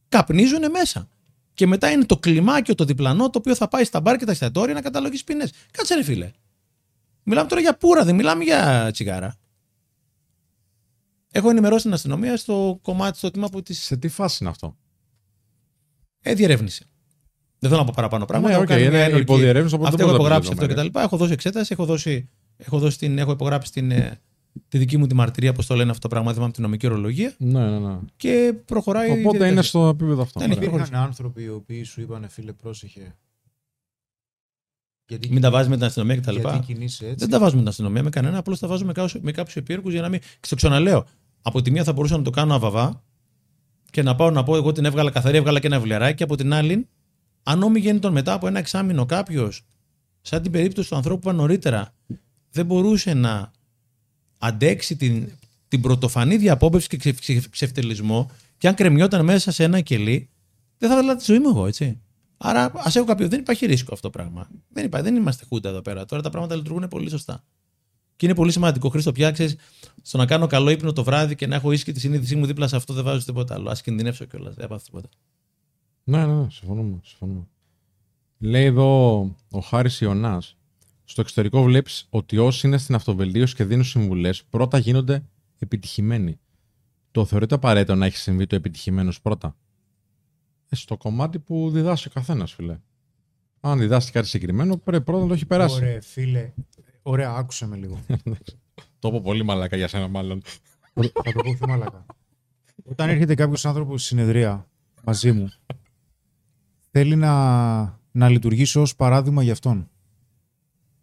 καπνίζουν 0.09 0.71
μέσα. 0.71 1.07
Και 1.53 1.67
μετά 1.67 1.91
είναι 1.91 2.05
το 2.05 2.17
κλιμάκιο 2.17 2.75
το 2.75 2.83
διπλανό 2.83 3.29
το 3.29 3.37
οποίο 3.37 3.55
θα 3.55 3.67
πάει 3.67 3.83
στα 3.83 4.01
μπαρ 4.01 4.17
και 4.17 4.25
τα 4.25 4.31
εστιατόρια 4.31 4.73
να 4.73 4.81
καταλογίσει 4.81 5.23
ποινές. 5.23 5.51
Κάτσε 5.71 5.95
ρε 5.95 6.03
φίλε. 6.03 6.31
Μιλάμε 7.27 7.47
τώρα 7.49 7.61
για 7.61 7.77
πούρα, 7.77 8.03
δεν 8.05 8.15
μιλάμε 8.15 8.43
για 8.43 8.89
τσιγάρα. 8.93 9.35
Έχω 11.31 11.49
ενημερώσει 11.49 11.83
την 11.83 11.93
αστυνομία 11.93 12.37
στο 12.37 12.79
κομμάτι, 12.81 13.17
στο 13.17 13.31
τμήμα 13.31 13.47
που 13.49 13.61
τη 13.63 13.73
Σε 13.73 13.97
τι 13.97 14.07
φάση 14.07 14.37
είναι 14.41 14.49
αυτό; 14.49 14.77
ε, 16.21 16.33
διερεύνησε. 16.33 16.85
Δεν 17.59 17.69
θέλω 17.69 17.81
να 17.81 17.87
πω 17.87 17.93
παραπάνω 17.95 18.25
πράγματα. 18.25 18.49
Ναι, 18.51 18.55
Έχω 18.55 18.63
οκ, 18.63 18.69
κάνει 18.69 18.81
μια 18.81 18.89
είναι 18.89 19.03
ενορκή- 19.03 19.29
υποδιερεύνηση, 19.29 19.75
οπότε 19.75 19.89
Αυτό 19.89 20.05
δεν 20.05 20.07
έχω 20.07 20.17
μπορεί 20.17 20.29
να 20.29 20.35
υπογράψει 20.35 20.49
πει 20.49 20.63
αυτό 20.63 20.65
κτλ. 20.73 20.83
λεπτομέρειες. 20.83 21.05
Έχω 21.11 21.17
δώσει 21.17 21.31
εξέταση, 21.33 21.73
έχω, 21.73 21.85
δώσει, 21.85 22.29
έχω, 22.57 22.79
δώσει 22.79 22.97
την, 22.97 23.17
έχω 23.17 23.31
υπογράψει 23.31 23.71
την, 23.71 23.91
ε, 23.91 24.19
τη 24.67 24.77
δική 24.77 24.97
μου 24.97 25.07
τη 25.07 25.15
μαρτυρία, 25.15 25.49
όπως 25.49 25.65
το 25.65 25.75
λένε 25.75 25.89
αυτό 25.89 26.01
το 26.01 26.07
πράγμα, 26.07 26.25
δεν 26.27 26.35
θυμάμαι 26.35 26.53
την 26.53 26.63
νομική 26.63 26.85
ορολογία. 26.85 27.33
Ναι, 27.37 27.69
ναι, 27.69 27.79
ναι. 27.79 27.97
Και 28.15 28.53
προχωράει. 28.65 29.07
η 29.07 29.11
Οπότε 29.11 29.27
είναι 29.27 29.37
διαδικασία. 29.37 29.69
στο 29.69 29.87
επίπεδο 29.87 30.21
αυτό. 30.21 30.39
Δεν 30.39 30.51
Ωραία. 30.51 30.63
υπήρχε- 30.63 30.85
Υπήρχαν 30.87 31.05
άνθρωποι 31.07 31.43
οι 31.43 31.49
οποίοι 31.49 31.83
σου 31.83 32.01
είπαν, 32.01 32.29
φίλε, 32.29 32.53
πρόσεχε. 32.53 33.15
Γιατί, 35.07 35.29
Μην 35.31 35.41
τα 35.41 35.51
βάζει 35.51 35.69
με 35.69 35.75
την 35.75 35.85
αστυνομία 35.85 36.15
κτλ. 36.15 36.35
γιατί 36.39 36.59
κινείσαι 36.59 37.03
έτσι; 37.05 37.15
Δεν 37.17 37.29
τα 37.29 37.39
βάζουμε 37.39 37.55
με 37.55 37.61
την 37.61 37.67
αστυνομία 37.69 38.03
με 38.03 38.09
κανένα, 38.09 38.37
απλώς 38.37 38.59
τα 38.59 38.67
βάζουμε 38.67 38.87
με 38.87 38.93
κάποιου- 38.93 39.23
με 39.23 39.31
κάποιους 39.31 39.55
επίεργου 39.55 39.89
για 39.89 40.01
να 40.01 40.09
μην. 40.09 40.19
Και 40.19 40.45
στο 40.45 40.55
ξαναλέω. 40.55 41.05
Από 41.41 41.61
τη 41.61 41.71
μία 41.71 41.83
θα 41.83 41.93
μπορούσα 41.93 42.17
να 42.17 42.23
το 42.23 42.29
κάνω 42.29 42.53
αβαβά 42.53 43.03
και 43.91 44.03
να 44.03 44.15
πάω 44.15 44.31
να 44.31 44.43
πω 44.43 44.55
εγώ 44.55 44.71
την 44.71 44.85
έβγαλα 44.85 45.11
καθαρή, 45.11 45.37
έβγαλα 45.37 45.59
και 45.59 45.67
ένα 45.67 45.77
βιβλιαράκι. 45.77 46.15
Και 46.17 46.23
από 46.23 46.35
την 46.35 46.53
άλλη, 46.53 46.87
αν 47.43 47.63
όμοι 47.63 47.79
γέννητον 47.79 48.11
μετά 48.11 48.33
από 48.33 48.47
ένα 48.47 48.59
εξάμεινο 48.59 49.05
κάποιος, 49.05 49.65
σαν 50.21 50.41
την 50.41 50.51
περίπτωση 50.51 50.89
του 50.89 50.95
ανθρώπου 50.95 51.19
που 51.19 51.29
είπα 51.29 51.37
νωρίτερα, 51.37 51.93
δεν 52.51 52.65
μπορούσε 52.65 53.13
να 53.13 53.51
αντέξει 54.37 54.95
την, 54.95 55.29
την 55.67 55.81
πρωτοφανή 55.81 56.37
διαπόμπευση 56.37 56.87
και 56.87 56.97
ξε, 56.97 57.11
ξε- 57.11 57.49
ξεφτελισμό 57.49 58.29
και 58.57 58.67
αν 58.67 58.73
κρεμιόταν 58.75 59.25
μέσα 59.25 59.51
σε 59.51 59.63
ένα 59.63 59.81
κελί, 59.81 60.29
δεν 60.77 60.89
θα 60.89 60.95
ήθελα 60.95 61.15
τη 61.15 61.23
ζωή 61.27 61.39
μου 61.39 61.49
εγώ, 61.49 61.67
έτσι. 61.67 61.99
Άρα, 62.47 62.71
ας 62.75 62.95
έχω 62.95 63.05
κάποιο. 63.05 63.27
Δεν 63.27 63.39
υπάρχει 63.39 63.65
ρίσκο 63.65 63.93
αυτό 63.93 64.09
το 64.09 64.17
πράγμα. 64.17 64.49
Δεν, 64.69 64.85
υπάρχει, 64.85 65.05
δεν 65.05 65.15
είμαστε 65.15 65.45
χούντα 65.45 65.69
εδώ 65.69 65.81
πέρα. 65.81 66.05
Τώρα 66.05 66.21
τα 66.21 66.29
πράγματα 66.29 66.55
λειτουργούν 66.55 66.87
πολύ 66.87 67.09
σωστά. 67.09 67.43
Και 68.15 68.25
είναι 68.25 68.35
πολύ 68.35 68.51
σημαντικό, 68.51 68.89
Χρήστο, 68.89 69.11
πια 69.11 69.31
ξέρεις, 69.31 69.55
στο 70.01 70.17
να 70.17 70.25
κάνω 70.25 70.47
καλό 70.47 70.69
ύπνο 70.69 70.93
το 70.93 71.03
βράδυ 71.03 71.35
και 71.35 71.47
να 71.47 71.55
έχω 71.55 71.71
ίσχυ 71.71 71.91
τη 71.91 71.99
συνείδησή 71.99 72.35
μου 72.35 72.45
δίπλα 72.45 72.67
σε 72.67 72.75
αυτό 72.75 72.93
δεν 72.93 73.03
βάζω 73.03 73.25
τίποτα 73.25 73.53
άλλο. 73.53 73.69
Α 73.69 73.75
κινδυνεύσω 73.83 74.25
κιόλας. 74.25 74.55
Δεν 74.55 74.67
πάθω 74.67 74.83
τίποτα. 74.85 75.09
Ναι, 76.03 76.25
ναι, 76.25 76.33
ναι, 76.33 76.49
συμφωνούμε. 76.49 76.99
συμφωνούμε. 77.03 77.47
Λέει 78.37 78.65
εδώ 78.65 79.19
ο 79.51 79.59
Χάρης 79.59 80.01
Ιωνάς. 80.01 80.57
Στο 81.03 81.21
εξωτερικό 81.21 81.63
βλέπεις 81.63 82.07
ότι 82.09 82.37
όσοι 82.37 82.67
είναι 82.67 82.77
στην 82.77 82.95
αυτοβελτίωση 82.95 83.55
και 83.55 83.63
δίνουν 83.63 83.85
συμβουλές 83.85 84.43
πρώτα 84.43 84.77
γίνονται 84.77 85.23
επιτυχημένοι. 85.59 86.39
Το 87.11 87.25
θεωρείτε 87.25 87.55
απαραίτητο 87.55 87.95
να 87.95 88.05
έχει 88.05 88.17
συμβεί 88.17 88.45
το 88.47 88.55
επιτυχημένος 88.55 89.21
πρώτα; 89.21 89.57
Ε, 90.69 90.75
στο 90.75 90.97
κομμάτι 90.97 91.39
που 91.39 91.69
διδάσκει 91.69 92.07
ο 92.07 92.11
καθένας, 92.13 92.53
φίλε. 92.53 92.79
Αν 93.59 93.79
διδάσκει 93.79 94.11
κάτι 94.11 94.27
συγκεκριμένο, 94.27 94.77
πρέπει 94.77 95.03
πρώτα 95.03 95.21
να 95.21 95.27
το 95.27 95.33
έχει 95.33 95.45
περάσει. 95.45 95.75
Ωραία, 95.75 96.01
φίλε. 96.01 96.53
Ωραία, 97.01 97.31
άκουσε 97.31 97.67
με 97.67 97.75
λίγο. 97.75 97.99
Το 98.99 99.11
πω 99.11 99.21
πολύ 99.21 99.43
μαλακά 99.43 99.75
για 99.77 99.87
σένα, 99.87 100.07
μάλλον. 100.07 100.41
θα 100.93 101.31
το 101.33 101.41
πω 101.43 101.53
πιο 101.57 101.67
μαλακά. 101.67 102.05
Όταν 102.83 103.09
έρχεται 103.09 103.35
κάποιος 103.35 103.65
άνθρωπος 103.65 103.99
στη 103.99 104.09
συνεδρία 104.09 104.67
μαζί 105.03 105.31
μου, 105.31 105.51
θέλει 106.91 107.15
να, 107.15 107.99
να 108.11 108.29
λειτουργήσω 108.29 108.81
ως 108.81 108.95
παράδειγμα 108.95 109.43
για 109.43 109.51
αυτόν. 109.51 109.89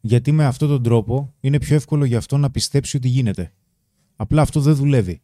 Γιατί 0.00 0.32
με 0.32 0.44
αυτόν 0.44 0.68
τον 0.68 0.82
τρόπο 0.82 1.34
είναι 1.40 1.58
πιο 1.58 1.74
εύκολο 1.74 2.04
για 2.04 2.18
αυτόν 2.18 2.40
να 2.40 2.50
πιστέψει 2.50 2.96
ότι 2.96 3.08
γίνεται. 3.08 3.52
Απλά 4.16 4.42
αυτό 4.42 4.60
δεν 4.60 4.74
δουλεύει. 4.74 5.20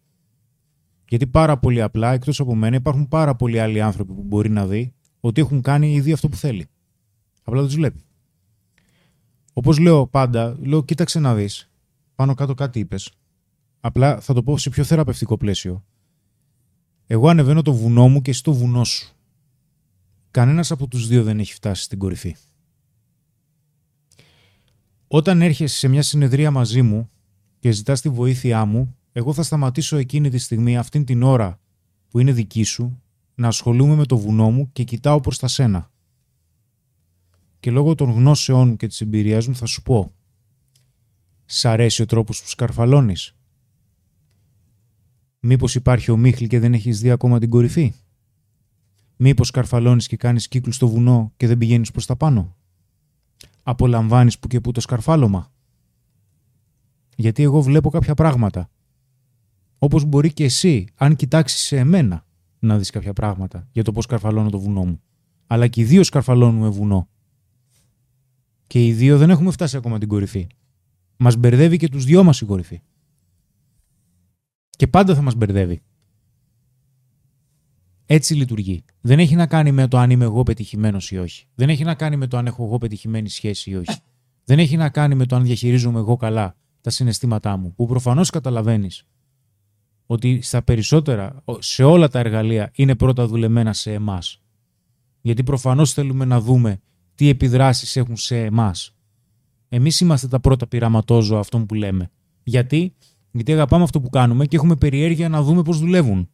Γιατί 1.09 1.26
πάρα 1.26 1.59
πολύ 1.59 1.82
απλά, 1.82 2.12
εκτός 2.12 2.40
από 2.40 2.55
μένα, 2.55 2.76
υπάρχουν 2.76 3.09
πάρα 3.09 3.35
πολλοί 3.35 3.60
άλλοι 3.60 3.80
άνθρωποι 3.80 4.12
που 4.12 4.22
μπορεί 4.22 4.51
να 4.51 4.66
δει 4.66 4.93
ότι 5.20 5.40
έχουν 5.40 5.62
κάνει 5.62 5.93
ήδη 5.93 6.12
αυτό 6.12 6.28
που 6.28 6.36
θέλει. 6.36 6.68
Απλά 7.43 7.59
δεν 7.59 7.68
τους 7.68 7.76
βλέπει. 7.76 8.01
Όπως 9.52 9.78
λέω 9.78 10.06
πάντα, 10.06 10.56
λέω: 10.60 10.85
Κοίταξε 10.85 11.18
να 11.18 11.35
δεις. 11.35 11.70
Πάνω 12.14 12.35
κάτω 12.35 12.55
κάτι 12.55 12.78
είπες. 12.78 13.12
Απλά 13.80 14.20
θα 14.20 14.35
το 14.35 14.43
πω 14.43 14.59
σε 14.59 14.70
πιο 14.70 14.85
θεραπευτικό 14.85 15.36
πλαίσιο. 15.36 15.85
Εγώ 17.06 17.28
ανεβαίνω 17.28 17.62
το 17.62 17.72
βουνό 17.72 18.09
μου 18.09 18.22
και 18.22 18.30
εσύ 18.30 18.43
το 18.43 18.52
βουνό 18.52 18.85
σου. 18.85 19.16
Κανένας 20.30 20.70
από 20.70 20.89
τους 20.89 21.06
δύο 21.06 21.22
δεν 21.22 21.39
έχει 21.39 21.52
φτάσει 21.52 21.82
στην 21.82 21.98
κορυφή. 21.98 22.36
Όταν 25.09 25.43
έρχεσαι 25.43 25.76
σε 25.76 25.89
μια 25.89 26.02
συνεδρία 26.02 26.51
μαζί 26.51 26.82
μου 26.82 27.10
και 27.59 27.70
ζητάς 27.70 28.01
τη 28.01 28.09
βοήθειά 28.09 28.64
μου, 28.64 28.98
εγώ 29.19 29.32
θα 29.32 29.43
σταματήσω 29.43 29.97
εκείνη 29.97 30.31
τη 30.31 30.39
στιγμή, 30.39 30.77
αυτήν 30.77 31.05
την 31.05 31.23
ώρα 31.23 31.61
που 32.09 32.19
είναι 32.19 32.32
δική 32.32 32.62
σου, 32.62 33.03
να 33.35 33.49
ασχολούμαι 33.49 33.95
με 33.95 34.05
το 34.07 34.19
βουνό 34.19 34.51
μου 34.51 34.73
και 34.73 34.85
κοιτάω 34.85 35.20
προς 35.20 35.39
τα 35.39 35.49
σένα. 35.49 35.90
Και 37.61 37.70
λόγω 37.70 37.95
των 37.95 38.11
γνώσεών 38.11 38.69
μου 38.69 38.77
και 38.77 38.86
της 38.86 39.01
εμπειρίας 39.01 39.47
μου 39.47 39.55
θα 39.55 39.66
σου 39.66 39.82
πω 39.82 40.12
Σ' 41.45 41.65
αρέσει 41.65 42.03
ο 42.03 42.07
τρόπος 42.07 42.43
που 42.43 42.49
σκαρφαλώνεις; 42.49 43.35
Μήπως 45.40 45.74
υπάρχει 45.74 46.11
ομίχλη 46.11 46.47
και 46.47 46.59
δεν 46.59 46.74
έχεις 46.74 47.01
δει 47.01 47.11
ακόμα 47.11 47.39
την 47.39 47.51
κορυφή; 47.51 47.95
Μήπως 49.16 49.49
σκαρφαλώνεις 49.49 50.07
και 50.07 50.16
κάνεις 50.16 50.49
κύκλους 50.49 50.74
στο 50.74 50.89
βουνό 50.89 51.32
και 51.36 51.47
δεν 51.47 51.59
πηγαίνεις 51.59 51.90
προς 51.90 52.07
τα 52.07 52.16
πάνω; 52.16 52.57
Απολαμβάνεις 53.62 54.39
που 54.39 54.49
και 54.49 54.61
που 54.61 54.73
το 54.73 54.81
σκαρφάλωμα; 54.81 55.53
Γιατί 57.16 57.43
εγώ 57.43 57.62
βλέπω 57.62 57.90
κάποια 57.90 58.15
πράγματα. 58.15 58.70
Όπως 59.79 60.05
μπορεί 60.05 60.33
και 60.33 60.45
εσύ, 60.45 60.87
αν 60.95 61.17
κοιτάξεις 61.17 61.61
σε 61.61 61.77
εμένα, 61.77 62.27
να 62.59 62.79
δεις 62.79 62.91
κάποια 62.91 63.13
πράγματα 63.13 63.69
για 63.73 63.85
το 63.85 63.93
πώς 63.93 64.05
σκαρφαλώνω 64.05 64.51
το 64.51 64.59
βουνό 64.59 64.85
μου. 64.85 65.01
Αλλά 65.47 65.67
και 65.69 65.81
οι 65.81 65.85
δύο 65.85 66.03
σκαρφαλώνουμε 66.03 66.69
βουνό. 66.69 67.09
Και 68.67 68.87
οι 68.87 68.93
δύο 68.93 69.19
δεν 69.19 69.31
έχουμε 69.31 69.51
φτάσει 69.51 69.77
ακόμα 69.77 69.99
την 69.99 70.09
κορυφή. 70.09 70.47
Μας 71.17 71.37
μπερδεύει 71.37 71.77
και 71.77 71.89
τους 71.89 72.05
δυο 72.05 72.25
μας 72.25 72.41
η 72.41 72.45
κορυφή. 72.45 72.81
Και 74.71 74.87
πάντα 74.87 75.15
θα 75.15 75.23
μας 75.23 75.35
μπερδεύει. 75.35 75.83
Έτσι 78.07 78.35
λειτουργεί. 78.35 78.85
Δεν 79.01 79.19
έχει 79.19 79.35
να 79.35 79.47
κάνει 79.47 79.73
με 79.73 79.89
το 79.89 79.99
αν 79.99 80.11
είμαι 80.11 80.25
εγώ 80.25 80.43
πετυχημένος 80.43 81.11
ή 81.11 81.19
όχι. 81.19 81.47
Δεν 81.55 81.69
έχει 81.69 81.85
να 81.85 81.95
κάνει 81.95 82.17
με 82.17 82.27
το 82.27 82.37
αν 82.37 82.47
έχω 82.47 82.65
εγώ 82.65 82.79
πετυχημένη 82.79 83.29
σχέση 83.29 83.71
ή 83.71 83.77
όχι. 83.77 83.99
Δεν 84.45 84.59
έχει 84.59 84.77
να 84.77 84.89
κάνει 84.89 85.15
με 85.15 85.27
το 85.27 85.37
αν 85.37 85.43
διαχειρίζομαι 85.43 85.99
εγώ 85.99 86.17
καλά 86.17 86.57
τα 86.81 86.91
συναισθήματά 86.91 87.57
μου. 87.57 87.75
Που 87.75 87.87
προφανώς 87.87 88.31
καταλαβαίνεις 88.31 89.07
ότι 90.10 90.40
στα 90.43 90.62
περισσότερα, 90.62 91.44
σε 91.59 91.85
όλα 91.85 92.09
τα 92.09 92.18
εργαλεία 92.18 92.70
είναι 92.74 92.94
πρώτα 92.94 93.26
δουλεμένα 93.26 93.72
σε 93.72 93.93
εμάς. 93.93 94.43
Γιατί 95.20 95.43
προφανώς 95.43 95.93
θέλουμε 95.93 96.24
να 96.24 96.40
δούμε 96.40 96.80
τι 97.14 97.28
επιδράσεις 97.28 97.97
έχουν 97.97 98.16
σε 98.16 98.44
εμάς. 98.44 98.97
Εμείς 99.68 100.01
είμαστε 100.01 100.28
τα 100.28 100.40
πρώτα 100.40 100.66
πειραματόζωα 100.66 101.39
αυτών 101.39 101.66
που 101.66 101.74
λέμε. 101.74 102.10
Γιατί; 102.43 102.94
Γιατί 103.30 103.52
αγαπάμε 103.52 103.82
αυτό 103.82 104.01
που 104.01 104.09
κάνουμε 104.09 104.47
και 104.47 104.56
έχουμε 104.56 104.76
περιέργεια 104.76 105.28
να 105.28 105.43
δούμε 105.43 105.62
πώς 105.62 105.78
δουλεύουν. 105.78 106.28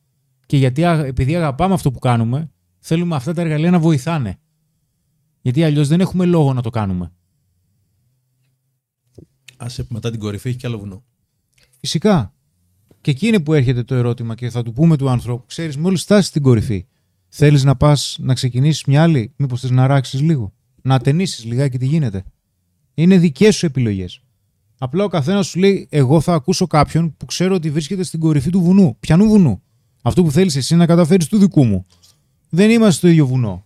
Και 0.46 0.56
γιατί 0.56 0.84
α- 0.84 1.04
επειδή 1.04 1.36
αγαπάμε 1.36 1.74
αυτό 1.74 1.90
που 1.90 1.98
κάνουμε, 1.98 2.50
θέλουμε 2.78 3.16
αυτά 3.16 3.32
τα 3.32 3.40
εργαλεία 3.40 3.70
να 3.70 3.78
βοηθάνε. 3.78 4.38
Γιατί 5.42 5.64
αλλιώς 5.64 5.88
δεν 5.88 6.00
έχουμε 6.00 6.24
λόγο 6.24 6.52
να 6.52 6.62
το 6.62 6.70
κάνουμε. 6.70 7.12
Άσε 9.56 9.84
που 9.84 9.94
μετά 9.94 10.10
την 10.10 10.20
κορυφή 10.20 10.48
έχει 10.48 10.58
κι 10.58 10.66
άλλο 10.66 10.78
βουνό. 10.78 11.04
Φυσικά. 11.80 12.34
Και 13.04 13.10
εκεί 13.10 13.26
είναι 13.26 13.40
που 13.40 13.52
έρχεται 13.52 13.82
το 13.82 13.94
ερώτημα 13.94 14.34
και 14.34 14.50
θα 14.50 14.62
του 14.62 14.72
πούμε 14.72 14.96
του 14.96 15.08
ανθρώπου: 15.08 15.46
Ξέρεις, 15.46 15.76
μόλις 15.76 16.02
φτάσεις 16.02 16.26
στην 16.26 16.42
κορυφή, 16.42 16.86
θέλεις 17.28 17.64
να 17.64 17.76
πας 17.76 18.16
να 18.20 18.34
ξεκινήσεις 18.34 18.84
μια 18.84 19.02
άλλη, 19.02 19.32
Μήπως 19.36 19.60
θες 19.60 19.70
να 19.70 19.86
ράξεις 19.86 20.20
λίγο, 20.20 20.52
να 20.82 20.94
ατενίσει 20.94 21.46
λιγάκι 21.46 21.78
τι 21.78 21.86
γίνεται. 21.86 22.24
Είναι 22.94 23.18
δικές 23.18 23.56
σου 23.56 23.66
επιλογές. 23.66 24.20
Απλά 24.78 25.04
ο 25.04 25.08
καθένας 25.08 25.46
σου 25.46 25.58
λέει: 25.58 25.86
Εγώ 25.90 26.20
θα 26.20 26.34
ακούσω 26.34 26.66
κάποιον 26.66 27.16
που 27.16 27.24
ξέρω 27.24 27.54
ότι 27.54 27.70
βρίσκεται 27.70 28.02
στην 28.02 28.20
κορυφή 28.20 28.50
του 28.50 28.60
βουνού. 28.60 28.96
Πιανού 29.00 29.28
βουνού. 29.28 29.62
Αυτό 30.02 30.22
που 30.22 30.30
θέλεις 30.30 30.56
εσύ 30.56 30.76
να 30.76 30.86
καταφέρεις 30.86 31.26
του 31.26 31.38
δικού 31.38 31.64
μου. 31.64 31.86
Δεν 32.48 32.70
είμαστε 32.70 32.96
στο 32.96 33.08
ίδιο 33.08 33.26
βουνό. 33.26 33.64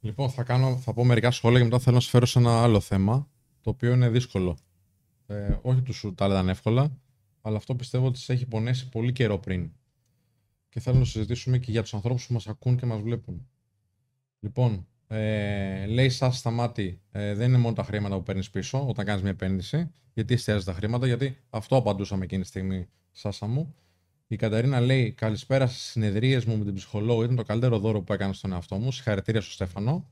Λοιπόν, 0.00 0.30
θα, 0.30 0.42
κάνω, 0.42 0.76
θα 0.76 0.92
πω 0.92 1.04
μερικά 1.04 1.30
σχόλια 1.30 1.58
και 1.58 1.64
μετά 1.64 1.78
θέλω 1.78 1.94
να 1.96 2.02
σου 2.02 2.08
φέρω 2.08 2.26
σε 2.26 2.38
ένα 2.38 2.62
άλλο 2.62 2.80
θέμα, 2.80 3.28
το 3.60 3.70
οποίο 3.70 3.92
είναι 3.92 4.08
δύσκολο. 4.08 4.56
Ε, 5.26 5.56
όχι 5.62 5.80
τους 5.80 5.96
σου 5.96 6.14
τα 6.14 6.24
έλεγαν 6.24 6.48
εύκολα, 6.48 6.92
αλλά 7.48 7.56
αυτό 7.56 7.74
πιστεύω 7.74 8.06
ότι 8.06 8.18
σε 8.18 8.32
έχει 8.32 8.46
πονέσει 8.46 8.88
πολύ 8.88 9.12
καιρό 9.12 9.38
πριν. 9.38 9.70
Και 10.68 10.80
θέλω 10.80 10.96
να 10.96 11.02
το 11.02 11.08
συζητήσουμε 11.08 11.58
και 11.58 11.70
για 11.70 11.82
τους 11.82 11.94
ανθρώπους 11.94 12.26
που 12.26 12.32
μας 12.32 12.46
ακούν 12.46 12.76
και 12.76 12.86
μας 12.86 13.00
βλέπουν. 13.00 13.48
Λοιπόν, 14.40 14.86
ε, 15.06 15.86
λέει 15.86 16.08
σας 16.08 16.38
σταμάτη, 16.38 17.00
ε, 17.10 17.34
δεν 17.34 17.48
είναι 17.48 17.58
μόνο 17.58 17.74
τα 17.74 17.82
χρήματα 17.82 18.16
που 18.16 18.22
παίρνεις 18.22 18.50
πίσω 18.50 18.88
όταν 18.88 19.04
κάνεις 19.04 19.22
μια 19.22 19.30
επένδυση. 19.30 19.90
Γιατί 20.14 20.34
εστιάζεις 20.34 20.64
τα 20.64 20.72
χρήματα, 20.72 21.06
γιατί 21.06 21.36
αυτό 21.50 21.76
απαντούσαμε 21.76 22.24
εκείνη 22.24 22.42
τη 22.42 22.48
στιγμή, 22.48 22.88
Σάσα 23.12 23.46
μου. 23.46 23.74
Η 24.26 24.36
Καταρίνα 24.36 24.80
λέει: 24.80 25.12
Καλησπέρα 25.12 25.66
στις 25.66 25.82
συνεδρίες 25.82 26.44
μου 26.44 26.58
με 26.58 26.64
την 26.64 26.74
ψυχολόγο. 26.74 27.22
Ήταν 27.22 27.36
το 27.36 27.42
καλύτερο 27.42 27.78
δώρο 27.78 28.02
που 28.02 28.12
έκανα 28.12 28.32
στον 28.32 28.52
εαυτό 28.52 28.76
μου. 28.76 28.92
Συγχαρητήρια 28.92 29.40
στο 29.40 29.50
Στέφανο. 29.50 30.10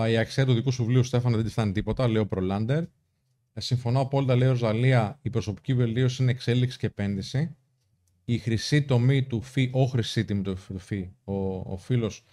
Α, 0.00 0.08
Η 0.08 0.16
αξία 0.16 0.46
του 0.46 0.54
δικού 0.54 0.70
σου 0.70 0.82
βιβλίου, 0.84 1.02
Στέφανο, 1.02 1.34
δεν 1.34 1.44
της 1.44 1.52
φτάνει 1.52 1.72
τίποτα. 1.72 2.08
Λέει 2.08 2.22
ο 2.22 2.26
Προλάντερ. 2.26 2.84
Ε, 3.58 3.60
Συμφωνώ 3.60 4.00
απόλυτα, 4.00 4.36
λέει 4.36 4.48
ο 4.48 4.54
Ζαλία. 4.54 5.18
Η 5.22 5.30
προσωπική 5.30 5.74
βελτίωση 5.74 6.22
είναι 6.22 6.30
εξέλιξη 6.30 6.78
και 6.78 6.86
επένδυση. 6.86 7.56
Η 8.24 8.38
χρυσή 8.38 8.82
τομή 8.82 9.22
του 9.22 9.42
φι, 9.42 9.70
ο 9.72 9.84
χρυσή 9.84 10.24
τιμή 10.24 10.42
του 10.42 10.56
φι, 10.56 10.72
του 10.72 10.78
φι 10.78 11.10
ο, 11.24 11.34
ο 11.56 11.76
φίλος, 11.76 12.24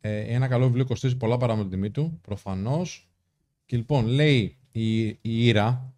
ε, 0.00 0.34
ένα 0.34 0.48
καλό 0.48 0.66
βιβλίο 0.66 0.84
κοστίζει 0.84 1.16
πολλά 1.16 1.36
παρά 1.36 1.56
με 1.56 1.62
την 1.62 1.70
τιμή 1.70 1.90
του, 1.90 2.20
προφανώς. 2.22 3.10
Και 3.66 3.76
λοιπόν, 3.76 4.06
λέει 4.06 4.56
η, 4.72 5.06
η 5.06 5.18
Ήρα, 5.22 5.94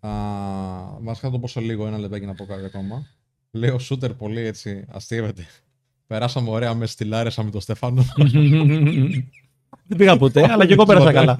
Μα 0.00 1.14
το 1.20 1.38
πόσο 1.40 1.60
λίγο, 1.60 1.86
ένα 1.86 1.98
λεπτάκι 1.98 2.26
να 2.26 2.34
πω 2.34 2.44
κάτι 2.44 2.64
ακόμα. 2.64 3.06
Λέει 3.50 3.70
ο 3.70 3.78
Σούτερ 3.78 4.14
πολύ 4.14 4.40
έτσι 4.40 4.84
αστείευεται. 4.88 5.46
Περάσαμε 6.06 6.50
ωραία 6.50 6.74
με 6.74 6.86
στη 6.86 7.04
Λάρισα 7.04 7.42
με 7.42 7.50
τον 7.50 7.60
Στέφανο. 7.60 8.04
Δεν 9.86 9.98
πήγα 9.98 10.16
ποτέ, 10.16 10.50
αλλά 10.50 10.66
και 10.66 10.72
εγώ 10.72 10.84
πέρασα 10.84 11.12
καλά. 11.12 11.36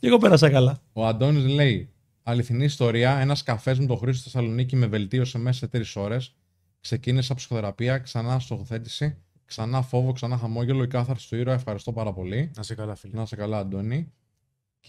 και 0.00 0.06
εγώ 0.06 0.18
πέρασα 0.18 0.50
καλά. 0.50 0.82
Ο 0.92 1.06
Αντώνης 1.06 1.44
λέει: 1.44 1.92
Αληθινή 2.22 2.64
ιστορία, 2.64 3.18
ένας 3.18 3.42
καφές 3.42 3.78
με 3.78 3.86
τον 3.86 3.98
Χρήστο 3.98 4.20
στη 4.20 4.30
Θεσσαλονίκη 4.30 4.76
με 4.76 4.86
βελτίωσε 4.86 5.38
μέσα 5.38 5.58
σε 5.58 5.66
τρεις 5.66 5.96
ώρες. 5.96 6.34
Ξεκίνησα 6.80 7.34
ψυχοθεραπεία, 7.34 7.98
ξανά 7.98 8.38
στοχοθέτηση, 8.38 9.16
ξανά 9.44 9.82
φόβο, 9.82 10.12
ξανά 10.12 10.36
χαμόγελο. 10.36 10.82
Η 10.82 10.86
κάθαρση 10.86 11.28
του 11.28 11.36
ήρωα. 11.36 11.54
Ευχαριστώ 11.54 11.92
πάρα 11.92 12.12
πολύ. 12.12 12.50
Να 12.56 12.62
σε 12.62 12.74
καλά, 12.74 12.94
φίλε. 12.94 13.12
Να 13.14 13.26
σε 13.26 13.36
καλά, 13.36 13.58
Αντώνη. 13.58 14.12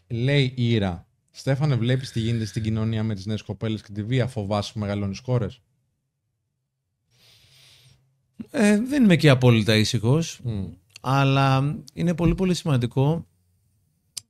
Λέει 0.08 0.54
η 0.56 0.72
Ήρα: 0.72 1.08
Στέφανε, 1.32 1.76
βλέπεις 1.76 2.12
τι 2.12 2.20
γίνεται 2.20 2.46
στην 2.46 2.64
κοινωνία 2.64 3.04
με 3.04 3.16
τις 3.16 3.26
νέες 3.26 3.42
κοπέλες 3.42 3.82
και 3.82 3.92
τη 3.92 4.04
βία. 4.04 4.28
Φοβάσαι 4.28 4.74
που 4.74 4.80
μεγαλώνεις 4.80 5.20
κόρες; 5.20 5.62
Ε, 8.52 8.80
δεν 8.82 9.04
είμαι 9.04 9.16
και 9.16 9.30
απόλυτα 9.30 9.76
ήσυχος. 9.76 10.40
Αλλά 11.06 11.76
είναι 11.94 12.14
πολύ 12.14 12.36
πολύ 12.36 12.54
σημαντικό 12.54 13.28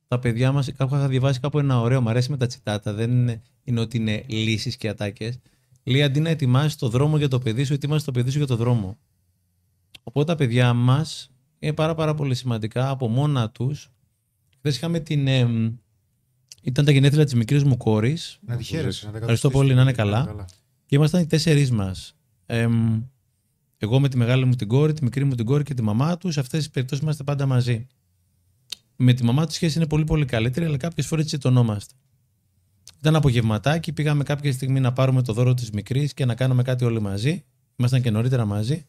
τα 0.07 0.19
παιδιά 0.19 0.51
μας, 0.51 0.71
κάπου 0.71 0.95
είχα 0.95 1.07
διαβάσει 1.07 1.39
κάπου 1.39 1.59
ένα 1.59 1.79
ωραίο, 1.79 2.01
μου 2.01 2.09
αρέσει 2.09 2.31
με 2.31 2.37
τα 2.37 2.47
τσιτάτα, 2.47 2.93
δεν 2.93 3.11
είναι, 3.11 3.41
είναι 3.63 3.79
ότι 3.79 3.97
είναι 3.97 4.23
λύσεις 4.27 4.77
και 4.77 4.89
ατάκες. 4.89 5.37
Λέει 5.83 6.03
αντί 6.03 6.19
να 6.19 6.29
ετοιμάσεις 6.29 6.75
το 6.75 6.89
δρόμο 6.89 7.17
για 7.17 7.27
το 7.27 7.39
παιδί 7.39 7.63
σου, 7.63 7.73
ετοιμάσεις 7.73 8.03
το 8.03 8.11
παιδί 8.11 8.29
σου 8.29 8.37
για 8.37 8.47
το 8.47 8.55
δρόμο. 8.55 8.97
Οπότε 10.03 10.31
τα 10.31 10.35
παιδιά 10.37 10.73
μας 10.73 11.31
είναι 11.59 11.73
πάρα 11.73 11.95
πάρα 11.95 12.13
πολύ 12.13 12.35
σημαντικά 12.35 12.89
από 12.89 13.07
μόνα 13.07 13.49
τους. 13.49 13.91
Δεν 14.61 14.71
είχαμε 14.71 14.99
την... 14.99 15.27
ήταν 16.61 16.85
τα 16.85 16.91
γενέθλια 16.91 17.23
της 17.23 17.33
μικρής 17.33 17.63
μου 17.63 17.77
κόρης. 17.77 18.39
Να 18.41 18.55
τη 18.55 18.63
χαίρεσαι. 18.63 19.11
Ευχαριστώ 19.13 19.49
πολύ, 19.49 19.73
να 19.73 19.81
είναι 19.81 19.91
καλά. 19.91 20.45
Και 20.85 20.95
ήμασταν 20.95 21.21
οι 21.21 21.25
τέσσερις 21.25 21.71
μας. 21.71 22.15
Ε, 22.45 22.67
εγώ 23.83 23.99
με 23.99 24.09
τη 24.09 24.17
μεγάλη 24.17 24.45
μου 24.45 24.55
την 24.55 24.67
κόρη, 24.67 24.93
τη 24.93 25.03
μικρή 25.03 25.23
μου 25.23 25.35
την 25.35 25.45
κόρη 25.45 25.63
και 25.63 25.73
τη 25.73 25.81
μαμά 25.81 26.17
τους, 26.17 26.33
σε 26.33 26.39
αυτές 26.39 26.59
τις 26.59 26.69
περιπτώσεις 26.69 27.03
είμαστε 27.03 27.23
πάντα 27.23 27.45
μαζί. 27.45 27.87
Με 28.95 29.13
τη 29.13 29.23
μαμά 29.23 29.45
τους 29.45 29.55
σχέση 29.55 29.77
είναι 29.77 29.87
πολύ 29.87 30.03
πολύ 30.03 30.25
καλύτερη, 30.25 30.65
αλλά 30.65 30.77
κάποιες 30.77 31.07
φορές 31.07 31.25
τσιτωνόμαστε. 31.25 31.93
Ήταν 32.99 33.15
απογευματάκι, 33.15 33.93
πήγαμε 33.93 34.23
κάποια 34.23 34.51
στιγμή 34.53 34.79
να 34.79 34.93
πάρουμε 34.93 35.21
το 35.21 35.33
δώρο 35.33 35.53
της 35.53 35.71
μικρής 35.71 36.13
και 36.13 36.25
να 36.25 36.35
κάνουμε 36.35 36.63
κάτι 36.63 36.85
όλοι 36.85 37.01
μαζί. 37.01 37.43
Ήμασταν 37.75 38.01
και 38.01 38.11
νωρίτερα 38.11 38.45
μαζί. 38.45 38.85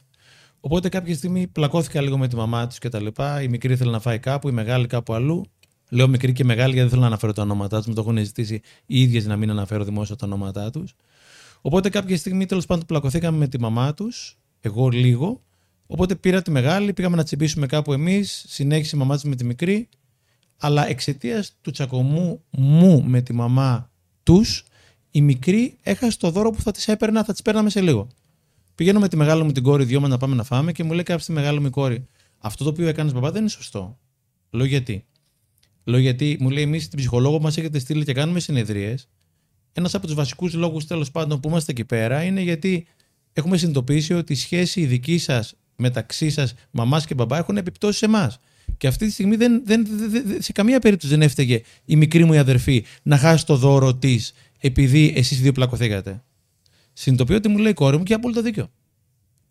Οπότε 0.61 0.89
κάποια 0.89 1.15
στιγμή 1.15 1.47
πλακώθηκα 1.47 2.01
λίγο 2.01 2.19
με 2.19 2.29
τη 2.29 2.37
μαμά 2.37 2.67
τους 2.67 2.79
κτλ. 2.79 3.07
Η 3.43 3.49
μικρή 3.49 3.73
ήθελε 3.73 3.91
να 3.91 4.01
φάει 4.01 4.19
κάπου, 4.19 4.49
η 4.49 4.53
μεγάλη 4.53 4.87
κάπου 4.87 5.15
αλλού. 5.15 5.45
Λέω 5.91 6.09
μικρή 6.09 6.33
και 6.33 6.45
μεγάλη 6.45 6.73
γιατί 6.73 6.81
δεν 6.81 6.89
θέλω 6.89 7.01
να 7.01 7.07
αναφέρω 7.07 7.33
τα 7.33 7.43
ονόματά 7.43 7.77
τους. 7.77 7.87
Με 7.87 7.95
το 7.95 8.01
έχουν 8.01 8.19
ζητήσει 8.19 8.61
οι 8.87 9.01
ίδιες 9.01 9.27
να 9.27 9.37
μην 9.37 9.51
αναφέρω 9.51 9.85
δημόσια 9.85 10.17
τα 10.17 10.27
ονόματά 10.27 10.71
τους. 10.71 10.95
Οπότε 11.61 11.89
κάποια 11.89 12.17
στιγμή 12.17 12.47
τέλος 12.47 12.67
πάντων 12.67 12.87
πλακωθήκαμε 12.87 13.39
με 13.39 13.49
τη 13.49 13.61
μαμά 13.61 13.95
τους 13.95 14.39
εγώ 14.65 14.89
λίγο. 14.89 15.43
Οπότε 15.87 16.15
πήρα 16.15 16.43
τη 16.43 16.51
μεγάλη, 16.51 16.93
πήγαμε 16.93 17.17
να 17.17 17.25
τσιμπήσουμε 17.25 17.67
κάπου 17.67 17.93
εμείς, 17.93 18.45
συνέχισε 18.49 18.97
η 18.97 18.99
μαμά 18.99 19.15
της 19.15 19.25
με 19.25 19.37
τη 19.37 19.45
μικρή. 19.45 19.89
Αλλά 20.57 20.89
εξαιτίας 20.89 21.57
του 21.61 21.71
τσακωμού 21.71 22.43
μου 22.51 23.03
με 23.05 23.21
τη 23.21 23.33
μαμά 23.33 23.91
τους, 24.23 24.65
η 25.11 25.23
μικρή 25.23 25.77
έχασε 25.83 26.19
το 26.19 26.31
δώρο 26.31 26.51
που 26.51 26.63
θα 26.63 26.71
της 26.71 26.89
έπαιρνα, 26.89 27.25
θα 27.25 27.33
της 27.33 27.43
παίρναμε 27.43 27.71
σε 27.71 27.81
λίγο. 27.81 28.09
Πηγαίνω 28.75 29.01
με 29.01 29.09
τη 29.09 29.17
μεγάλη 29.17 29.43
μου 29.43 29.53
την 29.53 29.63
κόρη, 29.63 29.85
δυο 29.85 30.01
να 30.01 30.17
πάμε 30.17 30.35
να 30.35 30.45
φάμε 30.45 30.73
και 30.73 30.85
μου 30.85 30.93
λέει 30.93 31.03
κάποια 31.03 31.25
τη 31.25 31.33
μεγάλη 31.33 31.61
μου 31.61 31.71
κόρη, 31.71 32.07
Αυτό 32.39 32.65
το 32.65 32.71
οποίο 32.71 32.89
έκανες 32.89 33.13
μπαμπά 33.13 33.31
δεν 33.31 33.41
είναι 33.41 33.51
σωστό. 33.51 33.99
Λέω 34.51 34.67
γιατί. 34.67 35.05
Λέω 35.85 36.01
γιατί 36.01 36.37
μου 36.41 36.51
λέει 36.51 36.63
εμείς 36.63 36.89
την 36.89 36.99
ψυχολόγο 36.99 37.41
μας 37.41 37.57
έχετε 37.57 37.79
στείλει 37.79 38.05
και 38.05 38.13
κάνουμε 38.13 38.41
συνεδρίες. 38.41 39.09
Ένας 39.73 39.95
από 39.95 40.07
τους 40.07 40.15
βασικούς 40.15 40.55
λόγους 40.55 40.87
τέλος 40.87 41.11
πάντων 41.11 41.41
που 41.41 41.49
είμαστε 41.49 41.73
εκεί 41.73 41.85
πέρα 41.85 42.23
είναι 42.23 42.41
γιατί 42.41 42.87
έχουμε 43.35 43.57
συνειδητοποιήσει 43.57 44.15
ότι 44.15 44.33
η 44.33 44.37
σχέση 44.37 44.81
η 44.81 44.87
δική 44.87 45.19
σας 45.19 45.55
μεταξύ 45.77 46.31
σας, 46.31 46.55
μαμάς 46.71 47.07
και 47.07 47.15
μπαμπά, 47.15 47.37
έχουν 47.39 47.57
επιπτώσεις 47.57 47.99
σε 47.99 48.05
εμάς. 48.05 48.39
Και 48.77 48.87
αυτή 48.87 49.07
τη 49.07 49.13
στιγμή 49.13 49.37
δεν, 49.37 49.63
δεν, 49.65 49.87
δεν, 49.89 50.43
σε 50.43 50.53
καμία 50.53 50.79
περίπτωση 50.79 51.13
δεν 51.13 51.23
έφταιγε 51.23 51.63
η 51.85 51.97
μικρή 51.97 52.25
μου 52.25 52.33
η 52.33 52.39
αδερφή 52.39 52.85
να 53.03 53.19
χάσει 53.19 53.47
το 53.47 53.57
δώρο 53.57 53.95
της 53.95 54.33
επειδή 54.61 55.13
εσείς 55.17 55.41
δύο 55.41 55.53
πλακωθήκατε. 55.53 56.23
Συνειδητοποιώ 56.93 57.37
ότι 57.37 57.49
μου 57.49 57.59
λέει 57.59 57.71
η 57.71 57.75
κόρη 57.75 57.97
μου 57.97 58.03
και 58.03 58.15
απόλυτα 58.15 58.43
δίκιο. 58.43 58.71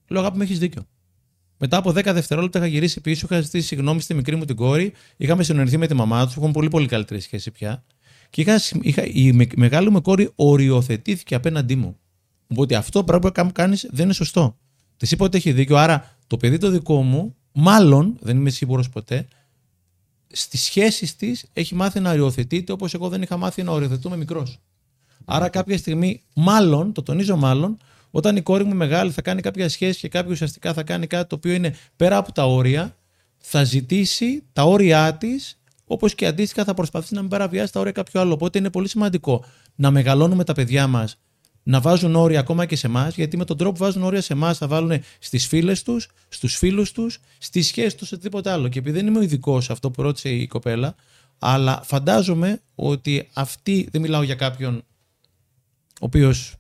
Λέω 0.07 0.21
αγάπη 0.21 0.37
μου, 0.37 0.43
έχεις 0.43 0.59
δίκιο. 0.59 0.87
Μετά 1.57 1.77
από 1.77 1.89
10 1.89 2.03
δευτερόλεπτα 2.03 2.59
είχα 2.59 2.67
γυρίσει 2.67 3.01
πίσω, 3.01 3.27
είχα 3.31 3.41
ζητήσει 3.41 3.67
συγγνώμη 3.67 4.01
στη 4.01 4.13
μικρή 4.13 4.35
μου 4.35 4.45
την 4.45 4.55
κόρη, 4.55 4.93
είχαμε 5.17 5.43
συνεννοηθεί 5.43 5.77
με 5.77 5.87
τη 5.87 5.93
μαμά 5.93 6.25
τους, 6.25 6.35
έχουμε 6.35 6.51
πολύ 6.51 6.67
πολύ 6.67 6.87
καλύτερη 6.87 7.19
σχέση 7.19 7.51
πια. 7.51 7.83
Και 8.29 8.41
είχα, 8.41 8.59
είχα, 8.81 9.05
η 9.05 9.47
μεγάλη 9.55 9.89
μου 9.89 10.01
κόρη 10.01 10.31
οριοθετήθηκε 10.35 11.35
απέναντί 11.35 11.75
μου. 11.75 11.97
Οπότε 12.47 12.75
αυτό 12.75 13.03
πράγμα 13.03 13.31
που 13.31 13.51
κάνεις 13.51 13.87
δεν 13.91 14.05
είναι 14.05 14.13
σωστό. 14.13 14.57
Της 14.97 15.11
είπα 15.11 15.25
ότι 15.25 15.37
έχει 15.37 15.51
δίκιο. 15.51 15.77
Άρα 15.77 16.15
το 16.27 16.37
παιδί 16.37 16.57
το 16.57 16.69
δικό 16.69 17.01
μου, 17.01 17.35
μάλλον, 17.51 18.17
δεν 18.19 18.37
είμαι 18.37 18.49
σίγουρος 18.49 18.89
ποτέ, 18.89 19.27
στις 20.27 20.61
σχέσεις 20.61 21.15
της 21.15 21.45
έχει 21.53 21.75
μάθει 21.75 21.99
να 21.99 22.11
οριοθετείται 22.11 22.71
όπως 22.71 22.93
εγώ 22.93 23.09
δεν 23.09 23.21
είχα 23.21 23.37
μάθει 23.37 23.63
να 23.63 23.71
οριοθετούμε 23.71 24.17
μικρός. 24.17 24.59
Άρα 25.25 25.49
κάποια 25.49 25.77
στιγμή, 25.77 26.21
μάλλον, 26.33 26.91
το 26.93 27.03
τονίζω 27.03 27.35
μάλλον, 27.35 27.77
όταν 28.11 28.35
η 28.35 28.41
κόρη 28.41 28.63
μου 28.63 28.75
μεγάλη 28.75 29.11
θα 29.11 29.21
κάνει 29.21 29.41
κάποια 29.41 29.69
σχέση 29.69 29.99
και 29.99 30.07
κάποιο 30.07 30.31
ουσιαστικά 30.31 30.73
θα 30.73 30.83
κάνει 30.83 31.07
κάτι 31.07 31.29
το 31.29 31.35
οποίο 31.35 31.53
είναι 31.53 31.75
πέρα 31.95 32.17
από 32.17 32.31
τα 32.31 32.45
όρια, 32.47 32.95
θα 33.37 33.63
ζητήσει 33.63 34.43
τα 34.53 34.63
όρια 34.63 35.13
της, 35.13 35.59
όπως 35.85 36.15
και 36.15 36.25
αντίστοιχα 36.25 36.63
θα 36.63 36.73
προσπαθήσει 36.73 37.13
να 37.13 37.21
μην 37.21 37.29
παραβιάσει 37.29 37.71
τα 37.71 37.79
όρια 37.79 37.91
κάποιου 37.91 38.19
άλλου. 38.19 38.31
Οπότε 38.31 38.59
είναι 38.59 38.69
πολύ 38.69 38.87
σημαντικό 38.87 39.45
να 39.75 39.91
μεγαλώνουμε 39.91 40.43
τα 40.43 40.53
παιδιά 40.53 40.87
μας 40.87 41.17
να 41.63 41.81
βάζουν 41.81 42.15
όρια 42.15 42.39
ακόμα 42.39 42.65
και 42.65 42.75
σε 42.75 42.87
εμάς, 42.87 43.15
γιατί 43.15 43.37
με 43.37 43.45
τον 43.45 43.57
τρόπο 43.57 43.77
που 43.77 43.83
βάζουν 43.83 44.03
όρια 44.03 44.21
σε 44.21 44.33
εμάς 44.33 44.57
θα 44.57 44.67
βάλουν 44.67 45.01
στις 45.19 45.47
φίλες 45.47 45.83
τους, 45.83 46.07
στους 46.29 46.55
φίλους 46.55 46.91
τους, 46.91 47.19
στις 47.37 47.67
σχέσεις 47.67 47.95
τους, 47.95 48.07
σε 48.07 48.17
τίποτα 48.17 48.53
άλλο. 48.53 48.67
Και 48.67 48.79
επειδή 48.79 48.97
δεν 48.97 49.07
είμαι 49.07 49.23
ειδικός 49.23 49.65
σε 49.65 49.71
αυτό 49.71 49.91
που 49.91 50.01
ρώτησε 50.01 50.29
η 50.29 50.47
κοπέλα, 50.47 50.95
αλλά 51.39 51.81
φαντάζομαι 51.83 52.61
ότι 52.75 53.29
αυτή, 53.33 53.87
δεν 53.91 54.01
μιλάω 54.01 54.23
για 54.23 54.35
κάποιον 54.35 54.83
ο 56.03 56.05
οποίος 56.05 56.55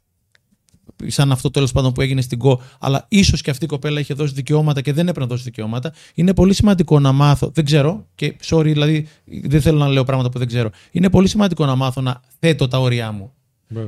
σαν 1.07 1.31
αυτό 1.31 1.51
τέλος 1.51 1.71
πάντων 1.71 1.93
που 1.93 2.01
έγινε 2.01 2.21
στην 2.21 2.37
ΚΟ, 2.37 2.61
αλλά 2.79 3.05
ίσως 3.09 3.41
και 3.41 3.49
αυτή 3.49 3.65
η 3.65 3.67
κοπέλα 3.67 3.99
είχε 3.99 4.13
δώσει 4.13 4.33
δικαιώματα 4.33 4.81
και 4.81 4.93
δεν 4.93 5.07
έπρεπε 5.07 5.19
να 5.19 5.25
δώσει 5.25 5.43
δικαιώματα. 5.43 5.93
Είναι 6.13 6.33
πολύ 6.33 6.53
σημαντικό 6.53 6.99
να 6.99 7.11
μάθω. 7.11 7.51
Δεν 7.53 7.65
ξέρω, 7.65 8.07
και 8.15 8.35
sorry, 8.45 8.63
δηλαδή 8.63 9.07
δεν 9.25 9.61
θέλω 9.61 9.77
να 9.77 9.87
λέω 9.87 10.03
πράγματα 10.03 10.29
που 10.29 10.37
δεν 10.37 10.47
ξέρω. 10.47 10.69
Είναι 10.91 11.09
πολύ 11.09 11.27
σημαντικό 11.27 11.65
να 11.65 11.75
μάθω 11.75 12.01
να 12.01 12.21
θέτω 12.39 12.67
τα 12.67 12.79
όρια 12.79 13.11
μου. 13.11 13.33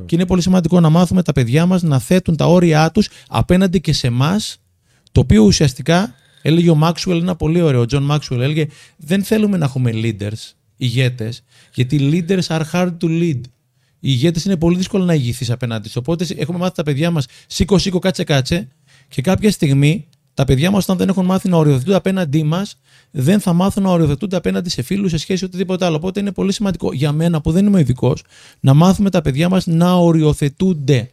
Και 0.05 0.15
είναι 0.15 0.25
πολύ 0.25 0.41
σημαντικό 0.41 0.79
να 0.79 0.89
μάθουμε 0.89 1.23
τα 1.23 1.31
παιδιά 1.31 1.65
μας 1.65 1.83
να 1.83 1.99
θέτουν 1.99 2.35
τα 2.35 2.45
όρια 2.45 2.91
τους 2.91 3.09
απέναντι 3.27 3.81
και 3.81 3.93
σε 3.93 4.07
εμάς, 4.07 4.57
το 5.11 5.19
οποίο 5.19 5.43
ουσιαστικά 5.43 6.15
έλεγε 6.41 6.69
ο 6.69 6.75
Μάξουελ 6.75 7.21
ένα 7.21 7.35
πολύ 7.35 7.61
ωραίο. 7.61 7.81
Ο 7.81 7.85
Τζον 7.85 8.03
Μάξουελ 8.03 8.41
έλεγε: 8.41 8.67
Δεν 8.97 9.23
θέλουμε 9.23 9.57
να 9.57 9.65
έχουμε 9.65 9.91
leaders, 9.93 10.53
ηγέτες, 10.77 11.43
γιατί 11.73 12.09
leaders 12.11 12.47
are 12.47 12.63
hard 12.71 12.97
to 13.01 13.05
lead. 13.05 13.41
Οι 13.99 14.09
ηγέτες 14.11 14.45
είναι 14.45 14.57
πολύ 14.57 14.77
δύσκολο 14.77 15.03
να 15.03 15.13
ηγηθείς 15.13 15.49
απέναντι. 15.51 15.89
Οπότε 15.95 16.25
έχουμε 16.37 16.57
μάθει 16.57 16.75
τα 16.75 16.83
παιδιά 16.83 17.11
μας 17.11 17.25
σήκω, 17.47 17.77
σήκω, 17.77 17.99
κάτσε, 17.99 18.23
κάτσε. 18.23 18.67
Και 19.07 19.21
κάποια 19.21 19.51
στιγμή 19.51 20.05
τα 20.35 20.45
παιδιά 20.45 20.71
μας, 20.71 20.83
όταν 20.83 20.97
δεν 20.97 21.09
έχουν 21.09 21.25
μάθει 21.25 21.49
να 21.49 21.57
οριοθετούνται 21.57 21.95
απέναντί 21.95 22.43
μας, 22.43 22.79
δεν 23.11 23.39
θα 23.39 23.53
μάθουν 23.53 23.83
να 23.83 23.89
οριοθετούνται 23.89 24.35
απέναντι 24.35 24.69
σε 24.69 24.81
φίλους, 24.81 25.11
σε 25.11 25.17
σχέση 25.17 25.45
οτιδήποτε 25.45 25.85
άλλο. 25.85 25.95
Οπότε 25.95 26.19
είναι 26.19 26.31
πολύ 26.31 26.53
σημαντικό 26.53 26.93
για 26.93 27.11
μένα, 27.11 27.41
που 27.41 27.51
δεν 27.51 27.65
είμαι 27.65 27.79
ειδικός, 27.79 28.23
να 28.59 28.73
μάθουμε 28.73 29.09
τα 29.09 29.21
παιδιά 29.21 29.49
μας 29.49 29.65
να 29.65 29.93
οριοθετούνται. 29.93 31.09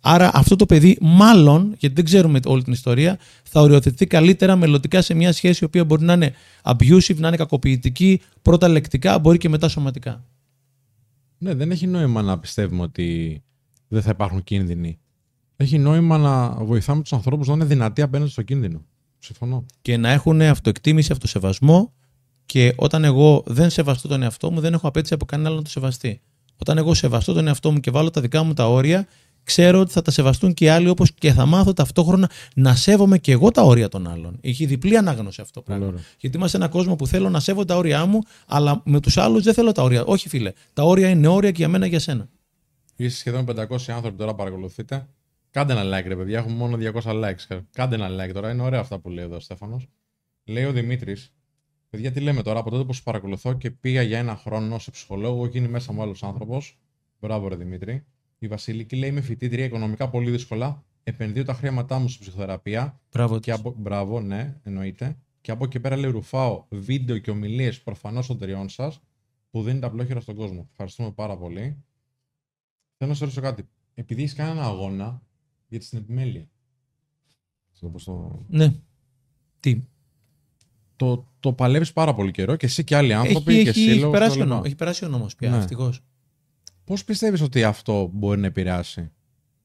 Άρα 0.00 0.30
αυτό 0.34 0.56
το 0.56 0.66
παιδί, 0.66 0.98
μάλλον, 1.00 1.74
γιατί 1.78 1.94
δεν 1.94 2.04
ξέρουμε 2.04 2.40
όλη 2.46 2.62
την 2.62 2.72
ιστορία, 2.72 3.18
θα 3.42 3.60
οριοθετηθεί 3.60 4.06
καλύτερα 4.06 4.56
μελλοντικά 4.56 5.02
σε 5.02 5.14
μια 5.14 5.32
σχέση 5.32 5.58
η 5.62 5.66
οποία 5.66 5.84
μπορεί 5.84 6.04
να 6.04 6.12
είναι 6.12 6.32
abusive, 6.62 7.16
να 7.16 7.28
είναι 7.28 7.36
κακοποιητική, 7.36 8.20
πρώτα 8.42 8.68
λεκτικά, 8.68 9.18
μπορεί 9.18 9.38
και 9.38 9.48
μετά 9.48 9.68
σωματικά. 9.68 10.24
Ναι, 11.38 11.54
δεν 11.54 11.70
έχει 11.70 11.86
νόημα 11.86 12.22
να 12.22 12.38
πιστεύουμε 12.38 12.82
ότι 12.82 13.42
δεν 13.88 14.02
θα 14.02 14.10
υπάρχουν 14.10 14.44
κίνδυνοι 14.44 14.98
έχει 15.62 15.78
νόημα 15.78 16.18
να 16.18 16.50
βοηθάμε 16.50 17.02
τους 17.02 17.12
ανθρώπους 17.12 17.48
να 17.48 17.54
είναι 17.54 17.64
δυνατοί 17.64 18.02
απέναντι 18.02 18.30
στο 18.30 18.42
κίνδυνο. 18.42 18.84
Συμφωνώ. 19.18 19.66
Και 19.82 19.96
να 19.96 20.10
έχουν 20.10 20.40
αυτοεκτίμηση, 20.40 21.12
αυτοσεβασμό 21.12 21.92
και 22.46 22.72
όταν 22.76 23.04
εγώ 23.04 23.42
δεν 23.46 23.70
σεβαστώ 23.70 24.08
τον 24.08 24.22
εαυτό 24.22 24.50
μου, 24.50 24.60
δεν 24.60 24.72
έχω 24.72 24.88
απέτηση 24.88 25.14
από 25.14 25.24
κανένα 25.24 25.48
άλλο 25.48 25.58
να 25.58 25.64
το 25.64 25.70
σεβαστεί. 25.70 26.20
Όταν 26.56 26.78
εγώ 26.78 26.94
σεβαστώ 26.94 27.32
τον 27.32 27.46
εαυτό 27.46 27.70
μου 27.70 27.80
και 27.80 27.90
βάλω 27.90 28.10
τα 28.10 28.20
δικά 28.20 28.42
μου 28.42 28.52
τα 28.52 28.68
όρια, 28.68 29.06
ξέρω 29.44 29.80
ότι 29.80 29.92
θα 29.92 30.02
τα 30.02 30.10
σεβαστούν 30.10 30.54
και 30.54 30.64
οι 30.64 30.68
άλλοι 30.68 30.88
όπως 30.88 31.12
και 31.12 31.32
θα 31.32 31.46
μάθω 31.46 31.72
ταυτόχρονα 31.72 32.30
να 32.54 32.74
σέβομαι 32.74 33.18
και 33.18 33.32
εγώ 33.32 33.50
τα 33.50 33.62
όρια 33.62 33.88
των 33.88 34.08
άλλων. 34.08 34.38
Έχει 34.40 34.66
διπλή 34.66 34.96
ανάγνωση 34.96 35.40
αυτό 35.40 35.62
το 35.62 35.66
πράγμα. 35.66 36.00
Γιατί 36.18 36.36
είμαστε 36.36 36.56
ένα 36.56 36.68
κόσμο 36.68 36.96
που 36.96 37.06
θέλω 37.06 37.30
να 37.30 37.40
σέβω 37.40 37.64
τα 37.64 37.76
όρια 37.76 38.06
μου, 38.06 38.18
αλλά 38.46 38.82
με 38.84 39.00
τους 39.00 39.16
άλλους 39.16 39.42
δεν 39.42 39.54
θέλω 39.54 39.72
τα 39.72 39.82
όρια. 39.82 40.04
Όχι, 40.04 40.28
φίλε. 40.28 40.52
Τα 40.72 40.82
όρια 40.82 41.08
είναι 41.08 41.26
όρια 41.26 41.50
και 41.50 41.56
για 41.56 41.68
μένα 41.68 41.86
για 41.86 41.98
σένα. 41.98 42.28
Είσαι 42.96 43.16
σχεδόν 43.16 43.46
500 43.46 43.76
άνθρωποι 43.88 44.16
τώρα 44.16 44.34
παρακολουθείτε. 44.34 45.06
Κάντε 45.50 45.72
ένα 45.72 45.98
like, 45.98 46.06
ρε 46.06 46.16
παιδιά. 46.16 46.38
Έχουμε 46.38 46.54
μόνο 46.54 46.76
200 46.80 47.02
likes. 47.02 47.60
Κάντε 47.72 47.94
ένα 47.94 48.08
like 48.08 48.32
τώρα. 48.32 48.50
Είναι 48.50 48.62
ωραία 48.62 48.80
αυτά 48.80 48.98
που 48.98 49.10
λέει 49.10 49.24
εδώ 49.24 49.36
ο 49.36 49.40
Στέφανος. 49.40 49.88
Λέει 50.44 50.64
ο 50.64 50.72
Δημήτρης. 50.72 51.34
Παιδιά, 51.90 52.12
τι 52.12 52.20
λέμε 52.20 52.42
τώρα. 52.42 52.58
Από 52.58 52.70
τότε 52.70 52.84
που 52.84 52.92
σου 52.92 53.02
παρακολουθώ 53.02 53.52
και 53.52 53.70
πήγα 53.70 54.02
για 54.02 54.18
ένα 54.18 54.36
χρόνο 54.36 54.78
σε 54.78 54.90
ψυχολόγο, 54.90 55.46
γίνει 55.46 55.68
μέσα 55.68 55.92
μου 55.92 56.02
άλλος 56.02 56.22
άνθρωπος. 56.22 56.78
Μπράβο, 57.20 57.48
ρε 57.48 57.56
Δημήτρη. 57.56 58.04
Η 58.38 58.46
Βασιλική 58.48 58.96
λέει: 58.96 59.10
Είμαι 59.10 59.20
φοιτήτρια 59.20 59.64
οικονομικά 59.64 60.08
πολύ 60.10 60.30
δύσκολα. 60.30 60.84
Επενδύω 61.02 61.44
τα 61.44 61.54
χρήματά 61.54 61.98
μου 61.98 62.08
στην 62.08 62.20
ψυχοθεραπεία. 62.20 63.00
Μπράβο 63.12 63.38
Και 63.38 63.50
της. 63.50 63.60
από... 63.60 63.74
Μπράβο, 63.78 64.20
ναι, 64.20 64.60
εννοείται. 64.62 65.18
Και 65.40 65.50
από 65.50 65.64
εκεί 65.64 65.80
πέρα 65.80 65.96
λέει 65.96 66.10
ρουφάω 66.10 66.64
βίντεο 66.68 67.18
και 67.18 67.30
ομιλίες 67.30 67.82
προφανώς 67.82 68.26
των 68.26 68.38
τριών 68.38 68.68
σας 68.68 69.00
που 69.50 69.62
δίνει 69.62 69.78
τα 69.80 69.86
απλόχερα 69.86 70.20
στον 70.20 70.34
κόσμο. 70.34 70.68
Ευχαριστούμε 70.70 71.10
πάρα 71.12 71.36
πολύ. 71.36 71.84
Θέλω 72.96 73.10
να 73.10 73.14
σε 73.14 73.24
ρωτήσω 73.24 73.40
κάτι. 73.40 73.68
Επειδή 73.94 74.22
έχεις 74.22 74.34
κάνει 74.34 74.50
ένα 74.50 74.64
αγώνα 74.64 75.22
για 75.70 75.78
την 75.88 75.98
επιμέλεια. 75.98 76.48
Θα 77.72 77.80
το 77.80 77.88
πω 77.88 77.98
στο- 77.98 78.44
Ναι. 78.48 78.74
Τι; 79.60 79.82
Το, 80.96 81.26
το 81.40 81.52
παλεύεις 81.52 81.92
πάρα 81.92 82.14
πολύ 82.14 82.30
καιρό 82.30 82.56
και 82.56 82.66
εσύ 82.66 82.84
και 82.84 82.96
άλλοι 82.96 83.12
άνθρωποι 83.14 83.52
Έχει, 83.54 83.62
και 83.62 83.68
έχει, 83.68 83.80
εσύ 83.80 83.90
έχει, 83.90 84.10
περάσει 84.10 84.40
ο 84.40 84.44
νόμος, 84.44 84.60
Πώ 84.60 84.66
έχει 84.66 84.74
περάσει 84.74 85.04
ο 85.04 85.08
νόμος 85.08 85.36
πια, 85.36 85.50
Ναι. 85.50 85.56
ευτυχώς. 85.56 86.00
πιστεύεις 87.06 87.40
ότι 87.40 87.64
αυτό 87.64 88.10
μπορεί 88.12 88.40
να 88.40 88.46
επηρεάσει 88.46 89.10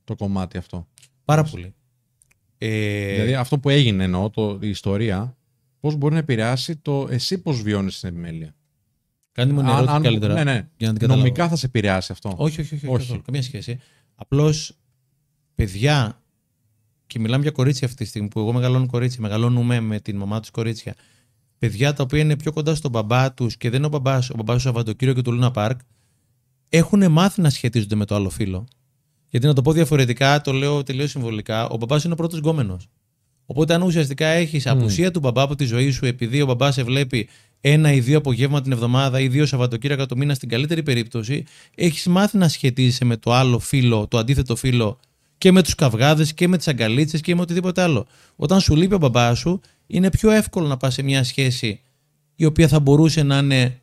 το 0.03 0.15
κομμάτι 0.15 0.57
αυτό; 0.57 0.87
Πάρα 1.25 1.43
πολύ. 1.43 1.73
Ε, 2.57 3.13
Δηλαδή 3.13 3.33
αυτό 3.35 3.59
που 3.59 3.69
έγινε 3.69 4.03
εννοώ, 4.03 4.29
το, 4.29 4.59
η 4.61 4.69
ιστορία, 4.69 5.37
πώς 5.79 5.95
μπορεί 5.95 6.13
να 6.13 6.19
επηρεάσει 6.19 6.75
το 6.77 7.07
εσύ 7.09 7.37
πώς 7.41 7.61
βιώνεις 7.61 7.99
την 7.99 8.09
επιμέλεια; 8.09 8.55
Κάντε 9.31 9.53
μου 9.53 9.63
μια 9.63 9.77
ερώτηση 9.77 9.99
καλύτερα. 10.01 10.33
ναι, 10.33 10.43
ναι. 10.43 10.53
Για 10.53 10.87
να 10.87 10.91
την 10.91 10.93
καταλάβω. 10.93 11.17
Νομικά 11.19 11.47
θα 11.49 11.55
σε 11.55 11.65
επηρεάσει 11.65 12.11
αυτό; 12.11 12.33
Όχι, 12.37 12.61
όχι, 12.61 12.75
όχι. 12.75 12.87
Όχι. 12.87 12.97
καθόλου. 12.97 13.21
Καμία 13.21 13.41
σχέση. 13.41 13.79
Απλώς 14.15 14.77
παιδιά, 15.55 16.21
και 17.07 17.19
μιλάμε 17.19 17.43
για 17.43 17.51
κορίτσια 17.51 17.87
αυτή 17.87 18.03
τη 18.03 18.09
στιγμή 18.09 18.27
που 18.27 18.39
εγώ 18.39 18.53
μεγαλώνω 18.53 18.85
κορίτσια, 18.85 19.21
μεγαλώνουμε 19.21 19.79
με 19.79 19.99
την 19.99 20.17
μαμά 20.17 20.39
τους 20.39 20.51
κορίτσια. 20.51 20.95
Παιδιά 21.59 21.93
τα 21.93 22.03
οποία 22.03 22.19
είναι 22.19 22.35
πιο 22.35 22.51
κοντά 22.51 22.75
στον 22.75 22.91
μπαμπά 22.91 23.33
τους 23.33 23.57
και 23.57 23.69
δεν 23.69 23.77
είναι 23.77 23.87
ο 23.87 23.89
μπαμπάς 23.89 24.29
ο 24.29 24.33
μπαμπάς 24.35 24.55
του 24.55 24.61
Σαββατοκύριο 24.61 25.13
και 25.13 25.21
του 25.21 25.31
Λούνα 25.31 25.51
Πάρκ, 25.51 25.79
έχουν 26.69 27.11
μάθει 27.11 27.41
να 27.41 27.49
σχετίζονται 27.49 27.95
με 27.95 28.05
το 28.05 28.15
άλλο 28.15 28.29
φίλο. 28.29 28.67
Γιατί 29.29 29.45
να 29.45 29.53
το 29.53 29.61
πω 29.61 29.71
διαφορετικά, 29.71 30.41
το 30.41 30.51
λέω 30.51 30.83
τελείως 30.83 31.09
συμβολικά, 31.09 31.67
ο 31.67 31.77
μπαμπάς 31.77 32.03
είναι 32.03 32.13
ο 32.13 32.15
πρώτος 32.15 32.39
γκόμενος. 32.39 32.87
Οπότε, 33.45 33.73
αν 33.73 33.81
ουσιαστικά 33.81 34.27
έχεις 34.27 34.67
απουσία 34.67 35.11
του 35.11 35.19
μπαμπά 35.19 35.41
από 35.41 35.55
τη 35.55 35.65
ζωή 35.65 35.91
σου, 35.91 36.05
επειδή 36.05 36.41
ο 36.41 36.45
μπαμπάς 36.45 36.73
σε 36.73 36.83
βλέπει 36.83 37.29
ένα 37.61 37.91
ή 37.91 37.99
δύο 37.99 38.17
απογεύματα 38.17 38.63
την 38.63 38.71
εβδομάδα 38.71 39.19
ή 39.19 39.27
δύο 39.27 39.45
Σαββατοκύριακα 39.45 40.05
το 40.05 40.17
μήνα, 40.17 40.33
στην 40.33 40.49
καλύτερη 40.49 40.83
περίπτωση, 40.83 41.43
έχεις 41.75 42.05
μάθει 42.07 42.37
να 42.37 42.47
σχετίζεσαι 42.47 43.05
με 43.05 43.17
το 43.17 43.33
άλλο 43.33 43.59
φίλο, 43.59 44.07
το 44.07 44.17
αντίθετο 44.17 44.55
φίλο 44.55 44.99
και 45.37 45.51
με 45.51 45.63
τους 45.63 45.75
καυγάδες 45.75 46.33
και 46.33 46.47
με 46.47 46.57
τις 46.57 46.67
αγκαλίτσες 46.67 47.21
και 47.21 47.35
με 47.35 47.41
οτιδήποτε 47.41 47.81
άλλο. 47.81 48.05
Όταν 48.35 48.59
σου 48.59 48.75
λείπει 48.75 48.93
ο 48.93 48.97
μπαμπάς 48.97 49.39
σου, 49.39 49.61
είναι 49.87 50.09
πιο 50.09 50.31
εύκολο 50.31 50.67
να 50.67 50.77
πας 50.77 50.93
σε 50.93 51.01
μια 51.01 51.23
σχέση 51.23 51.79
η 52.35 52.45
οποία 52.45 52.67
θα 52.67 52.79
μπορούσε 52.79 53.23
να 53.23 53.37
είναι, 53.37 53.81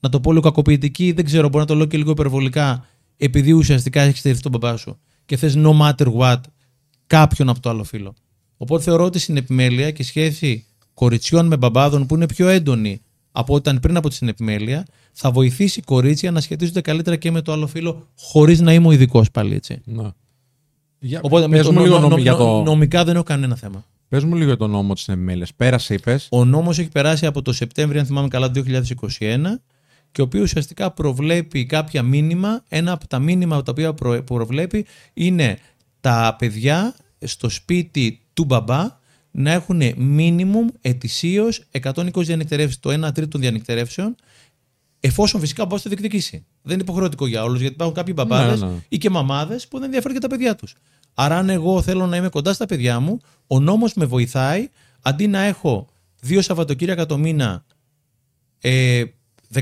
να 0.00 0.08
το 0.08 0.20
πω 0.20 0.30
λίγο 0.30 0.42
κακοποιητική, 0.42 1.12
δεν 1.12 1.24
ξέρω, 1.24 1.48
μπορεί 1.48 1.58
να 1.58 1.66
το 1.66 1.74
λέω 1.74 1.86
και 1.86 1.96
λίγο 1.96 2.10
υπερβολικά, 2.10 2.86
επειδή 3.16 3.52
ουσιαστικά 3.52 4.02
έχεις 4.02 4.18
στερηθεί 4.18 4.42
τον 4.42 4.50
μπαμπά 4.50 4.76
σου 4.76 4.98
και 5.26 5.36
θες 5.36 5.54
no 5.56 5.80
matter 5.80 6.14
what 6.18 6.40
κάποιον 7.06 7.48
από 7.48 7.60
το 7.60 7.70
άλλο 7.70 7.84
φίλο. 7.84 8.14
Οπότε 8.56 8.82
θεωρώ 8.82 9.04
ότι 9.04 9.18
στην 9.18 9.36
επιμέλεια 9.36 9.90
και 9.90 10.02
η 10.02 10.04
σχέση 10.04 10.66
κοριτσιών 10.94 11.46
με 11.46 11.56
μπαμπάδων 11.56 12.06
που 12.06 12.14
είναι 12.14 12.26
πιο 12.26 12.48
έντονη 12.48 13.00
από 13.32 13.54
όταν 13.54 13.80
πριν 13.80 13.96
από 13.96 14.08
την 14.08 14.28
επιμέλεια, 14.28 14.86
θα 15.12 15.30
βοηθήσει 15.30 15.80
κορίτσια 15.80 16.30
να 16.30 16.40
σχετίζονται 16.40 16.80
καλύτερα 16.80 17.16
και 17.16 17.30
με 17.30 17.42
το 17.42 17.52
άλλο 17.52 17.66
φίλο, 17.66 18.08
χωρίς 18.18 18.60
να 18.60 18.72
είμαι 18.72 18.86
ο 18.86 18.92
ειδικός 18.92 19.30
πάλι 19.30 19.54
έτσι. 19.54 19.80
Ναι. 19.84 20.08
Για... 21.06 21.20
Οπότε 21.22 21.48
με 21.48 21.56
πες, 21.56 21.66
το 21.66 21.72
μου 21.72 21.78
νο- 21.78 21.84
λίγο 21.84 21.94
νο- 21.96 22.00
νόμο, 22.02 22.16
νο- 22.16 22.22
για 22.22 22.34
το... 22.36 22.62
νομικά 22.62 23.04
δεν 23.04 23.14
έχω 23.14 23.24
κανένα 23.24 23.56
θέμα. 23.56 23.84
πες 24.08 24.24
μου 24.24 24.34
λίγο 24.34 24.46
για 24.46 24.56
το 24.56 24.66
νόμο 24.66 24.94
της 24.94 25.08
επιμέλειας. 25.08 25.54
Πέρασε, 25.54 25.94
είπες. 25.94 26.28
Ο 26.30 26.44
νόμος 26.44 26.78
έχει 26.78 26.88
περάσει 26.88 27.26
από 27.26 27.42
το 27.42 27.52
Σεπτέμβριο, 27.52 28.00
αν 28.00 28.06
θυμάμαι 28.06 28.28
καλά, 28.28 28.50
2021 28.54 28.62
και 30.12 30.20
ο 30.20 30.24
οποίος 30.24 30.42
ουσιαστικά 30.42 30.90
προβλέπει 30.90 31.66
κάποια 31.66 32.02
μήνυμα. 32.02 32.62
Ένα 32.68 32.92
από 32.92 33.06
τα 33.06 33.18
μήνυμα 33.18 33.62
τα 33.62 33.70
οποία 33.70 33.94
προ- 33.94 34.22
προβλέπει 34.22 34.86
είναι 35.14 35.58
τα 36.00 36.36
παιδιά 36.38 36.94
στο 37.24 37.48
σπίτι 37.48 38.20
του 38.32 38.44
μπαμπά 38.44 38.98
να 39.30 39.52
έχουν 39.52 39.80
minimum 40.18 40.72
ετησίως 40.80 41.64
120 41.82 42.10
διανυκτερεύσεις, 42.14 42.80
το 42.80 42.90
1 43.06 43.14
τρίτο 43.14 43.28
των 43.28 43.40
διανυκτερεύσεων, 43.40 44.14
εφόσον 45.00 45.40
φυσικά 45.40 45.62
ο 45.62 45.66
μπαμπάς 45.66 45.82
το 45.82 45.88
διεκδικήσει. 45.88 46.44
Δεν 46.66 46.74
είναι 46.74 46.82
υποχρεωτικό 46.82 47.26
για 47.26 47.42
όλους, 47.42 47.60
γιατί 47.60 47.74
υπάρχουν 47.74 47.96
κάποιοι 47.96 48.14
μπαμπάδες 48.16 48.60
Ναι, 48.60 48.66
ναι. 48.66 48.74
ή 48.88 48.98
και 48.98 49.10
μαμάδες 49.10 49.68
που 49.68 49.76
δεν 49.76 49.84
ενδιαφέρουν 49.84 50.18
για 50.18 50.28
τα 50.28 50.34
παιδιά 50.34 50.54
τους. 50.54 50.74
Άρα, 51.14 51.38
αν 51.38 51.48
εγώ 51.48 51.82
θέλω 51.82 52.06
να 52.06 52.16
είμαι 52.16 52.28
κοντά 52.28 52.52
στα 52.52 52.66
παιδιά 52.66 53.00
μου, 53.00 53.18
ο 53.46 53.60
νόμος 53.60 53.94
με 53.94 54.04
βοηθάει 54.04 54.68
αντί 55.00 55.26
να 55.26 55.40
έχω 55.40 55.86
δύο 56.20 56.42
Σαββατοκύριακα 56.42 57.06
το 57.06 57.18
μήνα, 57.18 57.64
ε, 58.60 59.04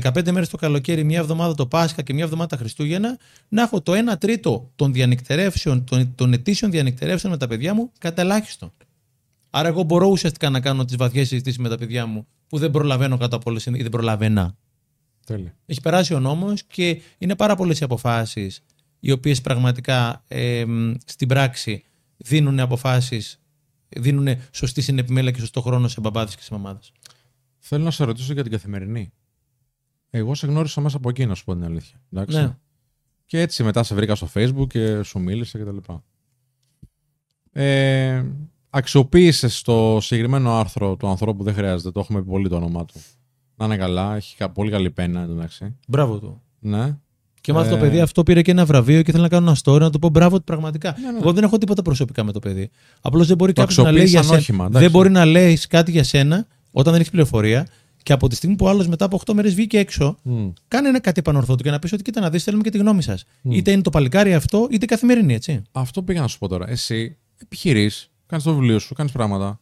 15 0.01 0.31
μέρες 0.31 0.49
το 0.49 0.57
καλοκαίρι, 0.57 1.03
μια 1.03 1.19
εβδομάδα 1.19 1.55
το 1.55 1.65
Πάσχα 1.65 2.01
και 2.01 2.13
μια 2.13 2.23
εβδομάδα 2.23 2.49
τα 2.49 2.57
Χριστούγεννα, 2.57 3.17
να 3.47 3.61
έχω 3.61 3.81
το 3.81 3.93
1 3.93 4.17
τρίτο 4.17 4.71
των 4.75 4.93
διανυκτερεύσεων, 4.93 5.83
των, 5.83 6.15
των 6.15 6.33
ετήσιων 6.33 6.71
διανυκτερεύσεων 6.71 7.33
με 7.33 7.39
τα 7.39 7.47
παιδιά 7.47 7.73
μου 7.73 7.91
κατά 7.99 8.21
ελάχιστο. 8.21 8.71
Άρα, 9.49 9.67
εγώ 9.67 9.83
μπορώ 9.83 10.07
ουσιαστικά 10.07 10.49
να 10.49 10.59
κάνω 10.59 10.85
τις 10.85 10.95
βαθιές 10.95 11.27
συζητήσεις 11.27 11.59
με 11.59 11.69
τα 11.69 11.77
παιδιά 11.77 12.05
μου 12.05 12.27
που 12.47 12.57
δεν 12.57 12.71
προλαβαίνω 12.71 13.17
κατά 13.17 13.35
από 13.35 13.49
όλες, 13.49 13.65
ή 13.65 13.71
δεν 13.71 13.89
προλαβαίνα. 13.89 14.55
Τέλεια. 15.25 15.55
Έχει 15.65 15.81
περάσει 15.81 16.13
ο 16.13 16.19
νόμος 16.19 16.63
και 16.63 17.01
είναι 17.17 17.35
πάρα 17.35 17.55
πολλές 17.55 17.79
οι 17.79 17.83
αποφάσεις 17.83 18.63
οι 18.99 19.11
οποίες 19.11 19.41
πραγματικά 19.41 20.23
ε, 20.27 20.65
μ, 20.65 20.93
στην 21.05 21.27
πράξη 21.27 21.83
δίνουν 22.17 22.59
αποφάσεις, 22.59 23.41
δίνουν 23.89 24.27
σωστή 24.51 24.81
συνεπιμέλεια 24.81 25.31
και 25.31 25.39
σωστό 25.39 25.61
χρόνο 25.61 25.87
σε 25.87 26.01
μπαμπάδες 26.01 26.35
και 26.35 26.41
σε 26.41 26.53
μαμάδες. 26.53 26.91
Θέλω 27.59 27.83
να 27.83 27.91
σε 27.91 28.03
ρωτήσω 28.03 28.33
για 28.33 28.43
την 28.43 28.51
καθημερινή. 28.51 29.11
Εγώ 30.09 30.35
σε 30.35 30.47
γνώρισα 30.47 30.81
μέσα 30.81 30.97
από 30.97 31.09
εκεί, 31.09 31.25
να 31.25 31.35
σου 31.35 31.43
πω 31.43 31.53
την 31.53 31.63
αλήθεια. 31.63 32.01
Εντάξει. 32.11 32.37
Ναι. 32.37 32.57
Και 33.25 33.39
έτσι 33.39 33.63
μετά 33.63 33.83
σε 33.83 33.95
βρήκα 33.95 34.15
στο 34.15 34.29
facebook 34.33 34.67
και 34.67 35.03
σου 35.03 35.19
μίλησα 35.19 35.59
κτλ. 35.59 35.77
Ε, 37.51 38.25
αξιοποίησες 38.69 39.61
το 39.61 39.97
συγκεκριμένο 40.01 40.53
άρθρο 40.53 40.95
του 40.95 41.07
ανθρώπου 41.07 41.37
που 41.37 41.43
δεν 41.43 41.53
χρειάζεται. 41.53 41.91
Το 41.91 41.99
έχουμε 41.99 42.21
πει 42.21 42.29
πολύ 42.29 42.49
το 42.49 42.55
όνομά 42.55 42.85
του. 42.85 43.01
Να 43.55 43.65
είναι 43.65 43.77
καλά, 43.77 44.15
έχει 44.15 44.35
κα- 44.35 44.49
πολύ 44.49 44.71
καλή 44.71 44.89
πένα 44.91 45.21
εντάξει. 45.21 45.75
Μπράβο 45.87 46.19
του. 46.19 46.41
Ναι. 46.59 46.97
Και 47.41 47.53
μάλιστα 47.53 47.75
Ε. 47.75 47.79
το 47.79 47.85
παιδί 47.85 47.99
αυτό 48.01 48.23
πήρε 48.23 48.41
και 48.41 48.51
ένα 48.51 48.65
βραβείο 48.65 49.01
και 49.01 49.09
ήθελα 49.09 49.23
να 49.23 49.29
κάνω 49.29 49.47
ένα 49.49 49.57
story 49.63 49.79
να 49.79 49.89
του 49.89 49.99
πω 49.99 50.09
μπράβο 50.09 50.37
του 50.37 50.43
πραγματικά. 50.43 50.95
Ναι, 51.01 51.11
ναι. 51.11 51.17
Εγώ 51.17 51.33
δεν 51.33 51.43
έχω 51.43 51.57
τίποτα 51.57 51.81
προσωπικά 51.81 52.23
με 52.23 52.31
το 52.31 52.39
παιδί. 52.39 52.69
Απλώς 53.01 53.27
δεν 53.27 53.37
μπορεί 53.37 53.53
Το 53.53 53.61
κάποιος 53.61 53.77
να 53.85 53.91
λέει 53.91 54.05
για 54.05 54.19
αξιοποίησαν 54.19 54.23
σένα. 54.25 54.37
όχημα, 54.39 54.65
εντάξει. 54.65 54.81
δεν 54.83 54.91
μπορεί 54.91 55.09
να 55.09 55.25
λέεις 55.25 55.67
κάτι 55.67 55.91
για 55.91 56.03
σένα 56.03 56.47
όταν 56.71 56.91
δεν 56.91 56.99
έχεις 57.01 57.11
πληροφορία 57.11 57.67
και 58.03 58.13
από 58.13 58.27
τη 58.27 58.35
στιγμή 58.35 58.55
που 58.55 58.65
ο 58.65 58.69
άλλος 58.69 58.87
μετά 58.87 59.05
από 59.05 59.19
8 59.25 59.33
μέρες 59.33 59.55
βγήκε 59.55 59.77
έξω, 59.77 60.17
Μμ. 60.23 60.49
κάνε 60.67 60.87
ένα 60.89 60.99
κάτι 60.99 61.19
επανορθώτου 61.19 61.63
και 61.63 61.69
να 61.71 61.79
πεις 61.79 61.93
ότι 61.93 62.03
κοίτα 62.03 62.21
να 62.21 62.29
δεις, 62.29 62.43
θέλουμε 62.43 62.63
και 62.63 62.69
τη 62.69 62.77
γνώμη 62.77 63.01
σας. 63.01 63.23
Είτε 63.41 63.71
είναι 63.71 63.81
το 63.81 63.89
παλικάρι 63.89 64.33
αυτό, 64.33 64.67
είτε 64.71 64.85
καθημερινή, 64.85 65.33
έτσι. 65.33 65.61
Αυτό 65.71 66.03
πήγα 66.03 66.21
να 66.21 66.27
σου 66.27 66.37
πω 66.37 66.47
τώρα. 66.47 66.69
Εσύ 66.69 67.17
επιχειρείς, 67.41 68.11
κάνεις 68.25 68.45
το 68.45 68.53
βιβλίο 68.53 68.79
σου, 68.79 68.93
κάνεις 68.93 69.11
πράγματα. 69.11 69.59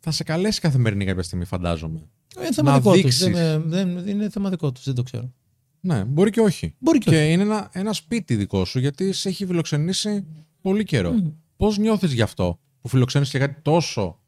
Θα 0.00 0.10
σε 0.10 0.24
καλέσει 0.24 0.60
καθημερινή 0.60 1.04
κάποια 1.04 1.22
στιγμή, 1.22 1.44
φαντάζομαι. 1.44 2.00
Είναι 2.36 2.52
θέμα 2.52 2.70
Να 2.70 2.76
δικό 2.76 2.90
του. 2.90 2.96
δείξεις. 2.96 3.30
Δεν, 3.30 3.62
δεν, 3.70 4.08
είναι 4.08 4.28
θέμα 4.28 4.50
δικό 4.50 4.72
τους, 4.72 4.84
δεν 4.84 4.94
το 4.94 5.02
ξέρω. 5.02 5.32
Ναι, 5.80 6.04
μπορεί 6.04 6.30
και 6.30 6.40
όχι. 6.40 6.74
Μπορεί 6.78 6.98
και, 6.98 7.10
Και 7.10 7.30
είναι 7.32 7.42
ένα, 7.42 7.70
ένα 7.72 7.92
σπίτι 7.92 8.36
δικό 8.36 8.64
σου 8.64 8.78
γιατί 8.78 9.12
σε 9.12 9.28
έχει 9.28 9.46
φιλοξενήσει 9.46 10.26
πολύ 10.60 10.84
καιρό. 10.84 11.14
Πώς 11.56 11.78
νιώθεις 11.78 12.12
γι' 12.12 12.22
αυτό 12.22 12.58
που 12.80 12.88
φιλοξένει 12.88 13.26
και 13.26 13.38
κάτι 13.38 13.60
τόσο 13.62 14.20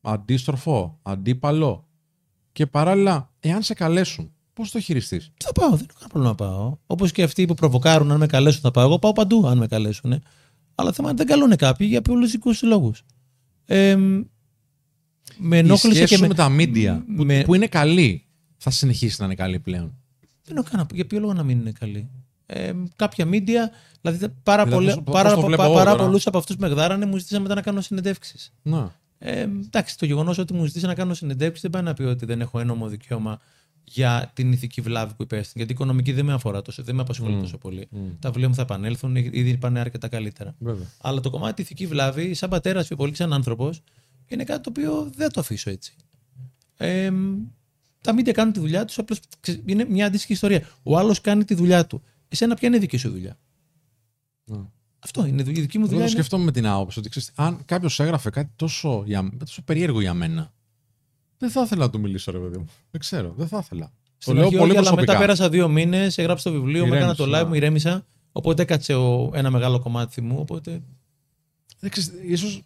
αντίστροφο, 0.00 0.98
αντίπαλο 1.02 1.86
και 2.52 2.66
παράλληλα, 2.66 3.30
εάν 3.40 3.62
σε 3.62 3.74
καλέσουν, 3.74 4.32
πώς 4.52 4.70
το 4.70 4.80
χειριστείς; 4.80 5.32
Θα 5.36 5.52
πάω, 5.52 5.70
δεν 5.70 5.86
έχω 5.90 5.98
κανένα 5.98 6.08
πρόβλημα 6.08 6.28
να 6.28 6.34
πάω. 6.34 6.76
Όπως 6.86 7.12
και 7.12 7.22
αυτοί 7.22 7.44
που 7.46 7.54
προβοκάρουν, 7.54 8.10
αν 8.10 8.18
με 8.18 8.26
καλέσουν, 8.26 8.60
θα 8.60 8.70
πάω. 8.70 8.84
Εγώ 8.84 8.98
πάω 8.98 9.12
παντού, 9.12 9.46
αν 9.46 9.58
με 9.58 9.66
καλέσουν. 9.66 10.22
Αλλά 10.74 10.92
θέμα 10.92 11.08
είναι 11.08 11.16
δεν 11.16 11.26
καλούν 11.26 11.56
κάποιοι 11.56 11.86
για 11.90 12.02
πολιτικού 12.02 12.50
λόγου. 12.62 12.92
Ε, 13.64 13.96
με 15.38 15.56
Η 15.56 15.58
ενόχλησε 15.58 15.94
σχέση 15.94 16.08
και 16.08 16.14
σου 16.16 16.20
με. 16.22 16.28
με 16.28 16.34
τα 16.34 16.48
media 16.58 17.02
που, 17.16 17.24
με- 17.24 17.42
που 17.44 17.54
είναι 17.54 17.66
καλή 17.66 18.24
θα 18.56 18.70
συνεχίσει 18.70 19.16
να 19.18 19.24
είναι 19.24 19.34
καλή 19.34 19.58
πλέον. 19.58 19.94
Δεν 20.44 20.56
έχω 20.56 20.66
κανένα. 20.70 20.88
Για 20.94 21.06
ποιο 21.06 21.20
λόγο 21.20 21.32
να 21.32 21.42
μην 21.42 21.58
είναι 21.58 21.72
καλή; 21.78 22.08
Ε, 22.46 22.72
κάποια 22.96 23.26
media, 23.30 23.68
δηλαδή 24.00 24.28
πάρα, 24.42 24.64
Δηλαδή, 24.64 24.70
πολλέ- 24.82 24.94
πώς- 24.94 25.04
πώς 25.04 25.14
πάρα, 25.14 25.34
το 25.34 25.40
βλέπω 25.40 25.62
πα- 25.62 25.68
εγώ 25.68 25.74
πάρα 25.76 25.90
τώρα. 25.90 26.02
πολλούς 26.04 26.26
από 26.26 26.38
αυτούς 26.38 26.56
με 26.56 26.68
γδάρανε 26.68 27.06
μου 27.06 27.16
ζήτησαν 27.16 27.42
μετά 27.42 27.54
να 27.54 27.60
κάνω 27.62 27.80
συνεντεύξεις. 27.80 28.52
Να. 28.62 29.00
Ε, 29.18 29.40
εντάξει, 29.40 29.98
το 29.98 30.06
γεγονός 30.06 30.38
ότι 30.38 30.52
μου 30.54 30.64
ζητήσαν 30.64 30.88
να 30.88 30.94
κάνω 30.94 31.14
συνεντεύξεις 31.14 31.62
δεν 31.62 31.70
πάει 31.70 31.82
να 31.82 31.94
πει 31.94 32.02
ότι 32.02 32.26
δεν 32.26 32.40
έχω 32.40 32.58
ένομο 32.60 32.88
δικαίωμα 32.88 33.40
για 33.84 34.30
την 34.34 34.52
ηθική 34.52 34.80
βλάβη 34.80 35.14
που 35.14 35.22
υπέστην. 35.22 35.52
Γιατί 35.56 35.72
η 35.72 35.74
οικονομική 35.74 36.12
δεν 36.12 36.24
με 36.24 36.32
αφορά 36.32 36.62
τόσο, 36.62 36.82
δεν 36.82 36.94
με 36.94 37.00
απασχολεί 37.02 37.40
τόσο 37.40 37.58
πολύ. 37.58 37.88
Τα 38.18 38.28
βιβλία 38.30 38.48
μου 38.48 38.54
θα 38.54 38.62
επανέλθουν, 38.62 39.16
ήδη 39.16 39.56
πάνε 39.56 39.80
αρκετά 39.80 40.08
καλύτερα. 40.08 40.54
Βέβαια. 40.58 40.86
Αλλά 41.00 41.20
το 41.20 41.30
κομμάτι 41.30 41.62
ηθική 41.62 41.86
βλάβη, 41.86 42.34
σαν 42.34 42.50
πατέρας 42.50 42.88
και 42.88 42.94
πολύ 42.94 43.14
σαν 43.16 43.32
άνθρωπος, 43.32 43.82
είναι 44.34 44.44
κάτι 44.44 44.62
το 44.62 44.70
οποίο 44.70 45.10
δεν 45.16 45.30
το 45.32 45.40
αφήσω 45.40 45.70
έτσι. 45.70 45.96
Ε, 46.76 47.10
τα 48.00 48.12
μίντια 48.14 48.32
κάνουν 48.32 48.52
τη 48.52 48.60
δουλειά 48.60 48.84
τους, 48.84 48.98
απλώς 48.98 49.20
είναι 49.64 49.84
μια 49.84 50.06
αντίστοιχη 50.06 50.32
ιστορία. 50.32 50.68
Ο 50.82 50.98
άλλος 50.98 51.20
κάνει 51.20 51.44
τη 51.44 51.54
δουλειά 51.54 51.86
του. 51.86 52.02
Εσένα, 52.28 52.54
ποια 52.54 52.68
είναι 52.68 52.76
η 52.76 52.80
δική 52.80 52.96
σου 52.96 53.10
δουλειά; 53.10 53.38
Ναι. 54.44 54.58
Αυτό 54.98 55.26
είναι. 55.26 55.42
Η 55.42 55.44
δική 55.44 55.78
μου 55.78 55.84
Εγώ 55.84 55.92
δουλειά. 55.92 56.06
το 56.06 56.10
Είναι... 56.10 56.10
σκεφτόμαι 56.10 56.44
με 56.44 56.52
την 56.52 56.66
άποψη 56.66 56.98
ότι 56.98 57.08
ξέρεις, 57.08 57.32
αν 57.34 57.62
κάποιος 57.64 58.00
έγραφε 58.00 58.30
κάτι 58.30 58.50
τόσο, 58.56 59.02
για, 59.06 59.30
τόσο 59.38 59.62
περίεργο 59.62 60.00
για 60.00 60.14
μένα, 60.14 60.52
δεν 61.38 61.50
θα 61.50 61.62
ήθελα 61.62 61.84
να 61.84 61.90
του 61.90 62.00
μιλήσω, 62.00 62.30
ρε 62.30 62.38
παιδί 62.38 62.58
μου. 62.58 62.66
Δεν 62.90 63.00
ξέρω, 63.00 63.34
δεν 63.36 63.48
θα 63.48 63.58
ήθελα. 63.58 63.92
Στην 64.18 64.32
το 64.34 64.38
λέω 64.38 64.42
αρχή 64.46 64.56
πολύ 64.56 64.70
όχι, 64.70 64.78
αλλά 64.78 64.88
προσωπικά. 64.88 65.12
μετά 65.12 65.26
πέρασα 65.26 65.48
δύο 65.48 65.68
μήνες, 65.68 66.18
έγραψα 66.18 66.50
το 66.50 66.56
βιβλίο, 66.60 66.86
μου 66.86 66.94
έκανα 66.94 67.14
το 67.14 67.22
Ηρέμησε, 67.24 67.40
live, 67.40 67.42
ναι. 67.42 67.48
μου 67.48 67.54
ηρέμησα. 67.54 68.06
Οπότε 68.32 68.62
έκατσε 68.62 68.94
ο, 68.94 69.30
ένα 69.34 69.50
μεγάλο 69.50 69.80
κομμάτι 69.80 70.20
μου. 70.20 70.36
Οπότε 70.38 70.82
Δεν 71.78 71.90
ξέρεις, 71.90 72.12
ίσως 72.22 72.62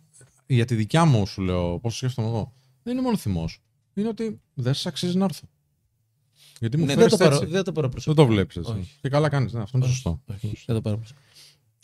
για 0.47 0.65
τη 0.65 0.75
δικιά 0.75 1.05
μου 1.05 1.27
σου 1.27 1.43
λέω, 1.43 1.79
πώς 1.79 1.97
σκέφτομαι 1.97 2.29
εγώ. 2.29 2.53
Δεν 2.83 2.93
είναι 2.93 3.03
μόνο 3.03 3.17
θυμός. 3.17 3.61
Είναι 3.95 4.09
ότι 4.09 4.41
δεν 4.55 4.75
σας 4.75 4.87
αξίζει 4.87 5.17
να 5.17 5.25
έρθω. 5.25 5.47
Γιατί 6.61 6.77
μου 6.77 6.85
ναι, 6.85 6.89
δεν, 6.95 6.99
φέρεις 6.99 7.13
το 7.13 7.25
πάρω, 7.25 7.37
έτσι. 7.37 7.47
δεν 7.47 7.65
το 7.65 7.73
πάρω 7.73 7.87
Δεν 7.87 7.91
προσωπικά. 7.91 8.23
το 8.23 8.29
βλέπεις 8.33 8.57
έτσι. 8.57 8.73
Όχι. 8.73 8.91
Και 9.01 9.09
καλά 9.09 9.29
κάνεις. 9.29 9.53
Ναι, 9.53 9.61
αυτό 9.61 9.77
είναι 9.79 9.87
Όχι. 9.87 9.95
σωστό. 9.95 10.21
Όχι, 10.33 10.59
δεν 10.67 10.75
το 10.77 10.81
πάρω 10.83 10.97
προσωπικά. 10.97 11.27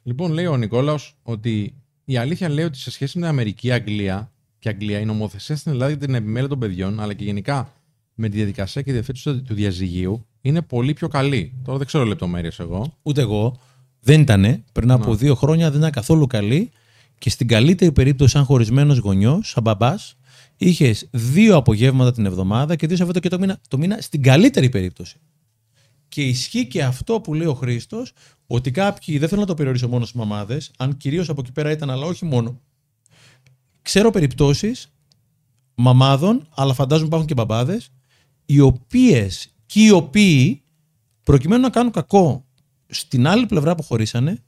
Λοιπόν, 0.02 0.32
λέει 0.32 0.46
ο 0.46 0.56
Νικόλαος 0.56 1.16
ότι 1.22 1.74
η 2.04 2.16
αλήθεια 2.16 2.48
λέει 2.48 2.64
ότι 2.64 2.78
σε 2.78 2.90
σχέση 2.90 3.18
με 3.18 3.22
την 3.24 3.32
Αμερική, 3.32 3.72
Αγγλία 3.72 4.32
και 4.58 4.68
Αγγλία, 4.68 4.98
η 5.00 5.04
νομοθεσία 5.04 5.56
στην 5.56 5.72
Ελλάδα 5.72 5.90
για 5.90 5.98
την 6.06 6.14
επιμέλεια 6.14 6.48
των 6.48 6.58
παιδιών, 6.58 7.00
αλλά 7.00 7.14
και 7.14 7.24
γενικά 7.24 7.72
με 8.14 8.28
τη 8.28 8.36
διαδικασία 8.36 8.82
και 8.82 8.92
διευθέτηση 8.92 9.24
του- 9.24 9.42
του 9.42 9.54
διαζυγίου, 9.54 10.26
είναι 10.40 10.62
πολύ 10.62 10.92
πιο 10.92 11.08
καλή. 11.08 11.52
Τώρα 11.64 11.78
δεν 11.78 11.86
ξέρω 11.86 12.04
λεπτομέρειες 12.04 12.58
εγώ. 12.58 12.96
Ούτε 13.02 13.20
εγώ. 13.20 13.60
Δεν 14.00 14.20
ήταν. 14.20 14.64
Πριν 14.72 14.90
από 14.90 15.10
Ναι. 15.10 15.16
δύο 15.16 15.34
χρόνια 15.34 15.70
δεν 15.70 15.78
ήταν 15.78 15.90
καθόλου 15.90 16.26
καλή. 16.26 16.70
Και 17.22 17.30
στην 17.30 17.46
καλύτερη 17.48 17.92
περίπτωση, 17.92 18.32
σαν 18.32 18.44
χωρισμένος 18.44 18.98
γονιός, 18.98 19.48
σαν 19.48 19.62
μπαμπάς, 19.62 20.14
είχες 20.56 21.08
δύο 21.10 21.56
απογεύματα 21.56 22.12
την 22.12 22.26
εβδομάδα 22.26 22.76
και 22.76 22.86
δύο 22.86 22.96
Σαββατοκύριακο 22.96 23.42
το 23.42 23.48
μήνα, 23.48 23.60
το 23.68 23.78
μήνα 23.78 24.00
στην 24.00 24.22
καλύτερη 24.22 24.68
περίπτωση. 24.68 25.16
Και 26.08 26.22
ισχύει 26.22 26.66
και 26.66 26.82
αυτό 26.82 27.20
που 27.20 27.34
λέει 27.34 27.46
ο 27.46 27.54
Χρήστος, 27.54 28.12
ότι 28.46 28.70
κάποιοι, 28.70 29.18
δεν 29.18 29.28
θέλω 29.28 29.40
να 29.40 29.46
το 29.46 29.54
περιορίσω 29.54 29.88
μόνο 29.88 30.04
στις 30.04 30.16
μαμάδες, 30.16 30.70
αν 30.78 30.96
κυρίως 30.96 31.28
από 31.28 31.40
εκεί 31.40 31.52
πέρα 31.52 31.70
ήταν, 31.70 31.90
αλλά 31.90 32.06
όχι 32.06 32.24
μόνο. 32.24 32.60
Ξέρω 33.82 34.10
περιπτώσεις 34.10 34.92
μαμάδων, 35.74 36.48
αλλά 36.54 36.74
φαντάζομαι 36.74 37.06
υπάρχουν 37.06 37.28
και 37.28 37.34
μπαμπάδες, 37.34 37.88
οι 38.46 38.60
οποίες 38.60 39.54
και 39.66 39.82
οι 39.82 39.90
οποίοι 39.90 40.62
προκειμένου 41.22 41.62
να 41.62 41.70
κάνουν 41.70 41.92
κακό 41.92 42.44
στην 42.86 43.26
άλλη 43.26 43.46
πλευρά 43.46 43.74
που 43.74 43.82
χωρίσανε, 43.82 44.42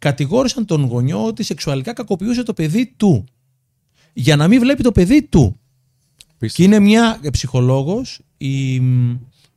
κατηγόρησαν 0.00 0.64
τον 0.64 0.84
γονιό 0.84 1.24
ότι 1.24 1.42
σεξουαλικά 1.42 1.92
κακοποιούσε 1.92 2.42
το 2.42 2.52
παιδί 2.52 2.94
του. 2.96 3.24
Για 4.12 4.36
να 4.36 4.48
μην 4.48 4.60
βλέπει 4.60 4.82
το 4.82 4.92
παιδί 4.92 5.22
του. 5.22 5.60
Και 6.52 6.62
είναι 6.62 6.78
μια 6.78 7.20
ψυχολόγος 7.32 8.20
η, 8.36 8.80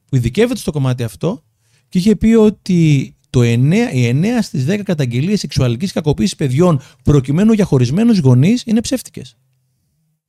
που 0.06 0.16
ειδικεύεται 0.16 0.60
στο 0.60 0.72
κομμάτι 0.72 1.04
αυτό 1.04 1.44
και 1.90 1.98
είχε 1.98 2.16
πει 2.16 2.34
ότι 2.34 3.16
το 3.30 3.40
9, 3.42 3.74
οι 3.94 4.20
9 4.22 4.26
στις 4.42 4.66
10 4.68 4.82
καταγγελίες 4.84 5.40
σεξουαλικής 5.40 5.92
κακοποίησης 5.92 6.36
παιδιών 6.36 6.82
προκειμένου 7.04 7.54
για 7.54 7.66
χωρισμένους 7.66 8.20
γονείς 8.20 8.64
είναι 8.66 8.82
ψεύτικες. 8.82 9.38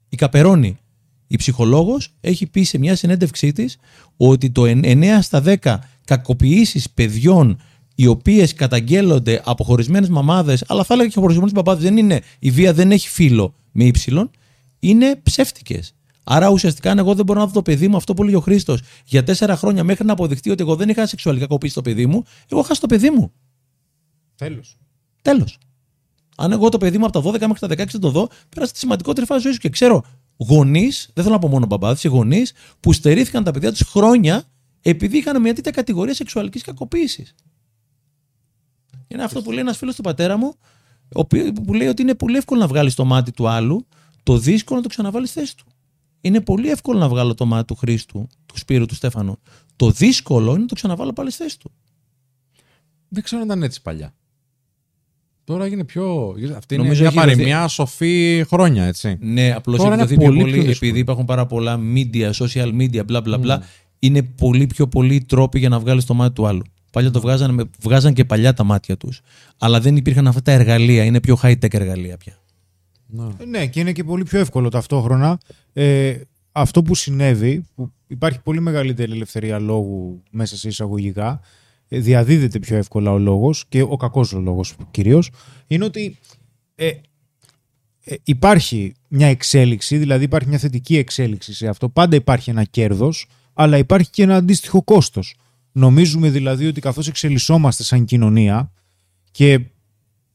Η 0.08 0.16
Καπερώνη, 0.16 0.76
η 1.26 1.36
ψυχολόγος, 1.36 2.08
έχει 2.20 2.46
πει 2.46 2.62
σε 2.62 2.78
μια 2.78 2.96
συνέντευξή 2.96 3.52
της 3.52 3.76
ότι 4.16 4.50
το 4.50 4.64
9 4.66 5.18
στα 5.22 5.42
10 5.62 5.78
κακοποιήσεις 6.04 6.90
παιδιών 6.90 7.58
οι 7.94 8.06
οποίες 8.06 8.54
καταγγέλλονται 8.54 9.42
από 9.44 9.64
χωρισμένες 9.64 10.08
μαμάδες, 10.08 10.64
αλλά 10.66 10.84
θα 10.84 10.94
έλεγα 10.94 11.08
και 11.08 11.20
χωρισμένες 11.20 11.52
μπαμπάδες, 11.52 11.82
δεν 11.82 11.96
είναι, 11.96 12.20
η 12.38 12.50
βία 12.50 12.72
δεν 12.72 12.90
έχει 12.92 13.08
φύλλο 13.08 13.54
με 13.72 13.84
ύψιλον, 13.84 14.30
είναι 14.78 15.20
ψεύτικες. 15.22 15.94
Άρα 16.24 16.48
ουσιαστικά 16.48 16.90
αν 16.90 16.98
εγώ 16.98 17.14
δεν 17.14 17.24
μπορώ 17.24 17.40
να 17.40 17.46
δω 17.46 17.52
το 17.52 17.62
παιδί 17.62 17.88
μου, 17.88 17.96
αυτό 17.96 18.14
που 18.14 18.22
λέει 18.22 18.34
ο 18.34 18.40
Χρήστος, 18.40 18.80
για 19.04 19.22
τέσσερα 19.22 19.56
χρόνια 19.56 19.84
μέχρι 19.84 20.04
να 20.04 20.12
αποδειχτεί 20.12 20.50
ότι 20.50 20.62
εγώ 20.62 20.76
δεν 20.76 20.88
είχα 20.88 21.06
σεξουαλικά 21.06 21.46
κακοποιήσει 21.46 21.74
το 21.74 21.82
παιδί 21.82 22.06
μου, 22.06 22.24
εγώ 22.48 22.62
χάσω 22.62 22.80
το 22.80 22.86
παιδί 22.86 23.10
μου. 23.10 23.32
Τέλος. 24.36 24.78
Τέλος. 25.22 25.58
Αν 26.36 26.52
εγώ 26.52 26.68
το 26.68 26.78
παιδί 26.78 26.98
μου 26.98 27.06
από 27.06 27.22
τα 27.22 27.30
12 27.30 27.46
μέχρι 27.46 27.58
τα 27.58 27.84
16 27.84 27.86
δεν 27.90 28.00
το 28.00 28.10
δω, 28.10 28.28
πέρασε 28.48 28.72
τη 28.72 28.78
σημαντικότερη 28.78 29.26
φάση 29.26 29.40
ζωής 29.40 29.54
σου. 29.54 29.60
Και 29.60 29.68
ξέρω 29.68 30.04
γονείς, 30.36 31.10
δεν 31.14 31.24
θέλω 31.24 31.34
να 31.36 31.40
πω 31.40 31.48
μόνο 31.48 31.66
μπαμπάδες, 31.66 32.04
γονείς 32.04 32.52
που 32.80 32.92
στερήθηκαν 32.92 33.44
τα 33.44 33.50
παιδιά 33.50 33.70
τους 33.70 33.80
χρόνια 33.80 34.44
επειδή 34.82 35.16
είχαν 35.16 35.40
μια 35.40 35.54
τέτοια 35.54 35.70
κατηγορία 35.70 36.14
σεξουαλικής 36.14 36.62
κακοποίησης. 36.62 37.34
Είναι 39.14 39.22
αυτό 39.24 39.42
που 39.42 39.50
λέει 39.50 39.60
ένας 39.60 39.76
φίλος 39.76 39.94
του 39.96 40.02
πατέρα 40.02 40.36
μου, 40.36 40.54
ο 41.02 41.20
οποίος- 41.20 41.50
που 41.66 41.74
λέει 41.74 41.88
ότι 41.88 42.02
είναι 42.02 42.14
πολύ 42.14 42.36
εύκολο 42.36 42.60
να 42.60 42.66
βγάλεις 42.66 42.94
το 42.94 43.04
μάτι 43.04 43.32
του 43.32 43.48
άλλου, 43.48 43.86
το 44.22 44.38
δύσκολο 44.38 44.76
να 44.76 44.82
το 44.82 44.88
ξαναβάλεις 44.88 45.30
στη 45.30 45.38
θέση 45.40 45.56
του. 45.56 45.64
Είναι 46.20 46.40
πολύ 46.40 46.68
εύκολο 46.70 46.98
να 46.98 47.08
βγάλω 47.08 47.34
το 47.34 47.46
μάτι 47.46 47.64
του 47.64 47.74
Χρήστου, 47.74 48.26
του 48.46 48.58
Σπύρου, 48.58 48.86
του 48.86 48.94
Στέφανου. 48.94 49.38
Το 49.76 49.90
δύσκολο 49.90 50.50
είναι 50.50 50.60
να 50.60 50.66
το 50.66 50.74
ξαναβάλω 50.74 51.12
πάλι 51.12 51.30
στη 51.30 51.42
θέση 51.42 51.58
του. 51.58 51.70
Δεν 53.08 53.22
ξέρω 53.22 53.40
αν 53.40 53.46
ήταν 53.46 53.62
έτσι 53.62 53.82
παλιά. 53.82 54.14
Τώρα 55.44 55.64
έγινε 55.64 55.84
πιο. 55.84 56.34
Αυτή 56.56 56.76
Νομίζω 56.76 57.02
είναι 57.04 57.10
μια 57.12 57.22
έχει 57.22 57.30
δοθεί- 57.30 57.36
παροιμία 57.44 57.68
σοφή 57.68 58.44
χρόνια, 58.48 58.84
έτσι. 58.84 59.16
Ναι, 59.20 59.52
απλώς 59.52 59.76
Τώρα 59.78 59.88
έχει 59.94 59.98
είναι 60.02 60.08
δοθεί 60.08 60.16
πιο 60.20 60.26
πολύ 60.28 60.40
πολύ, 60.40 60.52
πιο 60.52 60.62
δύσκολο. 60.62 60.88
επειδή 60.90 60.98
υπάρχουν 61.02 61.24
πάρα 61.24 61.46
πολλά 61.46 61.80
media, 61.94 62.30
social 62.32 62.72
media, 62.80 63.04
μπλα 63.06 63.20
μπλα 63.20 63.38
μπλα. 63.38 63.62
Είναι 63.98 64.22
πολύ 64.22 64.66
πιο 64.66 64.88
πολλοί 64.88 65.24
τρόποι 65.24 65.58
για 65.58 65.68
να 65.68 65.78
βγάλεις 65.80 66.04
το 66.04 66.14
μάτι 66.14 66.34
του 66.34 66.46
άλλου. 66.46 66.62
Παλιά 66.94 67.10
το 67.10 67.20
βγάζαν, 67.20 67.54
με- 67.54 67.70
βγάζαν 67.80 68.12
και 68.12 68.24
παλιά 68.24 68.52
τα 68.52 68.64
μάτια 68.64 68.96
τους. 68.96 69.20
Αλλά 69.58 69.80
δεν 69.80 69.96
υπήρχαν 69.96 70.26
αυτά 70.26 70.42
τα 70.42 70.52
εργαλεία. 70.52 71.04
Είναι 71.04 71.20
πιο 71.20 71.38
high-tech 71.42 71.74
εργαλεία 71.74 72.16
πια. 72.16 72.38
Ναι, 73.48 73.66
και 73.66 73.80
είναι 73.80 73.92
και 73.92 74.04
πολύ 74.04 74.22
πιο 74.22 74.38
εύκολο 74.38 74.68
ταυτόχρονα. 74.68 75.38
Ε, 75.72 76.14
αυτό 76.52 76.82
που 76.82 76.94
συνέβη, 76.94 77.64
που 77.74 77.92
υπάρχει 78.06 78.40
πολύ 78.40 78.60
μεγαλύτερη 78.60 79.12
ελευθερία 79.12 79.58
λόγου 79.58 80.22
μέσα 80.30 80.56
σε 80.56 80.68
εισαγωγικά, 80.68 81.40
ε, 81.88 81.98
διαδίδεται 81.98 82.58
πιο 82.58 82.76
εύκολα 82.76 83.12
ο 83.12 83.18
λόγος 83.18 83.64
και 83.68 83.82
ο 83.82 83.96
κακός 83.96 84.32
ο 84.32 84.40
λόγος 84.40 84.74
κυρίως, 84.90 85.30
είναι 85.66 85.84
ότι 85.84 86.18
ε, 86.74 86.88
ε, 88.04 88.14
υπάρχει 88.24 88.94
μια 89.08 89.26
εξέλιξη, 89.26 89.96
δηλαδή 89.96 90.24
υπάρχει 90.24 90.48
μια 90.48 90.58
θετική 90.58 90.96
εξέλιξη 90.96 91.54
σε 91.54 91.66
αυτό. 91.66 91.88
Πάντα 91.88 92.16
υπάρχει 92.16 92.50
ένα 92.50 92.64
κέρδος, 92.64 93.26
αλλά 93.52 93.78
υπάρχει 93.78 94.10
και 94.10 94.22
ένα 94.22 94.36
αντίστοιχο 94.36 94.82
κόστος. 94.82 95.34
Νομίζουμε 95.76 96.30
δηλαδή 96.30 96.66
ότι 96.66 96.80
καθώς 96.80 97.08
εξελισσόμαστε 97.08 97.82
σαν 97.82 98.04
κοινωνία 98.04 98.72
και 99.30 99.60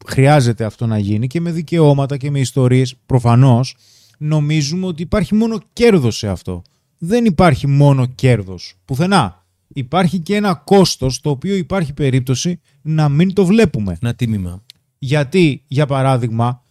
χρειάζεται 0.06 0.64
αυτό 0.64 0.88
να 0.88 0.98
γίνει 0.98 1.28
και 1.28 1.41
με 1.41 1.52
δικαιώματα 1.52 2.18
και 2.18 2.32
με 2.32 2.40
ιστορίες 2.40 2.95
προφανώς 3.06 3.76
νομίζουμε 4.18 4.86
ότι 4.86 5.02
υπάρχει 5.02 5.36
μόνο 5.36 5.60
κέρδος 5.74 6.18
σε 6.18 6.28
αυτό. 6.28 6.61
Δεν 6.98 7.26
υπάρχει 7.26 7.68
μόνο 7.68 8.06
κέρδος 8.06 8.74
πουθενά. 8.86 9.45
Υπάρχει 9.68 10.20
και 10.20 10.36
ένα 10.36 10.53
κόστος 10.53 11.20
το 11.20 11.30
οποίο 11.30 11.56
υπάρχει 11.56 11.94
περίπτωση 11.94 12.60
να 12.82 13.10
μην 13.10 13.34
το 13.34 13.45
βλέπουμε. 13.45 13.98
Ένα 14.02 14.14
τίμημα. 14.14 14.64
Γιατί, 14.98 15.64
για 15.68 15.86
παράδειγμα, 15.86 16.64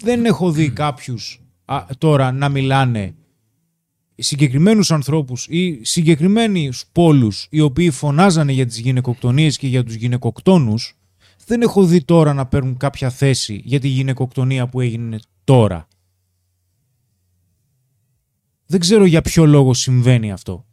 δεν 0.00 0.24
έχω 0.24 0.50
δει 0.50 0.70
κάποιους 0.70 1.40
α, 1.64 1.84
τώρα 1.98 2.32
να 2.32 2.48
μιλάνε 2.48 3.14
συγκεκριμένους 4.22 4.90
ανθρώπους 4.90 5.46
ή 5.48 5.84
συγκεκριμένους 5.84 6.84
πόλους 6.92 7.46
οι 7.50 7.60
οποίοι 7.60 7.90
φωνάζανε 7.90 8.52
για 8.52 8.66
τις 8.66 8.78
γυναικοκτονίες 8.78 9.58
και 9.58 9.66
για 9.66 9.84
τους 9.84 9.94
γυναικοκτόνους 9.94 10.94
δεν 11.46 11.62
έχω 11.62 11.84
δει 11.84 12.04
τώρα 12.04 12.34
να 12.34 12.46
παίρνουν 12.46 12.76
κάποια 12.76 13.10
θέση 13.10 13.60
για 13.64 13.80
τη 13.80 13.88
γυναικοκτονία 13.88 14.68
που 14.68 14.80
έγινε 14.80 15.18
τώρα. 15.44 15.88
Δεν 18.66 18.80
ξέρω 18.80 19.04
για 19.04 19.22
ποιο 19.22 19.46
λόγο 19.46 19.74
συμβαίνει 19.74 20.32
αυτό. 20.32 20.64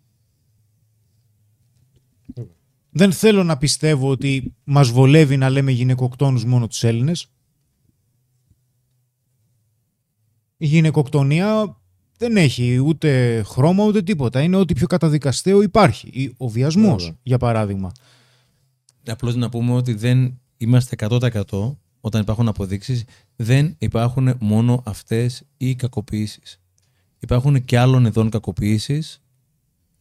Δεν 2.89 3.11
θέλω 3.11 3.43
να 3.43 3.57
πιστεύω 3.57 4.09
ότι 4.09 4.55
μας 4.63 4.89
βολεύει 4.89 5.37
να 5.37 5.49
λέμε 5.49 5.71
γυναικοκτόνους 5.71 6.45
μόνο 6.45 6.67
τους 6.67 6.83
Έλληνες. 6.83 7.31
Η 10.57 10.65
γυναικοκτονία 10.65 11.77
δεν 12.17 12.37
έχει 12.37 12.77
ούτε 12.85 13.41
χρώμα 13.45 13.83
ούτε 13.83 14.01
τίποτα. 14.01 14.41
Είναι 14.41 14.55
ό,τι 14.55 14.73
πιο 14.73 14.87
καταδικαστέο 14.87 15.61
υπάρχει. 15.61 16.07
Ή 16.07 16.33
Ο 16.37 16.47
βιασμός, 16.47 17.03
Βέβαια. 17.03 17.17
για 17.23 17.37
παράδειγμα. 17.37 17.91
Απλώς 19.07 19.35
να 19.35 19.49
πούμε 19.49 19.73
ότι 19.73 19.93
δεν 19.93 20.39
είμαστε 20.57 20.95
100% 21.09 21.77
όταν 22.01 22.21
υπάρχουν 22.21 22.47
αποδείξεις, 22.47 23.03
δεν 23.35 23.75
υπάρχουν 23.77 24.35
μόνο 24.39 24.83
αυτές 24.85 25.43
οι 25.57 25.75
κακοποιήσεις. 25.75 26.59
Υπάρχουν 27.19 27.65
και 27.65 27.79
άλλων 27.79 28.05
ειδών 28.05 28.29
κακοποιήσεις, 28.29 29.21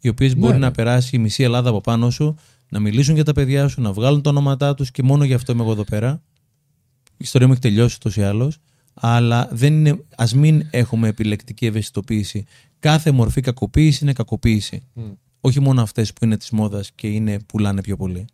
οι 0.00 0.08
οποίες 0.08 0.36
μπορεί 0.36 0.52
ναι. 0.52 0.58
να 0.58 0.70
περάσει 0.70 1.16
η 1.16 1.18
μισή 1.18 1.42
Ελλάδα 1.42 1.68
από 1.68 1.80
πάνω 1.80 2.10
σου, 2.10 2.34
να 2.68 2.80
μιλήσουν 2.80 3.14
για 3.14 3.24
τα 3.24 3.32
παιδιά 3.32 3.68
σου, 3.68 3.80
να 3.80 3.92
βγάλουν 3.92 4.22
τα 4.22 4.30
ονόματά 4.30 4.74
τους 4.74 4.90
και 4.90 5.02
μόνο 5.02 5.24
γι' 5.24 5.34
αυτό 5.34 5.52
είμαι 5.52 5.62
εγώ 5.62 5.72
εδώ 5.72 5.84
πέρα. 5.84 6.22
Η 7.10 7.24
ιστορία 7.24 7.46
μου 7.46 7.52
έχει 7.52 7.62
τελειώσει 7.62 8.00
τόσο 8.00 8.20
ή 8.20 8.24
άλλως. 8.24 8.58
Αλλά 9.00 9.48
δεν 9.52 9.72
είναι, 9.72 10.04
ας 10.16 10.34
μην 10.34 10.66
έχουμε 10.70 11.08
επιλεκτική 11.08 11.66
ευαισθητοποίηση. 11.66 12.44
Κάθε 12.78 13.10
μορφή 13.10 13.40
κακοποίηση 13.40 14.04
είναι 14.04 14.12
κακοποίηση. 14.12 14.82
Όχι 15.40 15.60
μόνο 15.60 15.82
αυτές 15.82 16.12
που 16.12 16.24
είναι 16.24 16.36
της 16.36 16.50
μόδας 16.50 16.92
και 16.92 17.08
είναι, 17.08 17.38
πουλάνε 17.46 17.80
πιο 17.80 17.96
πολύ. 17.96 18.24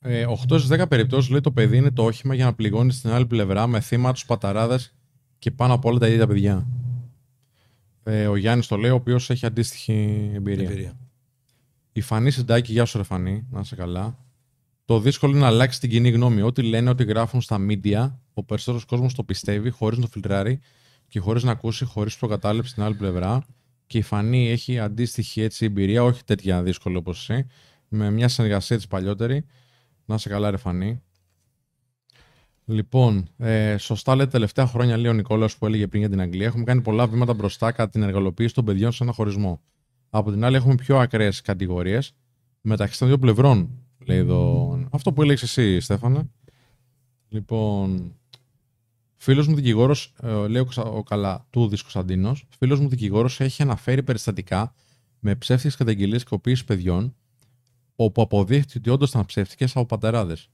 Ε, 0.00 0.26
8 0.26 0.58
στις 0.58 0.80
10 0.80 0.88
περιπτώσεις 0.88 1.30
λέει 1.30 1.40
το 1.40 1.52
παιδί 1.52 1.76
είναι 1.76 1.90
το 1.90 2.04
όχημα 2.04 2.34
για 2.34 2.44
να 2.44 2.54
πληγώνει 2.54 2.92
στην 2.92 3.10
άλλη 3.10 3.26
πλευρά 3.26 3.66
με 3.66 3.80
θύμα 3.80 4.12
τους 4.12 4.24
παταράδες 4.24 4.94
και 5.38 5.50
πάνω 5.50 5.74
απ' 5.74 5.84
όλα 5.84 5.98
τα 5.98 6.06
ίδια 6.06 6.18
τα 6.18 6.26
παιδιά. 6.26 6.66
Ε, 8.02 8.26
ο 8.26 8.36
Γιάννης 8.36 8.66
το 8.66 8.76
λέει, 8.76 8.90
ο 8.90 8.94
οποίος 8.94 9.30
έχει 9.30 9.46
αντίστοιχη 9.46 10.30
εμπειρία. 10.34 10.64
Εμπειρία. 10.68 10.96
Η 11.92 12.00
Φανή 12.00 12.30
Συντάκη, 12.30 12.72
γεια 12.72 12.84
σου, 12.84 12.98
ρε 12.98 13.04
Φανή, 13.04 13.46
να 13.50 13.60
είσαι 13.60 13.76
καλά. 13.76 14.18
Το 14.88 15.00
δύσκολο 15.00 15.32
είναι 15.32 15.40
να 15.40 15.46
αλλάξει 15.46 15.80
την 15.80 15.90
κοινή 15.90 16.10
γνώμη. 16.10 16.42
Ό,τι 16.42 16.62
λένε, 16.62 16.90
ό,τι 16.90 17.04
γράφουν 17.04 17.40
στα 17.40 17.58
media, 17.68 18.12
ο 18.34 18.44
περισσότερος 18.44 18.84
κόσμος 18.84 19.14
το 19.14 19.24
πιστεύει 19.24 19.70
χωρίς 19.70 19.98
να 19.98 20.04
το 20.04 20.10
φιλτράρει 20.10 20.60
και 21.08 21.20
χωρίς 21.20 21.42
να 21.42 21.50
ακούσει, 21.50 21.84
χωρίς 21.84 22.16
προκατάληψη 22.16 22.70
στην 22.70 22.82
άλλη 22.82 22.94
πλευρά. 22.94 23.46
Και 23.86 23.98
η 23.98 24.02
Φανή 24.02 24.50
έχει 24.50 24.78
αντίστοιχη 24.78 25.40
έτσι, 25.40 25.64
εμπειρία, 25.64 26.04
όχι 26.04 26.24
τέτοια 26.24 26.62
δύσκολη 26.62 26.96
όπως 26.96 27.30
εσύ. 27.30 27.46
με 27.88 28.10
μια 28.10 28.28
συνεργασία 28.28 28.76
της 28.76 28.86
παλιότερη. 28.86 29.44
Να 30.04 30.18
σε 30.18 30.28
καλά, 30.28 30.50
ρε 30.50 30.56
Φανή. 30.56 31.02
Λοιπόν, 32.64 33.28
ε, 33.36 33.76
σωστά 33.76 34.16
λέτε 34.16 34.30
τελευταία 34.30 34.66
χρόνια, 34.66 34.96
λέει 34.96 35.10
ο 35.10 35.14
Νικόλαος 35.14 35.56
που 35.56 35.66
έλεγε 35.66 35.86
πριν 35.86 36.00
για 36.00 36.10
την 36.10 36.20
Αγγλία. 36.20 36.46
Έχουμε 36.46 36.64
κάνει 36.64 36.80
πολλά 36.80 37.06
βήματα 37.06 37.34
μπροστά 37.34 37.72
κατά 37.72 37.90
την 37.90 38.02
εργαλοποίηση 38.02 38.54
των 38.54 38.64
παιδιών 38.64 38.92
σε 38.92 39.02
ένα 39.02 39.12
χωρισμό. 39.12 39.60
Από 40.10 40.30
την 40.30 40.44
άλλη, 40.44 40.56
έχουμε 40.56 40.74
πιο 40.74 40.98
ακραίες 40.98 41.40
κατηγορίες 41.40 42.14
μεταξύ 42.60 42.98
των 42.98 43.08
δύο 43.08 43.18
πλευρών. 43.18 43.82
Λέει 44.08 44.18
εδώ. 44.18 44.78
Αυτό 44.90 45.12
που 45.12 45.22
έλεγες 45.22 45.42
εσύ, 45.42 45.80
Στέφανε. 45.80 46.30
Λοιπόν, 47.28 48.14
φίλος 49.16 49.46
μου 49.46 49.54
δικηγόρος, 49.54 50.14
ε, 50.22 50.48
λέει 50.48 50.66
ο 50.76 51.02
Καλατούδης 51.02 51.80
Κωνσταντίνος, 51.80 52.46
φίλος 52.58 52.80
μου 52.80 52.88
δικηγόρος 52.88 53.40
έχει 53.40 53.62
αναφέρει 53.62 54.02
περιστατικά 54.02 54.74
με 55.18 55.34
ψεύτικες 55.34 55.76
καταγγελίες 55.76 56.24
κακοποίηση 56.24 56.56
παιδιών, 56.64 57.14
όπου 57.96 58.22
αποδείχθηκε 58.22 58.78
ότι 58.78 58.90
όντως 58.90 59.08
ήταν 59.08 59.24
ψεύτικες 59.24 59.76
από 59.76 59.86
πατεράδες. 59.86 60.48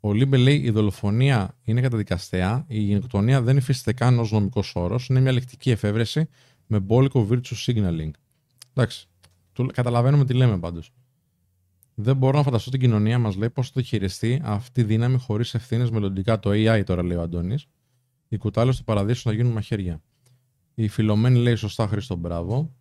Ο 0.00 0.12
Λίμπε 0.12 0.36
λέει: 0.36 0.56
Η 0.56 0.70
δολοφονία 0.70 1.56
είναι 1.62 1.80
καταδικαστέα, 1.80 2.64
η 2.68 2.80
γενοκτονία 2.80 3.42
δεν 3.42 3.56
υφίσταται 3.56 3.92
καν 3.92 4.18
ως 4.18 4.32
νομικός 4.32 4.72
όρος, 4.74 5.08
είναι 5.08 5.20
μια 5.20 5.32
λεκτική 5.32 5.70
εφεύρεση 5.70 6.28
με 6.66 6.80
μπόλικο 6.80 7.28
virtue 7.30 7.66
signaling. 7.66 8.10
Εντάξει. 8.74 9.06
Καταλαβαίνουμε 9.72 10.24
τι 10.24 10.34
λέμε 10.34 10.58
πάντως. 10.58 10.92
Δεν 12.00 12.16
μπορώ 12.16 12.36
να 12.36 12.42
φανταστώ 12.42 12.70
την 12.70 12.80
κοινωνία 12.80 13.18
μας 13.18 13.36
λέει 13.36 13.50
πώς 13.50 13.66
θα 13.66 13.72
το 13.72 13.82
χειριστεί 13.82 14.40
αυτή 14.44 14.80
η 14.80 14.84
δύναμη 14.84 15.18
χωρίς 15.18 15.54
ευθύνες 15.54 15.90
μελλοντικά. 15.90 16.38
Το 16.38 16.50
AI 16.50 16.82
τώρα 16.86 17.02
λέει 17.02 17.16
ο 17.16 17.22
Αντώνης. 17.22 17.66
Οι 18.28 18.36
κουτάλες 18.36 18.76
του 18.76 18.84
παραδείσου 18.84 19.28
να 19.28 19.34
γίνουν 19.34 19.52
μαχαίρια. 19.52 20.02
Η 20.74 20.88
φιλομένη 20.88 21.38
λέει 21.38 21.54
σωστά 21.54 21.88
Χρήστο 21.88 22.16
μπράβο. 22.16 22.74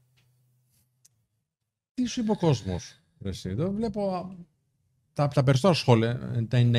Τι 1.93 2.05
σου 2.05 2.21
είπε 2.21 2.31
ο 2.31 2.35
κόσμος, 2.35 3.01
Εδώ 3.43 3.71
βλέπω 3.71 4.35
τα, 5.13 5.27
τα 5.27 5.43
περισσότερα 5.43 5.73
σχόλια, 5.73 6.45
τα 6.47 6.69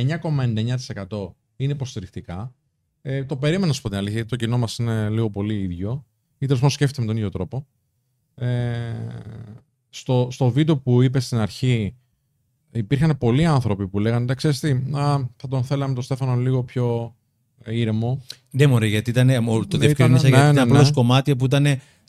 99,99% 1.09 1.32
είναι 1.56 1.73
υποστηρικτικά. 1.73 2.55
Ε, 3.02 3.24
το 3.24 3.36
περίμενα 3.36 3.73
σου 3.73 3.82
πω 3.82 3.89
την 3.89 3.98
αλήθεια, 3.98 4.27
το 4.27 4.36
κοινό 4.36 4.59
μας 4.59 4.78
είναι 4.78 5.10
λίγο 5.10 5.31
πολύ 5.31 5.60
ίδιο. 5.60 6.06
Ή 6.39 6.47
τέλος 6.47 6.60
πάντων 6.60 6.70
σκέφτεται 6.70 7.01
με 7.01 7.06
τον 7.06 7.16
ίδιο 7.16 7.31
τρόπο. 7.31 7.66
Ε, 8.35 8.93
στο, 9.89 10.28
στο 10.31 10.51
βίντεο 10.51 10.78
που 10.78 11.02
είπε 11.02 11.20
στην 11.20 11.39
αρχή, 11.39 11.97
υπήρχαν 12.73 13.19
πολλοί 13.19 13.45
άνθρωποι 13.45 13.89
που 13.89 13.99
λέγανε: 13.99 14.23
Εντάξει, 14.23 14.61
τι, 14.61 14.70
α, 14.70 15.28
θα 15.36 15.49
τον 15.49 15.65
θέλαμε 15.65 15.95
τον 15.95 16.03
Στέφανο 16.03 16.36
λίγο 16.36 16.62
πιο 16.62 17.15
ήρεμο. 17.65 18.23
Ναι, 18.51 18.66
μωρέ, 18.66 18.86
γιατί 18.86 19.11
ήταν. 19.11 19.28
Το 19.69 19.78
διευκρινίσα 19.78 20.23
ναι, 20.23 20.28
γιατί 20.28 20.45
ναι, 20.45 20.53
ήταν 20.53 20.55
ναι, 20.55 20.61
απλώς 20.61 20.93
κομμάτια 20.93 21.36
που 21.36 21.45
ήταν 21.45 21.66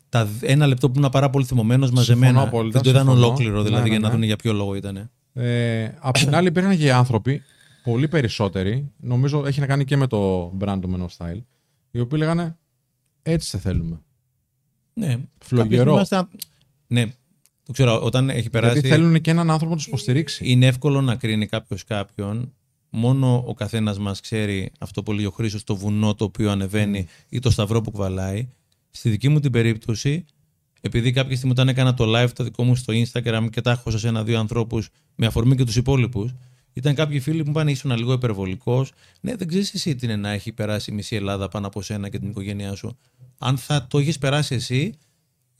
τα 0.10 0.27
ένα 0.41 0.68
λεπτό 0.68 0.90
που 0.90 0.98
ήμουν 0.98 1.11
πάρα 1.11 1.30
πολύ 1.30 1.45
θυμωμένος 1.45 1.91
μαζεμένα. 1.91 2.52
Δεν 2.72 2.81
το 2.81 2.90
ήταν 2.90 3.07
ολόκληρο 3.07 3.64
δηλαδή 3.64 3.84
ναι, 3.84 3.90
για 3.90 3.99
να 3.99 4.10
δουν 4.10 4.23
για 4.23 4.36
ποιο 4.36 4.53
λόγο 4.53 4.76
ήταν. 4.76 5.10
Ε, 5.34 5.91
απ' 5.99 6.18
την 6.18 6.36
άλλη, 6.36 6.48
υπήρχαν 6.48 6.77
και 6.77 6.94
άνθρωποι, 6.94 7.41
πολύ 7.84 8.07
περισσότεροι, 8.07 8.91
νομίζω 8.98 9.45
έχει 9.45 9.60
να 9.60 9.65
κάνει 9.65 9.86
και 9.86 9.98
με 9.98 10.07
το 10.07 10.52
brand 10.60 10.77
του 10.81 10.90
Men 10.95 11.02
of 11.02 11.07
Style, 11.18 11.41
οι 11.91 11.99
οποίοι 11.99 12.19
λέγανε 12.22 12.57
έτσι 13.22 13.49
σε 13.49 13.57
θέλουμε. 13.57 14.02
Ναι. 14.94 15.18
Φλογερό. 15.38 15.91
Είμαστε... 15.91 16.27
Ναι. 16.88 17.06
Το 17.70 17.76
ξέρω, 17.76 18.02
όταν 18.02 18.30
έχει 18.30 18.50
περάσει. 18.50 18.74
Γιατί 18.74 18.88
θέλουν 18.88 19.22
και 19.22 19.32
έναν 19.32 19.52
άνθρωπο 19.52 19.72
να 19.72 19.78
τους 19.78 19.88
υποστηρίξει. 19.88 20.44
Είναι 20.46 20.66
εύκολο 20.66 21.02
να 21.02 21.16
κρίνει 21.16 21.46
κάποιος 21.46 21.84
κάποιον. 21.84 22.54
Μόνο 22.90 23.44
ο 23.48 23.54
καθένας 23.54 24.00
μας 24.00 24.22
ξέρει 24.22 24.72
αυτό 24.80 25.04
που 25.04 25.14
λέει 25.14 25.26
ο 25.26 25.32
Χρήσος, 25.32 25.64
το 25.64 25.76
βουνό 25.76 26.16
το 26.16 26.24
οποίο 26.24 26.52
ανεβαίνει 26.52 27.08
ή 27.30 27.40
το 27.40 27.50
σταυρό 27.50 27.82
που 27.82 27.91
κουβαλάει. 27.91 28.50
Στη 28.90 29.10
δική 29.10 29.30
μου 29.30 29.40
την 29.40 29.52
περίπτωση, 29.52 30.26
επειδή 30.82 31.12
κάποια 31.12 31.36
στιγμή 31.36 31.52
όταν 31.52 31.68
έκανα 31.68 31.94
το 31.94 32.06
live 32.16 32.30
το 32.36 32.44
δικό 32.44 32.64
μου 32.64 32.76
στο 32.76 32.94
Instagram 32.94 33.48
και 33.52 33.62
τα 33.62 33.72
έχω 33.72 33.98
σε 33.98 34.08
ένα-δύο 34.08 34.40
ανθρώπους 34.40 34.90
με 35.16 35.26
αφορμή 35.26 35.56
και 35.56 35.64
τους 35.64 35.76
υπόλοιπους, 35.76 36.34
ήταν 36.74 36.96
κάποιοι 36.96 37.20
φίλοι 37.20 37.38
που 37.38 37.46
μου 37.46 37.52
είπαν 37.52 37.68
ήσουν 37.68 37.98
λίγο 37.98 38.14
υπερβολικός. 38.14 38.91
Ναι, 39.22 39.36
δεν 39.36 39.48
ξέρεις 39.48 39.74
εσύ 39.74 39.96
τι 39.96 40.06
είναι 40.06 40.16
να 40.16 40.30
έχει 40.30 40.52
περάσει 40.52 40.91
η 40.91 40.94
μισή 40.94 41.16
Ελλάδα 41.16 41.48
πάνω 41.48 41.68
από 41.68 41.82
σένα 41.82 42.10
και 42.10 42.20
την 42.20 42.30
οικογένειά 42.30 42.76
σου. 42.76 42.98
Αν 43.38 43.58
θα 43.58 43.88
το 43.88 43.98
έχεις 43.98 44.18
περάσει 44.18 44.56
εσύ, 44.56 44.94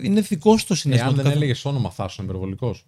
είναι 0.02 0.22
δικό 0.22 0.58
το 0.68 0.76
συνέστημα. 0.76 1.12
Εάν 1.12 1.24
δεν 1.24 1.32
έλεγες 1.32 1.66
όνομα, 1.66 1.92
θα 1.92 2.06
ήσουν 2.10 2.24
υπερβολικός. 2.26 2.86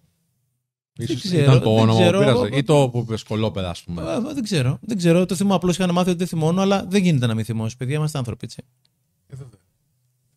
Ίσως 0.98 1.24
ήταν 1.24 1.60
το 1.60 1.74
όνομα 1.74 2.10
που 2.10 2.18
πήραζε. 2.18 2.48
Ή 2.52 2.62
το 2.62 2.88
που 2.92 2.98
είπες 2.98 3.22
κολόπεδα, 3.22 3.70
ας 3.70 3.82
πούμε. 3.82 4.02
δεν 4.34 4.42
ξέρω. 4.42 4.78
Δεν 4.80 4.96
ξέρω. 4.96 5.26
Το 5.26 5.34
θυμό 5.34 5.54
απλώς 5.54 5.78
είχα 5.78 5.92
μάθει 5.92 6.08
ότι 6.08 6.18
δεν 6.18 6.26
θυμώνω, 6.26 6.60
αλλά 6.60 6.86
δεν 6.88 7.02
γίνεται 7.02 7.26
να 7.26 7.34
μην 7.34 7.44
θυμώσει. 7.44 7.76
Παιδιά, 7.76 7.96
είμαστε 7.96 8.18
άνθρωποι, 8.18 8.44
έτσι. 8.44 8.62
Ε, 9.26 9.36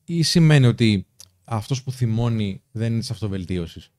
ή 0.06 0.22
σημαίνει 0.22 0.66
ότι 0.66 1.06
αυτός 1.44 1.84
που 1.84 1.92
θυμώνει 1.92 2.62
δεν 2.72 2.92
είναι 2.92 3.00
της 3.00 3.12
αυτοβελτίωσης. 3.12 3.92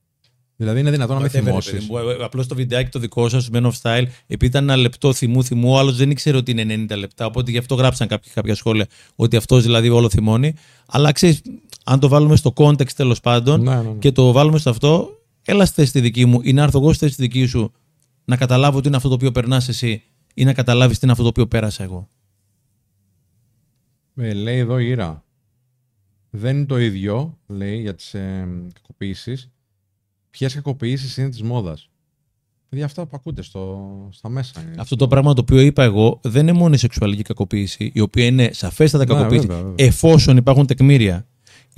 Δηλαδή 0.56 0.80
είναι 0.80 0.90
δυνατόν 0.90 1.16
να 1.16 1.22
μην 1.22 1.30
θυμώσεις. 1.30 1.88
Απλώς 2.20 2.46
το 2.46 2.54
βιντεάκι 2.54 2.90
το 2.90 2.98
δικό 2.98 3.28
σας, 3.28 3.48
Men 3.52 3.62
of 3.62 3.72
Style, 3.82 4.04
επειδή 4.26 4.46
ήταν 4.46 4.62
ένα 4.62 4.76
λεπτό 4.76 5.12
θυμού 5.12 5.44
θυμού, 5.44 5.72
ο 5.72 5.78
άλλος 5.78 5.96
δεν 5.96 6.10
ήξερε 6.10 6.36
ότι 6.36 6.50
είναι 6.50 6.86
90 6.88 6.96
λεπτά. 6.96 7.26
Οπότε 7.26 7.50
γι' 7.50 7.58
αυτό 7.58 7.74
γράψαν 7.74 8.08
κάποια, 8.08 8.32
κάποια 8.34 8.54
σχόλια 8.54 8.86
ότι 9.14 9.36
αυτός 9.36 9.62
δηλαδή 9.62 9.88
όλο 9.88 10.10
θυμώνει. 10.10 10.54
Αλλά 10.86 11.12
ξέρεις, 11.12 11.40
αν 11.88 12.00
το 12.00 12.08
βάλουμε 12.08 12.36
στο 12.36 12.52
context 12.56 12.92
τέλος 12.92 13.20
πάντων 13.20 13.62
ναι, 13.62 13.74
ναι, 13.74 13.82
ναι. 13.82 13.92
και 13.98 14.12
το 14.12 14.32
βάλουμε 14.32 14.58
στο 14.58 14.70
αυτό, 14.70 15.10
έλα 15.44 15.64
στη 15.64 15.74
θέση 15.74 15.92
τη 15.92 16.00
δική 16.00 16.24
μου 16.24 16.40
ή 16.42 16.52
να 16.52 16.62
έρθω 16.62 16.78
εγώ 16.78 16.92
στη 16.92 17.04
θέση 17.04 17.16
τη 17.16 17.22
δική 17.22 17.46
σου 17.46 17.72
να 18.24 18.36
καταλάβω 18.36 18.80
τι 18.80 18.86
είναι 18.86 18.96
αυτό 18.96 19.08
το 19.08 19.14
οποίο 19.14 19.32
περνάς 19.32 19.68
εσύ 19.68 20.02
ή 20.34 20.44
να 20.44 20.52
καταλάβεις 20.52 20.94
τι 20.98 21.00
είναι 21.02 21.12
αυτό 21.12 21.24
το 21.24 21.28
οποίο 21.30 21.46
πέρασα 21.46 21.82
εγώ. 21.82 22.08
Ε, 24.16 24.32
λέει 24.32 24.58
εδώ 24.58 24.78
η 24.78 24.88
Ήρα. 24.88 25.24
Δεν 26.30 26.56
είναι 26.56 26.66
το 26.66 26.78
ίδιο, 26.78 27.38
λέει, 27.46 27.80
για 27.80 27.94
τις 27.94 28.14
ε, 28.14 28.48
κακοποιήσεις 28.74 29.50
ποιες 30.30 30.54
κακοποιήσεις 30.54 31.16
είναι 31.16 31.28
της 31.28 31.42
μόδας. 31.42 31.90
Δηλαδή 32.68 32.88
αυτά 32.88 33.06
που 33.06 33.10
ακούτε 33.14 33.42
στο, 33.42 33.88
στα 34.12 34.28
μέσα. 34.28 34.64
Αυτό 34.76 34.96
το 34.96 35.08
πράγμα 35.08 35.34
το 35.34 35.40
οποίο 35.40 35.60
είπα 35.60 35.82
εγώ 35.82 36.20
δεν 36.22 36.42
είναι 36.42 36.58
μόνο 36.58 36.74
η 36.74 36.76
σεξουαλική 36.76 37.22
κακοποίηση, 37.22 37.90
η 37.94 38.00
οποία 38.00 38.24
είναι 38.24 38.50
σαφέστατα 38.52 39.04
ναι, 39.04 39.14
κακοποίηση, 39.14 39.48
εφόσον 39.74 40.36
υπάρχουν 40.36 40.66
τεκμήρια. 40.66 41.26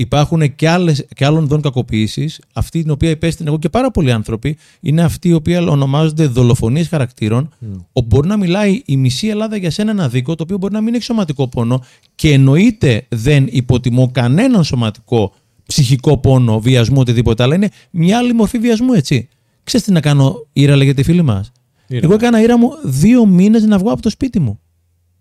Υπάρχουν 0.00 0.54
και, 0.54 0.68
άλλες, 0.68 1.06
και 1.14 1.24
άλλων 1.24 1.44
ειδών 1.44 1.60
κακοποίησης. 1.60 2.40
Αυτή 2.52 2.82
την 2.82 2.90
οποία 2.90 3.10
υπέστην 3.10 3.46
εγώ 3.46 3.58
και 3.58 3.68
πάρα 3.68 3.90
πολλοί 3.90 4.12
άνθρωποι 4.12 4.56
είναι 4.80 5.02
αυτοί 5.02 5.28
οι 5.28 5.32
οποίοι 5.32 5.66
ονομάζονται 5.68 6.26
δολοφονίες 6.26 6.88
χαρακτήρων, 6.88 7.48
mm. 7.48 7.66
όπου 7.92 8.06
μπορεί 8.06 8.28
να 8.28 8.36
μιλάει 8.36 8.82
η 8.84 8.96
μισή 8.96 9.28
Ελλάδα 9.28 9.56
για 9.56 9.70
σένα 9.70 9.90
ένα 9.90 10.08
δίκο, 10.08 10.34
το 10.34 10.42
οποίο 10.42 10.58
μπορεί 10.58 10.72
να 10.74 10.80
μην 10.80 10.94
έχει 10.94 11.02
σωματικό 11.02 11.48
πόνο 11.48 11.84
και 12.14 12.32
εννοείται 12.32 13.06
δεν 13.08 13.46
υποτιμώ 13.50 14.10
κανέναν 14.12 14.64
σωματικό 14.64 15.34
ψυχικό 15.66 16.18
πόνο, 16.18 16.60
βιασμό, 16.60 17.00
οτιδήποτε 17.00 17.42
αλλά 17.42 17.54
Είναι 17.54 17.70
μια 17.90 18.18
άλλη 18.18 18.32
μορφή 18.32 18.58
βιασμού, 18.58 18.92
έτσι. 18.92 19.28
Ξέρεις 19.64 19.86
τι 19.86 19.92
να 19.92 20.00
κάνω, 20.00 20.46
Ήρα, 20.52 20.76
λέγεται 20.76 21.02
φίλη 21.02 21.22
μας. 21.22 21.52
Εγώ 21.88 22.14
έκανα 22.14 22.42
ήρα 22.42 22.58
μου 22.58 22.70
δύο 22.84 23.26
μήνες 23.26 23.62
να 23.64 23.78
βγω 23.78 23.92
από 23.92 24.02
το 24.02 24.10
σπίτι 24.10 24.40
μου. 24.40 24.60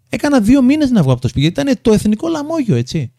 Έκανα 0.09 0.39
δύο 0.39 0.61
μήνες 0.61 0.91
να 0.91 1.03
βγω 1.03 1.11
από 1.11 1.21
το 1.21 1.27
σπίτι, 1.27 1.45
γιατί 1.45 1.61
ήταν 1.61 1.77
το 1.81 1.93
εθνικό 1.93 2.27
λαμόγιο, 2.27 2.75
έτσι. 2.75 3.11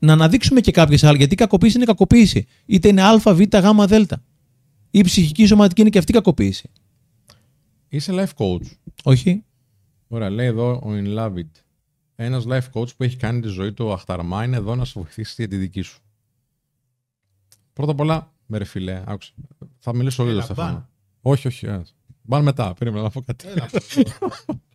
Να 0.00 0.12
αναδείξουμε 0.12 0.60
και 0.60 0.70
κάποιες 0.70 1.04
άλλες, 1.04 1.18
γιατί 1.18 1.34
η 1.34 1.36
κακοποίηση 1.36 1.76
είναι 1.76 1.84
κακοποίηση. 1.84 2.46
Είτε 2.66 2.88
είναι 2.88 3.02
Α, 3.02 3.18
Β, 3.18 3.40
Γ, 3.40 3.86
Δ. 3.86 3.92
Ή 4.92 4.98
η 4.98 5.02
ψυχική 5.02 5.46
σωματική 5.46 5.80
είναι 5.80 5.90
και 5.90 5.98
αυτή 5.98 6.12
κακοποίηση. 6.12 6.70
Είσαι 7.88 8.12
life 8.14 8.44
coach. 8.44 8.66
Όχι. 9.04 9.44
Ωραία, 10.08 10.30
λέει 10.30 10.46
εδώ 10.46 10.70
ο 10.70 10.90
In 10.90 11.18
Love 11.18 11.34
It. 11.34 11.50
Ένας 12.14 12.44
life 12.48 12.70
coach 12.72 12.96
που 12.96 13.02
έχει 13.02 13.16
κάνει 13.16 13.40
τη 13.40 13.48
ζωή 13.48 13.72
του 13.72 13.92
αχταρμά 13.92 14.44
είναι 14.44 14.56
εδώ 14.56 14.74
να 14.74 14.84
σε 14.84 14.92
βοηθήσει 14.96 15.34
για 15.36 15.48
τη 15.48 15.56
δική 15.56 15.82
σου. 15.82 16.00
Πρώτα 17.72 17.92
απ' 17.92 18.00
όλα, 18.00 18.32
με 18.46 18.58
ρε 18.58 18.64
φιλέ, 18.64 19.02
άκουσα. 19.06 19.32
Θα 19.78 19.94
μιλήσω 19.94 20.24
λίγο 20.24 20.40
Στεφάνο. 20.40 20.88
Όχι, 21.20 21.46
όχι. 21.46 21.66
Μπαν 22.22 22.42
μετά, 22.42 22.74
περίμενα 22.74 23.02
να 23.02 23.10
πω 23.10 23.20
κάτι. 23.22 23.46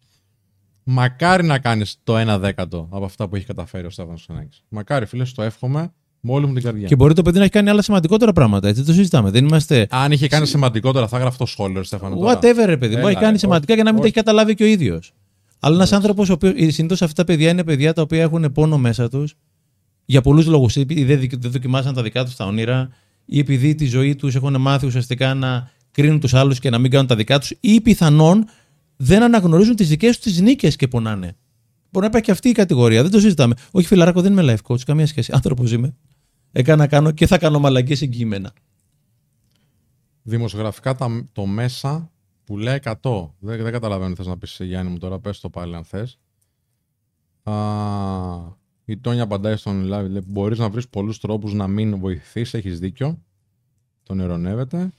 Μακάρι 0.87 1.43
να 1.43 1.59
κάνεις 1.59 1.99
το 2.03 2.35
1 2.35 2.39
δέκατο 2.39 2.87
από 2.91 3.05
αυτά 3.05 3.27
που 3.27 3.35
έχει 3.35 3.45
καταφέρει 3.45 3.85
ο 3.85 3.89
Στέφανος 3.89 4.21
Ξενάκη. 4.21 4.61
Μακάρι, 4.69 5.05
φίλε, 5.05 5.23
το 5.35 5.41
εύχομαι 5.41 5.93
με 6.19 6.31
όλη 6.31 6.47
μου 6.47 6.53
την 6.53 6.63
καρδιά. 6.63 6.87
Και 6.87 6.95
μπορεί 6.95 7.13
το 7.13 7.21
παιδί 7.21 7.37
να 7.37 7.43
έχει 7.43 7.51
κάνει 7.51 7.69
άλλα 7.69 7.81
σημαντικότερα 7.81 8.33
πράγματα. 8.33 8.67
Έτσι 8.67 8.83
το 8.83 8.93
συζητάμε. 8.93 9.31
Δεν 9.31 9.45
είμαστε... 9.45 9.87
Αν 9.89 10.11
είχε 10.11 10.27
κάνει 10.27 10.47
σημαντικότερα, 10.47 11.07
θα 11.07 11.17
γράφει 11.17 11.37
το 11.37 11.45
σχόλιο, 11.45 11.83
Στέφανο. 11.83 12.17
Whatever, 12.19 12.63
ρε 12.65 12.77
παιδί. 12.77 12.95
Μπορεί 12.95 13.13
να 13.13 13.19
κάνει 13.19 13.37
σημαντικά 13.37 13.75
και 13.75 13.83
να 13.83 13.91
μην 13.91 13.99
το 13.99 14.05
έχει 14.05 14.15
καταλάβει 14.15 14.55
και 14.55 14.63
ο 14.63 14.67
ίδιος. 14.67 15.13
Αλλά 15.59 15.75
ένας 15.75 15.91
άνθρωπος, 15.91 16.29
ο 16.29 16.33
οποίο 16.33 16.53
συνήθως 16.71 17.01
αυτά 17.01 17.23
τα 17.23 17.23
παιδιά 17.23 17.49
είναι 17.49 17.63
παιδιά 17.63 17.93
τα 17.93 18.01
οποία 18.01 18.21
έχουν 18.21 18.51
πόνο 18.51 18.77
μέσα 18.77 19.09
τους 19.09 19.35
για 20.05 20.21
πολλούς 20.21 20.45
λόγους. 20.45 20.75
Επειδή 20.75 21.03
δεν 21.03 21.51
δοκιμάσαν 21.51 21.93
τα 21.93 22.01
δικά 22.01 22.25
τους 22.25 22.35
τα 22.35 22.45
όνειρα, 22.45 22.89
ή 23.25 23.39
επειδή 23.39 23.75
τη 23.75 23.85
ζωή 23.85 24.15
τους 24.15 24.35
έχουν 24.35 24.61
μάθει 24.61 24.85
ουσιαστικά 24.85 25.33
να 25.33 25.69
κρίνουν 25.91 26.19
τους 26.19 26.33
άλλους 26.33 26.59
και 26.59 26.69
να 26.69 26.77
μην 26.77 26.91
κάνουν 26.91 27.07
τα 27.07 27.15
δικά 27.15 27.39
τους, 27.39 27.53
ή 27.59 27.81
πιθανόν 27.81 28.45
δεν 28.95 29.23
αναγνωρίζουν 29.23 29.75
τις 29.75 29.87
δικές 29.87 30.19
τους 30.19 30.31
τις 30.31 30.41
νίκες 30.41 30.75
και 30.75 30.87
πονάνε. 30.87 31.37
Μπορεί 31.89 32.05
να 32.05 32.05
υπάρχει 32.05 32.25
και 32.25 32.31
αυτή 32.31 32.49
η 32.49 32.51
κατηγορία. 32.51 33.01
Δεν 33.01 33.11
το 33.11 33.19
συζητάμε. 33.19 33.55
Όχι, 33.71 33.87
φιλαράκο, 33.87 34.21
δεν 34.21 34.31
είμαι 34.31 34.55
life 34.55 34.71
coach, 34.71 34.81
καμία 34.81 35.07
σχέση. 35.07 35.31
Άνθρωπος 35.33 35.71
είμαι. 35.71 35.95
Έκανα, 36.51 36.87
κάνω 36.87 37.11
και 37.11 37.27
θα 37.27 37.37
κάνω 37.37 37.59
μαλακίε 37.59 37.95
εγγυημένα. 37.99 38.53
Δημοσιογραφικά 40.23 40.95
το 41.31 41.45
μέσα 41.45 42.11
που 42.43 42.57
λέει 42.57 42.79
100. 42.83 42.93
Δεν, 43.39 43.63
δεν 43.63 43.71
καταλαβαίνω 43.71 44.09
τι 44.09 44.15
θες 44.15 44.27
να 44.27 44.37
πεις 44.37 44.57
Γιάννη 44.61 44.91
μου 44.91 44.97
τώρα. 44.97 45.19
Πες 45.19 45.39
το 45.39 45.49
πάλι 45.49 45.75
αν 45.75 45.83
θες. 45.83 46.19
Α, 47.43 47.53
η 48.85 48.97
Τόνια 48.97 49.23
απαντάει 49.23 49.55
στον 49.55 49.83
live. 49.85 50.09
Λέει, 50.09 50.23
μπορείς 50.25 50.59
να 50.59 50.69
βρεις 50.69 50.87
πολλούς 50.89 51.19
τρόπους 51.19 51.53
να 51.53 51.67
μην 51.67 51.99
βοηθήσεις. 51.99 52.53
Έχεις 52.53 52.79
δίκιο. 52.79 53.21
τον 54.03 54.19
ειρωνεύεται. 54.19 54.89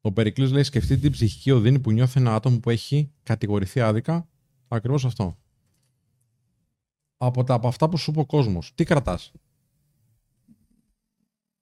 Ο 0.00 0.12
Περικλής 0.12 0.52
λέει: 0.52 0.62
Σκεφτείτε 0.62 1.00
την 1.00 1.10
ψυχική 1.10 1.50
οδύνη 1.50 1.78
που 1.78 1.92
νιώθει 1.92 2.20
ένα 2.20 2.34
άτομο 2.34 2.58
που 2.60 2.70
έχει 2.70 3.10
κατηγορηθεί 3.22 3.80
άδικα. 3.80 4.28
Ακριβώς 4.68 5.04
αυτό. 5.04 5.38
Από, 7.16 7.44
τα, 7.44 7.54
από 7.54 7.68
αυτά 7.68 7.88
που 7.88 7.96
σου 7.96 8.10
είπε 8.10 8.20
ο 8.20 8.26
κόσμος, 8.26 8.72
τι 8.74 8.84
κρατάς; 8.84 9.32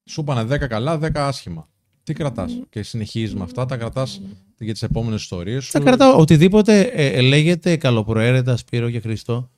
Σου 0.04 0.20
είπανε 0.20 0.54
10 0.54 0.68
καλά, 0.68 0.98
10 0.98 1.10
άσχημα. 1.14 1.68
Τι 2.02 2.12
κρατάς; 2.12 2.60
Και 2.68 2.82
συνεχίζεις 2.82 3.34
με 3.34 3.42
αυτά, 3.42 3.66
τα 3.66 3.76
κρατάς 3.76 4.20
για 4.58 4.72
τις 4.72 4.82
επόμενες 4.82 5.20
ιστορίες 5.20 5.64
σου; 5.64 5.70
Θα 5.70 5.80
κρατάω 5.80 6.18
οτιδήποτε 6.18 6.80
ε, 6.80 7.06
ε, 7.06 7.20
λέγεται 7.20 7.76
καλοπροαίρετα, 7.76 8.56
Σπύρο 8.56 8.90
και 8.90 9.00
Χριστό. 9.00 9.50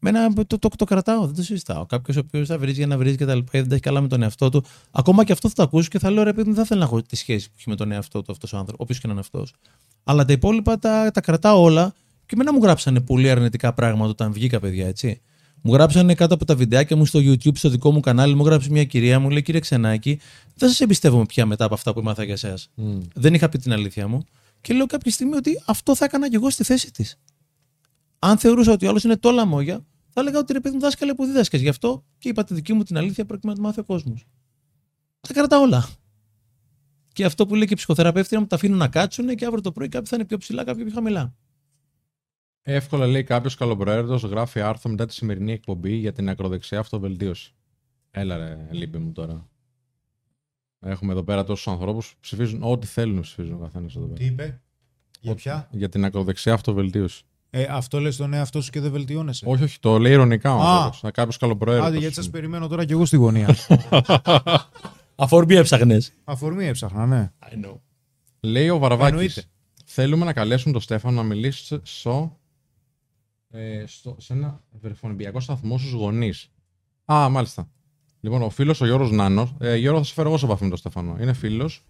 Μένα 0.00 0.32
το, 0.32 0.58
το, 0.58 0.68
το, 0.76 0.84
κρατάω, 0.84 1.26
δεν 1.26 1.34
το 1.34 1.42
συζητάω. 1.42 1.86
Κάποιος 1.86 2.16
ο 2.16 2.20
οποίος 2.20 2.48
θα 2.48 2.58
βρει 2.58 2.72
για 2.72 2.86
να 2.86 2.98
βρει 2.98 3.16
και 3.16 3.24
τα 3.24 3.34
λοιπά, 3.34 3.50
δεν 3.52 3.68
τα 3.68 3.74
έχει 3.74 3.82
καλά 3.82 4.00
με 4.00 4.08
τον 4.08 4.22
εαυτό 4.22 4.48
του. 4.48 4.64
Ακόμα 4.90 5.24
και 5.24 5.32
αυτό 5.32 5.48
θα 5.48 5.54
το 5.54 5.62
ακούσει 5.62 5.88
και 5.88 5.98
θα 5.98 6.10
λέω 6.10 6.22
ρε 6.22 6.32
παιδί, 6.32 6.46
δεν 6.46 6.58
θα 6.58 6.64
θέλω 6.64 6.80
να 6.80 6.86
έχω 6.86 7.02
τη 7.02 7.16
σχέση 7.16 7.48
που 7.48 7.54
έχει 7.58 7.68
με 7.68 7.76
τον 7.76 7.92
εαυτό 7.92 8.22
του 8.22 8.32
αυτός 8.32 8.52
ο 8.52 8.56
άνθρωπο, 8.56 8.82
όποιος 8.82 8.98
και 8.98 9.06
να 9.06 9.12
είναι 9.12 9.20
αυτός. 9.20 9.54
Αλλά 10.04 10.24
τα 10.24 10.32
υπόλοιπα 10.32 10.78
τα, 10.78 11.10
τα 11.10 11.20
κρατάω 11.20 11.60
όλα 11.62 11.94
και 12.26 12.34
εμένα 12.34 12.52
μου 12.52 12.62
γράψανε 12.62 13.00
πολύ 13.00 13.30
αρνητικά 13.30 13.72
πράγματα 13.72 14.10
όταν 14.10 14.32
βγήκα, 14.32 14.60
παιδιά, 14.60 14.86
έτσι. 14.86 15.20
Μου 15.62 15.72
γράψανε 15.72 16.14
κάτω 16.14 16.34
από 16.34 16.44
τα 16.44 16.56
βιντεάκια 16.56 16.96
μου 16.96 17.04
στο 17.04 17.20
YouTube, 17.22 17.56
στο 17.56 17.68
δικό 17.68 17.92
μου 17.92 18.00
κανάλι, 18.00 18.34
μου 18.34 18.44
γράψει 18.44 18.70
μια 18.70 18.84
κυρία, 18.84 19.20
μου 19.20 19.30
λέει 19.30 19.42
κύριε 19.42 19.60
Ξενάκη, 19.60 20.20
δεν 20.54 20.68
σας 20.68 20.80
εμπιστεύομαι 20.80 21.26
πια 21.26 21.46
μετά 21.46 21.64
από 21.64 21.74
αυτά 21.74 21.92
που 21.92 21.98
έμαθα 21.98 22.24
για 22.24 22.32
εσάς. 22.32 22.70
Mm. 22.76 22.98
Δεν 23.14 23.34
είχα 23.34 23.48
πει 23.48 23.58
την 23.58 23.72
αλήθεια 23.72 24.08
μου. 24.08 24.24
Και 24.60 24.74
λέω 24.74 24.86
κάποια 24.86 25.10
στιγμή 25.10 25.36
ότι 25.36 25.62
αυτό 25.64 25.96
θα 25.96 26.04
έκανα 26.04 26.28
και 26.28 26.36
εγώ 26.36 26.50
στη 26.50 26.64
θέση 26.64 26.90
της. 26.92 27.18
Αν 28.22 28.38
θεωρούσα 28.38 28.72
ότι 28.72 28.86
ο 28.86 28.88
άλλος 28.88 29.04
είναι 29.04 29.16
το 29.16 29.30
λαμόγια, 29.30 29.86
θα 30.08 30.20
έλεγα 30.20 30.38
ότι 30.38 30.52
ρε 30.52 30.60
παιδί 30.60 30.74
μου 30.74 30.80
δάσκαλε 30.80 31.14
που 31.14 31.24
δίδασκε. 31.24 31.56
Γι' 31.56 31.68
αυτό 31.68 32.04
και 32.18 32.28
είπα 32.28 32.44
τη 32.44 32.54
δική 32.54 32.72
μου 32.72 32.82
την 32.82 32.96
αλήθεια 32.96 33.24
προκειμένου 33.24 33.58
να 33.58 33.62
το 33.64 33.68
μάθει 33.68 33.80
ο 33.80 33.84
κόσμος. 33.84 34.24
Τα 35.20 35.32
κρατά 35.34 35.60
όλα. 35.60 35.88
Και 37.12 37.24
αυτό 37.24 37.46
που 37.46 37.54
λέει 37.54 37.66
και 37.66 37.72
η 37.72 37.76
ψυχοθεραπεύτρια 37.76 38.40
μου 38.40 38.46
τα 38.46 38.56
αφήνω 38.56 38.76
να 38.76 38.88
κάτσουν 38.88 39.34
και 39.36 39.44
αύριο 39.44 39.62
το 39.62 39.72
πρωί 39.72 39.88
κάποιοι 39.88 40.08
θα 40.08 40.16
είναι 40.16 40.24
πιο 40.24 40.38
ψηλά, 40.38 40.64
κάποιοι 40.64 40.84
πιο 40.84 40.92
χαμηλά. 40.94 41.34
Εύκολα 42.62 43.06
λέει 43.06 43.24
κάποιος 43.24 43.54
καλοπροαίρετος 43.54 44.22
γράφει 44.22 44.60
άρθρο 44.60 44.90
μετά 44.90 45.06
τη 45.06 45.12
σημερινή 45.14 45.52
εκπομπή 45.52 45.94
για 45.94 46.12
την 46.12 46.28
ακροδεξιά 46.28 46.78
αυτοβελτίωση. 46.78 47.54
Έλα 48.10 48.36
ρε, 48.36 48.68
λείπει 48.70 48.98
μου 48.98 49.12
τώρα. 49.12 49.48
Έχουμε 50.80 51.12
εδώ 51.12 51.22
πέρα 51.22 51.44
τόσους 51.44 51.68
ανθρώπους 51.68 52.12
που 52.12 52.20
ψηφίζουν 52.20 52.62
ό,τι 52.62 52.86
θέλουν 52.86 53.14
να 53.14 53.20
ψηφίζουν 53.20 53.54
ο 53.54 53.58
καθένας 53.58 53.96
εδώ 53.96 54.06
Τι 54.06 54.12
πέρα. 54.12 54.30
είπε, 54.30 54.60
για 55.20 55.34
ποια; 55.34 55.68
Για 55.72 55.88
την 55.88 56.04
ακροδεξιά 56.04 56.52
αυτοβελτίωση. 56.52 57.24
Ε, 57.50 57.66
αυτό 57.70 58.00
λες 58.00 58.16
τον 58.16 58.32
εαυτό 58.32 58.60
σου 58.62 58.70
και 58.70 58.80
δεν 58.80 58.90
βελτιώνεσαι. 58.90 59.44
Όχι, 59.48 59.62
όχι, 59.62 59.78
το 59.80 59.98
λέει 59.98 60.12
ηρωνικά 60.12 60.54
ο 60.54 60.60
Α. 60.60 60.76
άνθρωπος. 60.76 61.10
Κάποιος 61.12 61.36
καλοπροαίρετος. 61.36 61.88
Άντε, 61.88 61.98
γιατί 61.98 62.14
σας 62.14 62.30
περιμένω 62.30 62.68
τώρα 62.68 62.84
κι 62.84 62.92
εγώ 62.92 63.04
στη 63.04 63.16
γωνία. 63.16 63.56
Αφορμή 65.14 65.54
έψαχνες. 65.54 66.12
Αφορμή 66.24 66.66
έψαχνα, 66.66 67.06
ναι. 67.06 67.32
Λέει 68.40 68.68
ο 68.68 68.78
Βαραβάκη. 68.78 69.10
Εννοείται. 69.10 69.44
Θέλουμε 69.84 70.24
να 70.24 70.32
καλέσουμε 70.32 70.72
τον 70.72 70.82
Στέφανο 70.82 71.16
να 71.16 71.22
μιλήσει 71.22 71.80
στο, 71.82 72.38
ε, 73.50 73.84
στο, 73.86 74.16
σε 74.18 74.32
ένα 74.32 74.60
βρεφονιμπιακό 74.80 75.40
σταθμό 75.40 75.78
στους 75.78 75.92
γονείς. 75.92 76.50
Α, 77.12 77.28
μάλιστα. 77.28 77.68
Λοιπόν, 78.20 78.42
ο 78.42 78.50
φίλος 78.50 78.80
ο 78.80 78.86
Γιώργος 78.86 79.10
Νάνος. 79.10 79.54
Ε, 79.58 79.76
Γιώργο, 79.76 79.98
θα 79.98 80.04
σε 80.04 80.12
φέρω 80.14 80.28
εγώ 80.28 80.38
σε 80.38 80.44
επαφή 80.44 80.62
με 80.62 80.68
τον 80.68 80.78
Στέφανο. 80.78 81.16
Είναι 81.20 81.32
φίλος. 81.32 81.84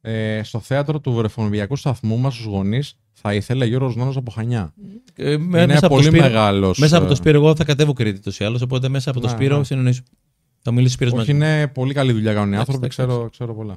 Ε, 0.00 0.42
στο 0.42 0.58
θέατρο 0.60 1.00
του 1.00 1.12
βρεφονιμπιακού 1.12 1.76
σταθμού 1.76 2.18
μας 2.18 2.34
στους 2.34 2.46
γονείς 2.46 2.94
θα 3.12 3.34
ήθελε 3.34 3.64
Γιώργος 3.66 3.96
Νάνο 3.96 4.12
από 4.16 4.30
Χανιά. 4.30 4.74
Ε, 5.14 5.36
με- 5.36 5.58
Είναι 5.58 5.66
μέσα 5.66 5.78
από 5.78 5.88
το 5.88 5.94
πολύ 5.94 6.04
Σπύρο- 6.06 6.22
μεγάλος. 6.24 6.78
Μέσα 6.78 6.96
από 6.98 7.06
το 7.06 7.14
Σπύρο, 7.14 7.36
εγώ 7.38 7.56
θα 7.56 7.64
κατέβω 7.64 7.92
Κρήτη 7.92 8.20
τόσο 8.20 8.44
ή 8.44 8.46
άλλως. 8.46 8.62
Οπότε 8.62 8.88
μέσα 8.88 9.10
από 9.10 9.20
το 9.20 9.26
Ναι, 9.26 9.32
Σπύρο 9.32 9.58
ναι. 9.58 9.64
συνεννοήσω. 9.64 10.02
Θα 10.62 10.70
μιλήσει 10.72 10.92
ο 10.92 10.94
Σπύρος 10.94 11.12
Όχι, 11.12 11.20
μαζί. 11.20 11.32
μου. 11.32 11.44
είναι 11.44 11.68
πολύ 11.68 11.94
καλή 11.94 12.12
δουλειά 12.12 12.32
κάνουν 12.34 12.52
οι 12.52 12.54
Εντάξει, 12.54 12.70
άνθρωποι, 12.72 12.94
εντάξει, 12.94 13.12
ξέρω, 13.12 13.30
ξέρω 13.30 13.54
πολλά. 13.54 13.76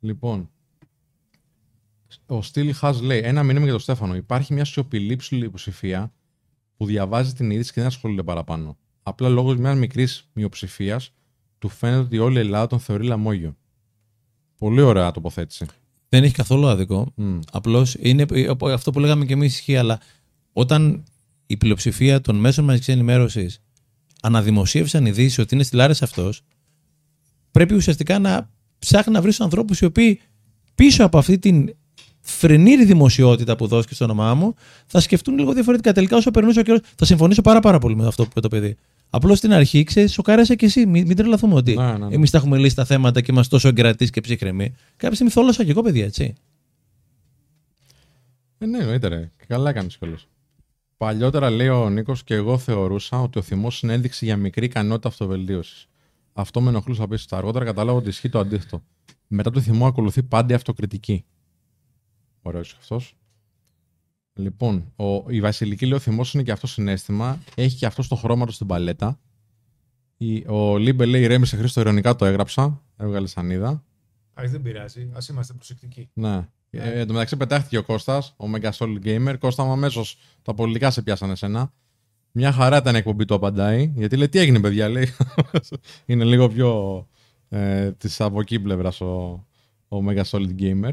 Λοιπόν, 0.00 0.50
ο 2.26 2.42
Στήλ 2.42 2.74
Χάζ 2.74 3.00
λέει: 3.00 3.20
Ένα 3.24 3.42
μήνυμα 3.42 3.62
για 3.62 3.72
τον 3.72 3.80
Στέφανο. 3.80 4.14
Υπάρχει 4.16 4.52
μια 4.54 4.64
σιωπηλή 4.64 5.16
πλειοψηφία 5.28 6.12
που 6.76 6.86
διαβάζει 6.86 7.32
την 7.32 7.50
είδηση 7.50 7.72
και 7.72 7.80
δεν 7.80 7.88
ασχολείται 7.88 8.22
παραπάνω. 8.22 8.76
Απλά 9.02 9.28
λόγω 9.28 9.54
μιας 9.56 9.76
μικρής 9.76 10.28
μειοψηφίας 10.32 11.14
του 11.58 11.68
φαίνεται 11.68 11.98
ότι 12.00 12.18
όλη 12.18 12.36
η 12.36 12.40
Ελλάδα 12.40 12.66
τον 12.66 12.78
θεωρεί 12.78 13.04
λαμόγιο. 13.06 13.56
Πολύ 14.60 14.80
ωραία 14.80 15.10
τοποθέτηση. 15.10 15.66
Δεν 16.08 16.22
έχει 16.24 16.34
καθόλου 16.34 16.66
άδικο. 16.66 17.12
Μμ. 17.14 17.38
Απλώς 17.52 17.96
είναι 17.98 18.24
ε, 18.32 18.72
αυτό 18.72 18.90
που 18.90 19.00
λέγαμε 19.00 19.24
και 19.24 19.32
εμείς 19.32 19.54
ισχύει, 19.54 19.76
αλλά 19.76 20.00
όταν 20.52 21.04
η 21.46 21.56
πλειοψηφία 21.56 22.20
των 22.20 22.36
μέσων 22.36 22.64
μαζικής 22.64 22.88
ενημέρωσης 22.88 23.62
αναδημοσίευσαν 24.22 25.06
ειδήσεις 25.06 25.38
ότι 25.38 25.54
είναι 25.54 25.64
στη 25.64 25.76
Λάρες 25.76 26.02
αυτός, 26.02 26.42
πρέπει 27.50 27.74
ουσιαστικά 27.74 28.18
να 28.18 28.50
ψάχνει 28.78 29.12
να 29.12 29.20
βρει 29.20 29.34
του 29.34 29.44
ανθρώπους 29.44 29.80
οι 29.80 29.84
οποίοι 29.84 30.20
πίσω 30.74 31.04
από 31.04 31.18
αυτή 31.18 31.38
την 31.38 31.74
φρενήρη 32.20 32.84
δημοσιότητα 32.84 33.56
που 33.56 33.66
δόθηκε 33.66 33.94
στο 33.94 34.04
όνομά 34.04 34.34
μου, 34.34 34.54
θα 34.86 35.00
σκεφτούν 35.00 35.38
λίγο 35.38 35.52
διαφορετικά. 35.52 35.92
Τελικά, 35.92 36.16
όσο 36.16 36.30
περνούσε 36.30 36.60
ο 36.60 36.62
καιρός, 36.62 36.80
θα 36.96 37.04
συμφωνήσω 37.04 37.42
πάρα, 37.42 37.60
πάρα 37.60 37.78
πολύ 37.78 37.96
με 37.96 38.06
αυτό 38.06 38.22
που 38.22 38.28
είπε 38.30 38.40
το 38.40 38.48
παιδί. 38.48 38.76
Απλώς 39.10 39.38
στην 39.38 39.52
αρχή, 39.52 39.84
ξέρεις, 39.84 40.12
σοκάρεσε 40.12 40.54
και 40.54 40.66
εσύ. 40.66 40.86
Μην, 40.86 41.06
μην 41.06 41.16
τρελαθούμε 41.16 41.54
ότι 41.54 41.74
Ναι, 41.74 41.92
ναι, 41.92 42.06
ναι. 42.06 42.14
εμείς 42.14 42.30
τα 42.30 42.38
έχουμε 42.38 42.58
λύσει 42.58 42.74
τα 42.74 42.84
θέματα 42.84 43.20
και 43.20 43.32
είμαστε 43.32 43.54
τόσο 43.56 43.68
εγκρατείς 43.68 44.10
και 44.10 44.20
ψύχρεμοι. 44.20 44.74
Κάποια 44.96 45.14
στιγμή 45.14 45.32
θόλωσα 45.32 45.64
και 45.64 45.70
εγώ, 45.70 45.82
παιδιά, 45.82 46.04
έτσι. 46.04 46.34
Ε, 48.58 48.66
ναι, 48.66 48.78
εννοείται 48.78 49.08
ρε. 49.08 49.30
Και 49.38 49.44
Καλά 49.48 49.70
έκανε 49.70 49.88
κιόλας. 49.98 50.28
Παλιότερα, 50.96 51.50
λέει 51.50 51.68
ο 51.68 51.90
Νίκος, 51.90 52.24
και 52.24 52.34
εγώ 52.34 52.58
θεωρούσα 52.58 53.20
ότι 53.20 53.38
ο 53.38 53.42
θυμός 53.42 53.82
είναι 53.82 53.92
ένδειξη 53.92 54.24
για 54.24 54.36
μικρή 54.36 54.64
ικανότητα 54.64 55.08
αυτοβελτίωσης. 55.08 55.88
Αυτό 56.32 56.60
με 56.60 56.68
ενοχλούσε 56.68 57.02
απίστευτα. 57.02 57.36
Αργότερα 57.36 57.64
κατάλαβα 57.64 57.98
ότι 57.98 58.08
ισχύει 58.08 58.28
το 58.28 58.38
αντίθετο. 58.38 58.82
Μετά 59.26 59.50
το 59.50 59.60
θυμό 59.60 59.86
ακολουθεί 59.86 60.22
πάντα 60.22 60.52
η 60.52 60.56
αυτοκριτική. 60.56 61.24
Ωραίος 62.42 62.76
αυτός. 62.78 63.14
Λοιπόν, 64.40 64.92
ο, 64.96 65.30
η 65.30 65.40
Βασιλική 65.40 65.86
λέει: 65.86 65.94
Ο 65.94 65.98
θυμός 65.98 66.24
είναι 66.34 66.42
και 66.42 66.52
αυτό 66.52 66.66
συναίσθημα. 66.66 67.38
Έχει 67.54 67.76
και 67.76 67.86
αυτό 67.86 68.08
το 68.08 68.14
χρώμα 68.14 68.46
του 68.46 68.52
στην 68.52 68.66
παλέτα. 68.66 69.18
Η, 70.16 70.44
ο 70.48 70.78
Λίμπε 70.78 71.04
λέει: 71.04 71.26
Ηρέμησε 71.26 71.56
Χρήστο, 71.56 71.80
ειρωνικά 71.80 72.16
το 72.16 72.24
έγραψα. 72.24 72.82
Έβγαλε 72.96 73.26
σανίδα. 73.26 73.84
Α, 74.40 74.42
δεν 74.46 74.62
πειράζει. 74.62 75.00
Α 75.00 75.18
είμαστε 75.30 75.52
προσεκτικοί. 75.52 76.08
Ναι. 76.12 76.48
Ε, 76.70 77.00
εν 77.00 77.06
τω 77.06 77.12
μεταξύ 77.12 77.36
πετάχτηκε 77.36 77.78
ο 77.78 77.82
Κώστας, 77.82 78.34
ο 78.36 78.44
Mega 78.54 78.70
Solid 78.70 78.98
Gamer. 79.04 79.34
Κώστα 79.38 79.64
μου 79.64 79.72
αμέσως 79.72 80.18
τα 80.42 80.54
πολιτικά 80.54 80.90
σε 80.90 81.02
πιάσανε 81.02 81.34
σένα. 81.34 81.72
Μια 82.32 82.52
χαρά 82.52 82.76
ήταν 82.76 82.94
η 82.94 82.98
εκπομπή 82.98 83.24
του 83.24 83.34
απαντάει. 83.34 83.92
Γιατί 83.96 84.16
λέει 84.16 84.28
τι 84.28 84.38
έγινε, 84.38 84.60
παιδιά, 84.60 84.88
λέει. 84.88 85.08
Είναι 86.06 86.24
λίγο 86.24 86.48
πιο 86.48 87.08
ε, 87.48 87.92
της 87.92 88.20
από 88.20 88.40
εκεί 88.40 88.60
πλευράς 88.60 89.00
ο, 89.00 89.46
ο 89.88 89.96
Mega 90.08 90.22
Solid 90.22 90.54
Gamer. 90.58 90.92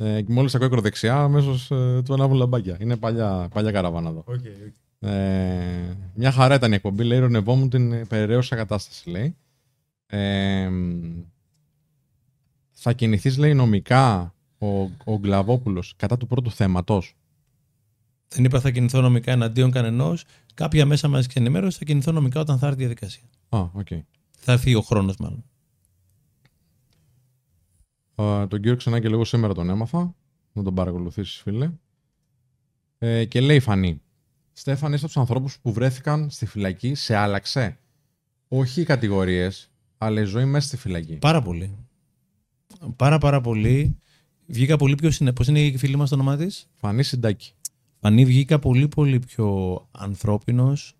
Ε, 0.00 0.22
και 0.22 0.32
μόλις 0.32 0.54
ακούει 0.54 0.66
ακροδεξιά, 0.66 1.16
αμέσως 1.16 1.70
ε, 1.70 2.02
του 2.04 2.14
ανάβουν 2.14 2.36
λαμπάκια. 2.36 2.76
Είναι 2.80 2.96
παλιά, 2.96 3.48
παλιά 3.52 3.70
καραβάνα 3.70 4.08
εδώ. 4.08 4.24
Okay, 4.26 4.72
Ε, 5.00 5.96
μια 6.14 6.32
χαρά 6.32 6.54
ήταν 6.54 6.72
η 6.72 6.74
εκπομπή. 6.74 7.04
Λέει, 7.04 7.18
ειρωνευόμουν 7.18 7.70
την 7.70 8.06
περιραίωσα 8.06 8.56
κατάσταση, 8.56 9.10
λέει. 9.10 9.36
Ε, 10.06 10.70
θα 12.70 12.92
κινηθείς, 12.92 13.38
λέει, 13.38 13.54
νομικά 13.54 14.34
ο, 14.58 14.66
ο 14.82 15.18
Γκλαβόπουλος 15.18 15.94
κατά 15.96 16.16
του 16.16 16.26
πρώτου 16.26 16.50
θέματος; 16.50 17.16
Δεν 18.28 18.44
είπα 18.44 18.60
θα 18.60 18.70
κινηθώ 18.70 19.00
νομικά 19.00 19.32
εναντίον 19.32 19.70
κανενός. 19.70 20.24
Κάποια 20.54 20.86
μέσα 20.86 21.08
μαζικής 21.08 21.38
ενημέρωσης 21.38 21.78
θα 21.78 21.84
κινηθώ 21.84 22.12
νομικά 22.12 22.40
όταν 22.40 22.58
θα 22.58 22.66
έρθει 22.66 22.78
η 22.78 22.80
διαδικασία. 22.80 23.22
Α, 23.48 23.60
οκ. 23.72 23.88
Θα 24.30 24.52
έρθει 24.52 24.74
ο 24.74 24.80
χρόνος, 24.80 25.16
μάλλον. 25.16 25.44
Ε, 28.18 28.46
τον 28.46 28.60
κύριο 28.60 28.76
Ξενάκη 28.76 29.08
λίγο 29.08 29.24
σήμερα 29.24 29.54
τον 29.54 29.70
έμαθα. 29.70 30.14
Να 30.52 30.62
τον 30.62 30.74
παρακολουθήσεις, 30.74 31.40
φίλε. 31.40 31.70
Ε, 32.98 33.24
και 33.24 33.40
λέει 33.40 33.56
η 33.56 33.60
Φανή. 33.60 34.00
Στέφαν, 34.52 34.92
είσαι 34.92 35.04
από 35.04 35.12
τους 35.12 35.16
ανθρώπους 35.16 35.58
που 35.58 35.72
βρέθηκαν 35.72 36.30
στη 36.30 36.46
φυλακή, 36.46 36.94
σε 36.94 37.14
άλλαξε; 37.14 37.78
Όχι 38.48 38.80
οι 38.80 38.84
κατηγορίες, 38.84 39.70
αλλά 39.98 40.20
η 40.20 40.24
ζωή 40.24 40.44
μέσα 40.44 40.66
στη 40.66 40.76
φυλακή. 40.76 41.16
Πάρα 41.16 41.42
πολύ. 41.42 41.76
Πάρα 42.96 43.18
πάρα 43.18 43.40
πολύ. 43.40 43.98
Βγήκα 44.46 44.76
πολύ 44.76 44.94
πιο 44.94 45.10
συνε... 45.10 45.32
Πώς 45.32 45.46
είναι 45.46 45.60
η 45.60 45.76
φίλη 45.76 45.96
μας 45.96 46.08
το 46.08 46.14
όνομά 46.14 46.36
της; 46.36 46.68
Φανή 46.74 47.02
Συντάκη. 47.02 47.52
Φανή 48.00 48.24
βγήκα 48.24 48.58
πολύ 48.58 48.88
πολύ 48.88 49.18
πιο 49.18 49.78
ανθρώπινος. 49.90 50.96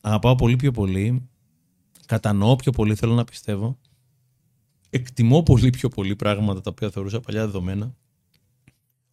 Αγαπάω 0.00 0.34
πολύ 0.34 0.56
πιο 0.56 0.70
πολύ. 0.70 1.28
Κατανοώ 2.06 2.56
πιο 2.56 2.72
πολύ, 2.72 2.94
θέλω 2.94 3.14
να 3.14 3.24
πιστεύω. 3.24 3.78
Εκτιμώ 4.94 5.42
πολύ 5.42 5.70
πιο 5.70 5.88
πολύ 5.88 6.16
πράγματα 6.16 6.60
τα 6.60 6.70
οποία 6.70 6.90
θεωρούσα 6.90 7.20
παλιά 7.20 7.44
δεδομένα. 7.44 7.94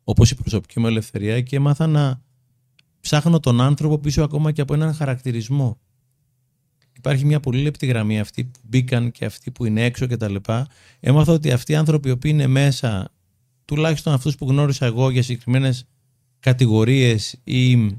Όπως 0.04 0.32
η 0.32 0.36
προσωπική 0.36 0.80
μου 0.80 0.88
ελευθερία 0.88 1.42
και 1.42 1.56
έμαθα 1.56 1.88
να 1.88 2.22
ψάχνω 3.00 3.40
τον 3.40 3.62
άνθρωπο 3.62 3.98
πίσω 3.98 4.24
ακόμα 4.24 4.52
και 4.52 4.62
από 4.62 4.74
έναν 4.74 4.94
χαρακτηρισμό. 4.94 5.80
Υπάρχει 6.94 7.26
μια 7.26 7.40
πολύ 7.40 7.62
λεπτή 7.62 7.86
γραμμή 7.86 8.20
αυτοί 8.20 8.44
που 8.44 8.60
μπήκαν 8.64 9.12
και 9.12 9.26
αυτοί 9.26 9.52
που 9.52 9.66
είναι 9.66 9.84
έξω 9.84 10.08
κτλ. 10.08 10.36
Έμαθα 11.00 11.34
ότι 11.34 11.52
αυτοί 11.52 11.72
οι 11.72 11.76
άνθρωποι 11.76 12.08
οι 12.08 12.12
οποίοι 12.12 12.32
είναι 12.34 12.48
μέσα, 12.48 13.12
τουλάχιστον 13.66 14.14
αυτούς 14.14 14.36
που 14.36 14.48
γνώρισα 14.50 14.86
εγώ 14.86 15.10
για 15.10 15.24
συγκεκριμένες 15.24 15.88
κατηγορίες 16.40 17.40
ή 17.44 17.96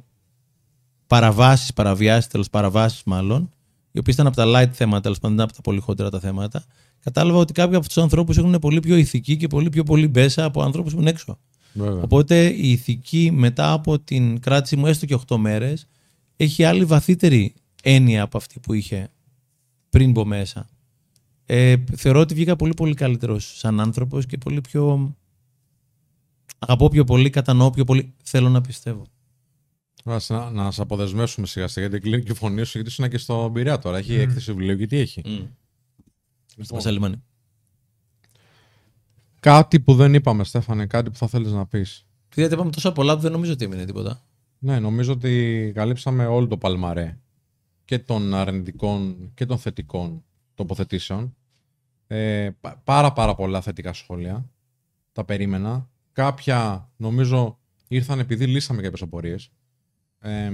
παραβάσεις, 1.06 1.72
παραβιάσεις, 1.72 2.26
τέλος 2.26 2.50
παραβάσεις 2.50 3.02
μάλλον, 3.04 3.52
οι 3.92 3.98
οποίες 3.98 4.14
ήταν 4.14 4.26
από 4.26 4.36
τα 4.36 4.44
light 4.46 4.70
θέματα, 4.72 5.00
τέλος 5.00 5.18
πάντων 5.18 5.36
δεν 5.36 5.44
από 5.44 5.54
τα 5.54 5.60
πολύ 5.60 5.80
χοντρά 5.80 6.10
τα 6.10 6.20
θέματα, 6.20 6.64
κατάλαβα 7.02 7.38
ότι 7.38 7.52
κάποιοι 7.52 7.76
από 7.76 7.86
τους 7.86 7.98
ανθρώπους 7.98 8.38
έχουν 8.38 8.58
πολύ 8.58 8.80
πιο 8.80 8.96
ηθική 8.96 9.36
και 9.36 9.46
πολύ 9.46 9.68
πιο 9.68 9.82
πολύ 9.82 10.08
μπέσα 10.08 10.44
από 10.44 10.62
ανθρώπους 10.62 10.94
που 10.94 11.00
είναι 11.00 11.10
έξω. 11.10 11.38
Βέβαια. 11.72 12.02
Οπότε 12.02 12.46
η 12.46 12.70
ηθική 12.70 13.30
μετά 13.32 13.72
από 13.72 13.98
την 13.98 14.40
κράτηση 14.40 14.76
μου 14.76 14.86
έστω 14.86 15.06
και 15.06 15.18
8 15.28 15.36
μέρες 15.36 15.86
έχει 16.36 16.64
άλλη 16.64 16.84
βαθύτερη 16.84 17.54
έννοια 17.82 18.22
από 18.22 18.36
αυτή 18.36 18.60
που 18.60 18.72
είχε 18.72 19.10
πριν 19.90 20.10
μπω 20.10 20.24
μέσα. 20.24 20.68
Ε, 21.46 21.76
θεωρώ 21.96 22.20
ότι 22.20 22.34
βγήκα 22.34 22.56
πολύ 22.56 22.74
πολύ 22.74 22.94
καλύτερος 22.94 23.58
σαν 23.58 23.80
άνθρωπος 23.80 24.26
και 24.26 24.38
πολύ 24.38 24.60
πιο... 24.60 25.14
Αγαπώ 26.58 26.88
πιο 26.88 27.04
πολύ, 27.04 27.30
κατανοώ 27.30 27.70
πιο 27.70 27.84
πολύ, 27.84 28.14
θέλω 28.22 28.48
να 28.48 28.60
πιστεύω. 28.60 29.06
Ας, 30.04 30.28
να, 30.28 30.50
να 30.50 30.70
σε 30.70 30.82
αποδεσμεύσουμε 30.82 31.46
σιγά 31.46 31.68
σιγά 31.68 31.86
γιατί 31.86 32.02
κλείνει 32.02 32.22
και 32.22 32.32
η 32.32 32.34
φωνή 32.34 32.64
σου, 32.64 32.70
γιατί 32.74 32.88
ήσουν 32.88 33.08
και 33.08 33.18
στο 33.18 33.50
Πειραιά 33.54 33.78
τώρα. 33.78 33.98
Έχει 33.98 34.14
έκθεση 34.14 34.52
βιβλίου 34.52 34.76
και 34.76 34.86
τι 34.86 34.98
έχει. 34.98 35.22
Mm. 35.24 35.46
Λοιπόν, 36.60 36.64
Στο 36.64 36.74
Μασαλιμάνι. 36.74 37.22
κάτι 39.40 39.80
που 39.80 39.94
δεν 39.94 40.14
είπαμε, 40.14 40.44
Στέφανε, 40.44 40.86
κάτι 40.86 41.10
που 41.10 41.16
θα 41.16 41.26
θέλεις 41.26 41.52
να 41.52 41.66
πεις. 41.66 42.06
Γιατί 42.34 42.54
είπαμε 42.54 42.70
τόσα 42.70 42.92
πολλά 42.92 43.14
που 43.14 43.20
δεν 43.20 43.32
νομίζω 43.32 43.52
ότι 43.52 43.64
έμεινε 43.64 43.84
τίποτα. 43.84 44.22
Ναι, 44.58 44.78
νομίζω 44.78 45.12
ότι 45.12 45.72
καλύψαμε 45.74 46.26
όλο 46.26 46.46
το 46.46 46.56
παλμαρέ 46.58 47.18
και 47.84 47.98
των 47.98 48.34
αρνητικών 48.34 49.30
και 49.34 49.46
των 49.46 49.58
θετικών 49.58 50.24
τοποθετήσεων. 50.54 51.34
Ε, 52.06 52.50
πα- 52.60 52.80
πάρα 52.84 53.12
πάρα 53.12 53.34
πολλά 53.34 53.60
θετικά 53.60 53.92
σχόλια. 53.92 54.50
Τα 55.12 55.24
περίμενα. 55.24 55.88
Κάποια 56.12 56.90
νομίζω 56.96 57.58
ήρθαν 57.88 58.18
επειδή 58.18 58.46
λύσαμε 58.46 58.82
κάποιες 58.82 59.02
απορίες. 59.02 59.50
Ε, 60.18 60.50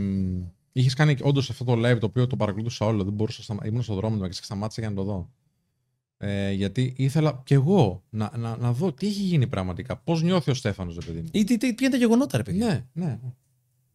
Είχες 0.73 0.95
κάνει 0.95 1.16
όντως 1.23 1.51
αυτό 1.51 1.65
το 1.65 1.73
live 1.73 1.99
το 2.01 2.07
οποίο 2.07 2.27
το 2.27 2.37
παρακολούθησα 2.37 2.87
όλο. 2.87 3.05
Δεν 3.05 3.12
μπορούσα 3.12 3.37
να 3.39 3.45
σταμα- 3.45 3.66
Ήμουν 3.66 3.83
στον 3.83 3.97
δρόμο 3.97 4.16
του 4.16 4.28
και 4.28 4.33
σταμάτησα 4.33 4.81
για 4.81 4.91
να 4.91 4.97
το 4.97 5.03
δω. 5.03 5.31
Ε, 6.18 6.51
γιατί 6.52 6.94
ήθελα 6.97 7.43
κι 7.44 7.55
εγώ 7.55 8.05
να, 8.10 8.32
να, 8.36 8.56
να 8.56 8.72
δω 8.72 8.93
τι 8.93 9.06
έχει 9.06 9.22
γίνει 9.22 9.47
πραγματικά. 9.47 9.97
Πώς 9.97 10.22
νιώθει 10.22 10.51
ο 10.51 10.55
Στέφανος, 10.55 10.94
ρε 10.98 11.06
παιδί 11.06 11.20
μου. 11.20 11.28
Ή 11.32 11.44
τι, 11.44 11.56
τι, 11.56 11.74
ποια 11.74 11.86
είναι 11.86 11.97
τα 11.97 12.02
γεγονότα, 12.05 12.36
ρε 12.36 12.43
παιδιά. 12.43 12.66
Ναι, 12.93 13.05
ναι. 13.05 13.20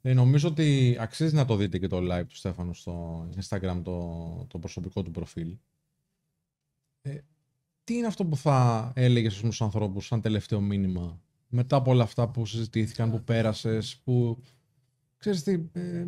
Ε, 0.02 0.14
νομίζω 0.14 0.48
ότι 0.48 0.98
αξίζει 1.00 1.36
να 1.36 1.46
το 1.46 1.56
δείτε 1.56 1.78
και 1.78 1.88
το 1.88 1.98
live 1.98 2.26
του 2.28 2.36
Στέφανου 2.36 2.74
στο 2.74 3.26
Instagram, 3.42 3.82
το, 3.84 4.46
το 4.50 4.60
προσωπικό 4.60 5.02
του 5.04 5.12
προφίλ. 5.12 5.58
Ε, 7.02 7.18
τι 7.84 7.94
είναι 7.96 8.08
αυτό 8.08 8.26
που 8.26 8.36
θα 8.36 8.92
έλεγες 8.96 9.34
στους 9.34 9.62
ανθρώπους 9.62 10.06
σαν 10.06 10.22
τελευταίο 10.22 10.62
μήνυμα 10.62 11.22
μετά 11.48 11.76
από 11.76 11.92
όλα 11.92 12.04
αυτά 12.04 12.30
που 12.30 12.46
συζητήθηκαν, 12.46 13.12
που 13.12 13.24
πέρασες, 13.24 13.98
που 14.04 14.42
ξέρεις 15.18 15.44
τι, 15.44 15.52
ε, 15.72 16.06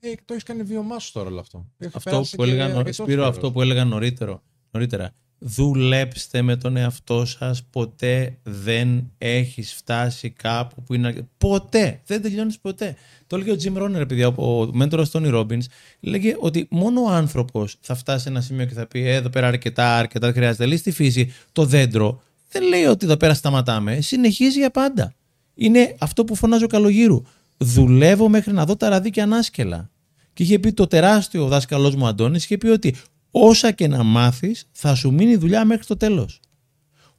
ε, 0.00 0.14
το 0.24 0.32
έχεις 0.32 0.42
κάνει 0.42 0.62
βιωμά 0.62 0.98
σου 0.98 1.12
τώρα 1.12 1.28
όλο 1.28 1.40
αυτό. 1.40 1.66
Έχει 1.78 1.96
Αυτό 1.96 2.10
περάσει 2.10 2.36
που 2.36 2.42
και 2.44 2.48
έλεγα, 2.50 2.68
νω- 2.68 2.76
αρκετός 2.76 2.94
Σπύρο, 2.96 3.08
καιρός. 3.22 3.28
αυτό 3.36 3.52
που 3.52 3.60
έλεγα 3.62 3.84
νωρίτερο, 3.84 4.42
νωρίτερα. 4.70 5.14
Δουλέψτε 5.46 6.42
με 6.42 6.56
τον 6.56 6.76
εαυτό 6.76 7.24
σας, 7.24 7.62
ποτέ 7.70 8.36
δεν 8.42 9.10
έχεις 9.18 9.74
φτάσει 9.74 10.30
κάπου 10.30 10.82
που 10.82 10.94
είναι... 10.94 11.06
αρκε- 11.06 11.24
Ποτέ! 11.38 12.00
Δεν 12.06 12.22
τελειώνεις 12.22 12.58
ποτέ. 12.58 12.96
Το 13.26 13.36
έλεγε 13.36 13.50
ο 13.50 13.56
Jim 13.62 13.82
Rohn, 13.82 13.92
ρε 13.96 14.06
παιδιά, 14.06 14.28
ο 14.28 14.60
ο 14.60 14.70
μέντορας 14.72 15.10
Tony 15.12 15.34
Robbins, 15.34 15.60
λέγε 16.00 16.36
ότι 16.38 16.66
μόνο 16.70 17.00
ο 17.02 17.08
άνθρωπος 17.10 17.76
θα 17.80 17.94
φτάσει 17.94 18.22
σε 18.22 18.28
ένα 18.28 18.40
σημείο 18.40 18.64
και 18.66 18.74
θα 18.74 18.86
πει 18.86 19.00
«Ε, 19.06 19.14
εδώ 19.14 19.28
πέρα 19.28 19.46
αρκετά, 19.46 19.96
αρκετά, 19.96 20.26
δεν 20.26 20.34
χρειάζεται. 20.36 20.66
Λέει 20.66 20.76
στη 20.76 20.90
φύση 20.90 21.32
το 21.52 21.64
δέντρο, 21.64 22.22
δεν 22.50 22.62
λέει 22.62 22.84
ότι 22.84 23.04
εδώ 23.04 23.16
πέρα 23.16 23.34
σταματάμε, 23.34 24.00
συνεχίζει 24.00 24.58
για 24.58 24.70
πάντα. 24.70 25.14
Είναι 25.54 25.94
αυτό 25.98 26.24
που 26.24 26.34
φωνάζει 26.34 26.64
ο 26.64 26.66
Καλογύρου. 26.66 27.22
Δουλεύω 27.56 28.28
μέχρι 28.28 28.52
να 28.52 28.64
δω 28.64 28.76
τα 28.76 28.88
ραδίκια 28.88 29.22
ανάσκελα. 29.22 29.90
Και 30.32 30.42
είχε 30.42 30.58
πει 30.58 30.72
το 30.72 30.86
τεράστιο 30.86 31.46
δάσκαλός 31.46 31.94
μου 31.94 32.06
Αντώνης, 32.06 32.44
είχε 32.44 32.58
πει 32.58 32.66
ότι 32.68 32.94
όσα 33.36 33.70
και 33.70 33.88
να 33.88 34.02
μάθεις, 34.02 34.68
θα 34.72 34.94
σου 34.94 35.12
μείνει 35.12 35.36
δουλειά 35.36 35.64
μέχρι 35.64 35.84
το 35.84 35.96
τέλος. 35.96 36.40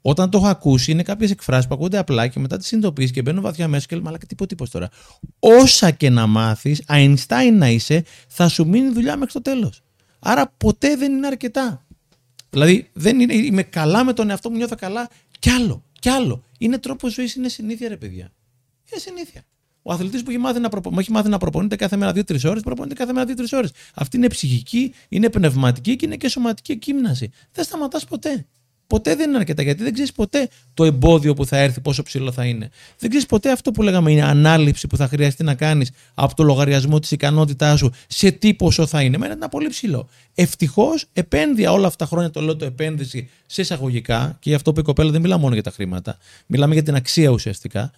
Όταν 0.02 0.30
το 0.30 0.38
έχω 0.38 0.48
ακούσει, 0.48 0.92
είναι 0.92 1.04
κάποιες 1.04 1.32
εκφράσεις 1.32 1.68
που 1.68 1.74
ακούγονται 1.74 1.98
απλά 1.98 2.28
και 2.28 2.40
μετά 2.40 2.58
τις 2.58 2.68
συνειδητοποιείς 2.68 3.12
και 3.12 3.22
μπαίνω 3.22 3.42
βαθιά 3.42 3.68
μέσα 3.68 3.86
και 3.86 3.96
λέω 3.96 4.04
Μαλάκα, 4.04 4.26
τι 4.26 4.36
πω, 4.36 4.46
τι 4.46 4.56
πω 4.56 4.70
τώρα. 4.70 4.90
Όσα 5.40 5.92
και 5.92 6.10
να 6.10 6.28
μάθεις, 6.28 6.84
Einstein 6.88 7.52
να 7.54 7.70
είσαι, 7.70 8.04
θα 8.28 8.48
σου 8.48 8.68
μείνει 8.68 8.90
δουλειά 8.90 9.18
μέχρι 9.18 9.34
το 9.34 9.42
τέλος. 9.42 9.82
Άρα 10.20 10.54
ποτέ 10.58 10.96
δεν 10.96 11.12
είναι 11.12 11.28
αρκετά. 11.28 11.86
Δηλαδή, 12.50 12.90
δεν 12.94 13.20
είναι, 13.20 13.34
είμαι 13.34 13.64
καλά 13.64 14.04
με 14.04 14.14
τον 14.14 14.30
εαυτό 14.30 14.50
μου, 14.50 14.58
νιώθω 14.58 14.76
καλά. 14.76 15.10
Κι 15.40 15.50
άλλο, 15.50 15.84
κι 16.00 16.10
άλλο. 16.10 16.44
Είναι 16.58 16.78
τρόπος 16.78 17.14
ζωής, 17.14 17.36
είναι 17.36 17.50
συνήθεια, 17.50 17.88
ρε 17.88 17.98
παιδιά. 17.98 18.32
Είναι 18.92 19.02
συνήθεια. 19.02 19.46
Ο 19.88 19.94
αθλητής 19.94 20.24
που 20.24 20.30
έχει 20.30 20.40
μάθει 20.40 20.60
να, 20.60 20.70
προπο... 20.70 20.94
έχει 21.00 21.12
μάθει 21.12 21.30
να 21.30 21.38
προπονείται 21.38 21.76
κάθε 21.76 21.96
μέρα 21.96 22.12
2-3 22.12 22.44
ώρες, 22.46 22.62
προπονείται 22.62 22.96
κάθε 22.96 23.14
μέρα 23.14 23.34
2-3 23.38 23.44
ώρες. 23.52 23.72
Αυτή 23.94 24.18
είναι 24.18 24.28
ψυχική, 24.28 24.94
είναι 25.10 25.30
πνευματική 25.30 25.96
και 25.96 26.06
είναι 26.06 26.16
και 26.16 26.30
σωματική 26.30 26.72
εκκύμναση. 26.72 27.32
Δεν 27.52 27.64
σταματάς 27.64 28.06
ποτέ. 28.06 28.46
Ποτέ 28.88 29.16
δεν 29.16 29.30
είναι 29.30 29.38
αρκετά 29.38 29.62
γιατί 29.62 29.84
δεν 29.84 29.94
ξέρεις 29.94 30.12
ποτέ 30.12 30.50
το 30.74 30.84
εμπόδιο 30.84 31.34
που 31.34 31.46
θα 31.46 31.58
έρθει, 31.58 31.82
πόσο 31.82 32.04
ψηλό 32.04 32.32
θα 32.32 32.46
είναι. 32.46 32.70
Δεν 32.98 33.10
ξέρεις 33.10 33.28
ποτέ 33.28 33.52
αυτό 33.52 33.72
που 33.72 33.82
λέγαμε 33.82 34.12
είναι 34.12 34.24
ανάληψη 34.24 34.88
που 34.88 34.98
θα 34.98 35.08
χρειαστεί 35.08 35.44
να 35.44 35.54
κάνεις 35.54 35.92
από 36.14 36.36
το 36.36 36.44
λογαριασμό 36.44 37.00
της 37.00 37.12
ικανότητάς 37.12 37.80
σου 37.80 37.92
σε 38.08 38.32
τι 38.32 38.54
ποσό 38.54 38.86
θα 38.86 39.02
είναι. 39.02 39.18
Μένα 39.18 39.34
είναι 39.34 39.48
πολύ 39.50 39.68
ψηλό. 39.68 40.08
Ευτυχώς 40.36 41.06
επένδυα 41.14 41.72
όλα 41.72 41.88
αυτά 41.88 42.06
τα 42.06 42.12
χρόνια, 42.12 42.30
το 42.30 42.42
λέω 42.42 42.56
το 42.56 42.66
επένδυση 42.66 43.30
σε 43.46 43.62
εισαγωγικά 43.62 44.38
και 44.40 44.50
γι' 44.50 44.56
αυτό 44.56 44.74
που 44.74 44.80
η 44.80 44.84
κοπέλα 44.84 45.12
δεν 45.12 45.22
μιλά 45.22 45.38
μόνο 45.38 45.54
για 45.54 45.64
τα 45.64 45.72
χρήματα. 45.72 46.18
Μιλάμε 46.46 46.74
για 46.74 46.84
την 46.84 46.96
αξία 46.96 47.30
ουσιαστικά 47.30 47.92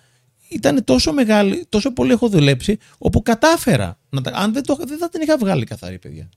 ήταν 0.50 0.84
τόσο 0.84 1.14
μεγάλη, 1.14 1.66
τόσο 1.70 1.94
πολύ 1.94 2.12
έχω 2.12 2.30
δουλέψει, 2.30 2.78
όπου 2.98 3.22
κατάφερα. 3.22 4.00
Να 4.10 4.22
τα, 4.22 4.32
αν 4.36 4.54
δεν, 4.54 4.64
το, 4.64 4.78
δεν 4.88 4.98
θα 4.98 5.10
την 5.10 5.22
είχα 5.22 5.38
βγάλει 5.38 5.64
καθαρή, 5.64 6.00
παιδιά. 6.00 6.30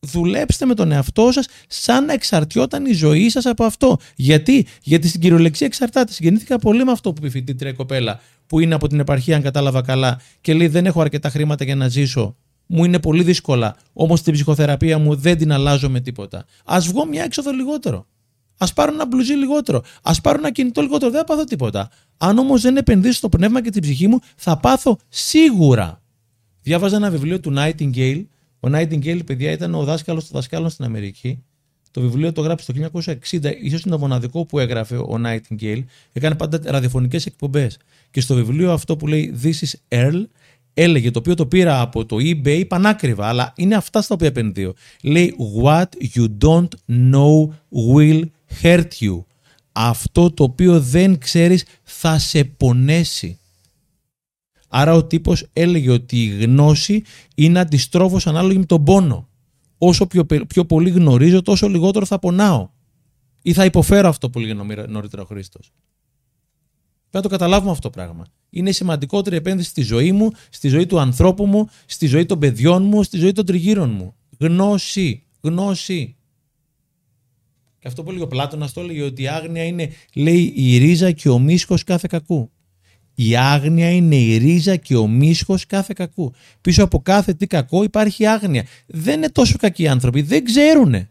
Δουλέψτε 0.00 0.66
με 0.66 0.74
τον 0.74 0.92
εαυτό 0.92 1.32
σας 1.32 1.46
σαν 1.68 2.04
να 2.04 2.12
εξαρτιόταν 2.12 2.86
η 2.86 2.92
ζωή 2.92 3.28
σας 3.28 3.46
από 3.46 3.64
αυτό. 3.64 3.98
Γιατί, 4.16 4.66
Γιατί 4.82 5.08
στην 5.08 5.20
κυριολεξία 5.20 5.66
εξαρτάται. 5.66 6.12
Συγκινήθηκα 6.12 6.58
πολύ 6.58 6.84
με 6.84 6.92
αυτό 6.92 7.12
που 7.12 7.16
είπε 7.18 7.26
η 7.26 7.30
φοιτήτρια 7.30 7.70
η 7.70 7.74
κοπέλα, 7.74 8.20
που 8.46 8.60
είναι 8.60 8.74
από 8.74 8.88
την 8.88 9.00
επαρχία, 9.00 9.36
αν 9.36 9.42
κατάλαβα 9.42 9.82
καλά, 9.82 10.20
και 10.40 10.54
λέει: 10.54 10.66
Δεν 10.66 10.86
έχω 10.86 11.00
αρκετά 11.00 11.28
χρήματα 11.28 11.64
για 11.64 11.76
να 11.76 11.88
ζήσω. 11.88 12.36
Μου 12.66 12.84
είναι 12.84 12.98
πολύ 12.98 13.22
δύσκολα. 13.22 13.76
Όμως 13.92 14.22
την 14.22 14.32
ψυχοθεραπεία 14.32 14.98
μου 14.98 15.14
δεν 15.14 15.38
την 15.38 15.52
αλλάζω 15.52 15.90
με 15.90 16.00
τίποτα. 16.00 16.44
Α 16.64 16.78
βγω 16.80 17.06
μια 17.06 17.24
έξοδο 17.24 17.50
λιγότερο. 17.50 18.06
Α 18.56 18.72
πάρω 18.72 18.92
ένα 18.92 19.06
μπλουζί 19.06 19.32
λιγότερο. 19.32 19.82
Α 20.02 20.20
πάρω 20.20 20.38
ένα 20.38 20.50
κινητό 20.50 20.82
λιγότερο. 20.82 21.10
Δεν 21.10 21.20
θα 21.20 21.26
πάθω 21.26 21.44
τίποτα. 21.44 21.90
Αν 22.16 22.38
όμως 22.38 22.62
δεν 22.62 22.76
επενδύσω 22.76 23.14
στο 23.14 23.28
πνεύμα 23.28 23.62
και 23.62 23.70
την 23.70 23.82
ψυχή 23.82 24.06
μου, 24.06 24.18
θα 24.36 24.56
πάθω 24.58 24.98
σίγουρα. 25.08 26.02
Διάβαζα 26.62 26.96
ένα 26.96 27.10
βιβλίο 27.10 27.40
του 27.40 27.54
Nightingale. 27.56 28.24
Ο 28.60 28.68
Nightingale, 28.72 29.20
παιδιά, 29.26 29.50
ήταν 29.50 29.74
ο 29.74 29.84
δάσκαλος 29.84 30.22
των 30.24 30.32
δασκάλων 30.34 30.70
στην 30.70 30.84
Αμερική. 30.84 31.42
Το 31.90 32.00
βιβλίο 32.00 32.32
το 32.32 32.40
γράψει 32.40 32.66
το 32.66 32.90
1960, 32.92 33.10
ίσως 33.60 33.82
είναι 33.82 33.94
το 33.94 33.98
μοναδικό 33.98 34.44
που 34.44 34.58
έγραφε 34.58 34.96
ο 34.96 35.20
Nightingale. 35.24 35.84
Έκανε 36.12 36.34
πάντα 36.34 36.60
ραδιοφωνικές 36.64 37.26
εκπομπές. 37.26 37.78
Και 38.10 38.20
στο 38.20 38.34
βιβλίο 38.34 38.72
αυτό 38.72 38.96
που 38.96 39.06
λέει 39.06 39.34
This 39.42 39.52
is 39.52 39.72
Earl, 39.88 40.24
έλεγε, 40.74 41.10
το 41.10 41.18
οποίο 41.18 41.34
το 41.34 41.46
πήρα 41.46 41.80
από 41.80 42.06
το 42.06 42.16
eBay 42.20 42.64
πανάκριβα, 42.68 43.26
αλλά 43.26 43.52
είναι 43.56 43.74
αυτά 43.74 44.02
στα 44.02 44.14
οποία 44.14 44.26
επενδύω. 44.26 44.74
Λέει 45.02 45.34
What 45.62 45.86
you 46.14 46.26
don't 46.44 46.68
know 46.88 47.48
will 47.92 48.22
hurt 48.62 48.88
you. 49.00 49.24
Αυτό 49.72 50.30
το 50.30 50.44
οποίο 50.44 50.80
δεν 50.80 51.18
ξέρεις 51.18 51.64
θα 51.82 52.18
σε 52.18 52.44
πονέσει. 52.44 53.38
Άρα 54.68 54.94
ο 54.94 55.04
τύπος 55.04 55.46
έλεγε 55.52 55.90
ότι 55.90 56.22
η 56.24 56.28
γνώση 56.28 57.02
είναι 57.34 57.58
αντιστρόφως 57.58 58.26
ανάλογη 58.26 58.58
με 58.58 58.64
τον 58.64 58.84
πόνο. 58.84 59.28
Όσο 59.78 60.06
πιο, 60.06 60.24
πε- 60.24 60.44
πιο 60.44 60.64
πολύ 60.64 60.90
γνωρίζω, 60.90 61.42
τόσο 61.42 61.68
λιγότερο 61.68 62.04
θα 62.06 62.18
πονάω. 62.18 62.68
Ή 63.42 63.52
θα 63.52 63.64
υποφέρω 63.64 64.08
αυτό 64.08 64.30
που 64.30 64.38
λέγει 64.38 64.54
νομι- 64.54 64.88
νωρίτερα 64.88 65.22
ο 65.22 65.24
Χρήστος. 65.24 65.72
Πρέπει 67.10 67.10
να 67.10 67.20
το 67.22 67.28
καταλάβουμε 67.28 67.70
αυτό 67.70 67.82
το 67.82 67.90
πράγμα. 67.90 68.26
Είναι 68.50 68.68
η 68.68 68.72
σημαντικότερη 68.72 69.36
επένδυση 69.36 69.68
στη 69.68 69.82
ζωή 69.82 70.12
μου, 70.12 70.30
στη 70.50 70.68
ζωή 70.68 70.86
του 70.86 70.98
ανθρώπου 70.98 71.46
μου, 71.46 71.68
στη 71.86 72.06
ζωή 72.06 72.26
των 72.26 72.38
παιδιών 72.38 72.82
μου, 72.84 73.02
στη 73.02 73.16
ζωή 73.18 73.32
των 73.32 73.46
τριγύρων 73.46 73.90
μου. 73.90 74.14
Γνώση. 74.38 75.22
Γνώση. 75.40 76.16
Και 77.84 77.90
αυτό 77.90 78.02
που 78.02 78.10
έλεγε 78.10 78.24
ο 78.24 78.28
Πλάτωνας 78.28 78.72
το 78.72 78.80
έλεγε 78.80 79.02
ότι 79.02 79.22
η 79.22 79.28
άγνοια 79.28 79.64
είναι, 79.64 79.90
λέει, 80.14 80.52
η 80.56 80.78
ρίζα 80.78 81.10
και 81.10 81.28
ο 81.28 81.38
μίσχος 81.38 81.84
κάθε 81.84 82.06
κακού. 82.10 82.50
Η 83.14 83.36
άγνοια 83.36 83.90
είναι 83.90 84.16
η 84.16 84.36
ρίζα 84.36 84.76
και 84.76 84.96
ο 84.96 85.06
μίσχος 85.06 85.66
κάθε 85.66 85.92
κακού. 85.96 86.32
Πίσω 86.60 86.84
από 86.84 87.00
κάθε 87.02 87.34
τι 87.34 87.46
κακό 87.46 87.82
υπάρχει 87.82 88.26
άγνοια. 88.26 88.66
Δεν 88.86 89.16
είναι 89.16 89.30
τόσο 89.30 89.56
κακοί 89.58 89.82
οι 89.82 89.88
άνθρωποι, 89.88 90.22
δεν 90.22 90.44
ξέρουνε. 90.44 91.08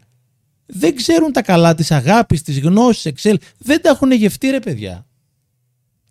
Δεν 0.66 0.96
ξέρουν 0.96 1.32
τα 1.32 1.42
καλά 1.42 1.74
της 1.74 1.90
αγάπης, 1.90 2.42
της 2.42 2.60
γνώσης, 2.60 3.04
εξέλ. 3.04 3.38
Δεν 3.58 3.82
τα 3.82 3.88
έχουν 3.88 4.12
γευτεί 4.12 4.50
ρε 4.50 4.60
παιδιά. 4.60 5.06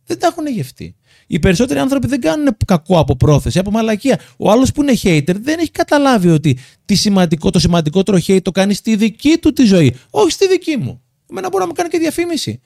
Δεν 0.05 0.19
τα 0.19 0.27
έχουν 0.27 0.47
γευτεί. 0.47 0.95
Οι 1.33 1.39
περισσότεροι 1.39 1.79
άνθρωποι 1.79 2.07
δεν 2.07 2.21
κάνουν 2.21 2.57
κακό 2.65 2.99
από 2.99 3.15
πρόθεση, 3.15 3.59
από 3.59 3.71
μαλακία. 3.71 4.19
Ο 4.37 4.51
άλλος 4.51 4.71
που 4.71 4.81
είναι 4.81 4.93
hater 5.03 5.35
δεν 5.41 5.59
έχει 5.59 5.71
καταλάβει 5.71 6.29
ότι 6.29 6.57
τι 6.85 6.95
σημαντικό, 6.95 7.49
το 7.49 7.59
σημαντικότερο 7.59 8.17
hate 8.27 8.41
το 8.41 8.51
κάνει 8.51 8.73
στη 8.73 8.95
δική 8.95 9.37
του 9.37 9.53
τη 9.53 9.65
ζωή. 9.65 9.95
Όχι 10.09 10.31
στη 10.31 10.47
δική 10.47 10.77
μου. 10.77 11.01
Εμένα 11.29 11.49
μπορεί 11.49 11.61
να 11.61 11.67
μου 11.67 11.73
κάνει 11.73 11.89
και 11.89 11.97
διαφήμιση. 11.97 12.61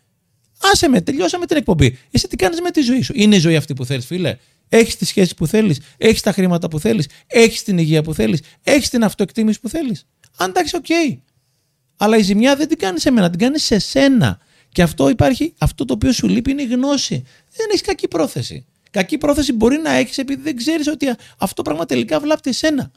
Άσε 0.73 0.87
με, 0.87 1.01
τελειώσαμε 1.01 1.45
την 1.45 1.57
εκπομπή. 1.57 1.97
Εσύ 2.11 2.27
τι 2.27 2.35
κάνεις 2.35 2.61
με 2.61 2.71
τη 2.71 2.81
ζωή 2.81 3.01
σου; 3.01 3.13
Είναι 3.15 3.35
η 3.35 3.39
ζωή 3.39 3.55
αυτή 3.55 3.73
που 3.73 3.85
θέλεις, 3.85 4.05
φίλε; 4.05 4.37
Έχεις 4.69 4.95
τις 4.95 5.07
σχέσεις 5.07 5.33
που 5.33 5.47
θέλεις, 5.47 5.79
έχεις 5.97 6.21
τα 6.21 6.31
χρήματα 6.31 6.67
που 6.67 6.79
θέλεις, 6.79 7.07
έχεις 7.27 7.63
την 7.63 7.77
υγεία 7.77 8.01
που 8.03 8.13
θέλεις, 8.13 8.41
έχεις 8.63 8.89
την 8.89 9.03
αυτοεκτίμηση 9.03 9.59
που 9.59 9.69
θέλεις; 9.69 10.05
Αν 10.37 10.49
εντάξει, 10.49 10.75
οκ. 10.75 10.85
Αλλά 11.97 12.17
η 12.17 12.21
ζημιά 12.21 12.55
δεν 12.55 12.67
την 12.67 12.77
κάνεις 12.77 13.01
σε 13.01 13.11
μένα, 13.11 13.29
την 13.29 13.39
κάνεις 13.39 13.63
σε 13.63 13.79
σένα. 13.79 14.39
Και 14.77 14.83
αυτό 14.83 15.09
υπάρχει, 15.09 15.53
αυτό 15.57 15.85
το 15.85 15.93
οποίο 15.93 16.11
σου 16.11 16.27
λείπει 16.27 16.51
είναι 16.51 16.61
η 16.61 16.65
γνώση. 16.65 17.23
Δεν 17.49 17.67
έχεις 17.69 17.81
κακή 17.81 18.07
πρόθεση. 18.07 18.65
Κακή 18.91 19.17
πρόθεση 19.17 19.53
μπορεί 19.53 19.77
να 19.77 19.91
έχεις 19.91 20.17
επειδή 20.17 20.41
δεν 20.41 20.55
ξέρεις 20.55 20.87
ότι 20.87 21.05
αυτό 21.37 21.61
πράγμα 21.61 21.85
τελικά 21.85 22.19
βλάπτει 22.19 22.49
εσένα. 22.49 22.91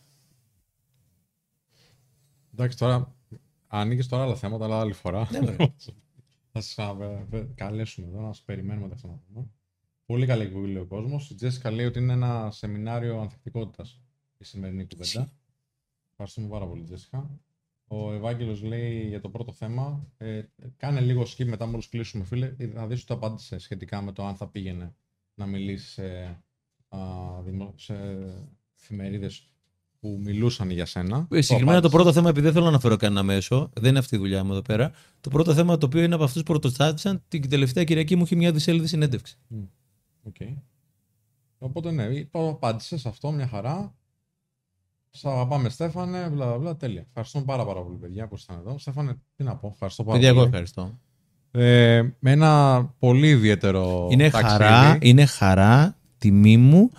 Εντάξει, 2.52 2.76
τώρα 2.78 3.14
ανοίγει 3.66 4.06
τώρα 4.06 4.22
άλλα 4.22 4.36
θέματα, 4.36 4.64
αλλά 4.64 4.80
άλλη 4.80 4.92
φορά. 4.92 5.28
Ναι, 5.30 5.56
θα 6.52 6.60
σας 6.60 6.74
καλέσουμε 7.54 8.06
εδώ 8.06 8.20
να 8.20 8.32
σας 8.32 8.42
περιμένουμε 8.42 8.88
τα 8.88 8.94
ξαναπούμε. 8.94 9.46
Πολύ 10.06 10.26
καλή 10.26 10.42
εκπομπή 10.42 10.66
λέει 10.66 10.82
ο 10.82 10.86
κόσμος. 10.86 11.30
Η 11.30 11.34
Τζέσικα 11.34 11.70
λέει 11.70 11.86
ότι 11.86 11.98
είναι 11.98 12.12
ένα 12.12 12.50
σεμινάριο 12.50 13.20
ανθεκτικότητας 13.20 14.00
η 14.38 14.44
σημερινή 14.44 14.86
κουβέντα. 14.86 15.32
Ευχαριστούμε 16.10 16.48
πάρα 16.48 16.66
πολύ, 16.66 16.82
Τζέσικα. 16.82 17.30
Ο 17.92 18.12
Ευάγγελος 18.12 18.62
λέει 18.62 19.08
για 19.08 19.20
το 19.20 19.28
πρώτο 19.28 19.52
θέμα. 19.52 20.06
Ε, 20.16 20.42
κάνε 20.76 21.00
λίγο 21.00 21.22
skip 21.22 21.44
μετά 21.44 21.66
μόλις 21.66 21.88
κλείσουμε, 21.88 22.24
φίλε. 22.24 22.54
Να 22.58 22.86
δεις 22.86 23.02
ότι 23.02 23.12
απάντησε 23.12 23.58
σχετικά 23.58 24.02
με 24.02 24.12
το 24.12 24.26
αν 24.26 24.36
θα 24.36 24.48
πήγαινε 24.48 24.94
να 25.34 25.46
μιλήσει 25.46 25.90
σε, 25.90 26.38
σε 27.74 27.94
εφημερίδες 28.80 29.50
που 30.00 30.20
μιλούσαν 30.22 30.70
για 30.70 30.86
σένα. 30.86 31.26
Ε, 31.30 31.40
συγκεκριμένα 31.40 31.80
το, 31.80 31.88
το 31.88 31.96
πρώτο 31.96 32.12
θέμα, 32.12 32.28
επειδή 32.28 32.44
δεν 32.44 32.52
θέλω 32.52 32.64
να 32.64 32.70
αναφέρω 32.70 32.96
κανένα 32.96 33.22
μέσο, 33.22 33.70
δεν 33.74 33.90
είναι 33.90 33.98
αυτή 33.98 34.14
η 34.14 34.18
δουλειά 34.18 34.44
μου 34.44 34.52
εδώ 34.52 34.62
πέρα. 34.62 34.92
Το 35.20 35.30
πρώτο 35.30 35.54
θέμα 35.54 35.78
το 35.78 35.86
οποίο 35.86 36.02
είναι 36.02 36.14
από 36.14 36.24
αυτούς 36.24 36.42
που 36.42 36.50
πρωτοστάτησαν, 36.52 37.22
την 37.28 37.48
τελευταία 37.48 37.84
Κυριακή 37.84 38.16
μου 38.16 38.22
είχε 38.22 38.36
μια 38.36 38.52
δισέλιδη 38.52 38.86
συνέντευξη. 38.86 39.38
Okay. 40.32 40.54
Οπότε 41.58 41.90
ναι, 41.90 42.24
το 42.24 42.48
απάντησες 42.48 43.00
σε 43.00 43.08
αυτό 43.08 43.30
μια 43.30 43.46
χαρά. 43.46 43.94
Σα 45.10 45.30
αγαπάμε, 45.30 45.68
Στέφανε. 45.68 46.28
Μπλα, 46.32 46.58
μπλα, 46.58 46.76
τέλεια. 46.76 47.04
Ευχαριστούμε 47.08 47.44
πάρα, 47.44 47.64
πάρα 47.64 47.80
πολύ, 47.80 47.96
παιδιά, 47.96 48.28
που 48.28 48.34
ήσταν 48.34 48.56
εδώ. 48.58 48.78
Στέφανε, 48.78 49.18
τι 49.36 49.44
να 49.44 49.56
πω. 49.56 49.70
Ευχαριστώ 49.72 50.04
πάρα 50.04 50.16
παιδιά, 50.16 50.32
πολύ. 50.32 50.40
εγώ 50.40 50.50
ευχαριστώ. 50.50 50.98
Ε, 51.50 52.02
με 52.18 52.30
ένα 52.30 52.82
πολύ 52.98 53.28
ιδιαίτερο. 53.28 54.08
Είναι 54.10 54.30
χαρά, 54.30 54.98
είναι 55.00 55.24
χαρά, 55.24 55.96
τιμή 56.18 56.56
μου 56.56 56.90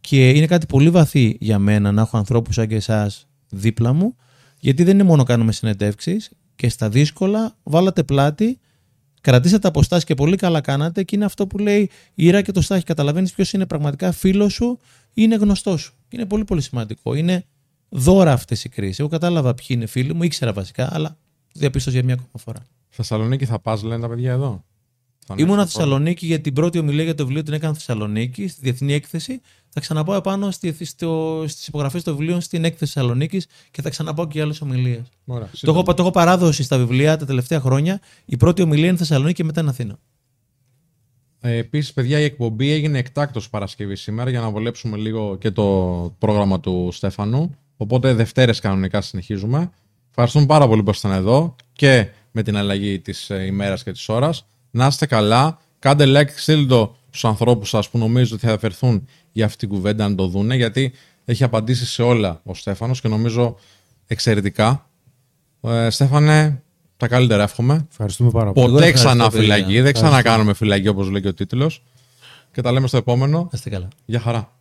και 0.00 0.30
είναι 0.30 0.46
κάτι 0.46 0.66
πολύ 0.66 0.90
βαθύ 0.90 1.36
για 1.40 1.58
μένα 1.58 1.92
να 1.92 2.00
έχω 2.00 2.16
ανθρώπους 2.16 2.54
σαν 2.54 2.68
και 2.68 2.74
εσάς 2.74 3.28
δίπλα 3.48 3.92
μου. 3.92 4.16
Γιατί 4.60 4.84
δεν 4.84 4.94
είναι 4.94 5.02
μόνο 5.02 5.22
κάνουμε 5.22 5.52
συνεντεύξεις 5.52 6.30
και 6.56 6.68
στα 6.68 6.88
δύσκολα 6.88 7.56
βάλατε 7.62 8.02
πλάτη 8.02 8.58
Κρατήσατε 9.20 9.68
αποστάσεις 9.68 10.04
και 10.04 10.14
πολύ 10.14 10.36
καλά 10.36 10.60
κάνατε 10.60 11.02
και 11.02 11.16
είναι 11.16 11.24
αυτό 11.24 11.46
που 11.46 11.58
λέει 11.58 11.80
η 12.14 12.26
Ήρα 12.26 12.42
και 12.42 12.52
το 12.52 12.60
Στάχη. 12.60 12.84
Καταλαβαίνεις 12.84 13.32
ποιος 13.32 13.52
είναι 13.52 13.66
πραγματικά 13.66 14.12
φίλος 14.12 14.52
σου 14.52 14.78
ή 15.08 15.12
είναι 15.14 15.34
γνωστός 15.34 15.80
σου. 15.80 15.94
Είναι 16.08 16.26
πολύ 16.26 16.44
πολύ 16.44 16.60
σημαντικό. 16.60 17.14
Είναι 17.14 17.44
δώρα 17.88 18.32
αυτές 18.32 18.64
οι 18.64 18.68
κρίσεις. 18.68 18.98
Εγώ 18.98 19.08
κατάλαβα 19.08 19.54
ποιοι 19.54 19.66
είναι 19.68 19.86
φίλοι 19.86 20.14
μου, 20.14 20.22
ήξερα 20.22 20.52
βασικά, 20.52 20.88
αλλά 20.94 21.16
διαπίστωσα 21.52 21.96
για 21.96 22.04
μια 22.04 22.14
ακόμα 22.14 22.38
φορά. 22.44 22.66
Θεσσαλονίκη 22.88 23.44
θα 23.44 23.58
πας, 23.58 23.82
λένε 23.82 24.00
τα 24.00 24.08
παιδιά 24.08 24.32
εδώ. 24.32 24.64
Ήμουνα 25.36 25.64
Θεσσαλονίκη 25.64 26.26
για 26.26 26.40
την 26.40 26.52
πρώτη 26.52 26.78
ομιλία 26.78 27.04
για 27.04 27.14
το 27.14 27.24
βιβλίο 27.24 27.42
την 27.42 27.52
έκανα 27.52 27.74
Θεσσαλονίκη, 27.74 28.48
στη 28.48 28.60
διεθνή 28.62 28.92
έκθεση. 28.92 29.40
Θα 29.68 29.80
ξαναπάω 29.80 30.16
επάνω 30.16 30.50
στις 30.50 31.66
υπογραφές 31.66 32.02
των 32.02 32.16
βιβλίων 32.16 32.40
στην 32.40 32.64
έκθεση 32.64 32.92
Θεσσαλονίκης 32.92 33.46
και 33.70 33.82
θα 33.82 33.90
ξαναπάω 33.90 34.26
και 34.26 34.40
άλλες 34.40 34.60
ομιλίες. 34.60 35.02
Το, 35.60 35.70
έχω, 35.70 35.82
το 35.82 35.94
έχω 35.98 36.10
παράδοση 36.10 36.62
στα 36.62 36.78
βιβλία 36.78 37.16
τα 37.16 37.26
τελευταία 37.26 37.60
χρόνια. 37.60 38.00
Η 38.24 38.36
πρώτη 38.36 38.62
ομιλία 38.62 38.88
είναι 38.88 38.96
Θεσσαλονίκη 38.96 39.34
και 39.34 39.44
μετά 39.44 39.60
είναι 39.60 39.70
Αθήνα. 39.70 39.98
Ε, 41.40 41.56
Επίσης, 41.56 41.92
παιδιά, 41.92 42.20
η 42.20 42.24
εκπομπή 42.24 42.70
έγινε 42.70 42.98
εκτάκτος 42.98 43.50
Παρασκευή 43.50 43.96
σήμερα 43.96 44.30
για 44.30 44.40
να 44.40 44.50
βολέψουμε 44.50 44.96
λίγο 44.96 45.36
και 45.36 45.50
το 45.50 45.64
πρόγραμμα 46.18 46.60
του 46.60 46.88
Στέφανου. 46.92 47.56
Οπότε 47.80 48.14
Δευτέρες 48.14 48.60
κανονικά 48.60 49.00
συνεχίζουμε. 49.00 49.70
Ευχαριστούμε 50.08 50.46
πάρα 50.46 50.68
πολύ 50.68 50.82
που 50.82 50.90
ήσασταν 50.90 51.12
εδώ 51.12 51.56
και 51.72 52.08
με 52.30 52.42
την 52.42 52.56
αλλαγή 52.56 52.98
της 52.98 53.30
ε, 53.30 53.44
ημέρας 53.44 53.82
και 53.82 53.92
της 53.92 54.08
ώρας. 54.08 54.46
Να 54.70 54.86
είστε 54.86 55.06
καλά. 55.06 55.58
Κάντε 55.78 56.04
like, 56.06 56.30
στείλτε 56.36 56.66
το 56.66 56.96
στους 57.08 57.24
ανθρώπους 57.24 57.68
σας 57.68 57.88
που 57.88 57.98
νομίζω 57.98 58.34
ότι 58.34 58.46
θα 58.46 58.52
αφαιρθούν 58.52 59.06
για 59.32 59.44
αυτή 59.44 59.58
την 59.58 59.68
κουβέντα 59.68 60.04
αν 60.04 60.16
το 60.16 60.26
δούνε, 60.26 60.56
γιατί 60.56 60.92
έχει 61.24 61.44
απαντήσει 61.44 61.86
σε 61.86 62.02
όλα 62.02 62.40
ο 62.44 62.54
Στέφανος 62.54 63.00
και 63.00 63.08
νομίζω 63.08 63.56
εξαιρετικά. 64.06 64.86
Ε, 65.60 65.90
Στέφανε, 65.90 66.62
τα 66.96 67.08
καλύτερα 67.08 67.42
εύχομαι. 67.42 67.86
Ευχαριστούμε 67.90 68.30
πάρα 68.30 68.52
πολύ. 68.52 68.72
Ποτέ 68.72 68.92
ξανά 68.92 69.30
φυλακή. 69.30 69.80
Δεν 69.80 69.92
ξανακάνουμε 69.92 70.54
φυλακή 70.54 70.88
όπως 70.88 71.08
λέει 71.08 71.20
και 71.20 71.28
ο 71.28 71.34
τίτλος. 71.34 71.82
Και 72.52 72.62
τα 72.62 72.72
λέμε 72.72 72.86
στο 72.86 72.96
επόμενο. 72.96 73.38
Να 73.38 73.48
είστε 73.52 73.70
καλά. 73.70 73.88
Γεια 74.04 74.20
χαρά. 74.20 74.57